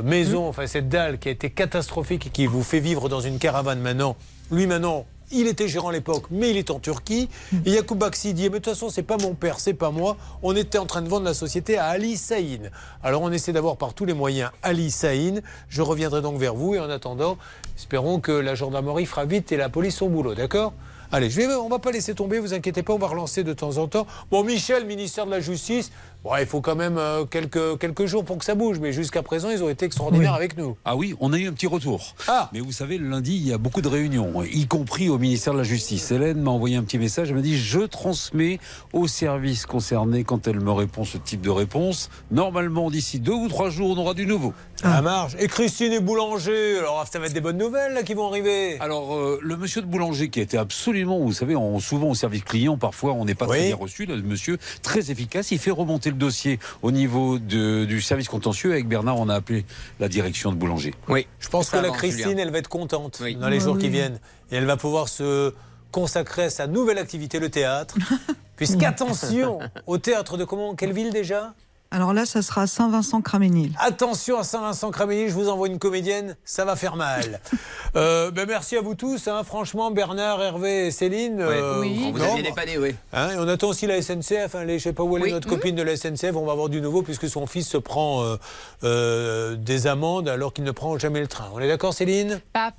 maison, 0.03 0.49
enfin 0.49 0.67
cette 0.67 0.89
dalle 0.89 1.19
qui 1.19 1.29
a 1.29 1.33
été 1.33 1.51
catastrophique 1.51 2.29
et 2.29 2.31
qui 2.31 2.47
vous 2.47 2.63
fait 2.63 2.81
vivre 2.81 3.11
dans 3.11 3.21
une 3.21 3.39
caravane 3.39 3.81
maintenant. 3.81 4.17
Lui 4.51 4.67
maintenant, 4.67 5.07
il 5.33 5.47
était 5.47 5.69
gérant 5.69 5.91
à 5.91 5.93
l'époque, 5.93 6.25
mais 6.31 6.51
il 6.51 6.57
est 6.57 6.71
en 6.71 6.81
Turquie. 6.81 7.29
Et 7.65 7.71
Yacoub 7.71 7.95
Baxi 7.95 8.35
dit, 8.35 8.45
mais 8.45 8.49
de 8.49 8.55
toute 8.57 8.75
façon, 8.75 8.91
c'est 8.91 9.05
pas 9.05 9.17
mon 9.17 9.35
père, 9.35 9.61
c'est 9.61 9.75
pas 9.75 9.91
moi. 9.91 10.17
On 10.43 10.57
était 10.57 10.79
en 10.79 10.87
train 10.87 11.03
de 11.03 11.09
vendre 11.09 11.25
la 11.25 11.35
société 11.35 11.79
à 11.79 11.87
Ali 11.87 12.17
Saïn. 12.17 12.71
Alors 13.03 13.23
on 13.23 13.31
essaie 13.31 13.53
d'avoir 13.53 13.77
par 13.77 13.95
tous 13.95 14.05
les 14.05 14.15
moyens 14.15 14.51
Ali 14.63 14.91
Saïn. 14.91 15.41
Je 15.69 15.83
reviendrai 15.83 16.21
donc 16.21 16.37
vers 16.37 16.55
vous 16.55 16.75
et 16.75 16.81
en 16.81 16.91
attendant, 16.91 17.39
espérons 17.77 18.19
que 18.19 18.33
la 18.33 18.57
gendarmerie 18.57 19.07
fera 19.07 19.25
vite 19.25 19.53
et 19.53 19.57
la 19.57 19.69
police 19.69 19.97
son 19.97 20.09
boulot, 20.09 20.35
d'accord? 20.35 20.73
Allez, 21.13 21.29
je 21.29 21.41
vais, 21.41 21.47
on 21.55 21.69
va 21.69 21.81
pas 21.81 21.91
laisser 21.91 22.15
tomber, 22.15 22.39
vous 22.39 22.55
inquiétez 22.55 22.85
pas, 22.85 22.93
on 22.93 22.99
va 22.99 23.09
relancer 23.09 23.43
de 23.43 23.53
temps 23.53 23.79
en 23.79 23.89
temps. 23.89 24.07
Bon, 24.31 24.45
Michel, 24.45 24.87
ministère 24.87 25.27
de 25.27 25.33
la 25.33 25.41
Justice, 25.41 25.91
bon, 26.25 26.31
il 26.39 26.47
faut 26.47 26.61
quand 26.61 26.77
même 26.77 26.99
euh, 26.99 27.25
quelques, 27.25 27.79
quelques 27.79 28.07
jours 28.07 28.25
pour 28.25 28.39
que 28.39 28.45
ça 28.45 28.55
bouge, 28.55 28.79
mais 28.81 28.93
jusqu'à 28.93 29.23
présent, 29.23 29.51
ils 29.51 29.63
ont 29.63 29.69
été 29.69 29.87
extraordinaires 29.87 30.35
avec 30.35 30.57
nous. 30.57 30.77
Ah 30.85 30.97
oui, 30.97 31.15
on 31.21 31.33
a 31.33 31.39
eu 31.39 31.49
un 31.49 31.53
petit 31.53 31.67
retour. 31.67 32.15
Ah. 32.29 32.51
Mais 32.53 32.61
vous 32.61 32.73
savez, 32.73 32.99
le 32.99 33.09
lundi, 33.09 33.37
il 33.37 33.47
y 33.47 33.53
a 33.53 33.59
beaucoup 33.59 33.81
de 33.81 33.89
réunions, 33.89 34.43
y 34.45 34.67
compris 34.67 35.09
au 35.09 35.19
ministère 35.19 35.53
de 35.53 35.59
la 35.59 35.65
Justice. 35.65 36.11
Hélène 36.11 36.41
m'a 36.41 36.51
envoyé 36.51 36.77
un 36.77 36.83
petit 36.83 36.99
message, 36.99 37.31
elle 37.31 37.37
m'a 37.37 37.43
dit 37.43 37.57
Je 37.57 37.81
transmets 37.81 38.59
aux 38.93 39.07
services 39.07 39.67
concernés 39.67 40.25
quand 40.25 40.47
elle 40.47 40.61
me 40.61 40.73
répond 40.73 41.05
ce 41.05 41.19
type 41.19 41.41
de 41.41 41.51
réponse. 41.51 42.11
Normalement, 42.31 42.91
d'ici 42.91 43.21
deux 43.21 43.33
ou 43.33 43.49
trois 43.49 43.71
jours, 43.71 43.91
on 43.91 44.01
aura 44.01 44.15
du 44.15 44.27
nouveau. 44.27 44.53
À 44.83 45.03
marge. 45.03 45.37
Et 45.39 45.47
Christine 45.47 45.93
et 45.93 46.01
Boulanger, 46.01 46.79
alors 46.79 47.07
ça 47.11 47.19
va 47.19 47.27
être 47.27 47.35
des 47.35 47.41
bonnes 47.41 47.59
nouvelles 47.59 47.93
là, 47.93 48.03
qui 48.03 48.15
vont 48.15 48.29
arriver? 48.29 48.79
Alors, 48.81 49.15
euh, 49.15 49.39
le 49.43 49.57
monsieur 49.57 49.83
de 49.83 49.87
Boulanger 49.87 50.31
qui 50.31 50.41
a 50.41 50.43
été 50.43 50.57
absolument, 50.57 51.19
vous 51.19 51.33
savez, 51.33 51.57
on, 51.57 51.81
souvent 51.81 52.09
au 52.09 52.15
service 52.15 52.45
client, 52.45 52.79
parfois 52.79 53.13
on 53.13 53.25
n'est 53.25 53.35
pas 53.35 53.47
très 53.47 53.67
bien 53.67 53.77
reçu. 53.77 54.07
Là, 54.07 54.17
le 54.17 54.23
monsieur, 54.23 54.59
très 54.83 55.11
efficace, 55.11 55.51
il 55.51 55.59
fait 55.59 55.71
remonter 55.71 56.10
le 56.11 56.17
dossier 56.17 56.59
au 56.83 56.91
niveau 56.93 57.39
de- 57.39 57.85
du 57.85 58.01
service 58.01 58.29
contentieux. 58.29 58.73
Avec 58.73 58.87
Bernard, 58.89 59.19
on 59.19 59.29
a 59.29 59.35
appelé 59.35 59.65
la 59.99 60.09
direction 60.09 60.51
de 60.53 60.57
Boulanger. 60.57 60.95
Oui. 61.09 61.27
Je 61.41 61.49
pense 61.49 61.71
que 61.71 61.77
la 61.79 61.91
Christine, 61.91 62.29
Julien. 62.31 62.43
elle 62.43 62.51
va 62.51 62.59
être 62.59 62.69
contente 62.69 63.19
Oui. 63.23 63.35
dans 63.37 63.49
les 63.49 63.57
Ah 63.57 63.65
jours 63.65 63.79
qui 63.79 63.89
viennent. 63.89 64.21
Et 64.53 64.57
elle 64.57 64.67
va 64.67 64.77
pouvoir 64.77 65.09
se 65.09 65.55
consacrer 65.91 66.45
à 66.45 66.51
sa 66.51 66.67
nouvelle 66.67 66.99
activité, 66.99 67.39
le 67.41 67.49
théâtre. 67.49 67.97
Puisqu'attention, 68.57 69.59
au 69.87 69.99
théâtre 69.99 70.37
de 70.37 70.45
comment 70.45 70.75
Quelle 70.75 70.93
ville 70.93 71.11
déjà? 71.11 71.55
Alors 71.93 72.13
là, 72.13 72.25
ça 72.25 72.41
sera 72.41 72.63
à 72.63 72.67
Saint-Vincent-Craménil. 72.69 73.73
Attention 73.81 74.39
à 74.39 74.45
Saint-Vincent-Craménil, 74.45 75.29
je 75.29 75.35
vous 75.35 75.49
envoie 75.49 75.67
une 75.67 75.81
comédienne, 75.81 76.37
ça 76.45 76.65
va 76.65 76.77
faire 76.77 76.97
mal. 76.97 77.41
Euh, 77.97 78.31
ben 78.31 78.47
merci 78.47 78.77
à 78.77 78.81
vous 78.83 78.95
tous, 78.95 79.27
hein. 79.27 79.43
franchement, 79.43 79.91
Bernard, 79.91 80.41
Hervé 80.41 80.87
et 80.87 80.91
Céline. 80.93 81.41
euh, 81.41 81.81
Oui. 81.81 82.05
On 82.07 82.13
vous 82.13 82.23
a 82.23 82.27
non, 82.29 82.35
bien 82.35 82.45
dépanné, 82.45 82.79
oui. 82.79 82.95
Hein, 83.13 83.31
et 83.33 83.37
on 83.37 83.49
attend 83.49 83.67
aussi 83.71 83.89
la 83.89 84.01
SNCF. 84.01 84.55
Hein, 84.55 84.63
les, 84.65 84.79
je 84.79 84.85
sais 84.85 84.93
pas 84.93 85.03
où 85.03 85.17
elle 85.17 85.25
est 85.25 85.27
Oui. 85.27 85.33
notre 85.33 85.49
copine 85.49 85.75
de 85.75 85.83
la 85.83 85.97
SNCF. 85.97 86.37
On 86.37 86.47
va 86.47 86.53
avoir 86.53 86.69
du 86.69 86.81
nouveau 86.81 87.03
puisque 87.03 87.29
son 87.29 87.49
fils 87.49 87.67
se 87.67 87.77
prend 87.79 88.23
euh, 88.23 88.37
euh, 88.85 89.57
des 89.57 89.89
amendes 89.89 90.29
alors 90.29 90.53
qu'il 90.53 90.63
ne 90.63 90.71
prend 90.71 90.97
jamais 91.01 91.19
le 91.19 91.27
train. 91.27 91.49
On 91.53 91.59
est 91.59 91.67
d'accord, 91.67 91.93
Céline? 91.93 92.41
Pa, 92.53 92.71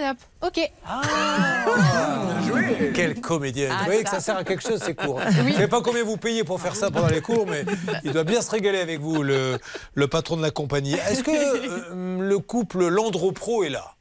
pa, 0.00 0.14
pa, 0.40 0.50
dap. 0.50 0.50
Ok. 0.58 0.70
Quelle 2.94 3.20
comédienne. 3.20 3.70
Ah, 3.72 3.78
vous 3.80 3.84
voyez 3.86 4.04
que 4.04 4.10
ça. 4.10 4.20
sert 4.20 4.36
à 4.36 4.44
quelque 4.44 4.62
chose, 4.62 4.80
ces 4.82 4.94
cours. 4.94 5.20
hein. 5.20 5.30
Oui. 5.44 5.52
Je 5.52 5.58
sais 5.58 5.68
pas 5.68 5.80
combien 5.82 6.04
vous 6.04 6.16
payez 6.16 6.44
pour 6.44 6.60
faire 6.60 6.76
ça 6.76 6.90
pendant 6.90 7.08
les 7.08 7.20
cours, 7.20 7.46
mais 7.46 7.64
il 8.04 8.12
doit 8.12 8.24
bien 8.24 8.42
se 8.42 8.50
régaler 8.50 8.80
avec 8.80 9.00
vous, 9.00 9.22
le, 9.22 9.58
le 9.94 10.08
patron 10.08 10.36
de 10.36 10.42
la 10.42 10.50
compagnie. 10.50 10.94
Est-ce 10.94 11.22
que 11.22 11.30
euh, 11.30 12.18
le 12.20 12.38
couple 12.38 12.86
Landreau 12.88 13.32
Pro 13.32 13.64
est 13.64 13.70
là? 13.70 13.94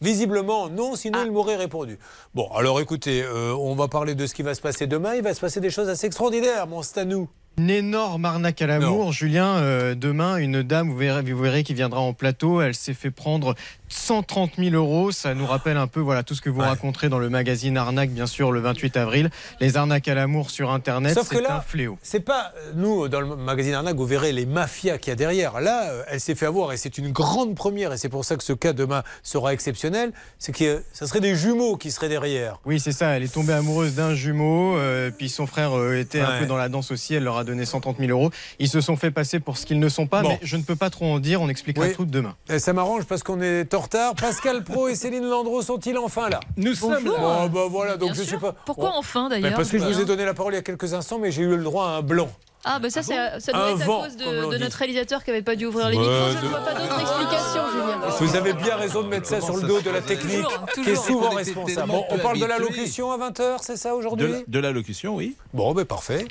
Visiblement, 0.00 0.68
non, 0.68 0.94
sinon 0.94 1.24
il 1.24 1.32
m'aurait 1.32 1.56
répondu. 1.56 1.98
Bon, 2.32 2.48
alors 2.54 2.78
écoutez, 2.80 3.22
euh, 3.24 3.52
on 3.54 3.74
va 3.74 3.88
parler 3.88 4.14
de 4.14 4.26
ce 4.26 4.34
qui 4.34 4.42
va 4.42 4.54
se 4.54 4.60
passer 4.60 4.86
demain. 4.86 5.16
Il 5.16 5.22
va 5.22 5.34
se 5.34 5.40
passer 5.40 5.60
des 5.60 5.70
choses 5.70 5.88
assez 5.88 6.06
extraordinaires, 6.06 6.68
mon 6.68 6.82
Stanou. 6.82 7.28
Une 7.58 7.70
énorme 7.70 8.24
arnaque 8.24 8.62
à 8.62 8.68
l'amour. 8.68 9.12
Julien, 9.12 9.56
euh, 9.56 9.96
demain, 9.96 10.36
une 10.36 10.62
dame, 10.62 10.88
vous 10.90 10.96
verrez, 10.96 11.22
vous 11.22 11.42
verrez 11.42 11.64
qui 11.64 11.74
viendra 11.74 12.00
en 12.00 12.12
plateau, 12.12 12.60
elle 12.60 12.74
s'est 12.76 12.94
fait 12.94 13.10
prendre 13.10 13.56
130 13.88 14.52
000 14.58 14.76
euros. 14.76 15.10
Ça 15.10 15.34
nous 15.34 15.44
rappelle 15.44 15.76
un 15.76 15.88
peu 15.88 15.98
voilà, 15.98 16.22
tout 16.22 16.36
ce 16.36 16.40
que 16.40 16.50
vous 16.50 16.60
raconterez 16.60 17.08
dans 17.08 17.18
le 17.18 17.28
magazine 17.28 17.76
Arnaque, 17.76 18.10
bien 18.10 18.26
sûr, 18.26 18.52
le 18.52 18.60
28 18.60 18.96
avril. 18.96 19.30
Les 19.60 19.76
arnaques 19.76 20.06
à 20.06 20.14
l'amour 20.14 20.50
sur 20.50 20.70
Internet, 20.70 21.18
c'est 21.20 21.46
un 21.50 21.60
fléau. 21.60 21.98
C'est 22.00 22.20
pas 22.20 22.52
euh, 22.58 22.72
nous 22.76 23.08
dans 23.08 23.20
le 23.20 23.34
magazine 23.34 23.74
Arnaque, 23.74 23.96
vous 23.96 24.06
verrez 24.06 24.30
les 24.30 24.46
mafias 24.46 24.98
qu'il 24.98 25.10
y 25.10 25.12
a 25.12 25.16
derrière. 25.16 25.60
Là, 25.60 25.90
euh, 25.90 26.02
elle 26.08 26.20
s'est 26.20 26.36
fait 26.36 26.46
avoir 26.46 26.72
et 26.72 26.76
c'est 26.76 26.96
une 26.96 27.10
grande 27.10 27.56
première 27.56 27.92
et 27.92 27.96
c'est 27.98 28.08
pour 28.08 28.24
ça 28.24 28.36
que 28.36 28.44
ce 28.44 28.52
cas 28.52 28.72
demain 28.72 29.02
sera 29.24 29.52
exceptionnel. 29.52 30.12
C'est 30.38 30.52
que 30.52 30.84
ça 30.92 31.08
serait 31.08 31.20
des 31.20 31.34
jumeaux 31.34 31.76
qui 31.76 31.90
seraient 31.90 32.08
derrière. 32.08 32.60
Oui, 32.66 32.78
c'est 32.78 32.92
ça. 32.92 33.16
Elle 33.16 33.24
est 33.24 33.34
tombée 33.34 33.52
amoureuse 33.54 33.96
d'un 33.96 34.14
jumeau. 34.14 34.76
euh, 34.76 35.10
puis 35.10 35.28
son 35.28 35.48
frère 35.48 35.72
était 35.94 36.20
un 36.20 36.28
Ouais. 36.28 36.40
peu 36.40 36.46
dans 36.46 36.56
la 36.56 36.68
danse 36.68 36.92
aussi. 36.92 37.14
Elle 37.14 37.24
leur 37.24 37.38
a 37.38 37.44
donné 37.48 37.64
130 37.64 37.98
000 37.98 38.10
euros. 38.10 38.30
Ils 38.58 38.68
se 38.68 38.80
sont 38.80 38.96
fait 38.96 39.10
passer 39.10 39.40
pour 39.40 39.56
ce 39.58 39.66
qu'ils 39.66 39.78
ne 39.80 39.88
sont 39.88 40.06
pas. 40.06 40.22
Bon. 40.22 40.28
Mais 40.28 40.38
je 40.42 40.56
ne 40.56 40.62
peux 40.62 40.76
pas 40.76 40.90
trop 40.90 41.06
en 41.06 41.18
dire. 41.18 41.42
On 41.42 41.48
expliquera 41.48 41.86
Oui. 41.86 41.94
tout 41.94 42.04
demain. 42.04 42.36
Et 42.48 42.58
ça 42.60 42.72
m'arrange 42.72 43.04
parce 43.04 43.22
qu'on 43.22 43.40
est 43.42 43.74
en 43.74 43.80
retard. 43.80 44.14
Pascal 44.14 44.62
Pro 44.64 44.88
et 44.88 44.94
Céline 44.94 45.24
Landreau 45.28 45.62
sont-ils 45.62 45.98
enfin 45.98 46.28
là? 46.28 46.40
Nous 46.56 46.74
sommes 46.74 47.04
là. 47.04 47.42
Oh, 47.44 47.48
bah 47.48 47.62
voilà, 47.68 47.96
donc 47.96 48.12
Bien 48.12 48.22
je 48.22 48.28
sûr. 48.28 48.38
sais 48.38 48.46
pas. 48.46 48.54
Pourquoi 48.64 48.92
Oh. 48.94 48.98
enfin, 48.98 49.28
Bah, 49.28 49.40
d'ailleurs 49.40 49.56
Parce 49.56 49.70
que 49.70 49.78
je 49.78 49.84
vous 49.84 50.00
ai 50.00 50.04
donné 50.04 50.24
la 50.24 50.34
parole 50.34 50.52
il 50.52 50.56
y 50.56 50.60
a 50.60 50.62
quelques 50.62 50.94
instants, 50.94 51.18
mais 51.18 51.30
j'ai 51.32 51.42
eu 51.42 51.56
le 51.56 51.62
droit 51.64 51.86
à 51.86 51.90
un 51.98 52.02
blanc. 52.02 52.28
Ah, 52.64 52.80
bah 52.80 52.90
ça, 52.90 53.02
c'est- 53.02 53.14
ça 53.40 53.52
doit 53.52 53.66
Un 53.66 53.76
être 53.76 53.82
à 53.82 53.86
cause 53.86 54.16
de, 54.16 54.50
de 54.52 54.58
notre 54.58 54.76
réalisateur 54.76 55.22
qui 55.24 55.30
n'avait 55.30 55.42
pas 55.44 55.54
dû 55.54 55.66
ouvrir 55.66 55.88
les 55.90 55.96
Ouais, 55.96 56.02
micros. 56.02 56.28
Je 56.32 56.38
de- 56.38 56.44
ne 56.44 56.48
vois 56.48 56.58
pas 56.58 56.74
d'autre 56.74 57.00
explication, 57.00 57.62
Julien. 57.72 57.98
Vous 58.20 58.36
avez 58.36 58.52
bien 58.52 58.76
raison 58.76 59.02
de 59.02 59.08
mettre 59.08 59.26
ça 59.28 59.40
sur 59.40 59.56
le 59.56 59.62
dos 59.62 59.80
de 59.80 59.90
la 59.90 60.02
technique, 60.02 60.42
Toujours, 60.74 60.84
qui 60.84 60.90
est 60.90 60.96
souvent 60.96 61.30
responsable. 61.30 61.88
Bon, 61.88 62.04
on 62.10 62.18
parle 62.18 62.38
de 62.40 62.44
l'allocution 62.44 63.12
à 63.12 63.16
20h, 63.16 63.58
c'est 63.62 63.76
ça 63.76 63.90
De 63.90 63.94
aujourd'hui? 63.94 64.30
la- 64.32 64.38
de 64.46 64.58
l'allocution, 64.58 65.14
oui. 65.14 65.36
Bon, 65.54 65.72
ben 65.72 65.84
parfait. 65.84 66.26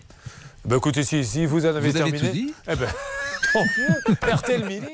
Ben 0.67 0.77
écoutez, 0.77 1.03
si, 1.03 1.23
si 1.23 1.45
vous 1.45 1.65
en 1.65 1.69
avez 1.75 1.89
Vous 1.91 1.97
avez 1.97 2.11
terminé. 2.11 2.19
tout 2.29 2.33
dit 2.33 2.53
Eh 2.67 2.75
ben, 2.75 2.89
tant 3.53 3.63
mieux. 3.63 4.31
RTL 4.33 4.65
Midi. 4.65 4.85